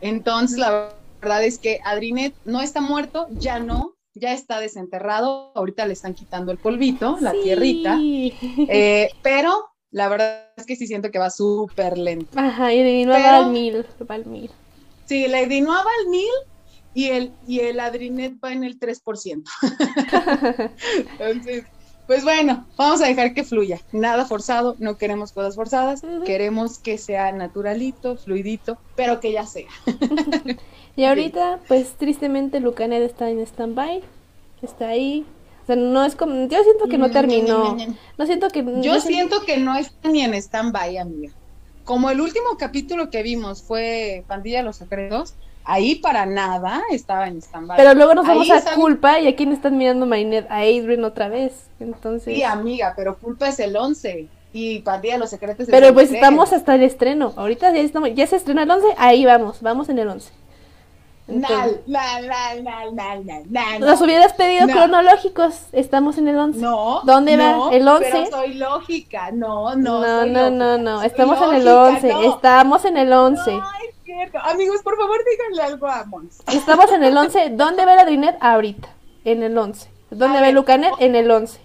entonces 0.00 0.58
la 0.58 0.88
verdad 1.22 1.44
es 1.44 1.58
que 1.58 1.80
Adrinet 1.84 2.34
no 2.44 2.60
está 2.60 2.80
muerto, 2.80 3.28
ya 3.38 3.60
no, 3.60 3.96
ya 4.14 4.32
está 4.32 4.60
desenterrado. 4.60 5.52
Ahorita 5.54 5.86
le 5.86 5.92
están 5.92 6.14
quitando 6.14 6.52
el 6.52 6.58
polvito, 6.58 7.16
la 7.20 7.32
Sí. 7.32 7.38
tierrita. 7.44 7.98
Eh, 8.68 9.10
pero 9.22 9.66
la 9.90 10.08
verdad 10.08 10.48
es 10.56 10.66
que 10.66 10.76
sí 10.76 10.86
siento 10.86 11.10
que 11.10 11.18
va 11.18 11.30
súper 11.30 11.96
lento. 11.98 12.38
Ajá, 12.38 12.72
y 12.72 13.04
no 13.04 13.12
va 13.12 13.36
al 13.38 13.50
mil, 13.50 13.86
va 14.10 14.14
al 14.16 14.26
mil. 14.26 14.50
Sí, 15.06 15.26
la 15.28 15.40
Edinoa 15.40 15.76
va 15.84 15.90
al 16.00 16.08
mil 16.08 16.30
y 16.94 17.06
el, 17.06 17.32
y 17.46 17.60
el 17.60 17.78
Adrinet 17.80 18.34
va 18.42 18.52
en 18.52 18.64
el 18.64 18.78
3%. 18.78 19.50
Entonces, 21.18 21.64
pues 22.06 22.24
bueno, 22.24 22.66
vamos 22.76 23.00
a 23.02 23.06
dejar 23.06 23.34
que 23.34 23.44
fluya. 23.44 23.80
Nada 23.92 24.24
forzado, 24.24 24.76
no 24.78 24.96
queremos 24.96 25.32
cosas 25.32 25.54
forzadas, 25.54 26.02
queremos 26.24 26.78
que 26.78 26.98
sea 26.98 27.32
naturalito, 27.32 28.16
fluidito, 28.16 28.78
pero 28.96 29.20
que 29.20 29.32
ya 29.32 29.46
sea. 29.46 29.68
Y 30.96 31.04
ahorita, 31.04 31.58
pues 31.68 31.92
tristemente 31.98 32.60
Lucanet 32.60 33.02
está 33.02 33.30
en 33.30 33.40
stand-by, 33.40 34.02
está 34.62 34.88
ahí. 34.88 35.24
O 35.62 35.66
sea, 35.66 35.76
no 35.76 36.04
es 36.04 36.16
como, 36.16 36.48
yo 36.48 36.62
siento 36.62 36.86
que 36.88 36.98
no 36.98 37.10
terminó. 37.10 37.76
No 38.18 38.26
siento 38.26 38.48
que... 38.48 38.64
Yo 38.82 39.00
siento 39.00 39.42
que 39.46 39.56
no 39.58 39.76
está 39.76 40.08
ni 40.08 40.22
en 40.22 40.34
stand-by, 40.34 40.98
amiga. 40.98 41.32
Como 41.84 42.10
el 42.10 42.20
último 42.20 42.56
capítulo 42.58 43.10
que 43.10 43.22
vimos 43.22 43.62
fue 43.62 44.24
Pandilla 44.26 44.58
de 44.58 44.64
los 44.64 44.76
Secretos, 44.76 45.34
ahí 45.64 45.94
para 45.96 46.26
nada 46.26 46.82
estaba 46.90 47.26
en 47.28 47.38
stand-by. 47.40 47.76
Pero 47.76 47.94
luego 47.94 48.14
nos 48.14 48.24
Ahí 48.26 48.30
vamos 48.38 48.50
a 48.50 48.58
está- 48.58 48.74
culpa 48.74 49.18
y 49.20 49.28
a 49.28 49.34
quién 49.36 49.52
están 49.52 49.78
mirando 49.78 50.04
Marinette, 50.04 50.50
a 50.50 50.58
Adrian 50.58 51.04
otra 51.04 51.28
vez. 51.28 51.52
Entonces. 51.80 52.34
Sí, 52.34 52.42
amiga, 52.42 52.92
pero 52.96 53.16
culpa 53.16 53.48
es 53.48 53.58
el 53.60 53.76
11 53.76 54.26
y 54.52 54.80
Pandilla 54.80 55.14
de 55.14 55.20
los 55.20 55.30
Secretos 55.30 55.66
Pero 55.70 55.94
pues 55.94 56.08
3. 56.10 56.20
estamos 56.20 56.52
hasta 56.52 56.74
el 56.74 56.82
estreno. 56.82 57.32
Ahorita 57.36 57.72
ya 57.72 57.80
estamos, 57.80 58.10
ya 58.14 58.26
se 58.26 58.36
estrena 58.36 58.64
el 58.64 58.70
11, 58.70 58.86
ahí 58.98 59.24
vamos, 59.24 59.62
vamos 59.62 59.88
en 59.88 59.98
el 59.98 60.08
11. 60.08 60.30
Entonces, 61.28 61.80
nal, 61.86 62.26
nal, 62.26 62.64
nos 63.80 63.80
nal. 63.80 64.02
hubieras 64.02 64.32
pedido 64.32 64.66
No. 64.66 64.72
cronológicos, 64.72 65.54
estamos 65.72 66.18
en 66.18 66.28
el 66.28 66.36
11. 66.36 66.58
No. 66.60 67.00
¿Dónde 67.04 67.36
va? 67.36 67.52
no, 67.52 67.70
¿El 67.70 67.86
11? 67.86 68.10
Pero 68.10 68.26
soy 68.30 68.54
lógica. 68.54 69.30
No, 69.30 69.74
no. 69.76 70.00
no, 70.00 70.20
soy 70.20 70.30
no, 70.30 70.50
lógica, 70.50 70.50
no, 70.50 70.78
no, 70.78 71.02
estamos 71.02 71.40
en 71.42 71.54
el 71.54 71.64
lógica, 71.64 71.94
11, 71.94 72.08
no. 72.12 72.34
estamos 72.34 72.84
en 72.84 72.96
el 72.96 73.12
11. 73.12 73.50
No, 73.52 73.58
es 73.88 73.94
cierto. 74.04 74.38
Amigos, 74.40 74.82
por 74.82 74.96
favor, 74.96 75.18
díganle 75.30 75.62
algo 75.62 75.86
a 75.86 76.04
Mons. 76.04 76.40
Estamos 76.52 76.90
en 76.92 77.04
el 77.04 77.16
11. 77.16 77.50
¿Dónde 77.50 77.86
ve 77.86 77.96
la 77.96 78.04
Drinet? 78.04 78.36
Ahorita, 78.40 78.88
en 79.24 79.42
el 79.44 79.56
11. 79.56 79.90
¿Dónde 80.10 80.38
A 80.38 80.40
ve 80.40 80.46
ver, 80.48 80.54
Lucanet? 80.54 80.92
En 80.98 81.14
el 81.14 81.30
11. 81.30 81.60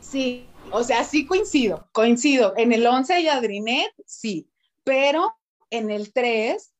Sí, 0.00 0.46
o 0.70 0.82
sea, 0.84 1.02
sí 1.04 1.26
coincido, 1.26 1.88
coincido. 1.92 2.54
En 2.56 2.72
el 2.72 2.86
11 2.86 3.20
y 3.20 3.28
Adrinet, 3.28 3.92
sí, 4.06 4.48
pero 4.84 5.34
en 5.70 5.90
el 5.90 6.12
3... 6.12 6.72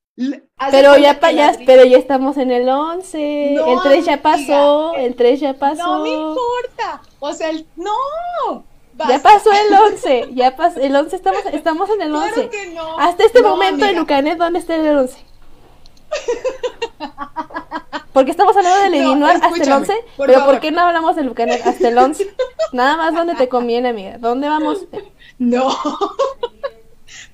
Pero 0.70 0.96
ya, 0.98 1.20
pa- 1.20 1.28
que 1.28 1.36
ya, 1.36 1.52
Adri- 1.52 1.62
pero 1.64 1.84
ya 1.84 1.96
estamos 1.98 2.36
en 2.38 2.50
el 2.50 2.68
11. 2.68 3.52
No, 3.56 3.66
el 3.66 3.78
3 3.82 4.04
ya 4.04 4.12
amiga, 4.14 4.22
pasó, 4.22 4.94
eh, 4.96 5.06
el 5.06 5.14
3 5.14 5.40
ya 5.40 5.54
pasó. 5.54 5.82
No 5.98 6.02
me 6.02 6.10
importa, 6.10 7.00
o 7.20 7.32
sea, 7.32 7.50
el... 7.50 7.66
no. 7.76 7.92
Ya 8.98 9.04
Basta. 9.06 9.22
pasó 9.22 9.50
el 9.52 9.72
11, 9.92 10.28
ya 10.32 10.56
pasó, 10.56 10.80
el 10.80 10.96
11 10.96 11.14
estamos, 11.14 11.40
estamos 11.52 11.88
en 11.90 12.02
el 12.02 12.12
11. 12.14 12.32
Claro 12.34 12.50
que 12.50 12.66
no. 12.74 12.98
Hasta 12.98 13.24
este 13.24 13.42
No, 13.42 13.50
momento 13.50 13.84
en 13.84 13.90
amiga. 13.90 14.00
Lucanet, 14.00 14.38
¿dónde 14.38 14.58
está 14.58 14.74
el 14.74 14.88
11? 14.98 15.18
Porque 18.12 18.30
estamos 18.32 18.56
hablando 18.56 18.80
de 18.80 18.90
Lady 18.90 19.14
No, 19.14 19.26
hasta 19.26 19.46
el 19.48 19.52
escúchame, 19.54 19.76
11, 19.76 19.94
por 20.16 20.26
pero 20.26 20.38
favor. 20.40 20.54
¿por 20.54 20.60
qué 20.62 20.72
no 20.72 20.80
hablamos 20.80 21.14
de 21.14 21.22
Lucanet 21.22 21.64
hasta 21.64 21.88
el 21.88 21.96
11? 21.98 22.34
Nada 22.72 22.96
más 22.96 23.14
donde 23.14 23.34
te 23.36 23.48
conviene, 23.48 23.90
amiga. 23.90 24.18
¿Dónde 24.18 24.48
vamos? 24.48 24.84
No. 25.38 25.68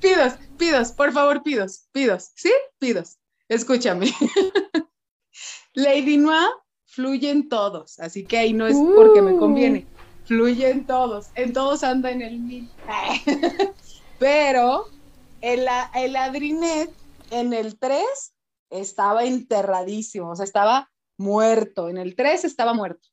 pidos, 0.01 0.35
pidos, 0.65 0.93
por 0.93 1.13
favor, 1.13 1.43
pidos, 1.43 1.89
pidos, 1.93 2.31
¿sí? 2.37 2.51
Pidos. 2.79 3.19
Escúchame. 3.49 4.11
Lady 5.75 6.17
Noir 6.17 6.49
fluyen 6.87 7.49
todos, 7.49 7.99
así 7.99 8.25
que 8.25 8.39
ahí 8.39 8.53
no 8.53 8.67
es 8.67 8.77
porque 8.97 9.21
me 9.21 9.33
Uh. 9.35 9.39
conviene. 9.39 9.87
Fluyen 10.25 10.87
todos, 10.87 11.27
en 11.35 11.53
todos 11.53 11.85
anda 11.85 12.11
en 12.11 12.23
el 12.23 12.39
mil. 12.41 12.71
Pero 14.19 14.87
el, 15.43 15.67
el 15.95 16.17
Adrinet 16.17 16.91
en 17.31 17.53
el 17.53 17.79
3 17.79 18.03
estaba 18.71 19.25
enterradísimo, 19.25 20.31
o 20.31 20.37
sea, 20.37 20.45
estaba 20.45 20.91
muerto. 21.19 21.91
En 21.91 21.99
el 21.99 22.17
3 22.17 22.45
estaba 22.45 22.73
muerto. 22.73 23.07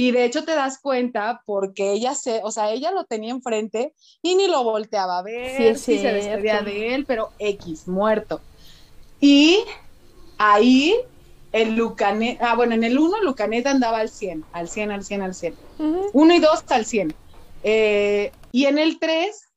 Y 0.00 0.12
de 0.12 0.24
hecho 0.24 0.46
te 0.46 0.52
das 0.52 0.78
cuenta 0.80 1.42
porque 1.44 1.92
ella 1.92 2.14
se, 2.14 2.40
o 2.42 2.50
sea, 2.50 2.72
ella 2.72 2.90
lo 2.90 3.04
tenía 3.04 3.32
enfrente 3.32 3.94
y 4.22 4.34
ni 4.34 4.48
lo 4.48 4.64
volteaba 4.64 5.18
a 5.18 5.22
ver, 5.22 5.76
Sí, 5.76 5.92
sí 5.96 5.98
se 5.98 6.10
despedía 6.10 6.62
de 6.62 6.94
él, 6.94 7.04
pero 7.04 7.32
X, 7.38 7.86
muerto. 7.86 8.40
Y 9.20 9.62
ahí 10.38 10.96
el 11.52 11.76
Lucanet, 11.76 12.40
ah, 12.40 12.56
bueno, 12.56 12.74
en 12.74 12.84
el 12.84 12.98
1 12.98 13.20
Lucanet 13.20 13.66
andaba 13.66 13.98
al 13.98 14.08
100, 14.08 14.42
al 14.52 14.70
100, 14.70 14.90
al 14.90 15.04
100, 15.04 15.20
al 15.20 15.34
100. 15.34 15.54
Ujú. 15.76 16.10
1 16.14 16.34
y 16.34 16.38
2 16.38 16.64
al 16.70 16.86
100. 16.86 17.14
Eh, 17.62 18.32
y 18.52 18.64
en 18.64 18.78
el 18.78 18.98
3 18.98 19.50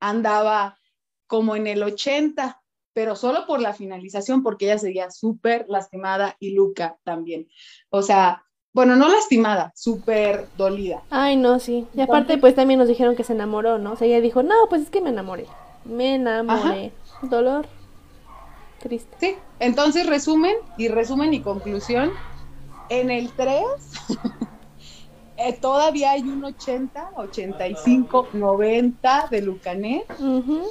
andaba 0.00 0.76
como 1.28 1.54
en 1.54 1.68
el 1.68 1.84
80, 1.84 2.60
pero 2.92 3.14
solo 3.14 3.46
por 3.46 3.60
la 3.60 3.74
finalización, 3.74 4.42
porque 4.42 4.64
ella 4.64 4.78
seguía 4.78 5.12
súper 5.12 5.66
lastimada 5.68 6.36
y 6.40 6.50
Luca 6.50 6.98
también. 7.04 7.46
O 7.90 8.02
sea, 8.02 8.44
bueno, 8.74 8.96
no 8.96 9.08
lastimada, 9.08 9.72
súper 9.76 10.48
dolida. 10.56 11.02
Ay, 11.10 11.36
no, 11.36 11.58
sí. 11.58 11.86
Y 11.94 12.00
aparte, 12.00 12.38
pues 12.38 12.54
también 12.54 12.78
nos 12.78 12.88
dijeron 12.88 13.16
que 13.16 13.24
se 13.24 13.34
enamoró, 13.34 13.78
¿no? 13.78 13.92
O 13.92 13.96
sea, 13.96 14.06
ella 14.06 14.20
dijo, 14.20 14.42
no, 14.42 14.54
pues 14.70 14.82
es 14.82 14.90
que 14.90 15.02
me 15.02 15.10
enamoré. 15.10 15.46
Me 15.84 16.14
enamoré. 16.14 16.92
Dolor. 17.20 17.66
Triste. 18.80 19.14
Sí, 19.20 19.36
entonces 19.60 20.06
resumen 20.06 20.54
y 20.78 20.88
resumen 20.88 21.34
y 21.34 21.40
conclusión. 21.40 22.12
En 22.88 23.10
el 23.10 23.30
3 23.32 23.62
eh, 25.36 25.52
todavía 25.52 26.12
hay 26.12 26.22
un 26.22 26.42
80, 26.42 27.10
85, 27.16 28.28
90 28.32 29.28
de 29.30 29.42
Lucanet. 29.42 30.10
Ujú. 30.18 30.62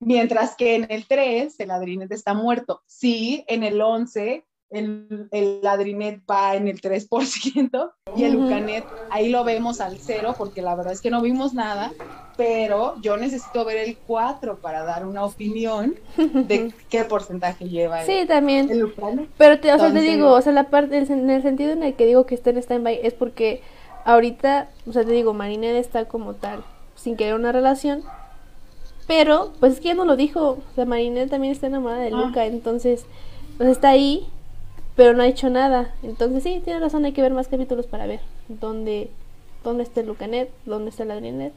Mientras 0.00 0.56
que 0.56 0.74
en 0.74 0.86
el 0.90 1.06
3 1.06 1.60
el 1.60 1.70
Adrinet 1.70 2.10
está 2.12 2.32
muerto. 2.32 2.82
Sí, 2.86 3.44
en 3.46 3.62
el 3.62 3.80
11 3.80 4.45
el, 4.70 5.28
el 5.30 5.60
Adrinet 5.66 6.20
va 6.28 6.56
en 6.56 6.66
el 6.68 6.80
3% 6.80 7.90
y 8.16 8.24
el 8.24 8.32
Lucanet 8.32 8.84
ahí 9.10 9.28
lo 9.28 9.44
vemos 9.44 9.80
al 9.80 9.98
cero 9.98 10.34
porque 10.36 10.60
la 10.62 10.74
verdad 10.74 10.92
es 10.92 11.00
que 11.00 11.10
no 11.10 11.22
vimos 11.22 11.54
nada, 11.54 11.92
pero 12.36 12.94
yo 13.00 13.16
necesito 13.16 13.64
ver 13.64 13.76
el 13.78 13.96
4 13.96 14.58
para 14.58 14.82
dar 14.84 15.06
una 15.06 15.24
opinión 15.24 15.94
de 16.16 16.72
qué 16.90 17.04
porcentaje 17.04 17.68
lleva 17.68 18.02
Sí, 18.04 18.12
el, 18.12 18.26
también. 18.26 18.70
el 18.70 18.80
Lucanet. 18.80 19.28
Pero 19.38 19.60
te, 19.60 19.72
o 19.72 19.78
sea, 19.78 19.92
te 19.92 20.00
digo, 20.00 20.32
o 20.32 20.42
sea, 20.42 20.52
la 20.52 20.64
parte, 20.68 20.98
en 20.98 21.30
el 21.30 21.42
sentido 21.42 21.70
en 21.72 21.82
el 21.82 21.94
que 21.94 22.06
digo 22.06 22.26
que 22.26 22.34
está 22.34 22.50
en 22.50 22.58
stand-by 22.58 23.00
es 23.02 23.14
porque 23.14 23.62
ahorita, 24.04 24.68
o 24.86 24.92
sea, 24.92 25.04
te 25.04 25.12
digo, 25.12 25.32
Marinette 25.32 25.76
está 25.78 26.06
como 26.06 26.34
tal, 26.34 26.64
sin 26.96 27.16
querer 27.16 27.34
una 27.34 27.52
relación, 27.52 28.02
pero, 29.06 29.52
pues 29.60 29.74
es 29.74 29.80
que 29.80 29.88
ya 29.88 29.94
no 29.94 30.04
lo 30.04 30.16
dijo, 30.16 30.58
o 30.58 30.74
sea, 30.74 30.84
Marinette 30.84 31.30
también 31.30 31.52
está 31.52 31.68
enamorada 31.68 32.00
de 32.02 32.08
Ah. 32.12 32.26
Luca, 32.26 32.44
entonces, 32.46 33.06
pues 33.56 33.68
está 33.68 33.90
ahí, 33.90 34.26
pero 34.96 35.12
no 35.12 35.22
ha 35.22 35.26
hecho 35.26 35.50
nada, 35.50 35.94
entonces 36.02 36.42
sí, 36.42 36.60
tiene 36.64 36.80
razón, 36.80 37.04
hay 37.04 37.12
que 37.12 37.22
ver 37.22 37.32
más 37.32 37.48
capítulos 37.48 37.86
para 37.86 38.06
ver 38.06 38.20
dónde, 38.48 39.10
dónde 39.62 39.82
está 39.82 40.00
el 40.00 40.06
Lucanet, 40.06 40.50
dónde 40.64 40.90
está 40.90 41.02
el 41.02 41.10
Adrinet, 41.10 41.52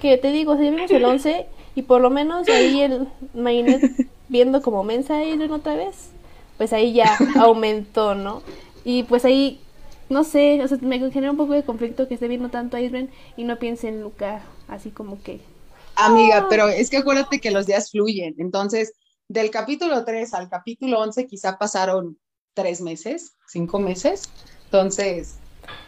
que 0.00 0.18
te 0.18 0.30
digo, 0.30 0.52
o 0.52 0.56
sea, 0.56 0.64
ya 0.64 0.70
vimos 0.70 0.90
el 0.90 1.04
11 1.04 1.46
y 1.74 1.82
por 1.82 2.00
lo 2.02 2.10
menos 2.10 2.48
ahí 2.48 2.82
el 2.82 3.08
Marinette 3.34 4.08
viendo 4.28 4.62
como 4.62 4.84
mensa 4.84 5.14
a 5.14 5.20
Adrian 5.20 5.50
otra 5.50 5.74
vez, 5.74 6.10
pues 6.58 6.72
ahí 6.72 6.92
ya 6.92 7.16
aumentó, 7.40 8.14
¿no? 8.14 8.42
Y 8.84 9.04
pues 9.04 9.24
ahí, 9.24 9.60
no 10.08 10.22
sé, 10.24 10.62
o 10.62 10.68
sea, 10.68 10.78
me 10.82 10.98
genera 11.10 11.30
un 11.30 11.36
poco 11.36 11.54
de 11.54 11.62
conflicto 11.62 12.08
que 12.08 12.14
esté 12.14 12.28
viendo 12.28 12.50
tanto 12.50 12.76
a 12.76 12.80
Adrian 12.80 13.10
y 13.36 13.44
no 13.44 13.58
piense 13.58 13.88
en 13.88 14.02
Luca, 14.02 14.42
así 14.68 14.90
como 14.90 15.22
que... 15.22 15.40
Amiga, 15.94 16.46
pero 16.48 16.68
es 16.68 16.90
que 16.90 16.98
acuérdate 16.98 17.38
que 17.38 17.50
los 17.50 17.66
días 17.66 17.90
fluyen. 17.90 18.34
Entonces, 18.38 18.94
del 19.28 19.50
capítulo 19.50 20.04
3 20.04 20.32
al 20.34 20.48
capítulo 20.48 21.00
11 21.00 21.26
quizá 21.26 21.58
pasaron 21.58 22.18
tres 22.54 22.80
meses, 22.80 23.36
cinco 23.48 23.78
meses. 23.78 24.22
Entonces, 24.64 25.36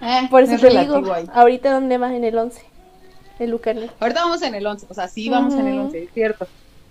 eh, 0.00 0.26
Por 0.30 0.42
eso 0.42 0.54
es 0.54 0.60
te 0.60 0.68
relativo 0.68 0.98
digo, 0.98 1.12
ahí. 1.14 1.26
ahorita 1.32 1.72
dónde 1.72 1.98
va 1.98 2.14
en 2.14 2.24
el 2.24 2.36
11, 2.36 2.62
el 3.38 3.50
Lucanet. 3.50 3.90
Ahorita 4.00 4.22
vamos 4.22 4.42
en 4.42 4.54
el 4.54 4.66
11, 4.66 4.86
o 4.88 4.94
sea, 4.94 5.08
sí 5.08 5.28
vamos 5.28 5.54
en 5.54 5.66
el 5.66 5.74
Ujú. 5.74 5.86
11, 5.86 6.02
es 6.04 6.12
cierto. 6.12 6.46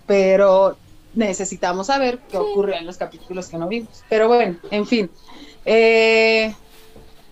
Pero 0.06 0.76
necesitamos 1.14 1.86
saber 1.86 2.18
qué 2.28 2.36
ocurrió 2.36 2.74
en 2.76 2.86
los 2.86 2.96
capítulos 2.96 3.48
que 3.48 3.56
no 3.58 3.68
vimos. 3.68 4.02
Pero 4.08 4.28
bueno, 4.28 4.58
en 4.70 4.86
fin. 4.86 5.10
Eh, 5.64 6.54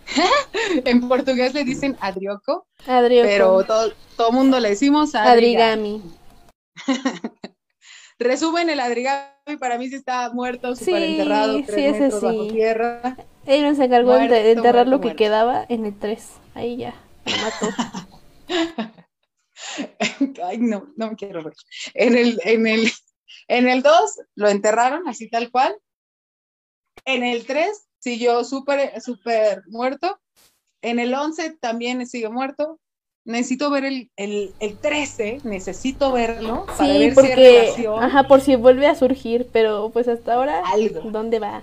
en 0.85 1.09
portugués 1.09 1.55
le 1.55 1.65
dicen 1.65 1.97
adrioco, 2.01 2.67
Adrioco. 2.87 3.29
pero 3.29 3.65
todo, 3.65 3.93
todo 4.17 4.33
mundo 4.33 4.59
le 4.61 4.71
decimos 4.71 5.15
adrigami. 5.15 6.03
Adrigami. 6.87 7.23
Resumen, 8.23 8.71
el 8.71 8.81
adrigami 8.81 9.57
para 9.59 9.79
mí 9.79 9.89
sí 9.89 9.97
está 9.97 10.31
muerto, 10.33 10.75
súper 10.77 11.03
Sí, 11.03 11.11
enterrado, 11.13 11.57
sí, 11.59 11.65
tres 11.65 11.79
ese 11.95 12.01
metros 12.01 12.23
bajo 12.23 12.43
sí. 12.45 12.49
tierra. 12.51 13.17
Adrian 13.45 13.77
se 13.77 13.85
encargó 13.85 14.13
de 14.13 14.19
Muerto, 14.19 14.35
de 14.35 14.51
enterrar 14.53 14.87
muerto, 14.87 14.91
lo 14.91 14.99
que 15.01 15.05
muerto. 15.07 15.19
quedaba 15.19 15.67
en 15.69 15.87
el 15.87 15.99
3. 15.99 16.33
Ahí 16.55 16.77
ya, 16.77 16.95
lo 17.25 17.33
mató. 17.37 17.69
Ay, 20.45 20.59
no, 20.59 20.93
no 20.97 21.11
me 21.11 21.17
quiero 21.17 21.43
ver. 21.43 21.55
En 21.95 22.17
el, 22.17 22.41
en 22.45 22.67
el, 22.67 22.91
en 23.49 23.69
el 23.69 23.83
2 23.83 24.21
lo 24.37 24.49
enterraron 24.49 25.09
así 25.09 25.29
tal 25.31 25.51
cual. 25.51 25.75
En 27.05 27.25
el 27.25 27.47
3 27.47 27.89
siguió 27.99 28.45
súper, 28.45 29.01
súper 29.01 29.63
muerto. 29.69 30.21
En 30.83 30.99
el 30.99 31.15
11 31.15 31.57
también 31.61 32.07
sigue 32.07 32.29
muerto. 32.29 32.81
Necesito 33.25 33.71
ver 33.71 33.85
el, 33.85 34.11
el, 34.17 34.53
el 34.59 34.79
13, 34.79 35.43
necesito 35.45 36.11
verlo 36.11 36.67
para 36.67 36.89
ver 36.89 37.15
si 37.15 37.21
hay 37.21 37.35
relación. 37.35 38.03
ajá, 38.03 38.25
por 38.25 38.41
si 38.41 38.57
vuelve 38.57 38.89
a 38.89 38.97
surgir, 38.97 39.49
pero 39.53 39.91
pues 39.91 40.09
hasta 40.09 40.35
ahora, 40.35 40.61
Algo. 40.67 41.03
¿dónde 41.11 41.39
va? 41.39 41.63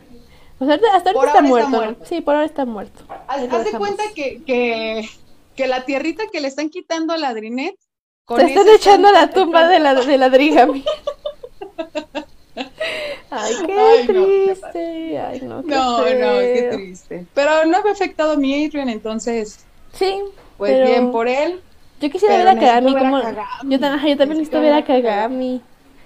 Ahorita, 0.59 0.87
hasta 0.93 1.09
está 1.09 1.19
ahora 1.19 1.31
está 1.31 1.41
muerto, 1.41 1.69
¿no? 1.69 1.77
muerto. 1.77 2.05
Sí, 2.05 2.21
por 2.21 2.35
ahora 2.35 2.45
está 2.45 2.65
muerto. 2.65 3.01
Haz, 3.27 3.41
de 3.41 3.77
cuenta 3.77 4.03
que, 4.15 4.41
que, 4.43 5.07
que 5.55 5.67
la 5.67 5.85
tierrita 5.85 6.23
que 6.31 6.39
le 6.41 6.47
están 6.47 6.69
quitando 6.69 7.13
a 7.13 7.17
la 7.17 7.33
Drinet. 7.33 7.75
con 8.25 8.39
Se 8.39 8.47
están 8.47 8.67
echando 8.69 9.09
a 9.09 9.11
la 9.11 9.29
tumba 9.29 9.67
de 9.67 9.79
la, 9.79 9.95
de 9.95 10.17
la 10.17 10.29
Drigami. 10.29 10.83
Ay, 13.31 13.53
qué 13.65 13.73
Ay, 13.73 14.07
no, 14.07 14.25
qué 14.25 14.45
triste. 14.47 15.19
Ay, 15.19 15.41
no, 15.43 15.61
qué 15.63 15.69
No, 15.69 15.97
no, 15.99 16.03
qué 16.39 16.69
triste. 16.73 17.25
Pero 17.33 17.65
no 17.65 17.81
me 17.83 17.89
ha 17.89 17.93
afectado 17.93 18.33
a 18.33 18.37
mi 18.37 18.65
Adrian, 18.65 18.89
entonces, 18.89 19.65
Sí, 19.93 20.21
pues 20.59 20.71
pero 20.71 20.85
bien 20.85 21.11
por 21.11 21.27
él. 21.27 21.63
yo 22.01 22.09
quisiera 22.09 22.37
ver 22.37 22.47
a 22.49 22.55
Kagami. 22.55 22.95
a 22.95 22.99
como... 22.99 23.17
Kagami. 23.17 23.69
Yo, 23.69 23.79
tam- 23.79 23.95
ajá, 23.95 24.07
yo 24.07 24.17
también 24.17 24.39
Necesito 24.39 24.61
ver 24.61 24.73
a 24.73 24.83
Kagami. 24.85 25.61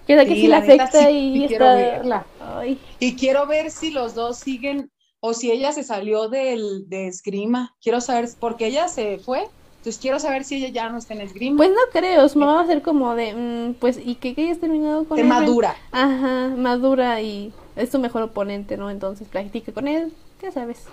Que 0.07 0.15
la 0.15 0.25
que 0.25 0.35
Sí, 0.35 0.41
sí 0.41 0.47
la 0.47 0.59
la 0.59 0.61
neta, 0.61 0.91
sí, 0.91 1.07
y 1.35 1.43
sí 1.43 1.45
quiero 1.45 1.65
está. 1.65 1.75
verla. 1.75 2.25
Ay, 2.39 2.79
Y 2.99 3.15
quiero 3.17 3.47
ver 3.47 3.71
si 3.71 3.91
los 3.91 4.13
dos 4.15 4.39
siguen 4.39 4.91
o 5.19 5.33
si 5.33 5.51
ella 5.51 5.71
se 5.71 5.83
salió 5.83 6.29
del, 6.29 6.89
de 6.89 7.07
esgrima. 7.07 7.75
Quiero 7.81 8.01
saber, 8.01 8.29
porque 8.39 8.67
ella 8.67 8.87
se 8.87 9.19
fue. 9.19 9.41
Entonces 9.77 10.01
quiero 10.01 10.19
saber 10.19 10.43
si 10.45 10.55
ella 10.55 10.69
ya 10.69 10.89
no 10.89 10.97
está 10.97 11.13
en 11.13 11.21
esgrima. 11.21 11.57
Pues 11.57 11.69
no 11.69 11.77
creo, 11.91 12.27
su 12.29 12.39
mamá 12.39 12.55
va 12.55 12.61
a 12.61 12.65
ser 12.67 12.81
como 12.81 13.15
de, 13.15 13.33
mm, 13.35 13.73
pues, 13.79 13.99
¿y 14.03 14.15
que, 14.15 14.33
que 14.33 14.43
hayas 14.43 14.59
terminado 14.59 15.05
con 15.07 15.17
de 15.17 15.23
él? 15.23 15.29
madura. 15.29 15.75
Ajá, 15.91 16.49
madura 16.57 17.21
y 17.21 17.53
es 17.75 17.91
tu 17.91 17.99
mejor 17.99 18.23
oponente, 18.23 18.77
¿no? 18.77 18.89
Entonces 18.89 19.27
practica 19.27 19.71
con 19.71 19.87
él, 19.87 20.13
ya 20.41 20.51
sabes. 20.51 20.87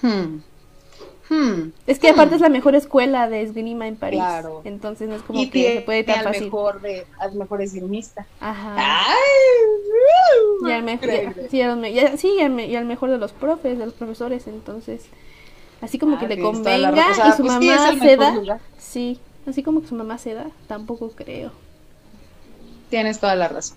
Hmm. 0.00 0.38
Hmm. 1.28 1.70
Es 1.86 1.98
que 1.98 2.08
aparte 2.08 2.34
es 2.36 2.40
la 2.40 2.48
mejor 2.48 2.74
escuela 2.74 3.28
de 3.28 3.42
esgrima 3.42 3.86
en 3.86 3.96
París. 3.96 4.20
Claro. 4.20 4.62
Entonces 4.64 5.08
no 5.08 5.14
es 5.16 5.22
como 5.22 5.40
Y 5.40 5.50
que 5.50 5.74
se 5.76 5.80
puede 5.82 6.02
tan 6.04 6.24
fácil. 6.24 6.44
mejor 6.44 6.80
de, 6.80 7.06
al 7.18 7.34
mejor 7.34 7.60
esgrimista. 7.62 8.26
Ajá. 8.40 8.74
¡Ay! 8.78 10.68
Y 10.68 10.72
al, 10.72 10.82
me- 10.82 10.92
Increíble. 10.92 11.34
ya- 11.42 11.48
sí, 11.50 11.62
al 11.62 11.92
ya- 11.92 12.16
sí, 12.16 12.32
y 12.38 12.40
al 12.42 12.50
me- 12.50 12.66
y 12.66 12.76
al 12.76 12.84
mejor 12.86 13.10
de 13.10 13.18
los 13.18 13.32
profes, 13.32 13.78
de 13.78 13.84
los 13.86 13.94
profesores, 13.94 14.46
entonces 14.46 15.02
Así 15.80 15.96
como 15.96 16.16
Ah, 16.16 16.18
que 16.18 16.26
le 16.26 16.36
toda 16.36 16.48
la 16.48 16.52
convenga 16.90 16.90
razón. 16.90 17.12
O 17.12 17.14
sea, 17.14 17.28
y 17.28 17.32
su 17.36 17.42
pues 17.42 17.52
mamá 17.52 17.88
se 17.90 17.94
mejor 17.94 18.18
da. 18.18 18.34
lugar. 18.34 18.60
Sí, 18.78 19.20
así 19.46 19.62
como 19.62 19.80
que 19.80 19.86
su 19.86 19.94
mamá 19.94 20.18
se 20.18 20.34
da, 20.34 20.50
tampoco 20.66 21.10
creo. 21.10 21.52
Tienes 22.90 23.20
toda 23.20 23.36
la 23.36 23.46
razón. 23.46 23.76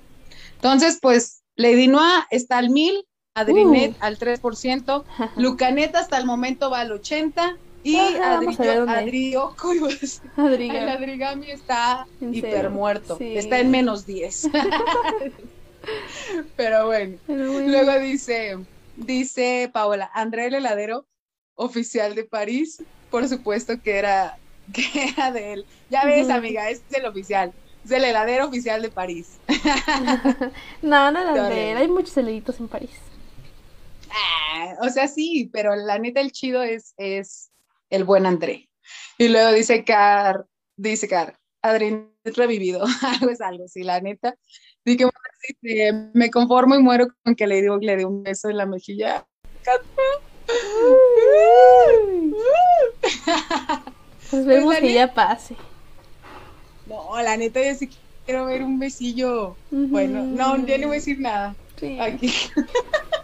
Entonces, 0.55 0.97
pues, 0.99 1.43
Lady 1.55 1.87
Noa 1.87 2.25
está 2.31 2.57
al 2.57 2.71
1000, 2.71 3.05
Adrinet 3.35 3.91
Uh. 3.93 3.97
al 4.01 4.17
3%, 4.17 5.03
Lucanet 5.37 5.95
hasta 5.95 6.17
el 6.17 6.25
momento 6.25 6.69
va 6.69 6.81
al 6.81 6.91
80% 6.91 7.57
y 7.83 7.97
Ajá, 7.97 8.35
vamos 8.35 8.59
a 8.59 8.63
ver 8.63 8.71
Adri- 8.73 8.77
dónde. 8.79 8.93
Adrioco, 8.93 9.73
iba 9.73 9.87
a 9.87 9.89
decir, 9.89 10.21
Adriga. 10.37 10.83
el 10.83 10.89
Adrigami 10.89 11.49
está 11.51 12.05
hiper 12.19 12.69
muerto, 12.69 13.17
Sí. 13.17 13.37
está 13.37 13.59
en 13.59 13.71
menos 13.71 14.05
10. 14.05 14.49
Pero 16.55 16.85
bueno, 16.85 17.17
Pero 17.25 17.51
bueno. 17.53 17.67
luego 17.69 17.99
dice, 17.99 18.57
dice 18.97 19.69
Paola, 19.73 20.11
André 20.13 20.47
el 20.47 20.55
heladero, 20.55 21.05
oficial 21.55 22.13
de 22.13 22.23
París, 22.23 22.83
por 23.09 23.27
supuesto 23.27 23.81
que 23.81 23.97
era, 23.97 24.37
que 24.73 24.85
era 25.17 25.31
de 25.31 25.53
él. 25.53 25.65
Ya 25.89 26.05
ves, 26.05 26.29
amiga, 26.29 26.69
es 26.69 26.83
el 26.91 27.05
oficial, 27.07 27.51
es 27.83 27.89
el 27.91 28.03
heladero 28.03 28.45
oficial 28.47 28.83
de 28.83 28.89
París. 28.91 29.39
no, 30.83 31.11
no, 31.11 31.25
no, 31.25 31.33
Qué 31.49 31.55
de 31.55 31.71
él. 31.71 31.77
hay 31.77 31.87
muchos 31.87 32.15
heladitos 32.15 32.59
en 32.59 32.67
París. 32.67 32.91
Ah, 34.11 34.75
o 34.81 34.89
sea, 34.89 35.07
sí, 35.07 35.49
pero 35.51 35.75
la 35.75 35.97
neta 35.99 36.19
el 36.21 36.31
chido 36.31 36.61
es, 36.63 36.93
es 36.97 37.51
el 37.89 38.03
buen 38.03 38.25
André. 38.25 38.69
Y 39.17 39.29
luego 39.29 39.51
dice 39.51 39.83
Car, 39.83 40.45
dice 40.75 41.07
Car, 41.07 41.39
Adrián 41.61 42.11
revivido, 42.23 42.83
algo 43.01 43.29
es 43.29 43.41
algo, 43.41 43.67
sí, 43.67 43.83
la 43.83 44.01
neta. 44.01 44.35
Dije, 44.83 45.05
me 46.13 46.31
conformo 46.31 46.75
y 46.75 46.79
muero 46.79 47.07
con 47.23 47.35
que 47.35 47.45
le 47.45 47.61
digo 47.61 47.77
le 47.77 47.97
dé 47.97 48.05
un 48.05 48.23
beso 48.23 48.49
en 48.49 48.57
la 48.57 48.65
mejilla. 48.65 49.27
Pues 54.29 54.45
vemos 54.45 54.73
la 54.73 54.79
que 54.79 54.93
ya 54.93 55.13
pase. 55.13 55.55
No, 56.87 57.21
la 57.21 57.37
neta 57.37 57.63
yo 57.63 57.75
sí 57.75 57.89
quiero 58.25 58.45
ver 58.45 58.63
un 58.63 58.79
besillo. 58.79 59.55
Bueno, 59.69 60.23
no, 60.23 60.65
ya 60.65 60.77
no 60.77 60.87
voy 60.87 60.95
a 60.95 60.99
decir 60.99 61.19
nada. 61.19 61.55
Sí. 61.79 61.99
Aquí. 61.99 62.33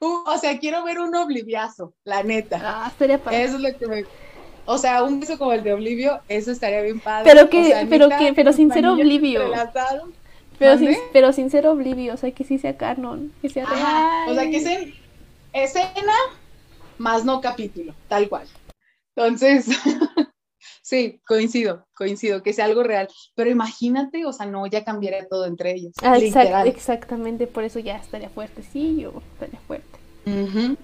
Un- 0.00 0.22
o 0.26 0.38
sea, 0.38 0.58
quiero 0.58 0.82
ver 0.84 0.98
un 0.98 1.14
obliviazo, 1.14 1.94
la 2.04 2.22
neta. 2.22 2.60
Ah, 2.62 2.88
estaría 2.88 3.18
padre. 3.18 3.44
Eso 3.44 3.56
es 3.56 3.62
lo 3.62 3.78
que 3.78 3.86
me. 3.86 4.04
O 4.66 4.78
sea, 4.78 5.02
un 5.02 5.20
beso 5.20 5.36
como 5.38 5.52
el 5.52 5.62
de 5.62 5.72
Oblivio, 5.72 6.20
eso 6.28 6.50
estaría 6.52 6.80
bien 6.82 7.00
padre. 7.00 7.30
Pero 7.30 7.48
que- 7.50 7.60
O 7.60 7.64
sea, 7.64 7.86
pero 7.88 8.06
neta, 8.06 8.18
que- 8.18 8.32
pero 8.34 8.52
sin 8.52 8.72
ser 8.72 8.86
Oblivio. 8.86 9.52
Pero 10.58 10.76
sin, 10.76 10.90
¿Mande? 10.90 11.00
pero 11.12 11.32
sin 11.32 11.50
ser 11.50 11.66
oblivio, 11.66 12.12
o 12.12 12.16
sea, 12.18 12.30
que 12.32 12.44
sí 12.44 12.58
sea 12.58 12.76
canon, 12.76 13.32
que 13.40 13.48
sea. 13.48 13.64
O 14.28 14.34
sea, 14.34 14.50
que 14.50 14.60
sea 14.60 14.78
escena 15.54 16.12
más 16.98 17.24
no 17.24 17.40
capítulo, 17.40 17.94
tal 18.08 18.28
cual. 18.28 18.46
Entonces, 19.16 19.66
sí, 20.90 21.20
coincido, 21.24 21.86
coincido, 21.94 22.42
que 22.42 22.52
sea 22.52 22.64
algo 22.64 22.82
real. 22.82 23.08
Pero 23.36 23.48
imagínate, 23.48 24.26
o 24.26 24.32
sea, 24.32 24.46
no, 24.46 24.66
ya 24.66 24.82
cambiaría 24.84 25.28
todo 25.28 25.46
entre 25.46 25.72
ellos. 25.72 25.92
Ah, 26.02 26.18
exact- 26.18 26.66
exactamente, 26.66 27.46
por 27.46 27.62
eso 27.62 27.78
ya 27.78 27.96
estaría 27.96 28.28
fuerte, 28.28 28.64
sí, 28.64 28.96
yo 29.00 29.12
estaría 29.34 29.60
fuerte. 29.60 29.98
Ujú. 30.26 30.76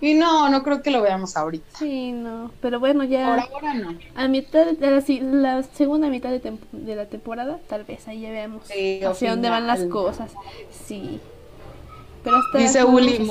Y 0.00 0.14
no, 0.14 0.48
no 0.48 0.62
creo 0.62 0.80
que 0.80 0.90
lo 0.92 1.02
veamos 1.02 1.36
ahorita. 1.36 1.78
Sí, 1.78 2.12
no. 2.12 2.52
Pero 2.60 2.78
bueno, 2.78 3.02
ya. 3.02 3.28
Por 3.28 3.40
ahora 3.40 3.74
no. 3.74 3.98
A 4.14 4.28
mitad 4.28 4.66
de 4.66 4.90
la, 5.22 5.62
segunda 5.62 6.08
mitad 6.08 6.30
de, 6.30 6.58
de 6.70 6.96
la 6.96 7.06
temporada, 7.06 7.58
tal 7.66 7.82
vez 7.84 8.06
ahí 8.06 8.20
ya 8.20 8.30
veamos 8.30 8.66
Sí, 8.66 9.00
o 9.04 9.10
hacia 9.10 9.30
dónde 9.30 9.50
van 9.50 9.66
las 9.66 9.84
cosas. 9.86 10.30
Sí. 10.70 11.18
Pero 12.22 12.36
hasta 12.36 12.58
Dice 12.58 12.84
Uli. 12.84 13.28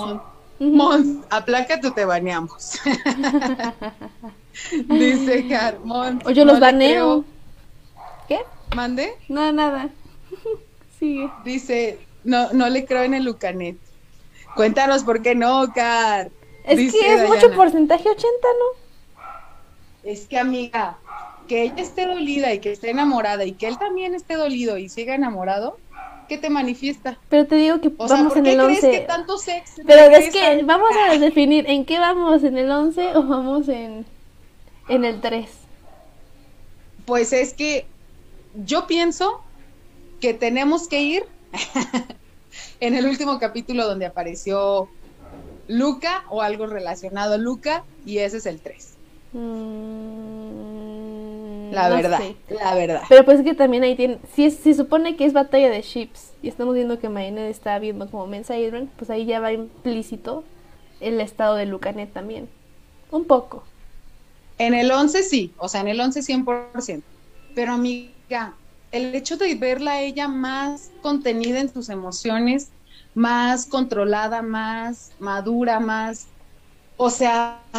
Mons, 0.59 1.25
aplácate, 1.29 1.91
te 1.91 2.03
baneamos. 2.05 2.79
Dice 4.87 5.47
Car, 5.47 5.79
Mons. 5.83 6.25
O 6.25 6.31
yo 6.31 6.45
los 6.45 6.55
no 6.55 6.61
baneo. 6.61 7.25
¿Qué? 8.27 8.39
¿Mande? 8.75 9.13
No, 9.29 9.51
nada. 9.51 9.89
Sigue. 10.99 11.29
Dice, 11.43 11.99
no, 12.23 12.51
no 12.53 12.69
le 12.69 12.85
creo 12.85 13.03
en 13.03 13.13
el 13.13 13.25
Lucanet. 13.25 13.77
Cuéntanos 14.55 15.03
por 15.03 15.21
qué 15.21 15.35
no, 15.35 15.71
Car. 15.73 16.31
Es 16.63 16.77
Dice 16.77 16.97
que 16.97 17.13
es 17.13 17.19
Dayana, 17.19 17.35
mucho 17.35 17.51
porcentaje 17.55 18.09
80, 18.09 18.25
¿no? 18.25 19.21
Es 20.03 20.27
que, 20.27 20.39
amiga, 20.39 20.97
que 21.47 21.63
ella 21.63 21.81
esté 21.81 22.05
dolida 22.07 22.53
y 22.53 22.59
que 22.59 22.71
esté 22.71 22.89
enamorada 22.89 23.45
y 23.45 23.53
que 23.53 23.67
él 23.67 23.77
también 23.77 24.15
esté 24.15 24.35
dolido 24.35 24.77
y 24.77 24.89
siga 24.89 25.13
enamorado, 25.13 25.77
¿qué 26.27 26.37
te 26.37 26.49
manifiesta? 26.49 27.19
Pero 27.29 27.45
te 27.45 27.55
digo 27.55 27.81
que 27.81 27.91
O 27.97 28.07
sea, 28.07 28.17
vamos 28.17 28.33
¿por 28.33 28.39
en 28.39 28.43
qué 28.45 28.53
el 28.53 28.63
crees 28.63 28.83
11. 28.83 28.91
que 28.91 28.99
tanto 29.01 29.37
sexo? 29.37 29.81
Pero 29.85 30.15
es 30.15 30.31
que 30.31 30.63
vamos 30.63 30.89
a 31.07 31.17
definir 31.17 31.69
en 31.69 31.85
qué 31.85 31.99
vamos, 31.99 32.43
en 32.43 32.57
el 32.57 32.71
11 32.71 33.15
o 33.15 33.23
vamos 33.23 33.67
en, 33.67 34.05
en 34.89 35.05
el 35.05 35.21
3. 35.21 35.49
Pues 37.05 37.33
es 37.33 37.53
que 37.53 37.85
yo 38.65 38.87
pienso 38.87 39.41
que 40.21 40.33
tenemos 40.33 40.87
que 40.87 41.01
ir 41.01 41.23
en 42.79 42.95
el 42.95 43.05
último 43.05 43.39
capítulo 43.39 43.85
donde 43.87 44.05
apareció 44.05 44.89
Luca 45.67 46.23
o 46.29 46.41
algo 46.41 46.67
relacionado 46.67 47.35
a 47.35 47.37
Luca 47.37 47.83
y 48.05 48.19
ese 48.19 48.37
es 48.37 48.45
el 48.45 48.59
3. 48.61 48.93
Mm, 50.45 51.71
La 51.73 51.89
no 51.89 51.95
verdad, 51.95 52.17
sé. 52.19 52.35
la 52.49 52.73
verdad. 52.75 53.01
Pero 53.09 53.25
pues 53.25 53.39
es 53.39 53.45
que 53.45 53.53
también 53.53 53.83
ahí 53.83 53.95
tiene, 53.95 54.19
si 54.33 54.45
es- 54.45 54.55
se 54.57 54.73
supone 54.73 55.15
que 55.17 55.25
es 55.25 55.33
batalla 55.33 55.69
de 55.69 55.81
ships 55.81 56.31
y 56.41 56.47
estamos 56.47 56.73
viendo 56.75 56.99
que 56.99 57.09
Maynard 57.09 57.45
está 57.47 57.77
viendo 57.79 58.09
como 58.09 58.27
Mensa 58.27 58.53
Adrian, 58.53 58.89
pues 58.97 59.09
ahí 59.09 59.25
ya 59.25 59.39
va 59.39 59.51
implícito 59.51 60.43
el 61.01 61.19
estado 61.19 61.55
de 61.55 61.65
Lucanet 61.65 62.13
también. 62.13 62.47
Un 63.11 63.25
poco. 63.25 63.63
En 64.57 64.73
el 64.73 64.91
11 64.91 65.23
sí, 65.23 65.55
o 65.57 65.67
sea, 65.67 65.81
en 65.81 65.87
el 65.89 65.99
11 65.99 66.21
100%. 66.23 67.07
Pero 67.53 67.73
amiga, 67.73 68.61
el 68.91 69.15
hecho 69.15 69.37
de 69.37 69.55
verla 69.55 69.93
a 69.93 70.01
ella 70.01 70.27
más 70.27 70.95
contenida 70.99 71.59
en 71.61 71.71
sus 71.71 71.89
emociones, 71.89 72.73
más 73.13 73.67
controlada, 73.67 74.41
más 74.41 75.15
madura, 75.17 75.79
más... 75.79 76.33
O 76.95 77.09
sea, 77.09 77.69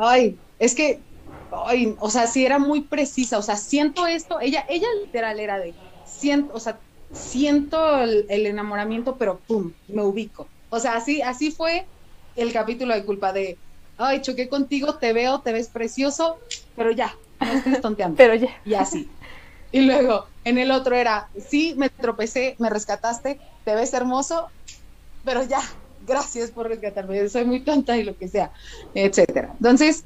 ay, 0.00 0.42
es 0.58 0.74
que, 0.74 1.06
ay, 1.50 1.96
o 2.00 2.10
sea, 2.10 2.26
sí 2.26 2.44
era 2.46 2.58
muy 2.58 2.88
precisa, 2.88 3.38
o 3.38 3.42
sea, 3.42 3.56
siento 3.56 4.06
esto, 4.06 4.40
ella, 4.40 4.64
ella 4.68 4.86
literal 5.04 5.40
era 5.40 5.58
de, 5.58 5.76
siento, 6.02 6.54
o 6.54 6.60
sea, 6.60 6.82
siento 7.12 7.98
el, 8.02 8.26
el 8.30 8.46
enamoramiento, 8.46 9.18
pero 9.18 9.44
pum, 9.46 9.74
me 9.86 10.02
ubico. 10.04 10.52
O 10.70 10.80
sea, 10.80 10.96
así, 10.96 11.20
así 11.22 11.50
fue 11.52 11.90
el 12.34 12.52
capítulo 12.52 12.94
de 12.94 13.04
culpa 13.04 13.32
de, 13.32 13.60
ay, 14.02 14.20
choqué 14.22 14.48
contigo, 14.48 14.94
te 14.96 15.12
veo, 15.12 15.40
te 15.40 15.52
ves 15.52 15.68
precioso, 15.68 16.38
pero 16.76 16.90
ya, 16.90 17.14
no 17.40 17.52
estés 17.52 17.80
tonteando. 17.80 18.16
Pero 18.18 18.34
ya. 18.34 18.50
y 18.64 18.74
así. 18.74 19.08
Y 19.70 19.82
luego, 19.82 20.26
en 20.44 20.58
el 20.58 20.70
otro 20.70 20.94
era, 20.94 21.28
sí, 21.48 21.74
me 21.78 21.88
tropecé, 21.88 22.56
me 22.58 22.68
rescataste, 22.68 23.40
te 23.64 23.74
ves 23.74 23.94
hermoso, 23.94 24.48
pero 25.24 25.42
ya, 25.44 25.60
gracias 26.06 26.50
por 26.50 26.68
rescatarme, 26.68 27.28
soy 27.28 27.44
muy 27.44 27.60
tonta 27.60 27.96
y 27.96 28.02
lo 28.02 28.16
que 28.16 28.28
sea, 28.28 28.50
etcétera. 28.94 29.50
Entonces, 29.54 30.04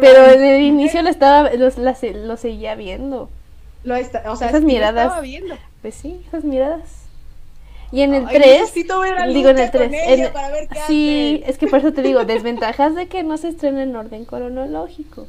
Pero 0.00 0.26
en 0.32 0.44
el 0.44 0.62
inicio 0.62 1.02
lo 1.02 1.08
estaba, 1.08 1.50
lo 1.50 2.36
seguía 2.36 2.74
viendo. 2.74 3.30
lo 3.84 3.96
está, 3.96 4.30
o 4.30 4.36
sea, 4.36 4.48
esas 4.48 4.60
sí 4.60 4.66
lo 4.66 4.72
miradas. 4.72 5.04
estaba 5.06 5.20
viendo. 5.22 5.56
Pues 5.82 5.94
sí, 5.94 6.22
esas 6.28 6.44
miradas. 6.44 7.05
Y 7.92 8.00
en 8.02 8.14
el 8.14 8.26
Ay, 8.26 8.36
3, 8.36 8.60
necesito 8.60 9.00
ver 9.00 9.18
a 9.18 9.26
digo 9.26 9.50
en 9.50 9.58
el 9.58 9.70
3, 9.70 9.82
con 9.88 9.94
ella 9.94 10.32
para 10.32 10.50
ver 10.50 10.68
qué 10.68 10.78
sí, 10.86 11.40
hace. 11.42 11.50
es 11.50 11.58
que 11.58 11.66
por 11.68 11.78
eso 11.78 11.92
te 11.92 12.02
digo, 12.02 12.24
desventajas 12.26 12.94
de 12.94 13.08
que 13.08 13.22
no 13.22 13.36
se 13.36 13.48
estrena 13.48 13.82
en 13.82 13.94
orden 13.94 14.24
cronológico. 14.24 15.28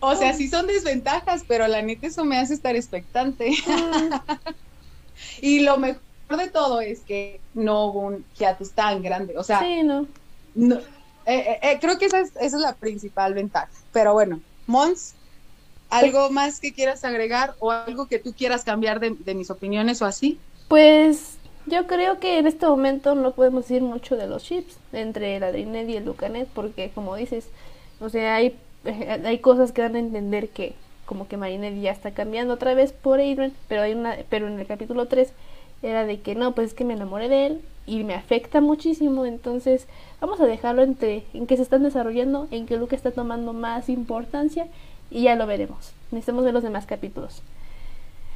O 0.00 0.14
sea, 0.14 0.34
sí 0.34 0.48
son 0.48 0.66
desventajas, 0.66 1.44
pero 1.48 1.66
la 1.66 1.80
neta 1.80 2.06
eso 2.06 2.24
me 2.24 2.36
hace 2.36 2.52
estar 2.54 2.76
expectante. 2.76 3.52
y 5.40 5.60
lo 5.60 5.78
mejor 5.78 6.02
de 6.36 6.48
todo 6.48 6.80
es 6.80 7.00
que 7.00 7.40
no 7.54 7.86
hubo 7.86 8.00
un 8.00 8.24
hiatus 8.38 8.72
tan 8.72 9.02
grande, 9.02 9.36
o 9.38 9.42
sea, 9.42 9.60
Sí, 9.60 9.82
no. 9.82 10.06
No, 10.54 10.76
eh, 10.76 10.82
eh, 11.26 11.58
eh, 11.62 11.78
creo 11.80 11.98
que 11.98 12.04
esa 12.04 12.20
es, 12.20 12.32
esa 12.36 12.56
es 12.56 12.62
la 12.62 12.74
principal 12.74 13.32
ventaja. 13.32 13.70
Pero 13.92 14.12
bueno, 14.12 14.40
Mons, 14.66 15.14
¿algo 15.88 16.30
más 16.30 16.60
que 16.60 16.74
quieras 16.74 17.04
agregar 17.04 17.54
o 17.58 17.70
algo 17.70 18.06
que 18.06 18.18
tú 18.18 18.34
quieras 18.34 18.64
cambiar 18.64 19.00
de, 19.00 19.16
de 19.18 19.34
mis 19.34 19.50
opiniones 19.50 20.02
o 20.02 20.06
así? 20.06 20.38
Pues 20.68 21.38
yo 21.66 21.86
creo 21.86 22.18
que 22.20 22.38
en 22.38 22.46
este 22.46 22.66
momento 22.66 23.14
no 23.14 23.32
podemos 23.32 23.64
decir 23.64 23.82
mucho 23.82 24.16
de 24.16 24.26
los 24.26 24.44
chips 24.44 24.78
entre 24.92 25.36
el 25.36 25.42
Adrinet 25.42 25.88
y 25.88 25.96
el 25.96 26.04
Lucanet 26.04 26.48
porque 26.48 26.90
como 26.94 27.16
dices, 27.16 27.48
o 28.00 28.08
sea, 28.08 28.36
hay, 28.36 28.56
eh, 28.84 29.22
hay 29.24 29.38
cosas 29.38 29.72
que 29.72 29.82
dan 29.82 29.96
a 29.96 30.00
entender 30.00 30.48
que 30.48 30.74
como 31.06 31.28
que 31.28 31.36
Marinette 31.36 31.80
ya 31.80 31.90
está 31.90 32.12
cambiando 32.12 32.54
otra 32.54 32.74
vez 32.74 32.92
por 32.92 33.20
Adrian, 33.20 33.52
pero 33.68 33.82
hay 33.82 33.92
una 33.92 34.16
pero 34.30 34.46
en 34.48 34.58
el 34.58 34.66
capítulo 34.66 35.06
3 35.06 35.32
era 35.82 36.06
de 36.06 36.20
que 36.20 36.34
no, 36.34 36.52
pues 36.52 36.68
es 36.68 36.74
que 36.74 36.84
me 36.84 36.94
enamoré 36.94 37.28
de 37.28 37.46
él 37.46 37.60
y 37.86 38.04
me 38.04 38.14
afecta 38.14 38.60
muchísimo, 38.62 39.26
entonces 39.26 39.86
vamos 40.20 40.40
a 40.40 40.46
dejarlo 40.46 40.82
entre 40.82 41.24
en 41.34 41.46
que 41.46 41.56
se 41.56 41.62
están 41.62 41.82
desarrollando, 41.82 42.48
en 42.50 42.66
que 42.66 42.78
Luca 42.78 42.96
está 42.96 43.10
tomando 43.10 43.52
más 43.52 43.90
importancia 43.90 44.66
y 45.10 45.24
ya 45.24 45.36
lo 45.36 45.46
veremos. 45.46 45.92
Necesitamos 46.10 46.44
ver 46.44 46.54
los 46.54 46.62
demás 46.62 46.86
capítulos. 46.86 47.42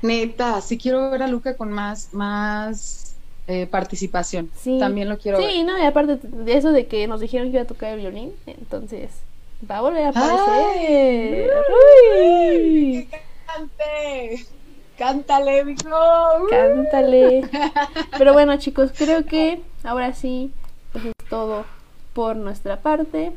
Neta, 0.03 0.61
sí 0.61 0.79
quiero 0.79 1.11
ver 1.11 1.23
a 1.23 1.29
Luca 1.29 1.57
con 1.57 1.73
más, 1.73 2.13
más 2.13 3.08
eh, 3.49 3.67
participación. 3.67 4.51
Sí. 4.57 4.79
También 4.79 5.09
lo 5.09 5.19
quiero 5.19 5.39
ver. 5.39 5.51
Sí, 5.51 5.65
no, 5.65 5.77
y 5.79 5.83
aparte 5.83 6.19
de 6.23 6.57
eso 6.57 6.71
de 6.71 6.87
que 6.87 7.07
nos 7.07 7.21
dijeron 7.21 7.49
que 7.49 7.55
iba 7.55 7.63
a 7.63 7.67
tocar 7.67 7.95
el 7.95 8.01
violín, 8.01 8.33
entonces 8.47 9.11
va 9.69 9.79
a 9.79 9.81
volver 9.81 10.05
a 10.05 10.09
¡Ay! 10.09 10.13
aparecer. 10.15 11.51
¡Que 11.51 12.59
¡Uy! 12.59 13.09
cante! 13.47 14.47
¡Cántale, 14.99 15.65
mijo! 15.65 15.89
Cántale. 16.51 17.49
Pero 18.19 18.33
bueno, 18.35 18.57
chicos, 18.59 18.91
creo 18.97 19.25
que 19.25 19.61
ahora 19.83 20.13
sí, 20.13 20.51
pues 20.93 21.07
es 21.07 21.13
todo 21.31 21.65
por 22.13 22.37
nuestra 22.37 22.77
parte. 22.77 23.33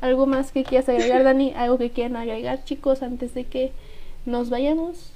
¿Algo 0.00 0.26
más 0.26 0.52
que 0.52 0.62
quieras 0.62 0.88
agregar, 0.88 1.24
Dani? 1.24 1.54
¿Algo 1.56 1.78
que 1.78 1.90
quieran 1.90 2.16
agregar, 2.16 2.64
chicos, 2.64 3.02
antes 3.02 3.32
de 3.34 3.44
que 3.44 3.72
nos 4.26 4.50
vayamos? 4.50 5.10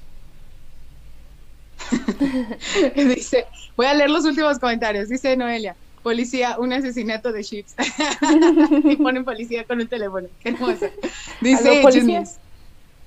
Dice, 2.96 3.46
voy 3.76 3.86
a 3.86 3.94
leer 3.94 4.10
los 4.10 4.24
últimos 4.24 4.58
comentarios. 4.58 5.08
Dice 5.08 5.36
Noelia, 5.36 5.76
policía, 6.02 6.56
un 6.58 6.72
asesinato 6.72 7.32
de 7.32 7.44
chips. 7.44 7.74
y 8.84 8.96
ponen 8.96 9.24
policía 9.24 9.64
con 9.64 9.80
un 9.80 9.88
teléfono. 9.88 10.28
Qué 10.42 10.50
hermoso. 10.50 10.86
Dice. 11.40 11.82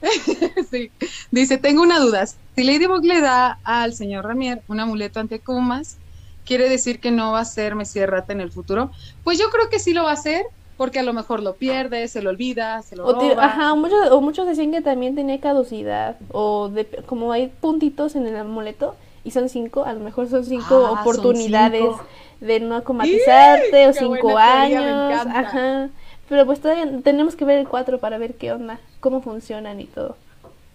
Dice, 1.32 1.58
tengo 1.58 1.82
una 1.82 2.00
duda. 2.00 2.26
Si 2.26 2.64
Ladybug 2.64 3.04
le 3.04 3.22
da 3.22 3.60
al 3.64 3.94
señor 3.94 4.26
Ramier 4.26 4.62
un 4.68 4.80
amuleto 4.80 5.20
ante 5.20 5.40
Kumas, 5.40 5.98
¿quiere 6.46 6.70
decir 6.70 7.00
que 7.00 7.12
no 7.12 7.32
va 7.32 7.42
a 7.42 7.46
ser 7.46 7.76
Mesías 7.76 8.10
Rata 8.10 8.34
en 8.34 8.42
el 8.42 8.52
futuro? 8.52 8.92
Pues 9.24 9.40
yo 9.40 9.50
creo 9.50 9.70
que 9.70 9.80
sí 9.80 9.94
lo 9.94 10.04
va 10.04 10.12
a 10.12 10.14
hacer, 10.14 10.46
porque 10.78 11.00
a 11.00 11.04
lo 11.04 11.14
mejor 11.14 11.42
lo 11.42 11.56
pierde, 11.56 12.08
se 12.08 12.22
lo 12.22 12.30
olvida, 12.30 12.82
se 12.82 12.96
lo 12.96 13.06
O, 13.06 13.14
roba. 13.14 13.46
ajá, 13.46 13.76
muchos, 13.76 14.12
o 14.12 14.22
muchos 14.22 14.46
decían 14.48 14.72
que 14.72 14.82
también 14.82 15.16
tenía 15.16 15.40
caducidad. 15.40 16.18
O 16.32 16.70
de, 16.70 16.86
como 17.06 17.32
hay 17.32 17.48
puntitos 17.48 18.16
en 18.16 18.28
el 18.28 18.36
amuleto 18.36 18.96
y 19.24 19.32
son 19.32 19.50
cinco, 19.50 19.86
a 19.86 19.94
lo 19.94 20.02
mejor 20.02 20.28
son 20.28 20.44
cinco 20.46 20.66
Ah, 20.86 20.90
son 20.90 21.00
oportunidades 21.00 21.82
cinco. 21.82 22.04
de 22.42 22.60
no 22.60 22.76
acomatizarte 22.76 23.88
o 23.88 23.94
cinco 23.94 24.16
teoría, 24.28 24.62
años. 24.64 25.22
encanta. 25.24 25.40
Ajá. 25.40 25.90
Pero 26.28 26.46
pues 26.46 26.60
todavía 26.60 26.90
tenemos 27.04 27.36
que 27.36 27.46
ver 27.46 27.60
el 27.60 27.68
cuatro 27.68 28.00
para 28.00 28.18
ver 28.18 28.34
qué 28.36 28.52
onda, 28.52 28.80
cómo 29.00 29.22
funcionan 29.22 29.80
y 29.80 29.86
todo. 29.86 30.18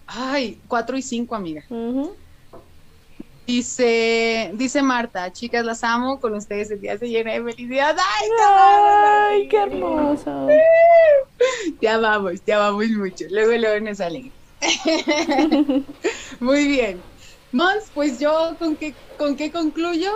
Ay, 0.07 0.59
cuatro 0.67 0.97
y 0.97 1.01
cinco, 1.01 1.35
amiga. 1.35 1.63
Ujú. 1.69 2.11
Dice, 3.51 4.51
dice 4.53 4.81
Marta, 4.81 5.33
chicas, 5.33 5.65
las 5.65 5.83
amo, 5.83 6.21
con 6.21 6.33
ustedes 6.35 6.71
el 6.71 6.79
día 6.79 6.97
se 6.97 7.09
llena 7.09 7.33
de 7.33 7.43
felicidad. 7.43 7.97
¡Ay, 7.99 8.29
Ay, 8.47 9.47
qué 9.49 9.57
hermoso. 9.57 10.47
Te 11.81 11.89
amamos, 11.89 12.41
te 12.43 12.53
amamos 12.53 12.87
mucho. 12.87 13.25
Luego, 13.29 13.51
luego 13.51 13.85
nos 13.85 13.97
salen. 13.97 14.31
Muy 16.39 16.65
bien. 16.65 17.01
Mons, 17.51 17.91
pues 17.93 18.21
yo 18.21 18.55
con 18.57 18.77
qué, 18.77 18.95
con 19.17 19.35
qué 19.35 19.51
concluyo? 19.51 20.13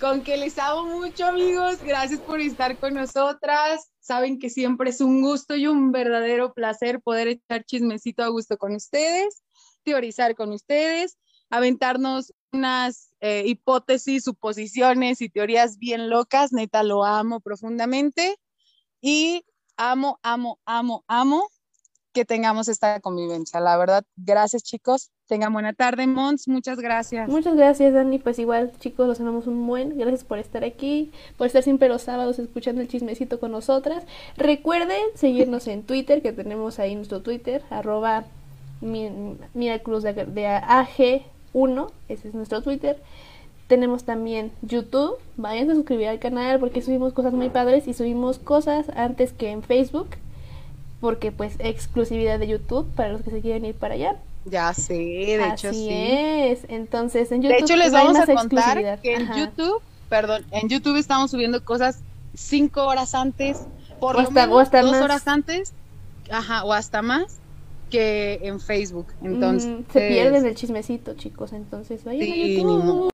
Con 0.00 0.22
que 0.22 0.38
les 0.38 0.58
amo 0.58 0.84
mucho, 1.00 1.26
amigos. 1.26 1.76
Gracias 1.84 2.18
por 2.18 2.40
estar 2.40 2.78
con 2.78 2.94
nosotras. 2.94 3.90
Saben 4.00 4.38
que 4.38 4.48
siempre 4.48 4.88
es 4.88 5.02
un 5.02 5.20
gusto 5.20 5.54
y 5.54 5.66
un 5.66 5.92
verdadero 5.92 6.54
placer 6.54 7.02
poder 7.02 7.28
echar 7.28 7.64
chismecito 7.64 8.22
a 8.22 8.28
gusto 8.28 8.56
con 8.56 8.74
ustedes, 8.74 9.42
teorizar 9.82 10.34
con 10.34 10.50
ustedes, 10.52 11.18
aventarnos 11.50 12.32
unas 12.52 13.10
eh, 13.20 13.44
hipótesis, 13.46 14.24
suposiciones 14.24 15.20
y 15.20 15.28
teorías 15.28 15.78
bien 15.78 16.10
locas. 16.10 16.52
Neta, 16.52 16.82
lo 16.82 17.04
amo 17.04 17.40
profundamente 17.40 18.36
y 19.00 19.44
amo, 19.76 20.18
amo, 20.22 20.58
amo, 20.64 21.04
amo 21.06 21.48
que 22.12 22.24
tengamos 22.24 22.68
esta 22.68 23.00
convivencia. 23.00 23.60
La 23.60 23.76
verdad, 23.76 24.04
gracias 24.16 24.62
chicos. 24.62 25.10
Tengan 25.26 25.52
buena 25.52 25.74
tarde, 25.74 26.06
Mons. 26.06 26.48
Muchas 26.48 26.78
gracias. 26.78 27.28
Muchas 27.28 27.54
gracias, 27.54 27.92
Dani. 27.92 28.18
Pues 28.18 28.38
igual, 28.38 28.72
chicos, 28.78 29.06
los 29.06 29.20
amamos 29.20 29.46
un 29.46 29.66
buen. 29.66 29.96
Gracias 29.98 30.24
por 30.24 30.38
estar 30.38 30.64
aquí, 30.64 31.12
por 31.36 31.46
estar 31.46 31.62
siempre 31.62 31.88
los 31.88 32.02
sábados 32.02 32.38
escuchando 32.38 32.80
el 32.80 32.88
chismecito 32.88 33.38
con 33.38 33.52
nosotras. 33.52 34.04
Recuerden 34.36 35.00
seguirnos 35.14 35.68
en 35.68 35.82
Twitter, 35.82 36.22
que 36.22 36.32
tenemos 36.32 36.78
ahí 36.78 36.94
nuestro 36.94 37.20
Twitter, 37.20 37.62
arroba 37.70 38.24
Miracruz 38.80 40.02
de, 40.02 40.12
de 40.12 40.46
AG1, 41.66 41.90
ese 42.08 42.28
es 42.28 42.34
nuestro 42.34 42.62
Twitter. 42.62 43.00
Tenemos 43.66 44.04
también 44.04 44.50
YouTube. 44.62 45.16
Vayan 45.36 45.70
a 45.70 45.74
suscribir 45.74 46.08
al 46.08 46.18
canal 46.18 46.58
porque 46.58 46.80
subimos 46.82 47.12
cosas 47.12 47.32
muy 47.34 47.50
padres 47.50 47.86
y 47.86 47.94
subimos 47.94 48.38
cosas 48.38 48.86
antes 48.96 49.32
que 49.32 49.50
en 49.50 49.62
Facebook. 49.62 50.08
Porque 51.00 51.30
pues 51.32 51.54
exclusividad 51.58 52.38
de 52.38 52.48
YouTube 52.48 52.86
para 52.96 53.10
los 53.10 53.22
que 53.22 53.30
se 53.30 53.40
quieren 53.40 53.64
ir 53.64 53.74
para 53.74 53.94
allá. 53.94 54.16
Ya 54.46 54.72
sé, 54.72 54.94
de 54.94 55.48
hecho 55.48 55.72
sí. 55.72 55.88
es. 55.90 56.60
Entonces 56.68 57.30
en 57.30 57.42
YouTube 57.42 57.56
De 57.58 57.62
hecho 57.62 57.76
les 57.76 57.92
vamos 57.92 58.16
a 58.18 58.26
contar 58.26 59.00
que 59.00 59.14
en 59.16 59.22
Ajá. 59.22 59.38
YouTube, 59.38 59.82
perdón, 60.08 60.44
en 60.50 60.68
YouTube 60.68 60.96
estamos 60.96 61.30
subiendo 61.30 61.62
cosas 61.64 62.00
cinco 62.34 62.84
horas 62.86 63.14
antes, 63.14 63.66
por 64.00 64.16
O 64.16 64.20
lo 64.22 64.28
hasta- 64.28 64.44
o 64.44 64.46
menos 64.46 64.62
hasta 64.62 64.80
dos 64.82 64.90
más. 64.92 65.02
horas 65.02 65.28
antes, 65.28 65.72
ajá, 66.30 66.64
o 66.64 66.72
hasta 66.72 67.02
más 67.02 67.37
que 67.88 68.38
en 68.42 68.60
Facebook. 68.60 69.06
Entonces, 69.22 69.70
Mm, 69.70 69.82
se 69.92 70.08
pierden 70.08 70.46
el 70.46 70.54
chismecito, 70.54 71.14
chicos. 71.14 71.52
Entonces 71.52 72.04
vayan 72.04 72.22
Sí, 72.22 72.32
a 72.32 72.46
YouTube. 72.56 72.68